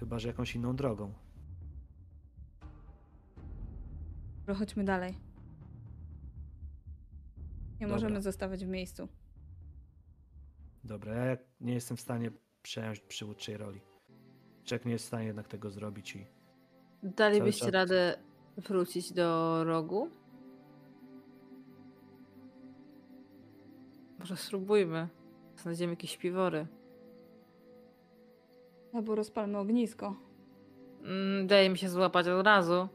Chyba, 0.01 0.19
że 0.19 0.29
jakąś 0.29 0.57
inną 0.57 0.77
drogą. 0.77 1.13
Chodźmy 4.59 4.85
dalej. 4.85 5.13
Nie 7.81 7.87
Dobra. 7.87 7.97
możemy 7.97 8.23
zostawać 8.23 8.65
w 8.65 8.69
miejscu. 8.69 9.09
Dobra, 10.85 11.15
ja 11.15 11.37
nie 11.61 11.75
jestem 11.75 11.97
w 11.97 12.01
stanie 12.01 12.31
przejąć 12.63 13.01
przywódczej 13.01 13.57
roli. 13.57 13.81
Jack 14.71 14.85
nie 14.85 14.93
jest 14.93 15.05
w 15.05 15.09
stanie 15.09 15.27
jednak 15.27 15.49
tego 15.49 15.71
zrobić 15.71 16.17
i 16.17 16.27
Dalibyście 17.03 17.65
czas- 17.65 17.75
radę 17.75 18.19
wrócić 18.57 19.13
do 19.13 19.61
rogu? 19.65 20.11
Może 24.19 24.37
spróbujmy. 24.37 25.09
Znajdziemy 25.57 25.93
jakieś 25.93 26.17
piwory. 26.17 26.67
Albo 28.93 29.15
rozpalmy 29.15 29.59
ognisko. 29.59 30.17
Mm, 31.03 31.47
daje 31.47 31.71
mi 31.71 31.79
się 31.79 31.89
złapać 31.89 32.29
od 32.29 32.47
razu. 32.47 32.89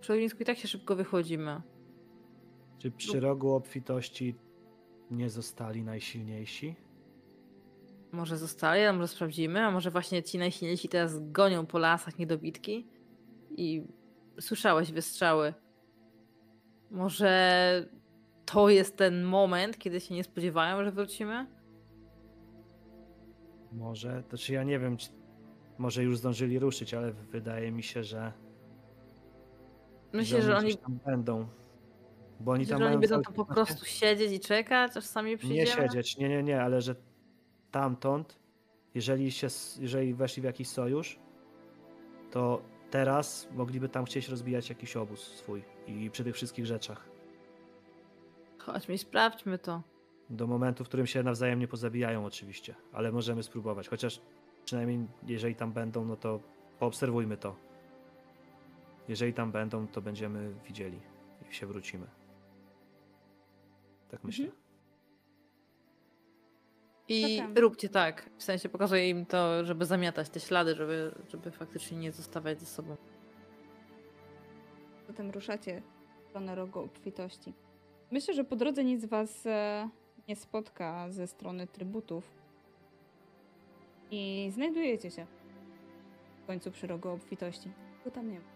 Przy 0.00 0.12
ognisku 0.12 0.42
i 0.42 0.46
tak 0.46 0.58
się 0.58 0.68
szybko 0.68 0.96
wychodzimy. 0.96 1.62
Czy 2.78 2.90
przy 2.90 3.20
rogu 3.20 3.54
obfitości 3.54 4.34
nie 5.10 5.30
zostali 5.30 5.82
najsilniejsi? 5.82 6.74
Może 8.12 8.36
zostali, 8.36 8.82
a 8.82 8.92
może 8.92 9.08
sprawdzimy, 9.08 9.60
a 9.60 9.70
może 9.70 9.90
właśnie 9.90 10.22
ci 10.22 10.38
najsilniejsi 10.38 10.88
teraz 10.88 11.30
gonią 11.30 11.66
po 11.66 11.78
lasach 11.78 12.18
niedobitki 12.18 12.86
i 13.50 13.82
słyszałeś 14.40 14.92
wystrzały. 14.92 15.54
Może 16.90 17.88
to 18.44 18.68
jest 18.68 18.96
ten 18.96 19.24
moment, 19.24 19.78
kiedy 19.78 20.00
się 20.00 20.14
nie 20.14 20.24
spodziewają, 20.24 20.84
że 20.84 20.92
wrócimy? 20.92 21.46
Może, 23.72 24.22
to 24.28 24.38
czy 24.38 24.52
ja 24.52 24.62
nie 24.64 24.78
wiem, 24.78 24.96
czy 24.96 25.08
może 25.78 26.02
już 26.02 26.18
zdążyli 26.18 26.58
ruszyć, 26.58 26.94
ale 26.94 27.12
wydaje 27.12 27.72
mi 27.72 27.82
się, 27.82 28.04
że, 28.04 28.32
Myślę, 30.12 30.42
że 30.42 30.56
oni, 30.56 30.68
gdzieś 30.68 30.76
tam 30.76 30.98
będą. 31.06 31.48
Bo 32.40 32.52
oni 32.52 32.66
tam 32.66 32.78
że 32.78 32.84
oni 32.84 32.96
mają 32.96 33.00
będą 33.00 33.22
to 33.22 33.32
po 33.32 33.44
prostu 33.44 33.84
siedzieć 33.84 34.32
i 34.32 34.40
czekać, 34.40 34.96
aż 34.96 35.04
sami 35.04 35.36
przyjdziemy? 35.36 35.60
Nie 35.60 35.66
siedzieć, 35.66 36.16
nie, 36.18 36.28
nie, 36.28 36.42
nie, 36.42 36.62
ale 36.62 36.82
że 36.82 36.94
tamtąd, 37.70 38.38
jeżeli, 38.94 39.32
się, 39.32 39.46
jeżeli 39.78 40.14
weszli 40.14 40.42
w 40.42 40.44
jakiś 40.44 40.68
sojusz, 40.68 41.18
to 42.30 42.62
teraz 42.90 43.48
mogliby 43.52 43.88
tam 43.88 44.04
chcieć 44.04 44.28
rozbijać 44.28 44.68
jakiś 44.68 44.96
obóz 44.96 45.20
swój 45.20 45.62
i 45.86 46.10
przy 46.10 46.24
tych 46.24 46.34
wszystkich 46.34 46.66
rzeczach. 46.66 47.08
Chodźmy 48.58 48.94
i 48.94 48.98
sprawdźmy 48.98 49.58
to. 49.58 49.82
Do 50.30 50.46
momentu, 50.46 50.84
w 50.84 50.88
którym 50.88 51.06
się 51.06 51.22
nawzajem 51.22 51.58
nie 51.58 51.68
pozabijają 51.68 52.24
oczywiście, 52.24 52.74
ale 52.92 53.12
możemy 53.12 53.42
spróbować. 53.42 53.88
Chociaż 53.88 54.20
przynajmniej 54.64 55.06
jeżeli 55.26 55.54
tam 55.54 55.72
będą, 55.72 56.04
no 56.04 56.16
to 56.16 56.40
poobserwujmy 56.78 57.36
to. 57.36 57.56
Jeżeli 59.08 59.32
tam 59.32 59.52
będą, 59.52 59.86
to 59.86 60.02
będziemy 60.02 60.54
widzieli 60.64 61.00
i 61.50 61.54
się 61.54 61.66
wrócimy. 61.66 62.06
Tak 64.10 64.24
myślę. 64.24 64.46
I 67.08 67.36
Zatem. 67.36 67.58
róbcie 67.58 67.88
tak. 67.88 68.30
W 68.36 68.42
sensie 68.42 68.68
pokazuję 68.68 69.08
im 69.10 69.26
to, 69.26 69.64
żeby 69.64 69.84
zamiatać 69.86 70.28
te 70.28 70.40
ślady, 70.40 70.74
żeby, 70.74 71.14
żeby 71.28 71.50
faktycznie 71.50 71.98
nie 71.98 72.12
zostawiać 72.12 72.60
ze 72.60 72.66
sobą. 72.66 72.96
Zatem 75.08 75.30
ruszacie 75.30 75.82
w 76.24 76.28
stronę 76.28 76.54
rogu 76.54 76.80
obfitości. 76.80 77.54
Myślę, 78.10 78.34
że 78.34 78.44
po 78.44 78.56
drodze 78.56 78.84
nic 78.84 79.04
was 79.04 79.46
e, 79.46 79.88
nie 80.28 80.36
spotka 80.36 81.10
ze 81.10 81.26
strony 81.26 81.66
trybutów. 81.66 82.30
I 84.10 84.50
znajdujecie 84.54 85.10
się 85.10 85.26
w 86.42 86.46
końcu 86.46 86.70
przy 86.70 86.86
rogu 86.86 87.08
obfitości. 87.08 87.70
Go 88.04 88.10
tam 88.10 88.30
nie 88.30 88.40
ma. 88.40 88.55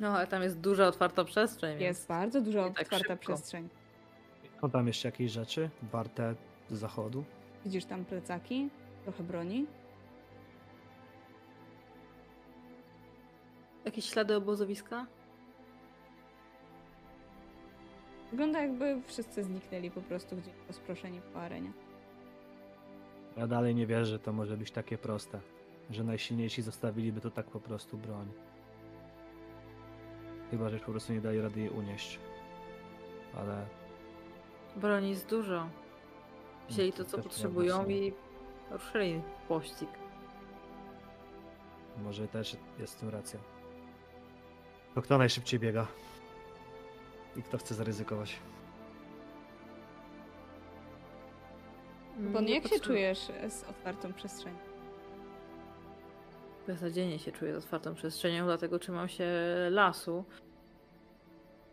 No, 0.00 0.08
ale 0.08 0.26
tam 0.26 0.42
jest 0.42 0.60
duża, 0.60 0.86
otwarta 0.86 1.24
przestrzeń. 1.24 1.70
więc- 1.78 1.80
Jest 1.98 2.08
bardzo 2.08 2.40
duża 2.40 2.70
tak 2.70 2.82
otwarta 2.82 2.98
szybko. 3.08 3.16
przestrzeń. 3.16 3.68
Są 4.60 4.70
tam 4.70 4.86
jeszcze 4.86 5.08
jakieś 5.08 5.32
rzeczy 5.32 5.70
warte 5.82 6.34
z 6.70 6.78
zachodu? 6.78 7.24
Widzisz 7.64 7.84
tam 7.84 8.04
plecaki, 8.04 8.68
trochę 9.04 9.22
broni. 9.22 9.66
Jakieś 13.84 14.04
ślady 14.04 14.34
obozowiska? 14.36 15.06
Wygląda 18.30 18.60
jakby 18.62 19.02
wszyscy 19.06 19.44
zniknęli 19.44 19.90
po 19.90 20.00
prostu 20.00 20.36
gdzieś 20.36 20.54
rozproszeni 20.68 21.20
po 21.32 21.40
arenie. 21.40 21.72
Ja 23.36 23.46
dalej 23.46 23.74
nie 23.74 23.86
wierzę, 23.86 24.04
że 24.06 24.18
to 24.18 24.32
może 24.32 24.56
być 24.56 24.70
takie 24.70 24.98
proste. 24.98 25.40
Że 25.90 26.04
najsilniejsi 26.04 26.62
zostawiliby 26.62 27.20
to 27.20 27.30
tak 27.30 27.46
po 27.46 27.60
prostu 27.60 27.96
broń. 27.98 28.28
Chyba, 30.50 30.68
że 30.70 30.78
po 30.78 30.90
prostu 30.90 31.12
nie 31.12 31.20
dali 31.20 31.40
rady 31.40 31.60
jej 31.60 31.70
unieść. 31.70 32.18
Ale 33.36 33.66
Broni 34.76 35.10
jest 35.10 35.28
dużo. 35.28 35.68
Wzięli 36.68 36.90
No, 36.90 36.96
to, 36.96 37.04
to 37.04 37.10
co 37.10 37.22
potrzebują 37.22 37.86
i 37.86 38.12
ruszyli 38.70 39.22
pościg. 39.48 39.88
może 42.04 42.28
też 42.28 42.56
jest 42.78 42.96
w 42.96 43.00
tym 43.00 43.08
racja. 43.08 43.40
To 44.94 45.02
kto 45.02 45.18
najszybciej 45.18 45.60
biega? 45.60 45.86
I 47.36 47.42
kto 47.42 47.58
chce 47.58 47.74
zaryzykować? 47.74 48.36
Bo 52.18 52.40
Nie 52.40 52.54
jak 52.54 52.68
się 52.68 52.80
czujesz 52.80 53.18
z 53.48 53.64
otwartą 53.64 54.12
przestrzenią? 54.12 54.67
Beznadziejnie 56.68 57.18
się 57.18 57.32
czuję 57.32 57.54
z 57.54 57.56
otwartą 57.64 57.94
przestrzenią, 57.94 58.44
dlatego 58.44 58.78
trzymam 58.78 59.08
się 59.08 59.26
lasu. 59.70 60.24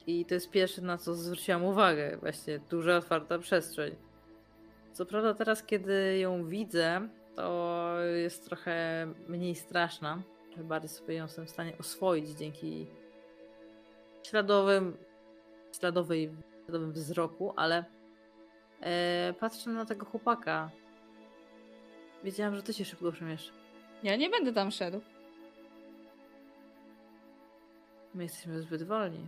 I 0.08 0.26
to 0.26 0.34
jest 0.34 0.50
pierwsze, 0.50 0.82
na 0.82 0.98
co 0.98 1.16
zwróciłam 1.16 1.64
uwagę. 1.64 2.18
Właśnie 2.18 2.60
duża, 2.60 2.98
otwarta 2.98 3.40
przestrzeń. 3.40 3.96
Co 4.92 5.06
prawda 5.06 5.34
teraz, 5.34 5.64
kiedy 5.64 6.18
ją 6.18 6.48
widzę, 6.48 7.10
to 7.36 7.98
jest 8.16 8.46
trochę 8.46 9.08
mniej 9.28 9.56
straszna. 9.56 10.22
Trochę 10.48 10.64
bardziej 10.64 10.90
sobie 10.90 11.16
ją 11.16 11.24
jestem 11.24 11.46
w 11.46 11.50
stanie 11.50 11.78
oswoić 11.78 12.30
dzięki 12.30 12.88
śladowym, 14.24 14.98
śladowej, 15.80 16.36
śladowym 16.64 16.92
wzroku, 16.92 17.54
ale 17.56 17.86
e, 18.82 19.34
patrzę 19.40 19.70
na 19.70 19.86
tego 19.86 20.06
chłopaka. 20.06 20.72
Wiedziałam, 22.24 22.56
że 22.56 22.64
ty 22.64 22.74
się 22.74 22.86
szybko 22.86 23.12
przemieszczasz. 23.12 23.65
Ja 24.06 24.16
nie 24.16 24.30
będę 24.30 24.54
tam 24.54 24.72
szedł. 24.72 25.02
My 28.14 28.24
jesteśmy 28.24 28.62
zbyt 28.62 28.84
wolni. 28.84 29.28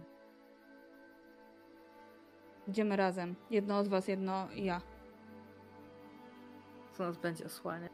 Idziemy 2.68 2.96
razem. 2.96 3.36
Jedno 3.50 3.78
od 3.78 3.88
was, 3.88 4.08
jedno 4.08 4.48
ja. 4.56 4.82
Co 6.94 7.04
nas 7.04 7.18
będzie 7.18 7.46
osłaniać? 7.46 7.92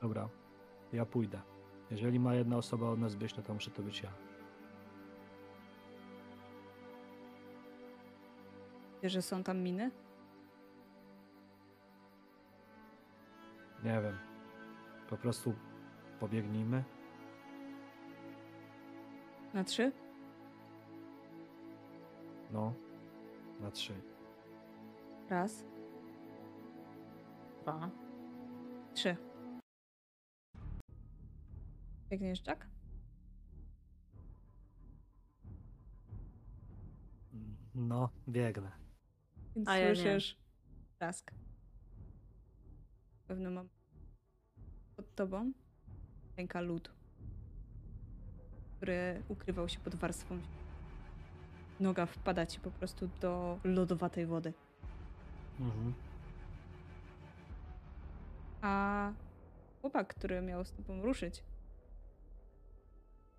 Dobra, 0.00 0.28
ja 0.92 1.06
pójdę. 1.06 1.40
Jeżeli 1.90 2.20
ma 2.20 2.34
jedna 2.34 2.56
osoba 2.56 2.90
od 2.90 2.98
nas 2.98 3.14
być, 3.14 3.36
no 3.36 3.42
to 3.42 3.54
muszę 3.54 3.70
to 3.70 3.82
być 3.82 4.02
ja. 4.02 4.10
Wiesz, 9.02 9.12
że 9.12 9.22
są 9.22 9.42
tam 9.42 9.58
miny? 9.58 9.90
Nie 13.84 14.00
wiem. 14.02 14.27
Po 15.08 15.16
prostu 15.16 15.54
pobiegnijmy. 16.20 16.84
Na 19.54 19.64
trzy? 19.64 19.92
No, 22.52 22.74
na 23.60 23.70
trzy. 23.70 23.94
Raz, 25.30 25.64
Dwa. 27.62 27.90
trzy. 28.94 29.16
Biegniesz, 32.10 32.46
Jack? 32.46 32.66
No, 37.74 38.10
biegnę. 38.28 38.70
Więc 39.56 39.68
A 39.68 39.76
ja 39.76 39.88
nie. 39.88 39.94
słyszysz 39.96 40.38
trask. 40.98 41.30
W 43.24 43.26
pewnym 43.28 43.52
momencie 43.54 43.77
tobą 45.18 45.52
ręka 46.36 46.60
lód, 46.60 46.90
który 48.76 49.22
ukrywał 49.28 49.68
się 49.68 49.80
pod 49.80 49.94
warstwą. 49.94 50.38
Noga 51.80 52.06
wpada 52.06 52.46
ci 52.46 52.60
po 52.60 52.70
prostu 52.70 53.08
do 53.20 53.58
lodowatej 53.64 54.26
wody. 54.26 54.52
Mhm. 55.60 55.94
A 58.60 59.12
chłopak, 59.80 60.14
który 60.14 60.42
miał 60.42 60.64
z 60.64 60.72
tobą 60.72 61.02
ruszyć, 61.02 61.44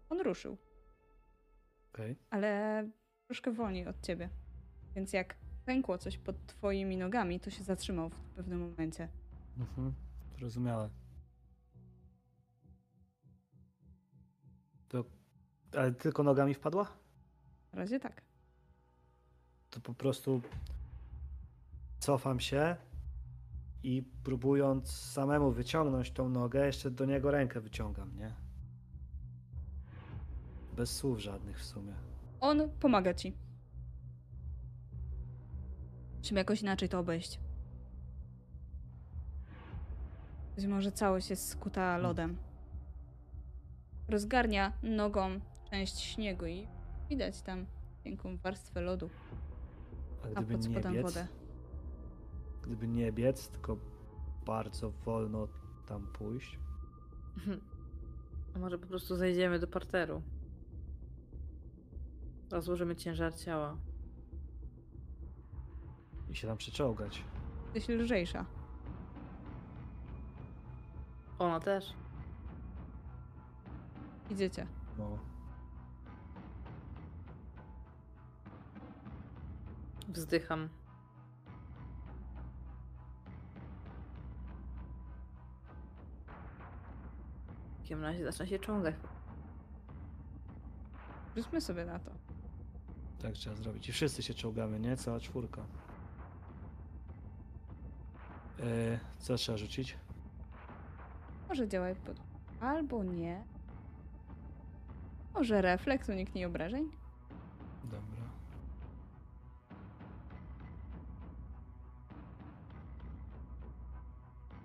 on 0.09 0.21
ruszył, 0.21 0.57
Okej. 1.93 2.15
ale 2.29 2.83
troszkę 3.25 3.51
wolniej 3.51 3.87
od 3.87 4.01
ciebie. 4.01 4.29
Więc 4.95 5.13
jak 5.13 5.35
pękło 5.65 5.97
coś 5.97 6.17
pod 6.17 6.45
twoimi 6.45 6.97
nogami, 6.97 7.39
to 7.39 7.49
się 7.49 7.63
zatrzymał 7.63 8.09
w 8.09 8.19
pewnym 8.35 8.69
momencie. 8.69 9.07
Mhm. 9.57 9.93
Zrozumiałe. 10.37 10.89
Ale 15.77 15.91
tylko 15.91 16.23
nogami 16.23 16.53
wpadła? 16.53 16.87
Na 17.73 17.79
razie 17.79 17.99
tak. 17.99 18.21
To 19.69 19.81
po 19.81 19.93
prostu 19.93 20.41
cofam 21.99 22.39
się 22.39 22.75
i 23.83 24.03
próbując 24.23 24.91
samemu 24.91 25.51
wyciągnąć 25.51 26.11
tą 26.11 26.29
nogę, 26.29 26.65
jeszcze 26.65 26.91
do 26.91 27.05
niego 27.05 27.31
rękę 27.31 27.61
wyciągam, 27.61 28.15
nie? 28.15 28.33
Bez 30.75 30.95
słów 30.95 31.19
żadnych 31.19 31.59
w 31.59 31.65
sumie. 31.65 31.93
On 32.39 32.69
pomaga 32.79 33.13
ci. 33.13 33.33
Musimy 36.17 36.39
jakoś 36.39 36.61
inaczej 36.61 36.89
to 36.89 36.99
obejść. 36.99 37.39
Być 40.55 40.65
może 40.65 40.91
całość 40.91 41.29
jest 41.29 41.49
skuta 41.49 41.97
lodem. 41.97 42.37
Rozgarnia 44.07 44.73
nogą 44.83 45.39
część 45.71 45.99
śniegu 45.99 46.45
i 46.45 46.67
widać 47.09 47.41
tam 47.41 47.65
piękną 48.03 48.37
warstwę 48.37 48.81
lodu. 48.81 49.09
A 50.23 50.39
A 50.39 50.43
gdyby 50.43 50.53
pod 50.73 50.85
nie 50.85 50.91
biec, 50.91 51.03
wodę. 51.03 51.27
gdyby 52.61 52.87
nie 52.87 53.11
biec, 53.11 53.49
tylko 53.49 53.77
bardzo 54.45 54.91
wolno 54.91 55.47
tam 55.87 56.07
pójść, 56.07 56.59
A 58.55 58.59
może 58.59 58.77
po 58.79 58.87
prostu 58.87 59.15
zejdziemy 59.15 59.59
do 59.59 59.67
parteru? 59.67 60.21
Rozłożymy 62.51 62.95
ciężar 62.95 63.35
ciała. 63.35 63.77
i 66.29 66.35
się 66.35 66.47
tam 66.47 66.57
przyczołgać. 66.57 67.23
Jesteś 67.75 67.95
lżejsza. 67.97 68.45
Ona 71.39 71.59
też. 71.59 71.93
Idziecie. 74.29 74.67
No, 74.97 75.17
Wzdycham. 80.09 80.69
W 87.77 87.81
takim 87.81 88.01
razie 88.01 88.23
zacznę 88.23 88.47
się 88.47 88.59
ciągać. 88.59 88.95
Rzućmy 91.37 91.61
sobie 91.61 91.85
na 91.85 91.99
to. 91.99 92.11
tak 93.21 93.33
trzeba 93.33 93.55
zrobić. 93.55 93.89
I 93.89 93.91
wszyscy 93.91 94.23
się 94.23 94.33
czołgamy, 94.33 94.79
nie? 94.79 94.97
Cała 94.97 95.19
czwórka. 95.19 95.61
Yy, 98.59 98.99
co 99.19 99.35
trzeba 99.35 99.57
rzucić? 99.57 99.97
Może 101.49 101.67
działaj 101.67 101.95
pod... 101.95 102.17
Albo 102.61 103.03
nie. 103.03 103.43
Może 105.33 105.61
refleks, 105.61 106.09
uniknij 106.09 106.45
obrażeń? 106.45 106.91
Dobra. 107.83 108.18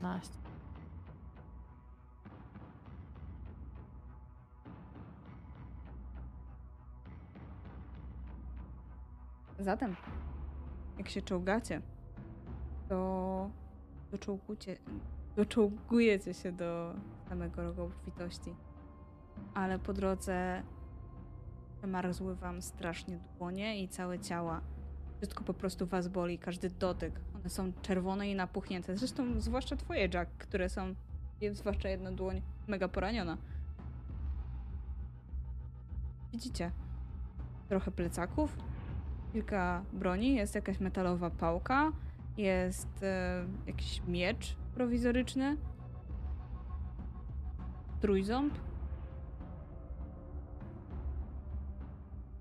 Naście. 0.05 0.39
Zatem, 9.59 9.97
jak 10.99 11.09
się 11.09 11.23
czołgacie, 11.23 11.83
to 12.89 13.51
do 14.11 14.19
czołgu, 14.19 14.57
cie, 14.57 14.77
doczołgujecie 15.37 16.35
się 16.35 16.53
do 16.53 16.95
samego 17.29 17.63
rogu 17.63 17.83
obfitości. 17.83 18.55
Ale 19.55 19.79
po 19.79 19.93
drodze 19.93 20.63
przemarzły 21.79 22.35
wam 22.37 22.63
strasznie 22.63 23.19
dłonie 23.39 23.83
i 23.83 23.89
całe 23.89 24.19
ciała. 24.19 24.61
Wszystko 25.17 25.45
po 25.45 25.55
prostu 25.55 25.87
was 25.87 26.09
boli, 26.09 26.39
każdy 26.39 26.71
dotyk. 26.71 27.21
One 27.35 27.49
są 27.49 27.73
czerwone 27.83 28.31
i 28.31 28.35
napuchnięte. 28.35 28.97
Zresztą 28.97 29.41
zwłaszcza 29.41 29.77
twoje, 29.77 30.09
Jack, 30.15 30.31
które 30.39 30.69
są, 30.69 30.95
zwłaszcza 31.53 31.89
jedna 31.89 32.13
dłoń, 32.13 32.43
mega 32.67 32.89
poraniona. 32.89 33.39
Widzicie? 36.33 36.71
Trochę 37.69 37.91
plecaków, 37.91 38.57
kilka 39.33 39.85
broni, 39.93 40.35
jest 40.35 40.55
jakaś 40.55 40.81
metalowa 40.81 41.31
pałka, 41.31 41.93
jest 42.37 43.03
e, 43.03 43.45
jakiś 43.67 44.03
miecz 44.09 44.57
prowizoryczny, 44.75 45.57
trójząb. 48.01 48.55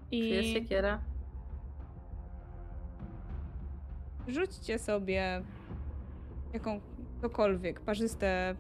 Czy 0.10 0.16
jest 0.16 0.50
I 0.50 0.53
siekiera? 0.53 1.12
Rzućcie 4.27 4.80
sobie 4.80 5.43
jakąkolwiek. 6.53 7.80
Parzyste 7.82 8.56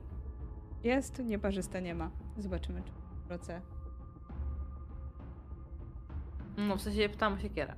jest, 0.83 1.19
nieparzyste 1.19 1.81
nie 1.81 1.95
ma. 1.95 2.11
Zobaczymy, 2.37 2.81
czy 2.83 2.91
proce. 3.27 3.61
No 6.57 6.77
w 6.77 6.81
sensie 6.81 7.09
pytam 7.09 7.33
o 7.33 7.37
siekierę. 7.37 7.75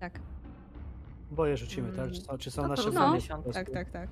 Tak, 0.00 0.20
Boje 1.30 1.56
rzucimy, 1.56 1.88
tak? 1.92 1.98
Mm, 1.98 2.12
Czy 2.14 2.20
są, 2.20 2.38
czy 2.38 2.50
są 2.50 2.62
no 2.62 2.68
nasze 2.68 2.90
po 3.44 3.52
tak, 3.52 3.70
tak, 3.70 3.90
tak. 3.90 4.08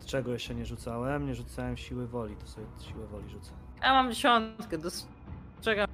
Z 0.00 0.06
czego 0.06 0.32
jeszcze 0.32 0.54
nie 0.54 0.66
rzucałem? 0.66 1.26
Nie 1.26 1.34
rzucałem 1.34 1.76
siły 1.76 2.06
woli, 2.06 2.36
to 2.36 2.46
sobie 2.46 2.66
siłę 2.80 3.06
woli 3.06 3.28
rzucę. 3.28 3.52
Ja 3.82 3.92
mam 3.92 4.08
dziesiątkę, 4.10 4.78
dostrzegam. 4.78 5.88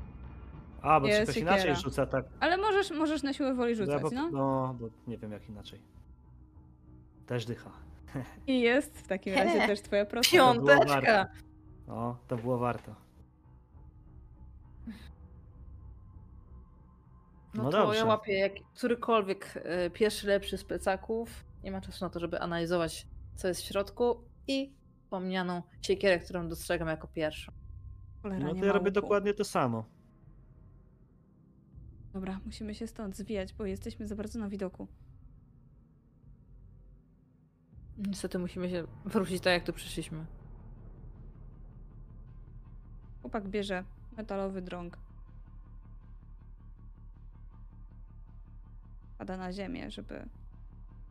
A, 0.83 1.01
bo 1.01 1.07
Jest 1.07 1.23
ktoś 1.23 1.35
siekiera. 1.35 1.57
inaczej 1.57 1.77
rzuca, 1.77 2.07
tak. 2.07 2.25
Ale 2.41 2.57
możesz, 2.57 2.91
możesz 2.91 3.23
na 3.23 3.33
siłę 3.33 3.55
woli 3.55 3.71
Ja 3.71 3.77
rzucać, 3.77 4.13
no. 4.13 4.31
No, 4.31 4.77
bo 4.81 4.89
nie 5.07 5.19
wiem 5.19 5.33
jak 5.33 5.49
inaczej. 5.49 5.81
Też 7.27 7.45
dycha. 7.47 7.71
I 8.47 8.61
jest 8.61 8.99
w 8.99 9.07
takim 9.09 9.35
razie 9.35 9.61
He. 9.61 9.67
też 9.67 9.81
twoja 9.83 10.05
prosta. 10.07 10.33
Piąteczka! 10.37 11.29
No, 11.87 12.19
to 12.29 12.37
było 12.37 12.59
warto. 12.59 12.95
No, 17.55 17.63
No 17.63 17.71
to 17.71 17.79
dobrze. 17.79 17.99
ja 17.99 18.05
łapię 18.05 18.39
jak 18.39 18.53
którykolwiek 18.75 19.55
e, 19.65 19.91
pierwszy 19.91 20.27
lepszy 20.27 20.59
z 20.59 20.65
plecaków. 20.65 21.45
Nie 21.65 21.71
ma 21.73 21.81
czasu 21.81 22.05
na 22.05 22.11
to, 22.11 22.21
żeby 22.21 22.41
analizować, 22.41 23.07
co 23.35 23.49
jest 23.49 23.61
w 23.61 23.65
środku. 23.65 24.21
I 24.49 24.73
wspomnianą 25.03 25.63
siekierę, 25.83 26.19
którą 26.19 26.49
dostrzegam 26.49 26.89
jako 26.89 27.09
pierwszą. 27.09 27.53
Cholera, 28.23 28.47
No 28.47 28.55
to 28.55 28.65
ja 28.65 28.73
robię 28.73 28.91
łuku. 28.91 29.01
dokładnie 29.01 29.35
to 29.35 29.45
samo. 29.45 29.85
Dobra, 32.13 32.41
musimy 32.45 32.75
się 32.75 32.87
stąd 32.87 33.17
zwijać, 33.17 33.53
bo 33.53 33.67
jesteśmy 33.67 34.07
za 34.09 34.17
bardzo 34.17 34.39
na 34.39 34.49
widoku. 34.49 34.89
Niestety 37.99 38.39
musimy 38.39 38.71
się 38.71 38.85
wrócić 39.05 39.43
tak, 39.43 39.53
jak 39.53 39.65
tu 39.65 39.73
przyszliśmy. 39.73 40.27
Chłopak 43.21 43.49
bierze 43.49 43.85
metalowy 44.17 44.63
drąg. 44.63 44.99
Pada 49.19 49.37
na 49.37 49.53
ziemię, 49.53 49.91
żeby 49.91 50.29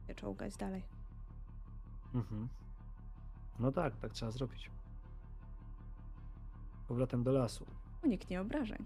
się 0.07 0.15
czołgać 0.15 0.57
dalej. 0.57 0.83
Mhm. 2.13 2.49
No 3.59 3.71
tak, 3.71 3.97
tak 3.97 4.13
trzeba 4.13 4.31
zrobić. 4.31 4.71
Powrotem 6.87 7.23
do 7.23 7.31
lasu. 7.31 7.65
Uniknie 8.03 8.41
obrażeń. 8.41 8.85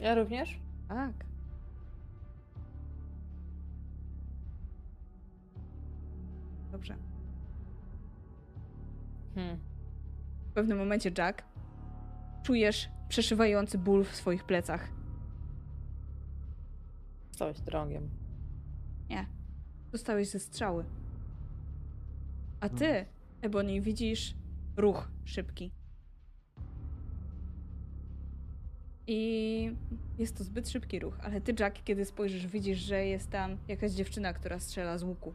Ja 0.00 0.14
również? 0.14 0.60
Tak. 0.88 1.12
Dobrze. 6.72 6.96
Hmm. 9.34 9.58
W 10.50 10.52
pewnym 10.52 10.78
momencie, 10.78 11.10
Jack, 11.18 11.42
czujesz 12.42 12.88
przeszywający 13.08 13.78
ból 13.78 14.04
w 14.04 14.16
swoich 14.16 14.44
plecach. 14.44 14.88
Stałeś 17.30 17.60
drogiem. 17.60 18.10
Nie. 19.10 19.26
Dostałeś 19.92 20.28
ze 20.28 20.38
strzały. 20.38 20.84
A 22.60 22.68
ty, 22.68 23.06
Ebony, 23.42 23.80
widzisz 23.80 24.34
ruch 24.76 25.08
szybki. 25.24 25.72
I 29.12 29.76
jest 30.18 30.36
to 30.36 30.44
zbyt 30.44 30.68
szybki 30.68 30.98
ruch, 30.98 31.14
ale 31.22 31.40
ty, 31.40 31.54
Jack, 31.58 31.82
kiedy 31.84 32.04
spojrzysz, 32.04 32.46
widzisz, 32.46 32.78
że 32.78 33.04
jest 33.04 33.30
tam 33.30 33.56
jakaś 33.68 33.92
dziewczyna, 33.92 34.32
która 34.32 34.58
strzela 34.58 34.98
z 34.98 35.02
łuku. 35.02 35.34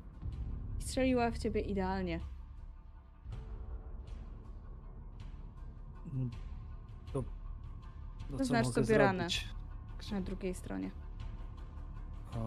I 0.80 0.84
strzeliła 0.84 1.32
w 1.32 1.38
ciebie 1.38 1.62
idealnie. 1.62 2.20
To, 7.14 7.24
co 8.32 8.38
Zaznacz 8.38 8.66
mogę 8.66 8.86
sobie 8.86 8.98
ranę. 8.98 9.28
Na 10.12 10.22
drugiej 10.22 10.54
stronie. 10.54 10.92
O, 12.36 12.38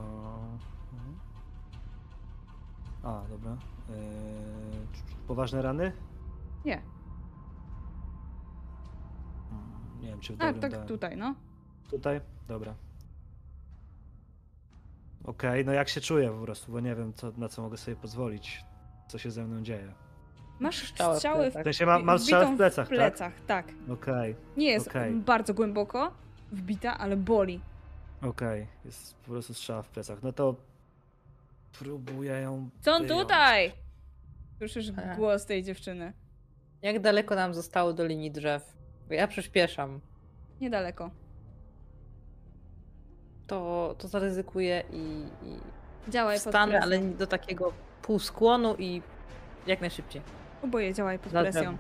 mhm. 0.93 1.19
A, 3.03 3.23
dobra. 3.31 3.53
Eee, 3.53 3.97
poważne 5.27 5.63
rany? 5.63 5.93
Nie. 6.65 6.83
Nie 10.01 10.09
wiem, 10.09 10.21
czy 10.21 10.33
w 10.37 10.43
A, 10.43 10.45
dobrym 10.47 10.61
tak 10.61 10.71
dałem. 10.73 10.89
tutaj, 10.89 11.17
no. 11.17 11.35
Tutaj? 11.91 12.21
Dobra. 12.49 12.75
Okej, 15.25 15.65
no 15.65 15.73
jak 15.73 15.89
się 15.89 16.01
czuję 16.01 16.31
po 16.31 16.39
prostu, 16.45 16.73
bo 16.73 16.81
nie 16.81 16.95
wiem, 16.95 17.13
co, 17.13 17.33
na 17.37 17.49
co 17.49 17.63
mogę 17.63 17.77
sobie 17.77 17.97
pozwolić, 17.97 18.65
co 19.09 19.19
się 19.19 19.31
ze 19.31 19.45
mną 19.45 19.63
dzieje. 19.63 19.93
Masz 20.61 20.83
w 20.83 20.89
strzały 20.89 21.17
w 21.47 21.49
W 21.51 21.53
plecach. 21.53 21.65
sensie 21.65 21.87
ma, 21.87 21.99
mam 21.99 22.19
strzał 22.19 22.41
wbitą 22.41 22.55
w 22.55 22.57
plecach, 22.57 22.87
w 22.87 22.89
plecach, 22.91 23.33
tak? 23.47 23.67
tak? 23.67 23.75
Okej, 23.91 24.37
Nie 24.57 24.71
jest 24.71 24.89
Okej. 24.89 25.15
bardzo 25.15 25.55
głęboko 25.55 26.13
wbita, 26.53 26.99
ale 26.99 27.17
boli. 27.17 27.61
okej, 28.23 28.67
jest 28.85 29.15
po 29.17 29.31
prostu 29.31 29.55
strzał 29.55 29.83
w 29.83 29.89
plecach. 29.89 30.23
No 30.23 30.33
to 30.33 30.55
próbuję 31.79 32.33
ją 32.33 32.71
Są 32.81 32.99
wyjąć. 32.99 33.09
tutaj! 33.23 33.73
Słyszysz 34.59 34.93
głos 35.17 35.47
tej 35.47 35.63
dziewczyny. 35.63 36.13
Jak 36.83 37.01
daleko 37.01 37.35
nam 37.35 37.55
zostało 37.55 37.93
do 37.93 38.07
linii 38.07 38.31
drzew? 38.31 38.78
Ja 39.11 39.29
przyspieszam. 39.29 40.01
Niedaleko. 40.61 41.11
To, 43.47 43.95
to 43.99 44.09
zaryzykuję 44.09 44.83
i, 44.93 45.27
i 45.43 45.61
Działaj 46.11 46.41
pod 46.41 46.53
presją. 46.53 46.83
ale 46.83 46.99
nie 46.99 47.15
do 47.15 47.27
takiego 47.27 47.73
półskłonu 48.03 48.75
i 48.79 49.03
jak 49.67 49.81
najszybciej. 49.81 50.23
Oboje 50.63 50.95
działaj 50.95 51.19
pod 51.19 51.33
Za 51.33 51.41
presją. 51.43 51.77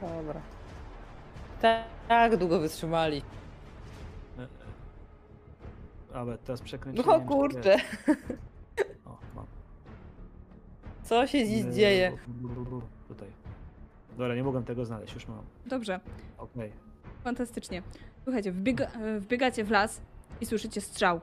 Dobra. 0.00 0.40
Tak, 1.62 1.84
tak 2.08 2.36
długo 2.36 2.60
wytrzymali. 2.60 3.22
Ale 6.14 6.38
teraz 6.38 6.60
No 6.60 6.64
przekręciłem. 6.66 7.08
o 7.10 7.20
czy 7.20 7.26
kurczę, 7.26 7.76
nie. 8.08 8.14
O, 9.06 9.18
mam. 9.34 9.46
co 11.02 11.26
się 11.26 11.46
dziś 11.46 11.64
E, 11.66 11.72
dzieje? 11.72 12.10
Tutaj. 12.10 12.80
Dobra, 14.16 14.34
nie 14.34 14.42
mogłem 14.44 14.64
tego 14.64 14.84
znaleźć, 14.84 15.14
już 15.14 15.28
mam. 15.28 15.44
Dobrze, 15.66 16.00
Okej. 16.38 16.72
fantastycznie. 17.24 17.82
Słuchajcie, 18.24 18.52
wbiega, 18.52 18.86
e, 18.86 19.20
wbiegacie 19.20 19.64
w 19.64 19.70
las 19.70 20.00
i 20.40 20.46
słyszycie 20.46 20.80
strzał. 20.80 21.20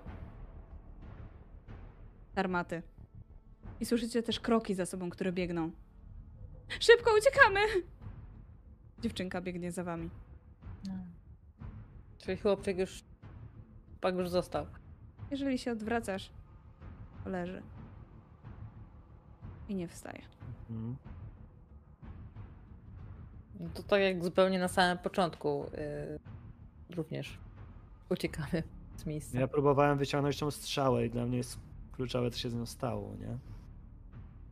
Z 2.35 2.38
Armaty. 2.38 2.81
I 3.80 3.85
słyszycie 3.85 4.23
też 4.23 4.39
kroki 4.39 4.73
za 4.75 4.85
sobą, 4.85 5.09
które 5.09 5.31
biegną. 5.31 5.72
Szybko 6.80 7.11
uciekamy! 7.17 7.59
Dziewczynka 8.99 9.41
biegnie 9.41 9.72
za 9.72 9.83
wami. 9.83 10.09
No. 10.88 10.93
Czyli 12.17 12.38
chłopczyk 12.38 12.77
już... 12.77 13.03
Pak 14.01 14.15
już 14.15 14.30
został. 14.30 14.65
Jeżeli 15.31 15.57
się 15.57 15.72
odwracasz, 15.72 16.31
to 17.23 17.30
leży. 17.30 17.61
I 19.69 19.75
nie 19.75 19.88
wstaje. 19.88 20.22
Mhm. 20.69 21.12
No 23.64 23.69
to 23.74 23.83
tak 23.83 24.01
jak 24.01 24.24
zupełnie 24.24 24.59
na 24.59 24.67
samym 24.67 24.98
początku 24.98 25.66
yy, 26.90 26.95
również 26.95 27.38
uciekamy 28.09 28.64
z 28.95 29.06
miejsca. 29.06 29.40
Ja 29.40 29.48
próbowałem 29.48 29.98
wyciągnąć 29.98 30.40
tą 30.40 30.51
strzałę 30.51 31.06
i 31.06 31.09
dla 31.09 31.25
mnie 31.25 31.38
jest 31.38 31.59
kluczowe, 31.92 32.32
co 32.32 32.40
się 32.40 32.50
z 32.50 32.56
nią 32.56 32.66
stało, 32.66 33.16
nie? 33.19 33.38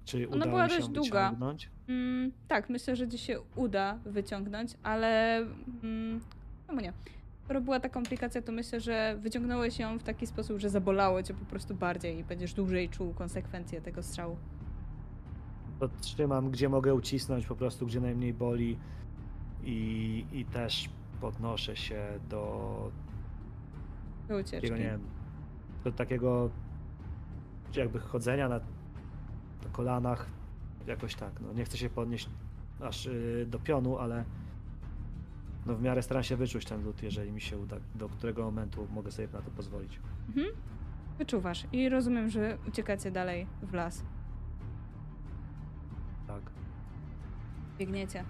Czy 0.06 0.28
Ona 0.28 0.36
uda 0.36 0.46
była 0.46 0.64
mi 0.64 0.70
się 0.70 0.78
dość 0.78 0.90
długa. 0.90 1.26
wyciągnąć? 1.26 1.70
Mm, 1.88 2.32
tak, 2.48 2.70
myślę, 2.70 2.96
że 2.96 3.08
ci 3.08 3.18
się 3.18 3.40
uda 3.56 4.00
wyciągnąć, 4.06 4.78
ale 4.84 5.38
mm, 5.84 6.22
czemu 6.68 6.82
nie? 6.82 6.94
Skoro 7.44 7.62
była 7.62 7.80
ta 7.80 7.90
komplikacja, 7.90 8.42
to 8.42 8.52
myślę, 8.52 8.80
że 8.80 9.18
wyciągnąłeś 9.22 9.80
ją 9.80 10.00
w 10.00 10.04
taki 10.04 10.28
sposób, 10.28 10.60
że 10.60 10.70
zabolało 10.70 11.24
cię 11.24 11.34
po 11.34 11.46
prostu 11.46 11.76
bardziej 11.76 12.18
i 12.18 12.24
będziesz 12.24 12.54
dłużej 12.54 12.90
czuł 12.90 13.14
konsekwencje 13.14 13.82
tego 13.82 14.04
strzału. 14.04 14.38
To 15.80 15.90
trzymam, 16.02 16.52
gdzie 16.52 16.70
mogę 16.70 16.94
ucisnąć, 16.94 17.46
po 17.46 17.56
prostu 17.56 17.86
gdzie 17.86 18.00
najmniej 18.02 18.34
boli 18.34 18.78
i, 19.64 20.26
i 20.32 20.46
też 20.46 20.90
podnoszę 21.22 21.76
się 21.76 22.08
do 22.30 22.92
Do 24.28 24.38
ucieczki. 24.38 24.56
takiego, 24.56 24.78
nie 24.78 24.84
wiem, 24.84 25.02
do 25.84 25.92
takiego 25.92 26.50
jakby 27.76 28.00
chodzenia 28.00 28.50
na, 28.50 28.56
na 29.64 29.70
kolanach, 29.72 30.26
jakoś 30.88 31.16
tak, 31.16 31.32
no 31.42 31.54
nie 31.54 31.66
chcę 31.66 31.78
się 31.78 31.90
podnieść 31.90 32.30
aż 32.82 33.06
y, 33.06 33.46
do 33.50 33.60
pionu, 33.60 33.98
ale 33.98 34.24
no 35.66 35.76
w 35.76 35.82
miarę 35.82 36.02
staram 36.04 36.24
się 36.24 36.36
wyczuć 36.36 36.66
ten 36.66 36.84
lód, 36.84 37.04
jeżeli 37.04 37.32
mi 37.32 37.42
się 37.42 37.58
uda, 37.58 37.78
do 37.96 38.10
którego 38.10 38.44
momentu 38.44 38.88
mogę 38.92 39.12
sobie 39.12 39.28
na 39.34 39.42
to 39.42 39.52
pozwolić. 39.52 40.00
Mhm. 40.28 40.48
Wyczuwasz 41.18 41.66
i 41.72 41.90
rozumiem, 41.90 42.30
że 42.30 42.58
uciekacie 42.68 43.12
dalej 43.12 43.48
w 43.64 43.74
las. 43.74 44.04
Tak. 46.28 46.42
Biegniecie. 47.78 48.24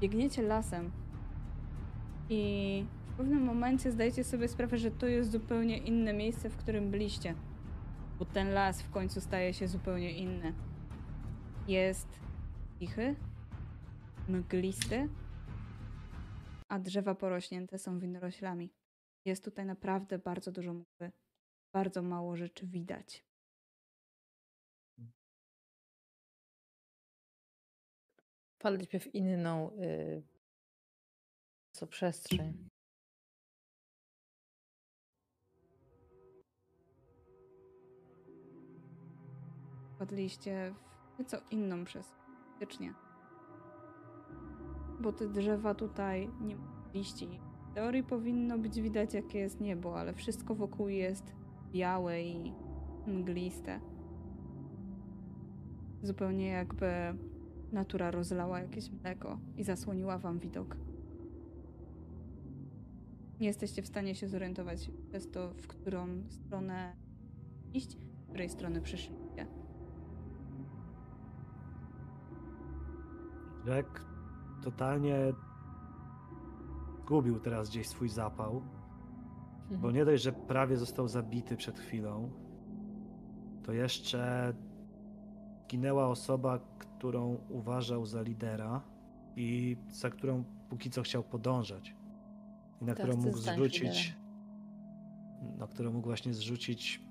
Biegniecie 0.00 0.42
lasem. 0.42 0.90
I 2.28 2.84
w 3.06 3.16
pewnym 3.16 3.42
momencie 3.42 3.92
zdajecie 3.92 4.24
sobie 4.24 4.48
sprawę, 4.48 4.78
że 4.78 4.90
to 4.90 5.06
jest 5.06 5.30
zupełnie 5.30 5.78
inne 5.78 6.12
miejsce, 6.12 6.50
w 6.50 6.56
którym 6.56 6.90
byliście. 6.90 7.34
Bo 8.18 8.24
ten 8.24 8.52
las 8.52 8.82
w 8.82 8.90
końcu 8.90 9.20
staje 9.20 9.54
się 9.54 9.68
zupełnie 9.68 10.10
inny. 10.12 10.54
Jest 11.68 12.08
cichy, 12.78 13.16
mglisty, 14.28 15.08
a 16.68 16.78
drzewa 16.78 17.14
porośnięte 17.14 17.78
są 17.78 17.98
winoroślami. 17.98 18.70
Jest 19.24 19.44
tutaj 19.44 19.66
naprawdę 19.66 20.18
bardzo 20.18 20.52
dużo 20.52 20.72
mgły. 20.72 21.12
Bardzo 21.74 22.02
mało 22.02 22.36
rzeczy 22.36 22.66
widać. 22.66 23.24
Wpadliśmy 28.58 29.00
w 29.00 29.14
inną 29.14 29.70
y, 29.70 30.22
co 31.72 31.86
przestrzeń. 31.86 32.68
wpadliście 39.96 40.74
w 41.14 41.18
nieco 41.18 41.36
inną 41.50 41.84
przestrzeń. 41.84 42.26
Faktycznie. 42.50 42.94
Bo 45.00 45.12
te 45.12 45.28
drzewa 45.28 45.74
tutaj 45.74 46.30
nie 46.40 46.56
mają 46.56 46.76
liści. 46.94 47.40
W 47.70 47.74
teorii 47.74 48.02
powinno 48.02 48.58
być 48.58 48.80
widać, 48.80 49.14
jakie 49.14 49.38
jest 49.38 49.60
niebo, 49.60 50.00
ale 50.00 50.14
wszystko 50.14 50.54
wokół 50.54 50.88
jest 50.88 51.34
białe 51.72 52.22
i 52.22 52.52
mgliste. 53.06 53.80
Zupełnie 56.02 56.48
jakby 56.48 56.86
natura 57.76 58.10
rozlała 58.10 58.60
jakieś 58.60 58.90
mleko 58.90 59.38
i 59.56 59.64
zasłoniła 59.64 60.18
wam 60.18 60.38
widok. 60.38 60.76
Nie 63.40 63.46
jesteście 63.46 63.82
w 63.82 63.86
stanie 63.86 64.14
się 64.14 64.28
zorientować 64.28 64.90
przez 65.08 65.30
to, 65.30 65.54
w 65.54 65.66
którą 65.66 66.06
stronę 66.28 66.96
iść, 67.74 67.90
z 67.90 68.28
której 68.28 68.48
strony 68.48 68.80
przyszliście. 68.80 69.46
Jack 73.66 74.04
totalnie 74.62 75.16
zgubił 77.02 77.40
teraz 77.40 77.70
gdzieś 77.70 77.88
swój 77.88 78.08
zapał, 78.08 78.62
bo 79.70 79.90
nie 79.90 80.04
dość, 80.04 80.22
że 80.22 80.32
prawie 80.32 80.76
został 80.76 81.08
zabity 81.08 81.56
przed 81.56 81.78
chwilą, 81.78 82.30
to 83.62 83.72
jeszcze 83.72 84.54
ginęła 85.68 86.08
osoba, 86.08 86.58
którą 86.78 87.38
uważał 87.48 88.06
za 88.06 88.22
lidera 88.22 88.82
i 89.36 89.76
za 89.90 90.10
którą 90.10 90.44
póki 90.68 90.90
co 90.90 91.02
chciał 91.02 91.22
podążać. 91.22 91.94
I 92.82 92.84
na 92.84 92.94
Teraz 92.94 93.16
którą 93.16 93.22
ty 93.22 93.28
mógł 93.28 93.38
zrzucić, 93.38 94.16
na 95.58 95.66
którą 95.66 95.92
mógł 95.92 96.06
właśnie 96.06 96.34
zrzucić 96.34 97.02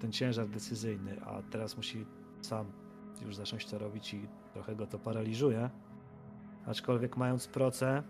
ten 0.00 0.12
ciężar 0.12 0.48
decyzyjny, 0.48 1.20
a 1.24 1.42
teraz 1.42 1.76
musi 1.76 2.06
sam 2.40 2.72
już 3.22 3.36
zacząć 3.36 3.66
to 3.66 3.78
robić 3.78 4.14
i 4.14 4.28
trochę 4.52 4.76
go 4.76 4.86
to 4.86 4.98
paraliżuje. 4.98 5.70
Aczkolwiek 6.66 7.16
mając 7.16 7.46
proce, 7.46 8.02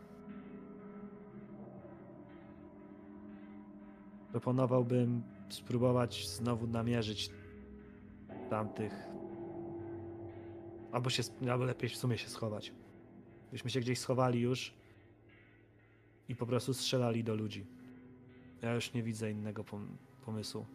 proponowałbym 4.31 5.23
spróbować 5.49 6.29
znowu 6.29 6.67
namierzyć 6.67 7.31
tamtych. 8.51 9.18
Albo, 10.93 11.11
się, 11.11 11.23
albo 11.51 11.65
lepiej 11.65 11.91
w 11.91 11.97
sumie 11.97 12.19
się 12.19 12.29
schować. 12.29 12.73
Byśmy 13.53 13.71
się 13.71 13.81
gdzieś 13.81 13.99
schowali 13.99 14.41
już 14.41 14.75
i 16.29 16.37
po 16.37 16.47
prostu 16.47 16.75
strzelali 16.75 17.25
do 17.25 17.35
ludzi. 17.35 17.67
Ja 18.63 18.75
już 18.75 18.93
nie 18.93 19.03
widzę 19.03 19.31
innego 19.31 19.63
pom- 19.65 19.97
pomysłu. 20.25 20.67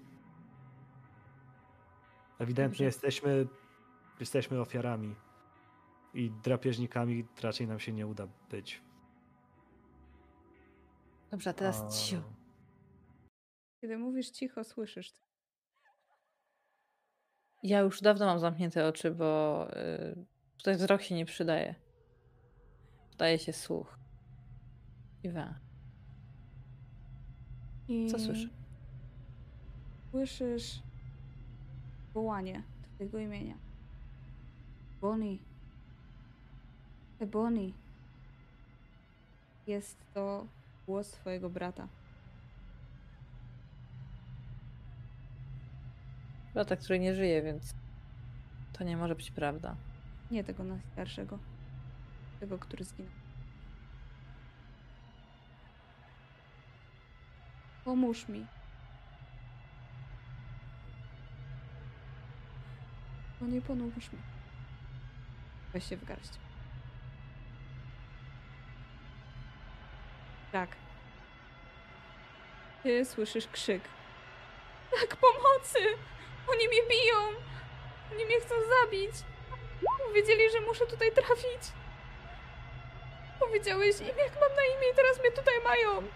Ewidentnie 2.40 2.70
Dobrze. 2.72 2.84
jesteśmy, 2.84 3.48
jesteśmy 4.20 4.62
ofiarami 4.62 5.16
i 6.14 6.32
drapieżnikami 6.44 7.26
raczej 7.42 7.68
nam 7.68 7.80
się 7.80 7.92
nie 7.94 8.08
uda 8.08 8.28
być. 8.50 8.82
Dobrze, 11.32 11.50
a 11.50 11.54
teraz 11.54 11.82
A- 11.82 11.90
cicho. 11.90 12.22
Kiedy 13.82 13.98
mówisz 13.98 14.30
cicho, 14.30 14.64
słyszysz. 14.64 15.12
to. 15.12 15.23
Ja 17.64 17.80
już 17.80 18.02
dawno 18.02 18.26
mam 18.26 18.40
zamknięte 18.40 18.88
oczy, 18.88 19.12
bo 19.12 19.68
y, 19.78 20.26
tutaj 20.58 20.76
wzrok 20.76 21.02
się 21.02 21.16
nie 21.16 21.26
przydaje. 21.26 21.76
Przydaje 23.10 23.40
się 23.40 23.54
słuch. 23.54 23.98
I 25.24 25.30
we. 25.30 25.54
I 27.88 28.12
Co 28.12 28.20
słyszę? 28.20 28.48
Słyszysz 30.12 30.80
wołanie 32.14 32.64
twojego 32.96 33.18
imienia. 33.18 33.58
Bonnie. 35.02 35.38
E 37.20 37.26
Bonnie. 37.26 37.72
Jest 39.68 39.98
to 40.14 40.48
głos 40.86 41.12
twojego 41.12 41.50
brata. 41.50 41.88
Brata, 46.54 46.76
który 46.76 47.00
nie 47.00 47.16
żyje, 47.16 47.42
więc 47.42 47.74
to 48.74 48.84
nie 48.84 48.98
może 48.98 49.16
być 49.16 49.32
prawda. 49.32 49.76
Nie 50.32 50.44
tego 50.44 50.64
najstarszego. 50.64 51.40
Tego, 52.40 52.60
który 52.60 52.84
zginął. 52.84 53.12
Pomóż 57.86 58.28
mi. 58.28 58.46
No 63.42 63.48
nie 63.48 63.62
pomóż 63.62 64.12
mi. 64.14 64.20
Weź 65.74 65.90
się 65.90 65.98
w 65.98 66.06
garść. 66.06 66.32
Tak. 70.52 70.70
Ty 72.84 73.06
słyszysz 73.06 73.48
krzyk. 73.48 73.84
Tak, 74.92 75.16
pomocy! 75.16 75.80
Oni 76.48 76.68
mnie 76.68 76.82
biją! 76.90 77.20
Oni 78.12 78.26
mnie 78.26 78.40
chcą 78.42 78.56
zabić! 78.82 79.12
Powiedzieli, 80.08 80.52
że 80.52 80.62
muszę 80.62 80.86
tutaj 80.86 81.12
trafić. 81.12 81.64
Powiedziałeś 83.40 84.00
im, 84.00 84.18
jak 84.18 84.34
mam 84.42 84.56
na 84.56 84.66
imię 84.78 84.90
i 84.94 84.96
teraz 84.96 85.20
mnie 85.20 85.32
tutaj 85.32 85.54
mają. 85.64 86.08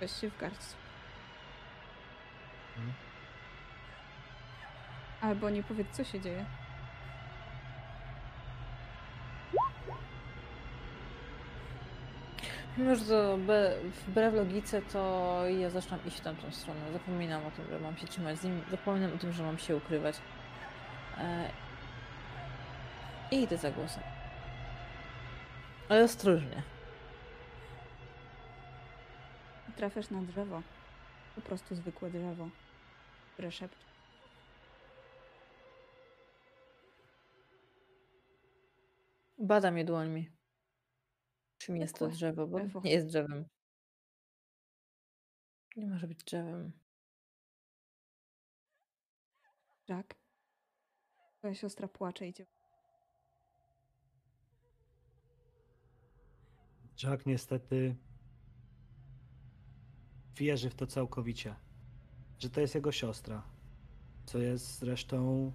Weź 0.00 0.20
się 0.20 0.30
w 0.30 0.36
garść. 0.38 0.66
Mhm. 2.76 2.94
Albo 5.20 5.50
nie 5.50 5.62
powiedz, 5.62 5.88
co 5.92 6.04
się 6.04 6.20
dzieje. 6.20 6.46
Że 12.80 13.04
to 13.04 13.38
be, 13.38 13.74
wbrew 14.06 14.34
logice, 14.34 14.82
to 14.82 15.42
ja 15.48 15.70
zaczynam 15.70 16.00
iść 16.06 16.16
w 16.16 16.20
tamtą 16.20 16.50
stronę. 16.50 16.80
Zapominam 16.92 17.46
o 17.46 17.50
tym, 17.50 17.64
że 17.70 17.80
mam 17.80 17.96
się 17.96 18.06
trzymać 18.06 18.38
z 18.38 18.44
nim. 18.44 18.62
Zapominam 18.70 19.14
o 19.14 19.18
tym, 19.18 19.32
że 19.32 19.42
mam 19.42 19.58
się 19.58 19.76
ukrywać. 19.76 20.16
E, 21.18 21.50
I 23.30 23.42
idę 23.42 23.56
za 23.56 23.70
głosem. 23.70 24.02
Ale 25.88 26.04
ostrożnie. 26.04 26.62
Trafiasz 29.76 30.10
na 30.10 30.22
drzewo. 30.22 30.62
Po 31.34 31.40
prostu 31.40 31.74
zwykłe 31.74 32.10
drzewo, 32.10 32.48
które 33.32 33.52
szepcze. 33.52 33.84
Bada 39.38 39.70
mnie 39.70 39.84
dłońmi. 39.84 40.39
Czym 41.60 41.76
jest 41.76 41.98
to 41.98 42.08
drzewo? 42.08 42.46
Bo 42.46 42.58
drzewo. 42.58 42.80
nie 42.84 42.90
jest 42.90 43.06
drzewem. 43.06 43.44
Nie 45.76 45.86
może 45.86 46.06
być 46.06 46.24
drzewem. 46.24 46.72
Jack. 49.88 50.14
Twoja 51.38 51.54
siostra 51.54 51.88
płacze 51.88 52.28
idzie. 52.28 52.46
Jack 57.02 57.26
niestety 57.26 57.96
wierzy 60.36 60.70
w 60.70 60.74
to 60.74 60.86
całkowicie, 60.86 61.54
że 62.38 62.50
to 62.50 62.60
jest 62.60 62.74
jego 62.74 62.92
siostra, 62.92 63.42
co 64.26 64.38
jest 64.38 64.78
zresztą 64.78 65.52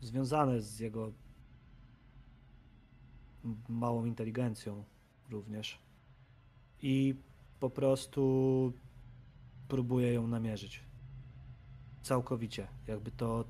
związane 0.00 0.62
z 0.62 0.78
jego 0.78 1.12
małą 3.68 4.04
inteligencją 4.04 4.84
również. 5.30 5.78
I 6.82 7.14
po 7.60 7.70
prostu 7.70 8.72
próbuje 9.68 10.12
ją 10.12 10.26
namierzyć. 10.26 10.84
Całkowicie. 12.02 12.66
Jakby 12.86 13.10
to 13.10 13.44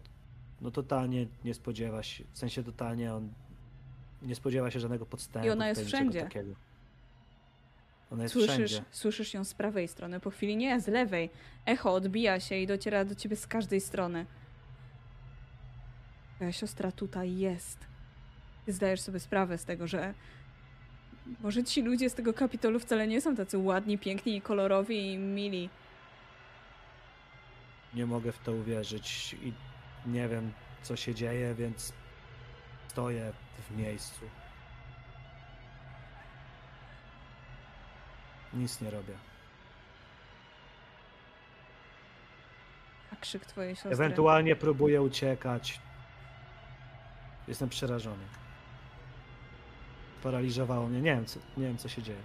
no 0.61 0.71
totalnie 0.71 1.27
nie 1.45 1.55
spodziewa 1.55 2.03
się, 2.03 2.25
w 2.33 2.39
sensie 2.39 2.63
totalnie 2.63 3.15
on 3.15 3.33
nie 4.23 4.35
spodziewa 4.35 4.71
się 4.71 4.81
żadnego 4.81 5.07
podstępu. 5.07 5.49
I 5.49 5.51
ona 5.51 5.69
jest 5.69 5.85
wszędzie. 5.85 6.23
Takiego. 6.23 6.55
Ona 8.11 8.23
jest 8.23 8.33
Słyszysz, 8.33 8.55
wszędzie. 8.55 8.85
słyszysz 8.91 9.35
ją 9.35 9.45
z 9.45 9.55
prawej 9.55 9.89
strony, 9.89 10.21
po 10.21 10.31
chwili 10.31 10.57
nie, 10.57 10.81
z 10.81 10.87
lewej. 10.89 11.31
Echo 11.67 11.95
odbija 11.95 12.41
się 12.41 12.57
i 12.57 12.67
dociera 12.67 13.05
do 13.05 13.15
ciebie 13.15 13.37
z 13.37 13.47
każdej 13.47 13.81
strony. 13.81 14.27
Twoja 16.35 16.53
siostra 16.53 16.93
tutaj 16.93 17.37
jest. 17.37 17.94
Zdajesz 18.69 19.01
sobie 19.01 19.21
sprawę 19.21 19.59
z 19.59 19.65
tego, 19.65 19.87
że 19.87 20.15
może 21.41 21.65
ci 21.65 21.83
ludzie 21.83 22.11
z 22.11 22.15
tego 22.15 22.35
kapitolu 22.35 22.81
wcale 22.81 23.07
nie 23.07 23.21
są 23.21 23.37
tacy 23.37 23.59
ładni, 23.59 23.99
piękni 23.99 24.37
i 24.37 24.41
kolorowi 24.41 25.13
i 25.13 25.19
mili. 25.19 25.71
Nie 27.95 28.07
mogę 28.07 28.33
w 28.33 28.39
to 28.39 28.53
uwierzyć 28.53 29.37
i 29.43 29.53
nie 30.07 30.29
wiem, 30.29 30.53
co 30.83 30.97
się 30.97 31.15
dzieje, 31.15 31.55
więc 31.55 31.93
stoję 32.89 33.33
w 33.71 33.77
miejscu. 33.77 34.25
Nic 38.55 38.81
nie 38.81 38.91
robię. 38.91 39.15
A 43.13 43.17
krzyk 43.17 43.47
twojej 43.47 43.75
siostry. 43.75 43.93
Ewentualnie 43.93 44.57
próbuję 44.57 45.03
uciekać. 45.03 45.81
Jestem 47.49 47.69
przerażony. 47.69 48.25
Paraliżowało 50.25 50.87
mnie. 50.87 51.01
Nie 51.01 51.15
wiem, 51.15 51.27
co, 51.27 51.41
nie 51.57 51.67
wiem, 51.67 51.79
co 51.79 51.89
się 51.89 52.03
dzieje. 52.03 52.19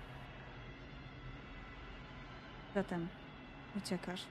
Zatem 2.75 3.07
uciekasz. 3.77 4.21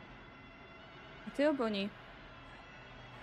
A 1.28 1.30
ty, 1.30 1.48
Oboni, 1.48 1.88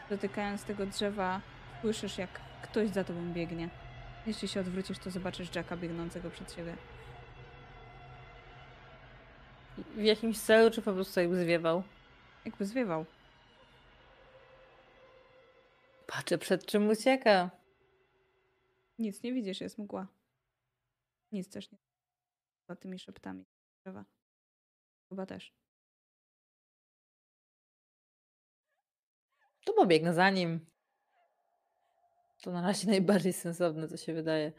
dotykając 0.10 0.64
tego 0.64 0.86
drzewa, 0.86 1.42
słyszysz, 1.82 2.18
jak 2.18 2.30
ktoś 2.62 2.90
za 2.90 3.04
tobą 3.04 3.34
biegnie. 3.34 3.70
Jeśli 4.28 4.48
się 4.48 4.60
odwrócisz, 4.60 5.00
to 5.00 5.12
zobaczysz 5.12 5.56
Jacka 5.56 5.78
biegnącego 5.78 6.30
przed 6.30 6.54
siebie. 6.54 6.76
W 9.78 10.04
jakimś 10.04 10.40
celu, 10.40 10.72
czy 10.72 10.82
po 10.82 10.94
prostu 10.94 11.20
jakby 11.20 11.36
zwiewał? 11.36 11.84
Jakby 12.46 12.66
zwiewał. 12.66 13.06
Patrzę, 16.08 16.38
przed 16.38 16.66
czym 16.66 16.90
ucieka. 16.90 17.50
Nic 19.00 19.24
nie 19.24 19.34
widzisz, 19.34 19.62
jest 19.62 19.78
mgła. 19.78 20.08
Nic 21.32 21.50
też 21.50 21.72
nie. 21.72 21.78
Za 22.70 22.76
tymi 22.76 23.00
szeptami 23.00 23.46
drzewa. 23.84 24.06
Chyba 25.10 25.26
też. 25.26 25.54
To 29.66 29.74
pobiegnę 29.74 30.14
za 30.14 30.30
nim. 30.30 30.66
To 32.44 32.52
na 32.52 32.62
razie 32.62 32.88
najbardziej 32.88 33.34
sensowne, 33.34 33.88
co 33.88 33.98
się 33.98 34.14
wydaje. 34.14 34.52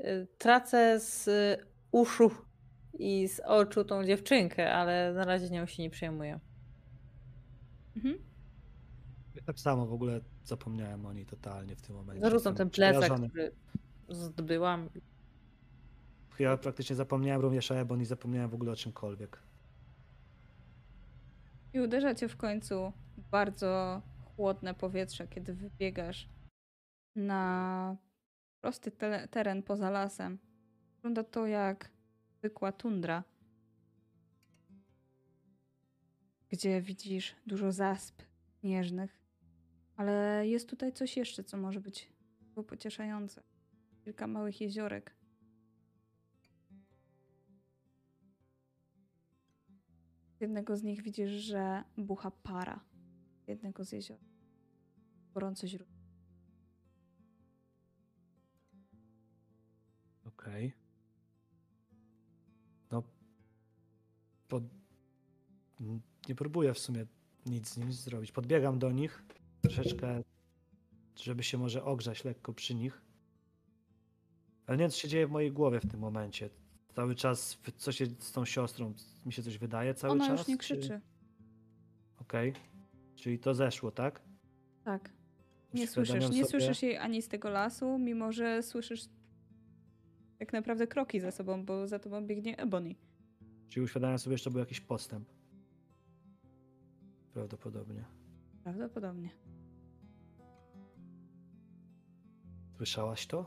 Y, 0.00 0.26
Tracę 0.38 1.00
z 1.00 1.28
y, 1.28 1.66
uszu 1.92 2.30
i 2.94 3.28
z 3.28 3.40
oczu 3.40 3.84
tą 3.84 4.04
dziewczynkę, 4.04 4.72
ale 4.72 5.12
na 5.12 5.24
razie 5.24 5.50
nią 5.50 5.66
się 5.66 5.82
nie 5.82 5.90
przejmuję. 5.90 6.40
Mhm. 7.96 8.24
Ja 9.34 9.42
tak 9.42 9.58
samo 9.58 9.86
w 9.86 9.92
ogóle 9.92 10.20
zapomniałem 10.44 11.06
o 11.06 11.12
niej 11.12 11.26
totalnie 11.26 11.76
w 11.76 11.82
tym 11.82 11.96
momencie. 11.96 12.22
Zarzucam 12.22 12.54
ten 12.54 12.70
plecak, 12.70 13.12
który 13.28 13.52
zdobyłam. 14.08 14.90
Ja 16.38 16.56
praktycznie 16.56 16.96
zapomniałem 16.96 17.42
również 17.42 17.70
o 17.70 17.78
Ebon 17.78 18.00
i 18.00 18.04
zapomniałem 18.04 18.50
w 18.50 18.54
ogóle 18.54 18.72
o 18.72 18.76
czymkolwiek. 18.76 19.38
I 21.72 21.80
uderza 21.80 22.14
cię 22.14 22.28
w 22.28 22.36
końcu 22.36 22.92
bardzo 23.30 24.02
chłodne 24.36 24.74
powietrze, 24.74 25.28
kiedy 25.28 25.54
wybiegasz 25.54 26.28
na 27.16 27.96
prosty 28.60 28.92
teren 29.30 29.62
poza 29.62 29.90
lasem. 29.90 30.38
Wygląda 30.94 31.24
to 31.24 31.46
jak 31.46 31.90
zwykła 32.38 32.72
tundra, 32.72 33.24
gdzie 36.48 36.82
widzisz 36.82 37.34
dużo 37.46 37.72
zasp 37.72 38.22
śnieżnych, 38.60 39.18
ale 39.96 40.46
jest 40.46 40.68
tutaj 40.68 40.92
coś 40.92 41.16
jeszcze, 41.16 41.44
co 41.44 41.56
może 41.56 41.80
być 41.80 42.12
pocieszające. 42.68 43.42
Kilka 44.04 44.26
małych 44.26 44.60
jeziorek. 44.60 45.21
Jednego 50.42 50.76
z 50.76 50.82
nich 50.82 51.02
widzisz, 51.02 51.30
że 51.30 51.84
bucha 51.96 52.30
para. 52.30 52.80
Jednego 53.46 53.84
z 53.84 53.92
jezior. 53.92 54.18
Gorące 55.34 55.68
źródło. 55.68 55.96
Okej. 60.24 60.72
No. 62.90 63.02
Pod... 64.48 64.64
Nie 66.28 66.34
próbuję 66.34 66.74
w 66.74 66.78
sumie 66.78 67.06
nic 67.46 67.68
z 67.68 67.76
nimi 67.76 67.92
zrobić. 67.92 68.32
Podbiegam 68.32 68.78
do 68.78 68.92
nich 68.92 69.24
troszeczkę, 69.62 70.22
żeby 71.16 71.42
się 71.42 71.58
może 71.58 71.84
ogrzać 71.84 72.24
lekko 72.24 72.52
przy 72.52 72.74
nich. 72.74 73.02
Ale 74.66 74.76
nie 74.76 74.84
wiem, 74.84 74.90
co 74.90 74.98
się 74.98 75.08
dzieje 75.08 75.26
w 75.26 75.30
mojej 75.30 75.52
głowie 75.52 75.80
w 75.80 75.90
tym 75.90 76.00
momencie. 76.00 76.50
Cały 76.96 77.14
czas, 77.14 77.58
co 77.76 77.92
się 77.92 78.06
z 78.06 78.32
tą 78.32 78.44
siostrą, 78.44 78.94
mi 79.26 79.32
się 79.32 79.42
coś 79.42 79.58
wydaje 79.58 79.94
cały 79.94 80.12
Ona 80.12 80.26
czas? 80.26 80.38
już 80.38 80.48
nie 80.48 80.54
czy- 80.54 80.58
krzyczy. 80.58 81.00
Okej. 82.20 82.52
Czyli 83.16 83.38
to 83.38 83.54
zeszło, 83.54 83.90
tak? 83.90 84.22
Tak. 84.84 85.10
Nie 85.74 85.86
słyszysz, 85.88 86.14
nie 86.14 86.28
sobie- 86.28 86.44
słyszysz 86.44 86.82
jej 86.82 86.96
ani 86.98 87.22
z 87.22 87.28
tego 87.28 87.50
lasu, 87.50 87.98
mimo 87.98 88.32
że 88.32 88.62
słyszysz 88.62 89.04
tak 90.38 90.52
naprawdę 90.52 90.86
kroki 90.86 91.20
za 91.20 91.30
sobą, 91.30 91.64
bo 91.64 91.86
za 91.88 91.98
tobą 91.98 92.26
biegnie 92.26 92.58
Ebony. 92.58 92.94
Czyli 93.68 93.84
uświadamiam 93.84 94.18
sobie, 94.18 94.38
że 94.38 94.44
to 94.44 94.50
był 94.50 94.60
jakiś 94.60 94.80
postęp. 94.80 95.28
Prawdopodobnie. 97.32 98.04
Prawdopodobnie. 98.64 99.28
Słyszałaś 102.76 103.26
to? 103.26 103.46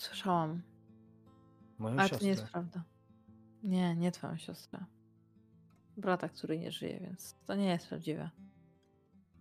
Słyszałam. 0.00 0.62
Moją 1.78 1.94
Ale 1.98 2.08
siostrę. 2.08 2.18
to 2.18 2.24
nie 2.24 2.30
jest 2.30 2.44
prawda. 2.44 2.84
Nie, 3.62 3.96
nie 3.96 4.12
twoją 4.12 4.36
siostrę. 4.36 4.84
Brata, 5.96 6.28
który 6.28 6.58
nie 6.58 6.72
żyje, 6.72 7.00
więc 7.00 7.36
to 7.46 7.54
nie 7.54 7.66
jest 7.68 7.88
prawdziwe. 7.88 8.30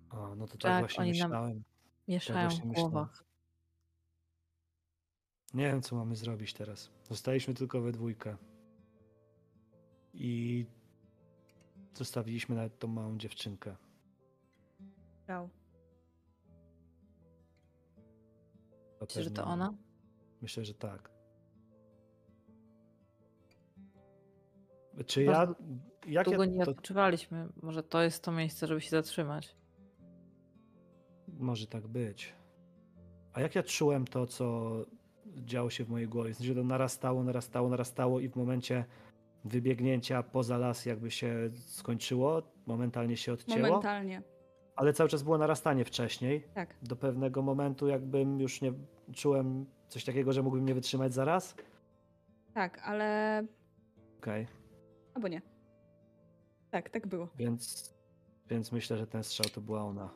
O, 0.09 0.35
no 0.35 0.45
to 0.47 0.51
tak 0.51 0.61
Tak, 0.61 0.79
właśnie 0.81 1.01
oni 1.01 1.19
nam- 1.19 1.29
myślałem. 1.29 1.63
Mieszają 2.07 2.47
właśnie 2.49 2.63
w 2.63 2.67
myślałem. 2.67 2.91
głowach. 2.91 3.23
Nie 5.53 5.63
wiem, 5.67 5.81
co 5.81 5.95
mamy 5.95 6.15
zrobić 6.15 6.53
teraz. 6.53 6.91
Zostaliśmy 7.03 7.53
tylko 7.53 7.81
we 7.81 7.91
dwójkę. 7.91 8.37
I 10.13 10.65
zostawiliśmy 11.93 12.55
nawet 12.55 12.79
tą 12.79 12.87
małą 12.87 13.17
dziewczynkę. 13.17 13.75
Brał. 15.25 15.49
Myślisz, 19.01 19.23
że 19.23 19.31
to 19.31 19.43
ona? 19.45 19.73
Myślę, 20.41 20.65
że 20.65 20.73
tak. 20.73 21.09
Czy 25.05 25.23
ja. 25.23 25.31
Bardzo 25.31 25.55
Jak 26.07 26.25
Długo 26.25 26.43
ja 26.43 26.49
nie 26.49 26.65
to, 26.65 26.71
odpoczywaliśmy. 26.71 27.47
Może 27.61 27.83
to 27.83 28.01
jest 28.01 28.23
to 28.23 28.31
miejsce, 28.31 28.67
żeby 28.67 28.81
się 28.81 28.89
zatrzymać. 28.89 29.55
Może 31.39 31.67
tak 31.67 31.87
być. 31.87 32.33
A 33.33 33.41
jak 33.41 33.55
ja 33.55 33.63
czułem 33.63 34.05
to, 34.07 34.25
co 34.27 34.71
działo 35.25 35.69
się 35.69 35.83
w 35.83 35.89
mojej 35.89 36.07
głowie? 36.07 36.33
Sensie 36.33 36.55
to 36.55 36.63
narastało, 36.63 37.23
narastało, 37.23 37.69
narastało 37.69 38.19
i 38.19 38.29
w 38.29 38.35
momencie 38.35 38.85
wybiegnięcia 39.45 40.23
poza 40.23 40.57
las 40.57 40.85
jakby 40.85 41.11
się 41.11 41.49
skończyło, 41.53 42.41
momentalnie 42.65 43.17
się 43.17 43.33
odcięło. 43.33 43.67
Momentalnie. 43.67 44.21
ale 44.75 44.93
cały 44.93 45.09
czas 45.09 45.23
było 45.23 45.37
narastanie 45.37 45.85
wcześniej. 45.85 46.43
Tak. 46.53 46.75
Do 46.81 46.95
pewnego 46.95 47.41
momentu 47.41 47.87
jakbym 47.87 48.39
już 48.39 48.61
nie 48.61 48.73
czułem 49.13 49.65
coś 49.87 50.05
takiego, 50.05 50.33
że 50.33 50.43
mógłbym 50.43 50.65
nie 50.65 50.73
wytrzymać 50.73 51.13
zaraz. 51.13 51.55
Tak, 52.53 52.81
ale. 52.83 53.43
Okej, 54.19 54.47
Albo 55.13 55.27
nie. 55.27 55.41
Tak, 56.71 56.89
tak 56.89 57.07
było. 57.07 57.27
więc, 57.37 57.93
więc 58.49 58.71
myślę, 58.71 58.97
że 58.97 59.07
ten 59.07 59.23
strzał 59.23 59.45
to 59.53 59.61
była 59.61 59.83
ona. 59.83 60.09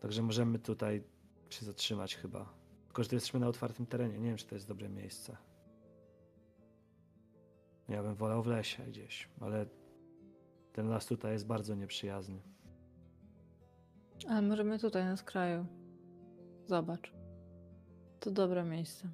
Także 0.00 0.22
możemy 0.22 0.58
tutaj 0.58 1.02
się 1.50 1.66
zatrzymać 1.66 2.16
chyba. 2.16 2.52
Tylko, 2.86 3.02
że 3.02 3.08
tu 3.08 3.14
jesteśmy 3.16 3.40
na 3.40 3.48
otwartym 3.48 3.86
terenie. 3.86 4.18
Nie 4.18 4.28
wiem, 4.28 4.36
czy 4.36 4.46
to 4.46 4.54
jest 4.54 4.68
dobre 4.68 4.88
miejsce. 4.88 5.36
Ja 7.88 8.02
bym 8.02 8.14
wolał 8.14 8.42
w 8.42 8.46
lesie 8.46 8.82
gdzieś, 8.86 9.28
ale 9.40 9.66
ten 10.72 10.88
las 10.88 11.06
tutaj 11.06 11.32
jest 11.32 11.46
bardzo 11.46 11.74
nieprzyjazny. 11.74 12.40
Ale 14.28 14.42
możemy 14.42 14.78
tutaj 14.78 15.04
na 15.04 15.16
skraju. 15.16 15.66
Zobacz. 16.66 17.12
To 18.20 18.30
dobre 18.30 18.64
miejsce. 18.64 19.08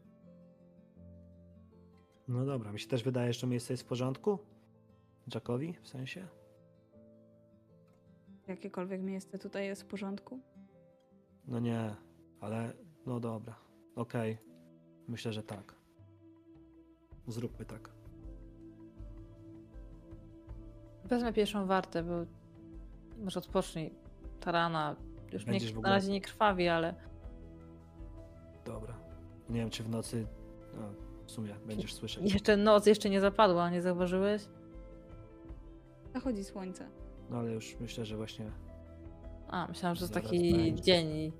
No 2.29 2.45
dobra, 2.45 2.73
mi 2.73 2.81
się 2.81 2.89
też 2.89 3.03
wydaje, 3.03 3.33
że 3.33 3.41
to 3.41 3.47
miejsce 3.47 3.73
jest 3.73 3.83
w 3.83 3.87
porządku. 3.87 4.39
Jackowi 5.35 5.75
w 5.83 5.89
sensie? 5.89 6.27
Jakiekolwiek 8.49 9.03
miejsce 9.03 9.39
tutaj 9.39 9.67
jest 9.67 9.83
w 9.83 9.87
porządku. 9.87 10.41
No 11.47 11.59
nie, 11.59 11.95
ale 12.41 12.73
no 13.07 13.21
dobra. 13.21 13.55
Okej. 13.97 14.39
Myślę, 15.09 15.33
że 15.33 15.43
tak. 15.43 15.75
Zróbmy 17.27 17.65
tak. 17.65 17.91
Wezmę 21.05 21.33
pierwszą 21.33 21.67
wartę, 21.67 22.03
bo 22.03 22.13
może 23.25 23.41
odpocznij. 23.41 23.95
Ta 24.41 24.53
rana 24.53 24.97
już 25.33 25.47
nie, 25.47 25.81
na 25.83 25.91
razie 25.91 26.13
nie 26.13 26.21
krwawi, 26.21 26.69
ale 26.69 26.95
Dobra. 28.69 28.95
Nie 29.49 29.61
wiem, 29.61 29.71
czy 29.71 29.83
w 29.83 29.89
nocy. 29.89 30.27
No, 30.75 30.83
w 31.27 31.31
sumie 31.31 31.55
będziesz 31.67 31.95
słyszeć. 31.95 32.33
jeszcze 32.33 32.57
noc 32.57 32.87
jeszcze 32.87 33.11
nie 33.11 33.21
zapadła, 33.21 33.71
nie 33.71 33.83
zauważyłeś? 33.83 34.49
Zachodzi 36.15 36.45
słońce. 36.45 36.89
No 37.31 37.39
ale 37.39 37.53
już 37.53 37.77
myślę, 37.81 38.05
że 38.05 38.17
właśnie. 38.17 38.51
A, 39.49 39.67
myślałam, 39.69 39.97
że 39.97 40.09
to 40.09 40.15
Zaraz 40.15 40.23
taki 40.31 40.53
będzie. 40.53 40.83
dzień. 40.83 41.33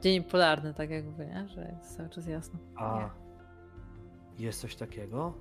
Dzień 0.00 0.24
polarny, 0.24 0.74
tak 0.74 0.90
jakby, 0.90 1.26
nie? 1.26 1.48
Że 1.48 1.74
jest 1.78 1.96
cały 1.96 2.08
czas 2.08 2.26
jasno. 2.26 2.58
A. 2.76 3.10
Jest 4.38 4.60
coś 4.60 4.76
takiego? 4.76 5.32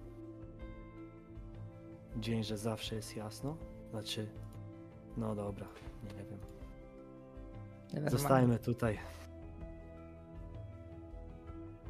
Dzień, 2.18 2.44
że 2.44 2.58
zawsze 2.58 2.96
jest 2.96 3.16
jasno? 3.16 3.58
Znaczy. 3.92 4.28
No 5.18 5.36
dobra, 5.36 5.68
nie 6.04 6.26
wiem. 6.26 6.40
Zostańmy 8.10 8.60
tutaj. 8.60 8.98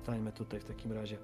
Zostańmy 0.06 0.32
tutaj 0.32 0.60
w 0.60 0.66
takim 0.66 0.92
razie. 0.92 1.18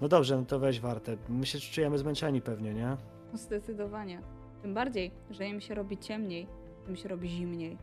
No 0.00 0.08
dobrze, 0.08 0.36
no 0.36 0.44
to 0.44 0.58
weź 0.58 0.80
wartę. 0.80 1.16
My 1.28 1.46
się 1.46 1.60
czujemy 1.60 1.98
zmęczeni 1.98 2.40
pewnie, 2.40 2.74
nie? 2.74 2.96
No 3.32 3.38
Zdecydowanie. 3.38 4.22
Tym 4.62 4.74
bardziej, 4.74 5.10
że 5.30 5.48
im 5.48 5.60
się 5.60 5.74
robi 5.74 5.98
ciemniej, 5.98 6.46
tym 6.86 6.96
się 6.96 7.08
robi 7.08 7.28
zimniej. 7.28 7.78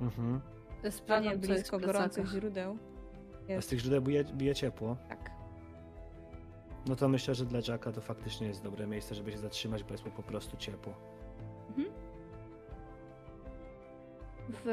Mhm. 0.00 0.40
Sprawdzam, 0.90 1.32
jest 1.32 1.46
blisko 1.46 1.78
gorących 1.78 2.26
źródeł. 2.26 2.78
A 3.42 3.46
z 3.46 3.48
Jest. 3.48 3.70
tych 3.70 3.78
źródeł 3.78 4.02
bije, 4.02 4.24
bije 4.24 4.54
ciepło. 4.54 4.96
Tak. 5.08 5.30
No 6.88 6.96
to 6.96 7.08
myślę, 7.08 7.34
że 7.34 7.44
dla 7.46 7.60
Jacka 7.68 7.92
to 7.92 8.00
faktycznie 8.00 8.46
jest 8.46 8.62
dobre 8.62 8.86
miejsce, 8.86 9.14
żeby 9.14 9.32
się 9.32 9.38
zatrzymać, 9.38 9.84
bo 9.84 9.92
jest 9.92 10.04
mu 10.04 10.10
po 10.10 10.22
prostu 10.22 10.56
ciepło. 10.56 10.94
Mhm. 11.68 11.88
W... 14.48 14.66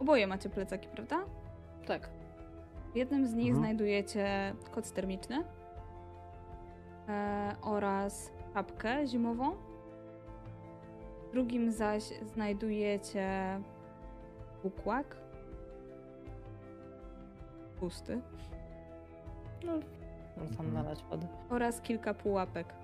Oboje 0.00 0.26
macie 0.26 0.50
plecaki, 0.50 0.88
prawda? 0.88 1.24
Tak. 1.86 2.10
W 2.96 2.98
jednym 2.98 3.26
z 3.26 3.34
nich 3.34 3.48
Mhm. 3.48 3.64
znajdujecie 3.64 4.54
koc 4.74 4.92
termiczny 4.92 5.44
e, 7.08 7.54
oraz 7.62 8.32
czapkę 8.54 9.06
zimową. 9.06 9.56
W 11.28 11.32
drugim 11.32 11.72
zaś 11.72 12.02
znajdujecie 12.24 13.60
bukłak. 14.62 15.16
Pusty. 17.80 18.20
Można 20.36 20.56
tam 20.56 20.66
Mhm. 20.66 20.72
nalać 20.74 21.04
wody. 21.10 21.26
Oraz 21.50 21.80
kilka 21.80 22.14
pułapek. 22.14 22.74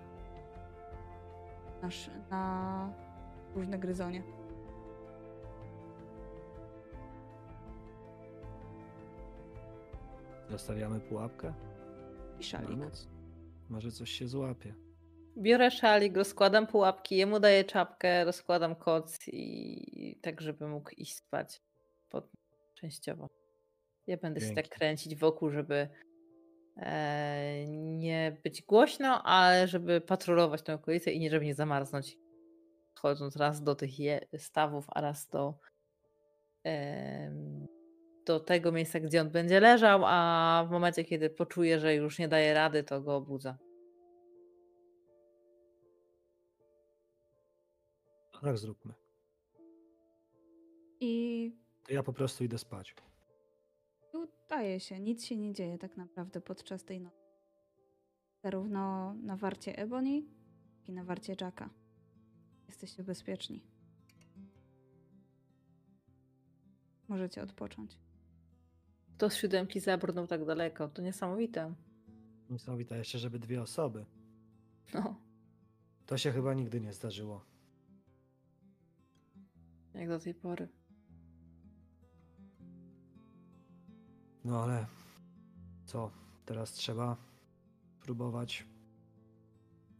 Na, 1.83 1.89
sz- 1.89 2.31
na 2.31 2.89
różne 3.55 3.79
gryzonie. 3.79 4.23
Zostawiamy 10.53 11.01
pułapkę? 11.01 11.55
I 12.39 12.45
szalik. 12.45 12.79
Może 13.69 13.91
coś 13.91 14.11
się 14.11 14.29
złapie. 14.29 14.75
Biorę 15.37 15.71
szalik, 15.71 16.17
rozkładam 16.17 16.67
pułapki, 16.67 17.17
jemu 17.17 17.41
daję 17.41 17.65
czapkę, 17.65 18.25
rozkładam 18.25 18.77
koc 18.77 19.19
i 19.29 20.19
tak, 20.23 20.41
żeby 20.41 20.69
mógł 20.69 20.91
iść 20.97 21.17
spać. 21.17 21.63
Pod... 22.09 22.29
Częściowo. 22.75 23.29
Ja 24.07 24.17
będę 24.17 24.41
się 24.41 24.55
tak 24.55 24.69
kręcić 24.69 25.17
wokół, 25.17 25.51
żeby 25.51 25.89
e, 26.77 27.67
nie 27.69 28.37
być 28.45 28.63
głośno, 28.63 29.23
ale 29.23 29.69
żeby 29.69 30.01
patrolować 30.01 30.63
tę 30.63 30.75
okolicę 30.75 31.13
i 31.13 31.21
nie 31.21 31.31
żeby 31.31 31.45
nie 31.45 31.55
zamarznąć. 31.55 32.19
Chodząc 32.95 33.37
raz 33.37 33.63
do 33.63 33.75
tych 33.75 33.99
je, 33.99 34.27
stawów, 34.39 34.87
a 34.89 35.01
raz 35.01 35.29
do, 35.29 35.55
em, 36.65 37.67
do 38.27 38.41
tego 38.41 38.73
miejsca, 38.73 39.01
gdzie 39.01 39.21
on 39.21 39.31
będzie 39.31 39.61
leżał, 39.61 40.03
a 40.05 40.65
w 40.69 40.71
momencie, 40.71 41.05
kiedy 41.05 41.31
poczuje, 41.31 41.81
że 41.81 41.95
już 41.95 42.19
nie 42.19 42.29
daje 42.29 42.55
rady, 42.55 42.85
to 42.85 43.01
go 43.01 43.17
obudza. 43.17 43.59
Tak 48.43 48.59
zróbmy. 48.59 48.95
I 51.01 51.53
To 51.87 51.95
ja 51.95 52.03
po 52.03 52.13
prostu 52.13 52.45
idę 52.45 52.59
spać. 52.59 52.95
udaje 54.13 54.81
się, 54.81 55.01
nic 55.01 55.25
się 55.25 55.37
nie 55.37 55.53
dzieje 55.53 55.79
tak 55.79 55.97
naprawdę 55.97 56.41
podczas 56.41 56.85
tej 56.85 57.01
nocy. 57.01 57.23
Zarówno 58.45 59.15
na 59.15 59.37
warcie 59.37 59.79
Ebony, 59.79 60.23
jak 60.79 60.89
i 60.89 60.93
na 60.93 61.05
warcie 61.05 61.37
Jacka. 61.41 61.71
Jesteście 62.69 63.05
bezpieczni. 63.05 63.63
Możecie 67.09 67.43
odpocząć. 67.43 67.99
Kto 69.23 69.31
z 69.31 69.35
siódemki 69.37 69.81
zabrnął 69.81 70.27
tak 70.27 70.45
daleko? 70.45 70.89
To 70.89 71.03
niesamowite. 71.03 71.75
Niesamowite 72.51 72.99
jeszcze, 72.99 73.19
żeby 73.19 73.39
dwie 73.39 73.63
osoby. 73.63 74.05
No, 74.95 75.15
To 76.07 76.19
się 76.19 76.33
chyba 76.33 76.55
nigdy 76.55 76.81
nie 76.81 76.93
zdarzyło. 76.93 77.45
jak 79.95 80.09
do 80.09 80.19
tej 80.21 80.35
pory. 80.35 80.69
No 84.45 84.63
ale 84.63 84.87
co? 85.85 86.11
Teraz 86.47 86.73
trzeba 86.73 87.17
próbować 88.01 88.67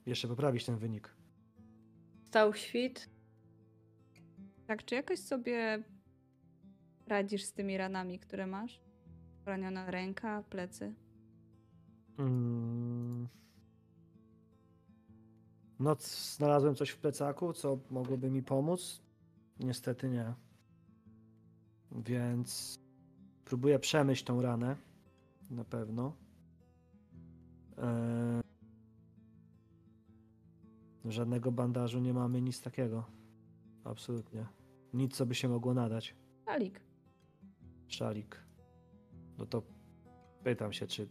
jeszcze 0.07 0.29
poprawić 0.29 0.65
ten 0.65 0.77
wynik. 0.77 1.15
Stał 2.29 2.55
świt. 2.55 3.11
Tak, 4.67 4.85
czy 4.85 4.95
jakoś 4.95 5.19
sobie 5.19 5.83
radzisz 7.07 7.45
z 7.45 7.53
tymi 7.53 7.77
ranami, 7.77 8.19
które 8.19 8.47
masz? 8.47 8.82
Raniona 9.47 9.91
ręka, 9.91 10.43
plecy. 10.51 10.95
Mm. 12.19 13.29
No, 15.81 15.97
znalazłem 16.37 16.75
coś 16.75 16.91
w 16.91 16.99
plecaku, 16.99 17.53
co 17.53 17.79
mogłoby 17.91 18.31
mi 18.31 18.43
pomóc. 18.43 19.03
Niestety 19.61 20.09
nie. 20.09 20.35
Więc 21.93 22.79
próbuję 23.45 23.79
przemyśl 23.79 24.25
tą 24.25 24.43
ranę. 24.43 24.77
Na 25.51 25.65
pewno. 25.65 26.13
Eee, 27.79 28.43
Żadnego 31.05 31.53
bandażu 31.53 32.01
nie 32.01 32.15
mamy, 32.15 32.43
nic 32.43 32.61
takiego. 32.61 33.05
Absolutnie. 33.85 34.47
Nic, 34.95 35.17
co 35.17 35.27
by 35.27 35.35
się 35.35 35.49
mogło 35.49 35.75
nadać. 35.75 36.15
Szalik. 36.45 36.81
Szalik. 37.89 38.37
No 39.39 39.47
to 39.47 39.63
pytam 40.45 40.73
się, 40.73 40.87
czy 40.87 41.09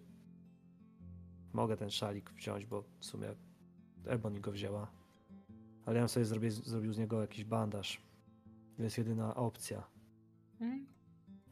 mogę 1.53 1.77
ten 1.77 1.89
szalik 1.89 2.29
wziąć, 2.31 2.65
bo 2.65 2.83
w 2.99 3.05
sumie 3.05 3.27
Ebony 4.05 4.39
go 4.39 4.51
wzięła. 4.51 4.91
Ale 5.85 5.95
ja 5.95 6.01
bym 6.01 6.09
sobie 6.09 6.25
zrobię, 6.25 6.51
zrobił 6.51 6.93
z 6.93 6.97
niego 6.97 7.21
jakiś 7.21 7.45
bandaż. 7.45 8.01
To 8.77 8.83
jest 8.83 8.97
jedyna 8.97 9.35
opcja. 9.35 9.87
Hmm? 10.59 10.87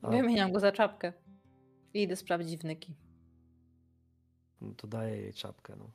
A, 0.02 0.10
Wymieniam 0.10 0.52
go 0.52 0.60
za 0.60 0.72
czapkę. 0.72 1.14
I 1.94 2.04
idę 2.04 2.16
sprawdzić 2.16 2.62
wnyki. 2.62 2.96
no 4.62 4.74
to 4.74 4.88
daję 4.88 5.18
jej 5.18 5.34
czapkę. 5.34 5.76
No. 5.76 5.92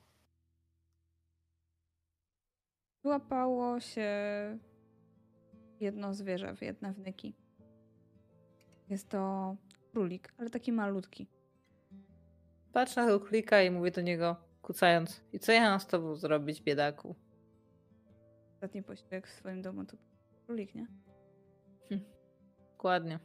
Złapało 3.02 3.80
się 3.80 4.08
jedno 5.80 6.14
zwierzę, 6.14 6.56
w 6.56 6.62
jedne 6.62 6.92
wnyki. 6.92 7.34
Jest 8.88 9.08
to 9.08 9.56
królik, 9.94 10.34
ale 10.38 10.50
taki 10.50 10.72
malutki. 10.72 11.26
Patrzę 12.72 13.00
na 13.00 13.06
tego 13.06 13.20
klika 13.20 13.62
i 13.62 13.70
mówię 13.70 13.90
do 13.90 14.00
niego, 14.00 14.36
kucając. 14.62 15.20
I 15.32 15.38
co 15.38 15.52
ja 15.52 15.60
mam 15.60 15.80
z 15.80 15.86
tobą 15.86 16.16
zrobić, 16.16 16.62
biedaku? 16.62 17.14
Ostatni 18.54 18.82
posiłek 18.82 19.26
w 19.26 19.32
swoim 19.32 19.62
domu 19.62 19.84
to 19.84 19.96
królik, 20.46 20.74
nie? 20.74 20.86
Dokładnie. 22.72 23.18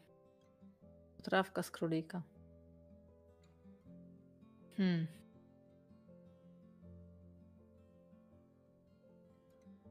Trawka 1.23 1.63
z 1.63 1.71
królika. 1.71 2.21
Hmm. 4.77 5.07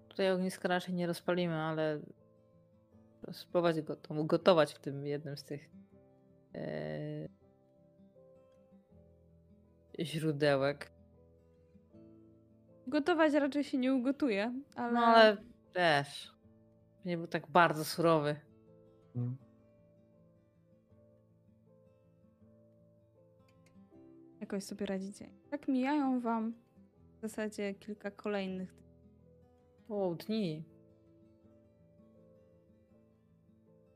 Tutaj 0.08 0.32
ogniska 0.32 0.68
raczej 0.68 0.94
nie 0.94 1.07
rozpalimy, 1.07 1.55
ale 1.55 2.00
spróbować 3.32 3.82
go 3.82 3.97
to 3.97 4.24
gotować 4.24 4.74
w 4.74 4.78
tym 4.78 5.07
jednym 5.07 5.36
z 5.36 5.44
tych 5.44 5.77
źródełek. 10.01 10.93
Gotować 12.87 13.33
raczej 13.33 13.65
się 13.65 13.78
nie 13.78 13.95
ugotuje, 13.95 14.53
ale, 14.75 14.93
No 14.93 15.01
ale 15.01 15.37
też. 15.73 16.33
Nie 17.05 17.17
był 17.17 17.27
tak 17.27 17.47
bardzo 17.51 17.85
surowy. 17.85 18.37
Mm. 19.17 19.37
jakoś 24.49 24.65
sobie 24.65 24.87
radzicie. 24.87 25.31
Tak 25.51 25.69
mijają 25.69 26.20
wam 26.20 26.55
w 27.17 27.20
zasadzie 27.20 27.75
kilka 27.75 28.11
kolejnych 28.11 28.75
dni. 28.75 28.85
O, 29.89 30.15
dni. 30.15 30.65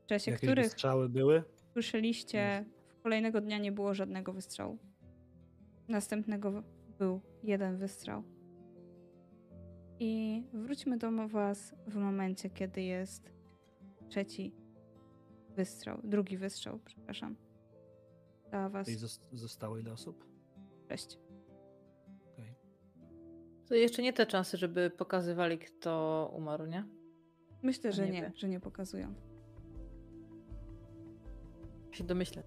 w 0.03 0.05
czasie 0.05 0.31
Jakieś 0.31 0.49
których 0.49 0.71
strzały 0.71 1.09
były? 1.09 1.43
Słyszeliście, 1.73 2.65
w 2.87 3.01
kolejnego 3.03 3.41
dnia 3.41 3.57
nie 3.57 3.71
było 3.71 3.93
żadnego 3.93 4.33
wystrzału. 4.33 4.77
Następnego 5.87 6.63
był 6.99 7.21
jeden 7.43 7.77
wystrzał. 7.77 8.23
I 9.99 10.43
wróćmy 10.53 10.97
do 10.97 11.27
was 11.27 11.75
w 11.87 11.95
momencie, 11.95 12.49
kiedy 12.49 12.81
jest 12.81 13.31
trzeci 14.09 14.53
wystrzał, 15.49 15.99
drugi 16.03 16.37
wystrzał, 16.37 16.79
przepraszam. 16.85 17.35
Dla 18.49 18.69
was 18.69 18.89
I 18.89 18.97
zos- 18.97 19.21
zostało 19.31 19.77
ile 19.77 19.91
osób? 19.91 20.25
sześć. 20.89 21.19
Okej. 22.33 22.55
To 23.67 23.75
jeszcze 23.75 24.01
nie 24.01 24.13
te 24.13 24.25
czasy, 24.25 24.57
żeby 24.57 24.89
pokazywali, 24.89 25.57
kto 25.59 26.31
umarł, 26.35 26.65
nie? 26.65 26.85
Myślę, 27.61 27.91
że 27.91 28.09
nie 28.09 28.31
że 28.35 28.49
nie 28.49 28.59
pokazują. 28.59 29.13
Się 31.93 32.03
domyślę. 32.03 32.43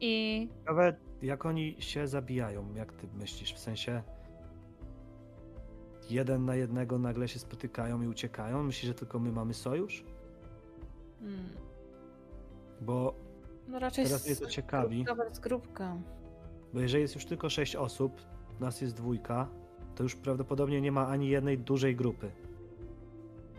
I 0.00 0.48
Ciekawe, 0.60 0.96
jak 1.22 1.46
oni 1.46 1.76
się 1.78 2.06
zabijają, 2.08 2.74
jak 2.74 2.92
ty 2.92 3.06
myślisz? 3.14 3.54
W 3.54 3.58
sensie 3.58 4.02
jeden 6.10 6.44
na 6.44 6.56
jednego 6.56 6.98
nagle 6.98 7.28
się 7.28 7.38
spotykają 7.38 8.02
i 8.02 8.06
uciekają? 8.08 8.62
Myślisz, 8.62 8.86
że 8.86 8.94
tylko 8.94 9.18
my 9.18 9.32
mamy 9.32 9.54
sojusz? 9.54 10.04
Hmm. 11.20 11.48
Bo, 12.80 13.14
No 13.68 13.78
raczej 13.78 14.04
Teraz 14.04 14.26
mnie 14.26 14.36
to 14.36 14.46
ciekawi. 14.46 15.04
Grupka 15.04 15.24
bez 15.24 15.38
grupka. 15.38 15.96
bo 16.74 16.80
jeżeli 16.80 17.02
jest 17.02 17.14
już 17.14 17.24
tylko 17.24 17.50
sześć 17.50 17.76
osób, 17.76 18.12
nas 18.60 18.80
jest 18.80 18.94
dwójka, 18.94 19.48
to 19.94 20.02
już 20.02 20.16
prawdopodobnie 20.16 20.80
nie 20.80 20.92
ma 20.92 21.08
ani 21.08 21.28
jednej 21.28 21.58
dużej 21.58 21.96
grupy. 21.96 22.30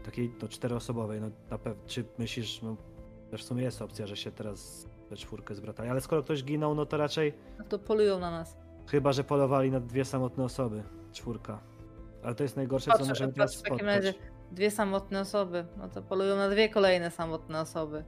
Takiej 0.05 0.33
no, 0.41 0.47
czteroosobowej, 0.47 1.21
no 1.21 1.29
na 1.49 1.57
pewno. 1.57 1.83
Czy 1.85 2.05
myślisz, 2.17 2.61
no 2.61 2.75
w 3.37 3.41
sumie 3.41 3.63
jest 3.63 3.81
opcja, 3.81 4.07
że 4.07 4.17
się 4.17 4.31
teraz 4.31 4.89
we 5.09 5.15
czwórkę 5.17 5.55
zbratają, 5.55 5.91
ale 5.91 6.01
skoro 6.01 6.23
ktoś 6.23 6.43
ginął, 6.43 6.75
no 6.75 6.85
to 6.85 6.97
raczej 6.97 7.33
No 7.59 7.65
to 7.65 7.79
polują 7.79 8.19
na 8.19 8.31
nas. 8.31 8.57
Chyba, 8.87 9.11
że 9.13 9.23
polowali 9.23 9.71
na 9.71 9.79
dwie 9.79 10.05
samotne 10.05 10.43
osoby. 10.43 10.83
Czwórka. 11.11 11.59
Ale 12.23 12.35
to 12.35 12.43
jest 12.43 12.55
najgorsze, 12.55 12.91
Patrz, 12.91 13.03
co 13.03 13.09
możemy 13.09 13.33
patrz, 13.33 13.37
teraz 13.37 13.55
w 13.55 13.61
takim 13.61 13.77
spotkać. 13.77 13.95
razie 14.05 14.13
dwie 14.51 14.71
samotne 14.71 15.19
osoby. 15.19 15.65
No 15.77 15.89
to 15.89 16.01
polują 16.01 16.35
na 16.35 16.49
dwie 16.49 16.69
kolejne 16.69 17.11
samotne 17.11 17.61
osoby. 17.61 18.03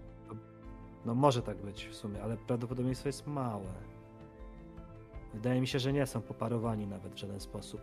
No 1.06 1.16
może 1.16 1.42
tak 1.42 1.58
być 1.58 1.88
w 1.88 1.96
sumie, 1.96 2.24
ale 2.24 2.38
prawdopodobieństwo 2.38 3.10
jest 3.10 3.28
małe. 3.28 3.74
Wydaje 5.34 5.62
mi 5.62 5.68
się, 5.68 5.80
że 5.80 5.94
nie 5.94 6.06
są 6.06 6.22
poparowani 6.22 6.88
nawet 6.88 7.14
w 7.14 7.18
żaden 7.18 7.40
sposób. 7.40 7.82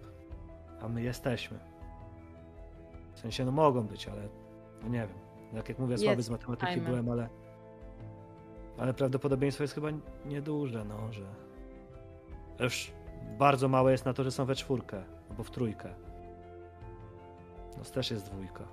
A 0.80 0.88
my 0.88 1.02
jesteśmy. 1.02 1.58
W 3.14 3.18
sensie, 3.18 3.44
no 3.44 3.52
mogą 3.52 3.82
być, 3.82 4.08
ale 4.08 4.28
no 4.82 4.88
nie 4.88 4.98
wiem. 4.98 5.18
Jak 5.52 5.68
jak 5.68 5.78
mówię, 5.78 5.98
słaby 5.98 6.16
Jest, 6.16 6.28
z 6.28 6.30
matematyki 6.30 6.80
byłem, 6.80 7.08
ale... 7.08 7.28
Ale 8.78 8.94
prawdopodobieństwo 8.94 9.64
jest 9.64 9.74
chyba 9.74 9.88
nieduże, 10.26 10.84
no, 10.84 11.12
że... 11.12 11.24
Już 12.60 12.92
bardzo 13.38 13.68
małe 13.68 13.92
jest 13.92 14.04
na 14.04 14.14
to, 14.14 14.24
że 14.24 14.30
są 14.30 14.44
we 14.44 14.54
czwórkę, 14.54 15.02
albo 15.30 15.42
w 15.42 15.50
trójkę. 15.50 15.94
No 17.78 17.84
też 17.84 18.10
jest 18.10 18.24
dwójka. 18.24 18.64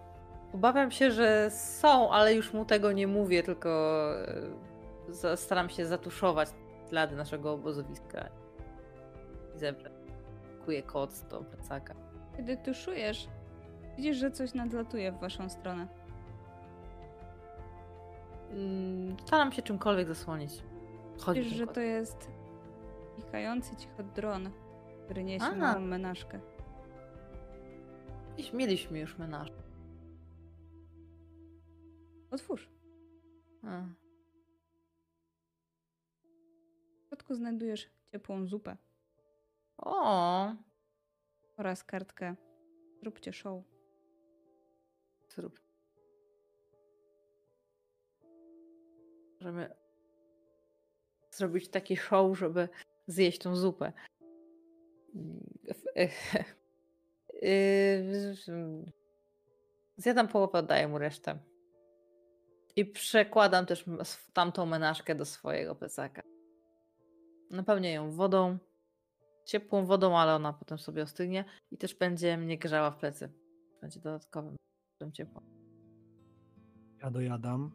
Obawiam 0.53 0.91
się, 0.91 1.11
że 1.11 1.51
są, 1.51 2.11
ale 2.11 2.33
już 2.33 2.53
mu 2.53 2.65
tego 2.65 2.91
nie 2.91 3.07
mówię, 3.07 3.43
tylko 3.43 3.69
e, 5.23 5.37
staram 5.37 5.69
się 5.69 5.85
zatuszować 5.85 6.49
ślady 6.89 7.15
naszego 7.15 7.53
obozowiska. 7.53 8.29
I 9.55 9.59
zebrać. 9.59 9.93
Kuję 10.65 10.83
koc 10.83 11.23
do 11.23 11.41
plecaka. 11.43 11.95
kiedy 12.37 12.57
tuszujesz, 12.57 13.27
widzisz, 14.01 14.17
że 14.17 14.31
coś 14.31 14.53
nadlatuje 14.53 15.11
w 15.11 15.19
waszą 15.19 15.49
stronę. 15.49 15.87
Mm, 18.51 19.15
Staram 19.25 19.51
się 19.51 19.61
czymkolwiek 19.61 20.07
zasłonić. 20.07 20.63
Chodzi 21.19 21.41
Widzisz, 21.41 21.57
że 21.57 21.67
to 21.67 21.79
jest 21.79 22.31
pikający 23.17 23.75
cicho 23.75 24.03
dron, 24.03 24.49
który 25.05 25.23
niesie 25.23 25.45
A. 25.45 25.55
małą 25.55 25.79
menażkę. 25.79 26.39
Dziś 28.37 28.53
mieliśmy 28.53 28.99
już 28.99 29.17
menaż. 29.17 29.49
Otwórz. 32.31 32.69
A. 33.63 33.81
W 37.03 37.07
środku 37.07 37.35
znajdujesz 37.35 37.89
ciepłą 38.11 38.47
zupę 38.47 38.77
O, 39.77 40.53
oraz 41.57 41.83
kartkę 41.83 42.35
Zróbcie 43.01 43.33
show. 43.33 43.70
Zrób. 45.35 45.61
Możemy 49.39 49.75
zrobić 51.31 51.69
taki 51.69 51.97
show, 51.97 52.37
żeby 52.37 52.69
zjeść 53.07 53.39
tą 53.39 53.55
zupę. 53.55 53.93
Zjadam 59.97 60.27
połowę, 60.27 60.59
oddaję 60.59 60.87
mu 60.87 60.97
resztę. 60.97 61.39
I 62.75 62.85
przekładam 62.85 63.65
też 63.65 63.85
tamtą 64.33 64.65
menażkę 64.65 65.15
do 65.15 65.25
swojego 65.25 65.75
plecaka. 65.75 66.23
Napełnię 67.49 67.93
ją 67.93 68.11
wodą, 68.11 68.57
ciepłą 69.45 69.85
wodą, 69.85 70.17
ale 70.17 70.35
ona 70.35 70.53
potem 70.53 70.79
sobie 70.79 71.03
ostygnie 71.03 71.45
i 71.71 71.77
też 71.77 71.95
będzie 71.95 72.37
mnie 72.37 72.57
grzała 72.57 72.91
w 72.91 72.97
plecy. 72.97 73.31
Będzie 73.81 73.99
dodatkowym 73.99 74.55
tym 75.01 75.11
ciepło. 75.11 75.41
Ja 77.03 77.11
dojadam 77.11 77.71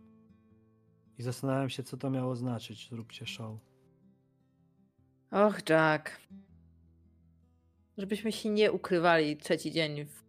i 1.19 1.23
zastanawiam 1.23 1.69
się, 1.69 1.83
co 1.83 1.97
to 1.97 2.11
miało 2.11 2.37
znaczyć. 2.37 2.89
Zróbcie 2.91 3.27
show. 3.27 3.59
Och, 5.31 5.69
Jack. 5.69 6.21
Żebyśmy 7.99 8.33
się 8.33 8.49
nie 8.51 8.73
ukrywali 8.73 9.37
trzeci 9.37 9.73
dzień 9.73 10.05
w 10.05 10.23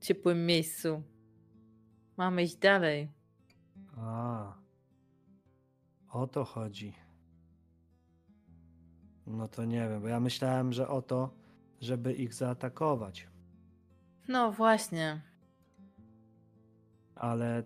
ciepłym 0.00 0.46
miejscu. 0.46 1.02
Mamy 2.16 2.42
iść 2.42 2.56
dalej. 2.56 3.08
A. 3.96 4.54
O 6.08 6.26
to 6.26 6.44
chodzi. 6.44 6.92
No 9.26 9.48
to 9.48 9.64
nie 9.64 9.88
wiem, 9.88 10.02
bo 10.02 10.08
ja 10.08 10.20
myślałem, 10.20 10.72
że 10.72 10.88
o 10.88 11.02
to, 11.02 11.34
żeby 11.80 12.12
ich 12.12 12.34
zaatakować. 12.34 13.28
No 14.28 14.52
właśnie. 14.52 15.33
Ale 17.14 17.62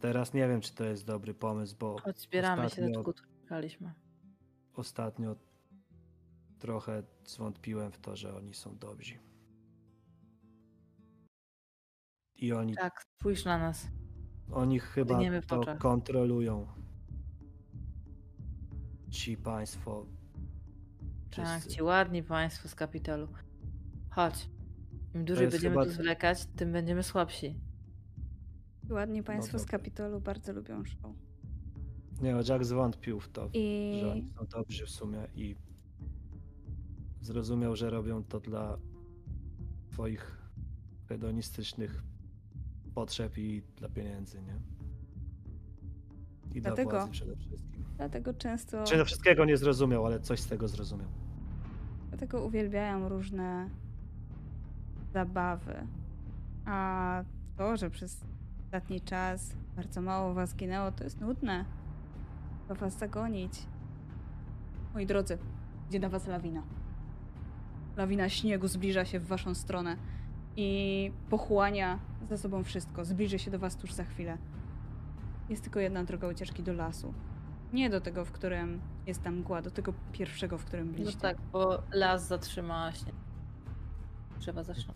teraz 0.00 0.34
nie 0.34 0.48
wiem, 0.48 0.60
czy 0.60 0.74
to 0.74 0.84
jest 0.84 1.06
dobry 1.06 1.34
pomysł, 1.34 1.76
bo 1.78 1.98
Choć 2.00 2.20
zbieramy 2.20 2.62
się, 2.62 2.66
Ostatnio- 2.68 2.92
dlaczego 3.02 3.12
czekaliśmy. 3.42 3.92
ostatnio 4.74 5.36
trochę 6.58 7.02
zwątpiłem 7.24 7.92
w 7.92 7.98
to, 7.98 8.16
że 8.16 8.36
oni 8.36 8.54
są 8.54 8.78
dobrzy. 8.78 9.14
I 12.36 12.52
oni, 12.52 12.74
Tak, 12.74 13.02
spójrz 13.18 13.44
na 13.44 13.58
nas. 13.58 13.88
oni 14.52 14.78
chyba 14.80 15.18
to 15.48 15.60
kontrolują. 15.78 16.66
Ci 19.10 19.36
państwo. 19.36 20.06
Tak, 21.30 21.46
wszyscy. 21.60 21.70
ci 21.76 21.82
ładni 21.82 22.22
państwo 22.22 22.68
z 22.68 22.74
kapitolu. 22.74 23.28
Chodź. 24.10 24.50
Im 25.14 25.24
dłużej 25.24 25.48
będziemy 25.48 25.74
chyba- 25.74 25.84
tu 25.84 25.90
zwlekać, 25.90 26.46
tym 26.56 26.72
będziemy 26.72 27.02
słabsi. 27.02 27.60
Ładnie 28.90 29.22
państwo 29.22 29.58
z 29.58 29.62
dobra. 29.62 29.78
Kapitolu 29.78 30.20
bardzo 30.20 30.52
lubią 30.52 30.84
show. 30.84 31.12
Nie, 32.22 32.34
no, 32.34 32.40
Jack 32.48 32.64
zwątpił 32.64 33.20
w 33.20 33.28
to, 33.28 33.48
I 33.52 33.98
że 34.00 34.10
oni 34.12 34.28
są 34.38 34.46
dobrzy 34.46 34.86
w 34.86 34.90
sumie 34.90 35.18
i 35.34 35.56
zrozumiał, 37.20 37.76
że 37.76 37.90
robią 37.90 38.24
to 38.24 38.40
dla 38.40 38.78
swoich 39.92 40.38
hedonistycznych 41.08 42.02
potrzeb 42.94 43.38
i 43.38 43.62
dla 43.76 43.88
pieniędzy, 43.88 44.42
nie? 44.42 44.60
I 46.54 46.60
Dlatego- 46.60 46.90
dla 46.90 46.98
władzy 47.00 47.12
przede 47.12 47.36
wszystkim. 47.36 47.84
dlatego 47.96 48.34
często, 48.34 48.84
Czy 48.84 48.96
no 48.96 49.04
wszystkiego 49.04 49.44
nie 49.44 49.56
zrozumiał, 49.56 50.06
ale 50.06 50.20
coś 50.20 50.40
z 50.40 50.46
tego 50.46 50.68
zrozumiał. 50.68 51.08
dlatego 52.08 52.44
uwielbiają 52.44 53.08
różne 53.08 53.70
zabawy. 55.12 55.86
A 56.64 57.24
to, 57.56 57.76
że 57.76 57.90
przez 57.90 58.20
ostatni 58.70 59.00
czas 59.00 59.56
bardzo 59.76 60.00
mało 60.00 60.34
was 60.34 60.54
ginęło, 60.56 60.92
to 60.92 61.04
jest 61.04 61.20
nudne. 61.20 61.64
To 62.68 62.74
was 62.74 62.98
zagonić. 62.98 63.52
Moi 64.94 65.06
drodzy, 65.06 65.38
idzie 65.88 66.00
na 66.00 66.08
was 66.08 66.26
lawina. 66.26 66.62
Lawina 67.96 68.28
śniegu 68.28 68.68
zbliża 68.68 69.04
się 69.04 69.20
w 69.20 69.26
waszą 69.26 69.54
stronę 69.54 69.96
i 70.56 71.12
pochłania 71.30 71.98
za 72.28 72.36
sobą 72.38 72.64
wszystko. 72.64 73.04
Zbliży 73.04 73.38
się 73.38 73.50
do 73.50 73.58
was 73.58 73.76
tuż 73.76 73.92
za 73.92 74.04
chwilę. 74.04 74.38
Jest 75.48 75.62
tylko 75.62 75.80
jedna 75.80 76.04
droga 76.04 76.28
ucieczki 76.28 76.62
do 76.62 76.72
lasu. 76.72 77.14
Nie 77.72 77.90
do 77.90 78.00
tego, 78.00 78.24
w 78.24 78.32
którym 78.32 78.80
jest 79.06 79.22
tam 79.22 79.36
mgła, 79.36 79.62
do 79.62 79.70
tego 79.70 79.92
pierwszego, 80.12 80.58
w 80.58 80.64
którym 80.64 80.86
No 80.86 80.92
byliście. 80.92 81.20
tak, 81.20 81.36
bo 81.52 81.82
las 81.92 82.26
zatrzyma 82.28 82.92
się. 82.92 83.06
Drzewa 84.38 84.62
zaczną. 84.62 84.94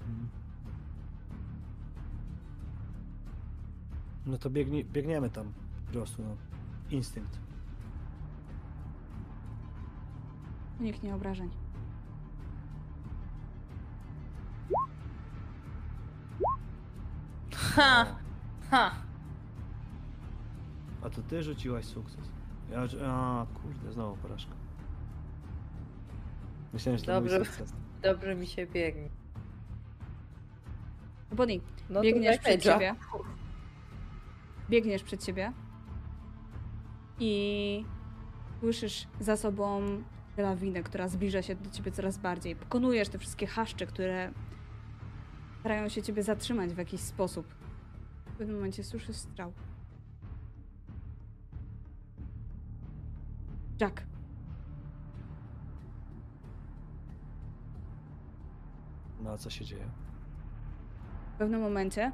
No 4.26 4.38
to 4.38 4.50
biegnie, 4.50 4.84
biegniemy 4.84 5.30
tam 5.30 5.52
po 5.86 5.92
prostu, 5.92 6.22
no. 6.22 6.36
Instynkt. 6.90 7.38
Uniknie 10.80 11.14
obrażeń. 11.14 11.50
Ha! 17.52 18.06
Ha! 18.70 18.92
A 21.02 21.10
to 21.10 21.22
ty 21.22 21.42
rzuciłaś 21.42 21.84
sukces. 21.84 22.20
Ja, 22.70 22.80
a 23.06 23.46
kurde, 23.62 23.92
znowu 23.92 24.16
porażka. 24.16 24.52
Myślałem, 26.72 26.98
że 26.98 27.04
to 27.04 27.12
Dobrze. 27.12 27.36
mój 27.38 27.46
sukces. 27.46 27.72
Dobrze 28.02 28.34
mi 28.34 28.46
się 28.46 28.66
biegnie. 28.66 29.08
Bonnie, 31.32 31.60
No 31.90 31.94
to 31.94 32.02
biegniesz 32.02 32.38
przed 32.38 32.64
Jack. 32.64 32.80
siebie. 32.80 32.94
Biegniesz 34.70 35.02
przed 35.02 35.24
siebie. 35.24 35.52
I 37.20 37.84
słyszysz 38.60 39.06
za 39.20 39.36
sobą 39.36 39.82
lawinę, 40.36 40.82
która 40.82 41.08
zbliża 41.08 41.42
się 41.42 41.54
do 41.54 41.70
ciebie 41.70 41.92
coraz 41.92 42.18
bardziej. 42.18 42.56
Pokonujesz 42.56 43.08
te 43.08 43.18
wszystkie 43.18 43.46
haszcze, 43.46 43.86
które 43.86 44.32
starają 45.60 45.88
się 45.88 46.02
ciebie 46.02 46.22
zatrzymać 46.22 46.74
w 46.74 46.78
jakiś 46.78 47.00
sposób. 47.00 47.46
W 48.26 48.36
pewnym 48.36 48.56
momencie 48.56 48.84
słyszysz 48.84 49.16
strzał. 49.16 49.52
Jack, 53.80 54.02
No 59.24 59.30
a 59.30 59.38
co 59.38 59.50
się 59.50 59.64
dzieje? 59.64 59.86
W 61.34 61.38
pewnym 61.38 61.60
momencie 61.60 62.12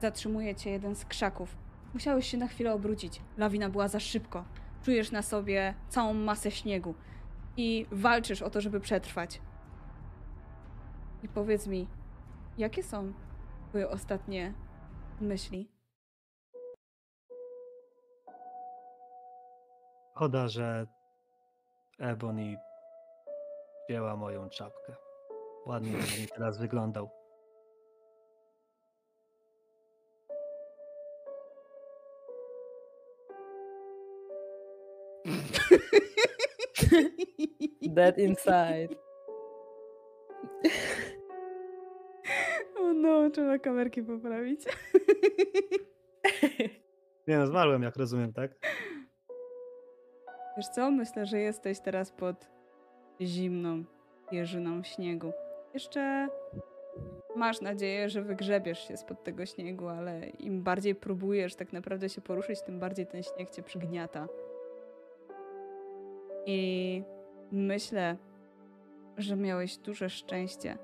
zatrzymuje 0.00 0.54
cię 0.54 0.70
jeden 0.70 0.94
z 0.94 1.04
krzaków. 1.04 1.56
Musiałeś 1.94 2.26
się 2.26 2.38
na 2.38 2.46
chwilę 2.46 2.72
obrócić. 2.72 3.22
Lawina 3.38 3.68
była 3.68 3.88
za 3.88 4.00
szybko. 4.00 4.44
Czujesz 4.82 5.10
na 5.10 5.22
sobie 5.22 5.74
całą 5.88 6.14
masę 6.14 6.50
śniegu 6.50 6.94
i 7.56 7.86
walczysz 7.92 8.42
o 8.42 8.50
to, 8.50 8.60
żeby 8.60 8.80
przetrwać. 8.80 9.40
I 11.22 11.28
powiedz 11.28 11.66
mi, 11.66 11.88
jakie 12.58 12.82
są 12.82 13.12
twoje 13.68 13.88
ostatnie 13.88 14.54
myśli? 15.20 15.70
Szkoda, 20.14 20.48
że 20.48 20.86
Ebony 21.98 22.56
wzięła 23.88 24.16
moją 24.16 24.48
czapkę. 24.48 24.96
Ładnie 25.66 25.92
bym 25.92 26.26
teraz 26.34 26.58
wyglądał. 26.58 27.19
Dead 37.82 38.18
inside. 38.18 38.88
O 42.78 42.92
no, 42.92 43.30
trzeba 43.30 43.58
kamerki 43.58 44.02
poprawić. 44.02 44.64
Nie 47.28 47.38
no, 47.38 47.46
zmarłem, 47.46 47.82
jak 47.82 47.96
rozumiem, 47.96 48.32
tak? 48.32 48.50
Wiesz 50.56 50.68
co? 50.68 50.90
Myślę, 50.90 51.26
że 51.26 51.38
jesteś 51.38 51.80
teraz 51.80 52.12
pod 52.12 52.48
zimną 53.20 53.84
jeżyną 54.32 54.82
śniegu. 54.82 55.32
Jeszcze 55.74 56.28
masz 57.36 57.60
nadzieję, 57.60 58.08
że 58.08 58.22
wygrzebiesz 58.22 58.88
się 58.88 58.96
spod 58.96 59.24
tego 59.24 59.46
śniegu, 59.46 59.88
ale 59.88 60.28
im 60.28 60.62
bardziej 60.62 60.94
próbujesz 60.94 61.54
tak 61.54 61.72
naprawdę 61.72 62.08
się 62.08 62.20
poruszyć, 62.20 62.62
tym 62.62 62.78
bardziej 62.78 63.06
ten 63.06 63.22
śnieg 63.22 63.50
cię 63.50 63.62
przygniata. 63.62 64.28
I 66.46 67.02
myślę, 67.52 68.16
że 69.16 69.36
miałeś 69.36 69.76
duże 69.76 70.10
szczęście, 70.10 70.78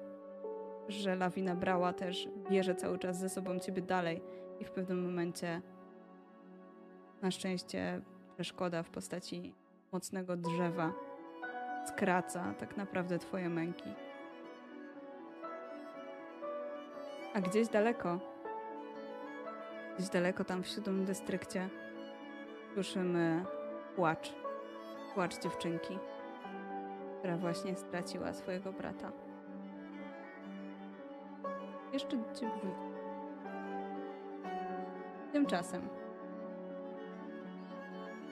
że 0.89 1.17
lawina 1.17 1.55
brała 1.55 1.93
też, 1.93 2.28
bierze 2.51 2.75
cały 2.75 2.99
czas 2.99 3.18
ze 3.18 3.28
sobą 3.28 3.59
ciebie 3.59 3.83
dalej 3.83 4.23
i 4.60 4.65
w 4.65 4.70
pewnym 4.70 5.05
momencie 5.05 5.62
na 7.23 7.31
szczęście 7.31 8.01
przeszkoda 8.35 8.83
w 8.83 8.91
postaci 8.91 9.55
mocnego 9.93 10.36
drzewa 10.36 10.93
skraca 11.86 12.55
tak 12.59 12.76
naprawdę 12.76 13.18
twoje 13.18 13.49
męki. 13.49 13.91
A 17.35 17.41
gdzieś 17.41 17.68
daleko, 17.68 18.20
gdzieś 19.97 20.09
daleko 20.09 20.44
tam 20.44 20.62
w 20.62 20.68
siódmym 20.68 21.05
dystrykcie 21.05 21.68
słyszymy 22.75 23.44
płacz. 23.97 24.45
Płacz 25.17 25.43
dziewczynki, 25.43 25.99
która 27.19 27.36
właśnie 27.36 27.77
straciła 27.77 28.33
swojego 28.33 28.73
brata. 28.73 29.12
Jeszcze 31.93 32.11
ciebie 32.11 32.53
wróci. 32.62 32.77
Tymczasem 35.33 35.89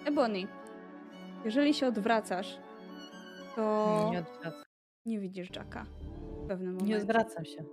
Ebony, 0.04 0.38
jeżeli 1.44 1.74
się 1.74 1.86
odwracasz, 1.86 2.58
to 3.56 4.08
Nie 4.12 4.18
odwracam. 4.18 4.62
nie 5.06 5.20
widzisz 5.20 5.56
Jacka 5.56 5.86
w 6.44 6.46
pewnym 6.48 6.72
momencie. 6.72 6.86
Nie 6.94 7.02
odwracam 7.02 7.44
się. 7.44 7.64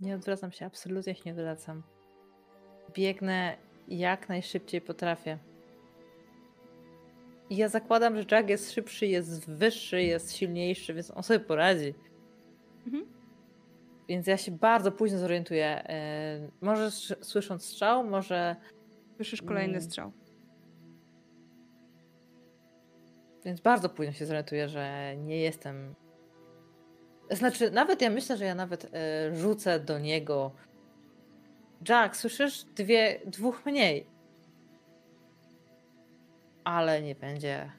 Nie 0.00 0.14
odwracam 0.14 0.52
się, 0.52 0.66
absolutnie 0.66 1.14
się 1.14 1.22
nie 1.26 1.32
odwracam. 1.32 1.82
Biegnę 2.92 3.56
jak 3.88 4.28
najszybciej 4.28 4.80
potrafię. 4.80 5.38
I 7.52 7.56
ja 7.56 7.68
zakładam, 7.68 8.16
że 8.16 8.24
Jack 8.30 8.48
jest 8.48 8.72
szybszy, 8.72 9.06
jest 9.06 9.50
wyższy, 9.50 10.02
jest 10.02 10.36
silniejszy, 10.36 10.94
więc 10.94 11.10
on 11.10 11.22
sobie 11.22 11.40
poradzi. 11.40 11.94
Mhm. 12.86 13.06
Więc 14.08 14.26
ja 14.26 14.36
się 14.36 14.52
bardzo 14.52 14.92
późno 14.92 15.18
zorientuję. 15.18 15.84
Yy, 16.42 16.50
może 16.60 16.86
sz- 16.86 17.26
słysząc 17.26 17.64
strzał, 17.64 18.04
może. 18.04 18.56
Słyszysz 19.16 19.42
kolejny 19.42 19.74
Mm. 19.74 19.82
strzał. 19.82 20.12
Więc 23.44 23.60
bardzo 23.60 23.88
późno 23.88 24.12
się 24.12 24.26
zorientuję, 24.26 24.68
że 24.68 25.14
nie 25.16 25.40
jestem. 25.40 25.94
Znaczy, 27.30 27.70
nawet 27.70 28.02
ja 28.02 28.10
myślę, 28.10 28.36
że 28.36 28.44
ja 28.44 28.54
nawet 28.54 28.84
e, 28.94 29.36
rzucę 29.36 29.80
do 29.80 29.98
niego. 29.98 30.52
Jack, 31.88 32.16
słyszysz? 32.16 32.64
Dwie, 32.64 33.20
dwóch 33.26 33.66
mniej. 33.66 34.06
Ale 36.64 37.02
nie 37.02 37.14
będzie 37.14 37.72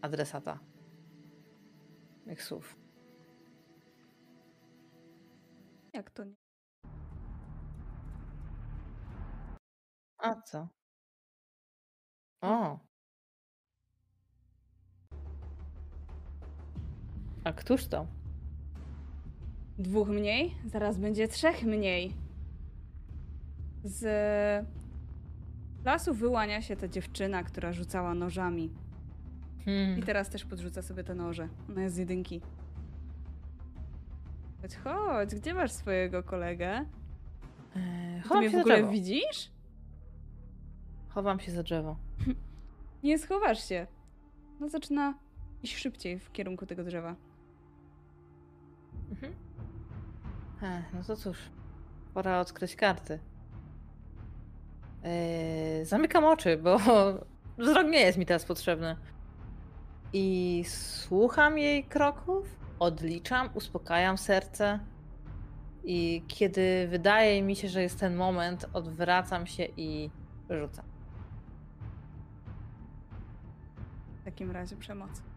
adresata. 0.00 0.58
Tych 2.24 2.42
słów. 2.42 2.76
Jak 5.94 6.10
to 6.10 6.24
nie? 6.24 6.34
A 10.18 10.42
co? 10.42 10.68
O. 12.42 12.78
A 17.44 17.52
któż 17.52 17.86
to? 17.86 18.06
dwóch 19.78 20.08
mniej, 20.08 20.54
zaraz 20.66 20.98
będzie 20.98 21.28
trzech 21.28 21.62
mniej. 21.62 22.14
Z 23.84 24.00
lasu 25.84 26.14
wyłania 26.14 26.62
się 26.62 26.76
ta 26.76 26.88
dziewczyna, 26.88 27.42
która 27.42 27.72
rzucała 27.72 28.14
nożami. 28.14 28.70
Hmm. 29.64 29.98
I 29.98 30.02
teraz 30.02 30.30
też 30.30 30.44
podrzuca 30.44 30.82
sobie 30.82 31.04
te 31.04 31.14
noże. 31.14 31.48
Ona 31.68 31.82
jest 31.82 31.94
z 31.94 31.98
jedynki. 31.98 32.40
Chodź, 34.62 34.76
chodź, 34.76 35.34
gdzie 35.34 35.54
masz 35.54 35.72
swojego 35.72 36.22
kolegę? 36.22 36.84
Eee, 37.76 38.22
Ty 38.22 38.28
chowam 38.28 38.38
mnie 38.38 38.50
się 38.50 38.50
w 38.50 38.54
za 38.54 38.60
ogóle 38.60 38.76
drzewo. 38.76 38.92
widzisz? 38.92 39.50
Chowam 41.08 41.40
się 41.40 41.52
za 41.52 41.62
drzewo. 41.62 41.96
Nie 43.02 43.18
schowasz 43.18 43.68
się. 43.68 43.86
No 44.60 44.68
zaczyna 44.68 45.14
iść 45.62 45.76
szybciej 45.76 46.18
w 46.18 46.32
kierunku 46.32 46.66
tego 46.66 46.84
drzewa. 46.84 47.16
Mhm. 49.10 49.32
Ech, 50.62 50.92
no 50.94 51.04
to 51.04 51.16
cóż, 51.16 51.38
pora 52.14 52.40
odkryć 52.40 52.76
karty. 52.76 53.18
Eee, 55.04 55.84
zamykam 55.84 56.24
oczy, 56.24 56.56
bo 56.56 56.78
wzrok 57.58 57.86
nie 57.86 58.00
jest 58.00 58.18
mi 58.18 58.26
teraz 58.26 58.44
potrzebny. 58.44 58.96
I 60.12 60.64
słucham 60.66 61.58
jej 61.58 61.84
kroków, 61.84 62.46
odliczam, 62.78 63.50
uspokajam 63.54 64.18
serce. 64.18 64.80
I 65.84 66.22
kiedy 66.28 66.88
wydaje 66.88 67.42
mi 67.42 67.56
się, 67.56 67.68
że 67.68 67.82
jest 67.82 68.00
ten 68.00 68.16
moment, 68.16 68.66
odwracam 68.72 69.46
się 69.46 69.64
i 69.76 70.10
rzucam. 70.50 70.84
W 74.20 74.24
takim 74.24 74.50
razie 74.50 74.76
przemoc. 74.76 75.29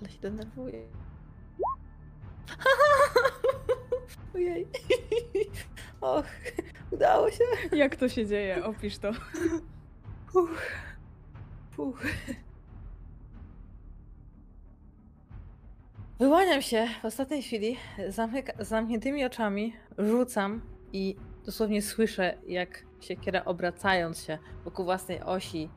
Ale 0.00 0.10
się 0.10 0.18
denerwuję. 0.20 0.82
Ojej. 4.34 4.66
Och, 6.00 6.26
udało 6.90 7.30
się. 7.30 7.44
Jak 7.72 7.96
to 7.96 8.08
się 8.08 8.26
dzieje? 8.26 8.64
Opisz 8.64 8.98
to. 8.98 9.12
Puch. 10.32 10.62
Puch. 11.76 12.02
Wyłaniam 16.18 16.62
się 16.62 16.88
w 17.02 17.04
ostatniej 17.04 17.42
chwili, 17.42 17.76
zamyka, 18.08 18.64
z 18.64 18.68
zamkniętymi 18.68 19.24
oczami, 19.24 19.72
rzucam 19.98 20.60
i 20.92 21.16
dosłownie 21.44 21.82
słyszę, 21.82 22.38
jak 22.46 22.84
siekiera 23.00 23.44
obracając 23.44 24.24
się 24.24 24.38
wokół 24.64 24.84
własnej 24.84 25.22
osi 25.22 25.70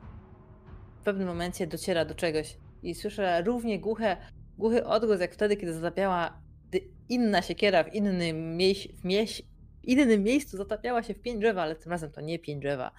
w 1.00 1.04
pewnym 1.04 1.28
momencie 1.28 1.66
dociera 1.66 2.04
do 2.04 2.14
czegoś. 2.14 2.56
I 2.82 2.94
słyszę 2.94 3.42
równie 3.42 3.80
głuche, 3.80 4.16
głuchy 4.58 4.86
odgłos, 4.86 5.20
jak 5.20 5.34
wtedy, 5.34 5.56
kiedy 5.56 5.74
zatapiała 5.74 6.42
inna 7.08 7.42
siekiera 7.42 7.84
w 7.84 7.94
innym, 7.94 8.56
mieś, 8.56 8.88
w 8.88 9.04
mieś, 9.04 9.42
innym 9.82 10.22
miejscu, 10.22 10.56
zatapiała 10.56 11.02
się 11.02 11.14
w 11.14 11.20
pięć 11.20 11.40
drzewa, 11.40 11.62
ale 11.62 11.76
tym 11.76 11.92
razem 11.92 12.10
to 12.10 12.20
nie 12.20 12.38
pięć 12.38 12.62
drzewa. 12.62 12.90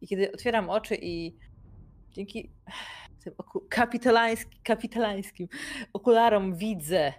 I 0.00 0.06
kiedy 0.06 0.32
otwieram 0.32 0.70
oczy 0.70 0.96
i 1.02 1.36
dzięki 2.10 2.50
tym 3.24 3.34
oku- 3.38 3.66
kapitalański, 3.68 4.60
kapitalańskim 4.64 5.48
okularom 5.92 6.56
widzę, 6.56 7.12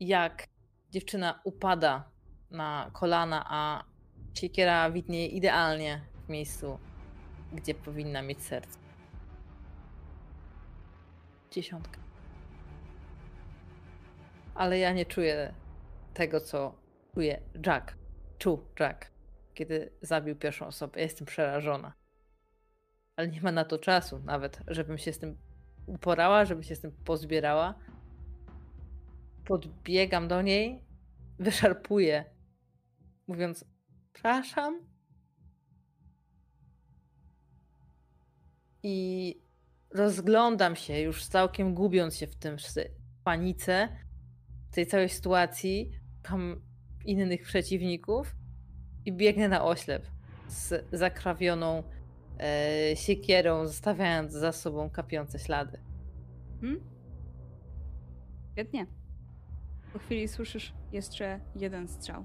jak 0.00 0.46
dziewczyna 0.90 1.40
upada 1.44 2.10
na 2.50 2.90
kolana, 2.92 3.44
a 3.48 3.84
siekiera 4.34 4.90
widnieje 4.90 5.26
idealnie 5.26 6.00
w 6.26 6.28
miejscu, 6.28 6.78
gdzie 7.52 7.74
powinna 7.74 8.22
mieć 8.22 8.42
serce. 8.42 8.79
Dziesiątka. 11.50 12.00
Ale 14.54 14.78
ja 14.78 14.92
nie 14.92 15.06
czuję 15.06 15.54
tego, 16.14 16.40
co 16.40 16.74
czuje 17.14 17.40
Jack. 17.66 17.94
Czuł 18.38 18.64
Jack, 18.80 19.10
kiedy 19.54 19.92
zabił 20.02 20.36
pierwszą 20.36 20.66
osobę. 20.66 20.92
Ja 20.96 21.02
jestem 21.02 21.26
przerażona. 21.26 21.92
Ale 23.16 23.28
nie 23.28 23.40
ma 23.40 23.52
na 23.52 23.64
to 23.64 23.78
czasu 23.78 24.18
nawet, 24.18 24.60
żebym 24.66 24.98
się 24.98 25.12
z 25.12 25.18
tym 25.18 25.38
uporała, 25.86 26.44
żeby 26.44 26.64
się 26.64 26.76
z 26.76 26.80
tym 26.80 26.92
pozbierała. 27.04 27.74
Podbiegam 29.44 30.28
do 30.28 30.42
niej, 30.42 30.84
wyszarpuję, 31.38 32.24
mówiąc: 33.26 33.64
Przepraszam. 34.12 34.80
I 38.82 39.49
rozglądam 39.94 40.76
się, 40.76 41.00
już 41.00 41.26
całkiem 41.26 41.74
gubiąc 41.74 42.16
się 42.16 42.26
w 42.26 42.36
tym 42.36 42.56
panice, 43.24 43.88
w 44.70 44.74
tej 44.74 44.86
całej 44.86 45.08
sytuacji, 45.08 45.90
szukam 46.16 46.62
innych 47.04 47.42
przeciwników 47.42 48.36
i 49.04 49.12
biegnę 49.12 49.48
na 49.48 49.64
oślep 49.64 50.06
z 50.48 50.86
zakrawioną 50.92 51.82
e, 52.38 52.96
siekierą, 52.96 53.66
zostawiając 53.66 54.32
za 54.32 54.52
sobą 54.52 54.90
kapiące 54.90 55.38
ślady. 55.38 55.78
Hmm? 56.60 56.80
Świetnie. 58.52 58.86
Po 59.92 59.98
chwili 59.98 60.28
słyszysz 60.28 60.72
jeszcze 60.92 61.40
jeden 61.56 61.88
strzał. 61.88 62.24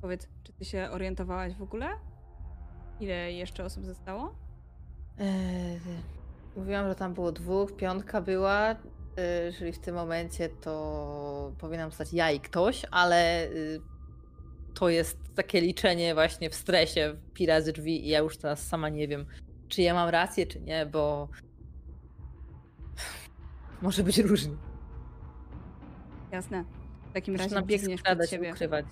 Powiedz, 0.00 0.28
czy 0.42 0.52
ty 0.52 0.64
się 0.64 0.88
orientowałaś 0.90 1.54
w 1.54 1.62
ogóle? 1.62 1.86
Ile 3.00 3.32
jeszcze 3.32 3.64
osób 3.64 3.84
zostało? 3.84 4.49
Eee, 5.18 5.80
mówiłam, 6.56 6.88
że 6.88 6.94
tam 6.94 7.14
było 7.14 7.32
dwóch, 7.32 7.76
piątka 7.76 8.20
była, 8.20 8.70
yy, 8.70 9.52
czyli 9.58 9.72
w 9.72 9.78
tym 9.78 9.94
momencie 9.94 10.48
to 10.48 11.52
powinnam 11.58 11.92
stać 11.92 12.12
ja 12.12 12.30
i 12.30 12.40
ktoś, 12.40 12.82
ale 12.90 13.48
yy, 13.54 13.80
to 14.74 14.88
jest 14.88 15.18
takie 15.34 15.60
liczenie 15.60 16.14
właśnie 16.14 16.50
w 16.50 16.54
stresie, 16.54 17.16
pi 17.34 17.46
razy 17.46 17.72
drzwi 17.72 18.06
i 18.06 18.08
ja 18.08 18.18
już 18.18 18.36
teraz 18.36 18.66
sama 18.66 18.88
nie 18.88 19.08
wiem, 19.08 19.26
czy 19.68 19.82
ja 19.82 19.94
mam 19.94 20.08
rację, 20.08 20.46
czy 20.46 20.60
nie, 20.60 20.86
bo 20.86 21.28
może 23.82 24.02
być 24.02 24.18
różnie. 24.18 24.56
Jasne. 26.32 26.64
W 27.10 27.12
takim 27.12 27.36
razie 27.36 27.62
biegniesz 27.62 28.02
przed 28.02 28.30
siebie. 28.30 28.52
ukrywać. 28.52 28.86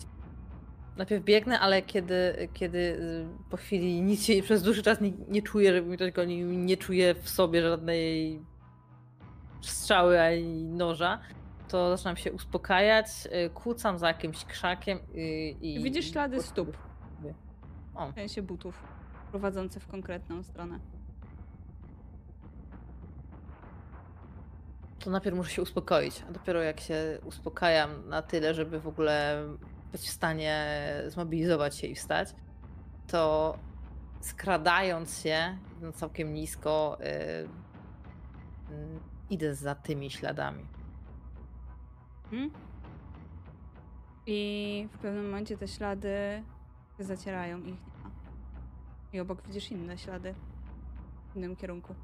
Najpierw 0.98 1.24
biegnę, 1.24 1.60
ale 1.60 1.82
kiedy, 1.82 2.48
kiedy 2.54 2.78
y, 2.78 3.28
po 3.50 3.56
chwili 3.56 4.02
nic 4.02 4.24
się 4.24 4.42
przez 4.42 4.62
dłuższy 4.62 4.82
czas 4.82 5.00
nie, 5.00 5.12
nie 5.28 5.42
czuję, 5.42 5.72
żeby 5.72 5.88
mi 5.90 5.96
ktoś 5.96 6.12
gonił, 6.12 6.48
nie 6.52 6.76
czuję 6.76 7.14
w 7.14 7.28
sobie 7.28 7.62
żadnej 7.62 8.40
strzały 9.60 10.20
ani 10.20 10.64
noża, 10.64 11.18
to 11.68 11.96
zaczynam 11.96 12.16
się 12.16 12.32
uspokajać, 12.32 13.06
y, 13.46 13.50
kłócam 13.50 13.98
za 13.98 14.08
jakimś 14.08 14.44
krzakiem 14.44 14.98
y, 14.98 15.20
i... 15.60 15.74
I 15.74 15.82
widzisz 15.82 16.10
ślady 16.12 16.36
i- 16.36 16.42
stóp. 16.42 16.76
O, 17.94 18.12
W 18.12 18.14
sensie 18.14 18.42
butów. 18.42 18.82
Prowadzące 19.30 19.80
w 19.80 19.86
konkretną 19.86 20.42
stronę. 20.42 20.78
to 24.98 25.10
najpierw 25.10 25.36
muszę 25.36 25.50
się 25.50 25.62
uspokoić, 25.62 26.22
a 26.28 26.32
dopiero 26.32 26.62
jak 26.62 26.80
się 26.80 27.18
uspokajam 27.24 28.08
na 28.08 28.22
tyle, 28.22 28.54
żeby 28.54 28.80
w 28.80 28.86
ogóle 28.88 29.44
być 29.92 30.00
w 30.00 30.10
stanie 30.10 30.66
zmobilizować 31.06 31.76
się 31.76 31.86
i 31.86 31.94
wstać, 31.94 32.34
to 33.06 33.58
skradając 34.20 35.22
się 35.22 35.58
no 35.80 35.92
całkiem 35.92 36.34
nisko, 36.34 36.98
y, 37.00 37.48
idę 39.30 39.54
za 39.54 39.74
tymi 39.74 40.10
śladami. 40.10 40.66
Hmm? 42.30 42.50
I 44.26 44.88
w 44.92 44.98
pewnym 44.98 45.24
momencie 45.24 45.58
te 45.58 45.68
ślady 45.68 46.42
zacierają 46.98 47.62
ich. 47.62 47.80
I 49.12 49.20
obok 49.20 49.42
widzisz 49.46 49.70
inne 49.70 49.98
ślady 49.98 50.34
w 51.32 51.36
innym 51.36 51.56
kierunku. 51.56 51.94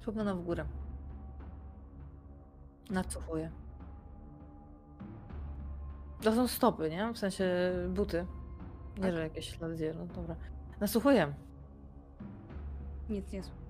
Spoglądam 0.00 0.38
w 0.38 0.44
górę. 0.44 0.64
Nacofuję. 2.90 3.50
To 6.22 6.32
są 6.34 6.48
stopy, 6.48 6.90
nie? 6.90 7.12
W 7.12 7.18
sensie 7.18 7.72
buty. 7.88 8.26
Nie, 8.96 9.02
Tak. 9.02 9.12
że 9.14 9.22
jakieś 9.22 9.56
ślady 9.56 9.94
no 9.98 10.06
dobra. 10.06 10.36
Nasłuchuję. 10.80 11.34
Nic 13.10 13.32
nie 13.32 13.42
słyszę. 13.42 13.62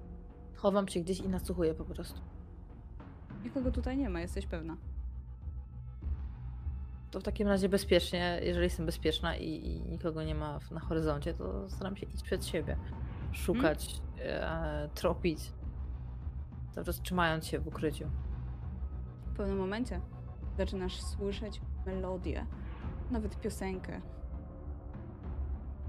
Chowam 0.54 0.88
się 0.88 1.00
gdzieś 1.00 1.20
i 1.20 1.28
nasłuchuję 1.28 1.74
po 1.74 1.84
prostu. 1.84 2.20
Nikogo 3.44 3.70
tutaj 3.70 3.96
nie 3.96 4.10
ma, 4.10 4.20
jesteś 4.20 4.46
pewna. 4.46 4.76
To 7.10 7.20
w 7.20 7.22
takim 7.22 7.48
razie 7.48 7.68
bezpiecznie, 7.68 8.40
jeżeli 8.42 8.64
jestem 8.64 8.86
bezpieczna 8.86 9.36
i, 9.36 9.48
i 9.48 9.82
nikogo 9.82 10.22
nie 10.22 10.34
ma 10.34 10.58
na 10.70 10.80
horyzoncie, 10.80 11.34
to 11.34 11.70
staram 11.70 11.96
się 11.96 12.06
iść 12.06 12.22
przed 12.22 12.46
siebie. 12.46 12.76
Szukać, 13.32 14.00
e, 14.18 14.88
tropić. 14.94 15.52
Cały 16.74 16.84
czas 16.86 17.00
trzymając 17.02 17.46
się 17.46 17.58
w 17.58 17.66
ukryciu. 17.68 18.10
W 19.26 19.36
pewnym 19.36 19.58
momencie 19.58 20.00
zaczynasz 20.58 21.02
słyszeć 21.02 21.60
melodię, 21.86 22.46
nawet 23.10 23.40
piosenkę 23.40 24.00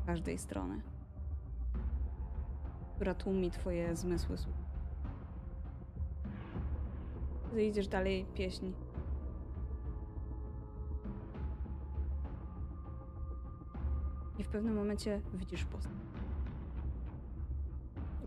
z 0.01 0.05
każdej 0.05 0.37
strony. 0.37 0.81
która 2.95 3.13
tłumi 3.13 3.51
twoje 3.51 3.95
zmysły. 3.95 4.37
Ty 7.51 7.65
idziesz 7.65 7.87
dalej 7.87 8.25
pieśń. 8.33 8.71
I 14.39 14.43
w 14.43 14.47
pewnym 14.47 14.75
momencie 14.75 15.21
widzisz 15.33 15.65
postać. 15.65 15.91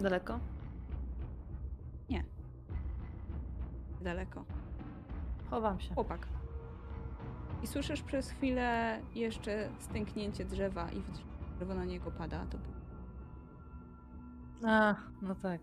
Daleko? 0.00 0.40
Daleko. 4.06 4.44
Chowam 5.50 5.80
się. 5.80 5.94
Chłopak. 5.94 6.28
I 7.66 7.68
słyszysz 7.68 8.02
przez 8.02 8.30
chwilę 8.30 9.00
jeszcze 9.14 9.70
stęknięcie 9.80 10.44
drzewa 10.44 10.90
i 10.90 11.02
drzewo 11.56 11.74
na 11.74 11.84
niego 11.84 12.10
pada. 12.10 12.46
To 12.46 12.58
A, 14.68 14.94
no 15.22 15.34
tak. 15.34 15.60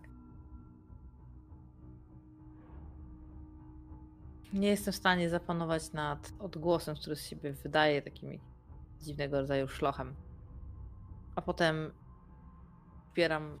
Nie 4.52 4.68
jestem 4.68 4.92
w 4.92 4.96
stanie 4.96 5.30
zapanować 5.30 5.92
nad 5.92 6.32
odgłosem, 6.38 6.96
który 6.96 7.16
z 7.16 7.26
siebie 7.26 7.52
wydaje 7.52 8.02
takim 8.02 8.40
dziwnego 9.00 9.40
rodzaju 9.40 9.68
szlochem. 9.68 10.14
A 11.36 11.42
potem 11.42 11.92
wpieram 13.10 13.58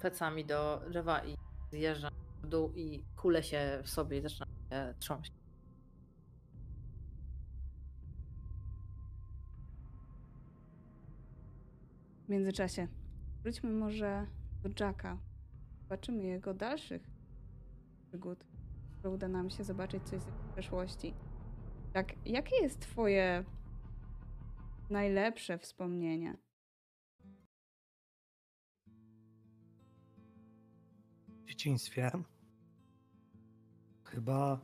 plecami 0.00 0.44
do 0.44 0.82
drzewa 0.88 1.24
i 1.24 1.36
zjeżdżam 1.70 2.12
w 2.42 2.46
dół 2.46 2.72
i 2.74 3.02
kulę 3.16 3.42
się 3.42 3.80
w 3.82 3.90
sobie 3.90 4.18
i 4.18 4.22
zaczynam 4.22 4.48
się 4.48 4.94
trząść. 4.98 5.39
Międzyczasie 12.30 12.88
wróćmy 13.42 13.70
może 13.72 14.26
do 14.62 14.84
Jacka. 14.84 15.18
Zobaczymy 15.82 16.24
jego 16.24 16.54
dalszych 16.54 17.10
przygód. 18.08 18.46
Może 18.96 19.10
uda 19.10 19.28
nam 19.28 19.50
się 19.50 19.64
zobaczyć 19.64 20.02
coś 20.02 20.22
z 20.22 20.52
przeszłości. 20.52 21.14
Tak, 21.92 22.26
jakie 22.26 22.62
jest 22.62 22.80
twoje 22.80 23.44
najlepsze 24.90 25.58
wspomnienie? 25.58 26.36
W 31.44 31.44
dzieciństwie 31.48 32.10
chyba 34.04 34.60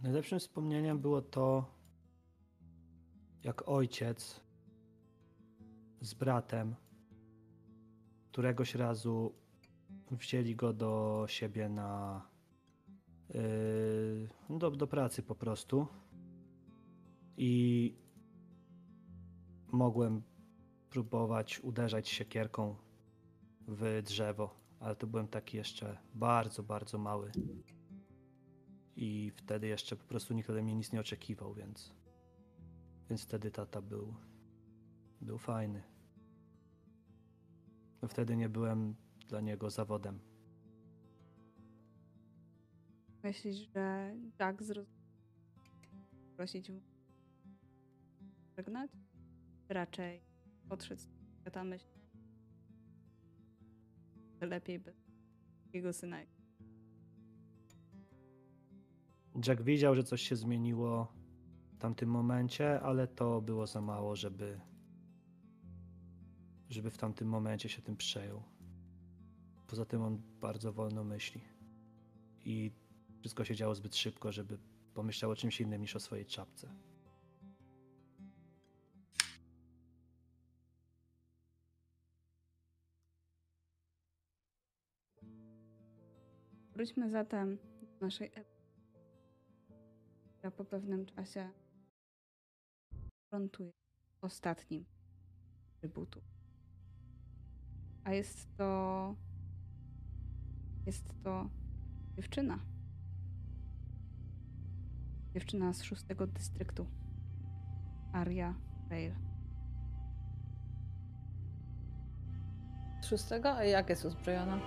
najlepszym 0.00 0.38
wspomnieniem 0.38 0.98
było 0.98 1.22
to, 1.22 1.74
jak 3.42 3.68
ojciec 3.68 4.45
z 6.06 6.14
bratem 6.14 6.74
któregoś 8.32 8.74
razu 8.74 9.34
wzięli 10.10 10.56
go 10.56 10.72
do 10.72 11.24
siebie 11.28 11.68
na 11.68 12.22
yy, 13.28 14.28
no 14.48 14.58
do, 14.58 14.70
do 14.70 14.86
pracy 14.86 15.22
po 15.22 15.34
prostu 15.34 15.86
i 17.36 17.94
mogłem 19.72 20.22
próbować 20.90 21.60
uderzać 21.60 22.08
siekierką 22.08 22.76
w 23.68 24.02
drzewo, 24.04 24.54
ale 24.80 24.96
to 24.96 25.06
byłem 25.06 25.28
taki 25.28 25.56
jeszcze 25.56 25.98
bardzo, 26.14 26.62
bardzo 26.62 26.98
mały. 26.98 27.30
I 28.96 29.32
wtedy 29.36 29.66
jeszcze 29.66 29.96
po 29.96 30.04
prostu 30.04 30.34
nikt 30.34 30.50
ode 30.50 30.62
mnie 30.62 30.74
nic 30.74 30.92
nie 30.92 31.00
oczekiwał, 31.00 31.54
więc 31.54 31.94
więc 33.08 33.22
wtedy 33.22 33.50
tata 33.50 33.82
był 33.82 34.14
był 35.20 35.38
fajny. 35.38 35.95
Wtedy 38.08 38.36
nie 38.36 38.48
byłem 38.48 38.94
dla 39.28 39.40
niego 39.40 39.70
zawodem. 39.70 40.20
Myślisz, 43.22 43.56
że 43.74 44.14
Jack 44.40 44.62
zrozumiał? 44.62 44.96
Prosić 46.36 46.70
mu 46.70 46.80
żegnać? 48.56 48.90
Raczej 49.68 50.20
podszedł 50.68 51.00
z 51.00 51.08
świata 51.40 51.64
myśl. 51.64 51.86
że 54.40 54.46
Lepiej 54.46 54.78
bez 54.78 54.94
jego 55.72 55.92
syna. 55.92 56.16
Jack 59.46 59.62
widział, 59.62 59.94
że 59.94 60.02
coś 60.02 60.22
się 60.22 60.36
zmieniło 60.36 61.12
w 61.72 61.78
tamtym 61.78 62.08
momencie, 62.08 62.80
ale 62.80 63.06
to 63.06 63.40
było 63.40 63.66
za 63.66 63.80
mało, 63.80 64.16
żeby 64.16 64.60
żeby 66.70 66.90
w 66.90 66.98
tamtym 66.98 67.28
momencie 67.28 67.68
się 67.68 67.82
tym 67.82 67.96
przejął. 67.96 68.42
Poza 69.66 69.84
tym 69.84 70.02
on 70.02 70.22
bardzo 70.40 70.72
wolno 70.72 71.04
myśli. 71.04 71.40
I 72.44 72.72
wszystko 73.20 73.44
się 73.44 73.54
działo 73.54 73.74
zbyt 73.74 73.96
szybko, 73.96 74.32
żeby 74.32 74.58
pomyślał 74.94 75.30
o 75.30 75.36
czymś 75.36 75.60
innym 75.60 75.80
niż 75.80 75.96
o 75.96 76.00
swojej 76.00 76.26
czapce. 76.26 76.74
Wróćmy 86.72 87.10
zatem 87.10 87.58
do 87.80 88.00
naszej 88.00 88.26
epki, 88.34 88.62
która 90.38 90.50
po 90.50 90.64
pewnym 90.64 91.06
czasie 91.06 91.50
frontuje 93.30 93.72
ostatnim 94.20 94.84
trybutu. 95.80 96.35
A 98.06 98.12
jest 98.12 98.56
to. 98.56 99.14
Jest 100.86 101.22
to 101.22 101.50
dziewczyna. 102.16 102.58
Dziewczyna 105.34 105.72
z 105.72 105.82
szóstego 105.82 106.26
dystryktu. 106.26 106.86
Aria. 108.12 108.54
Z 113.00 113.06
szóstego? 113.06 113.54
A 113.54 113.64
jak 113.64 113.90
jest 113.90 114.04
uzbrojona? 114.04 114.60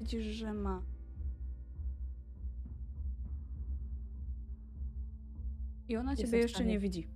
Widzisz, 0.00 0.24
że 0.24 0.54
ma. 0.54 0.82
I 5.88 5.96
ona 5.96 6.10
Jestem 6.10 6.26
ciebie 6.26 6.38
jeszcze 6.38 6.64
nie 6.64 6.78
widzi. 6.78 7.08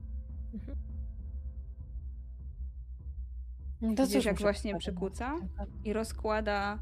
To 3.80 3.86
Widzisz, 3.86 4.12
cóż, 4.12 4.24
jak 4.24 4.40
właśnie 4.40 4.70
pogadać. 4.72 4.82
przykuca 4.84 5.36
i 5.84 5.92
rozkłada 5.92 6.78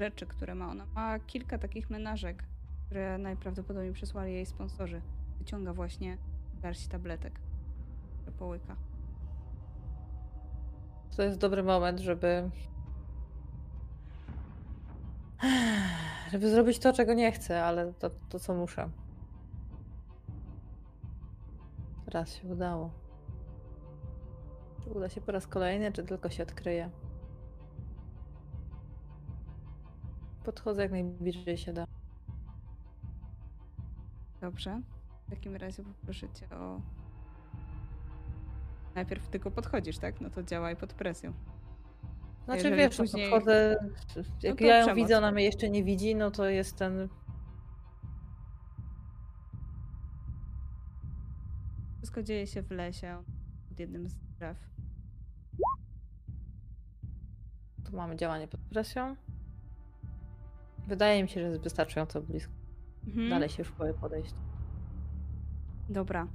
rzeczy, 0.00 0.26
które 0.26 0.54
ma 0.54 0.68
ona. 0.70 0.86
Ma 0.94 1.18
kilka 1.18 1.58
takich 1.58 1.90
menażek, 1.90 2.44
które 2.86 3.18
najprawdopodobniej 3.18 3.92
przesłali 3.92 4.32
jej 4.32 4.46
sponsorzy. 4.46 5.02
Wyciąga 5.38 5.72
właśnie 5.72 6.18
garść 6.62 6.86
tabletek, 6.86 7.40
które 8.16 8.32
połyka. 8.32 8.76
To 11.16 11.22
jest 11.22 11.38
dobry 11.38 11.62
moment, 11.62 12.00
żeby. 12.00 12.50
Żeby 16.32 16.50
zrobić 16.50 16.78
to, 16.78 16.92
czego 16.92 17.14
nie 17.14 17.32
chcę, 17.32 17.64
ale 17.64 17.92
to, 17.92 18.10
to 18.28 18.38
co 18.38 18.54
muszę. 18.54 18.90
Raz 22.06 22.34
się 22.34 22.48
udało. 22.48 22.90
Uda 24.94 25.08
się 25.08 25.20
po 25.20 25.32
raz 25.32 25.46
kolejny, 25.46 25.92
czy 25.92 26.02
tylko 26.04 26.30
się 26.30 26.42
odkryje? 26.42 26.90
Podchodzę 30.44 30.82
jak 30.82 30.90
najbliżej 30.90 31.58
się 31.58 31.72
da. 31.72 31.84
Dobrze. 34.40 34.80
W 35.26 35.30
takim 35.30 35.56
razie 35.56 35.82
poproszę 35.82 36.28
cię 36.28 36.50
o. 36.50 36.80
Najpierw 38.94 39.28
tylko 39.28 39.50
podchodzisz, 39.50 39.98
tak? 39.98 40.20
No 40.20 40.30
to 40.30 40.42
działaj 40.42 40.76
pod 40.76 40.92
presją. 40.92 41.32
Znaczy 42.44 42.58
Jeżeli 42.58 42.76
wiesz, 42.76 42.98
no, 42.98 43.04
później- 43.04 43.30
podchodzę, 43.30 43.76
jak 44.42 44.58
to 44.58 44.64
ja 44.64 44.78
ją 44.78 44.84
przemoc. 44.86 44.96
widzę, 45.02 45.18
ona 45.18 45.32
mnie 45.32 45.44
jeszcze 45.44 45.70
nie 45.70 45.84
widzi, 45.84 46.14
no 46.14 46.30
to 46.30 46.48
jest 46.48 46.76
ten... 46.76 47.08
Wszystko 51.96 52.22
dzieje 52.22 52.46
się 52.46 52.62
w 52.62 52.70
lesie, 52.70 53.22
pod 53.68 53.80
jednym 53.80 54.08
z 54.08 54.14
drzew. 54.14 54.56
Tu 57.90 57.96
mamy 57.96 58.16
działanie 58.16 58.48
pod 58.48 58.60
presją. 58.60 59.16
Wydaje 60.88 61.22
mi 61.22 61.28
się, 61.28 61.40
że 61.40 61.46
jest 61.46 61.62
wystarczająco 61.62 62.22
blisko. 62.22 62.52
Mhm. 63.06 63.30
Dalej 63.30 63.48
się 63.48 63.62
już 63.62 63.72
boję 63.72 63.94
podejść. 63.94 64.34
Dobra. 65.88 66.26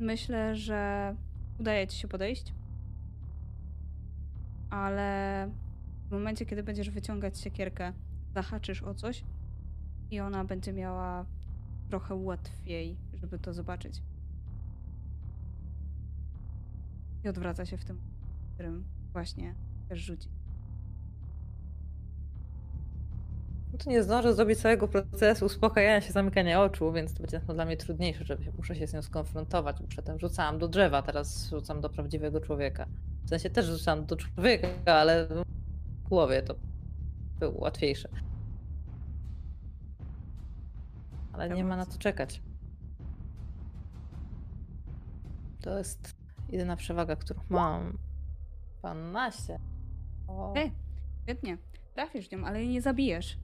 Myślę, 0.00 0.56
że 0.56 1.14
udaje 1.60 1.86
ci 1.86 1.98
się 1.98 2.08
podejść. 2.08 2.54
Ale 4.70 5.50
w 6.08 6.10
momencie, 6.10 6.46
kiedy 6.46 6.62
będziesz 6.62 6.90
wyciągać 6.90 7.38
siekierkę, 7.38 7.92
zahaczysz 8.34 8.82
o 8.82 8.94
coś 8.94 9.24
i 10.10 10.20
ona 10.20 10.44
będzie 10.44 10.72
miała 10.72 11.24
trochę 11.88 12.14
łatwiej, 12.14 12.96
żeby 13.14 13.38
to 13.38 13.52
zobaczyć. 13.54 14.02
I 17.24 17.28
odwraca 17.28 17.66
się 17.66 17.76
w 17.76 17.84
tym, 17.84 18.00
w 18.50 18.54
którym 18.54 18.84
właśnie 19.12 19.54
chcesz 19.86 20.00
rzucić? 20.00 20.35
To 23.76 23.90
nie 23.90 24.02
zdążę 24.02 24.34
zrobić 24.34 24.58
całego 24.58 24.88
procesu 24.88 25.46
uspokajania 25.46 26.00
się, 26.00 26.12
zamykania 26.12 26.62
oczu, 26.62 26.92
więc 26.92 27.14
to 27.14 27.20
będzie 27.20 27.40
dla 27.40 27.64
mnie 27.64 27.76
trudniejsze, 27.76 28.24
że 28.24 28.38
się- 28.38 28.52
muszę 28.56 28.76
się 28.76 28.86
z 28.86 28.92
nią 28.94 29.02
skonfrontować. 29.02 29.76
Przedtem 29.88 30.18
rzucałam 30.18 30.58
do 30.58 30.68
drzewa, 30.68 31.02
teraz 31.02 31.50
rzucam 31.50 31.80
do 31.80 31.90
prawdziwego 31.90 32.40
człowieka. 32.40 32.86
W 33.24 33.28
sensie 33.28 33.50
też 33.50 33.66
rzucam 33.66 34.06
do 34.06 34.16
człowieka, 34.16 34.68
ale 34.94 35.26
w 35.26 35.44
głowie 36.08 36.42
to 36.42 36.54
było 37.38 37.60
łatwiejsze. 37.60 38.08
Ale 41.32 41.48
nie 41.48 41.64
ma 41.64 41.76
na 41.76 41.86
co 41.86 41.98
czekać. 41.98 42.42
To 45.60 45.78
jest 45.78 46.16
jedyna 46.48 46.76
przewaga, 46.76 47.16
którą 47.16 47.40
mam. 47.48 47.98
12. 48.78 49.58
O. 50.28 50.54
Ej, 50.56 50.72
świetnie. 51.22 51.58
Trafisz 51.94 52.30
nią, 52.30 52.44
ale 52.44 52.60
jej 52.60 52.68
nie 52.68 52.82
zabijesz. 52.82 53.38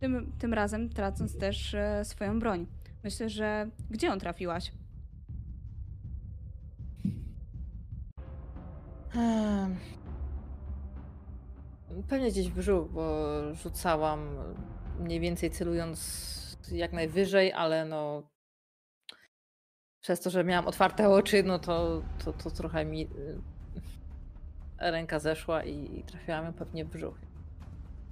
Tym, 0.00 0.32
tym 0.38 0.54
razem 0.54 0.88
tracąc 0.88 1.38
też 1.38 1.74
e, 1.74 2.04
swoją 2.04 2.38
broń. 2.38 2.66
Myślę, 3.04 3.28
że... 3.28 3.70
Gdzie 3.90 4.06
ją 4.06 4.18
trafiłaś? 4.18 4.72
Pewnie 12.08 12.30
gdzieś 12.30 12.48
w 12.48 12.54
brzuch, 12.54 12.90
bo 12.90 13.30
rzucałam 13.54 14.36
mniej 15.00 15.20
więcej 15.20 15.50
celując 15.50 16.58
jak 16.72 16.92
najwyżej, 16.92 17.52
ale 17.52 17.84
no 17.84 18.22
przez 20.00 20.20
to, 20.20 20.30
że 20.30 20.44
miałam 20.44 20.66
otwarte 20.66 21.08
oczy, 21.08 21.42
no 21.42 21.58
to, 21.58 22.02
to, 22.24 22.32
to 22.32 22.50
trochę 22.50 22.84
mi 22.84 23.08
ręka 24.78 25.18
zeszła 25.18 25.64
i, 25.64 25.98
i 25.98 26.02
trafiłam 26.02 26.44
ją 26.44 26.52
pewnie 26.52 26.84
w 26.84 26.88
brzuch. 26.88 27.29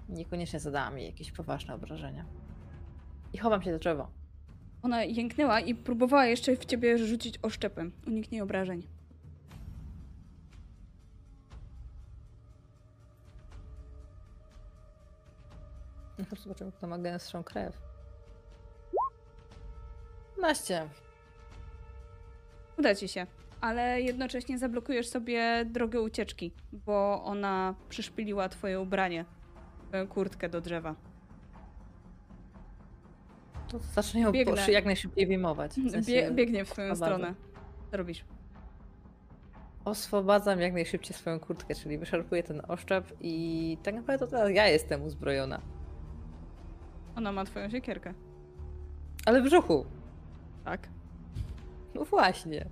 Niekoniecznie 0.08 0.60
zadała 0.60 0.90
mi 0.90 1.04
jakieś 1.04 1.32
poważne 1.32 1.74
obrażenia. 1.74 2.24
I 3.32 3.38
chowam 3.38 3.62
się 3.62 3.72
do 3.72 3.78
drzewa. 3.78 4.08
Ona 4.82 5.04
jęknęła 5.04 5.60
i 5.60 5.74
próbowała 5.74 6.26
jeszcze 6.26 6.56
w 6.56 6.64
ciebie 6.64 6.98
rzucić 6.98 7.38
oszczepem. 7.42 7.92
Uniknij 8.06 8.40
obrażeń. 8.40 8.82
No, 16.18 16.24
Zobaczymy, 16.42 16.72
kto 16.72 16.86
ma 16.86 16.98
gęstszą 16.98 17.44
krew. 17.44 17.80
12. 20.36 20.88
Uda 22.78 22.94
ci 22.94 23.08
się, 23.08 23.26
ale 23.60 24.02
jednocześnie 24.02 24.58
zablokujesz 24.58 25.08
sobie 25.08 25.64
drogę 25.64 26.00
ucieczki, 26.00 26.52
bo 26.72 27.24
ona 27.24 27.74
przyszpiliła 27.88 28.48
twoje 28.48 28.80
ubranie, 28.80 29.24
kurtkę 30.08 30.48
do 30.48 30.60
drzewa. 30.60 30.94
To 33.68 33.78
zacznę 33.78 34.20
ją 34.20 34.32
Biegnę. 34.32 34.70
jak 34.72 34.84
najszybciej 34.84 35.26
wyjmować. 35.26 35.72
W 35.72 35.90
sensie 35.90 36.12
Bie, 36.12 36.30
biegnie 36.30 36.64
w 36.64 36.70
oswobadzam. 36.70 36.96
stronę. 37.08 37.34
Co 37.90 37.96
robisz? 37.96 38.24
Oswobadzam 39.84 40.60
jak 40.60 40.72
najszybciej 40.72 41.16
swoją 41.16 41.40
kurtkę, 41.40 41.74
czyli 41.74 41.98
wyszarpuję 41.98 42.42
ten 42.42 42.62
oszczep 42.68 43.12
i 43.20 43.78
tak 43.82 43.94
naprawdę 43.94 44.26
to 44.26 44.30
teraz 44.30 44.50
ja 44.54 44.66
jestem 44.66 45.02
uzbrojona. 45.02 45.60
Ona 47.16 47.32
ma 47.32 47.44
twoją 47.44 47.70
siekierkę. 47.70 48.14
Ale 49.26 49.40
w 49.42 49.44
brzuchu. 49.44 49.86
Tak. 50.64 50.88
No 51.94 52.04
właśnie. 52.04 52.66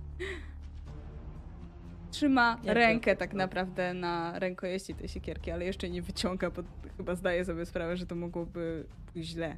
Trzyma 2.11 2.57
Jak 2.63 2.75
rękę 2.75 3.15
to? 3.15 3.19
tak 3.19 3.33
naprawdę 3.33 3.93
na 3.93 4.39
rękojeści 4.39 4.95
tej 4.95 5.07
siekierki, 5.07 5.51
ale 5.51 5.65
jeszcze 5.65 5.89
nie 5.89 6.01
wyciąga, 6.01 6.49
bo 6.49 6.61
chyba 6.97 7.15
zdaje 7.15 7.45
sobie 7.45 7.65
sprawę, 7.65 7.97
że 7.97 8.05
to 8.05 8.15
mogłoby 8.15 8.85
pójść 9.13 9.29
źle. 9.29 9.57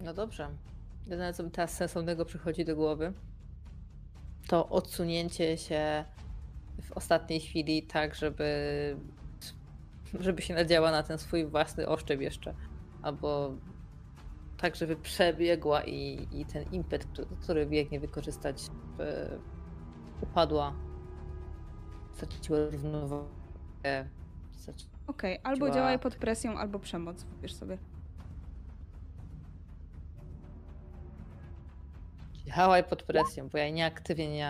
No 0.00 0.14
dobrze. 0.14 0.48
Jedyne 1.04 1.34
co 1.34 1.42
mi 1.42 1.50
teraz 1.50 1.76
sensownego 1.76 2.24
przychodzi 2.24 2.64
do 2.64 2.76
głowy, 2.76 3.12
to 4.48 4.68
odsunięcie 4.68 5.56
się 5.56 6.04
w 6.82 6.92
ostatniej 6.92 7.40
chwili 7.40 7.82
tak, 7.82 8.14
żeby 8.14 8.46
żeby 10.20 10.42
się 10.42 10.54
nadziała 10.54 10.90
na 10.90 11.02
ten 11.02 11.18
swój 11.18 11.46
własny 11.46 11.88
oszczep 11.88 12.20
jeszcze. 12.20 12.54
Albo 13.02 13.54
tak, 14.56 14.76
żeby 14.76 14.96
przebiegła 14.96 15.84
i, 15.84 16.28
i 16.32 16.44
ten 16.44 16.64
impet, 16.72 17.04
który, 17.04 17.28
który 17.40 17.66
biegnie 17.66 18.00
wykorzystać, 18.00 18.62
e, 19.00 19.38
upadła. 20.20 20.74
Straciła 22.14 22.58
równowagę. 22.70 23.28
straci- 24.56 24.86
Okej, 25.06 25.38
albo 25.42 25.58
Działa- 25.66 25.74
działaj 25.74 25.98
pod 25.98 26.16
presją, 26.16 26.58
albo 26.58 26.78
przemoc. 26.78 27.22
Wybierz 27.24 27.54
sobie. 27.54 27.78
Działaj 32.46 32.84
pod 32.84 33.02
presją, 33.02 33.48
bo 33.48 33.58
ja 33.58 33.70
nieaktywnie 33.70 34.32
nie 34.32 34.48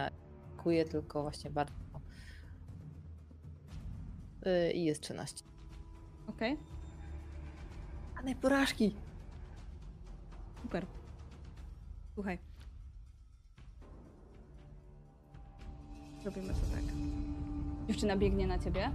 atakuję, 0.53 0.85
tylko 0.85 1.23
właśnie 1.23 1.51
bardzo. 1.51 1.75
Yy, 4.45 4.73
I 4.73 4.85
jest 4.85 5.03
13. 5.03 5.45
Okej? 6.27 6.57
A 8.17 8.35
porażki! 8.41 8.97
Super. 10.63 10.87
Słuchaj. 12.15 12.39
Zrobimy 16.23 16.49
to 16.55 16.61
tak. 16.61 16.85
Dziewczyna 17.89 18.17
biegnie 18.17 18.47
na 18.47 18.59
ciebie 18.59 18.91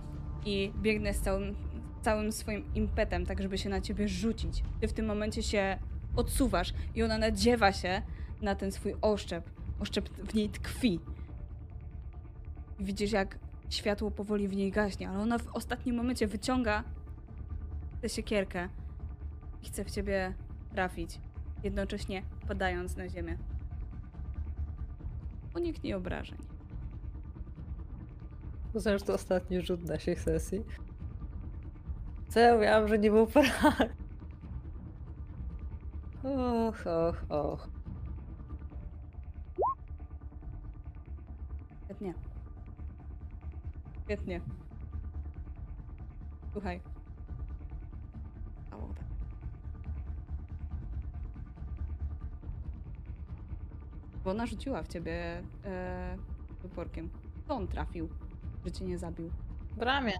i 0.45 0.71
biegnie 0.81 1.13
z 1.13 1.21
całym, 1.21 1.55
całym 2.01 2.31
swoim 2.31 2.73
impetem, 2.75 3.25
tak 3.25 3.41
żeby 3.41 3.57
się 3.57 3.69
na 3.69 3.81
ciebie 3.81 4.07
rzucić. 4.07 4.63
Ty 4.81 4.87
w 4.87 4.93
tym 4.93 5.05
momencie 5.05 5.43
się 5.43 5.77
odsuwasz 6.15 6.73
i 6.95 7.03
ona 7.03 7.17
nadziewa 7.17 7.71
się 7.71 8.01
na 8.41 8.55
ten 8.55 8.71
swój 8.71 8.95
oszczep. 9.01 9.49
Oszczep 9.79 10.09
w 10.09 10.33
niej 10.33 10.49
tkwi. 10.49 10.99
Widzisz, 12.79 13.11
jak 13.11 13.39
światło 13.69 14.11
powoli 14.11 14.47
w 14.47 14.55
niej 14.55 14.71
gaśnie, 14.71 15.09
ale 15.09 15.19
ona 15.19 15.37
w 15.37 15.47
ostatnim 15.47 15.95
momencie 15.95 16.27
wyciąga 16.27 16.83
tę 18.01 18.09
siekierkę 18.09 18.69
i 19.63 19.65
chce 19.65 19.85
w 19.85 19.91
ciebie 19.91 20.33
trafić 20.71 21.19
jednocześnie 21.63 22.23
padając 22.47 22.95
na 22.95 23.09
ziemię. 23.09 23.37
Uniknij 25.55 25.93
obrażeń. 25.93 26.56
Uznałem, 28.77 28.99
że 28.99 29.05
to 29.05 29.13
ostatni 29.13 29.61
rzut 29.61 29.89
naszej 29.89 30.15
sesji. 30.15 30.63
Co 32.29 32.39
ja 32.39 32.57
miałam, 32.57 32.87
że 32.87 32.99
nie 32.99 33.11
było 33.11 33.27
porażki? 33.27 33.83
Och, 36.23 36.87
och, 36.87 37.31
och. 37.31 37.69
Świetnie. 41.85 42.13
Świetnie. 44.03 44.41
Słuchaj. 46.53 46.81
Bo 54.23 54.31
ona 54.31 54.45
rzuciła 54.45 54.83
w 54.83 54.87
ciebie 54.87 55.43
e, 55.65 56.17
wyporkiem. 56.61 57.09
To 57.47 57.55
on 57.55 57.67
trafił, 57.67 58.09
że 58.65 58.71
cię 58.71 58.85
nie 58.85 58.97
zabił. 58.97 59.31
W 59.77 59.81
ramię. 59.81 60.13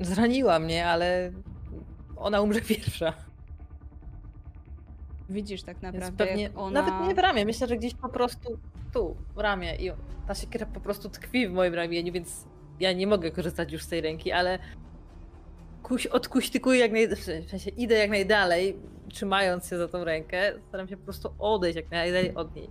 Zraniła 0.00 0.58
mnie, 0.58 0.86
ale 0.86 1.32
ona 2.16 2.40
umrze 2.40 2.60
pierwsza. 2.74 3.12
Widzisz 5.28 5.62
tak 5.62 5.80
Więc 5.80 5.94
naprawdę, 5.94 6.26
pewnie, 6.26 6.42
jak 6.42 6.58
ona... 6.58 6.82
nawet 6.82 7.08
nie 7.08 7.14
w 7.14 7.18
ramię, 7.18 7.44
myślę, 7.44 7.66
że 7.66 7.76
gdzieś 7.76 7.94
po 7.94 8.08
prostu 8.08 8.58
tu, 8.92 9.16
w 9.34 9.38
ramię 9.38 9.76
i 9.76 9.92
ta 10.26 10.34
siekiera 10.34 10.66
po 10.66 10.80
prostu 10.80 11.08
tkwi 11.08 11.48
w 11.48 11.52
moim 11.52 11.74
ramieniu, 11.74 12.12
więc 12.12 12.44
ja 12.80 12.92
nie 12.92 13.06
mogę 13.06 13.30
korzystać 13.30 13.72
już 13.72 13.82
z 13.82 13.88
tej 13.88 14.00
ręki, 14.00 14.32
ale 14.32 14.58
kuś, 15.82 16.06
odkuśtykuję 16.06 16.80
jak 16.80 16.92
naj... 16.92 17.08
w 17.08 17.50
sensie 17.50 17.70
idę 17.70 17.94
jak 17.94 18.10
najdalej, 18.10 18.76
trzymając 19.08 19.68
się 19.68 19.78
za 19.78 19.88
tą 19.88 20.04
rękę, 20.04 20.52
staram 20.68 20.88
się 20.88 20.96
po 20.96 21.04
prostu 21.04 21.34
odejść 21.38 21.76
jak 21.76 21.90
najdalej 21.90 22.34
od 22.34 22.56
niej, 22.56 22.70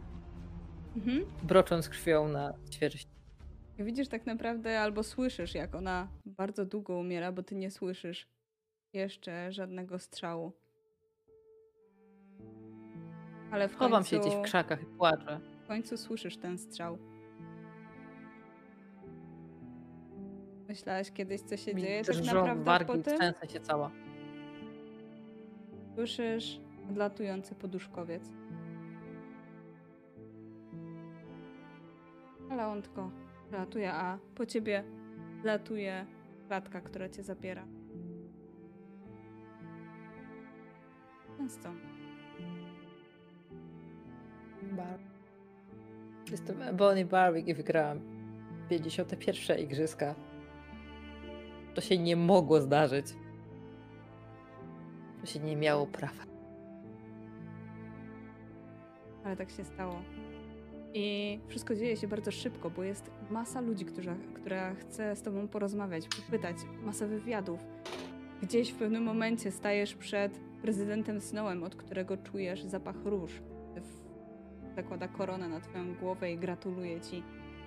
Mhm. 0.96 1.26
brocząc 1.44 1.90
krwią 1.90 2.28
na 2.28 2.54
świeżość. 2.72 3.08
Widzisz 3.80 4.08
tak 4.08 4.26
naprawdę, 4.26 4.80
albo 4.80 5.04
słyszysz, 5.04 5.56
jak 5.56 5.76
ona 5.76 6.08
bardzo 6.26 6.66
długo 6.66 6.98
umiera, 6.98 7.32
bo 7.32 7.44
ty 7.44 7.56
nie 7.56 7.72
słyszysz 7.72 8.28
jeszcze 8.94 9.52
żadnego 9.52 10.00
strzału. 10.00 10.52
Ale 13.52 13.68
w 13.70 13.76
Chowam 13.76 13.92
końcu, 13.92 14.10
się 14.10 14.20
gdzieś 14.20 14.34
w 14.36 14.42
krzakach 14.42 14.82
i 14.82 14.86
płaczę. 14.86 15.40
w 15.64 15.68
końcu 15.68 15.98
słyszysz 15.98 16.38
ten 16.38 16.58
strzał. 16.58 16.98
Myślałaś 20.68 21.12
kiedyś, 21.12 21.42
co 21.42 21.58
się 21.58 21.74
Mi 21.74 21.82
dzieje 21.82 22.04
tak 22.04 22.16
drżą 22.16 22.26
naprawdę 22.36 22.64
wargi, 22.64 22.88
po 22.88 22.98
tym? 22.98 23.18
trzęsę 23.18 23.48
się 23.50 23.60
cała. 23.60 23.92
Słyszysz 25.96 26.60
odlatujący 26.90 27.56
poduszkowiec. 27.56 28.24
Ale 32.54 32.68
on 32.68 32.82
tylko 32.82 33.12
latuje, 33.52 33.94
a 33.94 34.18
po 34.36 34.46
ciebie 34.46 34.84
latuje 35.44 36.06
klatka, 36.48 36.82
która 36.82 37.10
cię 37.10 37.24
zabiera. 37.24 37.66
Co? 41.50 41.70
Bar. 44.72 45.00
Jestem 46.32 46.58
Bonnie 46.78 47.06
Barwick 47.06 47.48
i 47.48 47.54
wygrałam 47.54 48.00
51 48.70 49.60
igrzyska. 49.60 50.16
To 51.74 51.82
się 51.82 51.98
nie 51.98 52.16
mogło 52.16 52.62
zdarzyć. 52.62 53.06
To 55.22 55.26
się 55.26 55.40
nie 55.40 55.56
miało 55.56 55.88
prawa. 55.88 56.24
Ale 59.24 59.38
tak 59.38 59.50
się 59.50 59.64
stało. 59.64 60.02
I 60.94 61.40
wszystko 61.48 61.76
dzieje 61.76 61.98
się 61.98 62.08
bardzo 62.08 62.32
szybko, 62.32 62.70
bo 62.70 62.84
jest 62.84 63.12
masa 63.32 63.62
ludzi, 63.62 63.86
która, 63.86 64.16
która 64.34 64.76
chce 64.76 65.16
z 65.16 65.22
tobą 65.22 65.48
porozmawiać, 65.48 66.08
pytać, 66.32 66.58
masa 66.84 67.08
wywiadów. 67.08 67.60
Gdzieś 68.42 68.72
w 68.72 68.76
pewnym 68.76 69.04
momencie 69.04 69.52
stajesz 69.52 69.96
przed 69.96 70.40
prezydentem 70.62 71.22
Snowem, 71.22 71.64
od 71.64 71.76
którego 71.76 72.18
czujesz 72.18 72.64
zapach 72.64 72.96
róż. 73.06 73.32
Zakłada 74.76 75.08
koronę 75.08 75.50
na 75.50 75.60
twoją 75.60 75.96
głowę 75.96 76.32
i 76.32 76.38
gratuluje 76.38 77.02
ci 77.02 77.24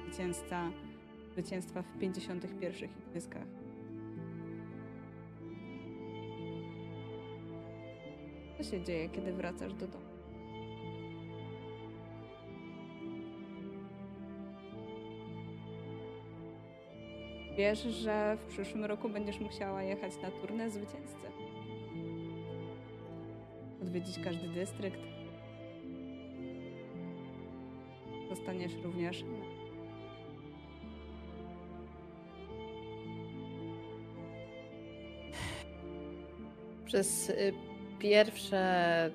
zwycięzca, 0.07 0.71
zwycięstwa 1.33 1.83
w 1.83 1.99
51 1.99 2.91
igrzyskach. 3.09 3.47
Co 8.59 8.65
się 8.65 8.83
dzieje, 8.83 9.09
kiedy 9.09 9.33
wracasz 9.33 9.75
do 9.75 9.87
domu? 9.87 10.06
Wiesz, 17.57 17.83
że 17.83 18.37
w 18.37 18.47
przyszłym 18.47 18.85
roku 18.85 19.09
będziesz 19.09 19.41
musiała 19.41 19.83
jechać 19.83 20.13
na 20.23 20.31
turnę 20.31 20.71
zwycięzcy. 20.71 21.27
Odwiedzić 23.83 24.19
każdy 24.25 24.49
dystrykt. 24.49 25.01
Zostaniesz 28.29 28.73
również. 28.85 29.25
Przez 36.85 37.31
y, 37.31 37.53
pierwsze 37.99 39.11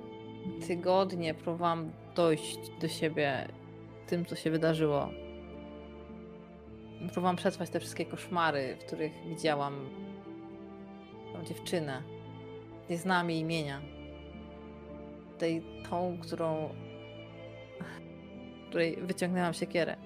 tygodnie 0.67 1.33
próbowałam 1.33 1.91
dojść 2.15 2.59
do 2.81 2.87
siebie 2.87 3.47
tym, 4.07 4.25
co 4.25 4.35
się 4.35 4.51
wydarzyło. 4.51 5.20
Próbowałam 7.07 7.35
przetrwać 7.35 7.69
te 7.69 7.79
wszystkie 7.79 8.05
koszmary, 8.05 8.77
w 8.79 8.85
których 8.85 9.11
widziałam 9.27 9.89
tą 11.33 11.43
dziewczynę. 11.43 12.03
Nie 12.89 12.97
znałam 12.97 13.29
jej 13.29 13.39
imienia. 13.39 13.81
Tej, 15.37 15.61
tą, 15.89 16.17
którą. 16.21 16.69
której 18.69 18.97
wyciągnęłam 19.01 19.53
siekierę. 19.53 19.97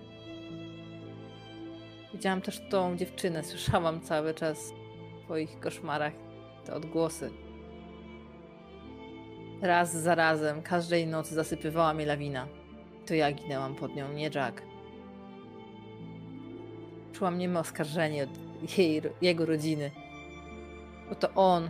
Widziałam 2.14 2.42
też 2.42 2.62
tą 2.70 2.98
dziewczynę, 2.98 3.44
słyszałam 3.44 4.02
cały 4.02 4.34
czas 4.34 4.74
w 5.20 5.24
swoich 5.24 5.60
koszmarach 5.60 6.14
te 6.66 6.74
odgłosy. 6.74 7.32
Raz 9.62 9.94
za 9.94 10.16
razem, 10.16 10.62
każdej 10.62 11.08
nocy 11.08 11.36
zasypywała 11.36 11.94
mnie 11.94 12.06
lawina. 12.06 12.48
To 13.06 13.14
ja 13.14 13.32
ginęłam 13.32 13.76
pod 13.76 13.96
nią, 13.96 14.14
nie 14.14 14.30
Jack. 14.36 14.75
Czułam 17.18 17.38
nieme 17.38 17.60
oskarżenie 17.60 18.24
od 18.24 18.78
jej, 18.78 19.02
jego 19.22 19.46
rodziny. 19.46 19.92
Bo 21.10 21.16
to 21.16 21.34
on 21.36 21.70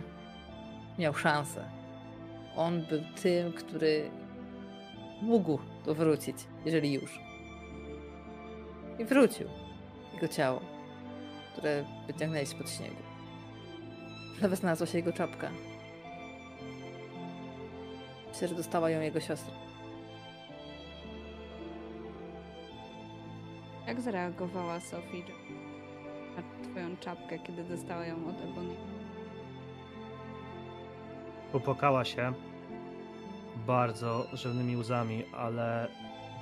miał 0.98 1.14
szansę. 1.14 1.70
On 2.56 2.86
był 2.86 3.00
tym, 3.22 3.52
który 3.52 4.10
mógł 5.22 5.58
to 5.84 5.94
wrócić, 5.94 6.36
jeżeli 6.64 6.92
już. 6.92 7.20
I 8.98 9.04
wrócił. 9.04 9.46
Jego 10.14 10.28
ciało, 10.28 10.60
które 11.52 11.84
wyciągnęli 12.06 12.46
spod 12.46 12.70
śniegu. 12.70 13.02
Nawet 14.42 14.60
znalazła 14.60 14.86
się 14.86 14.98
jego 14.98 15.12
czapka. 15.12 15.50
Myślę, 18.28 18.48
że 18.48 18.54
dostała 18.54 18.90
ją 18.90 19.00
jego 19.00 19.20
siostra. 19.20 19.65
Jak 23.86 24.00
zareagowała 24.00 24.80
Sophie 24.80 25.22
na 26.36 26.68
twoją 26.70 26.96
czapkę, 26.96 27.38
kiedy 27.38 27.64
dostała 27.64 28.06
ją 28.06 28.14
od 28.28 28.40
Ebony? 28.40 28.74
Popłakała 31.52 32.04
się 32.04 32.32
bardzo 33.66 34.26
rzewnymi 34.32 34.76
łzami, 34.76 35.24
ale 35.36 35.88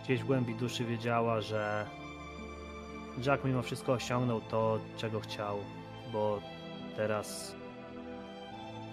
gdzieś 0.04 0.22
w 0.22 0.26
głębi 0.26 0.54
duszy 0.54 0.84
wiedziała, 0.84 1.40
że 1.40 1.86
Jack 3.26 3.44
mimo 3.44 3.62
wszystko 3.62 3.92
osiągnął 3.92 4.40
to, 4.40 4.78
czego 4.96 5.20
chciał, 5.20 5.58
bo 6.12 6.40
teraz 6.96 7.54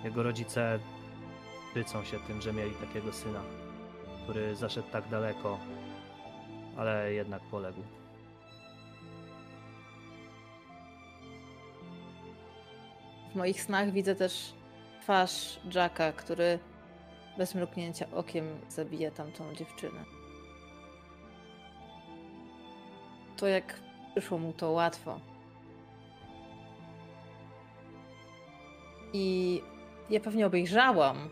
jego 0.04 0.24
rodzice 0.24 0.80
szczycą 1.72 2.04
się 2.04 2.20
tym, 2.20 2.42
że 2.42 2.54
mieli 2.54 2.72
takiego 2.72 3.14
syna, 3.14 3.42
który 4.24 4.56
zaszedł 4.56 4.88
tak 4.92 5.10
daleko, 5.10 5.60
ale 6.78 7.14
jednak 7.14 7.42
poległ. 7.42 8.01
W 13.32 13.36
moich 13.36 13.62
snach 13.62 13.92
widzę 13.92 14.16
też 14.16 14.54
twarz 15.02 15.60
Jacka, 15.76 16.12
który 16.12 16.60
bez 17.38 17.56
mrugnięcia 17.56 18.06
okiem 18.12 18.60
zabija 18.70 19.12
tamtą 19.12 19.56
dziewczynę. 19.56 20.06
To 23.38 23.48
jak 23.48 23.80
przyszło 24.12 24.38
mu 24.38 24.54
to 24.54 24.72
łatwo. 24.72 25.20
I 29.14 29.62
ja 30.10 30.20
pewnie 30.20 30.46
obejrzałam 30.46 31.30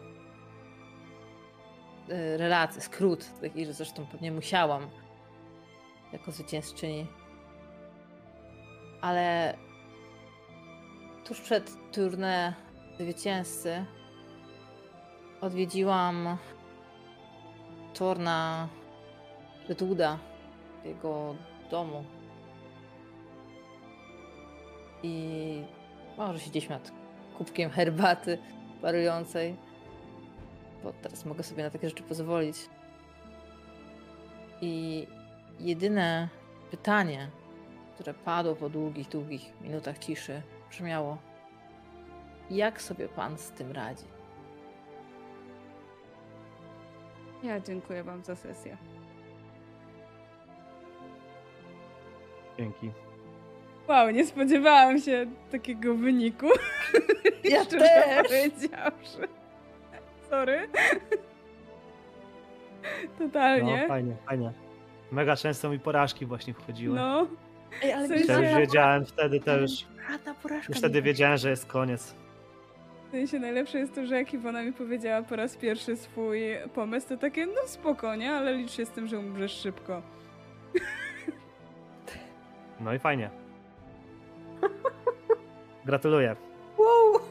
y, 2.10 2.38
relację, 2.38 2.82
skrót, 2.82 3.26
taki, 3.42 3.66
że 3.66 3.74
zresztą 3.74 4.06
pewnie 4.06 4.32
musiałam 4.32 4.90
jako 6.14 6.32
zwycięzczyni. 6.32 7.08
Ale 9.02 9.58
tuż 11.30 11.42
przed 11.42 11.92
turnę 11.92 12.54
zwycięzcy 13.00 13.86
odwiedziłam 15.42 16.38
Torna 17.94 18.68
Reduda 19.68 20.20
w 20.82 20.86
jego 20.86 21.36
domu. 21.72 22.04
I 25.04 25.64
może 26.18 26.40
siedzieliśmy 26.40 26.76
nad 26.76 26.92
kubkiem 27.38 27.70
herbaty 27.70 28.38
parującej, 28.82 29.56
bo 30.84 30.94
teraz 30.94 31.26
mogę 31.26 31.44
sobie 31.44 31.64
na 31.64 31.70
takie 31.70 31.90
rzeczy 31.90 32.04
pozwolić. 32.04 32.58
I 34.62 35.08
jedyne 35.60 36.30
pytanie, 36.72 37.30
które 37.94 38.14
padło 38.14 38.56
po 38.56 38.70
długich, 38.70 39.10
długich 39.10 39.62
minutach 39.62 39.98
ciszy, 39.98 40.42
brzmiało: 40.70 41.18
Jak 42.50 42.82
sobie 42.82 43.08
pan 43.10 43.38
z 43.38 43.52
tym 43.52 43.72
radzi? 43.72 44.06
Ja 47.44 47.60
dziękuję 47.60 48.04
wam 48.04 48.24
za 48.24 48.36
sesję. 48.36 48.78
Dzięki. 52.58 52.92
Wow, 53.88 54.10
nie 54.12 54.26
spodziewałam 54.26 55.00
się 55.00 55.26
takiego 55.52 55.96
wyniku. 55.96 56.48
Ja 57.44 57.66
też! 57.80 58.28
powiedziawszy. 58.28 59.28
Sorry. 60.30 60.70
Totalnie. 63.18 63.82
No, 63.82 63.88
fajnie, 63.88 64.16
fajnie. 64.26 64.54
Mega 65.12 65.36
często 65.36 65.70
mi 65.70 65.80
porażki 65.80 66.26
właśnie 66.26 66.54
wchodziły. 66.54 66.96
No, 66.96 67.28
Ej, 67.84 67.94
ale 67.94 68.08
wiedziałem 68.60 69.06
wtedy, 69.06 69.40
już, 69.62 69.72
Żadna 70.12 70.34
porażka 70.34 70.66
już 70.70 70.78
wtedy 70.78 71.02
wiedziałem, 71.02 71.38
że 71.38 71.50
jest 71.50 71.66
koniec. 71.66 72.16
w 73.08 73.12
sensie 73.12 73.40
najlepsze 73.40 73.80
jest 73.80 73.96
to, 73.96 74.06
że 74.06 74.16
jak 74.16 74.34
Iwona 74.34 74.64
mi 74.64 74.74
powiedziała 74.74 75.22
po 75.24 75.36
raz 75.36 75.56
pierwszy 75.58 75.98
swój 75.98 76.42
pomysł, 76.76 77.10
to 77.10 77.18
takie, 77.18 77.46
no 77.46 77.62
spoko, 77.66 78.16
nie? 78.16 78.32
Ale 78.32 78.54
licz 78.58 78.72
się 78.72 78.86
z 78.86 78.90
tym, 78.90 79.08
że 79.08 79.20
umrzesz 79.20 79.52
szybko. 79.62 80.02
No 82.80 82.94
i 82.94 83.00
fajnie. 83.00 83.30
Gratuluję. 85.86 86.36
Wow, 86.78 87.22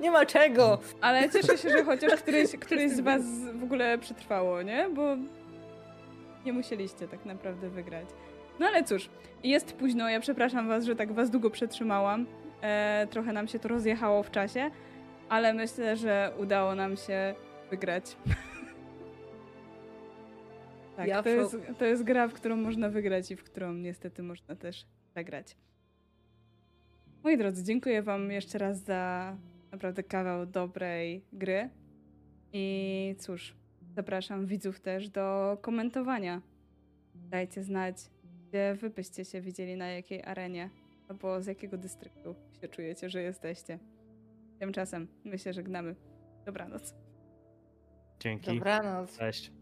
nie 0.00 0.10
ma 0.10 0.26
czego! 0.26 0.78
Ale 1.00 1.30
cieszę 1.30 1.58
się, 1.58 1.70
że 1.70 1.84
chociaż 1.84 2.20
któryś, 2.20 2.56
któryś 2.56 2.90
z 2.92 3.00
was 3.00 3.22
w 3.54 3.62
ogóle 3.62 3.98
przetrwało, 3.98 4.62
nie? 4.62 4.88
Bo 4.94 5.16
nie 6.44 6.52
musieliście 6.52 7.08
tak 7.08 7.24
naprawdę 7.24 7.68
wygrać. 7.70 8.06
No 8.60 8.66
ale 8.66 8.84
cóż, 8.84 9.10
jest 9.44 9.72
późno, 9.72 10.08
ja 10.08 10.20
przepraszam 10.20 10.68
was, 10.68 10.84
że 10.84 10.96
tak 10.96 11.12
was 11.12 11.30
długo 11.30 11.50
przetrzymałam. 11.50 12.26
E, 12.62 13.06
trochę 13.10 13.32
nam 13.32 13.48
się 13.48 13.58
to 13.58 13.68
rozjechało 13.68 14.22
w 14.22 14.30
czasie, 14.30 14.70
ale 15.28 15.54
myślę, 15.54 15.96
że 15.96 16.32
udało 16.38 16.74
nam 16.74 16.96
się 16.96 17.34
wygrać. 17.70 18.16
tak, 20.96 21.08
Ja 21.08 21.22
to, 21.22 21.28
jest, 21.28 21.56
to 21.78 21.84
jest 21.84 22.02
gra, 22.02 22.28
w 22.28 22.32
którą 22.32 22.56
można 22.56 22.88
wygrać 22.88 23.30
i 23.30 23.36
w 23.36 23.44
którą 23.44 23.74
niestety 23.74 24.22
można 24.22 24.56
też 24.56 24.86
przegrać. 25.14 25.56
Moi 27.24 27.38
drodzy, 27.38 27.64
dziękuję 27.64 28.02
wam 28.02 28.30
jeszcze 28.30 28.58
raz 28.58 28.78
za 28.78 29.36
naprawdę 29.72 30.02
kawał 30.02 30.46
dobrej 30.46 31.24
gry. 31.32 31.70
I 32.52 33.14
cóż, 33.18 33.54
zapraszam 33.94 34.46
widzów 34.46 34.80
też 34.80 35.08
do 35.08 35.58
komentowania. 35.60 36.42
Dajcie 37.14 37.62
znać, 37.62 37.96
gdzie 38.52 38.74
wy 38.74 38.90
byście 38.90 39.24
się 39.24 39.40
widzieli 39.40 39.76
na 39.76 39.88
jakiej 39.88 40.22
arenie, 40.24 40.70
albo 41.08 41.42
z 41.42 41.46
jakiego 41.46 41.76
dystryktu 41.78 42.34
się 42.60 42.68
czujecie, 42.68 43.10
że 43.10 43.22
jesteście. 43.22 43.78
Tymczasem 44.58 45.08
my 45.24 45.38
się 45.38 45.52
żegnamy. 45.52 45.96
Dobranoc. 46.46 46.94
Dzięki. 48.20 48.58
Dobranoc. 48.58 49.18
Cześć. 49.18 49.52